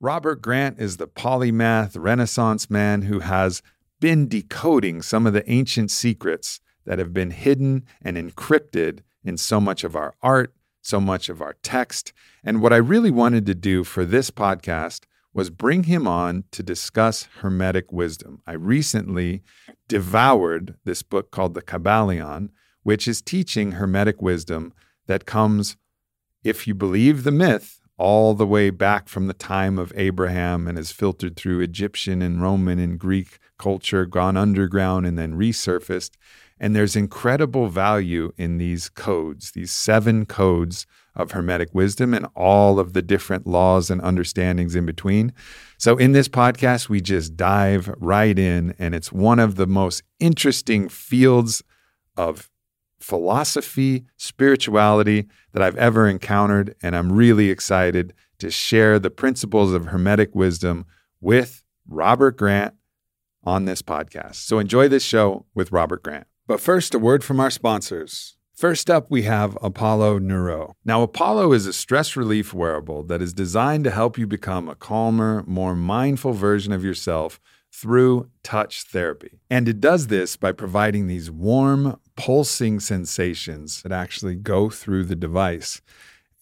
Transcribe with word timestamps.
Robert 0.00 0.42
Grant 0.42 0.78
is 0.78 0.98
the 0.98 1.08
polymath 1.08 1.96
Renaissance 1.98 2.68
man 2.68 3.02
who 3.02 3.20
has 3.20 3.62
been 3.98 4.28
decoding 4.28 5.00
some 5.00 5.26
of 5.26 5.32
the 5.32 5.50
ancient 5.50 5.90
secrets 5.90 6.60
that 6.84 6.98
have 6.98 7.14
been 7.14 7.30
hidden 7.30 7.82
and 8.02 8.18
encrypted 8.18 9.00
in 9.24 9.38
so 9.38 9.58
much 9.58 9.84
of 9.84 9.96
our 9.96 10.14
art, 10.22 10.54
so 10.82 11.00
much 11.00 11.30
of 11.30 11.40
our 11.40 11.54
text. 11.62 12.12
And 12.44 12.60
what 12.60 12.74
I 12.74 12.76
really 12.76 13.10
wanted 13.10 13.46
to 13.46 13.54
do 13.54 13.84
for 13.84 14.04
this 14.04 14.30
podcast 14.30 15.04
was 15.32 15.48
bring 15.48 15.84
him 15.84 16.06
on 16.06 16.44
to 16.50 16.62
discuss 16.62 17.28
Hermetic 17.40 17.90
wisdom. 17.90 18.42
I 18.46 18.52
recently 18.52 19.42
devoured 19.88 20.76
this 20.84 21.02
book 21.02 21.30
called 21.30 21.54
The 21.54 21.62
Kybalion, 21.62 22.50
which 22.82 23.08
is 23.08 23.22
teaching 23.22 23.72
Hermetic 23.72 24.20
wisdom 24.20 24.74
that 25.06 25.24
comes, 25.24 25.78
if 26.44 26.66
you 26.66 26.74
believe 26.74 27.24
the 27.24 27.32
myth, 27.32 27.75
all 27.98 28.34
the 28.34 28.46
way 28.46 28.70
back 28.70 29.08
from 29.08 29.26
the 29.26 29.34
time 29.34 29.78
of 29.78 29.92
Abraham 29.96 30.68
and 30.68 30.76
has 30.76 30.92
filtered 30.92 31.36
through 31.36 31.60
Egyptian 31.60 32.22
and 32.22 32.42
Roman 32.42 32.78
and 32.78 32.98
Greek 32.98 33.38
culture, 33.58 34.04
gone 34.04 34.36
underground, 34.36 35.06
and 35.06 35.18
then 35.18 35.34
resurfaced. 35.34 36.12
And 36.58 36.74
there's 36.74 36.96
incredible 36.96 37.68
value 37.68 38.32
in 38.36 38.58
these 38.58 38.88
codes, 38.88 39.52
these 39.52 39.72
seven 39.72 40.26
codes 40.26 40.86
of 41.14 41.32
Hermetic 41.32 41.74
wisdom 41.74 42.12
and 42.12 42.26
all 42.34 42.78
of 42.78 42.92
the 42.92 43.02
different 43.02 43.46
laws 43.46 43.90
and 43.90 44.00
understandings 44.02 44.74
in 44.74 44.84
between. 44.84 45.32
So, 45.78 45.96
in 45.96 46.12
this 46.12 46.28
podcast, 46.28 46.88
we 46.88 47.00
just 47.00 47.36
dive 47.36 47.92
right 47.98 48.38
in, 48.38 48.74
and 48.78 48.94
it's 48.94 49.12
one 49.12 49.38
of 49.38 49.56
the 49.56 49.66
most 49.66 50.02
interesting 50.20 50.88
fields 50.88 51.62
of 52.16 52.50
philosophy, 53.06 54.04
spirituality 54.16 55.28
that 55.52 55.62
I've 55.62 55.76
ever 55.76 56.08
encountered. 56.08 56.74
And 56.82 56.96
I'm 56.96 57.12
really 57.12 57.50
excited 57.50 58.12
to 58.38 58.50
share 58.50 58.98
the 58.98 59.10
principles 59.10 59.72
of 59.72 59.86
Hermetic 59.86 60.34
wisdom 60.34 60.86
with 61.20 61.62
Robert 61.86 62.36
Grant 62.36 62.74
on 63.44 63.64
this 63.64 63.80
podcast. 63.80 64.34
So, 64.34 64.58
enjoy 64.58 64.88
this 64.88 65.04
show 65.04 65.46
with 65.54 65.70
Robert 65.70 66.02
Grant. 66.02 66.26
But 66.48 66.60
first, 66.60 66.94
a 66.94 66.98
word 66.98 67.22
from 67.22 67.38
our 67.38 67.50
sponsors. 67.50 68.36
First 68.52 68.90
up, 68.90 69.08
we 69.08 69.22
have 69.22 69.56
Apollo 69.62 70.18
Neuro. 70.18 70.74
Now, 70.84 71.02
Apollo 71.02 71.52
is 71.52 71.66
a 71.66 71.72
stress 71.72 72.16
relief 72.16 72.52
wearable 72.52 73.04
that 73.04 73.22
is 73.22 73.32
designed 73.32 73.84
to 73.84 73.90
help 73.90 74.18
you 74.18 74.26
become 74.26 74.68
a 74.68 74.74
calmer, 74.74 75.44
more 75.46 75.76
mindful 75.76 76.32
version 76.32 76.72
of 76.72 76.82
yourself 76.82 77.38
through 77.70 78.30
touch 78.42 78.84
therapy. 78.84 79.38
And 79.50 79.68
it 79.68 79.80
does 79.80 80.06
this 80.06 80.36
by 80.36 80.52
providing 80.52 81.06
these 81.06 81.30
warm, 81.30 82.00
pulsing 82.16 82.80
sensations 82.80 83.82
that 83.82 83.92
actually 83.92 84.34
go 84.34 84.70
through 84.70 85.04
the 85.04 85.16
device. 85.16 85.80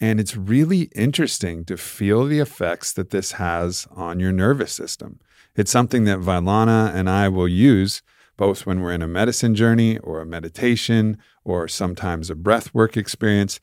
And 0.01 0.19
it's 0.19 0.37
really 0.37 0.83
interesting 0.95 1.65
to 1.67 1.77
feel 1.77 2.25
the 2.25 2.41
effects 2.41 2.93
that 2.93 3.11
this 3.11 3.33
has 3.33 3.87
on 3.95 4.21
your 4.21 4.33
nervous 4.33 4.73
system. 4.73 5.21
It's 5.57 5.71
something 5.71 6.05
that 6.05 6.19
Vylana 6.19 6.93
and 6.95 7.09
I 7.09 7.29
will 7.29 7.49
use 7.49 8.03
both 8.37 8.67
when 8.67 8.81
we're 8.81 8.93
in 8.93 9.03
a 9.03 9.09
medicine 9.09 9.55
journey 9.55 9.99
or 9.99 10.21
a 10.21 10.27
meditation 10.27 11.19
or 11.45 11.69
sometimes 11.69 12.31
a 12.31 12.35
breath 12.35 12.75
work 12.75 12.97
experience. 12.97 13.61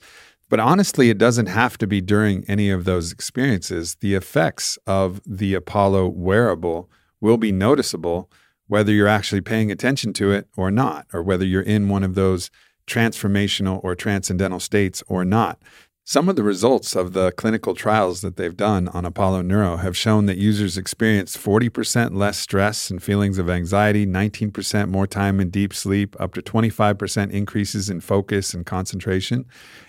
But 0.49 0.59
honestly, 0.59 1.09
it 1.09 1.17
doesn't 1.17 1.47
have 1.47 1.77
to 1.79 1.87
be 1.87 2.01
during 2.01 2.45
any 2.47 2.69
of 2.69 2.85
those 2.85 3.11
experiences. 3.11 3.95
The 3.95 4.15
effects 4.15 4.77
of 4.87 5.21
the 5.25 5.53
Apollo 5.53 6.09
wearable 6.09 6.89
will 7.19 7.37
be 7.37 7.51
noticeable 7.51 8.29
whether 8.71 8.93
you're 8.93 9.05
actually 9.05 9.41
paying 9.41 9.69
attention 9.69 10.13
to 10.13 10.31
it 10.31 10.47
or 10.55 10.71
not, 10.71 11.05
or 11.11 11.21
whether 11.21 11.43
you're 11.43 11.61
in 11.61 11.89
one 11.89 12.03
of 12.03 12.15
those 12.15 12.49
transformational 12.87 13.83
or 13.83 13.95
transcendental 13.95 14.61
states 14.61 15.03
or 15.09 15.25
not. 15.25 15.61
Some 16.05 16.29
of 16.29 16.37
the 16.37 16.43
results 16.43 16.95
of 16.95 17.11
the 17.11 17.33
clinical 17.33 17.75
trials 17.75 18.21
that 18.21 18.37
they've 18.37 18.55
done 18.55 18.87
on 18.87 19.03
Apollo 19.03 19.41
Neuro 19.41 19.75
have 19.75 19.97
shown 19.97 20.25
that 20.27 20.37
users 20.37 20.77
experience 20.77 21.35
40% 21.35 22.15
less 22.15 22.37
stress 22.37 22.89
and 22.89 23.03
feelings 23.03 23.37
of 23.37 23.49
anxiety, 23.49 24.05
19% 24.05 24.87
more 24.87 25.05
time 25.05 25.41
in 25.41 25.49
deep 25.49 25.73
sleep, 25.73 26.15
up 26.17 26.33
to 26.35 26.41
25% 26.41 27.29
increases 27.31 27.89
in 27.89 27.99
focus 27.99 28.53
and 28.53 28.65
concentration. 28.65 29.43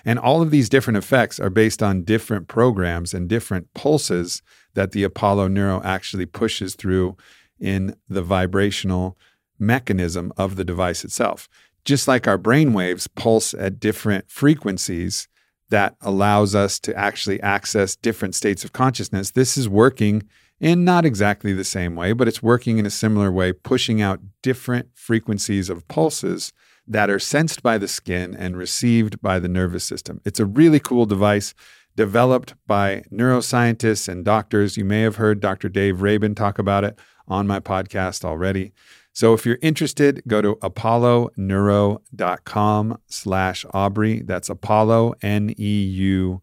And 0.05 0.19
all 0.19 0.43
of 0.43 0.51
these 0.51 0.69
different 0.69 0.97
effects 0.97 1.39
are 1.39 1.51
based 1.51 1.85
on 1.85 2.03
different 2.03 2.49
programs 2.49 3.15
and 3.15 3.29
different 3.29 3.73
pulses 3.75 4.43
that 4.75 4.91
the 4.91 5.05
Apollo 5.05 5.49
Neuro 5.49 5.81
actually 5.85 6.27
pushes 6.27 6.75
through 6.75 7.17
in 7.63 7.97
the 8.09 8.23
vibrational 8.23 9.17
mechanism 9.59 10.33
of 10.37 10.57
the 10.57 10.65
device 10.65 11.05
itself. 11.05 11.49
Just 11.85 12.07
like 12.07 12.29
our 12.29 12.39
brain 12.39 12.73
waves 12.75 13.07
pulse 13.07 13.55
at 13.55 13.81
different 13.81 14.31
frequencies, 14.31 15.29
that 15.73 15.97
allows 16.03 16.55
us 16.55 16.79
to 16.79 16.95
actually 16.95 17.41
access 17.41 17.97
different 17.97 18.35
states 18.35 18.63
of 18.63 18.75
consciousness. 18.75 19.31
This 19.31 19.57
is 19.57 19.71
working 19.71 20.23
in 20.61 20.85
not 20.85 21.07
exactly 21.07 21.55
the 21.55 21.65
same 21.65 21.97
way, 21.97 22.13
but 22.13 22.29
it's 22.29 22.43
working 22.43 22.77
in 22.77 22.85
a 22.85 22.91
similar 22.91 23.33
way, 23.33 23.55
pushing 23.55 24.03
out 24.03 24.21
different 24.43 24.91
frequencies 24.93 25.71
of 25.71 25.89
pulses 25.89 26.53
that 26.87 27.09
are 27.09 27.19
sensed 27.19 27.63
by 27.63 27.79
the 27.79 27.89
skin 27.89 28.37
and 28.37 28.55
received 28.55 29.23
by 29.23 29.39
the 29.39 29.49
nervous 29.49 29.83
system. 29.83 30.21
It's 30.27 30.39
a 30.39 30.45
really 30.45 30.79
cool 30.79 31.07
device 31.07 31.55
developed 31.97 32.55
by 32.67 33.05
neuroscientists 33.11 34.09
and 34.09 34.27
doctors. 34.27 34.77
You 34.77 34.85
may 34.85 35.01
have 35.01 35.17
heard 35.17 35.41
Dr. 35.41 35.71
Dave 35.71 36.03
Rabin 36.03 36.35
talk 36.35 36.59
about 36.59 36.85
it 36.85 36.99
on 37.29 37.47
my 37.47 37.61
podcast 37.61 38.25
already. 38.25 38.73
So 39.13 39.35
if 39.35 39.45
you're 39.45 39.59
interested, 39.61 40.23
go 40.27 40.41
to 40.41 40.55
apolloneuro.com 40.57 42.99
slash 43.07 43.67
Aubrey. 43.75 44.23
That's 44.23 44.49
Apollo, 44.49 45.15
N-E-U-R-O 45.21 46.41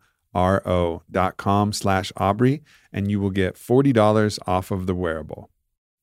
dot 1.10 1.38
com 1.38 1.74
slash 1.74 2.12
Aubrey, 2.18 2.62
and 2.94 3.10
you 3.10 3.20
will 3.20 3.32
get 3.32 3.56
$40 3.56 4.38
off 4.46 4.70
of 4.70 4.86
the 4.86 4.94
wearable. 4.94 5.50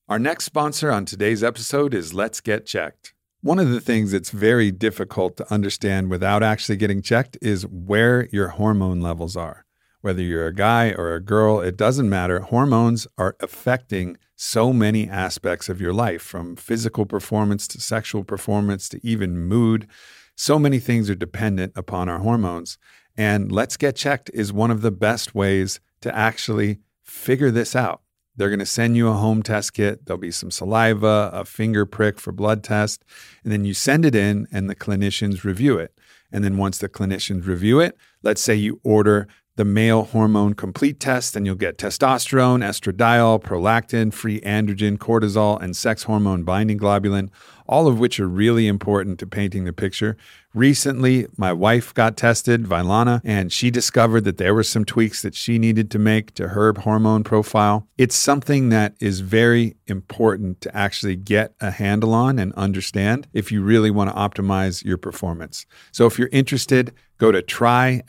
Our 0.08 0.18
next 0.18 0.44
sponsor 0.44 0.90
on 0.90 1.04
today's 1.04 1.44
episode 1.44 1.94
is 1.94 2.14
Let's 2.14 2.40
Get 2.40 2.66
Checked. 2.66 3.12
One 3.42 3.58
of 3.60 3.70
the 3.70 3.80
things 3.80 4.10
that's 4.10 4.30
very 4.30 4.72
difficult 4.72 5.36
to 5.36 5.52
understand 5.52 6.10
without 6.10 6.42
actually 6.42 6.76
getting 6.76 7.00
checked 7.00 7.38
is 7.40 7.64
where 7.66 8.26
your 8.32 8.48
hormone 8.48 9.00
levels 9.00 9.36
are. 9.36 9.64
Whether 10.00 10.22
you're 10.22 10.48
a 10.48 10.54
guy 10.54 10.92
or 10.92 11.14
a 11.14 11.20
girl, 11.20 11.60
it 11.60 11.76
doesn't 11.76 12.08
matter. 12.08 12.40
Hormones 12.40 13.06
are 13.18 13.36
affecting 13.40 14.16
so 14.36 14.72
many 14.72 15.08
aspects 15.08 15.68
of 15.68 15.80
your 15.80 15.92
life, 15.92 16.22
from 16.22 16.56
physical 16.56 17.06
performance 17.06 17.66
to 17.68 17.80
sexual 17.80 18.22
performance 18.22 18.88
to 18.90 19.00
even 19.04 19.38
mood. 19.38 19.88
So 20.36 20.58
many 20.58 20.78
things 20.78 21.08
are 21.08 21.14
dependent 21.14 21.72
upon 21.74 22.08
our 22.08 22.18
hormones. 22.18 22.78
And 23.16 23.50
Let's 23.50 23.78
Get 23.78 23.96
Checked 23.96 24.30
is 24.34 24.52
one 24.52 24.70
of 24.70 24.82
the 24.82 24.90
best 24.90 25.34
ways 25.34 25.80
to 26.02 26.14
actually 26.14 26.80
figure 27.02 27.50
this 27.50 27.74
out. 27.74 28.02
They're 28.36 28.50
going 28.50 28.58
to 28.58 28.66
send 28.66 28.98
you 28.98 29.08
a 29.08 29.14
home 29.14 29.42
test 29.42 29.72
kit. 29.72 30.04
There'll 30.04 30.20
be 30.20 30.30
some 30.30 30.50
saliva, 30.50 31.30
a 31.32 31.46
finger 31.46 31.86
prick 31.86 32.20
for 32.20 32.32
blood 32.32 32.62
test, 32.62 33.02
and 33.42 33.50
then 33.50 33.64
you 33.64 33.72
send 33.72 34.04
it 34.04 34.14
in 34.14 34.46
and 34.52 34.68
the 34.68 34.74
clinicians 34.74 35.42
review 35.42 35.78
it. 35.78 35.98
And 36.30 36.44
then 36.44 36.58
once 36.58 36.76
the 36.76 36.88
clinicians 36.90 37.46
review 37.46 37.80
it, 37.80 37.96
let's 38.22 38.42
say 38.42 38.54
you 38.54 38.80
order 38.84 39.26
the 39.56 39.64
male 39.64 40.04
hormone 40.04 40.54
complete 40.54 41.00
test, 41.00 41.34
and 41.34 41.44
you'll 41.46 41.54
get 41.54 41.78
testosterone, 41.78 42.62
estradiol, 42.62 43.42
prolactin, 43.42 44.12
free 44.12 44.40
androgen, 44.42 44.98
cortisol, 44.98 45.60
and 45.60 45.74
sex 45.74 46.04
hormone 46.04 46.44
binding 46.44 46.78
globulin, 46.78 47.30
all 47.66 47.88
of 47.88 47.98
which 47.98 48.20
are 48.20 48.28
really 48.28 48.66
important 48.68 49.18
to 49.18 49.26
painting 49.26 49.64
the 49.64 49.72
picture. 49.72 50.16
Recently, 50.54 51.26
my 51.36 51.52
wife 51.52 51.92
got 51.92 52.16
tested, 52.16 52.64
Vylana, 52.64 53.20
and 53.24 53.52
she 53.52 53.70
discovered 53.70 54.24
that 54.24 54.38
there 54.38 54.54
were 54.54 54.62
some 54.62 54.84
tweaks 54.84 55.20
that 55.22 55.34
she 55.34 55.58
needed 55.58 55.90
to 55.90 55.98
make 55.98 56.32
to 56.34 56.48
her 56.48 56.72
hormone 56.72 57.24
profile. 57.24 57.86
It's 57.98 58.14
something 58.14 58.68
that 58.70 58.94
is 59.00 59.20
very 59.20 59.76
important 59.86 60.60
to 60.62 60.74
actually 60.74 61.16
get 61.16 61.54
a 61.60 61.70
handle 61.72 62.14
on 62.14 62.38
and 62.38 62.52
understand 62.54 63.26
if 63.32 63.50
you 63.52 63.62
really 63.62 63.90
want 63.90 64.10
to 64.10 64.16
optimize 64.16 64.84
your 64.84 64.96
performance. 64.96 65.66
So 65.92 66.06
if 66.06 66.18
you're 66.18 66.30
interested, 66.32 66.94
go 67.18 67.32
to 67.32 67.42
trylgc.com 67.42 68.08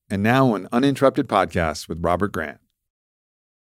And 0.10 0.22
now, 0.22 0.54
an 0.54 0.68
uninterrupted 0.72 1.28
podcast 1.28 1.88
with 1.88 2.04
Robert 2.04 2.32
Grant. 2.32 2.60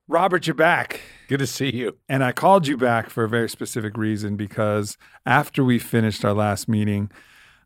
Robert, 0.09 0.47
you're 0.47 0.55
back. 0.55 1.01
Good 1.29 1.39
to 1.39 1.47
see 1.47 1.71
you. 1.71 1.97
And 2.09 2.23
I 2.23 2.33
called 2.33 2.67
you 2.67 2.77
back 2.77 3.09
for 3.09 3.25
a 3.25 3.29
very 3.29 3.49
specific 3.49 3.97
reason 3.97 4.37
because 4.37 4.99
after 5.25 5.65
we 5.65 5.79
finished 5.79 6.25
our 6.25 6.35
last 6.35 6.69
meeting, 6.69 7.11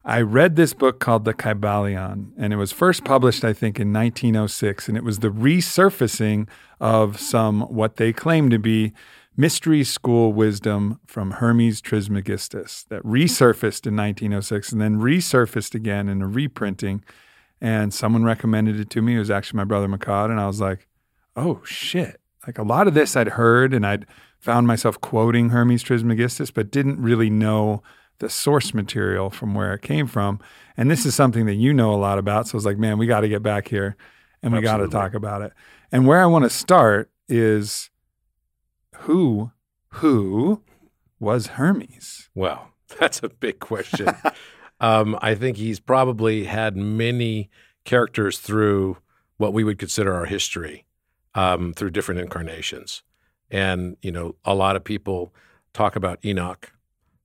I 0.08 0.22
read 0.22 0.56
this 0.56 0.72
book 0.72 1.00
called 1.00 1.26
The 1.26 1.34
Kybalion, 1.34 2.30
and 2.38 2.50
it 2.54 2.56
was 2.56 2.72
first 2.72 3.04
published, 3.04 3.44
I 3.44 3.52
think, 3.52 3.78
in 3.78 3.92
1906. 3.92 4.88
And 4.88 4.96
it 4.96 5.04
was 5.04 5.18
the 5.18 5.28
resurfacing 5.28 6.48
of 6.80 7.20
some 7.20 7.60
what 7.60 7.96
they 7.96 8.14
claim 8.14 8.48
to 8.48 8.58
be 8.58 8.94
mystery 9.36 9.84
school 9.84 10.32
wisdom 10.32 10.98
from 11.06 11.32
Hermes 11.32 11.82
Trismegistus 11.82 12.86
that 12.88 13.02
resurfaced 13.02 13.86
in 13.86 13.96
1906 13.96 14.72
and 14.72 14.80
then 14.80 14.96
resurfaced 14.96 15.74
again 15.74 16.08
in 16.08 16.22
a 16.22 16.26
reprinting. 16.26 17.04
And 17.60 17.92
someone 17.92 18.24
recommended 18.24 18.80
it 18.80 18.88
to 18.88 19.02
me. 19.02 19.16
It 19.16 19.18
was 19.18 19.30
actually 19.30 19.58
my 19.58 19.64
brother 19.64 19.88
Makad. 19.88 20.30
And 20.30 20.40
I 20.40 20.46
was 20.46 20.58
like, 20.58 20.88
oh 21.36 21.60
shit. 21.66 22.18
Like 22.46 22.56
a 22.56 22.62
lot 22.62 22.88
of 22.88 22.94
this 22.94 23.14
I'd 23.14 23.28
heard 23.28 23.74
and 23.74 23.86
I'd 23.86 24.06
found 24.38 24.66
myself 24.66 24.98
quoting 25.02 25.50
Hermes 25.50 25.82
Trismegistus, 25.82 26.50
but 26.50 26.70
didn't 26.70 26.98
really 26.98 27.28
know 27.28 27.82
the 28.18 28.28
source 28.28 28.74
material 28.74 29.30
from 29.30 29.54
where 29.54 29.74
it 29.74 29.82
came 29.82 30.06
from. 30.06 30.40
And 30.76 30.90
this 30.90 31.06
is 31.06 31.14
something 31.14 31.46
that 31.46 31.54
you 31.54 31.72
know 31.72 31.94
a 31.94 31.96
lot 31.96 32.18
about. 32.18 32.48
So 32.48 32.54
I 32.54 32.58
was 32.58 32.66
like, 32.66 32.78
man, 32.78 32.98
we 32.98 33.06
got 33.06 33.20
to 33.20 33.28
get 33.28 33.42
back 33.42 33.68
here 33.68 33.96
and 34.42 34.52
we 34.52 34.60
got 34.60 34.78
to 34.78 34.88
talk 34.88 35.14
about 35.14 35.42
it. 35.42 35.52
And 35.90 36.06
where 36.06 36.20
I 36.20 36.26
want 36.26 36.44
to 36.44 36.50
start 36.50 37.10
is 37.28 37.90
who, 39.00 39.52
who 39.88 40.62
was 41.20 41.48
Hermes? 41.48 42.28
Well, 42.34 42.70
that's 42.98 43.22
a 43.22 43.28
big 43.28 43.60
question. 43.60 44.08
um, 44.80 45.18
I 45.20 45.34
think 45.34 45.56
he's 45.56 45.80
probably 45.80 46.44
had 46.44 46.76
many 46.76 47.50
characters 47.84 48.38
through 48.38 48.98
what 49.36 49.52
we 49.52 49.64
would 49.64 49.78
consider 49.78 50.14
our 50.14 50.26
history 50.26 50.84
um, 51.34 51.72
through 51.72 51.90
different 51.90 52.20
incarnations. 52.20 53.02
And, 53.50 53.96
you 54.02 54.12
know, 54.12 54.34
a 54.44 54.54
lot 54.54 54.76
of 54.76 54.84
people 54.84 55.32
talk 55.72 55.96
about 55.96 56.18
Enoch 56.24 56.72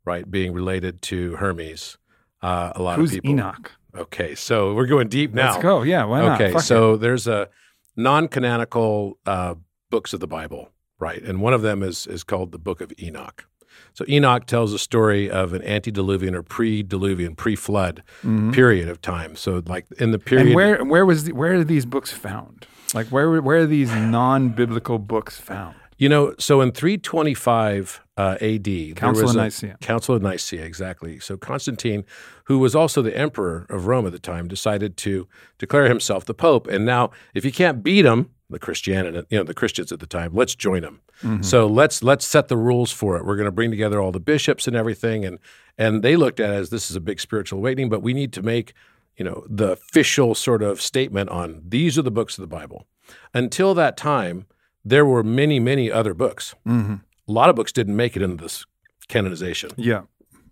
right, 0.05 0.29
being 0.29 0.53
related 0.53 1.01
to 1.03 1.35
Hermes. 1.35 1.97
Uh, 2.41 2.73
a 2.75 2.81
lot 2.81 2.97
Who's 2.97 3.11
of 3.11 3.15
people. 3.15 3.31
Enoch? 3.31 3.71
Okay, 3.95 4.35
so 4.35 4.73
we're 4.73 4.87
going 4.87 5.07
deep 5.07 5.33
now. 5.33 5.51
Let's 5.51 5.63
go. 5.63 5.83
Yeah, 5.83 6.05
why 6.05 6.21
not? 6.21 6.41
Okay, 6.41 6.53
Fuck 6.53 6.63
so 6.63 6.93
it. 6.93 6.97
there's 6.97 7.27
a 7.27 7.49
non-canonical 7.95 9.17
uh, 9.25 9.55
books 9.89 10.13
of 10.13 10.19
the 10.19 10.27
Bible, 10.27 10.69
right, 10.99 11.21
and 11.21 11.41
one 11.41 11.53
of 11.53 11.61
them 11.61 11.83
is 11.83 12.07
is 12.07 12.23
called 12.23 12.51
the 12.51 12.59
Book 12.59 12.81
of 12.81 12.91
Enoch. 13.01 13.45
So 13.93 14.05
Enoch 14.09 14.45
tells 14.45 14.73
a 14.73 14.79
story 14.79 15.29
of 15.29 15.53
an 15.53 15.63
antediluvian 15.63 16.35
or 16.35 16.41
pre-diluvian, 16.41 17.35
pre-flood 17.35 18.03
mm-hmm. 18.19 18.51
period 18.51 18.89
of 18.89 19.01
time. 19.01 19.35
So 19.35 19.61
like 19.65 19.85
in 19.99 20.11
the 20.11 20.19
period. 20.19 20.47
And 20.47 20.55
where 20.55 20.83
where 20.83 21.05
was 21.05 21.25
the, 21.25 21.33
where 21.33 21.53
are 21.53 21.63
these 21.63 21.85
books 21.85 22.11
found? 22.11 22.65
Like 22.93 23.07
where 23.07 23.41
where 23.41 23.59
are 23.59 23.67
these 23.67 23.91
non-biblical 23.91 24.99
books 24.99 25.39
found? 25.39 25.75
You 25.97 26.09
know, 26.09 26.33
so 26.39 26.61
in 26.61 26.71
325 26.71 28.01
uh, 28.15 28.37
AD, 28.41 28.95
Council 28.95 29.29
of 29.29 29.35
Nicaea. 29.35 29.77
Council 29.81 30.15
of 30.15 30.21
Nicaea, 30.21 30.63
exactly. 30.63 31.19
So 31.19 31.35
Constantine, 31.37 32.05
who 32.45 32.59
was 32.59 32.75
also 32.75 33.01
the 33.01 33.15
emperor 33.17 33.65
of 33.69 33.87
Rome 33.87 34.05
at 34.05 34.11
the 34.11 34.19
time, 34.19 34.47
decided 34.47 34.97
to 34.97 35.27
declare 35.57 35.87
himself 35.87 36.25
the 36.25 36.33
pope. 36.33 36.67
And 36.67 36.85
now, 36.85 37.11
if 37.33 37.43
you 37.43 37.51
can't 37.51 37.83
beat 37.83 38.05
him, 38.05 38.29
the 38.49 38.59
Christianity, 38.59 39.25
you 39.29 39.37
know, 39.37 39.43
the 39.43 39.53
Christians 39.53 39.91
at 39.91 39.99
the 39.99 40.05
time, 40.05 40.31
let's 40.33 40.53
join 40.53 40.83
them. 40.83 41.01
Mm-hmm. 41.23 41.41
So 41.41 41.65
let's 41.65 42.03
let's 42.03 42.25
set 42.25 42.49
the 42.49 42.57
rules 42.57 42.91
for 42.91 43.17
it. 43.17 43.25
We're 43.25 43.35
going 43.35 43.45
to 43.45 43.51
bring 43.51 43.71
together 43.71 43.99
all 43.99 44.11
the 44.11 44.19
bishops 44.19 44.67
and 44.67 44.75
everything, 44.75 45.25
and 45.25 45.39
and 45.77 46.03
they 46.03 46.15
looked 46.15 46.39
at 46.39 46.51
it 46.51 46.53
as 46.53 46.69
this 46.69 46.91
is 46.91 46.95
a 46.95 47.01
big 47.01 47.19
spiritual 47.19 47.59
awakening, 47.59 47.89
but 47.89 48.03
we 48.03 48.13
need 48.13 48.31
to 48.33 48.43
make 48.43 48.73
you 49.17 49.25
know 49.25 49.45
the 49.49 49.71
official 49.71 50.35
sort 50.35 50.61
of 50.61 50.81
statement 50.81 51.29
on 51.29 51.63
these 51.67 51.97
are 51.97 52.03
the 52.03 52.11
books 52.11 52.37
of 52.37 52.43
the 52.43 52.47
Bible. 52.47 52.85
Until 53.33 53.73
that 53.73 53.97
time, 53.97 54.45
there 54.85 55.05
were 55.05 55.23
many, 55.23 55.59
many 55.59 55.91
other 55.91 56.13
books. 56.13 56.55
Mm-hmm. 56.67 56.95
A 57.27 57.31
lot 57.31 57.49
of 57.49 57.55
books 57.55 57.71
didn't 57.71 57.95
make 57.95 58.15
it 58.15 58.21
into 58.21 58.41
this 58.43 58.65
canonization. 59.07 59.71
Yeah. 59.77 60.03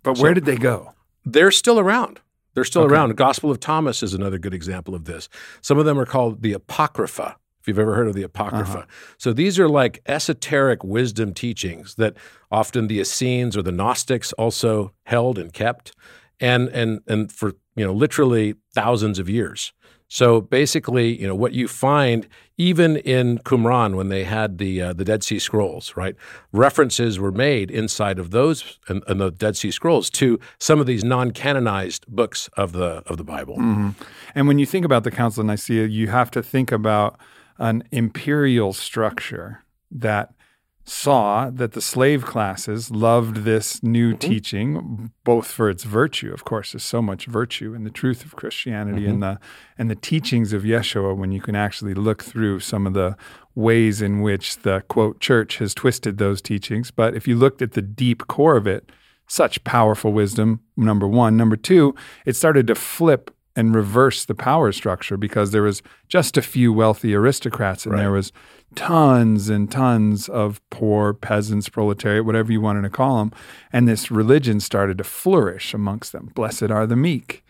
But 0.02 0.16
so 0.16 0.22
where 0.22 0.34
did 0.34 0.44
they 0.44 0.56
go? 0.56 0.94
They're 1.24 1.50
still 1.50 1.78
around. 1.78 2.20
They're 2.54 2.64
still 2.64 2.82
okay. 2.82 2.92
around. 2.92 3.08
The 3.08 3.14
Gospel 3.14 3.50
of 3.50 3.60
Thomas 3.60 4.02
is 4.02 4.14
another 4.14 4.38
good 4.38 4.54
example 4.54 4.94
of 4.94 5.04
this. 5.04 5.28
Some 5.60 5.78
of 5.78 5.84
them 5.84 5.98
are 5.98 6.06
called 6.06 6.42
the 6.42 6.52
Apocrypha, 6.52 7.36
if 7.60 7.68
you've 7.68 7.78
ever 7.78 7.94
heard 7.94 8.08
of 8.08 8.14
the 8.14 8.22
Apocrypha. 8.22 8.78
Uh-huh. 8.78 8.86
So 9.16 9.32
these 9.32 9.58
are 9.58 9.68
like 9.68 10.02
esoteric 10.06 10.84
wisdom 10.84 11.32
teachings 11.32 11.94
that 11.94 12.16
often 12.50 12.88
the 12.88 13.00
Essenes 13.00 13.56
or 13.56 13.62
the 13.62 13.72
Gnostics 13.72 14.32
also 14.34 14.92
held 15.04 15.38
and 15.38 15.52
kept, 15.52 15.92
and 16.40 16.68
and 16.68 17.00
and 17.06 17.32
for 17.32 17.52
you 17.74 17.86
know 17.86 17.92
literally 17.92 18.54
thousands 18.74 19.18
of 19.18 19.28
years. 19.28 19.72
So 20.12 20.42
basically, 20.42 21.18
you 21.18 21.26
know, 21.26 21.34
what 21.34 21.54
you 21.54 21.66
find 21.66 22.28
even 22.58 22.98
in 22.98 23.38
Qumran 23.38 23.96
when 23.96 24.10
they 24.10 24.24
had 24.24 24.58
the 24.58 24.82
uh, 24.82 24.92
the 24.92 25.06
Dead 25.06 25.24
Sea 25.24 25.38
Scrolls, 25.38 25.96
right? 25.96 26.14
References 26.52 27.18
were 27.18 27.32
made 27.32 27.70
inside 27.70 28.18
of 28.18 28.30
those 28.30 28.78
and, 28.88 29.02
and 29.08 29.22
the 29.22 29.30
Dead 29.30 29.56
Sea 29.56 29.70
Scrolls 29.70 30.10
to 30.10 30.38
some 30.58 30.80
of 30.80 30.86
these 30.86 31.02
non-canonized 31.02 32.06
books 32.08 32.50
of 32.58 32.72
the 32.72 33.02
of 33.06 33.16
the 33.16 33.24
Bible. 33.24 33.56
Mm-hmm. 33.56 33.90
And 34.34 34.46
when 34.46 34.58
you 34.58 34.66
think 34.66 34.84
about 34.84 35.04
the 35.04 35.10
Council 35.10 35.40
of 35.40 35.46
Nicaea, 35.46 35.86
you 35.86 36.08
have 36.08 36.30
to 36.32 36.42
think 36.42 36.70
about 36.72 37.18
an 37.56 37.82
imperial 37.90 38.74
structure 38.74 39.64
that 39.90 40.34
saw 40.84 41.48
that 41.48 41.72
the 41.72 41.80
slave 41.80 42.24
classes 42.24 42.90
loved 42.90 43.38
this 43.38 43.82
new 43.82 44.10
mm-hmm. 44.10 44.18
teaching 44.18 45.12
both 45.22 45.46
for 45.46 45.70
its 45.70 45.84
virtue 45.84 46.32
of 46.32 46.44
course 46.44 46.72
there's 46.72 46.82
so 46.82 47.00
much 47.00 47.26
virtue 47.26 47.72
in 47.72 47.84
the 47.84 47.90
truth 47.90 48.24
of 48.24 48.34
christianity 48.34 49.02
mm-hmm. 49.02 49.10
and 49.10 49.22
the 49.22 49.38
and 49.78 49.88
the 49.88 49.94
teachings 49.94 50.52
of 50.52 50.62
yeshua 50.62 51.16
when 51.16 51.30
you 51.30 51.40
can 51.40 51.54
actually 51.54 51.94
look 51.94 52.22
through 52.22 52.58
some 52.58 52.84
of 52.86 52.94
the 52.94 53.16
ways 53.54 54.02
in 54.02 54.22
which 54.22 54.58
the 54.58 54.82
quote 54.88 55.20
church 55.20 55.58
has 55.58 55.72
twisted 55.72 56.18
those 56.18 56.42
teachings 56.42 56.90
but 56.90 57.14
if 57.14 57.28
you 57.28 57.36
looked 57.36 57.62
at 57.62 57.72
the 57.72 57.82
deep 57.82 58.26
core 58.26 58.56
of 58.56 58.66
it 58.66 58.90
such 59.28 59.62
powerful 59.62 60.12
wisdom 60.12 60.60
number 60.76 61.06
1 61.06 61.36
number 61.36 61.56
2 61.56 61.94
it 62.26 62.34
started 62.34 62.66
to 62.66 62.74
flip 62.74 63.30
and 63.54 63.74
reverse 63.74 64.24
the 64.24 64.34
power 64.34 64.72
structure 64.72 65.16
because 65.16 65.50
there 65.50 65.62
was 65.62 65.82
just 66.08 66.36
a 66.36 66.42
few 66.42 66.72
wealthy 66.72 67.14
aristocrats 67.14 67.84
and 67.84 67.94
right. 67.94 68.00
there 68.00 68.10
was 68.10 68.32
tons 68.74 69.48
and 69.48 69.70
tons 69.70 70.28
of 70.28 70.60
poor 70.70 71.12
peasants, 71.12 71.68
proletariat, 71.68 72.24
whatever 72.24 72.52
you 72.52 72.60
wanted 72.60 72.82
to 72.82 72.90
call 72.90 73.18
them. 73.18 73.32
And 73.72 73.88
this 73.88 74.10
religion 74.10 74.60
started 74.60 74.98
to 74.98 75.04
flourish 75.04 75.74
amongst 75.74 76.12
them. 76.12 76.30
Blessed 76.34 76.70
are 76.70 76.86
the 76.86 76.96
meek. 76.96 77.44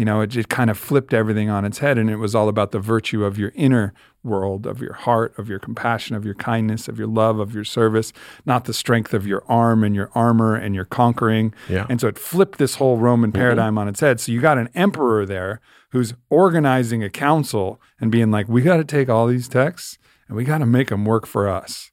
you 0.00 0.06
know, 0.06 0.22
it, 0.22 0.28
just 0.28 0.48
kind 0.48 0.70
of 0.70 0.78
flipped 0.78 1.12
everything 1.12 1.50
on 1.50 1.66
its 1.66 1.78
head. 1.78 1.98
And 1.98 2.08
it 2.08 2.16
was 2.16 2.34
all 2.34 2.48
about 2.48 2.70
the 2.70 2.78
virtue 2.78 3.22
of 3.22 3.36
your 3.38 3.52
inner 3.54 3.92
world, 4.24 4.66
of 4.66 4.80
your 4.80 4.94
heart, 4.94 5.38
of 5.38 5.46
your 5.48 5.58
compassion, 5.58 6.16
of 6.16 6.24
your 6.24 6.34
kindness, 6.34 6.88
of 6.88 6.98
your 6.98 7.06
love, 7.06 7.38
of 7.38 7.54
your 7.54 7.64
service, 7.64 8.12
not 8.46 8.64
the 8.64 8.72
strength 8.72 9.12
of 9.12 9.26
your 9.26 9.42
arm 9.46 9.84
and 9.84 9.94
your 9.94 10.10
armor 10.14 10.54
and 10.54 10.74
your 10.74 10.86
conquering. 10.86 11.52
Yeah. 11.68 11.86
And 11.90 12.00
so 12.00 12.08
it 12.08 12.18
flipped 12.18 12.58
this 12.58 12.76
whole 12.76 12.96
Roman 12.96 13.30
mm-hmm. 13.30 13.40
paradigm 13.40 13.76
on 13.76 13.88
its 13.88 14.00
head. 14.00 14.20
So 14.20 14.32
you 14.32 14.40
got 14.40 14.56
an 14.56 14.70
emperor 14.74 15.26
there 15.26 15.60
who's 15.90 16.14
organizing 16.30 17.02
a 17.02 17.10
council 17.10 17.78
and 18.00 18.10
being 18.10 18.30
like, 18.30 18.48
we 18.48 18.62
got 18.62 18.78
to 18.78 18.84
take 18.84 19.10
all 19.10 19.26
these 19.26 19.48
texts 19.48 19.98
and 20.30 20.36
we 20.36 20.44
got 20.44 20.58
to 20.58 20.66
make 20.66 20.88
them 20.90 21.04
work 21.04 21.26
for 21.26 21.48
us. 21.48 21.90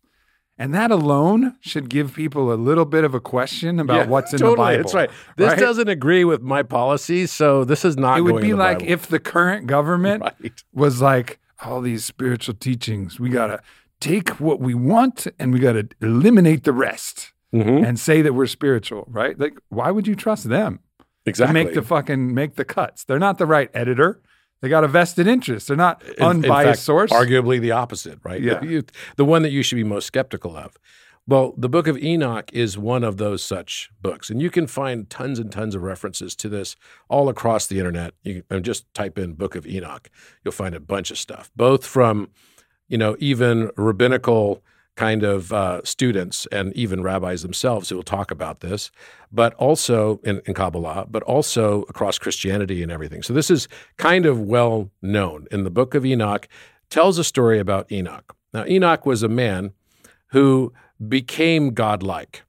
And 0.59 0.71
that 0.75 0.91
alone 0.91 1.55
should 1.61 1.89
give 1.89 2.13
people 2.13 2.53
a 2.53 2.55
little 2.55 2.85
bit 2.85 3.03
of 3.03 3.15
a 3.15 3.19
question 3.19 3.79
about 3.79 3.95
Yeah, 3.95 4.05
what's 4.05 4.31
in 4.31 4.37
totally, 4.39 4.55
the 4.55 4.57
Bible. 4.57 4.83
That's 4.83 4.93
right. 4.93 5.09
This 5.35 5.47
right? 5.49 5.59
doesn't 5.59 5.87
agree 5.87 6.23
with 6.23 6.41
my 6.43 6.61
policies, 6.61 7.31
so 7.31 7.63
this 7.63 7.83
is 7.83 7.97
not. 7.97 8.19
It 8.19 8.21
would 8.21 8.41
be 8.41 8.53
like 8.53 8.79
Bible. 8.79 8.91
if 8.91 9.07
the 9.07 9.19
current 9.19 9.65
government 9.65 10.21
Right. 10.41 10.63
was 10.73 11.01
like, 11.01 11.39
all 11.63 11.81
these 11.81 12.05
spiritual 12.05 12.53
teachings, 12.53 13.19
we 13.19 13.29
got 13.31 13.47
to 13.47 13.59
take 13.99 14.39
what 14.39 14.59
we 14.59 14.75
want 14.75 15.25
and 15.39 15.51
we 15.51 15.59
got 15.59 15.73
to 15.73 15.87
eliminate 16.01 16.63
the 16.63 16.73
rest 16.73 17.33
Mhm. 17.53 17.83
and 17.87 17.99
say 17.99 18.21
that 18.21 18.33
we're 18.33 18.45
spiritual, 18.45 19.05
right? 19.09 19.39
Like, 19.39 19.57
why 19.69 19.89
would 19.89 20.05
you 20.05 20.13
trust 20.15 20.49
them 20.49 20.79
to 20.99 21.05
exactly 21.31 21.53
make 21.63 21.73
the 21.73 21.81
fucking 21.81 22.33
make 22.35 22.55
the 22.55 22.65
cuts? 22.65 23.03
They're 23.05 23.17
not 23.19 23.37
the 23.39 23.45
right 23.47 23.71
editor. 23.73 24.21
They 24.61 24.69
got 24.69 24.83
a 24.83 24.87
vested 24.87 25.27
interest. 25.27 25.67
They're 25.67 25.77
not 25.77 26.03
unbiased 26.19 26.65
fact, 26.67 26.79
source. 26.79 27.11
Arguably 27.11 27.61
the 27.61 27.71
opposite, 27.71 28.19
right? 28.23 28.41
Yeah. 28.41 28.63
You- 28.63 28.83
the 29.15 29.25
one 29.25 29.43
that 29.43 29.51
you 29.51 29.61
should 29.63 29.75
be 29.75 29.83
most 29.83 30.05
skeptical 30.05 30.55
of. 30.57 30.77
Well, 31.29 31.53
the 31.57 31.67
book 31.67 31.87
of 31.87 31.97
Enoch 31.97 32.49
is 32.53 32.77
one 32.77 33.03
of 33.03 33.17
those 33.17 33.43
such 33.43 33.89
books. 34.01 34.29
And 34.29 34.41
you 34.41 34.49
can 34.49 34.65
find 34.65 35.09
tons 35.09 35.39
and 35.39 35.51
tons 35.51 35.75
of 35.75 35.83
references 35.83 36.35
to 36.37 36.47
this 36.47 36.77
all 37.09 37.27
across 37.27 37.67
the 37.67 37.79
internet. 37.79 38.13
You 38.23 38.43
can 38.49 38.63
just 38.63 38.91
type 38.93 39.19
in 39.19 39.33
Book 39.33 39.53
of 39.55 39.67
Enoch. 39.67 40.09
You'll 40.45 40.53
find 40.53 40.73
a 40.73 40.79
bunch 40.79 41.11
of 41.11 41.17
stuff, 41.17 41.51
both 41.55 41.85
from, 41.85 42.29
you 42.87 42.97
know, 42.97 43.17
even 43.19 43.71
rabbinical 43.75 44.63
kind 44.97 45.23
of 45.23 45.53
uh, 45.53 45.79
students 45.83 46.45
and 46.51 46.73
even 46.73 47.01
rabbis 47.01 47.43
themselves 47.43 47.87
who 47.87 47.95
will 47.95 48.03
talk 48.03 48.31
about 48.31 48.59
this, 48.59 48.91
but 49.31 49.53
also 49.53 50.19
in, 50.23 50.41
in 50.45 50.53
Kabbalah, 50.53 51.05
but 51.09 51.23
also 51.23 51.83
across 51.83 52.17
Christianity 52.17 52.83
and 52.83 52.91
everything. 52.91 53.23
So 53.23 53.33
this 53.33 53.49
is 53.49 53.69
kind 53.95 54.25
of 54.25 54.41
well 54.41 54.89
known. 55.01 55.47
In 55.51 55.63
the 55.63 55.69
book 55.69 55.95
of 55.95 56.05
Enoch, 56.05 56.49
tells 56.89 57.17
a 57.17 57.23
story 57.23 57.59
about 57.59 57.91
Enoch. 57.91 58.35
Now, 58.53 58.65
Enoch 58.65 59.05
was 59.05 59.23
a 59.23 59.27
man 59.27 59.71
who 60.27 60.73
became 61.07 61.73
godlike. 61.73 62.43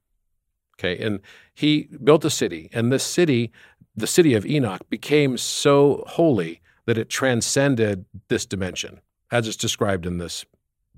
Okay, 0.78 0.96
and 1.04 1.20
he 1.54 1.88
built 2.02 2.24
a 2.24 2.30
city, 2.30 2.70
and 2.72 2.92
this 2.92 3.02
city, 3.02 3.50
the 3.96 4.06
city 4.06 4.34
of 4.34 4.46
Enoch, 4.46 4.88
became 4.88 5.36
so 5.36 6.04
holy 6.06 6.60
that 6.86 6.96
it 6.96 7.10
transcended 7.10 8.04
this 8.28 8.46
dimension, 8.46 9.00
as 9.32 9.48
it's 9.48 9.56
described 9.56 10.06
in 10.06 10.18
this 10.18 10.46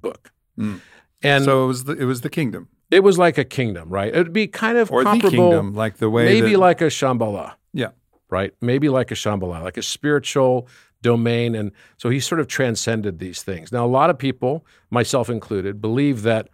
book. 0.02 0.30
Mm. 0.58 0.80
And 1.22 1.44
so 1.44 1.64
it 1.64 1.66
was 1.66 1.84
the, 1.84 1.92
it 1.92 2.04
was 2.04 2.22
the 2.22 2.30
kingdom 2.30 2.68
it 2.90 3.04
was 3.04 3.18
like 3.18 3.38
a 3.38 3.44
kingdom, 3.44 3.88
right? 3.88 4.14
It 4.14 4.18
would 4.18 4.32
be 4.32 4.46
kind 4.46 4.76
of 4.76 4.90
or 4.90 5.04
the 5.04 5.10
comparable, 5.10 5.50
kingdom, 5.50 5.74
like 5.74 5.98
the 5.98 6.10
way 6.10 6.24
maybe 6.24 6.52
that, 6.52 6.58
like 6.58 6.80
a 6.80 6.86
Shambhala, 6.86 7.54
yeah. 7.72 7.90
right? 8.28 8.52
Maybe 8.60 8.88
like 8.88 9.10
a 9.10 9.14
Shambhala, 9.14 9.62
like 9.62 9.76
a 9.76 9.82
spiritual 9.82 10.68
domain. 11.02 11.54
And 11.54 11.72
so 11.96 12.10
he 12.10 12.20
sort 12.20 12.40
of 12.40 12.48
transcended 12.48 13.18
these 13.18 13.42
things. 13.42 13.72
Now, 13.72 13.86
a 13.86 13.88
lot 13.88 14.10
of 14.10 14.18
people, 14.18 14.66
myself 14.90 15.30
included, 15.30 15.80
believe 15.80 16.22
that 16.22 16.48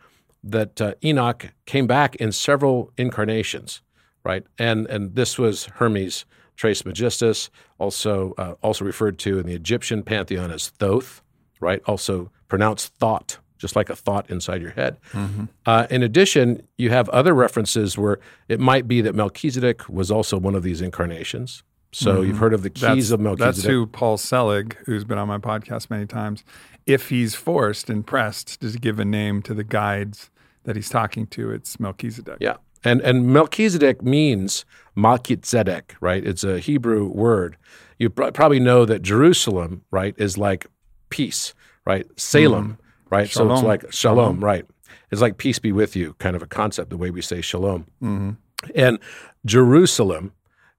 that 0.45 0.81
uh, 0.81 0.95
Enoch 1.03 1.49
came 1.65 1.89
back 1.89 2.15
in 2.17 2.31
several 2.31 2.93
incarnations, 2.97 3.83
right? 4.25 4.45
And 4.59 4.87
and 4.87 5.17
this 5.17 5.39
was 5.39 5.65
Hermes 5.77 6.25
Trismegistus, 6.57 7.51
also 7.79 8.35
uh, 8.39 8.55
also 8.63 8.85
referred 8.85 9.19
to 9.21 9.39
in 9.39 9.47
the 9.47 9.55
Egyptian 9.55 10.03
pantheon 10.03 10.51
as 10.51 10.69
Thoth, 10.69 11.23
right? 11.61 11.83
Also 11.87 12.31
pronounced 12.49 12.95
thought, 12.95 13.39
just 13.59 13.77
like 13.77 13.91
a 13.91 13.97
thought 13.97 14.29
inside 14.31 14.61
your 14.61 14.71
head. 14.71 14.99
Mm-hmm. 15.13 15.45
Uh, 15.65 15.87
in 15.91 16.03
addition, 16.03 16.67
you 16.79 16.91
have 16.91 17.09
other 17.11 17.35
references 17.35 17.97
where 17.97 18.19
it 18.49 18.61
might 18.61 18.87
be 18.87 19.01
that 19.01 19.15
Melchizedek 19.15 19.89
was 19.89 20.11
also 20.11 20.39
one 20.39 20.55
of 20.55 20.63
these 20.63 20.81
incarnations. 20.81 21.63
So 21.93 22.17
mm-hmm. 22.17 22.29
you've 22.29 22.39
heard 22.39 22.53
of 22.53 22.63
the 22.63 22.71
keys 22.71 22.83
That's, 22.83 23.11
of 23.13 23.21
Melchizedek. 23.21 23.55
that's 23.57 23.67
who 23.67 23.87
Paul 23.87 24.19
Selig, 24.19 24.77
who's 24.85 25.05
been 25.05 25.19
on 25.19 25.29
my 25.29 25.39
podcast 25.39 25.89
many 25.89 26.07
times, 26.07 26.45
if 26.85 27.09
he's 27.09 27.35
forced 27.35 27.89
and 27.89 28.07
pressed 28.07 28.61
to 28.61 28.71
give 28.73 29.01
a 29.01 29.05
name 29.05 29.43
to 29.43 29.55
the 29.55 29.65
guides 29.65 30.31
that 30.65 30.77
he's 30.77 30.89
talking 30.89 31.27
to, 31.29 31.51
it's 31.51 31.81
Melchizedek. 31.81 32.39
Yeah. 32.41 32.57
And 32.85 33.01
and 33.01 33.27
Melchizedek 33.27 34.03
means 34.03 34.65
Malkitzedek, 34.97 35.93
right? 36.01 36.25
It's 36.25 36.45
a 36.45 36.59
Hebrew 36.59 37.07
word. 37.07 37.57
You 37.99 38.11
pr- 38.11 38.31
probably 38.31 38.61
know 38.61 38.85
that 38.85 39.03
Jerusalem, 39.03 39.83
right, 39.91 40.15
is 40.19 40.37
like 40.37 40.67
peace, 41.09 41.55
right? 41.85 42.07
Salem, 42.19 42.65
mm-hmm. 42.65 42.86
Right? 43.11 43.29
So 43.29 43.51
it's 43.53 43.63
like 43.63 43.93
shalom, 43.93 44.37
uh-huh. 44.37 44.47
right? 44.47 44.67
It's 45.11 45.21
like 45.21 45.39
peace 45.39 45.59
be 45.59 45.73
with 45.73 45.97
you, 45.97 46.15
kind 46.19 46.37
of 46.37 46.43
a 46.43 46.47
concept, 46.47 46.91
the 46.91 46.97
way 46.97 47.11
we 47.11 47.23
say 47.23 47.41
shalom. 47.41 47.87
Mm-hmm. 48.03 48.31
And 48.75 48.99
Jerusalem, 49.45 50.33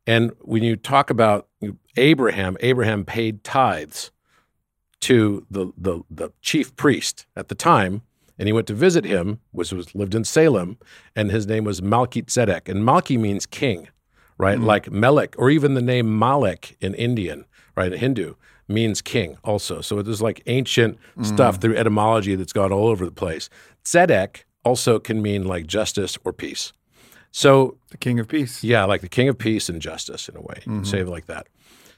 and 0.06 0.32
when 0.42 0.64
you 0.64 0.76
talk 0.76 1.10
about 1.10 1.48
Abraham, 1.96 2.58
Abraham 2.60 3.06
paid 3.06 3.44
tithes 3.44 4.12
to 5.02 5.46
the, 5.50 5.72
the, 5.78 6.02
the 6.10 6.30
chief 6.42 6.76
priest 6.76 7.26
at 7.36 7.48
the 7.48 7.56
time, 7.56 8.02
and 8.38 8.48
he 8.48 8.54
went 8.54 8.68
to 8.68 8.74
visit 8.74 9.06
him, 9.06 9.40
which 9.52 9.72
was 9.72 9.96
lived 9.96 10.14
in 10.14 10.24
Salem, 10.24 10.78
and 11.16 11.32
his 11.32 11.48
name 11.48 11.64
was 11.64 11.82
Malkitzedek. 11.82 12.70
And 12.70 12.84
Malki 12.84 13.18
means 13.18 13.46
king, 13.46 13.88
right? 14.38 14.58
Mm-hmm. 14.58 14.68
Like 14.68 14.92
Melek, 14.92 15.36
or 15.38 15.50
even 15.50 15.74
the 15.74 15.82
name 15.82 16.18
Malek 16.18 16.78
in 16.80 16.94
Indian, 16.96 17.46
right? 17.76 17.92
In 17.94 18.00
Hindu 18.00 18.36
means 18.68 19.02
king 19.02 19.38
also. 19.44 19.82
So 19.82 20.00
it 20.00 20.08
is 20.08 20.22
like 20.22 20.42
ancient 20.46 20.98
stuff 21.22 21.58
mm. 21.58 21.62
through 21.62 21.78
etymology 21.78 22.36
that's 22.36 22.54
gone 22.54 22.72
all 22.72 22.88
over 22.88 23.06
the 23.06 23.12
place. 23.12 23.50
Tzedek 23.86 24.44
also 24.64 25.00
can 25.00 25.22
mean 25.22 25.46
like 25.46 25.68
justice 25.68 26.18
or 26.26 26.34
peace. 26.34 26.74
So 27.32 27.78
The 27.92 27.98
King 27.98 28.20
of 28.20 28.28
Peace. 28.28 28.64
yeah, 28.64 28.84
like 28.86 29.02
the 29.02 29.10
king 29.10 29.30
of 29.30 29.38
peace 29.38 29.70
and 29.70 29.82
justice 29.82 30.28
in 30.28 30.36
a 30.36 30.42
way. 30.42 30.56
You 30.66 30.72
can 30.72 30.86
Say 30.86 31.00
it 31.02 31.08
like 31.08 31.28
that. 31.28 31.48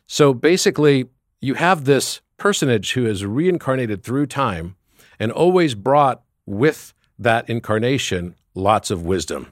So 0.06 0.34
basically, 0.34 1.08
you 1.40 1.54
have 1.54 1.86
this 1.86 2.22
personage 2.38 2.94
who 2.94 3.06
is 3.06 3.26
reincarnated 3.26 4.04
through 4.04 4.26
time 4.26 4.76
and 5.20 5.32
always 5.32 5.76
brought 5.76 6.24
with 6.46 6.94
that 7.18 7.50
incarnation 7.50 8.36
lots 8.56 8.92
of 8.92 9.04
wisdom. 9.06 9.48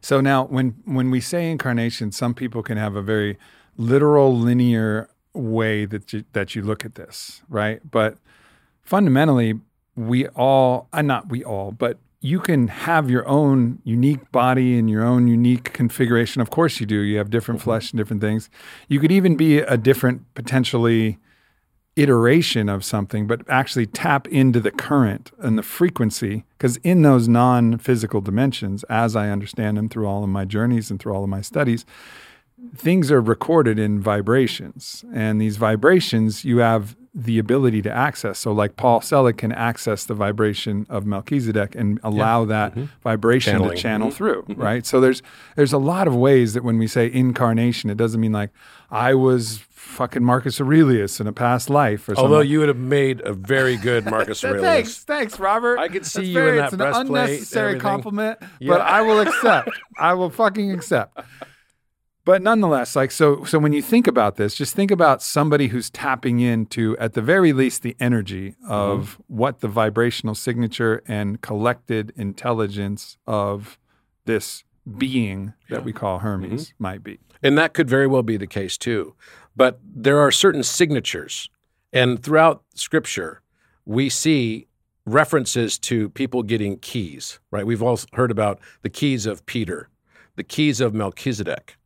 So 0.00 0.20
now, 0.20 0.44
when 0.44 0.76
when 0.84 1.10
we 1.10 1.20
say 1.20 1.50
incarnation, 1.50 2.12
some 2.12 2.34
people 2.34 2.62
can 2.62 2.78
have 2.78 2.94
a 2.94 3.02
very 3.02 3.38
literal, 3.76 4.36
linear 4.36 5.08
way 5.36 5.84
that 5.84 6.12
you, 6.12 6.24
that 6.32 6.54
you 6.54 6.62
look 6.62 6.84
at 6.84 6.94
this, 6.94 7.42
right? 7.48 7.80
But 7.88 8.18
fundamentally, 8.82 9.54
we 9.94 10.28
all, 10.28 10.88
uh, 10.92 11.02
not 11.02 11.28
we 11.28 11.42
all, 11.44 11.72
but 11.72 11.98
you 12.20 12.40
can 12.40 12.68
have 12.68 13.08
your 13.08 13.26
own 13.28 13.80
unique 13.84 14.32
body 14.32 14.78
and 14.78 14.90
your 14.90 15.04
own 15.04 15.28
unique 15.28 15.72
configuration. 15.72 16.42
Of 16.42 16.50
course, 16.50 16.80
you 16.80 16.86
do. 16.86 17.00
You 17.00 17.18
have 17.18 17.30
different 17.30 17.62
flesh 17.62 17.92
and 17.92 17.98
different 17.98 18.20
things. 18.20 18.50
You 18.88 18.98
could 19.00 19.12
even 19.12 19.36
be 19.36 19.58
a 19.58 19.76
different 19.76 20.34
potentially 20.34 21.18
iteration 21.96 22.68
of 22.68 22.84
something, 22.84 23.26
but 23.26 23.40
actually 23.48 23.86
tap 23.86 24.28
into 24.28 24.60
the 24.60 24.70
current 24.70 25.30
and 25.38 25.58
the 25.58 25.62
frequency. 25.62 26.44
Because 26.58 26.76
in 26.78 27.02
those 27.02 27.26
non 27.26 27.78
physical 27.78 28.20
dimensions, 28.20 28.84
as 28.84 29.16
I 29.16 29.30
understand 29.30 29.76
them 29.76 29.88
through 29.88 30.06
all 30.06 30.22
of 30.22 30.28
my 30.28 30.44
journeys 30.44 30.90
and 30.90 31.00
through 31.00 31.14
all 31.14 31.24
of 31.24 31.30
my 31.30 31.40
studies, 31.40 31.86
things 32.74 33.10
are 33.10 33.20
recorded 33.20 33.78
in 33.78 34.00
vibrations. 34.00 35.04
And 35.12 35.40
these 35.40 35.56
vibrations 35.56 36.44
you 36.44 36.58
have 36.58 36.96
the 37.18 37.38
ability 37.38 37.80
to 37.80 37.90
access. 37.90 38.38
So, 38.38 38.52
like 38.52 38.76
Paul 38.76 39.00
Selig 39.00 39.38
can 39.38 39.50
access 39.50 40.04
the 40.04 40.14
vibration 40.14 40.86
of 40.90 41.06
Melchizedek 41.06 41.74
and 41.74 41.98
allow 42.02 42.44
that 42.44 42.72
mm-hmm. 42.72 42.84
vibration 43.02 43.54
Channeling. 43.54 43.76
to 43.76 43.82
channel 43.82 44.08
mm-hmm. 44.08 44.16
through, 44.16 44.42
mm-hmm. 44.42 44.60
right? 44.60 44.84
So 44.84 45.00
there's 45.00 45.22
there's 45.56 45.72
a 45.72 45.78
lot 45.78 46.06
of 46.06 46.14
ways 46.14 46.52
that 46.52 46.62
when 46.62 46.76
we 46.76 46.86
say 46.86 47.10
incarnation, 47.10 47.88
it 47.88 47.96
doesn't 47.96 48.20
mean 48.20 48.32
like 48.32 48.50
I 48.90 49.14
was 49.14 49.60
fucking 49.70 50.22
Marcus 50.22 50.60
Aurelius 50.60 51.18
in 51.18 51.26
a 51.26 51.32
past 51.32 51.70
life 51.70 52.06
or 52.06 52.14
something. 52.14 52.24
Although 52.24 52.40
you 52.40 52.58
would 52.58 52.68
have 52.68 52.76
made 52.76 53.22
a 53.22 53.32
very 53.32 53.78
good 53.78 54.04
Marcus 54.10 54.44
Aurelius. 54.44 54.62
thanks, 54.62 55.04
thanks, 55.04 55.40
Robert. 55.40 55.78
I 55.78 55.88
could 55.88 56.04
see 56.04 56.18
That's 56.20 56.28
you 56.28 56.48
in 56.48 56.56
that 56.56 56.72
It's 56.74 56.82
an 56.82 57.06
unnecessary 57.06 57.80
compliment, 57.80 58.38
Yeah. 58.60 58.74
but 58.74 58.82
I 58.82 59.00
will 59.00 59.20
accept. 59.20 59.70
I 59.98 60.12
will 60.14 60.28
fucking 60.28 60.70
accept. 60.70 61.18
But 62.26 62.42
nonetheless, 62.42 62.96
like 62.96 63.12
so, 63.12 63.44
so 63.44 63.58
when 63.60 63.72
you 63.72 63.80
think 63.80 64.06
about 64.08 64.34
this, 64.36 64.54
just 64.56 64.74
think 64.74 64.90
about 64.90 65.22
somebody 65.22 65.68
who's 65.68 65.90
tapping 65.90 66.40
into, 66.40 66.96
at 66.98 67.12
the 67.14 67.22
very 67.22 67.52
least, 67.54 67.82
the 67.82 67.96
energy 68.00 68.56
of 68.68 68.98
Mm-hmm. 69.20 69.22
what 69.36 69.60
the 69.60 69.68
vibrational 69.68 70.34
signature 70.34 71.02
and 71.06 71.40
collected 71.40 72.12
intelligence 72.16 73.16
of 73.28 73.78
this 74.24 74.64
being 74.98 75.54
that 75.70 75.84
we 75.84 75.92
call 75.92 76.18
Hermes 76.18 76.66
Mm-hmm. 76.70 76.82
might 76.82 77.02
be. 77.04 77.20
And 77.44 77.56
that 77.58 77.74
could 77.74 77.88
very 77.88 78.08
well 78.08 78.24
be 78.24 78.36
the 78.36 78.46
case 78.48 78.76
too. 78.76 79.14
But 79.54 79.78
there 79.84 80.18
are 80.18 80.32
certain 80.32 80.64
signatures. 80.64 81.48
And 81.92 82.20
throughout 82.22 82.64
scripture, 82.74 83.40
we 83.84 84.08
see 84.08 84.66
references 85.04 85.78
to 85.78 86.08
people 86.10 86.42
getting 86.42 86.78
keys, 86.80 87.38
right? 87.52 87.64
We've 87.64 87.82
all 87.84 88.00
heard 88.14 88.32
about 88.32 88.58
the 88.82 88.90
keys 88.90 89.26
of 89.26 89.46
Peter, 89.46 89.88
the 90.34 90.42
keys 90.42 90.80
of 90.80 90.92
Melchizedek, 90.92 91.76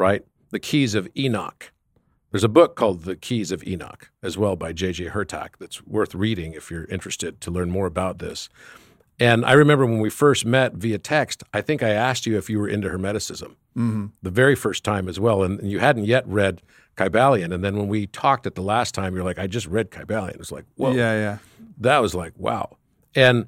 right? 0.00 0.24
The 0.50 0.58
keys 0.58 0.94
of 0.94 1.08
Enoch, 1.16 1.70
There's 2.32 2.44
a 2.44 2.48
book 2.48 2.74
called 2.76 3.04
The 3.04 3.16
Keys 3.16 3.50
of 3.52 3.62
Enoch 3.66 4.10
as 4.22 4.36
well 4.38 4.56
by 4.56 4.72
J.J. 4.72 5.06
Hurtak 5.10 5.50
that's 5.60 5.84
worth 5.86 6.14
reading 6.14 6.52
if 6.54 6.70
you're 6.70 6.84
interested 6.86 7.40
to 7.42 7.50
learn 7.50 7.70
more 7.70 7.86
about 7.86 8.18
this. 8.18 8.48
And 9.18 9.44
I 9.44 9.52
remember 9.52 9.84
when 9.86 9.98
we 10.00 10.10
first 10.10 10.46
met 10.46 10.72
via 10.74 10.98
text, 10.98 11.42
I 11.52 11.60
think 11.60 11.82
I 11.82 11.90
asked 11.90 12.24
you 12.26 12.38
if 12.38 12.48
you 12.50 12.58
were 12.58 12.68
into 12.68 12.88
Hermeticism 12.88 13.56
Mm-hmm. 13.76 14.06
the 14.20 14.30
very 14.32 14.56
first 14.56 14.82
time 14.82 15.08
as 15.08 15.20
well. 15.20 15.44
And, 15.44 15.60
and 15.60 15.70
you 15.70 15.78
hadn't 15.78 16.04
yet 16.04 16.26
read 16.26 16.60
Kybalion. 16.96 17.54
And 17.54 17.62
then 17.62 17.76
when 17.76 17.86
we 17.86 18.08
talked 18.08 18.44
at 18.46 18.56
the 18.56 18.62
last 18.62 18.94
time, 18.96 19.14
you're 19.14 19.22
like, 19.24 19.38
I 19.38 19.46
just 19.46 19.66
read 19.68 19.90
Kybalion. 19.92 20.40
It's 20.40 20.50
like, 20.50 20.64
whoa 20.74 20.90
Yeah, 20.92 21.12
yeah. 21.14 21.38
that 21.78 21.98
was 21.98 22.12
like 22.14 22.32
wow 22.36 22.76
and 23.14 23.46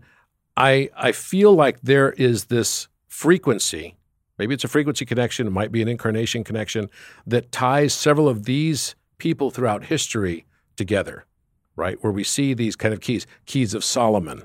i 0.57 0.89
i 0.97 1.11
feel 1.13 1.53
like 1.55 1.81
there 1.83 2.13
is 2.13 2.45
this 2.47 2.89
frequency 3.09 3.95
maybe 4.43 4.55
it's 4.55 4.65
a 4.65 4.69
frequency 4.69 5.05
connection 5.05 5.47
it 5.47 5.51
might 5.51 5.71
be 5.71 5.83
an 5.83 5.89
incarnation 5.89 6.43
connection 6.43 6.91
that 7.25 7.53
ties 7.53 7.93
several 7.93 8.29
of 8.29 8.45
these 8.45 8.97
people 9.19 9.51
throughout 9.53 9.85
history 9.85 10.45
together 10.77 11.25
right? 11.77 11.97
Where 12.03 12.13
we 12.13 12.25
see 12.25 12.55
these 12.55 12.77
kind 12.77 12.93
of 12.93 13.01
keys 13.01 13.27
keys 13.47 13.73
of 13.75 13.85
solomon. 13.85 14.43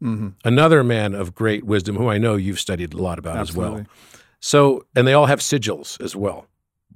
Hmm 0.00 0.28
another 0.44 0.84
man 0.84 1.14
of 1.14 1.34
great 1.34 1.64
wisdom 1.64 1.96
who 1.96 2.08
i 2.08 2.18
know 2.18 2.34
you've 2.36 2.60
studied 2.60 2.92
a 2.94 3.02
lot 3.08 3.18
about 3.18 3.38
as 3.38 3.56
well. 3.56 3.86
So 4.40 4.84
and 4.94 5.06
they 5.06 5.14
all 5.14 5.26
have 5.26 5.40
sigils 5.40 6.00
as 6.00 6.14
well 6.14 6.46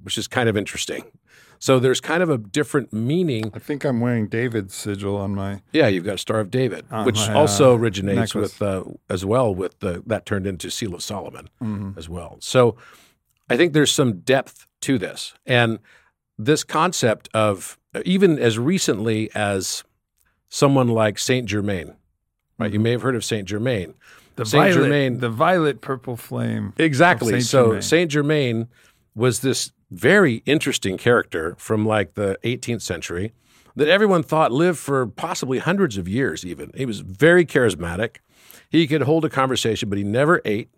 which 0.03 0.17
is 0.17 0.27
kind 0.27 0.47
of 0.49 0.55
interesting 0.55 1.03
so 1.65 1.79
there's 1.79 1.99
kind 1.99 2.21
of 2.21 2.29
a 2.29 2.37
different 2.37 2.93
meaning 2.93 3.49
I 3.55 3.57
think 3.59 3.83
I'm 3.83 3.99
wearing 3.99 4.27
David's 4.27 4.75
sigil 4.75 5.17
on 5.17 5.33
my. 5.33 5.61
Yeah, 5.73 5.87
you've 5.87 6.03
got 6.05 6.15
a 6.15 6.17
Star 6.19 6.39
of 6.39 6.51
David, 6.51 6.85
which 7.05 7.15
my, 7.27 7.33
also 7.33 7.73
uh, 7.73 7.77
originates 7.77 8.35
necklace. 8.35 8.59
with 8.59 8.61
uh, 8.61 8.83
as 9.09 9.25
well 9.25 9.53
with 9.55 9.79
the 9.79 10.03
that 10.05 10.27
turned 10.27 10.45
into 10.45 10.69
Seal 10.69 10.93
of 10.93 11.01
Solomon 11.01 11.49
Mhm. 11.61 11.97
as 11.97 12.07
well. 12.07 12.37
So 12.39 12.75
I 13.49 13.57
think 13.57 13.73
there's 13.73 13.91
some 13.91 14.19
depth 14.19 14.67
to 14.81 14.99
this, 14.99 15.33
and 15.47 15.79
this 16.37 16.63
concept 16.63 17.29
of 17.33 17.79
even 18.03 18.37
as 18.37 18.59
recently 18.59 19.31
as 19.33 19.83
someone 20.49 20.87
like 20.89 21.17
Saint 21.17 21.47
Germain, 21.47 21.95
right? 22.59 22.71
You 22.71 22.79
may 22.79 22.91
have 22.91 23.01
heard 23.01 23.15
of 23.15 23.25
Saint 23.25 23.47
Germain. 23.47 23.95
The 24.35 24.45
Saint 24.45 24.63
violet, 24.65 24.83
Germain- 24.83 25.17
the 25.19 25.29
violet 25.29 25.81
purple 25.81 26.15
flame. 26.15 26.73
Exactly. 26.77 27.31
Saint 27.41 27.43
so. 27.45 27.79
Saint 27.79 28.11
Germain 28.11 28.67
was 29.15 29.39
this 29.39 29.71
very 29.95 30.43
interesting 30.45 30.97
character 30.97 31.55
from 31.57 31.85
like 31.85 32.13
the 32.15 32.37
18th 32.43 32.81
century 32.81 33.33
that 33.75 33.87
everyone 33.87 34.23
thought 34.23 34.51
lived 34.51 34.77
for 34.79 35.05
possibly 35.07 35.59
hundreds 35.59 35.97
of 35.97 36.07
years 36.07 36.45
even. 36.45 36.71
He 36.75 36.85
was 36.85 36.99
very 37.01 37.45
charismatic. 37.45 38.17
He 38.69 38.87
could 38.87 39.01
hold 39.03 39.25
a 39.25 39.29
conversation, 39.29 39.89
but 39.89 39.97
he 39.97 40.03
never 40.03 40.41
ate 40.45 40.69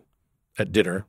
at 0.58 0.72
dinner. 0.72 1.06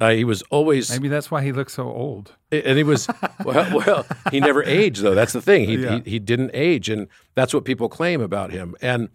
Uh, 0.00 0.10
he 0.12 0.24
was 0.24 0.42
always 0.50 0.90
Maybe 0.90 1.08
that's 1.08 1.30
why 1.30 1.42
he 1.42 1.52
looks 1.52 1.74
so 1.74 1.84
old. 1.84 2.34
and 2.50 2.78
he 2.78 2.84
was 2.84 3.06
well, 3.44 3.70
well 3.86 4.06
he 4.30 4.40
never 4.40 4.62
aged 4.64 5.02
though 5.02 5.14
that's 5.14 5.34
the 5.34 5.42
thing 5.42 5.68
he, 5.68 5.76
Yeah. 5.76 6.00
he 6.04 6.12
he 6.12 6.18
didn't 6.18 6.52
age 6.54 6.88
and 6.88 7.06
that's 7.34 7.52
what 7.52 7.64
people 7.66 7.90
claim 7.90 8.22
about 8.22 8.50
him 8.50 8.74
and 8.80 9.10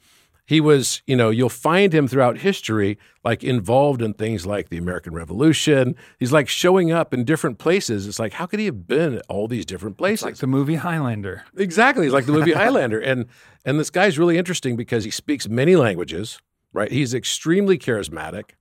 he 0.46 0.62
was 0.62 1.02
you 1.08 1.16
know 1.16 1.30
you'll 1.30 1.50
find 1.50 1.94
him 1.94 2.08
throughout 2.08 2.38
history 2.40 2.98
like 3.24 3.44
involved 3.44 4.02
in 4.02 4.14
things 4.14 4.46
like 4.46 4.70
the 4.70 4.78
american 4.78 5.14
revolution 5.14 5.96
he's 6.20 6.32
like 6.32 6.48
showing 6.48 6.92
up 6.92 7.14
in 7.14 7.24
different 7.24 7.58
places 7.58 8.08
it's 8.08 8.20
like 8.20 8.34
how 8.34 8.46
could 8.46 8.60
he 8.60 8.66
have 8.66 8.88
been 8.88 9.16
at 9.16 9.24
all 9.28 9.48
these 9.48 9.66
different 9.66 9.98
places 9.98 10.24
Like 10.24 10.36
the 10.38 10.48
movie 10.48 10.76
Highlander. 10.76 11.44
Exactly. 11.58 12.06
He's 12.06 12.14
like 12.14 12.26
the 12.26 12.32
movie 12.32 12.54
Highlander. 12.62 13.00
And 13.00 13.26
and 13.66 13.80
this 13.80 13.90
guy's 13.90 14.20
really 14.20 14.38
interesting 14.38 14.76
because 14.76 15.04
he 15.04 15.12
speaks 15.12 15.48
many 15.50 15.76
languages, 15.76 16.40
right? 16.74 16.92
He's 16.92 17.14
extremely 17.14 17.78
charismatic. 17.78 18.52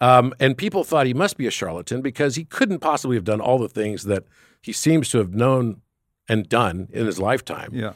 Um, 0.00 0.34
and 0.40 0.58
people 0.58 0.84
thought 0.84 1.06
he 1.06 1.14
must 1.14 1.36
be 1.36 1.46
a 1.46 1.50
charlatan 1.50 2.02
because 2.02 2.34
he 2.34 2.44
couldn't 2.44 2.80
possibly 2.80 3.16
have 3.16 3.24
done 3.24 3.40
all 3.40 3.58
the 3.58 3.68
things 3.68 4.04
that 4.04 4.24
he 4.60 4.72
seems 4.72 5.08
to 5.10 5.18
have 5.18 5.32
known 5.32 5.80
and 6.28 6.48
done 6.48 6.88
in 6.92 7.06
his 7.06 7.18
lifetime 7.18 7.70
Yeah. 7.72 7.92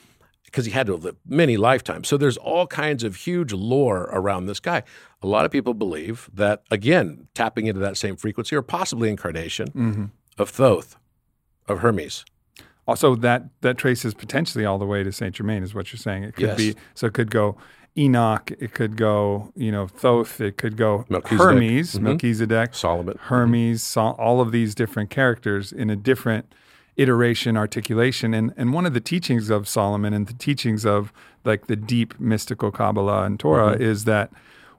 Because 0.57 0.65
he 0.65 0.73
had 0.73 0.87
to 0.87 0.95
have 0.95 1.05
lived 1.05 1.19
many 1.29 1.59
lifetimes. 1.59 2.09
So 2.09 2.17
there's 2.17 2.39
all 2.39 2.67
kinds 2.67 3.05
of 3.05 3.15
huge 3.15 3.53
lore 3.53 4.05
around 4.11 4.47
this 4.47 4.59
guy. 4.59 4.85
A 5.21 5.27
lot 5.27 5.45
of 5.45 5.51
people 5.51 5.75
believe 5.75 6.31
that, 6.33 6.63
again, 6.71 7.29
tapping 7.35 7.67
into 7.67 7.79
that 7.83 7.99
same 7.99 8.17
frequency 8.17 8.57
or 8.57 8.63
possibly 8.63 9.11
incarnation 9.11 9.69
hmm 9.69 10.05
of 10.39 10.49
Thoth, 10.49 10.97
of 11.69 11.81
Hermes. 11.81 12.25
Also, 12.89 13.15
that 13.17 13.43
that 13.61 13.77
traces 13.77 14.15
potentially 14.15 14.65
all 14.65 14.79
the 14.79 14.87
way 14.87 15.03
to 15.03 15.13
Saint 15.13 15.35
Germain, 15.35 15.63
is 15.63 15.75
what 15.75 15.93
you're 15.93 15.99
saying. 15.99 16.23
It 16.25 16.37
could 16.37 16.47
Yes. 16.49 16.57
be 16.57 16.75
so. 16.95 17.09
It 17.09 17.13
could 17.13 17.31
go 17.31 17.59
Enoch. 17.99 18.51
It 18.59 18.73
could 18.73 18.97
go, 18.97 19.53
you 19.57 19.71
know, 19.71 19.87
Thoth. 19.89 20.41
It 20.41 20.57
could 20.57 20.79
go 20.79 21.05
Melchizedek. 21.11 21.39
Hermes, 21.47 21.95
Mhm. 21.97 22.01
Melchizedek, 22.03 22.75
Solomon. 22.75 23.19
Hermes, 23.21 23.83
Sol- 23.83 24.17
all 24.19 24.41
of 24.41 24.53
these 24.53 24.75
different 24.75 25.11
characters 25.11 25.71
in 25.73 25.91
a 25.91 25.97
different 25.97 26.55
iteration, 26.97 27.57
articulation. 27.57 28.35
And 28.35 28.53
and 28.57 28.73
one 28.73 28.87
of 28.87 28.95
the 28.95 29.01
teachings 29.01 29.51
of 29.51 29.69
Solomon 29.69 30.13
and 30.13 30.27
the 30.27 30.35
teachings 30.35 30.85
of 30.87 31.13
like 31.45 31.67
the 31.67 31.77
deep 31.77 32.19
mystical 32.19 32.71
Kabbalah 32.71 33.25
and 33.25 33.39
Torah 33.39 33.75
Mm-hmm. 33.75 33.83
is 33.83 34.05
that 34.05 34.31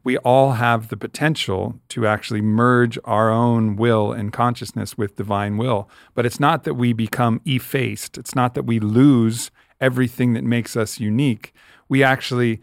we 0.04 0.18
all 0.20 0.54
have 0.54 0.88
the 0.88 0.96
potential 0.98 1.80
to 1.90 2.08
actually 2.08 2.42
merge 2.42 2.98
our 3.04 3.30
own 3.30 3.76
will 3.76 4.14
and 4.14 4.32
consciousness 4.32 4.98
with 4.98 5.18
divine 5.18 5.58
will. 5.58 5.90
But 6.16 6.26
it's 6.26 6.40
not 6.40 6.64
that 6.64 6.76
we 6.76 6.94
become 6.94 7.42
effaced. 7.46 8.18
It's 8.18 8.34
not 8.34 8.54
that 8.54 8.64
we 8.64 8.80
lose 8.80 9.52
everything 9.82 10.34
that 10.34 10.46
makes 10.46 10.78
us 10.78 11.00
unique. 11.00 11.54
We 11.90 12.04
actually 12.04 12.62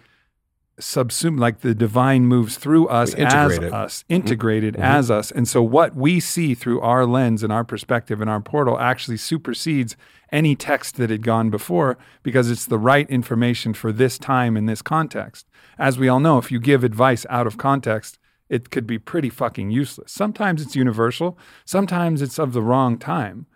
subsume 0.81 1.39
like 1.39 1.61
the 1.61 1.75
divine 1.75 2.27
moves 2.27 2.57
through 2.57 2.89
us 2.89 3.15
as 3.15 3.59
it. 3.59 3.73
us 3.73 4.03
mm-hmm. 4.03 4.15
integrated 4.15 4.75
mm-hmm. 4.75 4.83
as 4.83 5.11
us. 5.11 5.31
And 5.31 5.47
so 5.47 5.63
what 5.63 5.95
we 5.95 6.21
see 6.21 6.55
through 6.55 6.81
our 6.81 7.07
lens 7.07 7.43
and 7.43 7.53
our 7.53 7.65
perspective 7.65 8.21
and 8.21 8.29
our 8.29 8.41
portal 8.41 8.79
actually 8.79 9.17
supersedes 9.17 9.97
any 10.33 10.57
text 10.57 10.97
that 10.97 11.11
had 11.11 11.23
gone 11.23 11.51
before 11.51 11.97
because 12.23 12.51
it's 12.51 12.67
the 12.67 12.79
right 12.79 13.09
information 13.09 13.73
for 13.73 13.93
this 13.93 14.19
time 14.19 14.57
in 14.57 14.67
this 14.67 14.83
context. 14.83 15.47
As 15.79 15.99
we 15.99 16.09
all 16.09 16.21
know 16.21 16.39
if 16.39 16.51
you 16.51 16.59
give 16.59 16.83
advice 16.83 17.25
out 17.31 17.47
of 17.47 17.59
context 17.59 18.19
it 18.49 18.71
could 18.71 18.87
be 18.87 18.99
pretty 18.99 19.31
fucking 19.31 19.71
useless. 19.71 20.13
Sometimes 20.13 20.61
it's 20.61 20.77
universal. 20.77 21.39
Sometimes 21.65 22.21
it's 22.21 22.39
of 22.39 22.53
the 22.53 22.63
wrong 22.63 22.99
time 22.99 23.47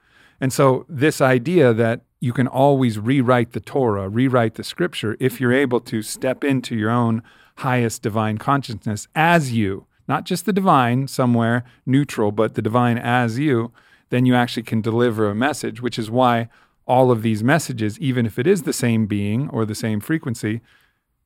and 0.41 0.53
so, 0.53 0.87
this 0.89 1.21
idea 1.21 1.73
that 1.75 2.03
you 2.21 2.33
can 2.33 2.47
always 2.47 2.99
rewrite 2.99 3.53
the 3.53 3.61
Torah, 3.61 4.09
rewrite 4.09 4.55
the 4.55 4.65
scripture, 4.65 5.17
if 5.21 5.41
you're 5.41 5.53
able 5.53 5.81
to 5.81 6.03
step 6.03 6.43
into 6.45 6.77
your 6.77 6.91
own 6.91 7.23
highest 7.59 8.03
divine 8.03 8.39
consciousness 8.39 9.09
as 9.15 9.53
you, 9.53 9.87
not 10.07 10.25
just 10.25 10.47
the 10.47 10.53
divine 10.53 11.09
somewhere 11.09 11.65
neutral, 11.87 12.33
but 12.33 12.55
the 12.55 12.63
divine 12.63 12.99
as 12.99 13.39
you, 13.39 13.73
then 14.11 14.27
you 14.27 14.35
actually 14.35 14.63
can 14.63 14.81
deliver 14.81 15.29
a 15.29 15.35
message, 15.35 15.83
which 15.83 15.99
is 15.99 16.11
why 16.11 16.49
all 16.87 17.11
of 17.11 17.23
these 17.23 17.45
messages, 17.45 17.99
even 18.01 18.25
if 18.25 18.39
it 18.39 18.47
is 18.47 18.63
the 18.63 18.73
same 18.73 19.07
being 19.07 19.49
or 19.51 19.65
the 19.65 19.75
same 19.75 20.01
frequency, 20.01 20.61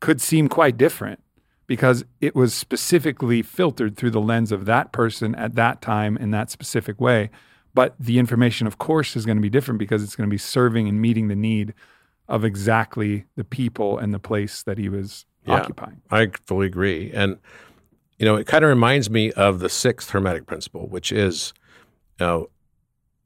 could 0.00 0.20
seem 0.20 0.48
quite 0.48 0.76
different 0.76 1.20
because 1.66 2.04
it 2.20 2.34
was 2.34 2.52
specifically 2.52 3.40
filtered 3.40 3.96
through 3.96 4.10
the 4.10 4.20
lens 4.20 4.50
of 4.50 4.64
that 4.64 4.92
person 4.92 5.34
at 5.36 5.54
that 5.54 5.80
time 5.80 6.16
in 6.16 6.32
that 6.32 6.50
specific 6.50 7.00
way. 7.00 7.30
But 7.74 7.94
the 7.98 8.18
information, 8.18 8.66
of 8.66 8.78
course, 8.78 9.16
is 9.16 9.24
going 9.24 9.38
to 9.38 9.42
be 9.42 9.48
different 9.50 9.78
because 9.78 10.02
it's 10.02 10.14
going 10.16 10.28
to 10.28 10.30
be 10.32 10.38
serving 10.38 10.88
and 10.88 11.00
meeting 11.00 11.28
the 11.28 11.36
need 11.36 11.72
of 12.28 12.44
exactly 12.44 13.24
the 13.36 13.44
people 13.44 13.98
and 13.98 14.12
the 14.12 14.18
place 14.18 14.62
that 14.64 14.78
he 14.78 14.88
was 14.88 15.24
Yeah. 15.46 15.54
occupying. 15.54 16.02
I 16.10 16.30
fully 16.46 16.66
agree. 16.66 17.10
And, 17.12 17.38
you 18.18 18.24
know, 18.26 18.36
it 18.36 18.46
kind 18.46 18.62
of 18.64 18.68
reminds 18.68 19.10
me 19.10 19.32
of 19.32 19.58
the 19.60 19.68
sixth 19.68 20.10
Hermetic 20.10 20.46
principle, 20.46 20.86
which 20.86 21.10
is, 21.10 21.52
you 22.20 22.26
know, 22.26 22.50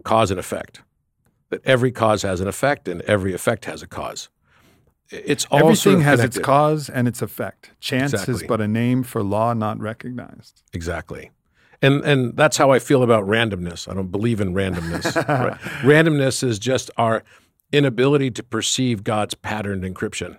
cause 0.04 0.30
and 0.30 0.40
effect. 0.40 0.82
That 1.50 1.61
every 1.64 1.92
cause 1.92 2.22
has 2.22 2.40
an 2.40 2.48
effect 2.48 2.88
and 2.88 3.02
every 3.02 3.32
effect 3.35 3.66
has 3.66 3.82
a 3.82 3.87
cause. 3.87 4.28
It's 5.11 5.44
all 5.46 5.61
Everything 5.61 5.76
sort 5.76 5.94
of 5.96 6.02
has 6.02 6.20
its 6.24 6.38
cause 6.38 6.88
and 6.88 7.06
its 7.06 7.22
effect. 7.22 7.70
Chance 7.78 8.28
is 8.28 8.42
but 8.42 8.61
a 8.61 8.66
name 8.66 9.04
for 9.04 9.22
law 9.22 9.52
not 9.52 9.78
recognized. 9.78 10.62
Exactly. 10.72 11.30
And 11.87 12.05
and 12.05 12.37
that's 12.37 12.57
how 12.57 12.70
I 12.70 12.79
feel 12.79 13.03
about 13.03 13.25
randomness. 13.27 13.88
I 13.90 13.94
don't 13.94 14.11
believe 14.11 14.40
in 14.40 14.55
randomness. 14.55 15.14
Right? 15.29 15.59
Randomness 15.83 16.42
is 16.42 16.59
just 16.59 16.90
our 16.96 17.22
inability 17.72 18.31
to 18.33 18.42
perceive 18.42 19.05
God's 19.05 19.35
patterned 19.35 19.83
encryption. 19.85 20.38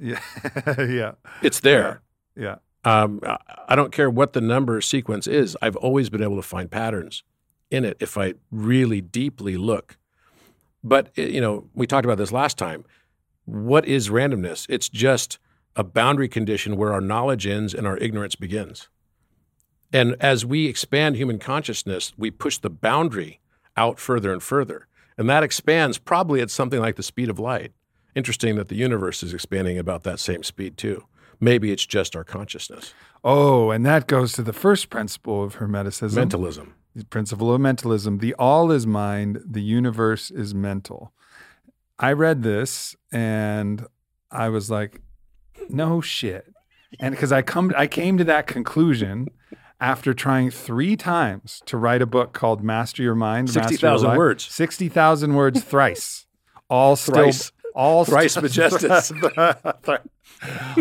Yeah. 0.00 0.20
yeah. 0.78 1.12
It's 1.42 1.60
there. 1.60 2.00
Yeah. 2.36 2.56
Um, 2.84 3.20
I- 3.24 3.38
I 3.68 3.76
don't 3.76 3.92
care 3.92 4.10
what 4.10 4.32
the 4.34 4.40
number 4.40 4.80
sequence 4.82 5.26
is. 5.26 5.56
I've 5.62 5.76
always 5.76 6.10
been 6.10 6.22
able 6.22 6.36
to 6.36 6.42
find 6.42 6.70
patterns 6.70 7.22
in 7.70 7.84
it 7.86 7.96
if 8.00 8.18
I 8.18 8.34
really 8.50 9.00
deeply 9.00 9.56
look. 9.56 9.96
But 10.84 11.10
eh, 11.16 11.26
you 11.26 11.40
know, 11.40 11.68
we 11.74 11.86
talked 11.86 12.04
about 12.04 12.18
this 12.18 12.32
last 12.32 12.58
time. 12.58 12.84
What 13.46 13.86
is 13.86 14.08
randomness? 14.10 14.66
It's 14.68 14.88
just 14.90 15.38
a 15.74 15.82
boundary 15.84 16.28
condition 16.28 16.76
where 16.76 16.92
our 16.92 17.00
knowledge 17.00 17.46
ends 17.46 17.72
and 17.72 17.86
our 17.86 17.96
ignorance 17.98 18.34
begins. 18.34 18.88
And 19.92 20.16
as 20.20 20.46
we 20.46 20.66
expand 20.66 21.16
human 21.16 21.38
consciousness, 21.38 22.12
we 22.16 22.30
push 22.30 22.58
the 22.58 22.70
boundary 22.70 23.40
out 23.76 23.98
further 23.98 24.32
and 24.32 24.42
further. 24.42 24.86
And 25.18 25.28
that 25.28 25.42
expands 25.42 25.98
probably 25.98 26.40
at 26.40 26.50
something 26.50 26.80
like 26.80 26.96
the 26.96 27.02
speed 27.02 27.28
of 27.28 27.38
light. 27.38 27.72
Interesting 28.14 28.56
that 28.56 28.68
the 28.68 28.76
universe 28.76 29.22
is 29.22 29.34
expanding 29.34 29.78
about 29.78 30.02
that 30.04 30.18
same 30.18 30.42
speed 30.42 30.76
too. 30.76 31.04
Maybe 31.40 31.72
it's 31.72 31.86
just 31.86 32.14
our 32.14 32.24
consciousness. 32.24 32.94
Oh, 33.24 33.70
and 33.70 33.84
that 33.84 34.06
goes 34.06 34.32
to 34.34 34.42
the 34.42 34.52
first 34.52 34.90
principle 34.90 35.42
of 35.42 35.56
Hermeticism. 35.56 36.14
Mentalism. 36.14 36.74
The 36.94 37.04
principle 37.04 37.52
of 37.54 37.60
mentalism. 37.60 38.18
The 38.18 38.34
all 38.34 38.70
is 38.70 38.86
mind, 38.86 39.42
the 39.44 39.62
universe 39.62 40.30
is 40.30 40.54
mental. 40.54 41.12
I 41.98 42.12
read 42.12 42.42
this 42.42 42.96
and 43.10 43.86
I 44.30 44.48
was 44.48 44.70
like, 44.70 45.00
no 45.68 46.00
shit. 46.00 46.52
And 47.00 47.14
because 47.14 47.32
I 47.32 47.42
come 47.42 47.72
I 47.76 47.86
came 47.86 48.18
to 48.18 48.24
that 48.24 48.46
conclusion 48.46 49.28
after 49.82 50.14
trying 50.14 50.48
three 50.50 50.96
times 50.96 51.60
to 51.66 51.76
write 51.76 52.00
a 52.00 52.06
book 52.06 52.32
called 52.32 52.62
Master 52.62 53.02
Your 53.02 53.14
Mind. 53.16 53.50
60,000 53.50 54.16
words. 54.16 54.44
60,000 54.44 55.34
words 55.34 55.62
thrice. 55.72 56.24
All 56.70 56.94
still 56.96 57.14
Thrice. 57.14 57.52
all 57.74 58.04
Thrice 58.04 58.30
still- 58.32 58.44
majestus. 58.44 59.12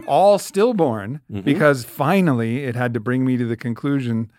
all 0.08 0.38
stillborn 0.40 1.20
Mhm. 1.32 1.44
because 1.44 1.84
finally 1.84 2.64
it 2.64 2.76
had 2.76 2.94
to 2.94 3.00
bring 3.00 3.26
me 3.26 3.38
to 3.38 3.46
the 3.46 3.58
conclusion 3.58 4.32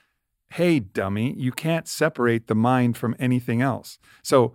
hey 0.52 0.78
dummy 0.80 1.34
you 1.36 1.52
can't 1.52 1.86
separate 1.88 2.46
the 2.46 2.54
mind 2.54 2.96
from 2.96 3.14
anything 3.18 3.60
else 3.62 3.98
so 4.22 4.54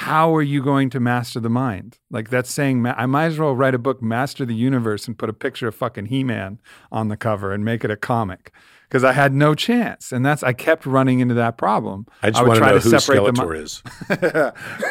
how 0.00 0.34
are 0.34 0.42
you 0.42 0.62
going 0.62 0.90
to 0.90 1.00
master 1.00 1.40
the 1.40 1.48
mind 1.50 1.98
like 2.10 2.30
that's 2.30 2.50
saying 2.50 2.80
ma- 2.82 2.94
i 2.96 3.06
might 3.06 3.26
as 3.26 3.38
well 3.38 3.54
write 3.56 3.74
a 3.74 3.78
book 3.78 4.00
master 4.02 4.44
the 4.44 4.54
universe 4.54 5.06
and 5.08 5.18
put 5.18 5.28
a 5.28 5.32
picture 5.34 5.66
of 5.68 5.74
fucking 5.74 6.06
he-man 6.06 6.58
on 6.92 7.08
the 7.08 7.16
cover 7.16 7.52
and 7.52 7.64
make 7.64 7.84
it 7.84 7.90
a 7.90 7.96
comic 7.96 8.52
because 8.88 9.04
i 9.04 9.12
had 9.12 9.32
no 9.32 9.54
chance 9.54 10.12
and 10.12 10.24
that's 10.24 10.42
i 10.42 10.52
kept 10.52 10.86
running 10.86 11.20
into 11.20 11.34
that 11.34 11.56
problem 11.58 12.06
I 12.22 12.30
just 12.30 12.42
would 12.42 12.48
want 12.48 12.56
to 12.56 12.60
try 12.60 12.70
know 12.72 12.78
to 12.78 12.84
who 12.90 12.98
separate 12.98 13.24
the 13.24 13.32
mi- 13.32 13.38
Skeletor 13.38 13.62
is. 13.62 13.82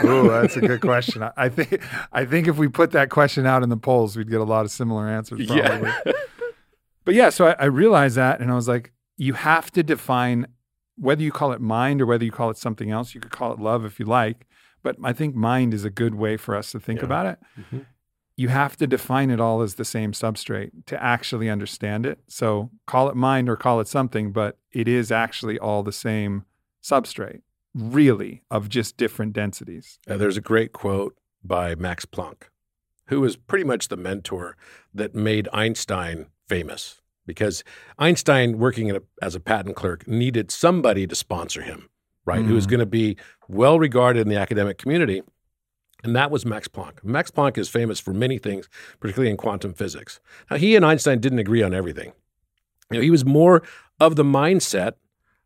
Ooh, 0.06 0.30
that's 0.30 0.58
a 0.58 0.62
good 0.62 0.82
question. 0.82 1.24
I- 1.24 1.32
I 1.38 1.50
think 1.50 1.82
I 2.12 2.26
think 2.26 2.48
if 2.48 2.58
we 2.58 2.68
put 2.68 2.92
that 2.92 3.10
question 3.10 3.46
out 3.46 3.64
in 3.64 3.70
the 3.70 3.78
polls, 3.78 4.16
we'd 4.18 4.30
get 4.30 4.42
a 4.42 4.44
lot 4.46 4.66
of 4.66 4.72
similar 4.72 5.08
answers. 5.08 5.46
Probably. 5.46 5.90
Yeah. 5.90 6.02
but 7.06 7.14
yeah, 7.14 7.30
so 7.30 7.48
I, 7.48 7.56
I 7.60 7.66
realized 7.66 8.16
that, 8.18 8.40
and 8.40 8.52
I 8.52 8.56
was 8.56 8.68
like, 8.68 8.92
you 9.18 9.34
have 9.34 9.72
to 9.72 9.84
define 9.84 10.48
whether 10.98 11.22
you 11.22 11.32
call 11.32 11.52
it 11.52 11.62
mind 11.62 12.02
or 12.02 12.06
whether 12.06 12.24
you 12.26 12.32
call 12.32 12.50
it 12.50 12.58
something 12.58 12.90
else. 12.92 13.14
You 13.14 13.22
could 13.22 13.32
call 13.32 13.54
it 13.54 13.60
love 13.60 13.86
if 13.86 14.00
you 14.00 14.06
like, 14.06 14.46
but 14.84 14.96
I 15.04 15.14
think 15.14 15.36
mind 15.36 15.74
is 15.74 15.84
a 15.86 15.90
good 15.90 16.16
way 16.16 16.38
for 16.38 16.56
us 16.56 16.72
to 16.72 16.80
think 16.80 17.00
Yeah. 17.00 17.06
about 17.06 17.26
it. 17.28 17.40
Mhm. 17.60 17.86
You 18.38 18.50
have 18.50 18.76
to 18.78 18.88
define 18.88 19.30
it 19.32 19.39
all 19.39 19.62
as 19.62 19.76
the 19.76 19.86
same 19.86 20.12
substrate 20.12 20.71
to 20.88 21.02
actually 21.02 21.50
understand 21.50 22.06
it. 22.06 22.19
So 22.28 22.69
call 22.86 23.08
it 23.10 23.15
mind 23.15 23.48
or 23.50 23.56
call 23.56 23.80
it 23.80 23.88
something, 23.88 24.32
but 24.34 24.58
it 24.71 24.88
is 24.88 25.12
actually 25.12 25.58
all 25.58 25.84
the 25.84 25.93
same 25.93 26.43
substrate, 26.84 27.41
really, 27.74 28.43
of 28.52 28.67
just 28.69 28.98
different 28.98 29.34
densities. 29.34 30.00
Uh, 30.10 30.17
there's 30.17 30.38
a 30.38 30.41
great 30.41 30.74
quote 30.74 31.15
by 31.43 31.76
Max 31.76 32.06
Planck, 32.06 32.43
who 33.08 33.21
was 33.21 33.38
pretty 33.38 33.63
much 33.63 33.88
the 33.88 33.98
mentor 33.98 34.58
that 34.93 35.15
made 35.15 35.48
Einstein 35.54 36.26
famous 36.50 37.02
because 37.26 37.63
Einstein, 37.98 38.60
working 38.60 38.88
in 38.88 38.95
a, 38.98 39.02
as 39.21 39.34
a 39.34 39.39
patent 39.39 39.76
clerk, 39.76 40.08
needed 40.08 40.52
somebody 40.52 41.08
to 41.08 41.15
sponsor 41.15 41.62
him, 41.63 41.89
right? 42.26 42.45
Who 42.45 42.54
was 42.54 42.67
Mhm. 42.67 42.69
going 42.71 42.80
to 42.82 42.86
be 42.86 43.17
well 43.48 43.80
regarded 43.80 44.19
in 44.19 44.28
the 44.30 44.38
academic 44.38 44.78
community. 44.78 45.24
And 46.06 46.15
that 46.15 46.30
was 46.30 46.46
Max 46.46 46.68
Planck. 46.68 47.04
Max 47.04 47.32
Planck 47.32 47.58
is 47.58 47.68
famous 47.68 48.00
for 48.00 48.13
many 48.13 48.38
things, 48.38 48.70
particularly 49.00 49.32
in 49.32 49.38
quantum 49.38 49.74
physics. 49.74 50.20
Now, 50.52 50.58
he 50.58 50.76
and 50.76 50.86
Einstein 50.86 51.20
didn't 51.20 51.39
agree 51.39 51.63
on 51.63 51.74
everything. 51.74 52.13
You 52.91 52.98
know, 52.98 53.02
he 53.02 53.10
was 53.10 53.26
more 53.26 53.63
of 54.00 54.15
the 54.15 54.24
mindset 54.24 54.94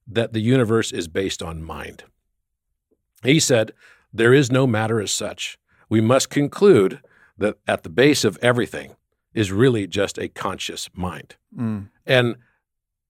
that 0.06 0.34
the 0.34 0.41
universe 0.41 0.91
is 0.91 1.08
based 1.08 1.41
on 1.41 1.63
mind. 1.63 2.04
He 3.24 3.39
said, 3.39 3.72
There 4.12 4.34
is 4.34 4.52
no 4.52 4.67
matter 4.67 5.00
as 5.00 5.12
such. 5.12 5.58
We 5.88 6.02
must 6.02 6.30
conclude 6.30 7.00
that 7.38 7.58
at 7.65 7.84
the 7.84 7.89
base 7.89 8.26
of 8.26 8.38
everything 8.41 8.98
is 9.34 9.54
really 9.54 9.88
just 9.88 10.17
a 10.17 10.28
conscious 10.28 10.89
mind. 10.93 11.38
Mm. 11.58 11.88
And 12.06 12.36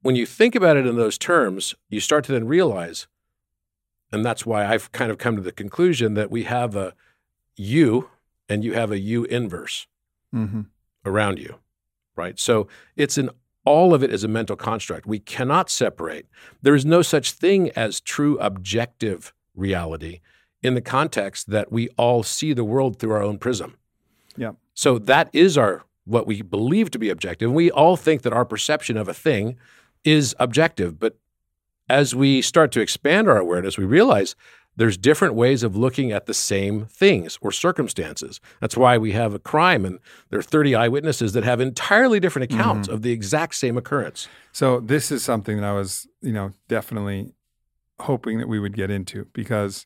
when 0.04 0.16
you 0.16 0.28
think 0.28 0.54
about 0.54 0.78
it 0.78 0.86
in 0.86 0.98
those 0.98 1.18
terms, 1.18 1.74
you 1.90 2.00
start 2.00 2.26
to 2.26 2.32
then 2.32 2.46
realize, 2.46 3.08
and 4.12 4.24
that's 4.24 4.46
why 4.46 4.68
I've 4.68 4.92
kind 4.92 5.10
of 5.10 5.18
come 5.18 5.36
to 5.36 5.42
the 5.42 5.52
conclusion 5.52 6.14
that 6.14 6.30
we 6.30 6.44
have 6.44 6.76
a 6.76 6.94
you 7.60 8.10
and 8.48 8.64
you 8.64 8.74
have 8.74 8.92
a 8.92 9.00
you 9.00 9.26
inverse 9.26 9.86
hmm 10.32 10.62
around 11.06 11.40
you, 11.40 11.56
right? 12.16 12.38
So 12.38 12.68
it's 12.96 13.18
an 13.18 13.30
all 13.66 13.94
of 13.94 14.04
it 14.04 14.12
is 14.12 14.24
a 14.24 14.28
mental 14.28 14.56
construct. 14.56 15.06
We 15.06 15.20
cannot 15.20 15.70
separate. 15.70 16.28
There 16.62 16.76
is 16.76 16.86
no 16.86 17.02
such 17.02 17.32
thing 17.32 17.70
as 17.72 18.00
true 18.00 18.38
objective 18.40 19.34
reality 19.56 20.20
in 20.62 20.74
the 20.74 20.82
context 20.82 21.50
that 21.50 21.72
we 21.72 21.88
all 21.98 22.22
see 22.24 22.54
the 22.54 22.64
world 22.64 23.00
through 23.00 23.12
our 23.12 23.24
own 23.24 23.38
prism. 23.38 23.78
Yeah. 24.36 24.54
So 24.74 25.00
that 25.00 25.30
is 25.34 25.58
our 25.58 25.84
what 26.06 26.28
we 26.28 26.42
believe 26.42 26.90
to 26.92 27.00
be 27.00 27.10
objective. 27.10 27.52
We 27.52 27.70
all 27.70 27.96
think 27.96 28.24
that 28.24 28.34
our 28.34 28.46
perception 28.46 28.98
of 28.98 29.08
a 29.08 29.14
thing 29.14 29.58
is 30.04 30.36
objective, 30.40 31.00
but 31.00 31.18
as 31.90 32.16
we 32.16 32.42
start 32.42 32.72
to 32.74 32.82
expand 32.82 33.28
our 33.28 33.38
awareness, 33.38 33.78
we 33.78 33.86
realize 33.86 34.36
there's 34.80 34.98
different 34.98 35.34
ways 35.34 35.62
of 35.62 35.76
looking 35.76 36.14
at 36.14 36.26
the 36.26 36.34
same 36.34 36.86
things 36.86 37.38
or 37.42 37.52
circumstances. 37.52 38.40
That's 38.62 38.78
why 38.78 38.98
we 38.98 39.12
have 39.12 39.34
a 39.34 39.40
crime 39.40 39.84
and 39.84 40.00
there 40.30 40.40
are 40.40 40.42
30 40.42 40.74
eyewitnesses 40.74 41.34
that 41.34 41.44
have 41.44 41.60
entirely 41.60 42.22
different 42.22 42.50
mm-hmm. 42.50 42.62
accounts 42.62 42.88
of 42.88 43.02
the 43.02 43.12
exact 43.12 43.56
same 43.56 43.78
occurrence. 43.78 44.30
So 44.54 44.80
this 44.80 45.12
is 45.12 45.22
something 45.22 45.58
that 45.58 45.66
I 45.66 45.74
was, 45.74 46.08
you 46.22 46.32
know, 46.32 46.54
definitely 46.70 47.34
hoping 48.00 48.40
that 48.40 48.48
we 48.48 48.58
would 48.58 48.74
get 48.74 48.90
into 48.90 49.26
because 49.34 49.86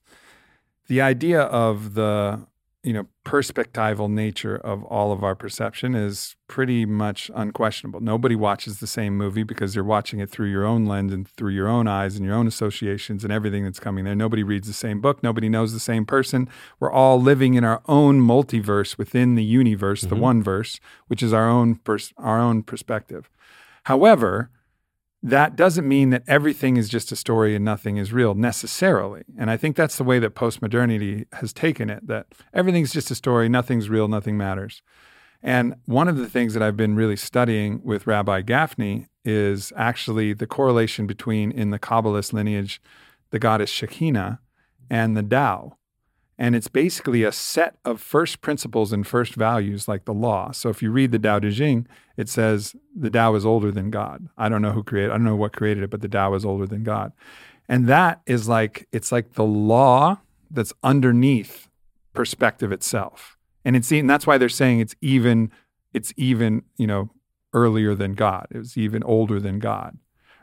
the 0.87 1.01
idea 1.01 1.41
of 1.41 1.95
the, 1.95 2.45
you 2.83 2.91
know, 2.91 3.07
perspectival 3.25 4.11
nature 4.11 4.57
of 4.57 4.83
all 4.83 5.13
of 5.13 5.23
our 5.23 5.35
perception 5.35 5.95
is 5.95 6.35
pretty 6.47 6.85
much 6.85 7.31
unquestionable. 7.33 8.01
Nobody 8.01 8.35
watches 8.35 8.79
the 8.79 8.87
same 8.87 9.17
movie 9.17 9.43
because 9.43 9.73
you're 9.73 9.85
watching 9.85 10.19
it 10.19 10.29
through 10.29 10.49
your 10.49 10.65
own 10.65 10.85
lens 10.85 11.13
and 11.13 11.25
through 11.25 11.53
your 11.53 11.69
own 11.69 11.87
eyes 11.87 12.17
and 12.17 12.25
your 12.25 12.35
own 12.35 12.45
associations 12.45 13.23
and 13.23 13.31
everything 13.31 13.63
that's 13.63 13.79
coming 13.79 14.03
there. 14.03 14.15
Nobody 14.15 14.43
reads 14.43 14.67
the 14.67 14.73
same 14.73 14.99
book. 14.99 15.23
Nobody 15.23 15.47
knows 15.47 15.71
the 15.71 15.79
same 15.79 16.05
person. 16.05 16.49
We're 16.81 16.91
all 16.91 17.21
living 17.21 17.53
in 17.53 17.63
our 17.63 17.81
own 17.87 18.19
multiverse 18.19 18.97
within 18.97 19.35
the 19.35 19.45
universe, 19.45 20.01
the 20.01 20.07
mm-hmm. 20.09 20.19
one 20.19 20.43
verse, 20.43 20.81
which 21.07 21.23
is 21.23 21.31
our 21.31 21.49
own 21.49 21.75
pers- 21.75 22.13
our 22.17 22.39
own 22.39 22.63
perspective. 22.63 23.29
However, 23.83 24.49
that 25.25 25.55
doesn't 25.55 25.87
mean 25.87 26.09
that 26.09 26.23
everything 26.27 26.75
is 26.75 26.89
just 26.89 27.11
a 27.13 27.15
story 27.15 27.55
and 27.55 27.63
nothing 27.63 27.95
is 27.95 28.11
real 28.11 28.35
necessarily. 28.35 29.23
And 29.37 29.49
I 29.49 29.55
think 29.55 29.77
that's 29.77 29.97
the 29.97 30.03
way 30.03 30.19
that 30.19 30.35
postmodernity 30.35 31.27
has 31.33 31.53
taken 31.53 31.89
it 31.89 32.05
that 32.07 32.27
everything's 32.53 32.91
just 32.91 33.09
a 33.09 33.15
story, 33.15 33.47
nothing's 33.47 33.89
real, 33.89 34.09
nothing 34.09 34.37
matters. 34.37 34.81
And 35.41 35.75
one 35.85 36.09
of 36.09 36.17
the 36.17 36.29
things 36.29 36.53
that 36.53 36.61
I've 36.61 36.75
been 36.75 36.95
really 36.95 37.15
studying 37.15 37.81
with 37.83 38.05
Rabbi 38.05 38.41
Gafni 38.41 39.07
is 39.23 39.71
actually 39.77 40.33
the 40.33 40.47
correlation 40.47 41.07
between, 41.07 41.51
in 41.51 41.69
the 41.69 41.79
Kabbalist 41.79 42.33
lineage, 42.33 42.81
the 43.29 43.39
goddess 43.39 43.69
Shekinah 43.69 44.41
and 44.89 45.15
the 45.15 45.23
Tao. 45.23 45.77
And 46.37 46.55
it's 46.55 46.67
basically 46.67 47.23
a 47.23 47.31
set 47.31 47.77
of 47.85 48.01
first 48.01 48.41
principles 48.41 48.91
and 48.91 49.07
first 49.07 49.35
values 49.35 49.87
like 49.87 50.03
the 50.03 50.13
law. 50.13 50.51
So 50.51 50.69
if 50.69 50.81
you 50.81 50.91
read 50.91 51.11
the 51.11 51.19
Tao 51.19 51.39
Te 51.39 51.51
Ching, 51.51 51.87
it 52.17 52.29
says 52.29 52.75
the 52.95 53.09
Tao 53.09 53.35
is 53.35 53.45
older 53.45 53.71
than 53.71 53.89
God. 53.89 54.27
I 54.37 54.49
don't 54.49 54.61
know 54.61 54.71
who 54.71 54.83
created 54.83 55.11
I 55.11 55.15
don't 55.15 55.25
know 55.25 55.35
what 55.35 55.53
created 55.53 55.83
it, 55.83 55.89
but 55.89 56.01
the 56.01 56.07
Tao 56.07 56.33
is 56.33 56.45
older 56.45 56.65
than 56.65 56.83
God. 56.83 57.11
And 57.67 57.87
that 57.87 58.21
is 58.25 58.47
like 58.47 58.87
it's 58.91 59.11
like 59.11 59.33
the 59.33 59.43
law 59.43 60.19
that's 60.51 60.73
underneath 60.83 61.69
perspective 62.13 62.71
itself. 62.71 63.37
And 63.65 63.75
it's 63.75 63.91
and 63.91 64.09
that's 64.09 64.27
why 64.27 64.37
they're 64.37 64.49
saying 64.49 64.79
it's 64.79 64.95
even 65.01 65.51
it's 65.93 66.13
even, 66.17 66.63
you 66.77 66.87
know, 66.87 67.09
earlier 67.53 67.95
than 67.95 68.13
God. 68.13 68.47
It 68.51 68.57
was 68.57 68.77
even 68.77 69.03
older 69.03 69.39
than 69.39 69.59
God. 69.59 69.97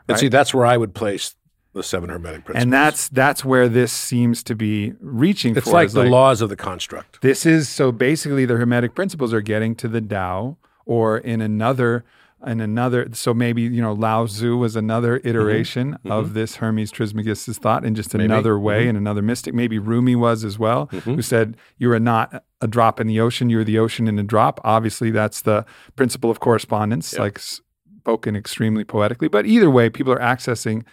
And 0.07 0.17
see, 0.17 0.27
that's 0.27 0.53
where 0.53 0.65
I 0.65 0.75
would 0.75 0.93
place 0.93 1.35
the 1.73 1.83
seven 1.83 2.09
hermetic 2.09 2.43
principles. 2.43 2.63
And 2.63 2.73
that's 2.73 3.07
that's 3.09 3.45
where 3.45 3.69
this 3.69 3.93
seems 3.93 4.43
to 4.43 4.55
be 4.55 4.93
reaching 4.99 5.55
it's 5.55 5.65
for. 5.65 5.73
like 5.73 5.87
is 5.87 5.93
the 5.93 6.03
laws 6.03 6.41
of 6.41 6.49
the 6.49 6.57
construct. 6.57 7.21
This 7.21 7.45
is 7.45 7.69
so 7.69 7.91
basically 7.91 8.45
the 8.45 8.57
hermetic 8.57 8.93
principles 8.93 9.33
are 9.33 9.41
getting 9.41 9.75
to 9.75 9.87
the 9.87 10.01
Tao 10.01 10.57
or 10.91 11.17
in 11.19 11.39
another 11.39 12.03
in 12.45 12.59
another 12.59 13.07
so 13.13 13.33
maybe 13.33 13.61
you 13.61 13.81
know 13.81 13.93
Lao 13.93 14.25
Tzu 14.25 14.57
was 14.57 14.75
another 14.75 15.17
mm-hmm. 15.17 15.29
iteration 15.29 15.93
mm-hmm. 15.93 16.11
of 16.11 16.33
this 16.33 16.57
Hermes 16.57 16.91
Trismegistus 16.91 17.57
thought 17.57 17.85
in 17.85 17.95
just 17.95 18.13
Maybe. 18.13 18.25
another 18.25 18.59
way 18.59 18.81
mm-hmm. 18.81 18.89
and 18.89 18.97
another 18.97 19.21
mystic. 19.21 19.53
Maybe 19.53 19.79
Rumi 19.79 20.17
was 20.17 20.43
as 20.43 20.59
well 20.59 20.87
who 20.87 21.21
said 21.21 21.55
you 21.77 21.89
are 21.93 21.99
not 21.99 22.43
a 22.59 22.67
drop 22.67 22.99
in 22.99 23.07
the 23.07 23.21
ocean 23.21 23.49
you're 23.49 23.63
the 23.63 23.79
ocean 23.79 24.07
in 24.07 24.19
a 24.19 24.23
drop. 24.23 24.59
Obviously 24.65 25.11
that's 25.11 25.41
the 25.41 25.65
principle 25.95 26.29
of 26.29 26.41
correspondence 26.41 27.17
like 27.17 27.39
spoken 27.39 28.35
extremely 28.35 28.83
poetically. 28.83 29.29
But 29.29 29.45
either 29.45 29.69
way 29.69 29.89
people 29.89 30.11
are 30.11 30.19
accessing 30.19 30.83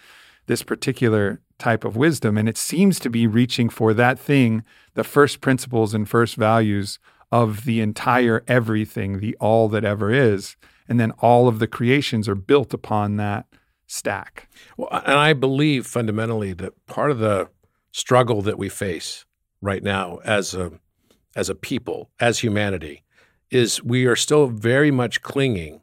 this 0.47 0.63
particular 0.63 1.41
type 1.59 1.85
of 1.85 1.97
wisdom. 1.97 2.39
And 2.39 2.49
it 2.49 2.57
seems 2.57 3.01
to 3.01 3.11
be 3.11 3.27
reaching 3.27 3.69
for 3.69 3.93
that 3.95 4.19
thing, 4.19 4.63
the 4.95 5.03
first 5.03 5.41
principles 5.41 5.93
and 5.93 6.09
first 6.09 6.37
values 6.37 7.01
of 7.31 7.65
the 7.65 7.81
entire 7.81 8.43
everything, 8.49 9.21
the 9.21 9.37
all 9.41 9.69
that 9.69 9.85
ever 9.85 10.11
is. 10.11 10.57
And 10.89 10.99
then 10.99 11.13
all 11.19 11.49
of 11.49 11.59
the 11.59 11.67
creations 11.67 12.29
are 12.29 12.35
built 12.35 12.73
upon 12.73 13.17
that 13.17 13.47
stack. 13.87 14.49
Well, 14.77 14.89
and 14.91 15.19
I 15.19 15.33
believe 15.35 15.87
fundamentally 15.87 16.53
that 16.55 16.87
part 16.87 17.11
of 17.11 17.19
the 17.19 17.49
struggle 17.93 18.43
that 18.43 18.59
we 18.59 18.69
face 18.69 19.25
right 19.61 19.83
now 19.83 20.21
as 20.25 20.55
a 20.55 20.73
as 21.37 21.49
a 21.49 21.55
people, 21.55 22.11
as 22.19 22.41
humanity, 22.41 23.05
is 23.51 23.83
we 23.83 24.07
are 24.07 24.17
still 24.17 24.49
very 24.49 24.91
much 24.91 25.23
clinging 25.23 25.81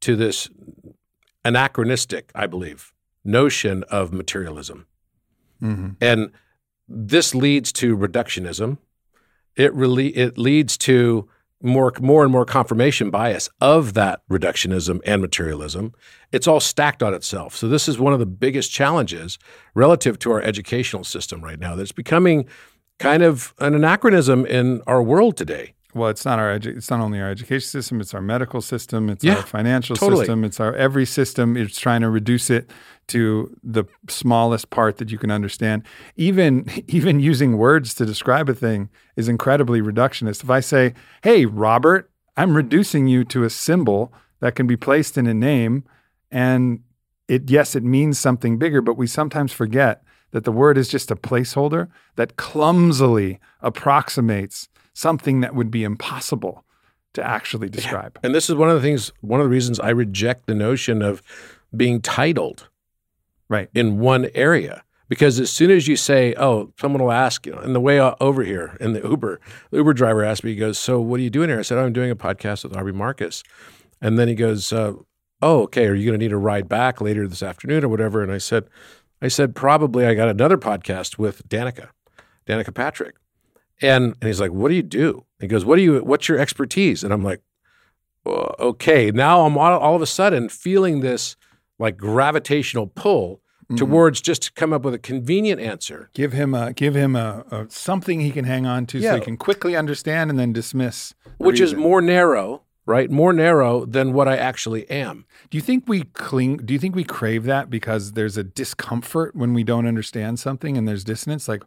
to 0.00 0.14
this 0.14 0.48
anachronistic, 1.44 2.30
I 2.34 2.46
believe, 2.46 2.92
notion 3.24 3.82
of 3.84 4.12
materialism. 4.12 4.86
Mm-hmm. 5.62 5.90
And 6.00 6.32
this 6.88 7.34
leads 7.34 7.72
to 7.74 7.96
reductionism. 7.96 8.78
It 9.60 9.74
really 9.74 10.08
it 10.16 10.38
leads 10.38 10.78
to 10.78 11.28
more 11.62 11.92
more 12.00 12.22
and 12.22 12.32
more 12.32 12.46
confirmation 12.46 13.10
bias 13.10 13.50
of 13.60 13.92
that 13.92 14.22
reductionism 14.30 15.00
and 15.04 15.20
materialism. 15.20 15.92
It's 16.32 16.46
all 16.46 16.60
stacked 16.60 17.02
on 17.02 17.12
itself. 17.12 17.54
So 17.54 17.68
this 17.68 17.86
is 17.86 17.98
one 17.98 18.14
of 18.14 18.18
the 18.18 18.26
biggest 18.26 18.72
challenges 18.72 19.38
relative 19.74 20.18
to 20.20 20.32
our 20.32 20.40
educational 20.40 21.04
system 21.04 21.44
right 21.44 21.60
now. 21.60 21.76
That's 21.76 21.92
becoming 21.92 22.46
kind 22.98 23.22
of 23.22 23.52
an 23.58 23.74
anachronism 23.74 24.46
in 24.46 24.80
our 24.86 25.02
world 25.02 25.36
today. 25.36 25.74
Well, 25.94 26.08
it's 26.08 26.24
not 26.24 26.38
our 26.38 26.58
edu- 26.58 26.76
it's 26.76 26.90
not 26.90 27.00
only 27.00 27.20
our 27.20 27.30
education 27.30 27.66
system, 27.68 28.00
it's 28.00 28.14
our 28.14 28.20
medical 28.22 28.60
system, 28.60 29.10
it's 29.10 29.24
Yeah, 29.24 29.36
our 29.36 29.42
financial 29.42 29.96
totally. 29.96 30.20
system, 30.24 30.44
it's 30.44 30.60
our 30.60 30.74
every 30.74 31.04
system. 31.04 31.56
It's 31.56 31.78
trying 31.78 32.02
to 32.02 32.10
reduce 32.10 32.48
it 32.50 32.70
to 33.08 33.56
the 33.64 33.84
smallest 34.08 34.70
part 34.70 34.98
that 34.98 35.10
you 35.10 35.18
can 35.18 35.30
understand. 35.30 35.82
Even 36.16 36.66
even 36.86 37.20
using 37.20 37.56
words 37.58 37.94
to 37.94 38.06
describe 38.06 38.48
a 38.48 38.54
thing 38.54 38.88
is 39.16 39.28
incredibly 39.28 39.80
reductionist. 39.82 40.44
If 40.44 40.50
I 40.50 40.60
say, 40.60 40.94
"Hey, 41.22 41.44
Robert," 41.46 42.10
I'm 42.36 42.56
reducing 42.56 43.08
you 43.08 43.24
to 43.24 43.44
a 43.44 43.50
symbol 43.50 44.12
that 44.40 44.54
can 44.54 44.66
be 44.66 44.76
placed 44.76 45.18
in 45.18 45.26
a 45.26 45.34
name 45.34 45.84
and 46.30 46.80
it 47.28 47.50
yes, 47.50 47.74
it 47.76 47.84
means 47.84 48.18
something 48.18 48.58
bigger, 48.58 48.80
but 48.80 48.96
we 48.96 49.06
sometimes 49.06 49.52
forget 49.52 50.02
that 50.32 50.44
the 50.44 50.52
word 50.52 50.78
is 50.78 50.88
just 50.88 51.10
a 51.10 51.16
placeholder 51.16 51.88
that 52.16 52.36
clumsily 52.36 53.40
approximates 53.60 54.68
something 54.92 55.40
that 55.40 55.54
would 55.54 55.70
be 55.70 55.84
impossible 55.84 56.64
to 57.14 57.26
actually 57.26 57.68
describe. 57.68 58.18
And 58.22 58.34
this 58.34 58.48
is 58.48 58.54
one 58.56 58.68
of 58.70 58.74
the 58.76 58.80
things 58.80 59.12
one 59.20 59.40
of 59.40 59.44
the 59.44 59.50
reasons 59.50 59.80
I 59.80 59.90
reject 59.90 60.46
the 60.46 60.54
notion 60.54 61.02
of 61.02 61.22
being 61.76 62.00
titled 62.00 62.68
Right. 63.48 63.68
in 63.74 63.98
one 63.98 64.28
area. 64.34 64.84
Because 65.08 65.40
as 65.40 65.50
soon 65.50 65.72
as 65.72 65.88
you 65.88 65.96
say, 65.96 66.34
"Oh, 66.36 66.72
someone 66.80 67.02
will 67.02 67.10
ask 67.10 67.44
you," 67.44 67.54
and 67.54 67.74
the 67.74 67.80
way 67.80 67.98
over 68.00 68.44
here 68.44 68.76
in 68.78 68.92
the 68.92 69.00
Uber, 69.02 69.40
the 69.72 69.78
Uber 69.78 69.92
driver 69.92 70.22
asked 70.22 70.44
me, 70.44 70.50
he 70.52 70.56
goes, 70.56 70.78
"So 70.78 71.00
what 71.00 71.18
are 71.18 71.22
you 71.24 71.30
doing 71.30 71.48
here?" 71.48 71.58
I 71.58 71.62
said, 71.62 71.78
oh, 71.78 71.84
"I'm 71.84 71.92
doing 71.92 72.12
a 72.12 72.16
podcast 72.16 72.62
with 72.62 72.76
Aubrey 72.76 72.92
Marcus," 72.92 73.42
and 74.00 74.16
then 74.20 74.28
he 74.28 74.36
goes, 74.36 74.72
uh, 74.72 74.92
"Oh, 75.42 75.62
okay. 75.62 75.88
Are 75.88 75.94
you 75.94 76.06
going 76.06 76.16
to 76.18 76.24
need 76.24 76.32
a 76.32 76.36
ride 76.36 76.68
back 76.68 77.00
later 77.00 77.26
this 77.26 77.42
afternoon 77.42 77.82
or 77.82 77.88
whatever?" 77.88 78.22
And 78.22 78.30
I 78.30 78.38
said, 78.38 78.66
"I 79.20 79.26
said 79.26 79.56
probably. 79.56 80.06
I 80.06 80.14
got 80.14 80.28
another 80.28 80.56
podcast 80.56 81.18
with 81.18 81.48
Danica, 81.48 81.88
Danica 82.46 82.72
Patrick," 82.72 83.16
and 83.82 84.14
and 84.20 84.22
he's 84.24 84.40
like, 84.40 84.52
"What 84.52 84.68
do 84.68 84.74
you 84.74 84.82
do?" 84.82 85.24
He 85.40 85.46
goes, 85.46 85.64
"What 85.64 85.76
do 85.76 85.82
you? 85.82 85.98
What's 86.04 86.28
your 86.28 86.38
expertise?" 86.38 87.02
And 87.04 87.12
I'm 87.12 87.22
like, 87.24 87.40
"Uh, 88.26 88.52
"Okay." 88.58 89.10
Now 89.10 89.42
I'm 89.46 89.56
all, 89.58 89.78
all 89.78 89.96
of 89.96 90.02
a 90.02 90.06
sudden 90.06 90.48
feeling 90.48 91.00
this 91.00 91.36
like 91.78 91.96
gravitational 91.96 92.86
pull 92.86 93.40
towards 93.76 94.20
just 94.20 94.42
to 94.42 94.52
come 94.54 94.72
up 94.72 94.82
with 94.82 94.94
a 94.94 94.98
convenient 94.98 95.60
answer. 95.60 96.10
Give 96.12 96.32
him 96.32 96.54
a 96.54 96.72
give 96.72 96.96
him 96.96 97.14
a, 97.14 97.44
a 97.52 97.66
something 97.70 98.18
he 98.20 98.32
can 98.32 98.44
hang 98.44 98.66
on 98.66 98.84
to 98.86 99.00
so 99.00 99.04
Yeah. 99.06 99.14
he 99.14 99.20
can 99.20 99.36
quickly 99.36 99.76
understand 99.76 100.28
and 100.28 100.36
then 100.38 100.52
dismiss. 100.52 101.14
the 101.24 101.30
which 101.46 101.60
is 101.60 101.74
more 101.76 102.02
narrow, 102.02 102.62
right? 102.84 103.08
More 103.08 103.32
narrow 103.32 103.84
than 103.86 104.12
what 104.12 104.26
I 104.26 104.36
actually 104.36 104.90
am. 104.90 105.24
Do 105.50 105.56
you 105.56 105.62
think 105.62 105.84
we 105.86 106.02
cling? 106.02 106.56
Do 106.58 106.74
you 106.74 106.80
think 106.80 106.96
we 106.96 107.04
crave 107.04 107.44
that 107.44 107.70
because 107.70 108.12
there's 108.12 108.36
a 108.36 108.42
discomfort 108.42 109.36
when 109.36 109.54
we 109.54 109.62
don't 109.62 109.86
understand 109.86 110.40
something 110.40 110.76
and 110.76 110.88
there's 110.88 111.04
dissonance? 111.04 111.46
Like, 111.46 111.62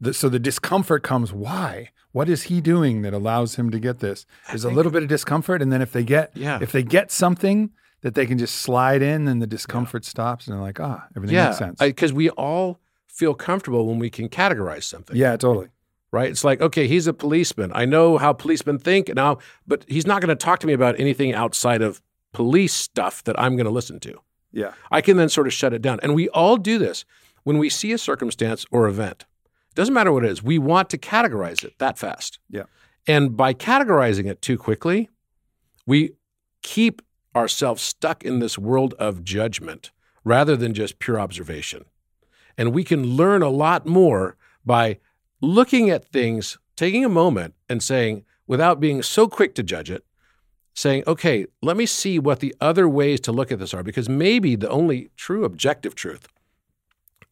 the, 0.00 0.12
so 0.14 0.28
the 0.28 0.38
discomfort 0.38 1.02
comes. 1.02 1.32
Why? 1.32 1.90
What 2.12 2.28
is 2.28 2.44
he 2.44 2.60
doing 2.60 3.02
that 3.02 3.12
allows 3.12 3.56
him 3.56 3.70
to 3.70 3.78
get 3.80 3.98
this? 4.00 4.24
There's 4.48 4.64
a 4.64 4.70
little 4.70 4.92
bit 4.92 5.02
of 5.02 5.08
discomfort, 5.08 5.60
and 5.62 5.72
then 5.72 5.82
if 5.82 5.92
they 5.92 6.04
get, 6.04 6.30
Yeah. 6.36 6.58
if 6.62 6.70
they 6.72 6.82
get 6.82 7.10
something 7.10 7.70
that 8.02 8.14
they 8.14 8.26
can 8.26 8.38
just 8.38 8.56
slide 8.56 9.02
in, 9.02 9.24
then 9.24 9.38
the 9.40 9.46
discomfort 9.46 10.04
stops, 10.04 10.46
and 10.46 10.54
they're 10.54 10.62
like, 10.62 10.78
ah, 10.78 11.06
everything 11.16 11.34
yeah, 11.36 11.46
makes 11.46 11.58
sense. 11.58 11.78
because 11.80 12.12
we 12.12 12.30
all 12.30 12.78
feel 13.08 13.34
comfortable 13.34 13.86
when 13.86 13.98
we 13.98 14.10
can 14.10 14.28
categorize 14.28 14.82
something. 14.84 15.16
yeah, 15.16 15.36
totally. 15.36 15.68
right. 16.12 16.30
It's 16.30 16.44
like, 16.44 16.60
okay, 16.60 16.86
he's 16.86 17.06
a 17.06 17.12
policeman. 17.14 17.72
I 17.74 17.84
know 17.84 18.18
how 18.18 18.32
policemen 18.32 18.78
think 18.78 19.12
now, 19.14 19.38
but 19.66 19.84
he's 19.88 20.06
not 20.06 20.20
going 20.20 20.28
to 20.36 20.44
talk 20.44 20.60
to 20.60 20.66
me 20.66 20.72
about 20.72 20.98
anything 21.00 21.32
outside 21.34 21.82
of 21.82 22.00
police 22.32 22.74
stuff 22.74 23.24
that 23.24 23.38
I'm 23.40 23.56
going 23.56 23.66
to 23.66 23.72
listen 23.72 23.98
to. 24.00 24.20
Yeah, 24.52 24.72
I 24.92 25.00
can 25.00 25.16
then 25.16 25.28
sort 25.28 25.46
of 25.48 25.52
shut 25.52 25.72
it 25.72 25.82
down. 25.82 25.98
And 26.02 26.14
we 26.14 26.28
all 26.28 26.56
do 26.56 26.78
this 26.78 27.04
when 27.42 27.58
we 27.58 27.68
see 27.68 27.90
a 27.92 27.98
circumstance 27.98 28.64
or 28.70 28.86
event. 28.86 29.24
It 29.74 29.78
doesn't 29.78 29.92
matter 29.92 30.12
what 30.12 30.24
it 30.24 30.30
is. 30.30 30.40
We 30.40 30.56
want 30.56 30.88
to 30.90 30.98
categorize 30.98 31.64
it 31.64 31.74
that 31.78 31.98
fast. 31.98 32.38
Yeah. 32.48 32.62
And 33.08 33.36
by 33.36 33.54
categorizing 33.54 34.26
it 34.30 34.40
too 34.40 34.56
quickly, 34.56 35.10
we 35.84 36.12
keep 36.62 37.02
ourselves 37.34 37.82
stuck 37.82 38.22
in 38.22 38.38
this 38.38 38.56
world 38.56 38.94
of 39.00 39.24
judgment 39.24 39.90
rather 40.22 40.54
than 40.54 40.74
just 40.74 41.00
pure 41.00 41.18
observation. 41.18 41.86
And 42.56 42.72
we 42.72 42.84
can 42.84 43.16
learn 43.16 43.42
a 43.42 43.48
lot 43.48 43.84
more 43.84 44.36
by 44.64 45.00
looking 45.40 45.90
at 45.90 46.04
things, 46.04 46.56
taking 46.76 47.04
a 47.04 47.08
moment 47.08 47.54
and 47.68 47.82
saying, 47.82 48.24
without 48.46 48.78
being 48.78 49.02
so 49.02 49.26
quick 49.26 49.56
to 49.56 49.64
judge 49.64 49.90
it, 49.90 50.04
saying, 50.72 51.02
okay, 51.08 51.46
let 51.62 51.76
me 51.76 51.84
see 51.84 52.20
what 52.20 52.38
the 52.38 52.54
other 52.60 52.88
ways 52.88 53.18
to 53.22 53.32
look 53.32 53.50
at 53.50 53.58
this 53.58 53.74
are, 53.74 53.82
because 53.82 54.08
maybe 54.08 54.54
the 54.54 54.70
only 54.70 55.10
true 55.16 55.44
objective 55.44 55.96
truth 55.96 56.28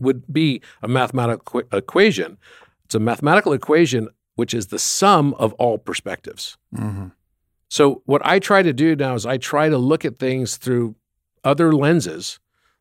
would 0.03 0.31
be 0.33 0.61
a 0.83 0.89
mathematical 0.89 1.63
equa- 1.63 1.75
equation. 1.75 2.39
It's 2.85 2.95
a 2.95 3.01
mathematical 3.01 3.53
equation 3.53 4.09
which 4.35 4.55
is 4.55 4.69
the 4.69 4.79
sum 4.79 5.35
of 5.35 5.53
all 5.55 5.79
perspectives. 5.79 6.57
hmm 6.75 7.09
So, 7.69 8.03
what 8.07 8.23
I 8.25 8.39
try 8.39 8.63
to 8.63 8.73
do 8.73 8.97
now 8.97 9.15
is 9.15 9.27
I 9.27 9.39
try 9.39 9.69
to 9.69 9.79
look 9.79 10.05
at 10.05 10.19
things 10.19 10.57
through 10.57 10.97
other 11.45 11.73
lenses 11.73 12.39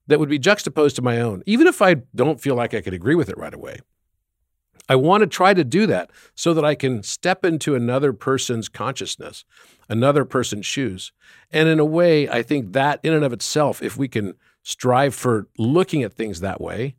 that 0.08 0.20
would 0.20 0.30
be 0.30 0.40
juxtaposed 0.40 0.96
to 0.98 1.02
my 1.02 1.22
own, 1.22 1.44
even 1.46 1.68
if 1.68 1.82
I 1.82 1.96
don't 2.16 2.42
feel 2.42 2.56
like 2.56 2.74
I 2.74 2.82
could 2.82 2.94
agree 2.94 3.16
with 3.16 3.30
it 3.30 3.38
right 3.38 3.54
away. 3.54 3.80
I 4.90 4.96
want 4.96 5.22
to 5.22 5.28
try 5.28 5.54
to 5.54 5.64
do 5.64 5.86
that 5.88 6.10
so 6.36 6.54
that 6.54 6.66
I 6.66 6.76
can 6.76 7.04
step 7.04 7.46
into 7.46 7.76
another 7.76 8.12
person's 8.12 8.68
consciousness, 8.68 9.46
another 9.88 10.26
person's 10.26 10.66
shoes. 10.66 11.14
And 11.52 11.70
in 11.70 11.80
a 11.80 11.86
way, 11.86 12.28
I 12.28 12.42
think 12.44 12.74
that 12.74 13.00
in 13.04 13.14
and 13.14 13.24
of 13.24 13.32
itself, 13.32 13.82
if 13.82 13.96
we 13.96 14.08
can 14.08 14.34
strive 14.64 15.16
for 15.16 15.48
looking 15.58 16.04
at 16.04 16.14
things 16.14 16.42
that 16.42 16.60
way, 16.60 16.96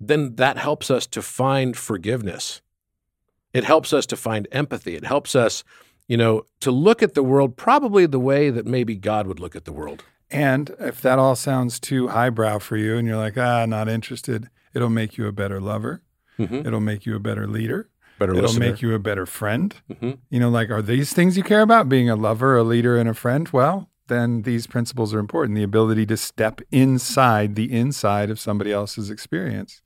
then 0.00 0.36
that 0.36 0.58
helps 0.58 0.90
us 0.90 1.06
to 1.08 1.22
find 1.22 1.76
forgiveness. 1.76 2.60
It 3.52 3.64
helps 3.64 3.92
us 3.92 4.06
to 4.06 4.16
find 4.16 4.46
empathy. 4.52 4.94
It 4.96 5.04
helps 5.04 5.34
us, 5.34 5.64
you 6.08 6.16
know, 6.16 6.44
to 6.60 6.70
look 6.70 7.02
at 7.02 7.14
the 7.14 7.22
world 7.22 7.56
probably 7.56 8.04
the 8.06 8.20
way 8.20 8.50
that 8.50 8.66
maybe 8.66 8.94
God 8.96 9.26
would 9.26 9.40
look 9.40 9.56
at 9.56 9.64
the 9.64 9.72
world. 9.72 10.04
And 10.30 10.74
if 10.78 11.00
that 11.02 11.18
all 11.18 11.36
sounds 11.36 11.78
too 11.80 12.08
highbrow 12.08 12.58
for 12.58 12.76
you, 12.76 12.96
and 12.96 13.06
you're 13.06 13.16
like, 13.16 13.38
ah, 13.38 13.64
not 13.64 13.88
interested, 13.88 14.50
it'll 14.74 14.90
make 14.90 15.16
you 15.16 15.26
a 15.26 15.32
better 15.32 15.60
lover. 15.60 16.02
Mhm. 16.38 16.66
It'll 16.66 16.80
make 16.80 17.06
you 17.06 17.14
a 17.16 17.20
better 17.20 17.46
leader. 17.46 17.88
Better 18.18 18.32
It'll 18.32 18.44
listener. 18.50 18.70
make 18.72 18.82
you 18.82 18.92
a 18.94 18.98
better 18.98 19.24
friend. 19.24 19.74
Mhm. 19.90 20.18
You 20.30 20.40
know, 20.40 20.50
like, 20.50 20.70
are 20.70 20.82
these 20.82 21.12
things 21.12 21.36
you 21.36 21.42
care 21.42 21.60
about? 21.62 21.88
Being 21.88 22.10
a 22.10 22.16
lover, 22.16 22.56
a 22.56 22.62
leader, 22.64 22.96
and 22.98 23.08
a 23.08 23.14
friend? 23.14 23.48
Well, 23.52 23.88
then 24.08 24.42
these 24.42 24.66
principles 24.66 25.12
are 25.14 25.18
important. 25.18 25.56
The 25.56 25.62
ability 25.62 26.06
to 26.06 26.16
step 26.16 26.60
inside 26.70 27.54
the 27.54 27.72
inside 27.72 28.30
of 28.30 28.38
somebody 28.38 28.72
else's 28.72 29.10
experience 29.10 29.82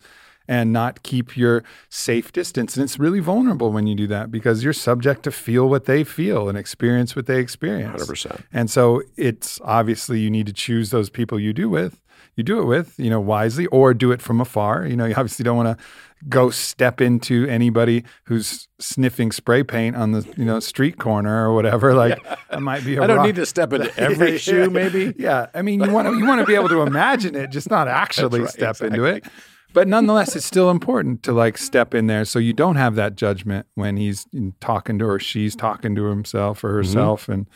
and 0.50 0.72
not 0.72 1.04
keep 1.04 1.36
your 1.36 1.62
safe 1.88 2.32
distance. 2.32 2.76
And 2.76 2.82
it's 2.82 2.98
really 2.98 3.20
vulnerable 3.20 3.70
when 3.70 3.86
you 3.86 3.94
do 3.94 4.08
that 4.08 4.32
because 4.32 4.64
you're 4.64 4.72
subject 4.72 5.22
to 5.22 5.30
feel 5.30 5.68
what 5.68 5.84
they 5.84 6.02
feel 6.02 6.48
and 6.48 6.58
experience 6.58 7.14
what 7.14 7.26
they 7.26 7.38
experience. 7.38 8.02
100%. 8.02 8.42
And 8.52 8.68
so 8.68 9.02
it's 9.16 9.60
obviously 9.64 10.18
you 10.18 10.30
need 10.30 10.46
to 10.46 10.52
choose 10.52 10.90
those 10.90 11.08
people 11.08 11.38
you 11.38 11.52
do 11.52 11.68
with. 11.68 12.00
You 12.34 12.42
do 12.42 12.60
it 12.60 12.64
with, 12.64 12.98
you 12.98 13.10
know, 13.10 13.20
wisely 13.20 13.66
or 13.66 13.94
do 13.94 14.12
it 14.12 14.20
from 14.20 14.40
afar. 14.40 14.86
You 14.86 14.96
know, 14.96 15.04
you 15.04 15.14
obviously 15.14 15.44
don't 15.44 15.56
want 15.56 15.78
to 15.78 15.84
go 16.28 16.50
step 16.50 17.00
into 17.00 17.46
anybody 17.46 18.04
who's 18.24 18.68
sniffing 18.78 19.32
spray 19.32 19.62
paint 19.62 19.96
on 19.96 20.12
the, 20.12 20.26
you 20.36 20.44
know, 20.44 20.60
street 20.60 20.98
corner 20.98 21.48
or 21.48 21.54
whatever. 21.54 21.94
Like 22.00 22.22
that 22.50 22.62
might 22.62 22.82
be 22.82 22.96
a 22.96 23.02
I 23.02 23.06
don't 23.06 23.18
rock- 23.18 23.26
need 23.26 23.34
to 23.36 23.44
step 23.44 23.72
into 23.74 23.92
every 24.00 24.32
Yeah, 24.32 24.38
shoe, 24.38 24.70
maybe. 24.70 25.14
Yeah. 25.18 25.46
I 25.54 25.60
mean, 25.60 25.80
you 25.82 25.90
want 25.90 26.08
to 26.08 26.16
you 26.16 26.24
want 26.24 26.40
to 26.40 26.46
be 26.46 26.54
able 26.54 26.70
to 26.70 26.80
imagine 26.80 27.34
it, 27.34 27.50
just 27.50 27.68
not 27.68 27.88
actually 28.02 28.40
right, 28.40 28.48
step 28.48 28.80
into 28.80 29.04
it. 29.04 29.24
But 29.72 29.86
nonetheless, 29.86 30.34
it's 30.34 30.46
still 30.46 30.70
important 30.70 31.22
to 31.24 31.32
like 31.32 31.58
step 31.58 31.94
in 31.94 32.06
there 32.06 32.24
so 32.24 32.38
you 32.38 32.52
don't 32.52 32.76
have 32.76 32.94
that 32.96 33.16
judgment 33.16 33.66
when 33.74 33.96
he's 33.96 34.26
talking 34.60 34.98
to 34.98 35.06
her, 35.06 35.18
she's 35.18 35.54
talking 35.54 35.94
to 35.94 36.04
himself 36.04 36.64
or 36.64 36.68
mm-hmm. 36.68 36.76
herself. 36.76 37.28
And 37.28 37.48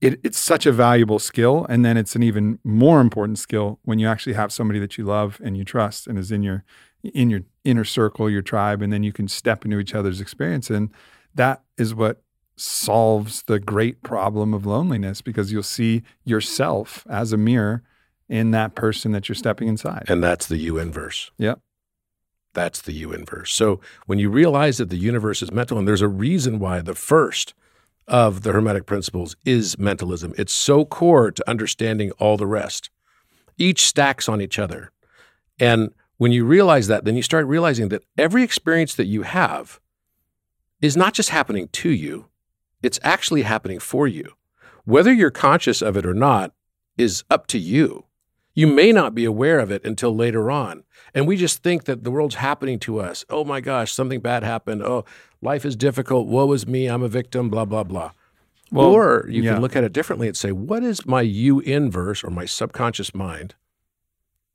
it, 0.00 0.20
it's 0.22 0.38
such 0.38 0.66
a 0.66 0.72
valuable 0.72 1.18
skill. 1.18 1.66
And 1.68 1.84
then 1.84 1.96
it's 1.96 2.14
an 2.14 2.22
even 2.22 2.58
more 2.64 3.00
important 3.00 3.38
skill 3.38 3.78
when 3.84 3.98
you 3.98 4.08
actually 4.08 4.34
have 4.34 4.52
somebody 4.52 4.80
that 4.80 4.98
you 4.98 5.04
love 5.04 5.40
and 5.44 5.56
you 5.56 5.64
trust 5.64 6.06
and 6.06 6.18
is 6.18 6.32
in 6.32 6.42
your 6.42 6.64
in 7.02 7.30
your 7.30 7.40
inner 7.64 7.84
circle, 7.84 8.28
your 8.28 8.42
tribe, 8.42 8.82
and 8.82 8.92
then 8.92 9.02
you 9.02 9.12
can 9.12 9.28
step 9.28 9.64
into 9.64 9.78
each 9.78 9.94
other's 9.94 10.20
experience. 10.20 10.70
And 10.70 10.90
that 11.34 11.62
is 11.76 11.94
what 11.94 12.22
solves 12.56 13.42
the 13.44 13.58
great 13.58 14.02
problem 14.02 14.52
of 14.52 14.66
loneliness 14.66 15.22
because 15.22 15.50
you'll 15.50 15.62
see 15.62 16.02
yourself 16.24 17.06
as 17.08 17.32
a 17.32 17.36
mirror 17.36 17.82
in 18.28 18.50
that 18.50 18.74
person 18.74 19.12
that 19.12 19.28
you're 19.28 19.36
stepping 19.36 19.66
inside. 19.66 20.04
And 20.08 20.22
that's 20.22 20.46
the 20.46 20.58
U 20.58 20.78
inverse. 20.78 21.30
Yep. 21.38 21.60
That's 22.52 22.82
the 22.82 22.92
U 22.92 23.12
inverse. 23.12 23.52
So 23.52 23.80
when 24.06 24.18
you 24.18 24.28
realize 24.28 24.78
that 24.78 24.90
the 24.90 24.96
universe 24.96 25.42
is 25.42 25.50
mental, 25.50 25.78
and 25.78 25.86
there's 25.86 26.02
a 26.02 26.08
reason 26.08 26.58
why 26.58 26.80
the 26.80 26.94
first 26.94 27.54
of 28.06 28.42
the 28.42 28.52
Hermetic 28.52 28.86
principles 28.86 29.36
is 29.44 29.78
mentalism, 29.78 30.34
it's 30.36 30.52
so 30.52 30.84
core 30.84 31.30
to 31.30 31.48
understanding 31.48 32.10
all 32.12 32.36
the 32.36 32.46
rest. 32.46 32.90
Each 33.56 33.86
stacks 33.86 34.28
on 34.28 34.40
each 34.40 34.58
other. 34.58 34.90
And 35.58 35.90
when 36.20 36.32
you 36.32 36.44
realize 36.44 36.86
that, 36.86 37.06
then 37.06 37.16
you 37.16 37.22
start 37.22 37.46
realizing 37.46 37.88
that 37.88 38.04
every 38.18 38.42
experience 38.42 38.94
that 38.94 39.06
you 39.06 39.22
have 39.22 39.80
is 40.82 40.94
not 40.94 41.14
just 41.14 41.30
happening 41.30 41.66
to 41.68 41.88
you, 41.88 42.26
it's 42.82 43.00
actually 43.02 43.40
happening 43.40 43.78
for 43.78 44.06
you. 44.06 44.34
Whether 44.84 45.14
you're 45.14 45.30
conscious 45.30 45.80
of 45.80 45.96
it 45.96 46.04
or 46.04 46.12
not 46.12 46.52
is 46.98 47.24
up 47.30 47.46
to 47.46 47.58
you. 47.58 48.04
You 48.52 48.66
may 48.66 48.92
not 48.92 49.14
be 49.14 49.24
aware 49.24 49.60
of 49.60 49.70
it 49.70 49.82
until 49.82 50.14
later 50.14 50.50
on. 50.50 50.84
And 51.14 51.26
we 51.26 51.38
just 51.38 51.62
think 51.62 51.84
that 51.84 52.04
the 52.04 52.10
world's 52.10 52.34
happening 52.34 52.78
to 52.80 53.00
us. 53.00 53.24
Oh 53.30 53.46
my 53.46 53.62
gosh, 53.62 53.90
something 53.90 54.20
bad 54.20 54.42
happened. 54.42 54.82
Oh, 54.82 55.06
life 55.40 55.64
is 55.64 55.74
difficult. 55.74 56.26
Woe 56.26 56.52
is 56.52 56.66
me. 56.66 56.86
I'm 56.86 57.02
a 57.02 57.08
victim, 57.08 57.48
blah, 57.48 57.64
blah, 57.64 57.84
blah. 57.84 58.10
Well, 58.70 58.88
or 58.88 59.26
you 59.30 59.42
yeah. 59.42 59.54
can 59.54 59.62
look 59.62 59.74
at 59.74 59.84
it 59.84 59.94
differently 59.94 60.28
and 60.28 60.36
say, 60.36 60.52
what 60.52 60.84
is 60.84 61.06
my 61.06 61.22
you 61.22 61.60
inverse 61.60 62.22
or 62.22 62.28
my 62.28 62.44
subconscious 62.44 63.14
mind, 63.14 63.54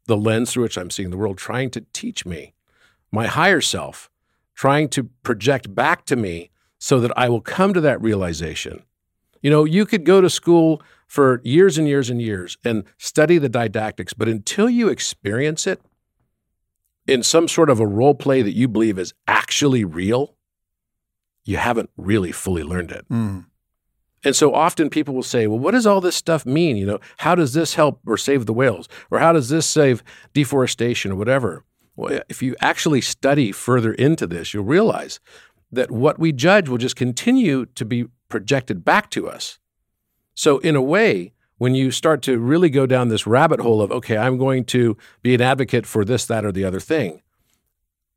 the 0.07 0.17
lens 0.17 0.51
through 0.51 0.63
which 0.63 0.77
I'm 0.77 0.89
seeing 0.89 1.09
the 1.09 1.17
world, 1.17 1.37
trying 1.37 1.69
to 1.71 1.85
teach 1.93 2.25
me? 2.25 2.53
My 3.11 3.27
higher 3.27 3.61
self 3.61 4.09
trying 4.55 4.87
to 4.89 5.03
project 5.23 5.75
back 5.75 6.05
to 6.05 6.15
me 6.15 6.49
so 6.79 6.99
that 6.99 7.11
I 7.17 7.29
will 7.29 7.41
come 7.41 7.73
to 7.73 7.81
that 7.81 8.01
realization. 8.01 8.83
You 9.41 9.51
know, 9.51 9.65
you 9.65 9.85
could 9.85 10.05
go 10.05 10.21
to 10.21 10.29
school 10.29 10.81
for 11.07 11.41
years 11.43 11.77
and 11.77 11.87
years 11.87 12.09
and 12.09 12.21
years 12.21 12.57
and 12.63 12.83
study 12.97 13.37
the 13.37 13.49
didactics, 13.49 14.13
but 14.13 14.27
until 14.27 14.69
you 14.69 14.87
experience 14.87 15.67
it 15.67 15.81
in 17.05 17.21
some 17.21 17.47
sort 17.47 17.69
of 17.69 17.79
a 17.79 17.85
role 17.85 18.15
play 18.15 18.41
that 18.41 18.55
you 18.55 18.67
believe 18.67 18.97
is 18.97 19.13
actually 19.27 19.83
real, 19.83 20.35
you 21.43 21.57
haven't 21.57 21.91
really 21.95 22.31
fully 22.31 22.63
learned 22.63 22.91
it. 22.91 23.07
Mm. 23.09 23.45
And 24.25 24.35
so 24.35 24.53
often 24.53 24.89
people 24.89 25.13
will 25.13 25.23
say, 25.23 25.45
well, 25.45 25.59
what 25.59 25.71
does 25.71 25.85
all 25.85 26.01
this 26.01 26.15
stuff 26.15 26.45
mean? 26.45 26.75
You 26.75 26.87
know, 26.87 26.99
how 27.17 27.35
does 27.35 27.53
this 27.53 27.75
help 27.75 28.01
or 28.07 28.17
save 28.17 28.47
the 28.47 28.53
whales? 28.53 28.89
Or 29.11 29.19
how 29.19 29.31
does 29.31 29.49
this 29.49 29.67
save 29.67 30.03
deforestation 30.33 31.11
or 31.11 31.15
whatever? 31.15 31.63
Well, 31.95 32.19
if 32.27 32.41
you 32.41 32.55
actually 32.59 33.01
study 33.01 33.51
further 33.51 33.93
into 33.93 34.27
this, 34.27 34.53
you'll 34.53 34.65
realize 34.65 35.19
that 35.71 35.91
what 35.91 36.19
we 36.19 36.31
judge 36.31 36.67
will 36.67 36.79
just 36.79 36.95
continue 36.95 37.67
to 37.67 37.85
be 37.85 38.07
projected 38.27 38.83
back 38.83 39.09
to 39.11 39.29
us. 39.29 39.59
So, 40.33 40.57
in 40.57 40.75
a 40.75 40.81
way, 40.81 41.31
when 41.57 41.75
you 41.75 41.91
start 41.91 42.21
to 42.23 42.37
really 42.37 42.69
go 42.69 42.85
down 42.85 43.07
this 43.07 43.25
rabbit 43.25 43.61
hole 43.61 43.81
of, 43.81 43.91
okay, 43.91 44.17
I'm 44.17 44.37
going 44.37 44.65
to 44.65 44.97
be 45.21 45.33
an 45.33 45.41
advocate 45.41 45.85
for 45.85 46.03
this, 46.03 46.25
that, 46.25 46.43
or 46.43 46.51
the 46.51 46.65
other 46.65 46.81
thing, 46.81 47.21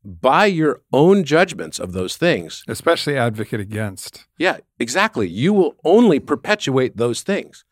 by 0.03 0.45
your 0.45 0.81
own 0.93 1.23
judgments 1.23 1.79
of 1.79 1.93
those 1.93 2.15
things, 2.17 2.63
especially 2.67 3.17
advocate 3.17 3.59
against. 3.59 4.25
Yeah, 4.37 4.57
exactly. 4.79 5.27
You 5.27 5.53
will 5.53 5.75
only 5.83 6.19
perpetuate 6.19 6.97
those 6.97 7.21
things. 7.21 7.65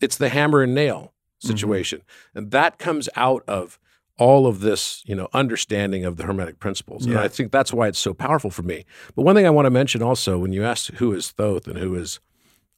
It's 0.00 0.16
the 0.16 0.28
hammer 0.28 0.62
and 0.62 0.74
nail 0.74 1.12
mm-hmm. 1.42 1.48
situation. 1.48 2.00
Mm-hmm. 2.00 2.38
And 2.38 2.50
that 2.52 2.78
comes 2.78 3.08
out 3.16 3.42
of 3.48 3.78
all 4.18 4.46
of 4.46 4.60
this, 4.60 5.02
you 5.06 5.14
know, 5.14 5.28
understanding 5.32 6.04
of 6.04 6.16
the 6.16 6.24
hermetic 6.24 6.60
principles. 6.60 7.06
Yeah. 7.06 7.12
And 7.12 7.20
I 7.20 7.28
think 7.28 7.50
that's 7.50 7.72
why 7.72 7.88
it's 7.88 7.98
so 7.98 8.14
powerful 8.14 8.50
for 8.50 8.62
me. 8.62 8.84
But 9.16 9.22
one 9.22 9.34
thing 9.34 9.46
I 9.46 9.50
want 9.50 9.66
to 9.66 9.70
mention 9.70 10.02
also 10.02 10.38
when 10.38 10.52
you 10.52 10.64
ask 10.64 10.92
who 10.94 11.12
is 11.12 11.30
Thoth 11.30 11.66
and 11.66 11.78
who 11.78 11.94
is 11.94 12.20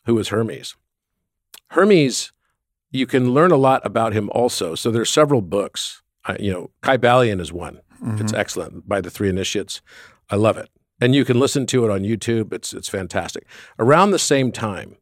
who 0.06 0.18
is 0.18 0.28
Hermes. 0.28 0.76
Hermes, 1.70 2.32
you 2.90 3.06
can 3.06 3.32
learn 3.32 3.50
a 3.50 3.56
lot 3.56 3.84
about 3.84 4.12
him 4.12 4.30
also. 4.30 4.74
So 4.74 4.90
there's 4.90 5.10
several 5.10 5.40
books. 5.40 6.02
I, 6.24 6.36
you 6.38 6.52
know, 6.52 6.70
Kybalion 6.82 7.40
is 7.40 7.52
one. 7.52 7.80
Mm-hmm. 8.02 8.22
It's 8.22 8.32
excellent 8.32 8.88
by 8.88 9.00
the 9.00 9.10
three 9.10 9.28
initiates. 9.28 9.80
I 10.30 10.36
love 10.36 10.56
it. 10.56 10.70
And 11.00 11.14
you 11.14 11.24
can 11.24 11.38
listen 11.38 11.66
to 11.66 11.84
it 11.84 11.90
on 11.90 12.00
YouTube. 12.00 12.52
It's 12.52 12.72
it's 12.72 12.88
fantastic. 12.88 13.46
Around 13.78 14.10
the 14.10 14.18
same 14.18 14.52
time, 14.52 14.96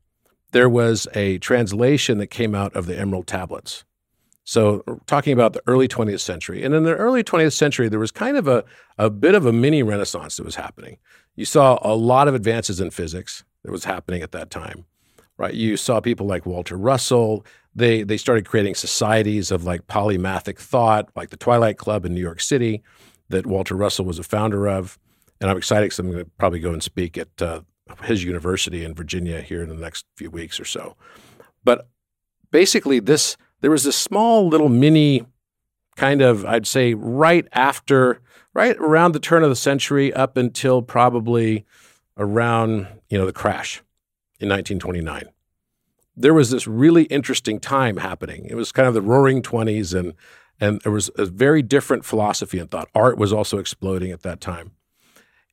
there 0.52 0.68
was 0.68 1.06
a 1.14 1.38
translation 1.38 2.18
that 2.18 2.28
came 2.28 2.54
out 2.54 2.74
of 2.74 2.86
the 2.86 2.98
Emerald 2.98 3.26
Tablets. 3.26 3.84
So, 4.44 4.82
talking 5.06 5.32
about 5.32 5.52
the 5.52 5.62
early 5.66 5.86
20th 5.86 6.20
century. 6.20 6.64
And 6.64 6.74
in 6.74 6.82
the 6.82 6.94
early 6.94 7.22
20th 7.22 7.52
century, 7.52 7.88
there 7.88 8.00
was 8.00 8.10
kind 8.10 8.36
of 8.36 8.48
a, 8.48 8.64
a 8.98 9.08
bit 9.08 9.34
of 9.34 9.46
a 9.46 9.52
mini 9.52 9.82
renaissance 9.82 10.36
that 10.36 10.44
was 10.44 10.56
happening. 10.56 10.98
You 11.36 11.44
saw 11.44 11.78
a 11.82 11.94
lot 11.94 12.28
of 12.28 12.34
advances 12.34 12.80
in 12.80 12.90
physics 12.90 13.44
that 13.62 13.70
was 13.70 13.84
happening 13.84 14.20
at 14.20 14.32
that 14.32 14.50
time, 14.50 14.84
right? 15.38 15.54
You 15.54 15.76
saw 15.76 16.00
people 16.00 16.26
like 16.26 16.44
Walter 16.44 16.76
Russell. 16.76 17.46
They, 17.74 18.02
they 18.02 18.16
started 18.16 18.46
creating 18.46 18.74
societies 18.74 19.50
of 19.50 19.64
like 19.64 19.86
polymathic 19.86 20.58
thought, 20.58 21.08
like 21.16 21.30
the 21.30 21.36
Twilight 21.36 21.78
Club 21.78 22.04
in 22.04 22.14
New 22.14 22.20
York 22.20 22.40
City, 22.40 22.82
that 23.28 23.46
Walter 23.46 23.74
Russell 23.74 24.04
was 24.04 24.18
a 24.18 24.22
founder 24.22 24.68
of. 24.68 24.98
And 25.40 25.50
I'm 25.50 25.56
excited 25.56 25.86
because 25.86 25.98
I'm 25.98 26.10
going 26.10 26.24
to 26.24 26.30
probably 26.38 26.60
go 26.60 26.72
and 26.72 26.82
speak 26.82 27.16
at 27.16 27.40
uh, 27.40 27.62
his 28.04 28.22
university 28.22 28.84
in 28.84 28.94
Virginia 28.94 29.40
here 29.40 29.62
in 29.62 29.68
the 29.68 29.74
next 29.74 30.06
few 30.16 30.30
weeks 30.30 30.60
or 30.60 30.64
so. 30.64 30.96
But 31.64 31.88
basically, 32.50 33.00
this 33.00 33.36
there 33.60 33.70
was 33.70 33.84
this 33.84 33.96
small 33.96 34.48
little 34.48 34.68
mini 34.68 35.24
kind 35.96 36.20
of, 36.20 36.44
I'd 36.44 36.66
say, 36.66 36.94
right 36.94 37.46
after, 37.52 38.20
right 38.54 38.76
around 38.76 39.12
the 39.12 39.20
turn 39.20 39.42
of 39.42 39.50
the 39.50 39.56
century 39.56 40.12
up 40.12 40.36
until 40.36 40.82
probably 40.82 41.64
around, 42.16 42.86
you 43.08 43.18
know, 43.18 43.26
the 43.26 43.32
crash 43.32 43.78
in 44.40 44.48
1929. 44.48 45.26
There 46.16 46.34
was 46.34 46.50
this 46.50 46.66
really 46.66 47.04
interesting 47.04 47.58
time 47.58 47.96
happening. 47.96 48.46
It 48.48 48.54
was 48.54 48.72
kind 48.72 48.88
of 48.88 48.94
the 48.94 49.02
roaring 49.02 49.42
20s 49.42 49.98
and 49.98 50.14
and 50.60 50.80
there 50.82 50.92
was 50.92 51.10
a 51.16 51.24
very 51.24 51.60
different 51.60 52.04
philosophy 52.04 52.58
and 52.58 52.70
thought. 52.70 52.88
Art 52.94 53.18
was 53.18 53.32
also 53.32 53.58
exploding 53.58 54.12
at 54.12 54.22
that 54.22 54.40
time. 54.40 54.72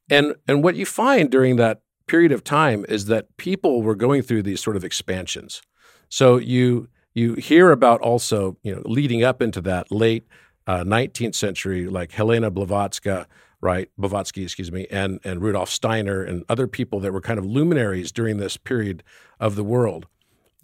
And 0.09 0.35
and 0.47 0.63
what 0.63 0.75
you 0.75 0.85
find 0.85 1.29
during 1.29 1.55
that 1.55 1.81
period 2.07 2.31
of 2.31 2.43
time 2.43 2.85
is 2.89 3.05
that 3.05 3.35
people 3.37 3.81
were 3.81 3.95
going 3.95 4.21
through 4.21 4.43
these 4.43 4.61
sort 4.61 4.75
of 4.75 4.83
expansions. 4.83 5.61
So 6.09 6.37
you 6.37 6.89
you 7.13 7.35
hear 7.35 7.71
about 7.71 8.01
also, 8.01 8.57
you 8.63 8.73
know, 8.73 8.81
leading 8.85 9.23
up 9.23 9.41
into 9.41 9.61
that 9.61 9.91
late 9.91 10.25
uh, 10.67 10.83
19th 10.83 11.35
century, 11.35 11.87
like 11.87 12.11
Helena 12.11 12.51
Blavatsky, 12.51 13.25
right, 13.61 13.89
Blavatsky, 13.97 14.43
excuse 14.43 14.71
me, 14.71 14.87
and 14.91 15.19
and 15.23 15.41
Rudolf 15.41 15.69
Steiner 15.69 16.23
and 16.23 16.43
other 16.49 16.67
people 16.67 16.99
that 16.99 17.13
were 17.13 17.21
kind 17.21 17.39
of 17.39 17.45
luminaries 17.45 18.11
during 18.11 18.37
this 18.37 18.57
period 18.57 19.03
of 19.39 19.55
the 19.55 19.63
world. 19.63 20.07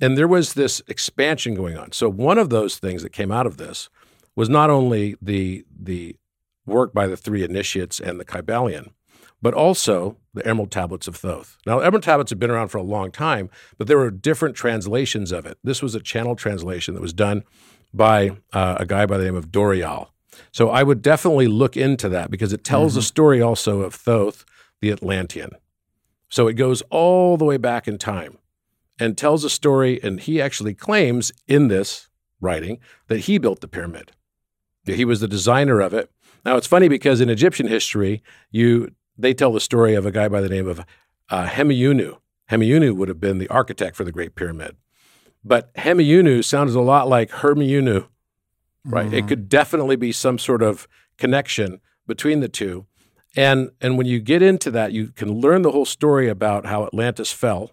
And 0.01 0.17
there 0.17 0.27
was 0.27 0.53
this 0.53 0.81
expansion 0.87 1.55
going 1.55 1.77
on. 1.77 1.91
So 1.91 2.09
one 2.09 2.37
of 2.37 2.49
those 2.49 2.77
things 2.77 3.01
that 3.03 3.11
came 3.11 3.31
out 3.31 3.47
of 3.47 3.57
this 3.57 3.89
was 4.35 4.49
not 4.49 4.69
only 4.69 5.15
the 5.21 5.65
the 5.77 6.17
work 6.65 6.93
by 6.93 7.07
the 7.07 7.15
three 7.17 7.43
initiates 7.43 7.99
and 7.99 8.19
the 8.19 8.25
Kybalion, 8.25 8.89
but 9.41 9.53
also 9.53 10.17
the 10.33 10.45
Emerald 10.45 10.71
Tablets 10.71 11.07
of 11.07 11.15
Thoth. 11.15 11.57
Now, 11.65 11.79
Emerald 11.79 12.03
Tablets 12.03 12.31
have 12.31 12.39
been 12.39 12.49
around 12.49 12.69
for 12.69 12.79
a 12.79 12.83
long 12.83 13.11
time, 13.11 13.49
but 13.77 13.87
there 13.87 13.97
were 13.97 14.09
different 14.09 14.55
translations 14.55 15.31
of 15.31 15.45
it. 15.45 15.57
This 15.63 15.81
was 15.81 15.93
a 15.93 15.99
channel 15.99 16.35
translation 16.35 16.95
that 16.95 17.01
was 17.01 17.13
done 17.13 17.43
by 17.93 18.31
uh, 18.51 18.77
a 18.79 18.85
guy 18.85 19.05
by 19.05 19.17
the 19.17 19.25
name 19.25 19.35
of 19.35 19.51
Doreal. 19.51 20.09
So 20.51 20.69
I 20.69 20.83
would 20.83 21.01
definitely 21.01 21.47
look 21.47 21.77
into 21.77 22.09
that 22.09 22.29
because 22.29 22.51
it 22.51 22.63
tells 22.63 22.93
mm-hmm. 22.93 22.99
a 22.99 23.03
story 23.03 23.41
also 23.41 23.81
of 23.81 23.93
Thoth, 23.93 24.43
the 24.81 24.91
Atlantean. 24.91 25.51
So 26.29 26.47
it 26.47 26.53
goes 26.53 26.81
all 26.89 27.37
the 27.37 27.45
way 27.45 27.57
back 27.57 27.87
in 27.87 27.97
time 27.97 28.39
and 28.99 29.17
tells 29.17 29.43
a 29.43 29.49
story, 29.49 29.99
and 30.01 30.19
he 30.19 30.41
actually 30.41 30.73
claims 30.73 31.31
in 31.47 31.67
this 31.67 32.09
writing 32.39 32.79
that 33.07 33.21
he 33.21 33.37
built 33.37 33.61
the 33.61 33.67
pyramid. 33.67 34.11
He 34.85 35.05
was 35.05 35.19
the 35.19 35.27
designer 35.27 35.81
of 35.81 35.93
it. 35.93 36.11
Now 36.45 36.57
it's 36.57 36.67
funny 36.67 36.87
because 36.87 37.21
in 37.21 37.29
Egyptian 37.29 37.67
history, 37.67 38.21
you 38.51 38.91
they 39.17 39.33
tell 39.33 39.51
the 39.51 39.59
story 39.59 39.95
of 39.95 40.05
a 40.05 40.11
guy 40.11 40.27
by 40.27 40.41
the 40.41 40.49
name 40.49 40.67
of 40.67 40.81
uh, 41.29 41.45
Hemiunu. 41.45 42.17
Hemiunu 42.51 42.95
would 42.95 43.07
have 43.07 43.19
been 43.19 43.37
the 43.37 43.47
architect 43.47 43.95
for 43.95 44.03
the 44.03 44.11
Great 44.11 44.35
Pyramid. 44.35 44.75
But 45.43 45.73
Hemiunu 45.75 46.43
sounds 46.43 46.75
a 46.75 46.81
lot 46.81 47.07
like 47.07 47.29
Hermiunu, 47.31 48.07
right? 48.83 49.05
Mm-hmm. 49.05 49.15
It 49.15 49.27
could 49.27 49.49
definitely 49.49 49.95
be 49.95 50.11
some 50.11 50.37
sort 50.37 50.61
of 50.61 50.87
connection 51.17 51.79
between 52.07 52.41
the 52.41 52.49
two. 52.49 52.85
And, 53.35 53.71
and 53.81 53.97
when 53.97 54.05
you 54.05 54.19
get 54.19 54.41
into 54.41 54.71
that, 54.71 54.91
you 54.91 55.07
can 55.07 55.39
learn 55.39 55.61
the 55.61 55.71
whole 55.71 55.85
story 55.85 56.29
about 56.29 56.65
how 56.65 56.85
Atlantis 56.85 57.31
fell 57.31 57.71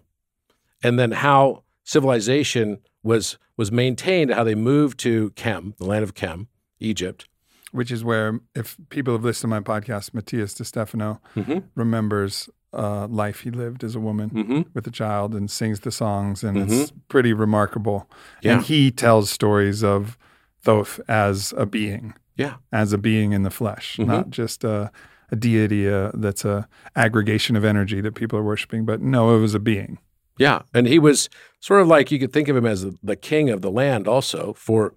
and 0.83 0.99
then 0.99 1.11
how 1.11 1.63
civilization 1.83 2.79
was, 3.01 3.37
was 3.57 3.71
maintained, 3.71 4.31
how 4.31 4.43
they 4.43 4.55
moved 4.55 4.99
to 4.99 5.31
Kem, 5.31 5.73
the 5.77 5.85
land 5.85 6.03
of 6.03 6.13
Kem, 6.13 6.47
Egypt, 6.79 7.27
which 7.71 7.91
is 7.91 8.03
where, 8.03 8.39
if 8.53 8.77
people 8.89 9.13
have 9.13 9.23
listened 9.23 9.51
to 9.51 9.59
my 9.59 9.61
podcast, 9.61 10.11
Matías 10.11 10.55
De 10.55 10.63
Stefano 10.63 11.21
mm-hmm. 11.35 11.59
remembers 11.75 12.49
uh, 12.73 13.07
life 13.07 13.41
he 13.41 13.51
lived 13.51 13.83
as 13.83 13.95
a 13.95 13.99
woman 13.99 14.29
mm-hmm. 14.29 14.61
with 14.73 14.87
a 14.87 14.91
child 14.91 15.33
and 15.33 15.49
sings 15.49 15.81
the 15.81 15.91
songs, 15.91 16.43
and 16.43 16.57
mm-hmm. 16.57 16.73
it's 16.73 16.93
pretty 17.07 17.33
remarkable. 17.33 18.09
Yeah. 18.41 18.53
And 18.53 18.63
he 18.63 18.91
tells 18.91 19.29
stories 19.29 19.83
of 19.83 20.17
Thoth 20.61 20.99
as 21.07 21.53
a 21.57 21.65
being, 21.65 22.13
yeah, 22.35 22.55
as 22.71 22.93
a 22.93 22.97
being 22.97 23.33
in 23.33 23.43
the 23.43 23.51
flesh, 23.51 23.97
mm-hmm. 23.97 24.09
not 24.09 24.29
just 24.29 24.63
a, 24.63 24.91
a 25.31 25.35
deity 25.35 25.89
uh, 25.89 26.11
that's 26.13 26.45
a 26.45 26.67
aggregation 26.95 27.55
of 27.55 27.63
energy 27.65 28.01
that 28.01 28.15
people 28.15 28.39
are 28.39 28.43
worshiping, 28.43 28.85
but 28.85 29.01
no, 29.01 29.35
it 29.35 29.39
was 29.39 29.53
a 29.53 29.59
being. 29.59 29.99
Yeah, 30.37 30.61
and 30.73 30.87
he 30.87 30.99
was 30.99 31.29
sort 31.59 31.81
of 31.81 31.87
like 31.87 32.11
you 32.11 32.19
could 32.19 32.33
think 32.33 32.47
of 32.47 32.55
him 32.55 32.65
as 32.65 32.85
the 33.03 33.15
king 33.15 33.49
of 33.49 33.61
the 33.61 33.71
land, 33.71 34.07
also 34.07 34.53
for 34.53 34.95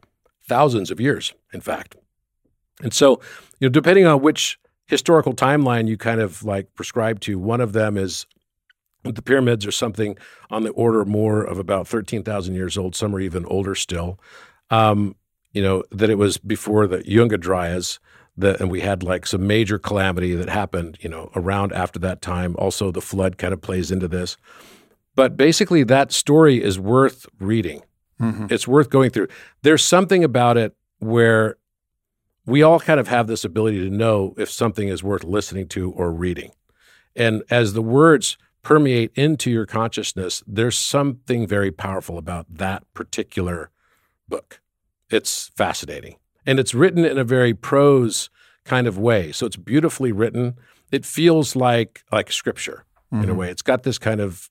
thousands 0.49 0.91
of 0.91 1.01
years, 1.01 1.35
in 1.53 1.61
fact. 1.61 1.97
And 2.83 2.93
so, 2.93 3.21
you 3.61 3.69
know, 3.69 3.73
depending 3.73 4.07
on 4.07 4.23
which 4.23 4.59
historical 4.87 5.35
timeline 5.35 5.89
you 5.89 5.97
kind 5.97 6.21
of 6.21 6.43
like 6.45 6.75
prescribe 6.75 7.21
to, 7.21 7.39
one 7.39 7.61
of 7.61 7.73
them 7.73 7.97
is 7.97 8.27
the 9.03 9.23
pyramids 9.23 9.67
are 9.67 9.73
something 9.73 10.17
on 10.51 10.63
the 10.63 10.71
order 10.71 11.05
more 11.05 11.43
of 11.43 11.59
about 11.59 11.87
13,000 11.87 12.55
years 12.55 12.77
old. 12.77 12.97
Some 12.97 13.15
are 13.15 13.21
even 13.21 13.45
older 13.47 13.75
still. 13.75 14.19
Um, 14.71 15.17
you 15.53 15.63
know, 15.63 15.85
that 15.91 16.11
it 16.11 16.17
was 16.17 16.39
before 16.39 16.87
the 16.87 17.09
Younger 17.09 17.39
Dryas, 17.39 17.99
The, 18.37 18.61
and 18.61 18.71
we 18.71 18.81
had 18.81 19.03
like 19.03 19.27
some 19.27 19.47
major 19.47 19.79
calamity 19.79 20.35
that 20.35 20.49
happened, 20.49 20.99
you 21.01 21.09
know, 21.09 21.31
around 21.35 21.73
after 21.73 21.99
that 22.01 22.21
time. 22.21 22.55
Also, 22.59 22.91
the 22.91 23.01
flood 23.01 23.39
kind 23.39 23.55
of 23.55 23.61
plays 23.63 23.91
into 23.91 24.09
this. 24.09 24.37
But 25.17 25.37
basically, 25.37 25.83
that 25.83 26.13
story 26.13 26.63
is 26.63 26.79
worth 26.79 27.27
reading. 27.41 27.83
Mm-hmm. 28.21 28.47
It's 28.51 28.69
worth 28.69 28.91
going 28.91 29.11
through. 29.11 29.29
There's 29.63 29.85
something 29.85 30.23
about 30.23 30.57
it 30.57 30.77
where 31.01 31.57
we 32.45 32.63
all 32.63 32.79
kind 32.79 33.01
of 33.01 33.09
have 33.09 33.27
this 33.27 33.45
ability 33.45 33.81
to 33.81 33.95
know 33.95 34.35
if 34.39 34.51
something 34.51 34.89
is 34.89 35.03
worth 35.03 35.25
listening 35.25 35.69
to 35.69 35.91
or 35.91 36.13
reading. 36.13 36.53
And 37.17 37.43
as 37.51 37.73
the 37.73 37.83
words 37.83 38.39
permeate 38.63 39.11
into 39.15 39.51
your 39.51 39.67
consciousness, 39.67 40.43
there's 40.47 40.79
something 40.79 41.47
very 41.47 41.73
powerful 41.73 42.19
about 42.19 42.47
that 42.49 42.83
particular 42.95 43.71
book. 44.29 44.61
It's 45.11 45.49
fascinating. 45.57 46.17
And 46.45 46.61
it's 46.61 46.75
written 46.75 47.05
in 47.05 47.19
a 47.19 47.25
very 47.25 47.55
prose 47.55 48.29
kind 48.65 48.87
of 48.87 48.99
way. 48.99 49.33
So 49.33 49.47
it's 49.47 49.57
beautifully 49.57 50.13
written. 50.13 50.57
It 50.93 51.05
feels 51.05 51.57
like 51.57 52.05
like 52.13 52.31
scripture 52.31 52.85
mm-hmm. 53.13 53.23
in 53.23 53.29
a 53.29 53.33
mm-hmm. 53.33 53.41
way. 53.41 53.51
It's 53.51 53.63
got 53.63 53.83
this 53.83 53.99
kind 53.99 54.21
of 54.21 54.51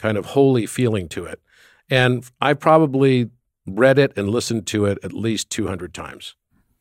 kind 0.00 0.16
of 0.16 0.26
holy 0.26 0.66
feeling 0.66 1.08
to 1.10 1.24
it. 1.24 1.40
And 1.88 2.24
I 2.40 2.54
probably 2.54 3.30
read 3.66 3.98
it 3.98 4.12
and 4.16 4.28
listened 4.28 4.66
to 4.68 4.86
it 4.86 4.98
at 5.02 5.12
least 5.12 5.50
200 5.50 5.92
times. 5.92 6.34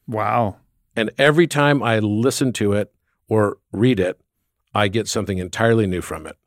Wow. 0.08 0.58
And 0.96 1.12
every 1.18 1.48
time 1.48 1.84
I 1.84 2.00
listen 2.00 2.54
to 2.54 2.74
it 2.74 2.94
or 3.28 3.58
read 3.72 4.00
it, 4.00 4.20
I 4.74 4.88
get 4.88 5.08
something 5.08 5.38
entirely 5.38 5.88
new 5.88 6.02
from 6.02 6.26
it. 6.26 6.38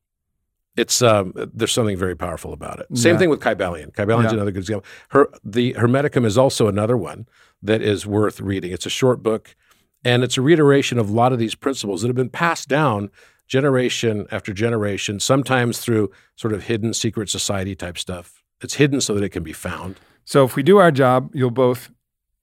It's 0.74 1.02
um, 1.02 1.34
there's 1.36 1.72
something 1.72 1.98
very 1.98 2.16
powerful 2.16 2.54
about 2.54 2.80
it. 2.80 2.86
Same 2.96 3.14
yeah. 3.14 3.18
thing 3.18 3.30
with 3.30 3.40
Kybalion. 3.40 3.92
Kybalion 3.92 4.20
is 4.20 4.32
yeah. 4.32 4.36
another 4.36 4.52
good 4.52 4.60
example. 4.60 4.86
Her 5.10 5.28
the 5.44 5.74
Hermeticum 5.74 6.24
is 6.24 6.38
also 6.38 6.66
another 6.66 6.96
one 6.96 7.26
that 7.62 7.82
is 7.82 8.06
worth 8.06 8.40
reading. 8.40 8.72
It's 8.72 8.86
a 8.86 8.90
short 8.90 9.22
book, 9.22 9.54
and 10.02 10.24
it's 10.24 10.38
a 10.38 10.40
reiteration 10.40 10.98
of 10.98 11.10
a 11.10 11.12
lot 11.12 11.34
of 11.34 11.38
these 11.38 11.54
principles 11.54 12.00
that 12.00 12.08
have 12.08 12.16
been 12.16 12.30
passed 12.30 12.68
down 12.68 13.10
generation 13.48 14.26
after 14.30 14.52
generation, 14.52 15.20
sometimes 15.20 15.78
through 15.78 16.10
sort 16.36 16.52
of 16.52 16.64
hidden 16.64 16.94
secret 16.94 17.28
society 17.28 17.74
type 17.74 17.98
stuff. 17.98 18.42
It's 18.60 18.74
hidden 18.74 19.00
so 19.00 19.14
that 19.14 19.24
it 19.24 19.30
can 19.30 19.42
be 19.42 19.52
found. 19.52 19.98
So 20.24 20.44
if 20.44 20.56
we 20.56 20.62
do 20.62 20.78
our 20.78 20.90
job, 20.90 21.30
you'll 21.34 21.50
both 21.50 21.90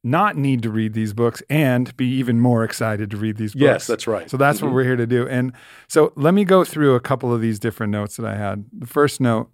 not 0.03 0.37
need 0.37 0.61
to 0.63 0.69
read 0.69 0.93
these 0.93 1.13
books 1.13 1.43
and 1.49 1.95
be 1.97 2.07
even 2.15 2.39
more 2.39 2.63
excited 2.63 3.11
to 3.11 3.17
read 3.17 3.37
these 3.37 3.53
books. 3.53 3.61
Yes, 3.61 3.87
that's 3.87 4.07
right. 4.07 4.29
So 4.29 4.37
that's 4.37 4.57
mm-hmm. 4.57 4.67
what 4.67 4.75
we're 4.75 4.83
here 4.83 4.95
to 4.95 5.07
do. 5.07 5.27
And 5.27 5.53
so 5.87 6.13
let 6.15 6.33
me 6.33 6.45
go 6.45 6.63
through 6.63 6.95
a 6.95 6.99
couple 6.99 7.33
of 7.33 7.41
these 7.41 7.59
different 7.59 7.91
notes 7.91 8.15
that 8.17 8.25
I 8.25 8.35
had. 8.35 8.65
The 8.71 8.87
first 8.87 9.19
note 9.19 9.51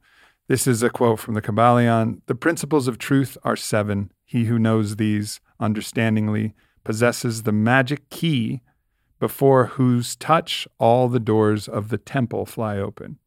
this 0.48 0.68
is 0.68 0.84
a 0.84 0.92
quote 0.92 1.20
from 1.20 1.34
the 1.34 1.42
Kybalion 1.42 2.22
The 2.28 2.36
principles 2.36 2.88
of 2.88 3.00
truth 3.00 3.38
are 3.44 3.56
seven. 3.56 4.12
He 4.24 4.46
who 4.46 4.60
knows 4.60 4.96
these 4.96 5.40
understandingly 5.60 6.54
possesses 6.84 7.44
the 7.44 7.52
magic 7.52 8.10
key 8.10 8.62
before 9.26 9.66
whose 9.66 10.16
touch 10.16 10.68
all 10.78 11.10
the 11.10 11.20
doors 11.20 11.68
of 11.68 11.90
the 11.90 11.98
temple 11.98 12.46
fly 12.46 12.78
open 12.78 13.18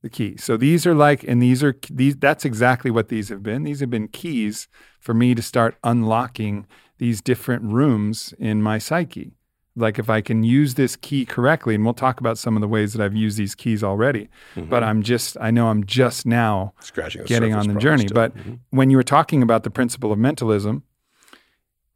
the 0.00 0.08
key. 0.08 0.34
So 0.38 0.56
these 0.56 0.86
are 0.86 0.94
like, 0.94 1.22
and 1.24 1.42
these 1.42 1.62
are 1.62 1.74
these. 1.90 2.16
That's 2.16 2.46
exactly 2.46 2.90
what 2.90 3.08
these 3.08 3.28
have 3.28 3.42
been. 3.42 3.64
These 3.64 3.80
have 3.80 3.90
been 3.90 4.08
keys 4.08 4.66
for 4.98 5.12
me 5.12 5.34
to 5.34 5.42
start 5.42 5.76
unlocking 5.84 6.66
these 6.96 7.20
different 7.20 7.64
rooms 7.64 8.32
in 8.38 8.62
my 8.62 8.78
psyche. 8.78 9.32
Like 9.76 9.98
if 9.98 10.08
I 10.08 10.22
can 10.22 10.42
use 10.42 10.72
this 10.74 10.96
key 10.96 11.26
correctly, 11.26 11.74
and 11.74 11.84
we'll 11.84 11.92
talk 11.92 12.18
about 12.18 12.38
some 12.38 12.56
of 12.56 12.62
the 12.62 12.68
ways 12.68 12.94
that 12.94 13.04
I've 13.04 13.14
used 13.14 13.36
these 13.36 13.54
keys 13.54 13.84
already. 13.84 14.30
Mm-hmm. 14.56 14.70
But 14.70 14.82
I'm 14.82 15.02
just, 15.02 15.36
I 15.38 15.50
know 15.50 15.68
I'm 15.68 15.84
just 15.84 16.24
now 16.24 16.72
Scratching 16.80 17.24
getting 17.26 17.52
on 17.52 17.68
the 17.68 17.78
journey. 17.78 18.06
But 18.10 18.34
mm-hmm. 18.34 18.54
when 18.70 18.88
you 18.88 18.96
were 18.96 19.02
talking 19.02 19.42
about 19.42 19.64
the 19.64 19.70
principle 19.70 20.12
of 20.12 20.18
mentalism, 20.18 20.82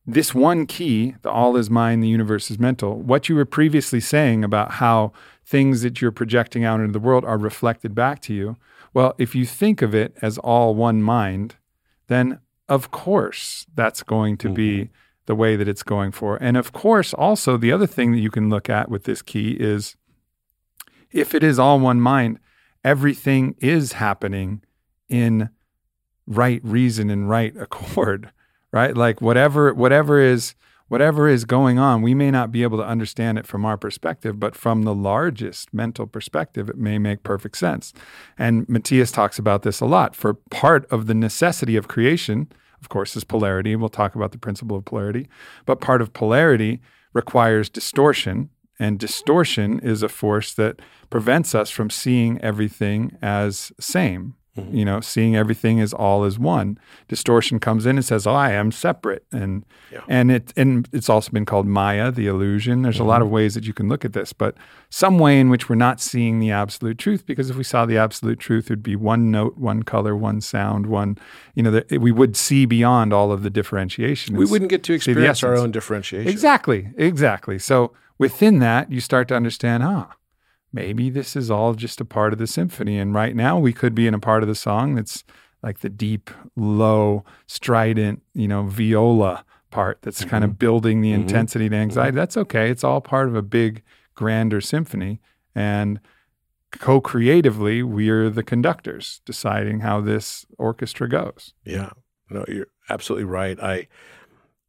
this 0.06 0.34
one 0.34 0.66
key, 0.66 1.14
the 1.22 1.30
all 1.30 1.56
is 1.56 1.70
mind, 1.70 2.02
the 2.02 2.08
universe 2.08 2.50
is 2.50 2.58
mental, 2.58 3.00
what 3.00 3.28
you 3.28 3.36
were 3.36 3.44
previously 3.44 4.00
saying 4.00 4.42
about 4.42 4.72
how 4.72 5.12
things 5.44 5.82
that 5.82 6.00
you're 6.00 6.10
projecting 6.10 6.64
out 6.64 6.80
into 6.80 6.92
the 6.92 6.98
world 6.98 7.24
are 7.24 7.38
reflected 7.38 7.94
back 7.94 8.20
to 8.22 8.34
you. 8.34 8.56
Well, 8.94 9.14
if 9.18 9.34
you 9.34 9.46
think 9.46 9.80
of 9.80 9.94
it 9.94 10.16
as 10.20 10.38
all 10.38 10.74
one 10.74 11.02
mind, 11.02 11.56
then 12.08 12.40
of 12.68 12.90
course 12.90 13.66
that's 13.74 14.02
going 14.02 14.36
to 14.38 14.48
mm-hmm. 14.48 14.54
be 14.54 14.90
the 15.26 15.34
way 15.34 15.54
that 15.56 15.68
it's 15.68 15.84
going 15.84 16.10
for. 16.10 16.36
And 16.36 16.56
of 16.56 16.72
course, 16.72 17.14
also 17.14 17.56
the 17.56 17.72
other 17.72 17.86
thing 17.86 18.12
that 18.12 18.18
you 18.18 18.30
can 18.30 18.50
look 18.50 18.68
at 18.68 18.90
with 18.90 19.04
this 19.04 19.22
key 19.22 19.52
is 19.52 19.96
if 21.12 21.34
it 21.34 21.44
is 21.44 21.58
all 21.58 21.78
one 21.78 22.00
mind, 22.00 22.40
everything 22.82 23.54
is 23.58 23.94
happening 23.94 24.62
in 25.08 25.50
right 26.26 26.60
reason 26.64 27.08
and 27.08 27.28
right 27.28 27.56
accord 27.60 28.32
right? 28.72 28.96
Like 28.96 29.20
whatever 29.20 29.72
whatever 29.74 30.20
is 30.20 30.54
whatever 30.88 31.26
is 31.26 31.46
going 31.46 31.78
on, 31.78 32.02
we 32.02 32.14
may 32.14 32.30
not 32.30 32.52
be 32.52 32.62
able 32.62 32.76
to 32.76 32.84
understand 32.84 33.38
it 33.38 33.46
from 33.46 33.64
our 33.64 33.78
perspective, 33.78 34.38
but 34.38 34.54
from 34.54 34.82
the 34.82 34.94
largest 34.94 35.72
mental 35.72 36.06
perspective, 36.06 36.68
it 36.68 36.76
may 36.76 36.98
make 36.98 37.22
perfect 37.22 37.56
sense. 37.56 37.94
And 38.36 38.66
Matías 38.66 39.10
talks 39.10 39.38
about 39.38 39.62
this 39.62 39.80
a 39.80 39.86
lot. 39.86 40.14
For 40.14 40.34
part 40.34 40.84
of 40.90 41.06
the 41.06 41.14
necessity 41.14 41.76
of 41.76 41.88
creation, 41.88 42.52
of 42.78 42.90
course, 42.90 43.16
is 43.16 43.24
polarity. 43.24 43.74
We'll 43.74 43.88
talk 43.88 44.14
about 44.14 44.32
the 44.32 44.38
principle 44.38 44.76
of 44.76 44.84
polarity, 44.84 45.28
but 45.64 45.80
part 45.80 46.02
of 46.02 46.12
polarity 46.12 46.82
requires 47.14 47.70
distortion. 47.70 48.50
And 48.78 48.98
distortion 48.98 49.80
is 49.80 50.02
a 50.02 50.08
force 50.10 50.52
that 50.54 50.80
prevents 51.08 51.54
us 51.54 51.70
from 51.70 51.88
seeing 51.88 52.38
everything 52.42 53.16
as 53.22 53.72
same 53.80 54.34
Mm-hmm. 54.56 54.76
You 54.76 54.84
know, 54.84 55.00
seeing 55.00 55.34
everything 55.34 55.80
as 55.80 55.94
all 55.94 56.24
as 56.24 56.38
one. 56.38 56.78
Distortion 57.08 57.58
comes 57.58 57.86
in 57.86 57.96
and 57.96 58.04
says, 58.04 58.26
"Oh, 58.26 58.34
I 58.34 58.50
am 58.52 58.70
separate," 58.70 59.24
and 59.32 59.64
yeah. 59.90 60.00
and 60.08 60.30
it 60.30 60.52
and 60.58 60.86
it's 60.92 61.08
also 61.08 61.30
been 61.30 61.46
called 61.46 61.66
Maya, 61.66 62.10
the 62.10 62.26
illusion. 62.26 62.82
There's 62.82 62.96
mm-hmm. 62.96 63.04
a 63.04 63.08
lot 63.08 63.22
of 63.22 63.28
mm-hmm. 63.28 63.36
ways 63.36 63.54
that 63.54 63.64
you 63.64 63.72
can 63.72 63.88
look 63.88 64.04
at 64.04 64.12
this, 64.12 64.34
but 64.34 64.54
some 64.90 65.18
way 65.18 65.40
in 65.40 65.48
which 65.48 65.70
we're 65.70 65.76
not 65.76 66.02
seeing 66.02 66.38
the 66.38 66.50
absolute 66.50 66.98
truth. 66.98 67.24
Because 67.24 67.48
if 67.48 67.56
we 67.56 67.64
saw 67.64 67.86
the 67.86 67.96
absolute 67.96 68.38
truth, 68.38 68.66
it'd 68.66 68.82
be 68.82 68.94
one 68.94 69.30
note, 69.30 69.56
one 69.56 69.84
color, 69.84 70.14
one 70.14 70.42
sound, 70.42 70.84
one. 70.84 71.16
You 71.54 71.62
know, 71.62 71.70
the, 71.70 71.96
we 71.96 72.12
would 72.12 72.36
see 72.36 72.66
beyond 72.66 73.14
all 73.14 73.32
of 73.32 73.42
the 73.42 73.50
differentiation. 73.50 74.36
We 74.36 74.44
wouldn't 74.44 74.70
get 74.70 74.82
to 74.82 74.92
experience 74.92 75.42
our 75.42 75.56
own 75.56 75.70
differentiation. 75.70 76.28
Exactly, 76.28 76.90
exactly. 76.98 77.58
So 77.58 77.94
within 78.18 78.58
that, 78.58 78.92
you 78.92 79.00
start 79.00 79.28
to 79.28 79.34
understand, 79.34 79.82
ah 79.82 80.14
maybe 80.72 81.10
this 81.10 81.36
is 81.36 81.50
all 81.50 81.74
just 81.74 82.00
a 82.00 82.04
part 82.04 82.32
of 82.32 82.38
the 82.38 82.46
symphony. 82.46 82.98
And 82.98 83.14
right 83.14 83.36
now, 83.36 83.58
we 83.58 83.72
could 83.72 83.94
be 83.94 84.06
in 84.06 84.14
a 84.14 84.18
part 84.18 84.42
of 84.42 84.48
the 84.48 84.54
song 84.54 84.94
that's 84.94 85.24
like 85.62 85.80
the 85.80 85.88
deep, 85.88 86.30
low, 86.56 87.24
strident, 87.46 88.22
you 88.34 88.48
know, 88.48 88.64
viola 88.64 89.44
part 89.70 89.98
that's 90.02 90.20
mm-hmm. 90.20 90.30
kind 90.30 90.44
of 90.44 90.58
building 90.58 91.00
the 91.00 91.12
mm-hmm. 91.12 91.22
intensity 91.22 91.66
and 91.66 91.74
anxiety. 91.74 92.10
Mm-hmm. 92.10 92.16
That's 92.16 92.36
okay. 92.36 92.70
It's 92.70 92.84
all 92.84 93.00
part 93.00 93.28
of 93.28 93.34
a 93.34 93.42
big, 93.42 93.82
grander 94.14 94.60
symphony. 94.60 95.20
And 95.54 96.00
co 96.72 97.00
creatively, 97.00 97.82
we're 97.82 98.30
the 98.30 98.42
conductors 98.42 99.20
deciding 99.24 99.80
how 99.80 100.00
this 100.00 100.46
orchestra 100.58 101.08
goes. 101.08 101.54
Yeah. 101.64 101.90
No, 102.30 102.44
you're 102.48 102.68
absolutely 102.88 103.24
right. 103.24 103.60
I, 103.60 103.88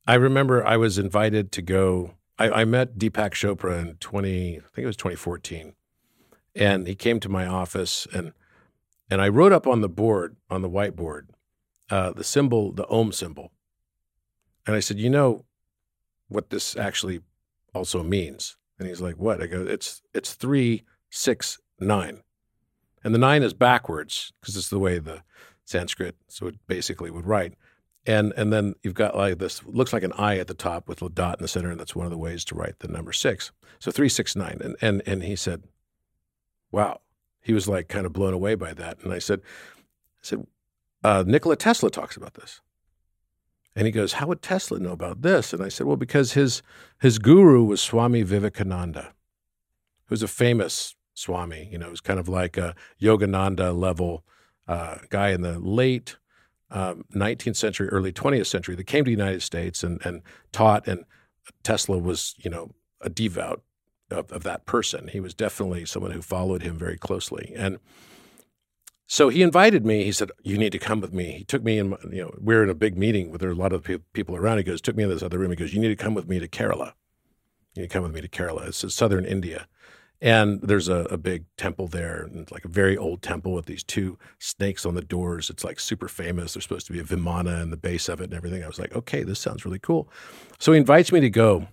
I 0.06 0.16
remember 0.16 0.66
I 0.66 0.76
was 0.76 0.98
invited 0.98 1.52
to 1.54 1.62
go. 1.62 2.16
I, 2.38 2.50
I 2.50 2.66
met 2.66 2.98
Deepak 2.98 3.32
Chopra 3.32 3.80
in 3.80 3.96
20, 3.96 4.58
I 4.58 4.60
think 4.60 4.84
it 4.84 4.86
was 4.86 4.98
2014 4.98 5.74
and 6.56 6.88
he 6.88 6.96
came 6.96 7.20
to 7.20 7.30
my 7.30 7.46
office 7.46 8.08
and 8.14 8.34
and 9.10 9.22
I 9.22 9.28
wrote 9.28 9.52
up 9.52 9.68
on 9.68 9.82
the 9.82 9.90
board 9.90 10.38
on 10.50 10.62
the 10.62 10.70
whiteboard 10.70 11.28
uh, 11.90 12.12
the 12.12 12.24
symbol, 12.24 12.72
the 12.72 12.90
Om 12.90 13.12
symbol, 13.12 13.52
and 14.66 14.76
I 14.76 14.80
said, 14.80 14.98
you 14.98 15.10
know 15.10 15.46
what 16.28 16.50
this 16.50 16.76
actually 16.76 17.22
also 17.74 18.04
means? 18.04 18.58
And 18.80 18.88
he's 18.88 19.02
like, 19.02 19.16
what? 19.18 19.42
I 19.42 19.48
go, 19.48 19.62
it's 19.62 20.02
it's 20.14 20.34
three 20.34 20.84
six 21.10 21.60
nine, 21.80 22.24
and 23.04 23.14
the 23.14 23.20
nine 23.20 23.44
is 23.44 23.54
backwards 23.54 24.34
because 24.42 24.58
it's 24.58 24.70
the 24.70 24.80
way 24.80 24.98
the 24.98 25.24
Sanskrit 25.66 26.16
so 26.28 26.48
it 26.48 26.56
basically 26.68 27.12
would 27.12 27.28
write. 27.28 27.54
And 28.06 28.34
and 28.36 28.52
then 28.52 28.74
you've 28.82 28.96
got 28.96 29.16
like 29.16 29.38
this 29.38 29.64
looks 29.66 29.94
like 29.94 30.04
an 30.04 30.14
I 30.14 30.38
at 30.40 30.48
the 30.48 30.54
top 30.54 30.88
with 30.88 31.02
a 31.02 31.10
dot 31.10 31.40
in 31.40 31.44
the 31.44 31.48
center, 31.48 31.70
and 31.70 31.80
that's 31.80 31.96
one 31.96 32.06
of 32.06 32.12
the 32.12 32.18
ways 32.18 32.44
to 32.46 32.56
write 32.56 32.80
the 32.80 32.88
number 32.88 33.14
six. 33.14 33.52
So 33.80 33.92
three 33.92 34.10
six 34.10 34.36
nine. 34.36 34.60
And 34.64 34.76
and 34.82 35.04
and 35.06 35.24
he 35.24 35.36
said, 35.36 35.64
wow. 36.74 37.00
He 37.42 37.54
was 37.54 37.70
like 37.70 37.88
kind 37.88 38.06
of 38.06 38.12
blown 38.12 38.34
away 38.34 38.56
by 38.56 38.74
that. 38.74 38.98
And 39.04 39.14
I 39.14 39.20
said, 39.20 39.40
I 39.40 40.24
said, 40.24 40.48
uh, 41.04 41.24
Nikola 41.26 41.56
Tesla 41.56 41.90
talks 41.90 42.18
about 42.18 42.34
this. 42.34 42.62
And 43.76 43.86
he 43.86 43.92
goes, 43.92 44.14
How 44.14 44.28
would 44.28 44.42
Tesla 44.42 44.80
know 44.80 44.92
about 44.92 45.22
this? 45.22 45.54
And 45.54 45.64
I 45.64 45.70
said, 45.70 45.88
Well, 45.88 45.98
because 45.98 46.34
his 46.34 46.62
his 47.02 47.20
guru 47.20 47.64
was 47.64 47.82
Swami 47.82 48.24
Vivekananda, 48.24 49.14
who's 50.06 50.24
a 50.24 50.28
famous 50.28 50.96
Swami. 51.14 51.70
You 51.72 51.78
know, 51.78 51.90
was 51.90 52.02
kind 52.02 52.20
of 52.20 52.30
like 52.30 52.58
a 52.58 52.76
Yogananda 53.02 53.78
level 53.78 54.24
uh, 54.68 54.98
guy 55.10 55.30
in 55.30 55.42
the 55.42 55.60
late 55.60 56.18
um, 56.70 57.06
19th 57.16 57.56
century, 57.56 57.90
early 57.90 58.14
20th 58.14 58.48
century 58.48 58.76
that 58.76 58.86
came 58.86 59.04
to 59.04 59.10
the 59.10 59.12
United 59.12 59.42
States 59.42 59.84
and, 59.84 60.04
and 60.06 60.22
taught. 60.52 60.88
And 60.88 61.06
Tesla 61.64 61.98
was, 61.98 62.36
you 62.38 62.50
know, 62.50 62.72
a 63.02 63.10
devout 63.10 63.64
of, 64.14 64.32
of 64.32 64.44
that 64.44 64.66
person. 64.66 65.10
He 65.10 65.20
was 65.20 65.34
definitely 65.34 65.86
someone 65.86 66.12
who 66.12 66.22
followed 66.22 66.62
him 66.64 66.78
very 66.78 66.98
closely. 66.98 67.54
And 67.56 67.80
So 69.08 69.30
he 69.30 69.44
invited 69.44 69.86
me. 69.86 70.04
He 70.06 70.12
said, 70.12 70.32
"You 70.44 70.58
need 70.58 70.72
to 70.72 70.80
come 70.80 71.02
with 71.02 71.14
me." 71.14 71.32
He 71.34 71.44
took 71.44 71.64
me 71.64 71.78
in. 71.78 71.96
You 72.12 72.24
know, 72.24 72.34
we 72.42 72.56
are 72.56 72.64
in 72.64 72.70
a 72.70 72.74
big 72.74 72.98
meeting 72.98 73.30
with 73.30 73.42
there 73.42 73.50
are 73.50 73.54
a 73.54 73.56
lot 73.56 73.74
of 73.74 73.88
people 74.14 74.36
around. 74.36 74.58
He 74.58 74.64
goes, 74.64 74.82
took 74.82 74.96
me 74.96 75.04
in 75.04 75.10
this 75.10 75.24
other 75.24 75.38
room. 75.40 75.52
He 75.52 75.56
goes, 75.58 75.74
"You 75.74 75.82
need 75.82 75.90
to 75.90 76.04
come 76.04 76.16
with 76.16 76.28
me 76.28 76.40
to 76.40 76.48
Kerala. 76.48 76.94
You 77.76 77.82
need 77.82 77.90
to 77.90 77.94
come 77.94 78.04
with 78.04 78.14
me 78.14 78.22
to 78.22 78.30
Kerala. 78.30 78.68
It's 78.68 78.94
southern 78.94 79.26
India." 79.26 79.68
And 80.22 80.62
there's 80.62 80.88
a, 80.88 81.00
a 81.12 81.18
big 81.18 81.44
temple 81.58 81.90
there, 81.90 82.24
and 82.24 82.50
like 82.50 82.64
a 82.64 82.70
very 82.70 82.96
old 82.96 83.22
temple 83.22 83.54
with 83.54 83.66
these 83.66 83.84
two 83.84 84.18
snakes 84.40 84.86
on 84.86 84.96
the 84.96 85.02
doors. 85.02 85.50
It's 85.50 85.66
like 85.66 85.82
super 85.82 86.08
famous. 86.08 86.54
There's 86.54 86.64
supposed 86.64 86.88
to 86.88 86.94
be 86.94 87.00
a 87.00 87.04
Vimana 87.04 87.62
in 87.62 87.72
the 87.72 87.78
base 87.78 88.08
of 88.08 88.22
it 88.22 88.26
and 88.26 88.34
everything. 88.34 88.64
I 88.64 88.68
was 88.68 88.80
like, 88.80 88.96
okay, 88.96 89.24
this 89.24 89.40
sounds 89.40 89.66
really 89.66 89.80
cool. 89.80 90.10
So 90.60 90.72
he 90.72 90.78
invites 90.80 91.12
me 91.12 91.20
to 91.20 91.30
go. 91.30 91.68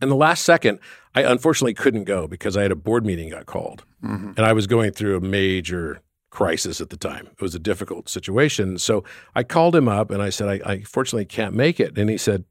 And 0.00 0.10
the 0.10 0.16
last 0.16 0.44
second, 0.44 0.78
I 1.14 1.22
unfortunately 1.22 1.74
couldn't 1.74 2.04
go 2.04 2.26
because 2.26 2.56
I 2.56 2.62
had 2.62 2.72
a 2.72 2.76
board 2.76 3.04
meeting 3.04 3.30
got 3.30 3.46
called. 3.46 3.84
Mm-hmm. 4.02 4.32
And 4.36 4.40
I 4.40 4.52
was 4.52 4.66
going 4.66 4.92
through 4.92 5.16
a 5.16 5.20
major 5.20 6.00
crisis 6.30 6.80
at 6.80 6.90
the 6.90 6.96
time. 6.96 7.28
It 7.32 7.40
was 7.40 7.54
a 7.54 7.58
difficult 7.58 8.08
situation. 8.08 8.78
So 8.78 9.04
I 9.34 9.42
called 9.42 9.74
him 9.74 9.88
up 9.88 10.10
and 10.10 10.22
I 10.22 10.30
said, 10.30 10.48
I, 10.48 10.70
I 10.70 10.82
fortunately 10.82 11.24
can't 11.24 11.54
make 11.54 11.80
it. 11.80 11.98
And 11.98 12.10
he 12.10 12.18
said, 12.18 12.44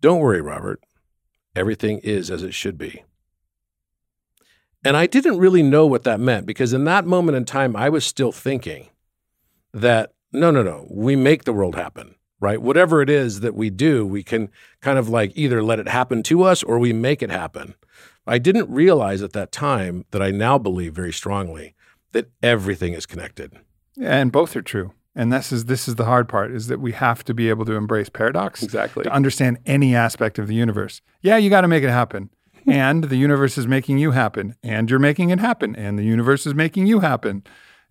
Don't 0.00 0.20
worry, 0.20 0.40
Robert. 0.40 0.82
Everything 1.56 1.98
is 1.98 2.30
as 2.30 2.42
it 2.42 2.54
should 2.54 2.78
be. 2.78 3.04
And 4.84 4.96
I 4.96 5.06
didn't 5.06 5.38
really 5.38 5.62
know 5.62 5.86
what 5.86 6.04
that 6.04 6.20
meant 6.20 6.46
because 6.46 6.72
in 6.72 6.84
that 6.84 7.04
moment 7.04 7.36
in 7.36 7.44
time, 7.44 7.76
I 7.76 7.88
was 7.88 8.04
still 8.04 8.32
thinking 8.32 8.88
that 9.74 10.12
no, 10.32 10.50
no, 10.50 10.62
no, 10.62 10.86
we 10.88 11.16
make 11.16 11.44
the 11.44 11.52
world 11.52 11.74
happen, 11.74 12.14
right? 12.40 12.60
Whatever 12.60 13.02
it 13.02 13.10
is 13.10 13.40
that 13.40 13.54
we 13.54 13.70
do, 13.70 14.06
we 14.06 14.22
can 14.22 14.50
kind 14.80 14.98
of 14.98 15.08
like 15.08 15.32
either 15.34 15.62
let 15.62 15.78
it 15.78 15.88
happen 15.88 16.22
to 16.24 16.42
us 16.42 16.62
or 16.62 16.78
we 16.78 16.92
make 16.92 17.22
it 17.22 17.30
happen. 17.30 17.74
I 18.26 18.38
didn't 18.38 18.70
realize 18.70 19.22
at 19.22 19.32
that 19.32 19.52
time 19.52 20.04
that 20.10 20.22
I 20.22 20.30
now 20.30 20.58
believe 20.58 20.94
very 20.94 21.12
strongly 21.12 21.74
that 22.12 22.30
everything 22.42 22.94
is 22.94 23.06
connected. 23.06 23.52
And 24.00 24.32
both 24.32 24.56
are 24.56 24.62
true. 24.62 24.92
And 25.14 25.32
this 25.32 25.50
is 25.50 25.64
this 25.64 25.88
is 25.88 25.96
the 25.96 26.04
hard 26.04 26.28
part 26.28 26.52
is 26.52 26.68
that 26.68 26.80
we 26.80 26.92
have 26.92 27.24
to 27.24 27.34
be 27.34 27.48
able 27.48 27.64
to 27.64 27.72
embrace 27.74 28.08
paradox 28.08 28.62
Exactly. 28.62 29.04
to 29.04 29.12
understand 29.12 29.58
any 29.66 29.94
aspect 29.94 30.38
of 30.38 30.46
the 30.46 30.54
universe. 30.54 31.02
Yeah, 31.20 31.36
you 31.36 31.50
got 31.50 31.62
to 31.62 31.68
make 31.68 31.82
it 31.82 31.90
happen. 31.90 32.30
and 32.66 33.04
the 33.04 33.16
universe 33.16 33.56
is 33.58 33.66
making 33.66 33.98
you 33.98 34.10
happen, 34.10 34.54
and 34.62 34.90
you're 34.90 34.98
making 34.98 35.30
it 35.30 35.40
happen, 35.40 35.74
and 35.76 35.98
the 35.98 36.04
universe 36.04 36.46
is 36.46 36.54
making 36.54 36.86
you 36.86 37.00
happen, 37.00 37.42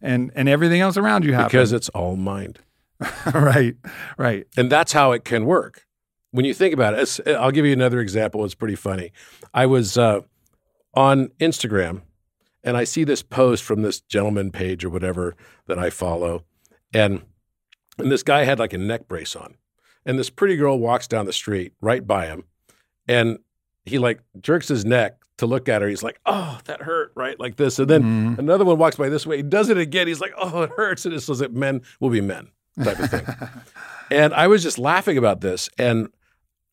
and 0.02 0.32
and 0.36 0.47
everything 0.47 0.80
else 0.80 0.95
around 0.95 1.26
you 1.26 1.34
happen. 1.34 1.47
Because 1.47 1.74
it's 1.74 1.89
all 1.89 2.16
mind. 2.16 2.60
right, 3.34 3.76
right. 4.18 4.45
And 4.58 4.72
that's 4.72 4.91
how 4.91 5.12
it 5.14 5.24
can 5.26 5.45
work. 5.45 5.86
When 6.32 6.45
you 6.45 6.54
think 6.54 6.74
about 6.74 6.93
it, 6.93 7.20
I'll 7.28 7.52
give 7.52 7.66
you 7.66 7.74
another 7.74 8.00
example. 8.00 8.45
It's 8.45 8.54
pretty 8.56 8.76
funny. 8.76 9.12
I 9.54 9.66
was 9.66 9.97
uh, 9.97 10.22
on 10.93 11.30
Instagram 11.39 12.02
and 12.64 12.78
I 12.78 12.84
see 12.84 13.04
this 13.04 13.24
post 13.24 13.64
from 13.64 13.82
this 13.82 14.00
gentleman 14.02 14.52
page 14.52 14.84
or 14.86 14.89
whatever 14.89 15.36
that 15.68 15.80
I 15.80 15.89
follow. 15.89 16.43
And, 16.93 17.24
and 17.97 18.12
this 18.12 18.22
guy 18.24 18.43
had 18.43 18.60
like 18.60 18.74
a 18.74 18.78
neck 18.78 19.08
brace 19.08 19.36
on. 19.36 19.56
And 20.06 20.20
this 20.20 20.30
pretty 20.30 20.56
girl 20.56 20.78
walks 20.80 21.08
down 21.08 21.26
the 21.26 21.34
street 21.34 21.74
right 21.82 22.06
by 22.06 22.28
him. 22.28 22.43
And 23.08 23.39
he 23.86 23.97
like 23.97 24.22
jerks 24.39 24.68
his 24.68 24.86
neck 24.86 25.18
to 25.38 25.45
look 25.47 25.68
at 25.70 25.82
her. 25.82 25.88
He's 25.88 26.04
like, 26.04 26.20
oh, 26.26 26.60
that 26.66 26.82
hurt, 26.84 27.12
right? 27.16 27.39
Like 27.39 27.56
this. 27.56 27.80
And 27.80 27.89
then 27.89 28.04
Mhm. 28.04 28.39
another 28.39 28.66
one 28.66 28.78
walks 28.78 28.97
by 28.97 29.10
this 29.10 29.26
way. 29.26 29.38
He 29.38 29.43
does 29.43 29.70
it 29.70 29.78
again. 29.78 30.08
He's 30.08 30.22
like, 30.22 30.34
oh, 30.38 30.64
it 30.64 30.72
hurts. 30.76 31.06
And 31.06 31.16
it's 31.16 31.26
so 31.26 31.34
that 31.36 31.54
men 31.54 31.82
will 32.00 32.10
be 32.10 32.22
men 32.22 32.50
type 32.84 33.00
of 33.00 33.10
thing. 33.10 33.26
and 34.12 34.34
I 34.34 34.48
was 34.48 34.64
just 34.64 34.80
laughing 34.80 35.18
about 35.18 35.42
this. 35.42 35.70
And 35.78 36.10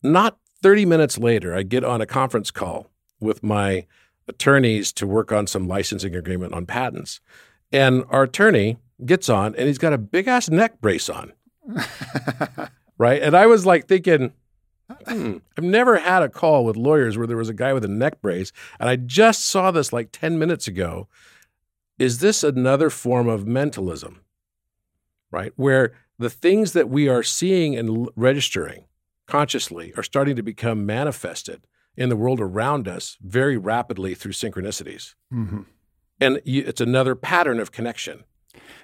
not 0.03 0.37
30 0.61 0.85
minutes 0.85 1.17
later, 1.17 1.55
I 1.55 1.63
get 1.63 1.83
on 1.83 2.01
a 2.01 2.05
conference 2.05 2.51
call 2.51 2.89
with 3.19 3.43
my 3.43 3.85
attorneys 4.27 4.91
to 4.93 5.07
work 5.07 5.31
on 5.31 5.47
some 5.47 5.67
licensing 5.67 6.15
agreement 6.15 6.53
on 6.53 6.65
patents. 6.65 7.21
And 7.71 8.03
our 8.09 8.23
attorney 8.23 8.77
gets 9.05 9.29
on 9.29 9.55
and 9.55 9.67
he's 9.67 9.77
got 9.77 9.93
a 9.93 9.97
big 9.97 10.27
ass 10.27 10.49
neck 10.49 10.81
brace 10.81 11.09
on. 11.09 11.33
right. 12.97 13.21
And 13.21 13.35
I 13.35 13.45
was 13.45 13.65
like 13.65 13.87
thinking, 13.87 14.33
hmm, 15.07 15.37
I've 15.57 15.63
never 15.63 15.97
had 15.97 16.23
a 16.23 16.29
call 16.29 16.65
with 16.65 16.77
lawyers 16.77 17.17
where 17.17 17.27
there 17.27 17.37
was 17.37 17.49
a 17.49 17.53
guy 17.53 17.73
with 17.73 17.85
a 17.85 17.89
neck 17.89 18.21
brace. 18.21 18.51
And 18.79 18.89
I 18.89 18.95
just 18.95 19.45
saw 19.45 19.71
this 19.71 19.93
like 19.93 20.09
10 20.11 20.39
minutes 20.39 20.67
ago. 20.67 21.07
Is 21.99 22.19
this 22.19 22.43
another 22.43 22.89
form 22.89 23.27
of 23.27 23.47
mentalism? 23.47 24.21
Right. 25.37 25.53
Where 25.55 25.93
the 26.19 26.29
things 26.29 26.73
that 26.73 26.89
we 26.89 27.07
are 27.07 27.23
seeing 27.23 27.75
and 27.75 27.89
l- 27.89 28.07
registering 28.15 28.85
consciously 29.27 29.93
are 29.97 30.03
starting 30.03 30.35
to 30.35 30.41
become 30.43 30.85
manifested 30.85 31.61
in 31.95 32.09
the 32.09 32.15
world 32.15 32.39
around 32.39 32.87
us 32.87 33.17
very 33.21 33.57
rapidly 33.57 34.15
through 34.15 34.31
synchronicities. 34.31 35.15
Mhm. 35.33 35.65
And 36.19 36.41
you, 36.45 36.63
it's 36.65 36.81
another 36.81 37.13
pattern 37.15 37.59
of 37.59 37.71
connection. 37.71 38.23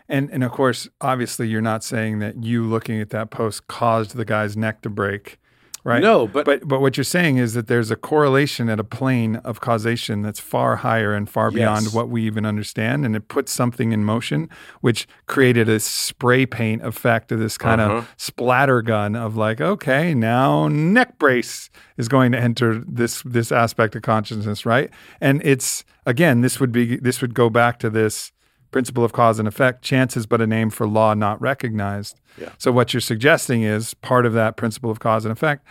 And 0.07 0.29
and 0.31 0.43
of 0.43 0.51
course, 0.51 0.87
obviously, 1.01 1.47
you're 1.47 1.61
not 1.61 1.83
saying 1.83 2.19
that 2.19 2.43
you 2.43 2.63
looking 2.63 3.01
at 3.01 3.09
that 3.09 3.31
post 3.31 3.67
caused 3.67 4.15
the 4.15 4.25
guy's 4.25 4.55
neck 4.55 4.81
to 4.81 4.89
break, 4.89 5.39
right? 5.83 6.01
No, 6.01 6.27
but, 6.27 6.45
But 6.45 6.67
but 6.67 6.79
what 6.81 6.95
you're 6.97 7.03
saying 7.03 7.37
is 7.37 7.53
that 7.53 7.67
there's 7.67 7.91
a 7.91 7.95
correlation 7.95 8.69
at 8.69 8.79
a 8.79 8.83
plane 8.83 9.37
of 9.37 9.59
causation 9.59 10.21
that's 10.21 10.39
far 10.39 10.77
higher 10.77 11.13
and 11.13 11.29
far 11.29 11.51
beyond 11.51 11.87
what 11.93 12.09
we 12.09 12.23
even 12.23 12.45
understand, 12.45 13.05
and 13.05 13.15
it 13.15 13.27
puts 13.27 13.51
something 13.51 13.91
in 13.91 14.03
motion, 14.03 14.49
which 14.81 15.07
created 15.27 15.67
a 15.69 15.79
spray 15.79 16.45
paint 16.45 16.81
effect 16.83 17.31
of 17.31 17.39
this 17.39 17.57
kind 17.57 17.81
Uh-huh. 17.81 17.93
of 17.97 18.13
splatter 18.17 18.81
gun 18.81 19.15
of 19.15 19.35
like, 19.35 19.59
okay, 19.61 20.13
now 20.13 20.67
neck 20.67 21.17
brace 21.19 21.69
is 21.97 22.07
going 22.07 22.31
to 22.31 22.39
enter 22.39 22.83
this 22.87 23.21
this 23.23 23.51
aspect 23.51 23.95
of 23.95 24.01
consciousness, 24.01 24.65
right? 24.65 24.89
And 25.21 25.41
it's 25.43 25.83
again, 26.05 26.41
this 26.41 26.59
would 26.59 26.71
be 26.71 26.97
this 26.97 27.21
would 27.21 27.33
go 27.33 27.49
back 27.49 27.79
to 27.79 27.89
this 27.89 28.31
principle 28.73 29.05
of 29.05 29.13
cause 29.13 29.39
and 29.39 29.47
effect. 29.47 29.83
Chance 29.83 30.17
is 30.17 30.25
but 30.25 30.41
a 30.41 30.47
name 30.47 30.69
for 30.69 30.85
law 30.85 31.13
not 31.13 31.39
recognized. 31.39 32.19
Yeah. 32.37 32.49
So 32.57 32.71
what 32.71 32.93
you're 32.93 33.01
suggesting 33.01 33.63
is 33.63 33.93
part 33.93 34.25
of 34.25 34.33
that 34.33 34.57
principle 34.57 34.91
of 34.91 34.99
cause 34.99 35.23
and 35.23 35.31
effect 35.31 35.65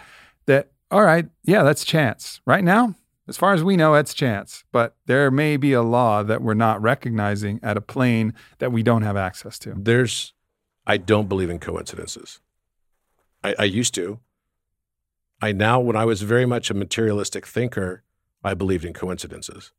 that 0.46 0.70
all 0.90 1.02
right, 1.02 1.26
yeah, 1.44 1.62
that's 1.62 1.84
chance. 1.84 2.40
Right 2.46 2.62
now, 2.62 2.94
as 3.26 3.36
far 3.36 3.54
as 3.54 3.64
we 3.64 3.76
know, 3.76 3.94
it's 3.94 4.14
chance. 4.14 4.64
But 4.72 4.94
there 5.06 5.30
may 5.30 5.56
be 5.56 5.72
a 5.72 5.82
law 5.82 6.22
that 6.22 6.42
we're 6.42 6.54
not 6.54 6.82
recognizing 6.82 7.60
at 7.62 7.76
a 7.76 7.80
plane 7.80 8.34
that 8.58 8.72
we 8.72 8.82
don't 8.82 9.02
have 9.02 9.16
access 9.16 9.58
to. 9.60 9.74
there's, 9.76 10.32
I 10.86 10.96
don't 10.96 11.28
believe 11.28 11.50
in 11.50 11.58
coincidences. 11.58 12.40
I, 13.42 13.54
I 13.58 13.64
used 13.64 13.94
to. 13.94 14.20
I 15.40 15.52
now, 15.52 15.80
when 15.80 15.96
I 15.96 16.04
was 16.04 16.22
very 16.22 16.46
much 16.46 16.70
a 16.70 16.74
materialistic 16.74 17.46
thinker, 17.46 18.04
I 18.44 18.54
believed 18.54 18.84
in 18.84 18.92
coincidences. 18.92 19.72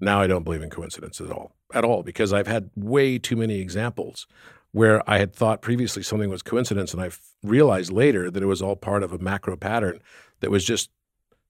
Now 0.00 0.20
I 0.20 0.26
don't 0.26 0.44
believe 0.44 0.62
in 0.62 0.70
coincidences 0.70 1.28
at 1.30 1.36
all, 1.36 1.52
at 1.74 1.84
all, 1.84 2.02
because 2.02 2.32
I've 2.32 2.46
had 2.46 2.70
way 2.76 3.18
too 3.18 3.36
many 3.36 3.60
examples 3.60 4.26
where 4.72 5.08
I 5.10 5.18
had 5.18 5.34
thought 5.34 5.62
previously 5.62 6.02
something 6.02 6.30
was 6.30 6.42
coincidence, 6.42 6.92
and 6.92 7.02
I 7.02 7.10
realized 7.42 7.90
later 7.90 8.30
that 8.30 8.42
it 8.42 8.46
was 8.46 8.62
all 8.62 8.76
part 8.76 9.02
of 9.02 9.12
a 9.12 9.18
macro 9.18 9.56
pattern 9.56 10.00
that 10.40 10.50
was 10.50 10.64
just 10.64 10.90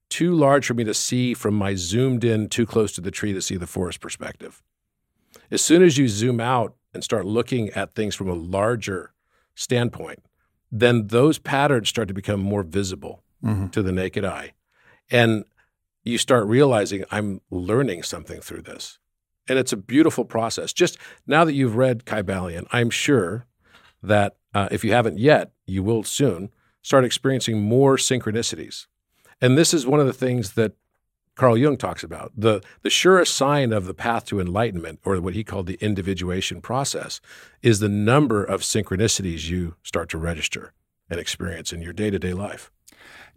too 0.09 0.33
large 0.33 0.65
for 0.65 0.73
me 0.73 0.83
to 0.85 0.93
see 0.93 1.33
from 1.33 1.53
my 1.53 1.75
zoomed 1.75 2.23
in, 2.23 2.49
too 2.49 2.65
close 2.65 2.91
to 2.93 3.01
the 3.01 3.11
tree 3.11 3.33
to 3.33 3.41
see 3.41 3.57
the 3.57 3.67
forest 3.67 3.99
perspective. 3.99 4.63
As 5.51 5.61
soon 5.61 5.83
as 5.83 5.97
you 5.97 6.07
zoom 6.07 6.39
out 6.39 6.75
and 6.93 7.03
start 7.03 7.25
looking 7.25 7.69
at 7.71 7.93
things 7.93 8.15
from 8.15 8.29
a 8.29 8.33
larger 8.33 9.13
standpoint, 9.53 10.23
then 10.71 11.07
those 11.07 11.37
patterns 11.37 11.89
start 11.89 12.07
to 12.07 12.13
become 12.13 12.39
more 12.39 12.63
visible 12.63 13.23
Mhm. 13.43 13.71
to 13.71 13.83
the 13.83 13.91
naked 13.91 14.25
eye. 14.25 14.53
And 15.11 15.43
you 16.03 16.17
start 16.17 16.47
realizing 16.47 17.03
I'm 17.11 17.41
learning 17.49 18.03
something 18.03 18.41
through 18.41 18.63
this. 18.63 18.99
And 19.47 19.57
it's 19.57 19.73
a 19.73 19.77
beautiful 19.77 20.25
process. 20.25 20.73
Just 20.73 20.97
now 21.25 21.43
that 21.43 21.53
you've 21.53 21.75
read 21.75 22.05
Kybalion, 22.05 22.67
I'm 22.71 22.89
sure 22.89 23.47
that 24.03 24.37
uh, 24.53 24.69
if 24.71 24.83
you 24.83 24.93
haven't 24.93 25.17
yet, 25.17 25.51
you 25.65 25.83
will 25.83 26.03
soon 26.03 26.49
start 26.81 27.03
experiencing 27.03 27.61
more 27.61 27.97
synchronicities. 27.97 28.87
And 29.41 29.57
this 29.57 29.73
is 29.73 29.85
one 29.87 29.99
of 29.99 30.05
the 30.05 30.13
things 30.13 30.53
that 30.53 30.73
Carl 31.35 31.57
Jung 31.57 31.77
talks 31.77 32.03
about. 32.03 32.33
The, 32.35 32.61
the 32.81 32.89
surest 32.89 33.33
sign 33.33 33.71
of 33.71 33.85
the 33.85 33.93
path 33.93 34.25
to 34.25 34.41
enlightenment, 34.41 34.99
or 35.05 35.19
what 35.21 35.35
he 35.35 35.43
called 35.43 35.67
the 35.67 35.77
individuation 35.79 36.61
process, 36.61 37.21
is 37.61 37.79
the 37.79 37.89
number 37.89 38.43
of 38.43 38.61
synchronicities 38.61 39.49
you 39.49 39.75
start 39.81 40.09
to 40.09 40.17
register 40.17 40.73
and 41.09 41.19
experience 41.19 41.71
in 41.71 41.81
your 41.81 41.93
day 41.93 42.09
to 42.09 42.19
day 42.19 42.33
life. 42.33 42.71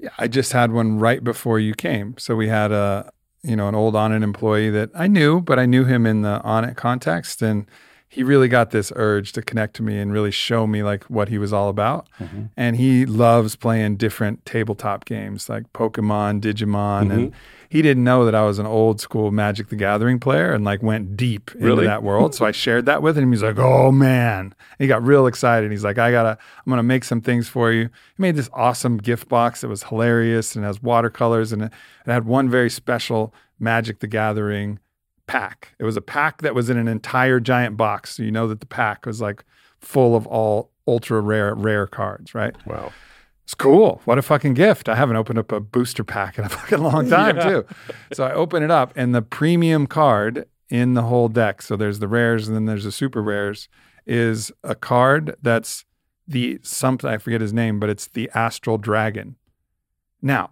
Yeah, 0.02 0.10
I 0.18 0.26
just 0.26 0.52
had 0.52 0.72
one 0.72 0.98
right 0.98 1.22
before 1.22 1.60
you 1.60 1.74
came. 1.74 2.18
So 2.18 2.34
we 2.34 2.48
had 2.48 2.72
a, 2.72 3.12
you 3.44 3.54
know, 3.54 3.68
an 3.68 3.76
old 3.76 3.94
Onnit 3.94 4.24
employee 4.24 4.68
that 4.70 4.90
I 4.96 5.06
knew, 5.06 5.40
but 5.40 5.60
I 5.60 5.66
knew 5.66 5.84
him 5.84 6.06
in 6.06 6.22
the 6.22 6.40
Onnit 6.44 6.76
context, 6.76 7.40
and 7.40 7.66
he 8.12 8.22
really 8.22 8.46
got 8.46 8.72
this 8.72 8.92
urge 8.94 9.32
to 9.32 9.40
connect 9.40 9.74
to 9.74 9.82
me 9.82 9.98
and 9.98 10.12
really 10.12 10.30
show 10.30 10.66
me 10.66 10.82
like 10.82 11.02
what 11.04 11.30
he 11.30 11.38
was 11.38 11.50
all 11.50 11.70
about. 11.70 12.06
Mm-hmm. 12.20 12.42
And 12.58 12.76
he 12.76 13.06
loves 13.06 13.56
playing 13.56 13.96
different 13.96 14.44
tabletop 14.44 15.06
games 15.06 15.48
like 15.48 15.72
Pokemon, 15.72 16.42
Digimon, 16.42 17.10
and 17.10 17.10
mm-hmm. 17.10 17.36
he 17.70 17.80
didn't 17.80 18.04
know 18.04 18.26
that 18.26 18.34
I 18.34 18.44
was 18.44 18.58
an 18.58 18.66
old 18.66 19.00
school 19.00 19.30
Magic 19.30 19.70
the 19.70 19.76
Gathering 19.76 20.20
player 20.20 20.52
and 20.52 20.62
like 20.62 20.82
went 20.82 21.16
deep 21.16 21.52
into 21.54 21.64
Really? 21.64 21.86
that 21.86 22.02
world. 22.02 22.34
So 22.34 22.44
I 22.44 22.50
shared 22.50 22.84
that 22.84 23.00
with 23.00 23.16
him. 23.16 23.32
He's 23.32 23.42
like, 23.42 23.58
"Oh 23.58 23.90
man!" 23.90 24.54
He 24.78 24.86
got 24.86 25.02
real 25.02 25.26
excited. 25.26 25.70
He's 25.70 25.82
like, 25.82 25.96
"I 25.96 26.10
gotta, 26.10 26.36
I'm 26.66 26.70
gonna 26.70 26.82
make 26.82 27.04
some 27.04 27.22
things 27.22 27.48
for 27.48 27.72
you." 27.72 27.84
He 27.84 28.20
made 28.20 28.36
this 28.36 28.50
awesome 28.52 28.98
gift 28.98 29.30
box 29.30 29.62
that 29.62 29.68
was 29.68 29.84
hilarious 29.84 30.54
and 30.54 30.66
has 30.66 30.82
watercolors 30.82 31.50
and 31.50 31.62
it, 31.62 31.72
it 32.06 32.10
had 32.10 32.26
one 32.26 32.50
very 32.50 32.68
special 32.68 33.32
Magic 33.58 34.00
the 34.00 34.06
Gathering 34.06 34.80
pack. 35.32 35.74
It 35.78 35.84
was 35.84 35.96
a 35.96 36.00
pack 36.02 36.42
that 36.42 36.54
was 36.54 36.68
in 36.70 36.76
an 36.76 36.88
entire 36.88 37.40
giant 37.40 37.76
box. 37.76 38.16
So 38.16 38.22
you 38.22 38.30
know 38.30 38.46
that 38.48 38.60
the 38.60 38.66
pack 38.66 39.06
was 39.06 39.20
like 39.20 39.44
full 39.80 40.14
of 40.14 40.26
all 40.26 40.70
ultra 40.86 41.20
rare 41.20 41.54
rare 41.54 41.86
cards, 41.86 42.34
right? 42.34 42.54
Wow. 42.66 42.92
It's 43.44 43.54
cool. 43.54 44.00
What 44.04 44.18
a 44.18 44.22
fucking 44.22 44.54
gift. 44.54 44.88
I 44.88 44.94
haven't 44.94 45.16
opened 45.16 45.38
up 45.38 45.50
a 45.52 45.58
booster 45.60 46.04
pack 46.04 46.38
in 46.38 46.44
a 46.44 46.48
fucking 46.58 46.78
long 46.80 47.08
time, 47.08 47.36
Yeah. 47.36 47.48
too. 47.48 47.66
So 48.12 48.24
I 48.24 48.32
open 48.32 48.62
it 48.62 48.70
up, 48.70 48.92
and 48.94 49.14
the 49.14 49.22
premium 49.22 49.86
card 49.86 50.46
in 50.70 50.94
the 50.94 51.02
whole 51.02 51.28
deck, 51.28 51.60
so 51.60 51.76
there's 51.76 51.98
the 51.98 52.08
rares 52.08 52.46
and 52.46 52.56
then 52.56 52.66
there's 52.66 52.84
the 52.84 52.92
super 52.92 53.20
rares, 53.22 53.68
is 54.06 54.52
a 54.62 54.74
card 54.74 55.34
that's 55.42 55.84
the 56.26 56.58
something, 56.62 57.10
I 57.10 57.18
forget 57.18 57.40
his 57.40 57.52
name, 57.52 57.78
but 57.80 57.90
it's 57.90 58.06
the 58.06 58.30
Astral 58.34 58.78
Dragon. 58.78 59.36
Now, 60.22 60.50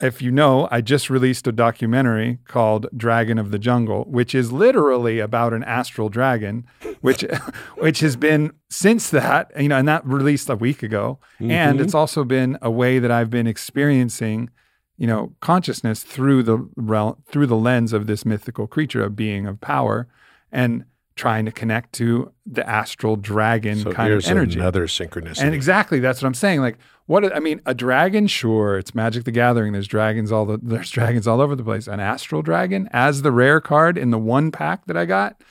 if 0.00 0.20
you 0.20 0.30
know, 0.30 0.68
I 0.70 0.82
just 0.82 1.08
released 1.08 1.46
a 1.46 1.52
documentary 1.52 2.38
called 2.46 2.86
Dragon 2.94 3.38
of 3.38 3.50
the 3.50 3.58
Jungle, 3.58 4.04
which 4.04 4.34
is 4.34 4.52
literally 4.52 5.20
about 5.20 5.54
an 5.54 5.64
astral 5.64 6.08
dragon, 6.10 6.66
which 7.00 7.24
which 7.78 8.00
has 8.00 8.14
been 8.16 8.52
since 8.68 9.08
that, 9.10 9.50
you 9.58 9.68
know, 9.68 9.76
and 9.78 9.88
that 9.88 10.04
released 10.06 10.50
a 10.50 10.56
week 10.56 10.82
ago. 10.82 11.18
And 11.40 11.78
Mhm. 11.78 11.82
it's 11.82 11.94
also 11.94 12.24
been 12.24 12.58
a 12.60 12.70
way 12.70 12.98
that 12.98 13.10
I've 13.10 13.30
been 13.30 13.46
experiencing, 13.46 14.50
you 14.98 15.06
know, 15.06 15.32
consciousness 15.40 16.02
through 16.02 16.42
the 16.42 16.68
rel- 16.76 17.18
through 17.30 17.46
the 17.46 17.56
lens 17.56 17.92
of 17.92 18.06
this 18.06 18.26
mythical 18.26 18.66
creature, 18.66 19.02
a 19.02 19.10
being 19.10 19.46
of 19.46 19.60
power, 19.60 20.08
and 20.52 20.84
trying 21.14 21.46
to 21.46 21.50
connect 21.52 21.94
to 21.94 22.30
the 22.44 22.68
astral 22.68 23.16
dragon 23.16 23.76
So 23.78 23.90
kind 23.92 24.12
of 24.12 24.26
energy. 24.26 24.60
another 24.60 24.86
synchronicity. 24.86 25.40
And 25.44 25.54
exactly, 25.54 25.98
that's 26.00 26.20
what 26.20 26.26
I'm 26.26 26.34
saying. 26.34 26.60
Like, 26.60 26.76
what 27.06 27.34
I 27.34 27.40
mean, 27.40 27.60
a 27.66 27.74
dragon, 27.74 28.26
sure, 28.26 28.78
it's 28.78 28.94
Magic 28.94 29.24
the 29.24 29.30
Gathering. 29.30 29.72
There's 29.72 29.86
dragons 29.86 30.30
all 30.30 30.44
the 30.44 30.58
there's 30.62 30.90
dragons 30.90 31.26
all 31.26 31.40
over 31.40 31.56
the 31.56 31.64
place. 31.64 31.86
An 31.86 32.00
astral 32.00 32.42
dragon 32.42 32.88
as 32.92 33.22
the 33.22 33.32
rare 33.32 33.60
card 33.60 33.96
in 33.96 34.10
the 34.10 34.18
one 34.18 34.50
pack 34.50 34.86
that 34.86 34.96
I 34.96 35.04
got, 35.04 35.42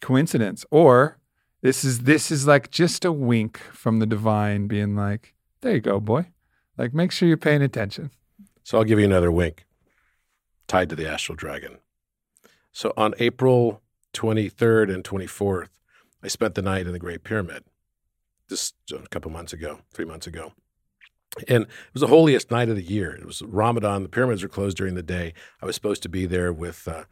coincidence, 0.00 0.64
or 0.70 1.18
this 1.62 1.84
is 1.84 2.00
this 2.00 2.30
is 2.30 2.46
like 2.46 2.70
just 2.70 3.04
a 3.04 3.12
wink 3.12 3.58
from 3.72 3.98
the 3.98 4.06
divine, 4.06 4.66
being 4.66 4.94
like, 4.94 5.34
"There 5.62 5.74
you 5.74 5.80
go, 5.80 6.00
boy. 6.00 6.26
Like, 6.76 6.94
make 6.94 7.10
sure 7.10 7.26
you're 7.26 7.36
paying 7.36 7.62
attention." 7.62 8.10
So 8.62 8.78
I'll 8.78 8.84
give 8.84 8.98
you 8.98 9.04
another 9.04 9.32
wink 9.32 9.66
tied 10.66 10.90
to 10.90 10.96
the 10.96 11.08
astral 11.08 11.34
dragon. 11.34 11.78
So 12.72 12.92
on 12.96 13.14
April 13.18 13.82
23rd 14.12 14.94
and 14.94 15.02
24th, 15.02 15.70
I 16.22 16.28
spent 16.28 16.54
the 16.54 16.62
night 16.62 16.86
in 16.86 16.92
the 16.92 16.98
Great 16.98 17.24
Pyramid. 17.24 17.64
Just 18.48 18.74
a 18.92 19.06
couple 19.08 19.30
months 19.30 19.52
ago, 19.52 19.80
three 19.92 20.04
months 20.04 20.26
ago. 20.26 20.52
And 21.46 21.64
it 21.64 21.68
was 21.92 22.00
the 22.00 22.06
holiest 22.06 22.50
night 22.50 22.68
of 22.68 22.76
the 22.76 22.82
year. 22.82 23.12
It 23.12 23.26
was 23.26 23.42
Ramadan. 23.42 24.02
The 24.02 24.08
pyramids 24.08 24.42
were 24.42 24.48
closed 24.48 24.76
during 24.76 24.94
the 24.94 25.02
day. 25.02 25.34
I 25.62 25.66
was 25.66 25.74
supposed 25.74 26.02
to 26.04 26.08
be 26.08 26.26
there 26.26 26.52
with 26.52 26.88
uh, 26.88 27.04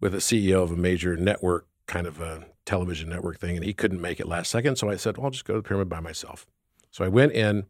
with 0.00 0.14
a 0.14 0.18
CEO 0.18 0.62
of 0.62 0.72
a 0.72 0.76
major 0.76 1.16
network, 1.16 1.66
kind 1.86 2.06
of 2.06 2.20
a 2.20 2.46
television 2.66 3.08
network 3.08 3.38
thing, 3.38 3.56
and 3.56 3.64
he 3.64 3.72
couldn't 3.72 4.00
make 4.00 4.20
it 4.20 4.26
last 4.26 4.50
second. 4.50 4.76
So 4.76 4.90
I 4.90 4.96
said, 4.96 5.16
well, 5.16 5.26
I'll 5.26 5.30
just 5.30 5.44
go 5.44 5.54
to 5.54 5.60
the 5.60 5.68
pyramid 5.68 5.88
by 5.88 6.00
myself. 6.00 6.46
So 6.90 7.04
I 7.04 7.08
went 7.08 7.32
in 7.32 7.64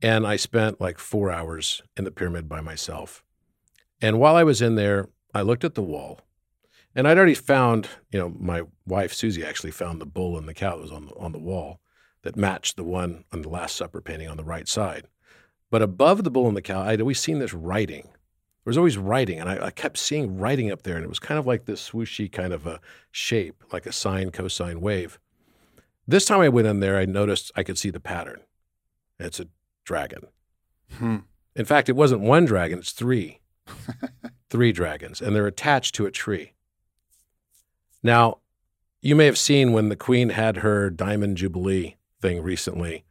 and 0.00 0.26
I 0.26 0.36
spent 0.36 0.80
like 0.80 0.98
four 0.98 1.30
hours 1.30 1.82
in 1.96 2.04
the 2.04 2.10
pyramid 2.10 2.48
by 2.48 2.60
myself. 2.60 3.24
And 4.00 4.20
while 4.20 4.36
I 4.36 4.44
was 4.44 4.62
in 4.62 4.76
there, 4.76 5.08
I 5.34 5.42
looked 5.42 5.64
at 5.64 5.74
the 5.74 5.82
wall 5.82 6.20
and 6.94 7.06
I'd 7.06 7.18
already 7.18 7.34
found, 7.34 7.88
you 8.10 8.18
know, 8.18 8.32
my 8.38 8.62
wife 8.86 9.12
Susie 9.12 9.44
actually 9.44 9.72
found 9.72 10.00
the 10.00 10.06
bull 10.06 10.38
and 10.38 10.48
the 10.48 10.54
cow 10.54 10.76
that 10.76 10.82
was 10.82 10.92
on 10.92 11.06
the, 11.06 11.14
on 11.16 11.32
the 11.32 11.38
wall 11.38 11.80
that 12.22 12.36
matched 12.36 12.76
the 12.76 12.84
one 12.84 13.24
on 13.32 13.42
the 13.42 13.48
Last 13.48 13.76
Supper 13.76 14.00
painting 14.00 14.28
on 14.28 14.36
the 14.36 14.44
right 14.44 14.68
side. 14.68 15.06
But 15.70 15.82
above 15.82 16.24
the 16.24 16.30
bull 16.30 16.48
and 16.48 16.56
the 16.56 16.62
cow, 16.62 16.82
I'd 16.82 17.00
always 17.00 17.20
seen 17.20 17.38
this 17.38 17.54
writing. 17.54 18.04
There 18.04 18.70
was 18.70 18.78
always 18.78 18.98
writing, 18.98 19.40
and 19.40 19.48
I, 19.48 19.66
I 19.66 19.70
kept 19.70 19.98
seeing 19.98 20.38
writing 20.38 20.70
up 20.70 20.82
there, 20.82 20.96
and 20.96 21.04
it 21.04 21.08
was 21.08 21.18
kind 21.18 21.38
of 21.38 21.46
like 21.46 21.64
this 21.64 21.90
swooshy 21.90 22.30
kind 22.30 22.52
of 22.52 22.66
a 22.66 22.80
shape, 23.10 23.62
like 23.72 23.86
a 23.86 23.92
sine, 23.92 24.30
cosine 24.30 24.80
wave. 24.80 25.18
This 26.06 26.24
time 26.24 26.40
I 26.40 26.48
went 26.48 26.66
in 26.66 26.80
there, 26.80 26.98
I 26.98 27.04
noticed 27.04 27.52
I 27.54 27.62
could 27.62 27.78
see 27.78 27.90
the 27.90 28.00
pattern. 28.00 28.40
It's 29.18 29.40
a 29.40 29.48
dragon. 29.84 30.28
Hmm. 30.94 31.18
In 31.54 31.64
fact, 31.64 31.88
it 31.88 31.96
wasn't 31.96 32.22
one 32.22 32.44
dragon, 32.44 32.78
it's 32.78 32.92
three. 32.92 33.40
three 34.50 34.72
dragons, 34.72 35.20
and 35.20 35.36
they're 35.36 35.46
attached 35.46 35.94
to 35.96 36.06
a 36.06 36.10
tree. 36.10 36.54
Now, 38.02 38.38
you 39.00 39.14
may 39.14 39.26
have 39.26 39.38
seen 39.38 39.72
when 39.72 39.88
the 39.88 39.96
queen 39.96 40.30
had 40.30 40.58
her 40.58 40.88
diamond 40.90 41.36
jubilee 41.36 41.97
thing 42.20 42.42
recently. 42.42 43.04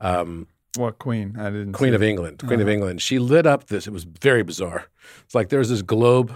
Um, 0.00 0.46
What 0.76 0.98
queen? 0.98 1.36
I 1.38 1.50
didn't. 1.50 1.72
Queen 1.72 1.94
of 1.94 2.02
it. 2.02 2.08
England, 2.08 2.38
Queen 2.40 2.60
of 2.60 2.66
Uh-huh. 2.66 2.72
England. 2.74 3.02
She 3.02 3.18
lit 3.18 3.46
up 3.46 3.66
this. 3.68 3.86
It 3.86 3.92
was 3.92 4.04
very 4.04 4.42
bizarre. 4.42 4.86
It's 5.24 5.34
like 5.34 5.48
there's 5.48 5.68
this 5.68 5.82
globe 5.82 6.32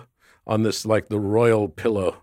on 0.47 0.63
this, 0.63 0.87
like 0.87 1.09
the 1.09 1.19
royal 1.21 1.69
pillow 1.69 2.23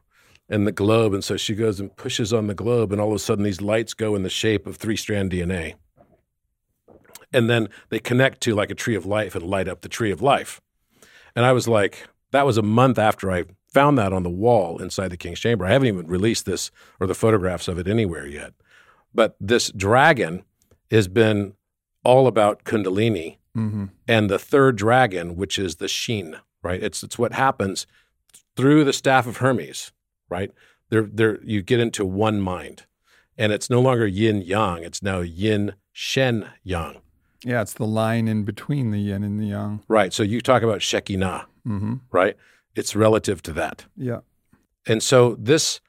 and 0.49 0.65
the 0.65 0.71
globe. 0.71 1.13
And 1.13 1.23
so 1.23 1.37
she 1.37 1.55
goes 1.55 1.79
and 1.79 1.95
pushes 1.95 2.31
on 2.33 2.47
the 2.47 2.53
globe, 2.53 2.91
and 2.91 3.01
all 3.01 3.09
of 3.09 3.15
a 3.15 3.19
sudden 3.19 3.43
these 3.43 3.61
lights 3.61 3.93
go 3.93 4.15
in 4.15 4.23
the 4.23 4.29
shape 4.29 4.65
of 4.67 4.77
three 4.77 4.95
strand 4.95 5.31
DNA. 5.31 5.75
And 7.33 7.49
then 7.49 7.67
they 7.89 7.99
connect 7.99 8.41
to 8.41 8.55
like 8.55 8.71
a 8.71 8.75
tree 8.75 8.95
of 8.95 9.05
life 9.05 9.35
and 9.35 9.45
light 9.45 9.67
up 9.67 9.81
the 9.81 9.89
tree 9.89 10.11
of 10.11 10.21
life. 10.21 10.61
And 11.35 11.45
I 11.45 11.51
was 11.51 11.67
like, 11.67 12.07
that 12.31 12.45
was 12.45 12.57
a 12.57 12.61
month 12.61 12.97
after 12.97 13.29
I 13.31 13.43
found 13.73 13.97
that 13.97 14.13
on 14.13 14.23
the 14.23 14.29
wall 14.29 14.81
inside 14.81 15.09
the 15.09 15.17
king's 15.17 15.39
chamber. 15.39 15.65
I 15.65 15.71
haven't 15.73 15.89
even 15.89 16.07
released 16.07 16.45
this 16.45 16.71
or 16.99 17.07
the 17.07 17.13
photographs 17.15 17.67
of 17.67 17.77
it 17.77 17.87
anywhere 17.89 18.25
yet. 18.25 18.53
But 19.16 19.36
this 19.39 19.72
dragon 19.72 20.43
has 20.91 21.07
been 21.07 21.53
all 22.03 22.28
about 22.28 22.63
Kundalini 22.66 23.38
Mhm. 23.55 23.89
and 24.07 24.30
the 24.30 24.38
third 24.38 24.76
dragon, 24.76 25.36
which 25.36 25.57
is 25.57 25.78
the 25.78 25.88
Sheen, 25.88 26.36
right? 26.61 26.84
It's 26.84 27.01
it's 27.03 27.18
what 27.18 27.34
happens 27.34 27.88
through 28.57 28.84
the 28.84 28.93
staff 28.93 29.26
of 29.26 29.38
Hermes, 29.38 29.91
right? 30.30 30.51
There, 30.89 31.03
there, 31.11 31.41
you 31.43 31.61
get 31.63 31.80
into 31.80 32.05
one 32.05 32.39
mind, 32.41 32.86
and 33.38 33.51
it's 33.51 33.70
no 33.70 33.82
longer 33.82 34.05
yin 34.05 34.41
yang; 34.41 34.84
it's 34.84 35.01
now 35.01 35.22
yin 35.22 35.74
shen 35.93 36.49
yang, 36.63 37.01
Yeah, 37.43 37.61
it's 37.61 37.74
the 37.74 37.88
line 37.88 38.28
in 38.28 38.43
between 38.43 38.91
the 38.91 38.99
yin 38.99 39.24
and 39.24 39.39
the 39.39 39.47
yang. 39.47 39.82
right? 39.88 40.11
So 40.13 40.22
you 40.24 40.41
talk 40.41 40.61
about 40.61 40.82
Shekinah, 40.82 41.47
hmm 41.63 41.95
right? 42.11 42.36
It's 42.76 42.95
relative 42.95 43.41
to 43.43 43.53
that, 43.53 43.86
Yeah. 43.97 44.20
and 44.86 45.01
so 45.01 45.36
this 45.39 45.80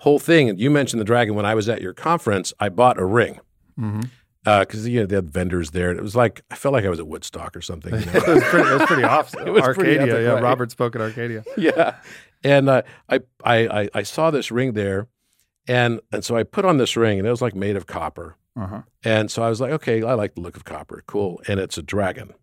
whole 0.00 0.18
thing. 0.18 0.48
and 0.48 0.60
You 0.60 0.70
mentioned 0.70 1.00
the 1.00 1.04
dragon 1.04 1.34
when 1.34 1.46
I 1.46 1.54
was 1.54 1.68
at 1.68 1.80
your 1.80 1.94
conference. 1.94 2.52
I 2.60 2.68
bought 2.68 2.98
a 2.98 3.04
ring 3.04 3.40
hmm 3.76 4.02
because 4.44 4.86
you 4.86 5.00
know 5.00 5.06
they 5.06 5.16
had 5.16 5.30
vendors 5.30 5.70
there. 5.70 5.88
and 5.88 5.98
It 5.98 6.02
was 6.02 6.14
like 6.14 6.42
I 6.50 6.54
felt 6.54 6.74
like 6.74 6.84
I 6.84 6.90
was 6.90 6.98
at 7.00 7.06
Woodstock 7.08 7.56
or 7.56 7.62
something. 7.62 7.94
You 7.94 8.04
know? 8.06 8.12
it, 8.12 8.26
was 8.28 8.44
pretty, 8.44 8.68
it 8.68 8.74
was 8.74 8.86
pretty 8.86 9.02
awesome. 9.16 9.46
It 9.46 9.50
was 9.50 9.62
Arcadia, 9.62 10.02
epic, 10.02 10.12
yeah. 10.12 10.32
right? 10.32 10.42
Robert 10.42 10.70
spoke 10.70 10.94
at 10.94 11.00
Arcadia. 11.00 11.44
yeah. 11.56 11.96
And 12.42 12.68
uh, 12.68 12.82
I, 13.08 13.20
I, 13.42 13.56
I, 13.82 13.88
I 13.94 14.02
saw 14.02 14.30
this 14.30 14.50
ring 14.50 14.74
there, 14.74 15.08
and 15.66 16.00
and 16.12 16.22
so 16.22 16.36
I 16.36 16.42
put 16.42 16.66
on 16.66 16.76
this 16.76 16.94
ring, 16.94 17.18
and 17.18 17.26
it 17.26 17.30
was 17.30 17.40
like 17.40 17.54
made 17.54 17.74
of 17.74 17.86
copper. 17.86 18.36
Uh-huh. 18.54 18.82
And 19.02 19.30
so 19.30 19.42
I 19.42 19.48
was 19.48 19.60
like, 19.62 19.72
okay, 19.72 20.02
I 20.02 20.12
like 20.12 20.34
the 20.34 20.42
look 20.42 20.56
of 20.56 20.64
copper, 20.64 21.02
cool. 21.06 21.40
And 21.48 21.58
it's 21.58 21.78
a 21.78 21.82
dragon, 21.82 22.34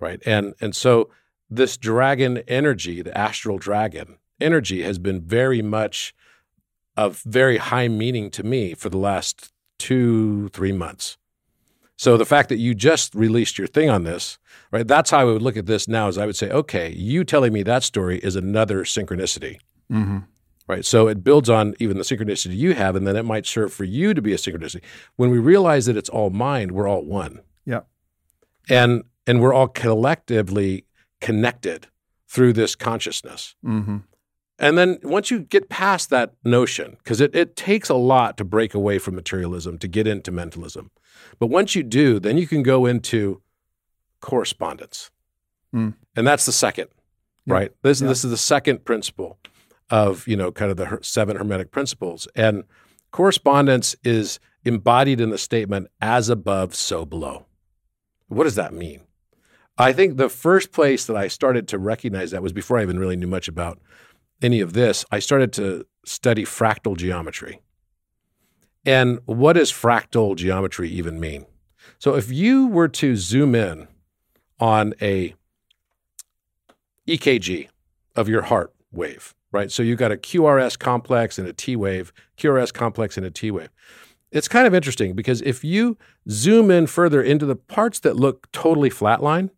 right? 0.00 0.20
And 0.26 0.54
and 0.60 0.74
so 0.74 1.08
this 1.48 1.76
dragon 1.76 2.38
energy, 2.48 3.00
the 3.00 3.16
astral 3.16 3.58
dragon 3.58 4.18
energy, 4.40 4.82
has 4.82 4.98
been 4.98 5.20
very 5.20 5.62
much 5.62 6.14
of 6.96 7.22
very 7.24 7.58
high 7.58 7.88
meaning 7.88 8.30
to 8.32 8.42
me 8.42 8.74
for 8.74 8.88
the 8.88 8.98
last 8.98 9.52
two, 9.78 10.48
three 10.48 10.72
months. 10.72 11.18
So 11.98 12.16
the 12.16 12.26
fact 12.26 12.50
that 12.50 12.58
you 12.58 12.74
just 12.74 13.14
released 13.14 13.56
your 13.58 13.66
thing 13.66 13.88
on 13.88 14.04
this, 14.04 14.38
right? 14.70 14.86
That's 14.86 15.10
how 15.10 15.20
I 15.20 15.24
would 15.24 15.42
look 15.42 15.56
at 15.56 15.66
this 15.66 15.88
now. 15.88 16.08
Is 16.08 16.18
I 16.18 16.26
would 16.26 16.36
say, 16.36 16.50
okay, 16.50 16.92
you 16.92 17.24
telling 17.24 17.52
me 17.52 17.62
that 17.62 17.82
story 17.82 18.18
is 18.18 18.36
another 18.36 18.84
synchronicity 18.84 19.58
hmm 19.88 20.18
right? 20.68 20.84
So 20.84 21.08
it 21.08 21.22
builds 21.22 21.48
on 21.48 21.74
even 21.78 21.96
the 21.96 22.02
synchronicity 22.02 22.56
you 22.56 22.74
have, 22.74 22.96
and 22.96 23.06
then 23.06 23.16
it 23.16 23.24
might 23.24 23.46
serve 23.46 23.72
for 23.72 23.84
you 23.84 24.14
to 24.14 24.22
be 24.22 24.32
a 24.32 24.36
synchronicity. 24.36 24.82
When 25.16 25.30
we 25.30 25.38
realize 25.38 25.86
that 25.86 25.96
it's 25.96 26.08
all 26.08 26.30
mind, 26.30 26.72
we're 26.72 26.88
all 26.88 27.04
one. 27.04 27.40
Yeah. 27.64 27.80
And 28.68 29.04
and 29.26 29.40
we're 29.40 29.54
all 29.54 29.68
collectively 29.68 30.86
connected 31.20 31.88
through 32.28 32.52
this 32.52 32.74
consciousness. 32.74 33.54
hmm 33.62 33.98
And 34.58 34.78
then 34.78 34.98
once 35.02 35.30
you 35.30 35.40
get 35.40 35.68
past 35.68 36.08
that 36.10 36.32
notion, 36.44 36.96
because 36.98 37.20
it, 37.20 37.34
it 37.34 37.56
takes 37.56 37.88
a 37.90 37.94
lot 37.94 38.36
to 38.38 38.44
break 38.44 38.72
away 38.74 38.98
from 38.98 39.14
materialism 39.14 39.76
to 39.78 39.88
get 39.88 40.06
into 40.06 40.32
mentalism. 40.32 40.90
But 41.38 41.48
once 41.48 41.74
you 41.74 41.82
do, 41.82 42.18
then 42.18 42.38
you 42.38 42.46
can 42.46 42.62
go 42.62 42.86
into 42.86 43.42
correspondence. 44.20 45.10
Mm. 45.74 45.94
And 46.14 46.26
that's 46.26 46.46
the 46.46 46.52
second, 46.52 46.88
Yeah. 47.44 47.54
right? 47.54 47.72
This, 47.82 48.00
Yeah. 48.00 48.08
this 48.08 48.24
is 48.24 48.30
the 48.30 48.36
second 48.38 48.84
principle 48.84 49.38
of, 49.90 50.26
you 50.26 50.36
know, 50.36 50.50
kind 50.50 50.70
of 50.70 50.76
the 50.78 50.98
seven 51.02 51.36
hermetic 51.36 51.70
principles. 51.70 52.26
And 52.34 52.64
correspondence 53.10 53.94
is 54.04 54.40
embodied 54.64 55.20
in 55.20 55.30
the 55.30 55.38
statement, 55.38 55.88
as 56.00 56.28
above, 56.28 56.74
so 56.74 57.04
below. 57.04 57.46
What 58.28 58.44
does 58.44 58.56
that 58.56 58.72
mean? 58.72 59.02
I 59.78 59.92
think 59.92 60.16
the 60.16 60.30
first 60.30 60.72
place 60.72 61.04
that 61.04 61.16
I 61.16 61.28
started 61.28 61.68
to 61.68 61.78
recognize 61.78 62.30
that 62.30 62.42
was 62.42 62.52
before 62.54 62.78
I 62.78 62.82
even 62.82 62.98
really 62.98 63.16
knew 63.16 63.26
much 63.26 63.46
about 63.46 63.78
any 64.42 64.60
of 64.60 64.72
this. 64.72 65.04
I 65.10 65.18
started 65.18 65.52
to 65.54 65.86
study 66.04 66.44
fractal 66.44 66.96
geometry. 66.96 67.60
And 68.84 69.18
what 69.26 69.54
does 69.54 69.72
fractal 69.72 70.36
geometry 70.36 70.88
even 70.90 71.18
mean? 71.18 71.46
So 71.98 72.14
if 72.14 72.30
you 72.30 72.68
were 72.68 72.88
to 72.88 73.16
zoom 73.16 73.54
in 73.54 73.88
on 74.60 74.94
a 75.02 75.34
EKG 77.08 77.68
of 78.14 78.28
your 78.28 78.42
heart 78.42 78.72
wave, 78.92 79.34
right? 79.52 79.70
So 79.70 79.82
you've 79.82 79.98
got 79.98 80.12
a 80.12 80.16
QRS 80.16 80.78
complex 80.78 81.38
and 81.38 81.48
a 81.48 81.52
T 81.52 81.76
wave, 81.76 82.12
QRS 82.38 82.72
complex 82.72 83.16
and 83.16 83.26
a 83.26 83.30
T 83.30 83.50
wave. 83.50 83.70
It's 84.32 84.48
kind 84.48 84.66
of 84.66 84.74
interesting 84.74 85.14
because 85.14 85.40
if 85.42 85.64
you 85.64 85.96
zoom 86.28 86.70
in 86.70 86.86
further 86.86 87.22
into 87.22 87.46
the 87.46 87.56
parts 87.56 88.00
that 88.00 88.16
look 88.16 88.50
totally 88.52 88.90
flatline, 88.90 89.50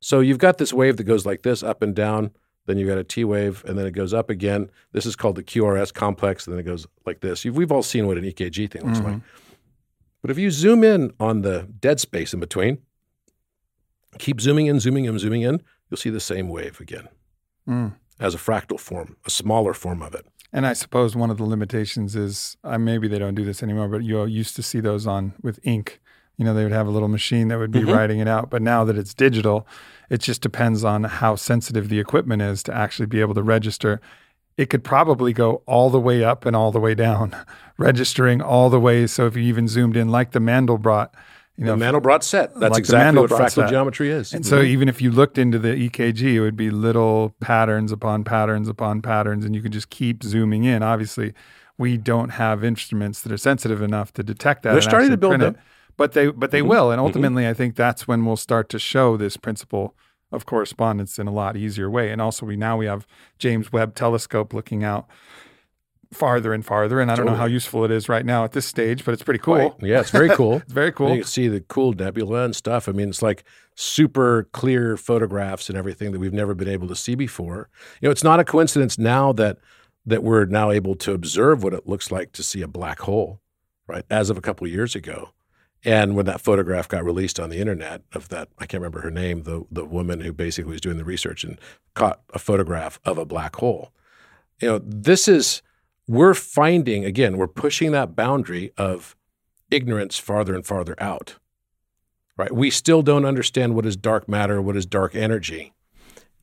so 0.00 0.20
you've 0.20 0.38
got 0.38 0.58
this 0.58 0.72
wave 0.72 0.96
that 0.96 1.04
goes 1.04 1.24
like 1.24 1.42
this 1.42 1.62
up 1.62 1.82
and 1.82 1.94
down, 1.94 2.32
then 2.66 2.78
you've 2.78 2.88
got 2.88 2.98
a 2.98 3.04
T 3.04 3.24
wave, 3.24 3.64
and 3.66 3.78
then 3.78 3.86
it 3.86 3.92
goes 3.92 4.12
up 4.12 4.28
again. 4.28 4.70
This 4.92 5.06
is 5.06 5.16
called 5.16 5.36
the 5.36 5.42
QRS 5.42 5.92
complex, 5.94 6.46
and 6.46 6.52
then 6.52 6.60
it 6.60 6.64
goes 6.64 6.86
like 7.04 7.20
this. 7.20 7.44
We've 7.44 7.72
all 7.72 7.82
seen 7.82 8.06
what 8.06 8.18
an 8.18 8.24
EKG 8.24 8.70
thing 8.70 8.84
looks 8.84 8.98
mm-hmm. 8.98 9.12
like. 9.12 9.22
But 10.22 10.30
if 10.30 10.38
you 10.38 10.50
zoom 10.50 10.82
in 10.82 11.12
on 11.20 11.42
the 11.42 11.68
dead 11.78 12.00
space 12.00 12.34
in 12.34 12.40
between, 12.40 12.78
keep 14.18 14.40
zooming 14.40 14.66
in, 14.66 14.80
zooming 14.80 15.04
in, 15.04 15.18
zooming 15.18 15.42
in, 15.42 15.62
you'll 15.88 15.98
see 15.98 16.10
the 16.10 16.20
same 16.20 16.48
wave 16.48 16.80
again 16.80 17.08
mm. 17.68 17.94
as 18.18 18.34
a 18.34 18.38
fractal 18.38 18.80
form, 18.80 19.16
a 19.24 19.30
smaller 19.30 19.72
form 19.72 20.02
of 20.02 20.14
it. 20.14 20.26
And 20.52 20.66
I 20.66 20.72
suppose 20.72 21.14
one 21.14 21.30
of 21.30 21.38
the 21.38 21.44
limitations 21.44 22.16
is 22.16 22.56
uh, 22.64 22.78
maybe 22.78 23.08
they 23.08 23.18
don't 23.18 23.34
do 23.34 23.44
this 23.44 23.62
anymore, 23.62 23.88
but 23.88 24.02
you 24.02 24.24
used 24.24 24.56
to 24.56 24.62
see 24.62 24.80
those 24.80 25.06
on 25.06 25.34
with 25.42 25.60
ink. 25.64 26.00
You 26.36 26.44
know, 26.44 26.54
they 26.54 26.62
would 26.62 26.72
have 26.72 26.86
a 26.86 26.90
little 26.90 27.08
machine 27.08 27.48
that 27.48 27.58
would 27.58 27.70
be 27.70 27.80
mm-hmm. 27.80 27.92
writing 27.92 28.18
it 28.18 28.28
out. 28.28 28.50
But 28.50 28.62
now 28.62 28.84
that 28.84 28.98
it's 28.98 29.14
digital, 29.14 29.66
it 30.10 30.20
just 30.20 30.42
depends 30.42 30.84
on 30.84 31.04
how 31.04 31.36
sensitive 31.36 31.88
the 31.88 31.98
equipment 31.98 32.42
is 32.42 32.62
to 32.64 32.74
actually 32.74 33.06
be 33.06 33.20
able 33.20 33.34
to 33.34 33.42
register. 33.42 34.00
It 34.56 34.70
could 34.70 34.84
probably 34.84 35.32
go 35.32 35.62
all 35.66 35.90
the 35.90 36.00
way 36.00 36.24
up 36.24 36.46
and 36.46 36.54
all 36.54 36.72
the 36.72 36.80
way 36.80 36.94
down, 36.94 37.36
registering 37.78 38.40
all 38.40 38.70
the 38.70 38.80
way. 38.80 39.06
So 39.06 39.26
if 39.26 39.36
you 39.36 39.42
even 39.42 39.68
zoomed 39.68 39.96
in, 39.96 40.10
like 40.10 40.32
the 40.32 40.38
Mandelbrot, 40.38 41.10
you 41.56 41.64
know, 41.64 41.76
the 41.76 41.84
Mandelbrot 41.84 42.22
set. 42.22 42.54
That's 42.58 42.72
like 42.72 42.80
exactly 42.80 43.20
what 43.20 43.30
fractal 43.30 43.50
set. 43.50 43.70
geometry 43.70 44.10
is. 44.10 44.34
And 44.34 44.44
mm-hmm. 44.44 44.50
so 44.50 44.62
even 44.62 44.88
if 44.88 45.00
you 45.00 45.10
looked 45.10 45.38
into 45.38 45.58
the 45.58 45.68
EKG, 45.88 46.34
it 46.34 46.40
would 46.40 46.56
be 46.56 46.70
little 46.70 47.34
patterns 47.40 47.92
upon 47.92 48.24
patterns 48.24 48.68
upon 48.68 49.00
patterns, 49.00 49.44
and 49.44 49.54
you 49.54 49.62
could 49.62 49.72
just 49.72 49.88
keep 49.88 50.22
zooming 50.22 50.64
in. 50.64 50.82
Obviously, 50.82 51.32
we 51.78 51.96
don't 51.96 52.30
have 52.30 52.62
instruments 52.62 53.22
that 53.22 53.32
are 53.32 53.38
sensitive 53.38 53.80
enough 53.80 54.12
to 54.14 54.22
detect 54.22 54.64
that. 54.64 54.72
They're 54.72 54.82
starting 54.82 55.10
to 55.10 55.16
build 55.16 55.40
them. 55.40 55.54
It, 55.54 55.60
but 55.96 56.12
they 56.12 56.28
but 56.28 56.50
they 56.50 56.60
mm-hmm. 56.60 56.68
will, 56.68 56.90
and 56.90 56.98
mm-hmm. 56.98 57.06
ultimately, 57.06 57.42
mm-hmm. 57.42 57.50
I 57.50 57.54
think 57.54 57.76
that's 57.76 58.06
when 58.06 58.24
we'll 58.24 58.36
start 58.36 58.68
to 58.70 58.78
show 58.78 59.16
this 59.16 59.36
principle 59.36 59.94
of 60.32 60.46
correspondence 60.46 61.18
in 61.18 61.26
a 61.26 61.32
lot 61.32 61.56
easier 61.56 61.90
way. 61.90 62.10
And 62.10 62.20
also, 62.20 62.46
we 62.46 62.56
now 62.56 62.76
we 62.76 62.86
have 62.86 63.06
James 63.38 63.72
Webb 63.72 63.94
Telescope 63.94 64.52
looking 64.52 64.82
out 64.84 65.08
farther 66.12 66.52
and 66.52 66.64
farther. 66.64 67.00
And 67.00 67.10
I 67.10 67.16
don't 67.16 67.26
know 67.26 67.34
how 67.34 67.46
useful 67.46 67.84
it 67.84 67.90
is 67.90 68.08
right 68.08 68.24
now 68.24 68.44
at 68.44 68.52
this 68.52 68.66
stage, 68.66 69.04
but 69.04 69.12
it's 69.12 69.22
pretty 69.22 69.40
cool. 69.40 69.76
Yeah, 69.80 70.00
it's 70.00 70.10
very 70.10 70.28
cool. 70.30 70.56
it's 70.64 70.72
very 70.72 70.92
cool. 70.92 71.10
You 71.10 71.22
can 71.22 71.24
see 71.24 71.48
the 71.48 71.60
cool 71.60 71.92
nebula 71.92 72.44
and 72.44 72.56
stuff. 72.56 72.88
I 72.88 72.92
mean, 72.92 73.08
it's 73.08 73.22
like 73.22 73.44
super 73.74 74.48
clear 74.52 74.96
photographs 74.96 75.68
and 75.68 75.76
everything 75.76 76.12
that 76.12 76.18
we've 76.18 76.32
never 76.32 76.54
been 76.54 76.68
able 76.68 76.88
to 76.88 76.96
see 76.96 77.14
before. 77.14 77.68
You 78.00 78.08
know, 78.08 78.12
it's 78.12 78.24
not 78.24 78.40
a 78.40 78.44
coincidence 78.44 78.98
now 78.98 79.32
that 79.34 79.58
that 80.08 80.22
we're 80.22 80.44
now 80.44 80.70
able 80.70 80.94
to 80.94 81.12
observe 81.12 81.64
what 81.64 81.74
it 81.74 81.88
looks 81.88 82.12
like 82.12 82.30
to 82.30 82.42
see 82.42 82.62
a 82.62 82.68
black 82.68 83.00
hole, 83.00 83.40
right? 83.88 84.04
As 84.08 84.30
of 84.30 84.38
a 84.38 84.40
couple 84.40 84.64
of 84.64 84.72
years 84.72 84.94
ago. 84.94 85.30
And 85.84 86.16
when 86.16 86.26
that 86.26 86.40
photograph 86.40 86.88
got 86.88 87.04
released 87.04 87.38
on 87.38 87.50
the 87.50 87.58
internet 87.58 88.02
of 88.12 88.28
that, 88.30 88.48
I 88.58 88.66
can't 88.66 88.80
remember 88.80 89.00
her 89.00 89.10
name, 89.10 89.42
the 89.42 89.64
the 89.70 89.84
woman 89.84 90.20
who 90.20 90.32
basically 90.32 90.72
was 90.72 90.80
doing 90.80 90.96
the 90.98 91.04
research 91.04 91.44
and 91.44 91.58
caught 91.94 92.20
a 92.34 92.38
photograph 92.38 92.98
of 93.04 93.18
a 93.18 93.24
black 93.24 93.56
hole. 93.56 93.92
You 94.60 94.68
know, 94.68 94.80
this 94.82 95.28
is 95.28 95.62
we're 96.08 96.34
finding, 96.34 97.04
again, 97.04 97.36
we're 97.36 97.48
pushing 97.48 97.92
that 97.92 98.14
boundary 98.14 98.72
of 98.76 99.16
ignorance 99.70 100.18
farther 100.18 100.54
and 100.54 100.64
farther 100.64 100.94
out. 100.98 101.36
Right? 102.36 102.52
We 102.52 102.70
still 102.70 103.02
don't 103.02 103.24
understand 103.24 103.74
what 103.74 103.86
is 103.86 103.96
dark 103.96 104.28
matter, 104.28 104.60
what 104.60 104.76
is 104.76 104.86
dark 104.86 105.14
energy. 105.14 105.72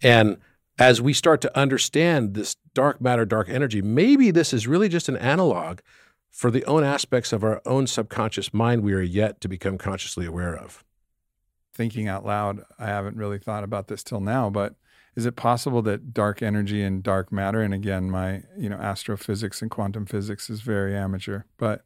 And 0.02 0.38
as 0.80 1.02
we 1.02 1.14
start 1.14 1.40
to 1.42 1.58
understand 1.58 2.34
this 2.34 2.56
dark 2.74 3.00
matter, 3.00 3.26
dark 3.26 3.48
energy, 3.48 3.82
maybe 3.82 4.32
this 4.32 4.54
is 4.54 4.68
really 4.68 4.90
just 4.90 5.08
an 5.08 5.18
analog 5.18 5.80
for 6.34 6.52
the 6.52 6.66
own 6.66 6.84
aspects 6.84 7.32
of 7.32 7.44
our 7.44 7.62
own 7.66 7.88
subconscious 7.88 8.54
mind 8.54 8.84
we 8.84 8.94
are 8.94 9.02
yet 9.02 9.40
to 9.40 9.48
become 9.48 9.78
consciously 9.78 10.26
aware 10.26 10.56
of. 10.56 10.84
Thinking 11.74 12.08
out 12.08 12.26
loud, 12.26 12.64
I 12.78 12.88
haven't 12.88 13.16
really 13.16 13.40
thought 13.40 13.64
about 13.64 13.88
this 13.88 14.04
till 14.04 14.20
now, 14.20 14.50
but 14.50 14.76
is 15.16 15.26
it 15.26 15.36
possible 15.36 15.82
that 15.84 16.14
dark 16.14 16.42
energy 16.42 16.82
and 16.82 17.02
dark 17.02 17.32
matter 17.32 17.62
and 17.62 17.74
again 17.74 18.10
my 18.10 18.42
you 18.58 18.68
know 18.68 18.78
astrophysics 18.78 19.62
and 19.62 19.70
quantum 19.70 20.08
physics 20.08 20.50
is 20.50 20.62
very 20.62 20.98
amateur 20.98 21.44
but 21.58 21.86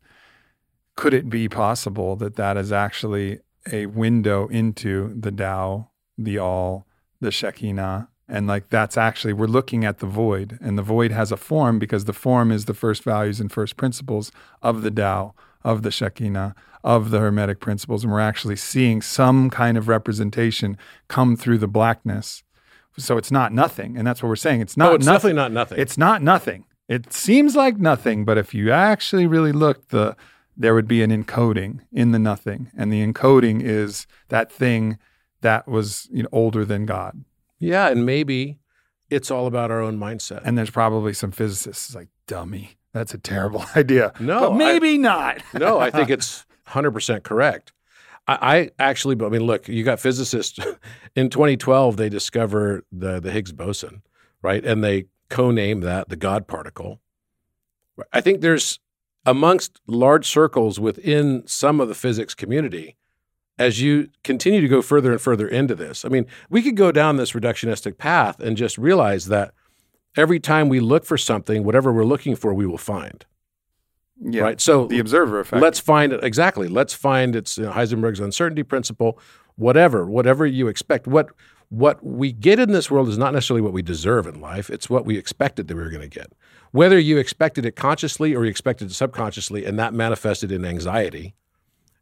could 0.95 1.13
it 1.13 1.29
be 1.29 1.49
possible 1.49 2.15
that 2.15 2.37
that 2.37 2.55
is 2.55 2.71
actually 2.71 3.39
a 3.71 3.85
window 3.85 4.47
into 4.47 5.13
the 5.17 5.31
Tao, 5.31 5.89
the 6.17 6.37
all, 6.37 6.87
the 7.21 7.31
Shekinah, 7.31 8.09
and 8.27 8.47
like 8.47 8.69
that's 8.69 8.97
actually 8.97 9.33
we're 9.33 9.47
looking 9.47 9.85
at 9.85 9.99
the 9.99 10.05
void, 10.05 10.57
and 10.61 10.77
the 10.77 10.83
void 10.83 11.11
has 11.11 11.31
a 11.31 11.37
form 11.37 11.79
because 11.79 12.05
the 12.05 12.13
form 12.13 12.51
is 12.51 12.65
the 12.65 12.73
first 12.73 13.03
values 13.03 13.39
and 13.39 13.51
first 13.51 13.77
principles 13.77 14.31
of 14.61 14.81
the 14.81 14.91
Tao, 14.91 15.33
of 15.63 15.83
the 15.83 15.91
Shekinah, 15.91 16.55
of 16.83 17.11
the 17.11 17.19
Hermetic 17.19 17.59
principles, 17.59 18.03
and 18.03 18.11
we're 18.11 18.19
actually 18.19 18.55
seeing 18.55 19.01
some 19.01 19.49
kind 19.49 19.77
of 19.77 19.87
representation 19.87 20.77
come 21.07 21.35
through 21.35 21.57
the 21.57 21.67
blackness 21.67 22.43
so 22.97 23.17
it's 23.17 23.31
not 23.31 23.53
nothing, 23.53 23.97
and 23.97 24.05
that's 24.05 24.21
what 24.21 24.29
we're 24.29 24.35
saying. 24.35 24.61
It's 24.61 24.75
not. 24.75 24.91
Oh, 24.91 24.95
it's 24.95 25.05
nothing. 25.05 25.15
definitely 25.15 25.35
not 25.35 25.51
nothing. 25.51 25.79
It's 25.79 25.97
not 25.97 26.21
nothing. 26.21 26.65
It 26.87 27.13
seems 27.13 27.55
like 27.55 27.77
nothing, 27.77 28.25
but 28.25 28.37
if 28.37 28.53
you 28.53 28.71
actually 28.71 29.27
really 29.27 29.51
look, 29.51 29.89
the 29.89 30.15
there 30.55 30.73
would 30.73 30.87
be 30.87 31.03
an 31.03 31.11
encoding 31.11 31.81
in 31.91 32.11
the 32.11 32.19
nothing, 32.19 32.71
and 32.75 32.91
the 32.91 33.05
encoding 33.05 33.61
is 33.61 34.07
that 34.29 34.51
thing 34.51 34.97
that 35.41 35.67
was 35.67 36.07
you 36.11 36.23
know, 36.23 36.29
older 36.31 36.65
than 36.65 36.85
God. 36.85 37.23
Yeah, 37.59 37.87
and 37.89 38.05
maybe 38.05 38.59
it's 39.09 39.31
all 39.31 39.47
about 39.47 39.71
our 39.71 39.81
own 39.81 39.97
mindset. 39.97 40.41
And 40.43 40.57
there's 40.57 40.69
probably 40.69 41.13
some 41.13 41.31
physicists 41.31 41.95
like 41.95 42.09
dummy. 42.27 42.77
That's 42.93 43.13
a 43.13 43.17
terrible 43.17 43.65
idea. 43.75 44.13
No, 44.19 44.51
but 44.51 44.57
maybe 44.57 44.93
I, 44.93 44.97
not. 44.97 45.41
no, 45.53 45.79
I 45.79 45.91
think 45.91 46.09
it's 46.11 46.45
100% 46.67 47.23
correct. 47.23 47.73
I, 48.27 48.37
I 48.41 48.69
actually, 48.79 49.23
I 49.25 49.29
mean, 49.29 49.43
look, 49.43 49.67
you 49.67 49.83
got 49.83 49.99
physicists 49.99 50.59
in 51.15 51.29
2012. 51.29 51.97
They 51.97 52.09
discover 52.09 52.83
the 52.91 53.19
the 53.19 53.31
Higgs 53.31 53.51
boson, 53.51 54.01
right? 54.41 54.63
And 54.65 54.83
they 54.83 55.05
co-name 55.29 55.81
that 55.81 56.09
the 56.09 56.15
God 56.15 56.47
particle. 56.47 56.99
I 58.13 58.21
think 58.21 58.41
there's 58.41 58.79
amongst 59.25 59.81
large 59.87 60.27
circles 60.27 60.79
within 60.79 61.43
some 61.47 61.81
of 61.81 61.87
the 61.89 61.95
physics 61.95 62.33
community, 62.33 62.95
as 63.59 63.81
you 63.81 64.09
continue 64.23 64.61
to 64.61 64.67
go 64.67 64.81
further 64.81 65.11
and 65.11 65.19
further 65.19 65.47
into 65.47 65.75
this. 65.75 66.05
I 66.05 66.09
mean, 66.09 66.25
we 66.49 66.61
could 66.61 66.75
go 66.75 66.91
down 66.91 67.17
this 67.17 67.31
reductionistic 67.31 67.97
path 67.97 68.39
and 68.39 68.55
just 68.55 68.77
realize 68.77 69.27
that 69.27 69.53
every 70.15 70.39
time 70.39 70.69
we 70.69 70.79
look 70.79 71.05
for 71.05 71.17
something, 71.17 71.63
whatever 71.63 71.91
we're 71.91 72.05
looking 72.05 72.35
for, 72.35 72.53
we 72.53 72.65
will 72.65 72.77
find. 72.77 73.25
Yeah. 74.19 74.41
Right. 74.41 74.61
So 74.61 74.87
the 74.87 74.99
observer 74.99 75.39
effect. 75.39 75.61
Let's 75.61 75.79
find 75.79 76.11
it 76.11 76.23
exactly. 76.23 76.67
Let's 76.67 76.93
find 76.93 77.35
it's 77.35 77.57
you 77.57 77.65
know, 77.65 77.71
Heisenberg's 77.71 78.19
uncertainty 78.19 78.63
principle. 78.63 79.19
Whatever, 79.55 80.05
whatever 80.05 80.45
you 80.45 80.67
expect. 80.67 81.07
What 81.07 81.29
what 81.69 82.03
we 82.03 82.31
get 82.31 82.59
in 82.59 82.71
this 82.71 82.89
world 82.89 83.09
is 83.09 83.17
not 83.17 83.33
necessarily 83.33 83.61
what 83.61 83.73
we 83.73 83.81
deserve 83.81 84.25
in 84.25 84.39
life. 84.39 84.69
It's 84.69 84.89
what 84.89 85.05
we 85.05 85.17
expected 85.17 85.67
that 85.67 85.75
we 85.75 85.83
were 85.83 85.89
going 85.89 86.01
to 86.01 86.07
get. 86.07 86.31
Whether 86.71 86.97
you 86.97 87.17
expected 87.17 87.65
it 87.65 87.75
consciously 87.75 88.33
or 88.35 88.43
you 88.45 88.49
expected 88.49 88.89
it 88.89 88.93
subconsciously, 88.93 89.65
and 89.65 89.77
that 89.77 89.93
manifested 89.93 90.51
in 90.51 90.65
anxiety, 90.65 91.35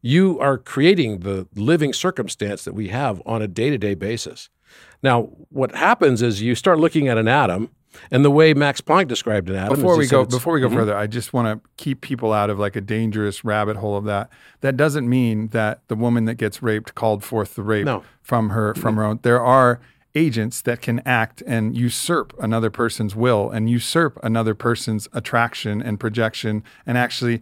you 0.06 0.40
are 0.40 0.60
creating 0.60 1.22
the 1.22 1.48
living 1.56 1.92
circumstance 1.92 2.64
that 2.64 2.76
we 2.76 2.90
have 2.90 3.20
on 3.26 3.42
a 3.42 3.48
day 3.48 3.72
to 3.72 3.78
day 3.80 3.96
basis. 3.96 4.50
Now, 5.02 5.24
what 5.50 5.74
happens 5.74 6.22
is 6.22 6.44
you 6.44 6.54
start 6.54 6.78
looking 6.78 7.08
at 7.08 7.18
an 7.18 7.28
atom 7.28 7.72
and 8.12 8.24
the 8.24 8.30
way 8.30 8.54
Max 8.54 8.82
Planck 8.82 9.08
described 9.08 9.50
it, 9.50 9.56
Adam. 9.56 9.76
Before 9.76 9.98
we 9.98 10.06
go, 10.06 10.24
before 10.24 10.54
we 10.54 10.62
go 10.62 10.68
mm-hmm. 10.68 10.78
further, 10.78 10.96
I 10.96 11.08
just 11.08 11.34
want 11.34 11.64
to 11.64 11.70
keep 11.78 12.02
people 12.02 12.34
out 12.34 12.52
of 12.52 12.60
like 12.60 12.76
a 12.76 12.82
dangerous 12.82 13.44
rabbit 13.44 13.78
hole 13.78 13.98
of 13.98 14.04
that. 14.06 14.30
That 14.62 14.78
doesn't 14.78 15.10
mean 15.10 15.48
that 15.48 15.82
the 15.88 15.96
woman 15.96 16.26
that 16.26 16.36
gets 16.36 16.62
raped 16.62 16.94
called 16.94 17.24
forth 17.24 17.56
the 17.56 17.64
rape 17.64 17.86
no. 17.86 18.04
from 18.22 18.52
her 18.52 18.76
from 18.76 18.98
her 18.98 19.04
own. 19.04 19.22
There 19.24 19.42
are 19.42 19.80
agents 20.14 20.62
that 20.62 20.82
can 20.82 21.02
act 21.04 21.42
and 21.48 21.76
usurp 21.76 22.32
another 22.40 22.70
person's 22.70 23.16
will 23.16 23.50
and 23.50 23.72
usurp 23.72 24.20
another 24.22 24.54
person's 24.54 25.08
attraction 25.14 25.82
and 25.82 26.00
projection 26.00 26.64
and 26.86 26.96
actually 26.96 27.42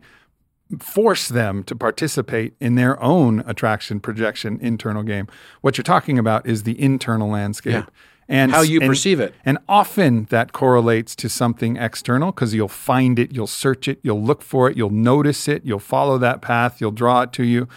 force 0.78 1.28
them 1.28 1.64
to 1.64 1.76
participate 1.76 2.54
in 2.60 2.76
their 2.76 3.02
own 3.02 3.40
attraction 3.42 4.00
projection 4.00 4.60
internal 4.62 5.04
game. 5.04 5.28
What 5.62 5.78
you're 5.78 5.84
talking 5.84 6.18
about 6.20 6.46
is 6.46 6.64
the 6.64 6.80
internal 6.82 7.30
landscape. 7.30 7.74
Yeah 7.74 7.86
and 8.28 8.52
how 8.52 8.62
you 8.62 8.80
and, 8.80 8.90
perceive 8.90 9.20
it. 9.20 9.34
And 9.46 9.58
often 9.68 10.26
that 10.26 10.54
correlates 10.54 11.16
to 11.18 11.30
something 11.30 11.78
external 11.78 12.32
because 12.32 12.54
you'll 12.54 12.68
find 12.68 13.20
it, 13.20 13.32
you'll 13.34 13.48
search 13.48 13.88
it, 13.88 14.00
you'll 14.02 14.24
look 14.24 14.42
for 14.42 14.70
it, 14.70 14.78
you'll 14.78 14.90
notice 14.90 15.48
it, 15.48 15.64
you'll 15.66 15.80
follow 15.80 16.18
that 16.18 16.42
path, 16.42 16.80
you'll 16.80 16.92
draw 16.92 17.22
it 17.22 17.34
to 17.34 17.44
you. 17.44 17.68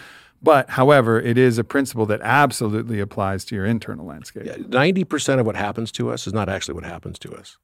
But 0.42 0.70
however, 0.70 1.20
it 1.20 1.38
is 1.38 1.58
a 1.58 1.64
principle 1.64 2.06
that 2.06 2.20
absolutely 2.20 3.00
applies 3.00 3.44
to 3.46 3.54
your 3.54 3.64
internal 3.64 4.06
landscape. 4.06 4.44
Yeah, 4.46 4.56
90% 4.56 5.40
of 5.40 5.46
what 5.46 5.56
happens 5.56 5.90
to 5.92 6.10
us 6.10 6.26
is 6.26 6.32
not 6.32 6.48
actually 6.48 6.74
what 6.74 6.84
happens 6.84 7.18
to 7.20 7.34
us. 7.34 7.56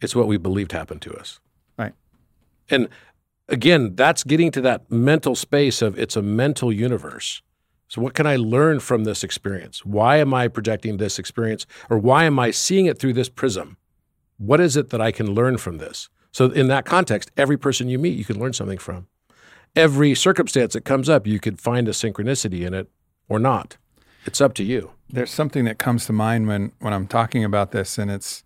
It's 0.00 0.14
what 0.14 0.26
we 0.26 0.36
believed 0.36 0.72
happened 0.72 1.02
to 1.02 1.14
us. 1.14 1.40
Right. 1.76 1.94
And 2.68 2.88
again, 3.50 3.94
that's 3.94 4.24
getting 4.24 4.50
to 4.52 4.60
that 4.62 4.90
mental 4.90 5.34
space 5.34 5.82
of 5.82 5.98
it's 5.98 6.16
a 6.16 6.22
mental 6.22 6.72
universe 6.72 7.42
so, 7.88 8.00
what 8.00 8.14
can 8.14 8.24
I 8.24 8.36
learn 8.36 8.78
from 8.78 9.02
this 9.02 9.24
experience? 9.24 9.84
Why 9.84 10.18
am 10.18 10.32
I 10.32 10.46
projecting 10.46 10.98
this 10.98 11.18
experience? 11.18 11.66
Or 11.90 11.98
why 11.98 12.22
am 12.22 12.38
I 12.38 12.52
seeing 12.52 12.86
it 12.86 13.00
through 13.00 13.14
this 13.14 13.28
prism? 13.28 13.78
what 14.40 14.58
is 14.58 14.76
it 14.76 14.88
that 14.88 15.00
I 15.00 15.12
can 15.12 15.34
learn 15.34 15.58
from 15.58 15.78
this? 15.78 16.08
So, 16.32 16.46
in 16.46 16.68
that 16.68 16.84
context, 16.84 17.30
every 17.36 17.58
person 17.58 17.88
you 17.88 17.98
meet, 17.98 18.16
you 18.16 18.24
can 18.24 18.38
learn 18.38 18.52
something 18.52 18.78
from. 18.78 19.06
Every 19.76 20.14
circumstance 20.14 20.72
that 20.72 20.84
comes 20.84 21.08
up, 21.08 21.26
you 21.26 21.38
could 21.38 21.60
find 21.60 21.86
a 21.88 21.90
synchronicity 21.90 22.66
in 22.66 22.72
it 22.72 22.88
or 23.28 23.38
not. 23.38 23.76
It's 24.24 24.40
up 24.40 24.54
to 24.54 24.64
you. 24.64 24.92
There's 25.08 25.30
something 25.30 25.64
that 25.64 25.78
comes 25.78 26.06
to 26.06 26.12
mind 26.12 26.46
when, 26.46 26.72
when 26.78 26.92
I'm 26.92 27.06
talking 27.06 27.44
about 27.44 27.72
this, 27.72 27.98
and 27.98 28.10
it's 28.10 28.44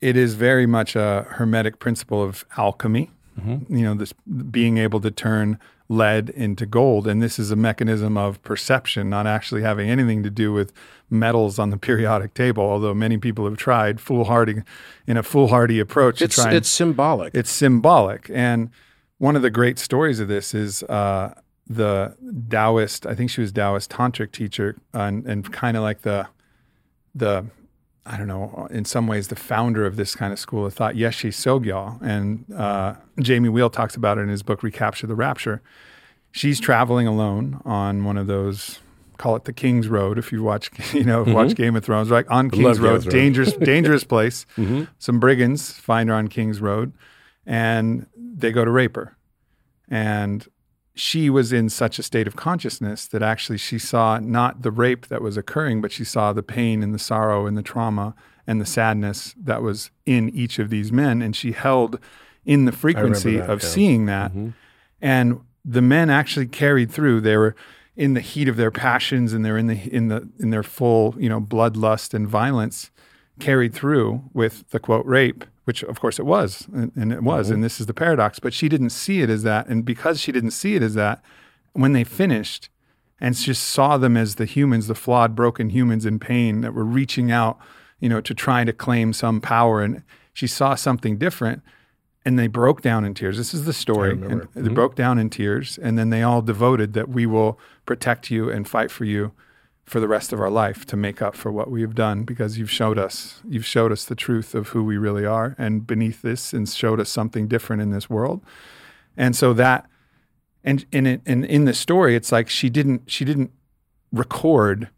it 0.00 0.16
is 0.16 0.34
very 0.34 0.66
much 0.66 0.96
a 0.96 1.26
hermetic 1.30 1.78
principle 1.78 2.22
of 2.22 2.44
alchemy. 2.58 3.10
Mm-hmm. 3.40 3.76
You 3.76 3.84
know, 3.84 3.94
this 3.94 4.12
being 4.50 4.78
able 4.78 5.00
to 5.00 5.10
turn 5.10 5.58
lead 5.92 6.30
into 6.30 6.66
gold. 6.66 7.06
And 7.06 7.22
this 7.22 7.38
is 7.38 7.50
a 7.50 7.56
mechanism 7.56 8.16
of 8.16 8.42
perception, 8.42 9.10
not 9.10 9.26
actually 9.26 9.62
having 9.62 9.90
anything 9.90 10.22
to 10.22 10.30
do 10.30 10.52
with 10.52 10.72
metals 11.10 11.58
on 11.58 11.70
the 11.70 11.76
periodic 11.88 12.34
table, 12.34 12.64
although 12.64 12.94
many 12.94 13.18
people 13.18 13.44
have 13.44 13.56
tried 13.56 14.00
foolhardy 14.00 14.62
in 15.06 15.16
a 15.16 15.22
foolhardy 15.22 15.78
approach 15.78 16.22
it's, 16.22 16.36
to 16.36 16.42
try. 16.42 16.52
It's 16.54 16.68
symbolic. 16.68 17.34
It's 17.34 17.50
symbolic. 17.50 18.30
And 18.32 18.70
one 19.18 19.36
of 19.36 19.42
the 19.42 19.50
great 19.50 19.78
stories 19.78 20.18
of 20.18 20.28
this 20.28 20.54
is 20.54 20.82
uh, 20.84 21.34
the 21.68 22.16
Taoist, 22.48 23.06
I 23.06 23.14
think 23.14 23.30
she 23.30 23.40
was 23.40 23.52
Taoist 23.52 23.90
tantric 23.90 24.32
teacher, 24.32 24.76
and, 24.92 25.26
and 25.26 25.52
kind 25.52 25.76
of 25.76 25.82
like 25.82 26.02
the 26.02 26.26
the 27.14 27.44
I 28.04 28.16
don't 28.16 28.26
know, 28.26 28.66
in 28.70 28.84
some 28.84 29.06
ways, 29.06 29.28
the 29.28 29.36
founder 29.36 29.86
of 29.86 29.96
this 29.96 30.16
kind 30.16 30.32
of 30.32 30.38
school 30.38 30.66
of 30.66 30.74
thought, 30.74 30.94
Yeshe 30.94 31.30
Tsogyal. 31.30 32.02
And 32.02 32.52
uh, 32.52 32.96
Jamie 33.20 33.48
Wheal 33.48 33.72
talks 33.72 33.94
about 33.94 34.18
it 34.18 34.22
in 34.22 34.28
his 34.28 34.42
book, 34.42 34.62
Recapture 34.62 35.06
the 35.06 35.14
Rapture. 35.14 35.62
She's 36.32 36.58
traveling 36.58 37.06
alone 37.06 37.60
on 37.64 38.04
one 38.04 38.16
of 38.16 38.26
those, 38.26 38.80
call 39.18 39.36
it 39.36 39.44
the 39.44 39.52
King's 39.52 39.86
Road, 39.86 40.18
if 40.18 40.32
you 40.32 40.42
watch, 40.42 40.70
you 40.94 41.04
know, 41.04 41.22
mm-hmm. 41.22 41.32
watch 41.32 41.54
Game 41.54 41.76
of 41.76 41.84
Thrones, 41.84 42.10
right? 42.10 42.26
On 42.26 42.50
King's 42.50 42.80
Road, 42.80 43.08
dangerous, 43.08 43.52
dangerous 43.58 44.02
place. 44.02 44.46
Mm-hmm. 44.56 44.84
Some 44.98 45.20
brigands 45.20 45.70
find 45.72 46.08
her 46.08 46.14
on 46.14 46.26
King's 46.26 46.60
Road 46.60 46.92
and 47.46 48.06
they 48.16 48.50
go 48.50 48.64
to 48.64 48.70
rape 48.70 48.96
her. 48.96 49.16
And 49.88 50.46
she 50.94 51.30
was 51.30 51.52
in 51.52 51.68
such 51.68 51.98
a 51.98 52.02
state 52.02 52.26
of 52.26 52.36
consciousness 52.36 53.06
that 53.06 53.22
actually 53.22 53.58
she 53.58 53.78
saw 53.78 54.18
not 54.18 54.62
the 54.62 54.70
rape 54.70 55.06
that 55.08 55.22
was 55.22 55.36
occurring, 55.36 55.80
but 55.80 55.92
she 55.92 56.04
saw 56.04 56.32
the 56.32 56.42
pain 56.42 56.82
and 56.82 56.94
the 56.94 56.98
sorrow 56.98 57.46
and 57.46 57.56
the 57.56 57.62
trauma 57.62 58.14
and 58.46 58.60
the 58.60 58.66
sadness 58.66 59.34
that 59.42 59.62
was 59.62 59.90
in 60.04 60.28
each 60.30 60.58
of 60.58 60.68
these 60.68 60.92
men. 60.92 61.22
And 61.22 61.34
she 61.34 61.52
held 61.52 61.98
in 62.44 62.66
the 62.66 62.72
frequency 62.72 63.38
that, 63.38 63.48
of 63.48 63.62
yeah. 63.62 63.68
seeing 63.68 64.06
that. 64.06 64.32
Mm-hmm. 64.32 64.50
And 65.00 65.40
the 65.64 65.82
men 65.82 66.10
actually 66.10 66.46
carried 66.46 66.90
through. 66.90 67.22
They 67.22 67.36
were 67.36 67.54
in 67.96 68.14
the 68.14 68.20
heat 68.20 68.48
of 68.48 68.56
their 68.56 68.70
passions 68.70 69.32
and 69.32 69.44
they're 69.44 69.58
in 69.58 69.66
the 69.66 69.94
in 69.94 70.08
the 70.08 70.28
in 70.38 70.50
their 70.50 70.62
full, 70.62 71.14
you 71.18 71.28
know, 71.28 71.40
bloodlust 71.40 72.14
and 72.14 72.28
violence 72.28 72.90
carried 73.40 73.72
through 73.72 74.22
with 74.32 74.68
the 74.70 74.78
quote 74.78 75.06
rape 75.06 75.44
which 75.64 75.82
of 75.82 76.00
course 76.00 76.18
it 76.18 76.26
was, 76.26 76.66
and, 76.74 76.92
and 76.96 77.12
it 77.12 77.22
was. 77.22 77.46
Mm-hmm. 77.46 77.54
And 77.54 77.64
this 77.64 77.80
is 77.80 77.86
the 77.86 77.94
paradox. 77.94 78.38
But 78.38 78.54
she 78.54 78.68
didn't 78.68 78.90
see 78.90 79.20
it 79.20 79.30
as 79.30 79.42
that. 79.42 79.66
And 79.68 79.84
because 79.84 80.20
she 80.20 80.32
didn't 80.32 80.50
see 80.52 80.74
it 80.74 80.82
as 80.82 80.94
that, 80.94 81.22
when 81.72 81.92
they 81.92 82.04
finished 82.04 82.68
and 83.20 83.34
just 83.34 83.62
saw 83.62 83.96
them 83.96 84.16
as 84.16 84.34
the 84.34 84.44
humans, 84.44 84.88
the 84.88 84.94
flawed, 84.94 85.34
broken 85.34 85.70
humans 85.70 86.04
in 86.04 86.18
pain 86.18 86.60
that 86.62 86.74
were 86.74 86.84
reaching 86.84 87.30
out, 87.30 87.58
you 88.00 88.08
know, 88.08 88.20
to 88.20 88.34
try 88.34 88.64
to 88.64 88.72
claim 88.72 89.12
some 89.12 89.40
power, 89.40 89.80
and 89.80 90.02
she 90.32 90.46
saw 90.46 90.74
something 90.74 91.18
different. 91.18 91.62
And 92.24 92.38
they 92.38 92.46
broke 92.46 92.82
down 92.82 93.04
in 93.04 93.14
tears. 93.14 93.36
This 93.36 93.52
is 93.52 93.64
the 93.64 93.72
story. 93.72 94.12
And 94.12 94.22
mm-hmm. 94.22 94.62
They 94.62 94.68
broke 94.72 94.94
down 94.94 95.18
in 95.18 95.28
tears, 95.28 95.76
and 95.76 95.98
then 95.98 96.10
they 96.10 96.22
all 96.22 96.40
devoted 96.40 96.92
that 96.92 97.08
we 97.08 97.26
will 97.26 97.58
protect 97.84 98.30
you 98.30 98.48
and 98.48 98.68
fight 98.68 98.92
for 98.92 99.04
you 99.04 99.32
for 99.92 100.00
the 100.00 100.08
rest 100.08 100.32
of 100.32 100.40
our 100.40 100.48
life 100.48 100.86
to 100.86 100.96
make 100.96 101.20
up 101.20 101.36
for 101.36 101.52
what 101.52 101.70
we 101.70 101.82
have 101.82 101.94
done 101.94 102.22
because 102.22 102.56
you've 102.56 102.70
showed 102.70 102.98
us 102.98 103.42
you've 103.46 103.66
showed 103.66 103.92
us 103.92 104.06
the 104.06 104.14
truth 104.14 104.54
of 104.54 104.68
who 104.68 104.82
we 104.82 104.96
really 104.96 105.26
are 105.26 105.54
and 105.58 105.86
beneath 105.86 106.22
this 106.22 106.54
and 106.54 106.66
showed 106.66 106.98
us 106.98 107.10
something 107.10 107.46
different 107.46 107.82
in 107.82 107.90
this 107.90 108.08
world. 108.08 108.40
And 109.18 109.36
so 109.36 109.52
that 109.52 109.84
and 110.64 110.86
in 110.92 111.06
it 111.06 111.20
and 111.26 111.44
in 111.44 111.66
the 111.66 111.74
story 111.74 112.16
it's 112.16 112.32
like 112.32 112.48
she 112.48 112.70
didn't 112.70 113.02
she 113.10 113.26
didn't 113.26 113.50
record 114.10 114.88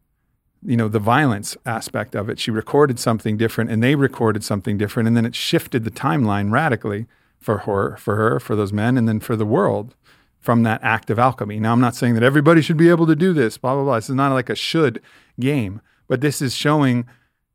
you 0.65 0.77
know 0.77 0.87
the 0.87 1.01
violence 1.01 1.57
aspect 1.67 2.15
of 2.15 2.29
it. 2.29 2.39
She 2.39 2.53
recorded 2.53 3.01
something 3.01 3.37
different 3.37 3.73
and 3.73 3.83
they 3.83 3.97
recorded 3.97 4.45
something 4.45 4.79
different 4.79 5.09
and 5.09 5.17
then 5.17 5.27
it 5.27 5.35
shifted 5.35 5.83
the 5.83 5.91
timeline 5.91 6.53
radically 6.53 7.07
for 7.41 7.59
her 7.59 7.97
for 7.97 8.15
her 8.15 8.39
for 8.39 8.55
those 8.55 8.73
men 8.73 8.97
and 8.97 9.09
then 9.09 9.19
for 9.19 9.35
the 9.35 9.45
world 9.45 9.97
from 10.45 10.63
that 10.63 10.79
act 10.83 11.09
of 11.09 11.19
alchemy. 11.19 11.59
Now, 11.59 11.73
I'm 11.73 11.81
not 11.81 11.97
saying 11.97 12.13
that 12.15 12.23
everybody 12.23 12.61
should 12.61 12.77
be 12.77 12.91
able 12.91 13.07
to 13.07 13.17
do 13.17 13.33
this, 13.33 13.57
blah, 13.57 13.73
blah, 13.73 13.83
blah. 13.83 13.95
This 13.95 14.11
is 14.11 14.15
not 14.15 14.31
like 14.35 14.51
a 14.51 14.55
should 14.55 15.01
game, 15.41 15.81
but 16.07 16.21
this 16.21 16.43
is 16.43 16.55
showing 16.55 17.07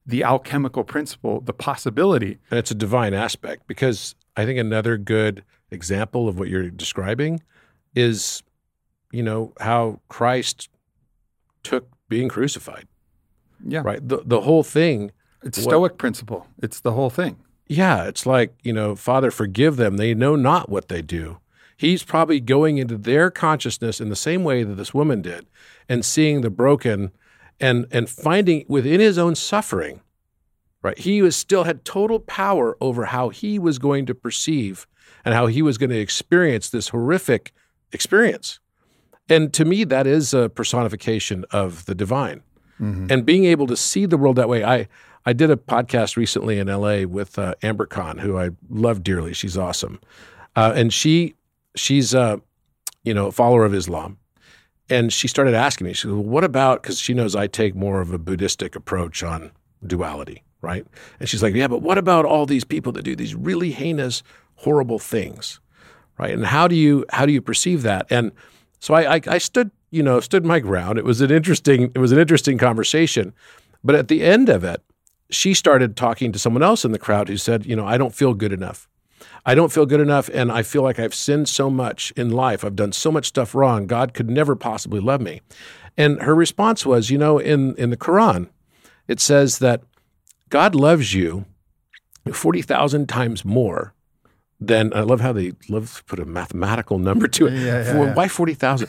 the 0.07 0.23
alchemical 0.23 0.83
principle, 0.83 1.39
the 1.39 1.53
possibility. 1.53 2.39
And 2.49 2.57
it's 2.57 2.71
a 2.71 2.75
divine 2.75 3.13
aspect 3.13 3.67
because 3.67 4.15
I 4.35 4.43
think 4.43 4.57
another 4.57 4.97
good 4.97 5.43
example 5.69 6.27
of 6.27 6.39
what 6.39 6.47
you're 6.47 6.71
describing 6.71 7.43
is, 7.93 8.41
you 9.11 9.21
know, 9.21 9.53
how 9.59 9.99
Christ 10.09 10.67
took 11.61 11.89
being 12.07 12.27
crucified. 12.27 12.87
Yeah. 13.63 13.83
Right. 13.85 13.99
The, 14.05 14.23
the 14.25 14.41
whole 14.41 14.63
thing. 14.63 15.11
It's 15.43 15.61
Stoic 15.61 15.99
principle. 15.99 16.47
It's 16.57 16.79
the 16.79 16.93
whole 16.93 17.11
thing. 17.11 17.37
Yeah. 17.67 18.05
It's 18.05 18.25
like, 18.25 18.55
you 18.63 18.73
know, 18.73 18.95
Father, 18.95 19.29
forgive 19.29 19.75
them. 19.75 19.97
They 19.97 20.15
know 20.15 20.35
not 20.35 20.69
what 20.69 20.87
they 20.87 21.03
do 21.03 21.37
he's 21.79 22.03
probably 22.03 22.41
going 22.41 22.77
into 22.77 22.97
their 22.97 23.31
consciousness 23.31 24.01
in 24.01 24.09
the 24.09 24.15
same 24.15 24.43
way 24.43 24.63
that 24.63 24.75
this 24.75 24.93
woman 24.93 25.21
did 25.21 25.47
and 25.87 26.03
seeing 26.03 26.41
the 26.41 26.49
broken 26.49 27.11
and 27.59 27.87
and 27.89 28.09
finding 28.09 28.65
within 28.67 28.99
his 28.99 29.17
own 29.17 29.33
suffering 29.33 30.01
right 30.81 30.99
he 30.99 31.21
was 31.21 31.35
still 31.35 31.63
had 31.63 31.85
total 31.85 32.19
power 32.19 32.77
over 32.81 33.05
how 33.05 33.29
he 33.29 33.57
was 33.57 33.79
going 33.79 34.05
to 34.05 34.13
perceive 34.13 34.85
and 35.23 35.33
how 35.33 35.47
he 35.47 35.61
was 35.61 35.77
going 35.77 35.89
to 35.89 35.99
experience 35.99 36.69
this 36.69 36.89
horrific 36.89 37.53
experience 37.93 38.59
and 39.29 39.53
to 39.53 39.63
me 39.63 39.85
that 39.85 40.05
is 40.05 40.33
a 40.33 40.49
personification 40.49 41.45
of 41.51 41.85
the 41.85 41.95
divine 41.95 42.43
mm-hmm. 42.79 43.07
and 43.09 43.25
being 43.25 43.45
able 43.45 43.65
to 43.65 43.77
see 43.77 44.05
the 44.05 44.17
world 44.17 44.35
that 44.35 44.49
way 44.49 44.63
i 44.65 44.87
I 45.25 45.33
did 45.33 45.51
a 45.51 45.57
podcast 45.57 46.15
recently 46.15 46.59
in 46.59 46.67
LA 46.67 47.03
with 47.03 47.37
uh, 47.37 47.53
Amber 47.61 47.85
Khan, 47.85 48.19
who 48.19 48.37
I 48.37 48.51
love 48.69 49.03
dearly. 49.03 49.33
She's 49.33 49.57
awesome. 49.57 49.99
Uh, 50.55 50.71
and 50.73 50.93
she 50.93 51.35
she's 51.75 52.13
a 52.13 52.41
you 53.03 53.13
know 53.13 53.31
follower 53.31 53.65
of 53.65 53.73
Islam, 53.73 54.17
and 54.89 55.11
she 55.11 55.27
started 55.27 55.53
asking 55.53 55.85
me. 55.85 55.93
She 55.93 56.07
said, 56.07 56.11
"What 56.11 56.43
about?" 56.43 56.81
Because 56.81 56.99
she 56.99 57.13
knows 57.13 57.35
I 57.35 57.47
take 57.47 57.75
more 57.75 58.01
of 58.01 58.13
a 58.13 58.17
Buddhistic 58.17 58.75
approach 58.75 59.23
on 59.23 59.51
duality, 59.85 60.43
right? 60.61 60.85
And 61.19 61.29
she's 61.29 61.43
like, 61.43 61.55
"Yeah, 61.55 61.67
but 61.67 61.81
what 61.81 61.97
about 61.97 62.25
all 62.25 62.45
these 62.45 62.63
people 62.63 62.91
that 62.93 63.03
do 63.03 63.15
these 63.15 63.35
really 63.35 63.71
heinous, 63.71 64.23
horrible 64.55 64.99
things, 64.99 65.59
right? 66.17 66.33
And 66.33 66.45
how 66.45 66.67
do 66.67 66.75
you 66.75 67.05
how 67.09 67.25
do 67.25 67.31
you 67.31 67.41
perceive 67.41 67.83
that?" 67.83 68.07
And 68.09 68.31
so 68.79 68.93
I, 68.93 69.15
I, 69.15 69.21
I 69.27 69.37
stood 69.37 69.71
you 69.91 70.03
know 70.03 70.19
stood 70.19 70.45
my 70.45 70.59
ground. 70.59 70.97
It 70.97 71.05
was 71.05 71.21
an 71.21 71.31
interesting 71.31 71.91
it 71.95 71.99
was 71.99 72.11
an 72.11 72.19
interesting 72.19 72.57
conversation, 72.57 73.33
but 73.83 73.95
at 73.95 74.07
the 74.07 74.23
end 74.23 74.49
of 74.49 74.63
it, 74.63 74.81
she 75.29 75.53
started 75.53 75.95
talking 75.95 76.31
to 76.31 76.39
someone 76.39 76.63
else 76.63 76.83
in 76.83 76.91
the 76.91 76.99
crowd 76.99 77.29
who 77.29 77.37
said, 77.37 77.65
"You 77.65 77.75
know, 77.75 77.85
I 77.85 77.97
don't 77.97 78.15
feel 78.15 78.33
good 78.33 78.53
enough." 78.53 78.89
I 79.45 79.55
don't 79.55 79.71
feel 79.71 79.85
good 79.85 79.99
enough 79.99 80.29
and 80.33 80.51
I 80.51 80.63
feel 80.63 80.81
like 80.81 80.99
I've 80.99 81.15
sinned 81.15 81.49
so 81.49 81.69
much 81.69 82.11
in 82.15 82.29
life. 82.31 82.63
I've 82.63 82.75
done 82.75 82.91
so 82.91 83.11
much 83.11 83.27
stuff 83.27 83.55
wrong. 83.55 83.87
God 83.87 84.13
could 84.13 84.29
never 84.29 84.55
possibly 84.55 84.99
love 84.99 85.21
me. 85.21 85.41
And 85.97 86.21
her 86.21 86.35
response 86.35 86.85
was, 86.85 87.09
you 87.09 87.17
know, 87.17 87.39
in, 87.39 87.75
in 87.75 87.89
the 87.89 87.97
Quran, 87.97 88.49
it 89.07 89.19
says 89.19 89.59
that 89.59 89.81
God 90.49 90.75
loves 90.75 91.13
you 91.13 91.45
40,000 92.31 93.07
times 93.07 93.43
more 93.43 93.93
than, 94.59 94.93
I 94.93 95.01
love 95.01 95.21
how 95.21 95.33
they 95.33 95.53
love 95.67 95.97
to 95.97 96.03
put 96.03 96.19
a 96.19 96.25
mathematical 96.25 96.99
number 96.99 97.27
to 97.27 97.47
it. 97.47 97.53
Yeah, 97.53 97.83
yeah, 97.83 97.93
yeah. 97.93 98.13
Why 98.13 98.27
40,000? 98.27 98.87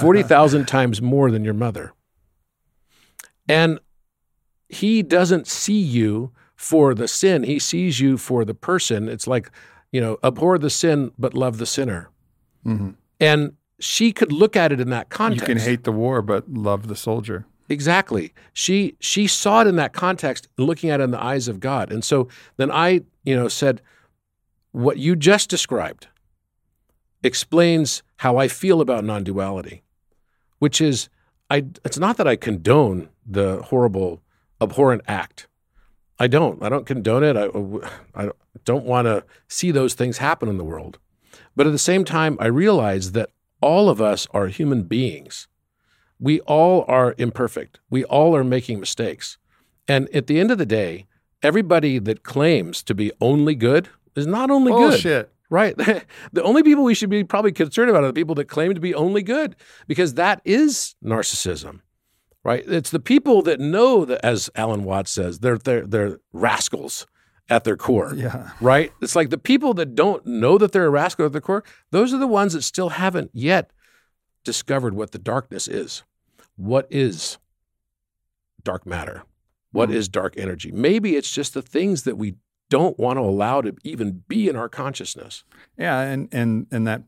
40,000 0.00 0.66
times 0.66 1.00
more 1.00 1.30
than 1.30 1.44
your 1.44 1.54
mother. 1.54 1.92
And 3.48 3.80
he 4.68 5.02
doesn't 5.02 5.46
see 5.46 5.78
you 5.78 6.32
for 6.62 6.94
the 6.94 7.08
sin. 7.08 7.42
He 7.42 7.58
sees 7.58 7.98
you 7.98 8.16
for 8.16 8.44
the 8.44 8.54
person. 8.54 9.08
It's 9.08 9.26
like, 9.26 9.50
you 9.90 10.00
know, 10.00 10.18
abhor 10.22 10.58
the 10.58 10.70
sin, 10.70 11.10
but 11.18 11.34
love 11.34 11.58
the 11.58 11.66
sinner. 11.66 12.08
Mm-hmm. 12.64 12.90
And 13.18 13.54
she 13.80 14.12
could 14.12 14.30
look 14.30 14.54
at 14.54 14.70
it 14.70 14.78
in 14.78 14.88
that 14.90 15.08
context. 15.08 15.48
You 15.48 15.54
can 15.54 15.62
hate 15.62 15.82
the 15.82 15.90
war, 15.90 16.22
but 16.22 16.48
love 16.48 16.86
the 16.86 16.94
soldier. 16.94 17.46
Exactly. 17.68 18.32
She 18.52 18.96
she 19.00 19.26
saw 19.26 19.62
it 19.62 19.66
in 19.66 19.74
that 19.76 19.92
context, 19.92 20.46
looking 20.56 20.88
at 20.88 21.00
it 21.00 21.04
in 21.04 21.10
the 21.10 21.22
eyes 21.22 21.48
of 21.48 21.58
God. 21.58 21.90
And 21.90 22.04
so 22.04 22.28
then 22.58 22.70
I, 22.70 23.00
you 23.24 23.34
know, 23.34 23.48
said, 23.48 23.82
what 24.70 24.98
you 24.98 25.16
just 25.16 25.50
described 25.50 26.06
explains 27.24 28.04
how 28.18 28.36
I 28.36 28.46
feel 28.46 28.80
about 28.80 29.04
non-duality, 29.04 29.82
which 30.60 30.80
is 30.80 31.08
I 31.50 31.64
it's 31.84 31.98
not 31.98 32.18
that 32.18 32.28
I 32.28 32.36
condone 32.36 33.08
the 33.26 33.62
horrible, 33.62 34.22
abhorrent 34.60 35.02
act. 35.08 35.48
I 36.22 36.28
don't. 36.28 36.62
I 36.62 36.68
don't 36.68 36.86
condone 36.86 37.24
it. 37.24 37.36
I, 37.36 37.48
I 38.14 38.30
don't 38.64 38.84
want 38.84 39.06
to 39.06 39.24
see 39.48 39.72
those 39.72 39.94
things 39.94 40.18
happen 40.18 40.48
in 40.48 40.56
the 40.56 40.62
world. 40.62 41.00
But 41.56 41.66
at 41.66 41.72
the 41.72 41.80
same 41.80 42.04
time, 42.04 42.36
I 42.38 42.46
realize 42.46 43.10
that 43.10 43.30
all 43.60 43.88
of 43.88 44.00
us 44.00 44.28
are 44.30 44.46
human 44.46 44.84
beings. 44.84 45.48
We 46.20 46.38
all 46.42 46.84
are 46.86 47.16
imperfect. 47.18 47.80
We 47.90 48.04
all 48.04 48.36
are 48.36 48.44
making 48.44 48.78
mistakes. 48.78 49.36
And 49.88 50.08
at 50.14 50.28
the 50.28 50.38
end 50.38 50.52
of 50.52 50.58
the 50.58 50.66
day, 50.66 51.06
everybody 51.42 51.98
that 51.98 52.22
claims 52.22 52.84
to 52.84 52.94
be 52.94 53.10
only 53.20 53.56
good 53.56 53.88
is 54.14 54.28
not 54.28 54.48
only 54.48 54.70
oh, 54.70 54.78
good. 54.78 54.90
Bullshit. 54.90 55.32
Right. 55.50 55.76
the 56.32 56.42
only 56.44 56.62
people 56.62 56.84
we 56.84 56.94
should 56.94 57.10
be 57.10 57.24
probably 57.24 57.50
concerned 57.50 57.90
about 57.90 58.04
are 58.04 58.06
the 58.06 58.12
people 58.12 58.36
that 58.36 58.44
claim 58.44 58.74
to 58.74 58.80
be 58.80 58.94
only 58.94 59.24
good 59.24 59.56
because 59.88 60.14
that 60.14 60.40
is 60.44 60.94
narcissism. 61.04 61.80
Right? 62.44 62.64
It's 62.66 62.90
the 62.90 62.98
people 63.00 63.42
that 63.42 63.60
know 63.60 64.04
that 64.04 64.24
as 64.24 64.50
Alan 64.56 64.82
Watts 64.84 65.12
says, 65.12 65.38
they're 65.40 65.58
they're 65.58 65.86
they're 65.86 66.18
rascals 66.32 67.06
at 67.48 67.64
their 67.64 67.76
core. 67.76 68.14
Yeah. 68.14 68.50
Right? 68.60 68.92
It's 69.00 69.14
like 69.14 69.30
the 69.30 69.38
people 69.38 69.74
that 69.74 69.94
don't 69.94 70.24
know 70.26 70.58
that 70.58 70.72
they're 70.72 70.86
a 70.86 70.90
rascal 70.90 71.26
at 71.26 71.32
their 71.32 71.40
core, 71.40 71.62
those 71.90 72.12
are 72.12 72.18
the 72.18 72.26
ones 72.26 72.52
that 72.54 72.62
still 72.62 72.90
haven't 72.90 73.30
yet 73.32 73.70
discovered 74.44 74.94
what 74.94 75.12
the 75.12 75.18
darkness 75.18 75.68
is. 75.68 76.02
What 76.56 76.86
is 76.90 77.38
dark 78.64 78.86
matter? 78.86 79.22
What 79.72 79.88
Mhm. 79.90 79.94
is 79.94 80.08
dark 80.08 80.34
energy? 80.36 80.70
Maybe 80.72 81.16
it's 81.16 81.30
just 81.32 81.54
the 81.54 81.62
things 81.62 82.02
that 82.04 82.16
we 82.16 82.36
don't 82.70 82.98
want 82.98 83.18
to 83.18 83.22
allow 83.22 83.60
to 83.60 83.74
even 83.84 84.22
be 84.28 84.48
in 84.48 84.56
our 84.56 84.68
consciousness. 84.68 85.44
Yeah, 85.78 86.00
and 86.00 86.28
and 86.32 86.66
and 86.70 86.86
that 86.86 87.02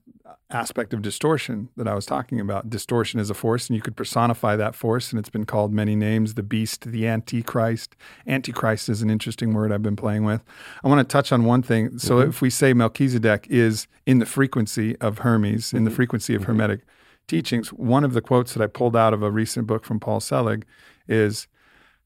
aspect 0.55 0.95
of 0.95 1.03
distortion 1.03 1.69
that 1.77 1.89
I 1.89 1.95
was 1.95 2.07
talking 2.07 2.39
about. 2.39 2.71
Distortion 2.71 3.19
is 3.21 3.29
a 3.29 3.35
force, 3.35 3.69
and 3.69 3.77
you 3.77 3.83
could 3.83 3.97
personify 3.97 4.57
that 4.57 4.75
force, 4.75 5.11
and 5.11 5.19
it's 5.19 5.29
been 5.29 5.45
called 5.45 5.73
many 5.73 5.97
names: 5.97 6.35
the 6.35 6.43
beast, 6.43 6.91
the 6.91 7.07
antichrist. 7.07 7.97
Antichrist 8.27 8.89
is 8.89 9.03
an 9.03 9.11
interesting 9.11 9.53
word 9.53 9.73
I've 9.73 9.83
been 9.83 9.97
playing 9.97 10.25
with. 10.25 10.43
I 10.83 10.89
want 10.89 11.07
to 11.07 11.13
touch 11.13 11.33
on 11.33 11.45
one 11.45 11.63
thing. 11.63 11.99
So, 11.99 12.19
Mhm. 12.19 12.29
if 12.29 12.41
we 12.41 12.51
say 12.51 12.73
Melchizedek 12.73 13.47
is 13.51 13.87
in 14.07 14.21
the 14.21 14.27
frequency 14.27 14.97
of 15.01 15.19
Hermes, 15.19 15.73
in 15.73 15.85
the 15.85 15.91
Mhm. 15.91 15.97
frequency 15.97 16.35
of 16.35 16.43
Mhm. 16.43 16.47
Hermetic 16.47 16.81
teachings, 17.27 17.73
one 17.73 18.05
of 18.05 18.13
the 18.13 18.21
quotes 18.21 18.55
that 18.55 18.63
I 18.63 18.67
pulled 18.69 18.97
out 18.97 19.13
of 19.13 19.23
a 19.23 19.31
recent 19.31 19.67
book 19.67 19.85
from 19.85 19.99
Paul 19.99 20.21
Selig 20.21 20.65
is, 21.09 21.49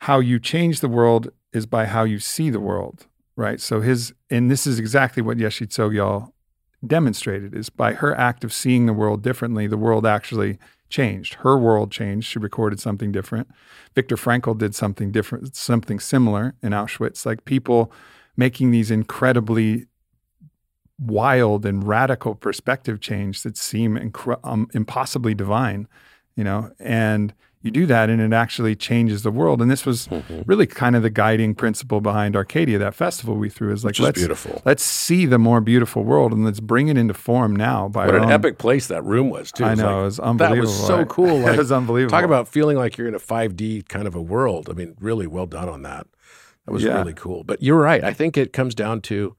"How 0.01 0.21
you 0.21 0.39
change 0.39 0.81
the 0.81 0.89
world 0.89 1.29
is 1.53 1.67
by 1.67 1.87
how 1.87 2.05
you 2.05 2.19
see 2.19 2.51
the 2.51 2.61
world." 2.61 3.07
Right. 3.37 3.61
So 3.61 3.81
his, 3.81 4.15
and 4.31 4.51
this 4.51 4.67
is 4.67 4.79
exactly 4.79 5.23
what 5.23 5.37
Yeshe 5.39 5.67
Tsogyal 5.69 6.33
demonstrated 6.87 7.55
is 7.55 7.71
by 7.71 7.95
her 7.95 8.15
act 8.17 8.45
of 8.45 8.53
seeing 8.53 8.87
the 8.87 8.93
world 8.93 9.23
differently, 9.23 9.67
the 9.67 9.77
world 9.77 10.07
actually 10.07 10.59
changed. 10.89 11.35
Her 11.35 11.59
world 11.59 11.91
changed. 11.91 12.29
She 12.29 12.39
recorded 12.39 12.81
something 12.81 13.13
different. 13.13 13.49
Viktor 13.95 14.17
Frankl 14.17 14.57
did 14.57 14.75
something 14.75 15.11
different, 15.11 15.55
something 15.55 16.01
similar 16.01 16.55
in 16.63 16.73
Auschwitz. 16.73 17.27
Like 17.27 17.45
people 17.45 17.93
making 18.37 18.71
these 18.71 18.91
incredibly 18.91 19.87
wild 20.99 21.65
and 21.67 21.87
radical 21.87 22.35
perspective 22.35 23.01
change 23.01 23.43
that 23.43 23.57
seem 23.57 24.13
um, 24.45 24.69
impossibly 24.75 25.35
divine, 25.35 25.87
you 26.37 26.45
know, 26.45 26.73
and 26.79 27.35
you 27.61 27.71
do 27.71 27.87
that 27.87 28.09
and 28.09 28.21
it 28.21 28.33
actually 28.33 28.77
changes 28.77 29.23
the 29.23 29.31
world. 29.31 29.61
And 29.61 29.71
this 29.71 29.85
was 29.85 30.07
mm-hmm. 30.09 30.43
really 30.47 30.67
kind 30.67 30.95
of 30.95 31.03
the 31.03 31.11
guiding 31.11 31.55
principle 31.55 32.01
behind 32.01 32.37
Arcadia, 32.37 32.79
that 32.79 32.95
festival 32.95 33.35
we 33.35 33.49
threw 33.49 33.73
is 33.73 33.85
like, 33.85 33.93
Which 33.93 34.01
let's, 34.01 34.19
beautiful. 34.19 34.63
let's 34.65 34.83
see 34.83 35.27
the 35.27 35.39
more 35.39 35.61
beautiful 35.61 36.05
world 36.05 36.33
and 36.33 36.45
let's 36.45 36.61
bring 36.61 36.89
it 36.89 36.97
into 36.97 37.15
form 37.15 37.57
now 37.57 37.89
by 37.89 38.07
What 38.07 38.15
an 38.15 38.25
own- 38.25 38.33
epic 38.33 38.59
place 38.59 38.87
that 38.87 39.03
room 39.05 39.31
was, 39.31 39.51
too. 39.51 39.65
I 39.65 39.75
know, 39.75 39.85
like- 39.87 40.01
it 40.01 40.05
was 40.05 40.21
unbelievable. 40.21 40.57
that 40.57 40.79
was 40.79 40.87
so 40.87 41.05
cool. 41.05 41.39
Like, 41.49 41.55
it 41.55 41.59
was 41.59 41.73
unbelievable. 41.73 42.11
Talk 42.11 42.25
about 42.25 42.47
feeling 42.49 42.77
like 42.77 42.97
you're 42.97 43.09
in 43.09 43.15
a 43.15 43.21
5D 43.21 43.89
kind 43.89 44.07
of 44.07 44.15
a 44.15 44.23
world. 44.23 44.69
I 44.71 44.73
mean, 44.75 44.97
really 45.01 45.27
well 45.27 45.47
done 45.47 45.69
on 45.69 45.83
that. 45.83 46.07
That 46.67 46.73
was 46.73 46.83
Yeah. 46.85 46.99
really 46.99 47.15
cool. 47.15 47.43
But 47.45 47.63
you're 47.63 47.79
right. 47.81 48.05
I 48.05 48.13
think 48.13 48.37
it 48.37 48.53
comes 48.53 48.75
down 48.75 49.01
to 49.03 49.35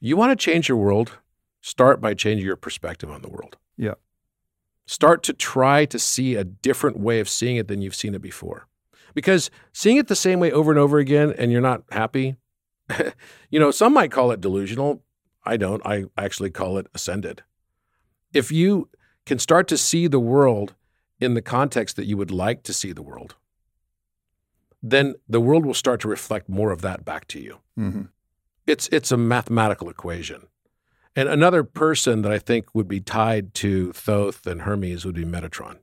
you 0.00 0.16
want 0.16 0.32
to 0.32 0.36
change 0.36 0.68
your 0.68 0.76
world, 0.76 1.12
start 1.62 2.00
by 2.00 2.14
changing 2.14 2.44
your 2.44 2.56
perspective 2.56 3.10
on 3.10 3.22
the 3.22 3.28
world. 3.28 3.56
Yeah. 3.76 3.94
Start 4.86 5.22
to 5.24 5.32
try 5.32 5.84
to 5.86 5.98
see 5.98 6.34
a 6.34 6.44
different 6.44 6.98
way 6.98 7.20
of 7.20 7.28
seeing 7.28 7.56
it 7.56 7.68
than 7.68 7.80
you've 7.80 7.94
seen 7.94 8.14
it 8.14 8.20
before. 8.22 8.66
Because 9.14 9.50
seeing 9.72 9.96
it 9.96 10.08
the 10.08 10.16
same 10.16 10.40
way 10.40 10.52
over 10.52 10.70
and 10.70 10.78
over 10.78 10.98
again 10.98 11.32
and 11.38 11.50
you're 11.50 11.60
not 11.60 11.84
happy, 11.90 12.36
you 13.50 13.58
know, 13.60 13.70
some 13.70 13.94
might 13.94 14.10
call 14.10 14.30
it 14.30 14.40
delusional. 14.40 15.02
I 15.44 15.56
don't. 15.56 15.84
I 15.86 16.04
actually 16.18 16.50
call 16.50 16.78
it 16.78 16.86
ascended. 16.94 17.42
If 18.32 18.50
you 18.50 18.88
can 19.26 19.38
start 19.38 19.68
to 19.68 19.78
see 19.78 20.06
the 20.06 20.20
world 20.20 20.74
in 21.20 21.34
the 21.34 21.42
context 21.42 21.96
that 21.96 22.06
you 22.06 22.16
would 22.16 22.30
like 22.30 22.62
to 22.64 22.72
see 22.72 22.92
the 22.92 23.02
world, 23.02 23.36
then 24.82 25.14
the 25.28 25.40
world 25.40 25.64
will 25.64 25.74
start 25.74 26.00
to 26.00 26.08
reflect 26.08 26.48
more 26.48 26.70
of 26.72 26.82
that 26.82 27.04
back 27.04 27.26
to 27.28 27.40
you. 27.40 27.60
Mhm. 27.78 28.08
It's 28.66 28.88
it's 28.88 29.12
a 29.12 29.16
mathematical 29.16 29.88
equation. 29.88 30.48
And 31.16 31.28
another 31.28 31.62
person 31.62 32.22
that 32.22 32.32
I 32.32 32.38
think 32.38 32.74
would 32.74 32.88
be 32.88 33.00
tied 33.00 33.54
to 33.54 33.92
Thoth 33.92 34.46
and 34.46 34.62
Hermes 34.62 35.04
would 35.04 35.14
be 35.14 35.24
Metatron. 35.24 35.78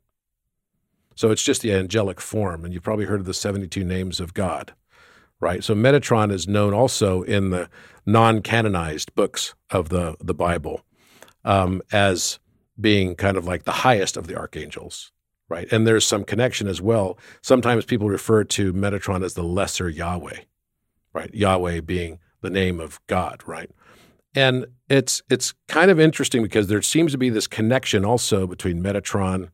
So 1.16 1.32
it's 1.32 1.44
just 1.44 1.62
the 1.62 1.74
angelic 1.74 2.20
form, 2.20 2.66
and 2.66 2.74
you've 2.74 2.84
probably 2.84 3.06
heard 3.06 3.20
of 3.20 3.26
the 3.26 3.34
72 3.34 3.84
names 3.84 4.20
of 4.20 4.34
God, 4.34 4.74
right? 5.40 5.64
So 5.64 5.76
Metatron 5.76 6.32
is 6.32 6.48
known 6.48 6.74
also 6.74 7.22
in 7.24 7.50
the 7.50 7.70
non-canonized 8.06 9.14
books 9.14 9.54
of 9.70 9.90
the, 9.90 10.16
the 10.20 10.34
Bible 10.34 10.82
um, 11.46 11.82
as 11.92 12.40
being 12.80 13.16
kind 13.16 13.38
of 13.38 13.46
like 13.46 13.64
the 13.64 13.72
highest 13.72 14.18
of 14.18 14.28
the 14.28 14.36
archangels, 14.36 15.12
right? 15.50 15.72
And 15.72 15.86
there's 15.86 16.06
some 16.06 16.24
connection 16.24 16.68
as 16.68 16.82
well. 16.82 17.18
Sometimes 17.42 17.86
people 17.86 18.10
refer 18.10 18.44
to 18.46 18.74
Metatron 18.74 19.24
as 19.24 19.34
the 19.34 19.44
lesser 19.44 19.90
Yahweh, 19.90 20.40
right? 21.14 21.34
Yahweh 21.34 21.82
being 21.82 22.20
the 22.42 22.50
name 22.50 22.80
of 22.80 23.00
God, 23.08 23.44
right? 23.46 23.70
And 24.36 24.66
it's 24.90 25.22
it's 25.30 25.54
kind 25.68 25.92
of 25.92 26.00
interesting 26.00 26.42
because 26.44 26.68
there 26.68 26.82
seems 26.82 27.12
to 27.12 27.18
be 27.18 27.30
this 27.30 27.48
connection 27.48 28.06
also 28.06 28.48
between 28.48 28.82
Metatron, 28.82 29.50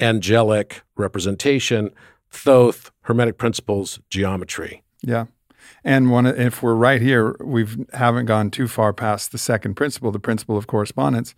angelic 0.00 0.82
representation, 0.96 1.90
Thoth, 2.30 2.90
Hermetic 3.02 3.38
principles, 3.38 4.00
geometry. 4.10 4.82
Yeah. 5.02 5.26
And 5.84 6.10
one, 6.10 6.26
if 6.26 6.62
we're 6.62 6.74
right 6.74 7.00
here, 7.00 7.36
we've 7.40 7.76
haven't 7.94 8.26
gone 8.26 8.50
too 8.50 8.68
far 8.68 8.92
past 8.92 9.32
the 9.32 9.38
second 9.38 9.74
principle, 9.74 10.10
the 10.10 10.18
principle 10.18 10.56
of 10.56 10.66
correspondence. 10.66 11.34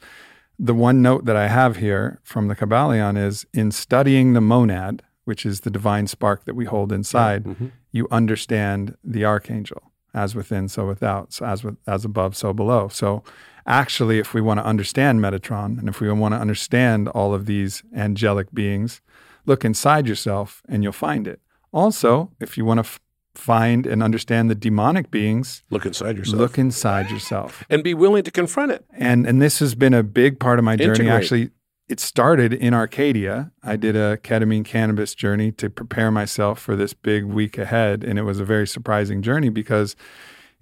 The 0.59 0.75
one 0.75 1.03
note 1.03 1.25
that 1.25 1.37
I 1.37 1.49
have 1.49 1.77
here 1.77 2.21
from 2.23 2.49
the 2.49 2.55
Kybalion 2.55 3.19
is 3.19 3.45
in 3.53 3.71
studying 3.73 4.33
the 4.35 4.41
monad, 4.41 5.03
which 5.25 5.45
is 5.45 5.61
the 5.61 5.71
divine 5.71 6.07
spark 6.07 6.45
that 6.45 6.55
we 6.55 6.65
hold 6.65 6.93
inside, 6.93 7.45
Mhm. 7.45 7.73
you 7.91 8.07
understand 8.11 8.97
the 9.03 9.25
archangel 9.25 9.91
as 10.15 10.35
within, 10.35 10.69
so 10.69 10.87
without, 10.87 11.33
so 11.33 11.45
as 11.47 11.65
with, 11.65 11.77
as 11.87 12.05
above, 12.05 12.37
so 12.37 12.53
below. 12.53 12.89
So 12.89 13.23
actually, 13.67 14.19
if 14.19 14.33
we 14.35 14.41
want 14.41 14.61
to 14.61 14.65
understand 14.67 15.21
Metatron 15.21 15.79
and 15.79 15.89
if 15.89 16.01
we 16.01 16.11
want 16.13 16.35
to 16.35 16.39
understand 16.41 17.09
all 17.09 17.35
of 17.35 17.47
these 17.47 17.83
angelic 17.95 18.53
beings, 18.55 19.01
look 19.47 19.65
inside 19.65 20.07
yourself 20.07 20.63
and 20.69 20.83
you'll 20.83 20.93
find 20.93 21.27
it. 21.27 21.41
Also, 21.73 22.31
if 22.41 22.57
you 22.57 22.65
want 22.65 22.79
to 22.79 22.83
f- 22.87 23.01
find 23.35 23.85
and 23.87 24.01
understand 24.03 24.49
the 24.49 24.55
demonic 24.55 25.11
beings, 25.11 25.65
Look 25.71 25.85
inside 25.87 26.17
yourself. 26.17 26.39
look 26.39 26.59
inside 26.59 27.11
yourself. 27.11 27.65
and 27.69 27.83
be 27.83 27.93
willing 27.95 28.23
to 28.23 28.31
confront 28.31 28.71
it. 28.71 28.85
And 28.93 29.27
and 29.27 29.43
this 29.43 29.59
has 29.59 29.75
been 29.75 29.93
a 29.95 30.05
big 30.05 30.39
part 30.39 30.59
of 30.61 30.65
my 30.65 30.77
journey. 30.77 30.91
Integrate. 30.91 31.11
Actually, 31.11 31.51
it 31.89 32.01
started 32.01 32.53
in 32.53 32.75
Arcadia. 32.75 33.53
I 33.63 33.73
mm-hmm. 33.73 33.81
did 33.81 33.97
a 33.97 34.17
ketamine 34.19 34.65
cannabis 34.65 35.15
journey 35.15 35.53
to 35.53 35.69
prepare 35.69 36.11
myself 36.11 36.59
for 36.59 36.77
this 36.77 36.95
big 36.95 37.25
week 37.25 37.59
ahead, 37.59 38.05
and 38.05 38.19
it 38.19 38.23
was 38.23 38.41
a 38.41 38.45
very 38.45 38.67
surprising 38.67 39.23
journey 39.23 39.49
because 39.49 39.97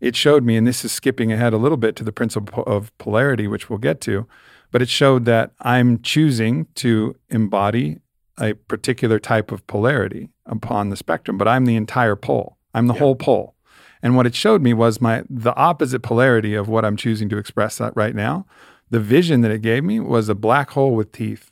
it 0.00 0.16
showed 0.16 0.42
me, 0.44 0.56
and 0.56 0.66
this 0.66 0.84
is 0.84 0.90
skipping 0.90 1.30
ahead 1.30 1.52
a 1.52 1.58
little 1.58 1.76
bit 1.76 1.94
to 1.96 2.04
the 2.04 2.12
principle 2.12 2.64
of 2.64 2.96
polarity, 2.98 3.46
which 3.46 3.70
we'll 3.70 3.78
get 3.78 4.00
to, 4.02 4.26
but 4.72 4.82
it 4.82 4.88
showed 4.88 5.24
that 5.26 5.52
I'm 5.60 6.00
choosing 6.02 6.66
to 6.76 7.14
embody 7.30 7.98
a 8.40 8.54
particular 8.54 9.20
type 9.20 9.52
of 9.52 9.64
polarity 9.66 10.30
upon 10.46 10.90
the 10.90 10.96
spectrum, 10.96 11.38
but 11.38 11.46
I'm 11.46 11.66
the 11.66 11.76
entire 11.76 12.16
pole. 12.16 12.56
I'm 12.74 12.88
the 12.88 12.94
Yeah. 12.94 13.00
whole 13.00 13.14
pole. 13.16 13.54
And 14.02 14.16
what 14.16 14.26
it 14.26 14.34
showed 14.34 14.62
me 14.62 14.74
was 14.74 15.00
my 15.00 15.22
the 15.30 15.54
opposite 15.54 16.00
polarity 16.00 16.54
of 16.54 16.68
what 16.68 16.84
I'm 16.84 16.96
choosing 16.96 17.28
to 17.28 17.38
express 17.38 17.78
that 17.78 17.92
right 17.94 18.14
now. 18.14 18.46
The 18.92 19.00
vision 19.00 19.40
that 19.40 19.50
it 19.50 19.62
gave 19.62 19.82
me 19.84 20.00
was 20.00 20.28
a 20.28 20.34
black 20.34 20.70
hole 20.70 20.94
with 20.94 21.12
teeth. 21.12 21.50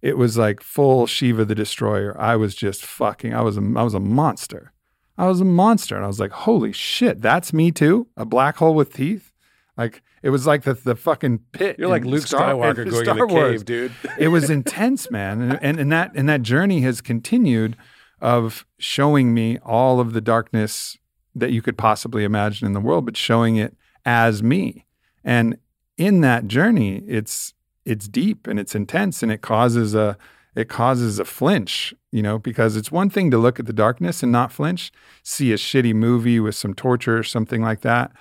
It 0.00 0.16
was 0.16 0.38
like 0.38 0.62
full 0.62 1.06
Shiva 1.06 1.44
the 1.44 1.54
Destroyer. 1.54 2.18
I 2.18 2.34
was 2.36 2.54
just 2.54 2.82
fucking. 2.84 3.34
I 3.34 3.42
was 3.42 3.58
a, 3.58 3.60
I 3.76 3.82
was 3.82 3.92
a 3.92 4.00
monster. 4.00 4.72
I 5.18 5.26
was 5.28 5.40
a 5.42 5.44
monster, 5.44 5.94
and 5.96 6.02
I 6.02 6.08
was 6.08 6.18
like, 6.18 6.32
"Holy 6.32 6.72
shit, 6.72 7.20
that's 7.20 7.52
me 7.52 7.70
too! 7.70 8.08
A 8.16 8.24
black 8.24 8.56
hole 8.56 8.74
with 8.74 8.94
teeth." 8.94 9.32
Like 9.76 10.02
it 10.22 10.30
was 10.30 10.46
like 10.46 10.62
the 10.62 10.72
the 10.72 10.96
fucking 10.96 11.40
pit. 11.52 11.76
You're 11.78 11.88
like 11.88 12.06
Luke 12.06 12.26
Star- 12.26 12.54
Skywalker 12.54 12.88
going 12.90 13.04
Star 13.04 13.18
in 13.18 13.28
the 13.28 13.34
Wars 13.34 13.50
cave, 13.52 13.64
dude. 13.66 13.92
it 14.18 14.28
was 14.28 14.48
intense, 14.58 15.10
man. 15.10 15.42
And, 15.42 15.58
and 15.62 15.78
and 15.78 15.92
that 15.92 16.12
and 16.14 16.26
that 16.28 16.40
journey 16.40 16.80
has 16.80 17.02
continued 17.02 17.76
of 18.20 18.64
showing 18.78 19.34
me 19.34 19.58
all 19.58 20.00
of 20.00 20.14
the 20.14 20.22
darkness 20.22 20.96
that 21.34 21.52
you 21.52 21.60
could 21.60 21.76
possibly 21.76 22.24
imagine 22.24 22.66
in 22.66 22.72
the 22.72 22.80
world, 22.80 23.04
but 23.04 23.16
showing 23.16 23.56
it 23.56 23.76
as 24.06 24.42
me. 24.42 24.86
And 25.24 25.58
in 26.02 26.20
that 26.22 26.48
journey, 26.48 27.04
it's 27.06 27.54
it's 27.84 28.08
deep 28.08 28.46
and 28.46 28.58
it's 28.58 28.74
intense 28.74 29.22
and 29.22 29.30
it 29.30 29.40
causes 29.40 29.94
a 29.94 30.18
it 30.54 30.68
causes 30.68 31.18
a 31.18 31.24
flinch, 31.24 31.94
you 32.10 32.22
know, 32.22 32.38
because 32.38 32.76
it's 32.76 32.92
one 32.92 33.08
thing 33.08 33.30
to 33.30 33.38
look 33.38 33.58
at 33.58 33.66
the 33.66 33.72
darkness 33.72 34.22
and 34.22 34.30
not 34.30 34.52
flinch, 34.52 34.92
see 35.22 35.52
a 35.52 35.56
shitty 35.56 35.94
movie 35.94 36.40
with 36.40 36.54
some 36.54 36.74
torture 36.74 37.16
or 37.18 37.22
something 37.22 37.62
like 37.62 37.80
that. 37.82 38.12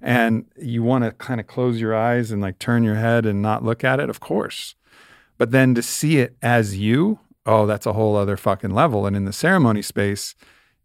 And 0.00 0.44
you 0.56 0.82
want 0.82 1.04
to 1.04 1.12
kind 1.12 1.40
of 1.40 1.46
close 1.46 1.80
your 1.80 1.96
eyes 1.96 2.30
and 2.30 2.40
like 2.40 2.58
turn 2.58 2.84
your 2.84 2.94
head 2.94 3.26
and 3.26 3.42
not 3.42 3.64
look 3.64 3.82
at 3.82 4.00
it, 4.00 4.08
of 4.08 4.20
course. 4.20 4.74
But 5.36 5.50
then 5.50 5.74
to 5.74 5.82
see 5.82 6.18
it 6.18 6.36
as 6.42 6.78
you, 6.78 7.18
oh, 7.44 7.66
that's 7.66 7.86
a 7.86 7.94
whole 7.94 8.16
other 8.16 8.36
fucking 8.36 8.70
level. 8.70 9.06
And 9.06 9.16
in 9.16 9.24
the 9.24 9.32
ceremony 9.32 9.82
space, 9.82 10.34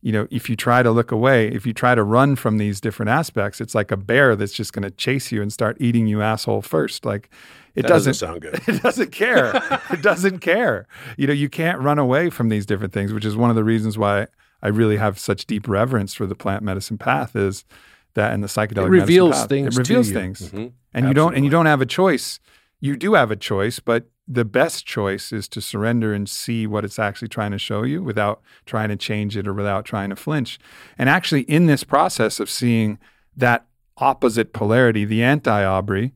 you 0.01 0.11
know, 0.11 0.27
if 0.29 0.49
you 0.49 0.55
try 0.55 0.83
to 0.83 0.91
look 0.91 1.11
away, 1.11 1.47
if 1.47 1.65
you 1.65 1.73
try 1.73 1.95
to 1.95 2.03
run 2.03 2.35
from 2.35 2.57
these 2.57 2.79
different 2.79 3.09
aspects, 3.09 3.59
it's 3.59 3.73
like 3.73 3.91
a 3.91 3.97
bear 3.97 4.35
that's 4.35 4.53
just 4.53 4.71
going 4.73 4.83
to 4.83 4.91
chase 4.91 5.31
you 5.31 5.41
and 5.41 5.51
start 5.51 5.77
eating 5.79 6.05
you 6.07 6.21
asshole 6.21 6.61
first. 6.61 7.05
Like 7.05 7.29
it 7.73 7.81
That 7.83 7.87
doesn't, 7.89 8.13
sound 8.15 8.41
good. 8.41 8.59
it 8.67 8.81
doesn't 8.83 9.11
care. 9.11 9.51
it 9.91 10.01
doesn't 10.03 10.39
care. 10.39 10.87
You 11.17 11.25
know, 11.27 11.33
you 11.33 11.49
can't 11.49 11.79
run 11.81 11.97
away 11.97 12.29
from 12.29 12.49
these 12.49 12.65
different 12.65 12.93
things, 12.93 13.13
which 13.13 13.25
is 13.25 13.35
one 13.35 13.49
of 13.49 13.55
the 13.55 13.63
reasons 13.63 13.97
why 13.97 14.27
I 14.61 14.67
really 14.67 14.97
have 14.97 15.17
such 15.17 15.45
deep 15.45 15.67
reverence 15.67 16.13
for 16.13 16.25
the 16.27 16.35
plant 16.35 16.61
medicine 16.63 16.97
path 16.97 17.35
is 17.35 17.65
that 18.13 18.31
and 18.33 18.43
the 18.43 18.47
psychedelic 18.47 18.85
It 18.87 18.89
reveals 18.91 19.35
path. 19.39 19.49
things. 19.49 19.75
It 19.75 19.79
reveals 19.79 20.07
to 20.07 20.13
you. 20.13 20.19
things. 20.19 20.49
Mhm. 20.51 20.71
And 20.93 21.07
you 21.07 21.13
don't 21.13 21.35
and 21.35 21.43
you 21.43 21.51
don't 21.51 21.65
have 21.65 21.81
a 21.81 21.85
choice. 21.85 22.39
You 22.79 22.95
do 22.95 23.15
have 23.15 23.31
a 23.31 23.35
choice, 23.35 23.79
but 23.79 24.05
the 24.27 24.45
best 24.45 24.85
choice 24.85 25.31
is 25.31 25.47
to 25.49 25.61
surrender 25.61 26.13
and 26.13 26.27
see 26.27 26.65
what 26.65 26.83
it's 26.83 26.97
actually 26.97 27.27
trying 27.27 27.51
to 27.51 27.59
show 27.59 27.83
you 27.83 28.01
without 28.01 28.41
trying 28.65 28.89
to 28.89 28.95
change 28.95 29.37
it 29.37 29.47
or 29.47 29.53
without 29.53 29.85
trying 29.85 30.09
to 30.09 30.15
flinch. 30.15 30.59
And 30.97 31.09
actually 31.09 31.41
in 31.41 31.67
this 31.67 31.83
process 31.83 32.39
of 32.39 32.49
seeing 32.49 32.97
that 33.37 33.65
opposite 33.97 34.51
polarity, 34.51 35.05
the 35.05 35.23
anti-Aubrey, 35.23 36.13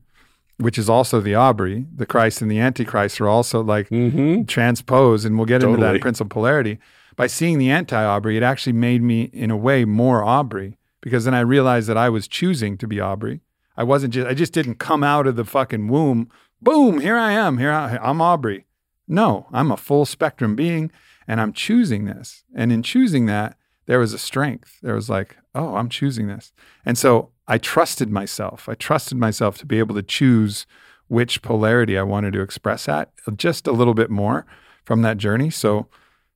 which 0.56 0.76
is 0.76 0.90
also 0.90 1.20
the 1.20 1.34
Aubrey, 1.34 1.86
the 1.94 2.06
Christ 2.06 2.42
and 2.42 2.50
the 2.50 2.58
Antichrist 2.58 3.20
are 3.20 3.28
also 3.28 3.62
like 3.62 3.88
mm-hmm. 3.88 4.44
transposed, 4.44 5.24
and 5.24 5.38
we'll 5.38 5.46
get 5.46 5.62
into 5.62 5.78
that 5.78 6.00
principle 6.00 6.26
in 6.26 6.28
polarity. 6.28 6.78
By 7.16 7.28
seeing 7.28 7.58
the 7.58 7.70
anti-Aubrey, 7.70 8.36
it 8.36 8.42
actually 8.42 8.74
made 8.74 9.02
me, 9.02 9.24
in 9.32 9.50
a 9.50 9.56
way, 9.56 9.84
more 9.84 10.22
Aubrey 10.22 10.76
because 11.00 11.24
then 11.24 11.34
I 11.34 11.40
realized 11.40 11.88
that 11.88 11.96
I 11.96 12.08
was 12.08 12.28
choosing 12.28 12.76
to 12.78 12.86
be 12.86 13.00
Aubrey. 13.00 13.40
I 13.80 13.82
wasn't 13.82 14.12
just, 14.12 14.28
I 14.28 14.34
just 14.34 14.52
didn't 14.52 14.74
come 14.74 15.02
out 15.02 15.26
of 15.26 15.36
the 15.36 15.44
fucking 15.46 15.88
womb. 15.88 16.28
Boom, 16.60 17.00
here 17.00 17.16
I 17.16 17.32
am. 17.32 17.56
Here 17.56 17.72
I, 17.72 17.96
I'm 17.96 18.20
Aubrey. 18.20 18.66
No, 19.08 19.46
I'm 19.54 19.72
a 19.72 19.78
full 19.78 20.04
spectrum 20.04 20.54
being, 20.54 20.92
and 21.26 21.40
I'm 21.40 21.54
choosing 21.54 22.04
this. 22.04 22.44
And 22.54 22.70
in 22.72 22.82
choosing 22.82 23.24
that, 23.24 23.56
there 23.86 23.98
was 23.98 24.12
a 24.12 24.18
strength. 24.18 24.76
There 24.82 24.94
was 24.94 25.08
like, 25.08 25.38
oh, 25.54 25.76
I'm 25.76 25.88
choosing 25.88 26.26
this. 26.26 26.52
And 26.84 26.98
so 26.98 27.30
I 27.48 27.56
trusted 27.56 28.10
myself. 28.10 28.68
I 28.68 28.74
trusted 28.74 29.16
myself 29.16 29.56
to 29.60 29.66
be 29.66 29.78
able 29.78 29.94
to 29.94 30.02
choose 30.02 30.66
which 31.08 31.40
polarity 31.40 31.96
I 31.96 32.02
wanted 32.02 32.34
to 32.34 32.42
express 32.42 32.86
at 32.86 33.10
just 33.36 33.66
a 33.66 33.72
little 33.72 33.94
bit 33.94 34.10
more 34.10 34.44
from 34.84 35.00
that 35.00 35.16
journey. 35.16 35.48
So, 35.48 35.86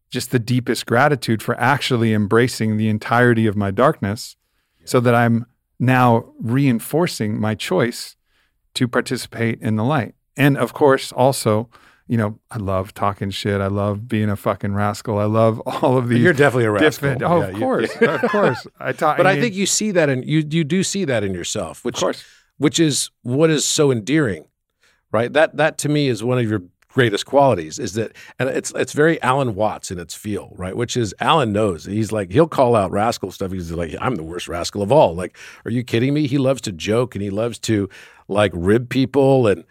just 0.09 0.30
the 0.30 0.38
deepest 0.38 0.86
gratitude 0.86 1.42
for 1.42 1.61
actually 1.61 2.14
embracing 2.14 2.78
the 2.78 2.88
entirety 2.88 3.47
of 3.47 3.55
my 3.55 3.70
darkness 3.70 4.36
so 4.86 4.99
that 5.01 5.14
I'm 5.14 5.45
now 5.85 6.32
reinforcing 6.41 7.41
my 7.41 7.55
choice 7.55 8.16
to 8.74 8.89
participate 8.89 9.61
in 9.61 9.76
the 9.76 9.85
light. 9.85 10.14
And 10.37 10.57
of 10.57 10.72
course, 10.72 11.12
also, 11.12 11.68
you 12.09 12.16
know, 12.16 12.39
I 12.51 12.59
love 12.59 12.93
talking 12.93 13.30
shit. 13.30 13.61
I 13.61 13.68
love 13.68 14.09
being 14.09 14.28
a 14.28 14.37
fucking 14.37 14.74
rascal. 14.74 15.18
I 15.18 15.24
love 15.24 15.61
all 15.66 15.97
of 15.97 16.09
these 16.09 16.20
You're 16.20 16.32
definitely 16.32 16.64
a 16.64 16.70
rascal. 16.72 17.16
Oh, 17.24 17.41
Yeah, 17.41 17.47
of 17.49 17.53
you- 17.55 17.59
course, 17.61 17.97
of 18.01 18.22
course. 18.30 18.66
I 18.78 18.93
talk, 18.93 19.16
But 19.16 19.26
I 19.26 19.41
think 19.41 19.55
you 19.55 19.66
see 19.66 19.91
that, 19.93 20.09
and 20.09 20.24
you 20.24 20.45
you 20.51 20.64
do 20.64 20.82
see 20.82 21.05
that 21.05 21.22
in 21.24 21.32
yourself, 21.35 21.85
which 21.85 22.03
which 22.59 22.78
is 22.80 23.11
what 23.22 23.51
is 23.51 23.64
so 23.64 23.91
endearing, 23.91 24.45
right? 25.12 25.32
That 25.32 25.57
that 25.57 25.78
to 25.78 25.89
me 25.89 26.09
is 26.09 26.22
one 26.24 26.39
of 26.39 26.49
your 26.49 26.62
greatest 26.95 27.26
qualities 27.26 27.80
is 27.80 27.95
that 27.95 28.16
and 28.38 28.49
it's 28.49 28.72
it's 28.76 28.92
very 28.92 29.20
Alan 29.20 29.55
Watts 29.57 29.90
in 29.90 29.99
its 29.99 30.14
feel, 30.14 30.53
right? 30.57 30.76
Which 30.76 30.97
is 30.97 31.14
Alan 31.20 31.53
knows. 31.53 31.84
He's 31.84 32.12
like 32.12 32.30
he'll 32.30 32.49
call 32.49 32.76
out 32.76 32.92
rascal 32.92 33.32
stuff. 33.32 33.51
He's 33.51 33.72
like, 33.72 33.95
I'm 34.01 34.14
the 34.14 34.22
worst 34.22 34.49
rascal 34.49 34.80
of 34.80 34.92
all. 34.92 35.14
Like, 35.14 35.36
are 35.64 35.72
you 35.72 35.82
kidding 35.82 36.14
me? 36.14 36.26
He 36.26 36.38
loves 36.38 36.61
to 36.62 36.72
joke 36.72 37.14
and 37.14 37.22
he 37.22 37.30
loves 37.30 37.59
to 37.61 37.88
like 38.28 38.53
rib 38.55 38.88
people 38.88 39.49
and 39.49 39.64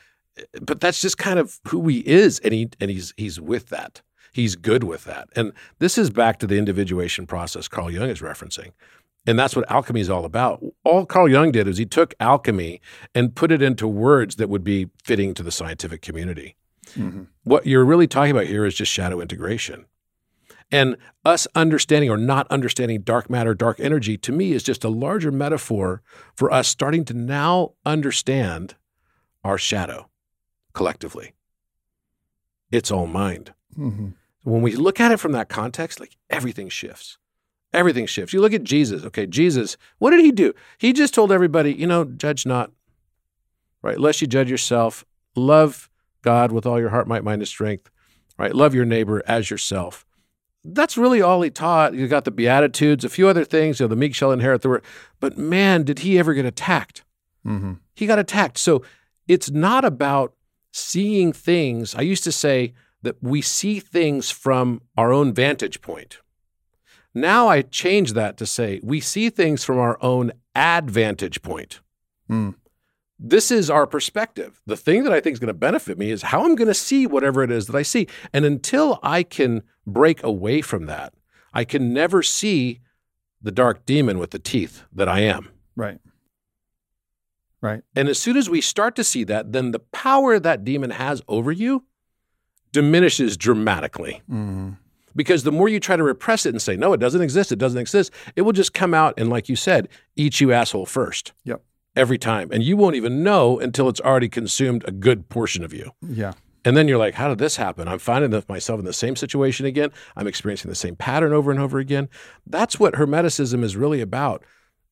but 0.61 0.81
that's 0.81 0.99
just 0.99 1.17
kind 1.17 1.39
of 1.39 1.59
who 1.67 1.87
he 1.87 1.99
is 1.99 2.39
and 2.39 2.53
he 2.53 2.69
and 2.79 2.91
he's 2.91 3.13
he's 3.17 3.39
with 3.39 3.69
that. 3.69 4.01
He's 4.33 4.55
good 4.55 4.83
with 4.83 5.05
that. 5.05 5.29
And 5.35 5.53
this 5.79 5.97
is 5.97 6.09
back 6.09 6.39
to 6.39 6.47
the 6.47 6.57
individuation 6.57 7.25
process 7.25 7.67
Carl 7.67 7.89
Jung 7.89 8.09
is 8.09 8.19
referencing. 8.19 8.71
And 9.25 9.39
that's 9.39 9.55
what 9.55 9.71
alchemy 9.71 10.01
is 10.01 10.09
all 10.09 10.25
about. 10.25 10.61
All 10.83 11.05
Carl 11.05 11.29
Jung 11.29 11.53
did 11.53 11.69
is 11.69 11.77
he 11.77 11.85
took 11.85 12.13
alchemy 12.19 12.81
and 13.15 13.33
put 13.33 13.51
it 13.51 13.61
into 13.61 13.87
words 13.87 14.35
that 14.35 14.49
would 14.49 14.63
be 14.65 14.89
fitting 15.01 15.33
to 15.35 15.43
the 15.43 15.51
scientific 15.51 16.01
community. 16.01 16.57
Mhm. 16.95 17.27
What 17.43 17.65
you're 17.67 17.85
really 17.85 18.07
talking 18.07 18.31
about 18.31 18.47
here 18.47 18.65
is 18.65 18.75
just 18.75 18.91
shadow 18.91 19.21
integration. 19.21 19.85
And 20.71 20.97
us 21.23 21.47
understanding 21.53 22.09
or 22.09 22.17
not 22.17 22.47
understanding 22.49 23.01
dark 23.01 23.29
matter, 23.29 23.53
dark 23.53 23.79
energy, 23.79 24.17
to 24.17 24.31
me 24.31 24.53
is 24.53 24.63
just 24.63 24.83
a 24.83 24.89
larger 24.89 25.31
metaphor 25.31 26.01
for 26.35 26.51
us 26.51 26.67
starting 26.67 27.05
to 27.05 27.13
now 27.13 27.73
understand 27.85 28.75
our 29.43 29.57
shadow 29.57 30.09
collectively. 30.73 31.33
It's 32.71 32.89
all 32.89 33.05
mind. 33.05 33.53
Mhm. 33.77 34.15
When 34.43 34.61
we 34.61 34.75
look 34.75 34.99
at 34.99 35.11
it 35.11 35.19
from 35.19 35.31
that 35.33 35.47
context, 35.47 35.99
like 35.99 36.17
everything 36.29 36.69
shifts. 36.69 37.17
Everything 37.71 38.05
shifts. 38.05 38.33
You 38.33 38.41
look 38.41 38.53
at 38.53 38.63
Jesus. 38.63 39.03
Okay, 39.03 39.25
Jesus, 39.25 39.77
what 39.99 40.11
did 40.11 40.21
he 40.21 40.31
do? 40.31 40.53
He 40.77 40.91
just 40.93 41.13
told 41.13 41.31
everybody, 41.31 41.73
you 41.73 41.87
know, 41.87 42.03
judge 42.05 42.45
not, 42.45 42.71
right? 43.81 43.99
Lest 43.99 44.21
you 44.21 44.27
judge 44.27 44.49
yourself. 44.49 45.05
Love 45.35 45.89
God 46.23 46.51
with 46.51 46.65
all 46.65 46.79
your 46.79 46.89
heart, 46.89 47.07
might, 47.07 47.23
mind, 47.23 47.41
and 47.41 47.47
strength, 47.47 47.91
right? 48.37 48.55
Love 48.55 48.73
your 48.73 48.85
neighbor 48.85 49.21
as 49.27 49.51
yourself. 49.51 50.05
That's 50.65 50.97
really 50.97 51.21
all 51.21 51.41
he 51.41 51.49
taught. 51.49 51.93
You 51.93 52.07
got 52.07 52.25
the 52.25 52.31
Beatitudes, 52.31 53.03
a 53.03 53.09
few 53.09 53.27
other 53.27 53.43
things. 53.43 53.79
You 53.79 53.83
know, 53.83 53.89
the 53.89 53.95
meek 53.97 54.15
shall 54.15 54.31
inherit 54.31 54.61
the 54.61 54.69
word. 54.69 54.85
But 55.19 55.37
man, 55.37 55.83
did 55.83 55.99
he 55.99 56.17
ever 56.17 56.33
get 56.33 56.45
attacked? 56.45 57.03
Mhm. 57.45 57.79
he 57.93 58.05
got 58.07 58.19
attacked. 58.19 58.57
So 58.57 58.81
it's 59.27 59.51
not 59.51 59.83
about 59.83 60.33
seeing 60.71 61.33
things. 61.33 61.93
I 61.93 62.01
used 62.01 62.23
to 62.23 62.31
say 62.31 62.73
that 63.01 63.17
we 63.21 63.41
see 63.41 63.81
things 63.81 64.31
from 64.31 64.81
our 64.97 65.11
own 65.11 65.33
vantage 65.33 65.81
point. 65.81 66.19
Now 67.13 67.49
I 67.49 67.61
change 67.61 68.13
that 68.13 68.37
to 68.37 68.45
say 68.45 68.79
we 68.81 68.99
see 69.01 69.29
things 69.29 69.63
from 69.63 69.77
our 69.77 69.97
own 70.01 70.31
advantage 70.55 71.41
point. 71.41 71.81
Mm. 72.29 72.55
This 73.25 73.51
is 73.51 73.69
our 73.69 73.87
perspective. 73.87 74.59
The 74.65 74.75
thing 74.75 75.05
that 75.05 75.13
I 75.13 75.21
think 75.21 75.33
is 75.33 75.39
going 75.39 75.47
to 75.47 75.53
benefit 75.53 75.97
me 75.97 76.11
is 76.11 76.23
how 76.23 76.43
I'm 76.43 76.55
going 76.55 76.67
to 76.67 76.73
see 76.73 77.07
whatever 77.07 77.41
it 77.41 77.51
is 77.51 77.67
that 77.67 77.75
I 77.75 77.81
see. 77.81 78.05
And 78.33 78.43
until 78.43 78.99
I 79.01 79.23
can 79.23 79.63
break 79.87 80.21
away 80.23 80.59
from 80.61 80.87
that, 80.87 81.13
I 81.53 81.63
can 81.63 81.93
never 81.93 82.21
see 82.21 82.81
the 83.41 83.51
dark 83.51 83.85
demon 83.85 84.19
with 84.19 84.31
the 84.31 84.39
teeth 84.39 84.83
that 84.91 85.07
I 85.07 85.21
am. 85.21 85.49
Right. 85.75 85.99
Right. 87.61 87.83
And 87.95 88.09
as 88.09 88.19
soon 88.19 88.35
as 88.35 88.49
we 88.49 88.59
start 88.59 88.93
to 88.97 89.05
see 89.05 89.23
that, 89.23 89.53
then 89.53 89.71
the 89.71 89.79
power 89.79 90.37
that 90.37 90.65
demon 90.65 90.89
has 90.89 91.21
over 91.29 91.51
you 91.53 91.85
diminishes 92.73 93.37
dramatically. 93.37 94.21
Mhm. 94.29 94.77
Because 95.15 95.43
the 95.43 95.51
more 95.51 95.69
you 95.69 95.79
try 95.79 95.95
to 95.95 96.03
repress 96.03 96.45
it 96.45 96.49
and 96.49 96.61
say, 96.61 96.75
no, 96.75 96.91
it 96.91 96.99
doesn't 96.99 97.21
exist, 97.21 97.53
it 97.53 97.59
doesn't 97.59 97.79
exist, 97.79 98.11
it 98.35 98.41
will 98.41 98.51
just 98.51 98.73
come 98.73 98.93
out 98.93 99.13
and, 99.15 99.29
like 99.29 99.47
you 99.47 99.55
said, 99.55 99.87
eat 100.17 100.41
you 100.41 100.51
asshole 100.51 100.87
first. 100.87 101.31
Yep. 101.45 101.61
Every 101.95 102.17
time. 102.17 102.49
And 102.51 102.63
you 102.63 102.75
won't 102.75 102.95
even 102.95 103.23
know 103.23 103.59
until 103.59 103.87
it's 103.87 104.01
already 104.01 104.29
consumed 104.29 104.83
a 104.87 104.91
good 104.91 105.29
portion 105.29 105.63
of 105.63 105.73
you. 105.73 105.91
Yeah. 106.01 106.33
And 106.65 106.77
then 106.77 106.87
you're 106.87 106.97
like, 106.97 107.15
how 107.15 107.27
did 107.27 107.39
this 107.39 107.57
happen? 107.57 107.87
I'm 107.87 107.99
finding 107.99 108.41
myself 108.47 108.79
in 108.79 108.85
the 108.85 108.93
same 108.93 109.15
situation 109.15 109.65
again. 109.65 109.91
I'm 110.15 110.27
experiencing 110.27 110.69
the 110.69 110.75
same 110.75 110.95
pattern 110.95 111.33
over 111.33 111.51
and 111.51 111.59
over 111.59 111.77
again. 111.77 112.09
That's 112.47 112.79
what 112.79 112.95
Hermeticism 112.95 113.63
is 113.63 113.75
really 113.75 114.01
about. 114.01 114.43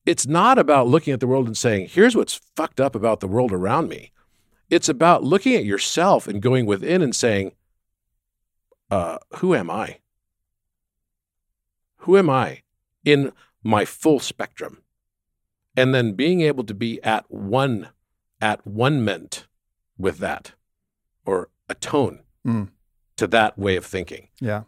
It's 0.04 0.26
not 0.26 0.58
about 0.58 0.88
looking 0.88 1.12
at 1.12 1.20
the 1.20 1.26
world 1.26 1.46
and 1.46 1.56
saying, 1.56 1.88
here's 1.88 2.14
what's 2.14 2.40
fucked 2.56 2.80
up 2.80 2.94
about 2.94 3.20
the 3.20 3.28
world 3.28 3.52
around 3.52 3.88
me. 3.88 4.12
It's 4.68 4.88
about 4.88 5.24
looking 5.24 5.54
at 5.54 5.64
yourself 5.64 6.26
and 6.26 6.42
going 6.42 6.66
within 6.66 7.02
and 7.02 7.16
saying, 7.16 7.52
uh, 8.90 9.18
who 9.36 9.54
am 9.54 9.70
I? 9.70 9.98
Who 11.98 12.18
am 12.18 12.28
I 12.28 12.62
in 13.04 13.32
my 13.62 13.84
full 13.84 14.18
spectrum? 14.18 14.81
And 15.76 15.94
then 15.94 16.12
being 16.12 16.40
able 16.42 16.64
to 16.64 16.74
be 16.74 17.02
at 17.02 17.24
one, 17.28 17.88
at 18.40 18.66
one 18.66 19.04
ment 19.04 19.46
with 19.98 20.18
that 20.18 20.52
or 21.24 21.48
atone 21.68 22.20
Mm. 22.46 22.70
to 23.16 23.26
that 23.28 23.56
way 23.56 23.76
of 23.76 23.86
thinking. 23.86 24.26
Yeah. 24.40 24.62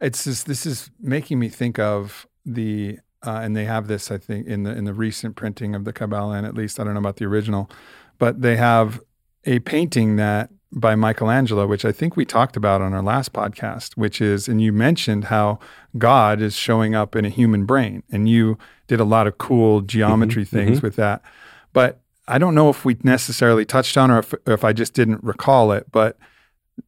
It's 0.00 0.24
just 0.24 0.46
this 0.46 0.64
is 0.64 0.90
making 0.98 1.38
me 1.38 1.48
think 1.50 1.78
of 1.78 2.26
the 2.46 2.98
uh, 3.26 3.40
and 3.42 3.54
they 3.54 3.66
have 3.66 3.88
this 3.88 4.10
I 4.10 4.16
think 4.18 4.46
in 4.46 4.62
the 4.62 4.74
in 4.74 4.84
the 4.84 4.94
recent 4.94 5.36
printing 5.36 5.74
of 5.74 5.84
the 5.84 5.92
Kabbalah 5.92 6.36
and 6.36 6.46
at 6.46 6.54
least 6.54 6.80
I 6.80 6.84
don't 6.84 6.94
know 6.94 7.00
about 7.00 7.16
the 7.16 7.26
original, 7.26 7.70
but 8.18 8.40
they 8.40 8.56
have 8.56 9.00
a 9.44 9.58
painting 9.60 10.16
that 10.16 10.48
by 10.72 10.94
Michelangelo, 10.94 11.66
which 11.66 11.84
I 11.84 11.92
think 11.92 12.16
we 12.16 12.24
talked 12.24 12.56
about 12.56 12.80
on 12.80 12.94
our 12.94 13.02
last 13.02 13.32
podcast, 13.34 13.96
which 13.98 14.20
is 14.22 14.48
and 14.48 14.62
you 14.62 14.72
mentioned 14.72 15.24
how 15.24 15.58
God 15.98 16.40
is 16.40 16.56
showing 16.56 16.94
up 16.94 17.14
in 17.14 17.24
a 17.26 17.30
human 17.30 17.66
brain 17.66 18.02
and 18.10 18.28
you 18.30 18.56
did 18.86 19.00
a 19.00 19.04
lot 19.04 19.26
of 19.26 19.38
cool 19.38 19.80
geometry 19.80 20.44
mm-hmm, 20.44 20.56
things 20.56 20.78
mm-hmm. 20.78 20.86
with 20.86 20.96
that. 20.96 21.22
But 21.72 22.00
I 22.26 22.38
don't 22.38 22.54
know 22.54 22.70
if 22.70 22.84
we 22.84 22.96
necessarily 23.02 23.64
touched 23.64 23.96
on 23.96 24.10
or 24.10 24.20
if, 24.20 24.32
or 24.46 24.52
if 24.54 24.64
I 24.64 24.72
just 24.72 24.94
didn't 24.94 25.22
recall 25.22 25.72
it, 25.72 25.90
but 25.92 26.16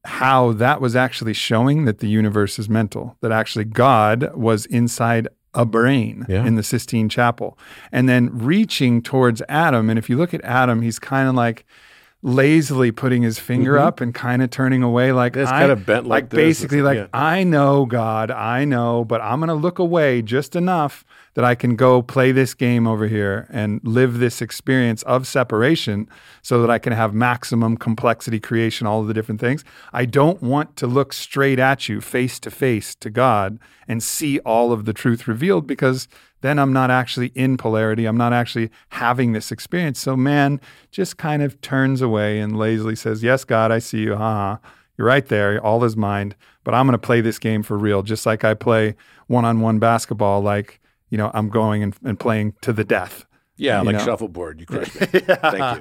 how 0.05 0.53
that 0.53 0.81
was 0.81 0.97
actually 0.97 1.33
showing 1.33 1.85
that 1.85 1.99
the 1.99 2.09
universe 2.09 2.59
is 2.59 2.69
mental, 2.69 3.17
that 3.21 3.33
actually 3.33 3.65
God 3.65 4.35
was 4.35 4.67
inside 4.67 5.29
a 5.55 5.65
brain 5.65 6.27
Yeah. 6.29 6.45
in 6.45 6.57
the 6.57 6.63
Sistine 6.63 7.09
Chapel, 7.09 7.59
and 7.91 8.09
then 8.09 8.31
reaching 8.37 9.01
towards 9.01 9.43
Adam. 9.49 9.89
And 9.89 9.99
if 9.99 10.11
you 10.11 10.17
look 10.17 10.35
at 10.35 10.45
Adam, 10.45 10.83
he's 10.83 10.99
kind 10.99 11.29
of 11.29 11.35
like 11.35 11.65
lazily 12.27 12.91
putting 12.91 13.23
his 13.23 13.39
finger 13.39 13.79
up 13.79 14.01
and 14.01 14.13
kind 14.13 14.43
of 14.43 14.51
turning 14.51 14.83
away 14.83 15.13
like 15.13 15.35
Mm-hmm. 15.35 15.43
It's 15.43 15.51
I- 15.53 15.61
kinda 15.61 15.77
bent 15.77 16.07
like 16.07 16.31
this. 16.31 16.37
basically 16.37 16.83
like 16.83 16.97
Yeah. 16.99 17.07
I 17.15 17.45
know 17.45 17.87
God, 17.87 18.31
I 18.33 18.65
know, 18.65 19.05
but 19.05 19.21
I'm 19.21 19.39
going 19.39 19.49
to 19.49 19.55
look 19.55 19.79
away 19.79 20.23
just 20.23 20.57
enough 20.57 21.05
that 21.35 21.45
I 21.45 21.55
can 21.55 21.77
go 21.77 22.03
play 22.03 22.33
this 22.33 22.53
game 22.55 22.87
over 22.87 23.07
here 23.07 23.47
and 23.51 23.81
live 23.85 24.19
this 24.19 24.43
experience 24.43 25.03
of 25.05 25.27
separation 25.27 26.09
so 26.43 26.61
that 26.63 26.71
I 26.71 26.79
can 26.81 26.93
have 26.95 27.15
maximum 27.15 27.77
complexity 27.77 28.41
creation, 28.41 28.87
all 28.89 29.03
of 29.03 29.07
the 29.07 29.15
different 29.15 29.41
things. 29.41 29.63
I 29.93 30.05
don't 30.05 30.43
want 30.43 30.75
to 30.77 30.87
look 30.89 31.13
straight 31.13 31.59
at 31.61 31.89
you 31.89 32.01
face 32.01 32.41
to 32.41 32.51
face 32.51 32.95
to 32.97 33.09
God 33.11 33.59
and 33.87 34.03
see 34.03 34.41
all 34.41 34.73
of 34.73 34.85
the 34.85 34.93
truth 34.93 35.29
revealed 35.29 35.67
because 35.67 36.09
then 36.47 36.59
I'm 36.59 36.73
not 36.73 36.91
actually 36.91 37.33
in 37.35 37.57
polarity. 37.57 38.07
I'm 38.07 38.17
not 38.17 38.33
actually 38.33 38.71
having 38.91 39.33
this 39.33 39.51
experience. 39.51 39.99
So 39.99 40.17
man 40.17 40.61
just 40.91 41.17
kind 41.17 41.43
of 41.43 41.61
turns 41.61 42.01
away 42.01 42.41
and 42.41 42.57
lazily 42.57 42.97
says, 42.97 43.23
Yes, 43.23 43.45
God, 43.45 43.71
I 43.71 43.79
see 43.81 43.99
you. 43.99 44.17
Ha. 44.17 44.59
You're 44.97 45.07
right 45.07 45.27
there. 45.27 45.63
All 45.63 45.85
is 45.85 45.97
mind. 45.97 46.37
But 46.65 46.75
I'm 46.75 46.87
going 46.87 46.93
to 46.93 46.99
play 46.99 47.21
this 47.21 47.39
game 47.39 47.63
for 47.63 47.77
real, 47.77 48.03
just 48.03 48.27
like 48.27 48.45
I 48.45 48.55
play 48.55 48.97
one 49.27 49.45
on 49.45 49.61
one 49.61 49.79
basketball, 49.79 50.41
like, 50.41 50.81
you 51.11 51.19
know, 51.19 51.31
I'm 51.35 51.49
going 51.49 51.83
and, 51.83 51.95
and 52.05 52.19
playing 52.19 52.55
to 52.63 52.73
the 52.73 52.85
death. 52.85 53.26
Yeah, 53.59 53.81
like 53.81 53.97
know? 53.97 54.05
shuffleboard. 54.05 54.61
You 54.61 54.67
crushed 54.67 55.01
me. 55.01 55.07
Thank 55.11 55.25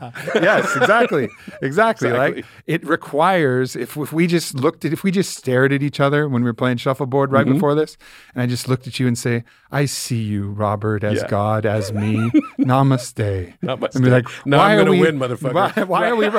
you. 0.02 0.11
yes, 0.41 0.76
exactly. 0.76 1.30
Exactly. 1.61 2.10
Exactly. 2.10 2.11
Like 2.11 2.45
it 2.68 2.85
requires 2.85 3.76
if 3.76 3.97
if 3.97 4.14
we 4.14 4.27
just 4.27 4.56
looked 4.56 4.85
at 4.85 4.93
if 4.93 5.03
we 5.03 5.11
just 5.11 5.38
stared 5.38 5.73
at 5.73 5.84
each 5.84 5.99
other 5.99 6.30
when 6.30 6.41
we 6.43 6.49
were 6.49 6.53
playing 6.53 6.77
shuffleboard 6.77 7.31
right 7.31 7.45
Mm-hmm. 7.45 7.53
before 7.56 7.76
this, 7.76 7.97
and 8.34 8.41
I 8.41 8.45
just 8.47 8.68
looked 8.69 8.88
at 8.88 8.99
you 8.99 9.07
and 9.07 9.18
say, 9.18 9.43
I 9.72 9.85
see 9.85 10.22
you, 10.22 10.52
Robert, 10.52 11.03
as 11.03 11.18
Yeah. 11.22 11.27
God, 11.27 11.65
as 11.65 11.91
me. 11.91 12.15
Namaste. 12.60 13.53
Namaste. 13.61 13.95
And 13.95 14.03
be 14.06 14.10
like, 14.10 14.26
Now 14.45 14.60
why 14.60 14.73
I'm 14.77 14.88
are 14.88 14.91
we- 14.91 14.99
win, 15.02 15.19
motherfucker. 15.19 15.53
Why, 15.53 15.84
why 15.84 16.10
are 16.10 16.15
we 16.15 16.30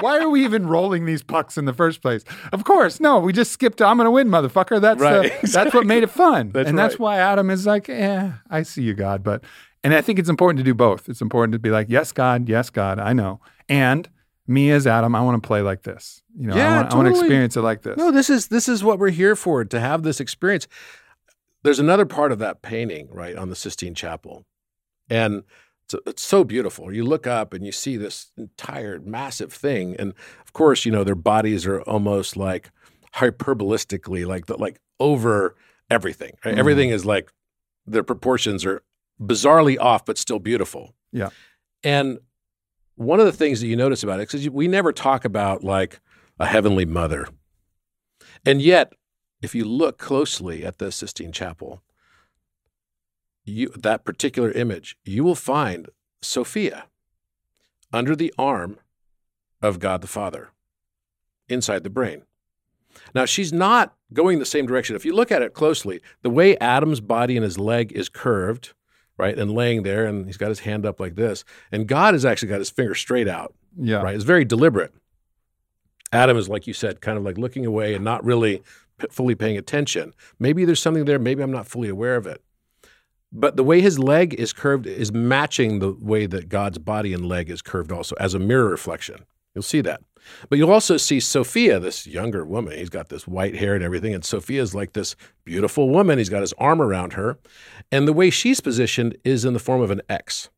why 0.00 0.18
are 0.20 0.28
we 0.28 0.44
even 0.44 0.66
rolling 0.66 1.06
these 1.06 1.22
pucks 1.22 1.56
in 1.56 1.64
the 1.64 1.72
first 1.72 2.02
place? 2.02 2.24
Of 2.52 2.64
course, 2.64 3.00
no, 3.00 3.18
we 3.18 3.32
just 3.32 3.52
skipped 3.52 3.80
I'm 3.80 3.96
gonna 3.96 4.10
win, 4.10 4.28
motherfucker. 4.28 4.80
That's 4.80 5.00
Right, 5.00 5.40
the, 5.40 5.48
that's 5.48 5.74
what 5.74 5.86
made 5.86 6.02
it 6.02 6.10
fun. 6.10 6.50
That's 6.50 6.68
and 6.68 6.78
that's 6.78 6.98
why 6.98 7.18
Adam 7.18 7.50
is 7.50 7.66
like, 7.66 7.88
yeah, 7.88 8.34
I 8.50 8.62
see 8.62 8.82
you, 8.82 8.94
God. 8.94 9.22
But 9.24 9.42
and 9.84 9.94
I 9.94 10.00
think 10.00 10.18
it's 10.18 10.28
important 10.28 10.58
to 10.58 10.64
do 10.64 10.74
both. 10.74 11.08
It's 11.08 11.20
important 11.20 11.52
to 11.52 11.58
be 11.58 11.70
like, 11.70 11.88
yes, 11.90 12.12
God, 12.12 12.48
yes, 12.48 12.70
God, 12.70 12.98
I 12.98 13.12
know. 13.12 13.40
And 13.68 14.08
me 14.46 14.70
as 14.70 14.86
Adam, 14.86 15.14
I 15.14 15.20
want 15.22 15.42
to 15.42 15.46
play 15.46 15.62
like 15.62 15.82
this. 15.82 16.22
You 16.36 16.48
know, 16.48 16.56
Yeah, 16.56 16.72
I, 16.72 16.76
want, 16.76 16.92
I 16.92 16.96
want 16.96 17.08
to 17.08 17.20
experience 17.20 17.56
it 17.56 17.62
like 17.62 17.82
this. 17.82 17.96
No, 17.96 18.10
this 18.10 18.30
is 18.30 18.48
this 18.48 18.68
is 18.68 18.82
what 18.82 18.98
we're 18.98 19.10
here 19.10 19.36
for 19.36 19.64
to 19.64 19.80
have 19.80 20.02
this 20.02 20.20
experience. 20.20 20.68
There's 21.62 21.78
another 21.78 22.06
part 22.06 22.32
of 22.32 22.38
that 22.40 22.62
painting, 22.62 23.08
right, 23.10 23.36
on 23.36 23.48
the 23.48 23.54
Sistine 23.54 23.94
Chapel, 23.94 24.44
and 25.08 25.44
it's, 25.84 25.94
it's 26.06 26.22
so 26.22 26.42
beautiful. 26.42 26.92
You 26.92 27.04
look 27.04 27.26
up 27.26 27.54
and 27.54 27.64
you 27.64 27.70
see 27.70 27.96
this 27.96 28.32
entire 28.36 28.98
massive 29.00 29.52
thing, 29.52 29.94
and 29.98 30.12
of 30.44 30.52
course, 30.52 30.84
you 30.84 30.92
know 30.92 31.04
their 31.04 31.14
bodies 31.14 31.66
are 31.66 31.80
almost 31.82 32.36
like 32.36 32.70
hyperbolistically, 33.14 34.26
like 34.26 34.46
the, 34.46 34.56
like 34.56 34.80
over 34.98 35.54
everything. 35.90 36.32
Right? 36.44 36.52
Mm-hmm. 36.52 36.60
Everything 36.60 36.90
is 36.90 37.04
like 37.04 37.32
their 37.86 38.02
proportions 38.02 38.64
are 38.64 38.82
bizarrely 39.20 39.78
off, 39.78 40.04
but 40.04 40.18
still 40.18 40.38
beautiful. 40.38 40.94
Yeah. 41.12 41.30
And 41.84 42.18
one 42.96 43.20
of 43.20 43.26
the 43.26 43.32
things 43.32 43.60
that 43.60 43.66
you 43.66 43.76
notice 43.76 44.02
about 44.02 44.20
it, 44.20 44.28
because 44.28 44.48
we 44.50 44.68
never 44.68 44.92
talk 44.92 45.24
about 45.24 45.64
like 45.64 46.00
a 46.38 46.46
heavenly 46.46 46.84
mother. 46.84 47.28
And 48.44 48.60
yet, 48.60 48.92
if 49.40 49.54
you 49.54 49.64
look 49.64 49.98
closely 49.98 50.64
at 50.64 50.78
the 50.78 50.92
Sistine 50.92 51.32
Chapel, 51.32 51.82
you, 53.44 53.70
that 53.70 54.04
particular 54.04 54.52
image, 54.52 54.96
you 55.04 55.24
will 55.24 55.34
find 55.34 55.88
Sophia 56.20 56.86
under 57.92 58.14
the 58.14 58.32
arm 58.38 58.78
of 59.60 59.78
God 59.78 60.00
the 60.00 60.06
Father 60.06 60.50
inside 61.48 61.82
the 61.82 61.90
brain. 61.90 62.22
Now, 63.14 63.24
she's 63.24 63.52
not 63.52 63.94
going 64.12 64.38
the 64.38 64.44
same 64.44 64.66
direction. 64.66 64.96
If 64.96 65.04
you 65.04 65.14
look 65.14 65.32
at 65.32 65.42
it 65.42 65.54
closely, 65.54 66.00
the 66.22 66.30
way 66.30 66.56
Adam's 66.58 67.00
body 67.00 67.36
and 67.36 67.44
his 67.44 67.58
leg 67.58 67.92
is 67.92 68.08
curved, 68.08 68.74
right, 69.22 69.38
and 69.38 69.52
laying 69.52 69.82
there, 69.82 70.04
and 70.06 70.26
he's 70.26 70.36
got 70.36 70.48
his 70.48 70.60
hand 70.60 70.84
up 70.84 71.00
like 71.00 71.14
this, 71.14 71.44
and 71.70 71.86
God 71.86 72.14
has 72.14 72.24
actually 72.24 72.48
got 72.48 72.58
his 72.58 72.70
finger 72.70 72.94
straight 72.94 73.28
out 73.28 73.54
yeah. 73.78 74.02
right? 74.02 74.14
It's 74.14 74.24
very 74.24 74.44
deliberate. 74.44 74.92
Adam 76.12 76.36
is, 76.36 76.48
like 76.48 76.66
you 76.66 76.74
said, 76.74 77.00
kind 77.00 77.16
of 77.16 77.24
like 77.24 77.38
looking 77.38 77.64
away 77.64 77.94
and 77.94 78.04
not 78.04 78.24
really 78.24 78.62
p- 78.98 79.06
fully 79.10 79.34
paying 79.34 79.56
attention. 79.56 80.12
Maybe 80.38 80.64
there's 80.64 80.80
something 80.80 81.04
there. 81.04 81.18
Maybe 81.18 81.42
I'm 81.42 81.52
not 81.52 81.66
fully 81.66 81.88
aware 81.88 82.16
of 82.16 82.26
it. 82.26 82.42
But 83.32 83.56
the 83.56 83.64
way 83.64 83.80
his 83.80 83.98
leg 83.98 84.34
is 84.34 84.52
curved 84.52 84.86
is 84.86 85.10
matching 85.10 85.78
the 85.78 85.92
way 85.98 86.26
that 86.26 86.50
God's 86.50 86.78
body 86.78 87.14
and 87.14 87.26
leg 87.26 87.48
is 87.48 87.62
curved 87.62 87.90
also 87.90 88.14
as 88.20 88.34
a 88.34 88.38
mirror 88.38 88.68
reflection. 88.68 89.24
You'll 89.54 89.62
see 89.62 89.80
that. 89.82 90.00
But 90.48 90.58
you'll 90.58 90.70
also 90.70 90.96
see 90.96 91.20
Sophia, 91.20 91.78
this 91.78 92.06
younger 92.06 92.44
woman. 92.44 92.78
He's 92.78 92.88
got 92.88 93.08
this 93.08 93.26
white 93.26 93.56
hair 93.56 93.74
and 93.74 93.84
everything. 93.84 94.14
And 94.14 94.24
Sophia's 94.24 94.74
like 94.74 94.92
this 94.92 95.16
beautiful 95.44 95.90
woman. 95.90 96.18
He's 96.18 96.28
got 96.28 96.40
his 96.40 96.52
arm 96.54 96.80
around 96.80 97.14
her. 97.14 97.38
And 97.90 98.06
the 98.06 98.12
way 98.12 98.30
she's 98.30 98.60
positioned 98.60 99.16
is 99.24 99.44
in 99.44 99.52
the 99.52 99.58
form 99.58 99.80
of 99.80 99.90
an 99.90 100.00
X. 100.08 100.48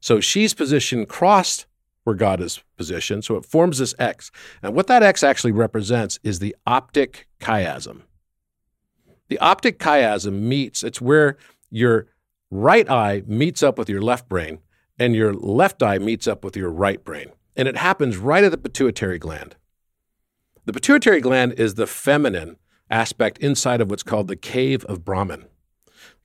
So 0.00 0.20
she's 0.20 0.54
positioned 0.54 1.08
crossed 1.08 1.66
where 2.04 2.16
God 2.16 2.40
is 2.40 2.62
positioned. 2.76 3.24
So 3.24 3.36
it 3.36 3.44
forms 3.44 3.78
this 3.78 3.94
X. 3.98 4.30
And 4.62 4.74
what 4.74 4.86
that 4.86 5.02
X 5.02 5.22
actually 5.22 5.52
represents 5.52 6.18
is 6.22 6.38
the 6.38 6.56
optic 6.66 7.26
chiasm. 7.40 8.02
The 9.28 9.38
optic 9.38 9.78
chiasm 9.78 10.40
meets, 10.40 10.82
it's 10.82 11.00
where 11.00 11.36
your 11.70 12.08
right 12.50 12.88
eye 12.90 13.22
meets 13.26 13.62
up 13.62 13.78
with 13.78 13.88
your 13.88 14.02
left 14.02 14.28
brain 14.28 14.58
and 14.98 15.14
your 15.14 15.32
left 15.32 15.82
eye 15.82 15.98
meets 15.98 16.26
up 16.26 16.44
with 16.44 16.56
your 16.56 16.70
right 16.70 17.02
brain. 17.04 17.30
And 17.60 17.68
it 17.68 17.76
happens 17.76 18.16
right 18.16 18.42
at 18.42 18.50
the 18.50 18.58
pituitary 18.58 19.18
gland. 19.18 19.54
The 20.64 20.72
pituitary 20.72 21.20
gland 21.20 21.52
is 21.52 21.74
the 21.74 21.86
feminine 21.86 22.56
aspect 22.90 23.38
inside 23.38 23.80
of 23.80 23.88
what's 23.88 24.02
called 24.02 24.26
the 24.26 24.34
cave 24.34 24.84
of 24.86 25.04
Brahman, 25.04 25.44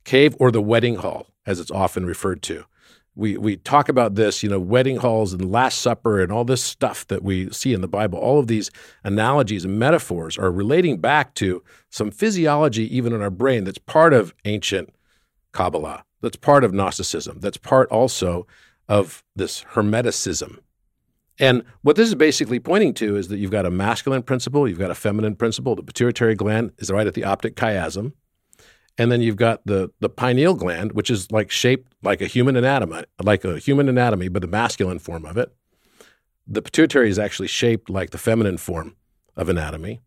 cave 0.04 0.34
or 0.40 0.50
the 0.50 0.62
wedding 0.62 0.96
hall, 0.96 1.28
as 1.46 1.60
it's 1.60 1.70
often 1.70 2.04
referred 2.04 2.42
to 2.44 2.64
we 3.16 3.36
we 3.38 3.56
talk 3.56 3.88
about 3.88 4.14
this, 4.14 4.42
you 4.42 4.48
know, 4.48 4.60
wedding 4.60 4.98
halls 4.98 5.32
and 5.32 5.50
Last 5.50 5.78
Supper 5.78 6.20
and 6.20 6.30
all 6.30 6.44
this 6.44 6.62
stuff 6.62 7.06
that 7.08 7.22
we 7.22 7.50
see 7.50 7.72
in 7.72 7.80
the 7.80 7.88
Bible. 7.88 8.18
All 8.18 8.38
of 8.38 8.46
these 8.46 8.70
analogies 9.02 9.64
and 9.64 9.78
metaphors 9.78 10.38
are 10.38 10.52
relating 10.52 11.00
back 11.00 11.34
to 11.36 11.64
some 11.90 12.10
physiology, 12.10 12.94
even 12.94 13.12
in 13.14 13.22
our 13.22 13.30
brain, 13.30 13.64
that's 13.64 13.78
part 13.78 14.12
of 14.12 14.34
ancient 14.44 14.94
Kabbalah, 15.52 16.04
that's 16.20 16.36
part 16.36 16.62
of 16.62 16.74
Gnosticism, 16.74 17.40
that's 17.40 17.56
part 17.56 17.90
also 17.90 18.46
of 18.86 19.24
this 19.34 19.64
Hermeticism. 19.72 20.58
And 21.38 21.64
what 21.82 21.96
this 21.96 22.08
is 22.08 22.14
basically 22.14 22.60
pointing 22.60 22.94
to 22.94 23.16
is 23.16 23.28
that 23.28 23.38
you've 23.38 23.50
got 23.50 23.66
a 23.66 23.70
masculine 23.70 24.22
principle, 24.22 24.66
you've 24.66 24.78
got 24.78 24.90
a 24.90 24.94
feminine 24.94 25.36
principle. 25.36 25.74
The 25.74 25.82
pituitary 25.82 26.34
gland 26.34 26.72
is 26.78 26.90
right 26.90 27.06
at 27.06 27.14
the 27.14 27.24
optic 27.24 27.56
chiasm. 27.56 28.12
And 28.98 29.12
then 29.12 29.20
you've 29.20 29.36
got 29.36 29.66
the 29.66 29.90
the 30.00 30.08
pineal 30.08 30.54
gland, 30.54 30.92
which 30.92 31.10
is 31.10 31.30
like 31.30 31.50
shaped 31.50 31.92
like 32.02 32.22
a 32.22 32.26
human 32.26 32.56
anatomy, 32.56 33.04
like 33.22 33.44
a 33.44 33.58
human 33.58 33.90
anatomy, 33.90 34.28
but 34.28 34.40
the 34.40 34.48
masculine 34.48 34.98
form 34.98 35.26
of 35.26 35.36
it. 35.36 35.54
The 36.46 36.62
pituitary 36.62 37.10
is 37.10 37.18
actually 37.18 37.48
shaped 37.48 37.90
like 37.90 38.10
the 38.10 38.18
feminine 38.18 38.56
form 38.56 38.96
of 39.36 39.50
anatomy. 39.50 40.00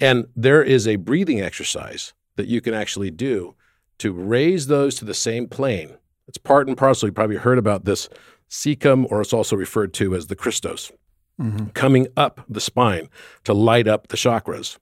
And 0.00 0.26
there 0.34 0.62
is 0.62 0.88
a 0.88 0.96
breathing 0.96 1.40
exercise 1.40 2.14
that 2.34 2.48
you 2.48 2.60
can 2.60 2.74
actually 2.74 3.10
do 3.10 3.54
to 3.98 4.12
raise 4.12 4.66
those 4.66 4.96
to 4.96 5.04
the 5.04 5.14
same 5.14 5.46
plane. 5.48 5.96
It's 6.26 6.38
part 6.38 6.66
and 6.66 6.76
parcel. 6.76 7.08
You 7.08 7.12
probably 7.12 7.36
heard 7.36 7.58
about 7.58 7.84
this 7.84 8.08
cecum, 8.50 9.06
or 9.10 9.20
it's 9.20 9.32
also 9.32 9.56
referred 9.56 9.92
to 9.94 10.14
as 10.14 10.26
the 10.28 10.36
Christos, 10.36 10.92
Mhm. 11.40 11.74
coming 11.74 12.06
up 12.16 12.44
the 12.48 12.60
spine 12.60 13.08
to 13.44 13.52
light 13.52 13.86
up 13.88 14.08
the 14.08 14.16
chakras. 14.16 14.78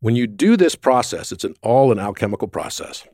When 0.00 0.14
you 0.14 0.26
do 0.26 0.56
this 0.56 0.74
process, 0.74 1.32
it's 1.32 1.44
an 1.44 1.54
all 1.62 1.90
an 1.90 1.98
alchemical 1.98 2.48
process. 2.48 3.06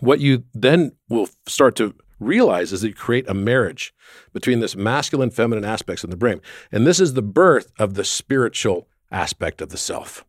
What 0.00 0.20
you 0.20 0.44
then 0.52 0.92
will 1.08 1.28
start 1.46 1.76
to 1.76 1.94
realize 2.18 2.72
is 2.72 2.80
that 2.82 2.88
you 2.88 2.94
create 2.94 3.28
a 3.28 3.34
marriage 3.34 3.94
between 4.32 4.60
this 4.60 4.76
masculine 4.76 5.30
feminine 5.30 5.64
aspects 5.64 6.04
in 6.04 6.10
the 6.10 6.16
brain. 6.16 6.40
And 6.72 6.86
this 6.86 7.00
is 7.00 7.14
the 7.14 7.22
birth 7.22 7.70
of 7.78 7.94
the 7.94 8.04
spiritual 8.04 8.88
aspect 9.10 9.60
of 9.60 9.68
the 9.68 9.76
self. 9.76 10.24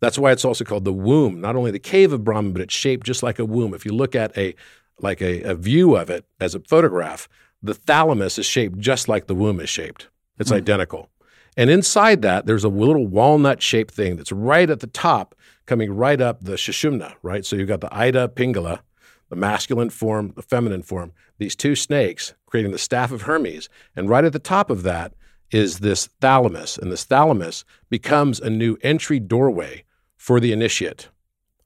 That's 0.00 0.18
why 0.18 0.32
it's 0.32 0.44
also 0.44 0.64
called 0.64 0.84
the 0.84 0.92
womb, 0.92 1.40
not 1.40 1.54
only 1.56 1.70
the 1.70 1.78
cave 1.78 2.12
of 2.12 2.24
Brahman, 2.24 2.52
but 2.52 2.62
it's 2.62 2.74
shaped 2.74 3.06
just 3.06 3.22
like 3.22 3.38
a 3.38 3.44
womb. 3.44 3.72
If 3.72 3.86
you 3.86 3.92
look 3.92 4.14
at 4.14 4.36
a 4.36 4.54
like 5.02 5.20
a, 5.20 5.42
a 5.42 5.54
view 5.54 5.96
of 5.96 6.10
it 6.10 6.24
as 6.40 6.54
a 6.54 6.60
photograph, 6.60 7.28
the 7.62 7.74
thalamus 7.74 8.38
is 8.38 8.46
shaped 8.46 8.78
just 8.78 9.08
like 9.08 9.26
the 9.26 9.34
womb 9.34 9.60
is 9.60 9.70
shaped. 9.70 10.08
It's 10.38 10.50
hmm. 10.50 10.56
identical. 10.56 11.10
And 11.56 11.68
inside 11.68 12.22
that, 12.22 12.46
there's 12.46 12.64
a 12.64 12.68
little 12.68 13.06
walnut 13.06 13.62
shaped 13.62 13.92
thing 13.92 14.16
that's 14.16 14.32
right 14.32 14.68
at 14.70 14.80
the 14.80 14.86
top, 14.86 15.34
coming 15.66 15.92
right 15.92 16.20
up 16.20 16.42
the 16.42 16.52
Sushumna, 16.52 17.14
right? 17.22 17.44
So 17.44 17.56
you've 17.56 17.68
got 17.68 17.82
the 17.82 17.94
Ida 17.94 18.28
Pingala, 18.28 18.80
the 19.28 19.36
masculine 19.36 19.90
form, 19.90 20.32
the 20.34 20.42
feminine 20.42 20.82
form, 20.82 21.12
these 21.38 21.54
two 21.54 21.76
snakes 21.76 22.34
creating 22.46 22.72
the 22.72 22.78
staff 22.78 23.12
of 23.12 23.22
Hermes. 23.22 23.68
And 23.96 24.08
right 24.08 24.24
at 24.24 24.32
the 24.32 24.38
top 24.38 24.70
of 24.70 24.82
that 24.82 25.14
is 25.50 25.80
this 25.80 26.06
thalamus. 26.20 26.78
And 26.78 26.90
this 26.90 27.04
thalamus 27.04 27.64
becomes 27.90 28.40
a 28.40 28.50
new 28.50 28.78
entry 28.82 29.20
doorway 29.20 29.84
for 30.16 30.40
the 30.40 30.52
initiate 30.52 31.08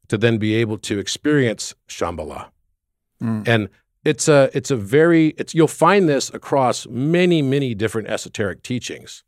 to 0.08 0.18
then 0.18 0.38
be 0.38 0.54
able 0.54 0.78
to 0.78 0.98
experience 0.98 1.74
Shambhala. 1.88 2.50
Mm. 3.22 3.46
And 3.48 3.68
it's 4.04 4.28
a 4.28 4.50
it's 4.54 4.70
a 4.70 4.76
very 4.76 5.28
it's 5.38 5.54
you'll 5.54 5.68
find 5.68 6.08
this 6.08 6.32
across 6.32 6.86
many 6.88 7.42
many 7.42 7.74
different 7.74 8.08
esoteric 8.08 8.62
teachings. 8.62 9.24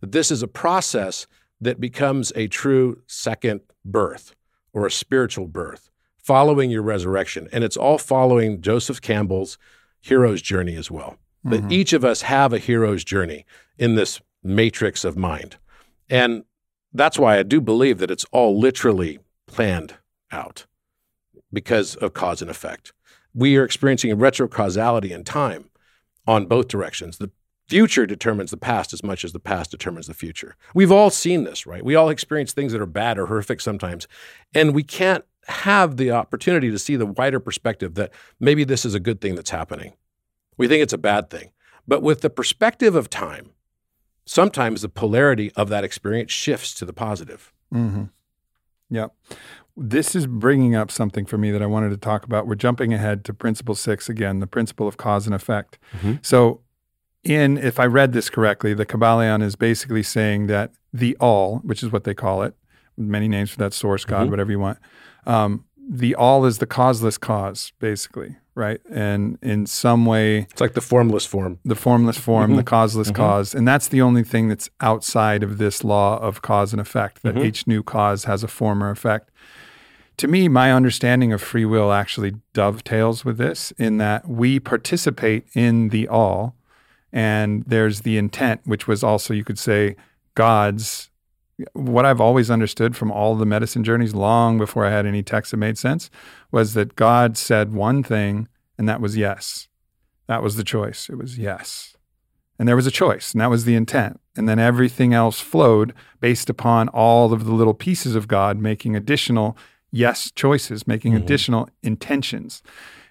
This 0.00 0.30
is 0.30 0.42
a 0.42 0.48
process 0.48 1.26
that 1.60 1.80
becomes 1.80 2.32
a 2.36 2.48
true 2.48 3.00
second 3.06 3.60
birth 3.84 4.34
or 4.72 4.86
a 4.86 4.90
spiritual 4.90 5.46
birth 5.46 5.90
following 6.18 6.70
your 6.70 6.82
resurrection, 6.82 7.48
and 7.52 7.62
it's 7.62 7.76
all 7.76 7.98
following 7.98 8.60
Joseph 8.60 9.00
Campbell's 9.00 9.58
hero's 10.00 10.42
journey 10.42 10.74
as 10.76 10.90
well. 10.90 11.18
That 11.44 11.62
Mhm. 11.62 11.72
each 11.72 11.92
of 11.92 12.04
us 12.04 12.22
have 12.22 12.52
a 12.52 12.58
hero's 12.58 13.04
journey 13.04 13.46
in 13.78 13.94
this 13.94 14.20
matrix 14.42 15.04
of 15.04 15.16
mind, 15.16 15.56
and 16.10 16.44
that's 16.92 17.18
why 17.18 17.38
I 17.38 17.42
do 17.44 17.60
believe 17.60 17.98
that 17.98 18.10
it's 18.10 18.24
all 18.32 18.58
literally 18.58 19.20
planned 19.46 19.94
out 20.32 20.66
because 21.52 21.94
of 21.96 22.12
cause 22.12 22.42
and 22.42 22.50
effect. 22.50 22.92
We 23.36 23.56
are 23.56 23.64
experiencing 23.64 24.10
a 24.10 24.16
retrocausality 24.16 25.10
in 25.10 25.22
time 25.22 25.70
on 26.26 26.46
both 26.46 26.68
directions. 26.68 27.18
The 27.18 27.30
future 27.68 28.06
determines 28.06 28.50
the 28.50 28.56
past 28.56 28.92
as 28.92 29.02
much 29.04 29.24
as 29.24 29.32
the 29.32 29.38
past 29.38 29.70
determines 29.70 30.06
the 30.06 30.14
future. 30.14 30.56
We've 30.74 30.90
all 30.90 31.10
seen 31.10 31.44
this, 31.44 31.66
right? 31.66 31.84
We 31.84 31.94
all 31.94 32.08
experience 32.08 32.52
things 32.52 32.72
that 32.72 32.80
are 32.80 32.86
bad 32.86 33.18
or 33.18 33.26
horrific 33.26 33.60
sometimes, 33.60 34.08
and 34.54 34.74
we 34.74 34.82
can't 34.82 35.24
have 35.48 35.96
the 35.96 36.10
opportunity 36.10 36.70
to 36.70 36.78
see 36.78 36.96
the 36.96 37.06
wider 37.06 37.38
perspective 37.38 37.94
that 37.94 38.10
maybe 38.40 38.64
this 38.64 38.84
is 38.84 38.94
a 38.94 39.00
good 39.00 39.20
thing 39.20 39.34
that's 39.34 39.50
happening. 39.50 39.92
We 40.56 40.66
think 40.66 40.82
it's 40.82 40.92
a 40.92 40.98
bad 40.98 41.30
thing. 41.30 41.50
But 41.86 42.02
with 42.02 42.22
the 42.22 42.30
perspective 42.30 42.96
of 42.96 43.10
time, 43.10 43.50
sometimes 44.24 44.82
the 44.82 44.88
polarity 44.88 45.52
of 45.52 45.68
that 45.68 45.84
experience 45.84 46.32
shifts 46.32 46.74
to 46.74 46.84
the 46.84 46.92
positive. 46.92 47.52
Mm-hmm. 47.72 48.04
Yep. 48.90 49.14
This 49.76 50.14
is 50.14 50.26
bringing 50.26 50.74
up 50.74 50.90
something 50.90 51.26
for 51.26 51.36
me 51.36 51.50
that 51.50 51.60
I 51.60 51.66
wanted 51.66 51.90
to 51.90 51.98
talk 51.98 52.24
about. 52.24 52.46
We're 52.46 52.54
jumping 52.54 52.94
ahead 52.94 53.24
to 53.26 53.34
principle 53.34 53.74
six 53.74 54.08
again, 54.08 54.40
the 54.40 54.46
principle 54.46 54.88
of 54.88 54.96
cause 54.96 55.26
and 55.26 55.34
effect. 55.34 55.78
Mhm. 56.00 56.24
So, 56.24 56.60
in 57.22 57.58
if 57.58 57.78
I 57.78 57.84
read 57.84 58.12
this 58.12 58.30
correctly, 58.30 58.72
the 58.72 58.86
Kybalion 58.86 59.42
is 59.42 59.54
basically 59.54 60.02
saying 60.02 60.46
that 60.46 60.72
the 60.94 61.14
all, 61.20 61.58
which 61.58 61.82
is 61.82 61.92
what 61.92 62.04
they 62.04 62.14
call 62.14 62.42
it, 62.42 62.54
many 62.96 63.28
names 63.28 63.50
for 63.50 63.58
that 63.58 63.74
source, 63.74 64.06
God, 64.06 64.28
Mhm. 64.28 64.30
whatever 64.30 64.50
you 64.50 64.58
want. 64.60 64.78
Um, 65.26 65.64
the 65.88 66.14
all 66.14 66.46
is 66.46 66.56
the 66.58 66.66
causeless 66.66 67.18
cause, 67.18 67.72
basically, 67.78 68.36
right? 68.54 68.80
And 68.90 69.38
in 69.42 69.66
some 69.66 70.06
way, 70.06 70.46
It's 70.50 70.60
like 70.60 70.72
the 70.72 70.80
formless 70.80 71.26
form. 71.26 71.58
the 71.66 71.74
formless 71.74 72.16
form, 72.16 72.56
the 72.56 72.62
causeless 72.62 73.10
Mhm. 73.10 73.14
cause. 73.16 73.54
And 73.54 73.68
that's 73.68 73.88
the 73.88 74.00
only 74.00 74.22
thing 74.22 74.48
that's 74.48 74.70
outside 74.80 75.42
of 75.42 75.58
this 75.58 75.84
law 75.84 76.16
of 76.18 76.40
cause 76.40 76.72
and 76.72 76.80
effect, 76.80 77.22
that 77.24 77.34
Mhm. 77.34 77.44
each 77.44 77.66
new 77.66 77.82
cause 77.82 78.24
has 78.24 78.42
a 78.42 78.48
former 78.48 78.88
effect. 78.90 79.30
To 80.18 80.28
me, 80.28 80.48
my 80.48 80.72
understanding 80.72 81.32
of 81.32 81.42
free 81.42 81.66
will 81.66 81.92
actually 81.92 82.34
dovetails 82.54 83.24
with 83.24 83.36
this 83.36 83.72
in 83.72 83.98
that 83.98 84.26
we 84.28 84.58
participate 84.58 85.46
in 85.54 85.90
the 85.90 86.08
all, 86.08 86.56
and 87.12 87.64
there's 87.66 88.00
the 88.00 88.16
intent, 88.16 88.62
which 88.64 88.88
was 88.88 89.02
also, 89.02 89.34
you 89.34 89.44
could 89.44 89.58
say, 89.58 89.96
God's. 90.34 91.10
What 91.72 92.04
I've 92.04 92.20
always 92.20 92.50
understood 92.50 92.94
from 92.96 93.10
all 93.10 93.34
the 93.34 93.46
medicine 93.46 93.82
journeys, 93.82 94.14
long 94.14 94.58
before 94.58 94.84
I 94.84 94.90
had 94.90 95.06
any 95.06 95.22
texts 95.22 95.52
that 95.52 95.56
made 95.56 95.78
sense, 95.78 96.10
was 96.52 96.74
that 96.74 96.96
God 96.96 97.38
said 97.38 97.72
one 97.72 98.02
thing, 98.02 98.48
and 98.76 98.86
that 98.88 99.00
was 99.00 99.16
yes. 99.16 99.68
That 100.26 100.42
was 100.42 100.56
the 100.56 100.64
choice. 100.64 101.08
It 101.08 101.16
was 101.16 101.38
yes. 101.38 101.96
And 102.58 102.68
there 102.68 102.76
was 102.76 102.86
a 102.86 102.90
choice, 102.90 103.32
and 103.32 103.40
that 103.40 103.48
was 103.48 103.64
the 103.64 103.74
intent. 103.74 104.20
And 104.36 104.46
then 104.46 104.58
everything 104.58 105.14
else 105.14 105.40
flowed 105.40 105.94
based 106.20 106.50
upon 106.50 106.88
all 106.88 107.32
of 107.32 107.46
the 107.46 107.54
little 107.54 107.74
pieces 107.74 108.14
of 108.14 108.28
God 108.28 108.58
making 108.58 108.94
additional 108.94 109.56
yes 109.96 110.30
choices, 110.34 110.86
making 110.86 111.12
Mhm. 111.12 111.22
additional 111.22 111.68
intentions. 111.82 112.62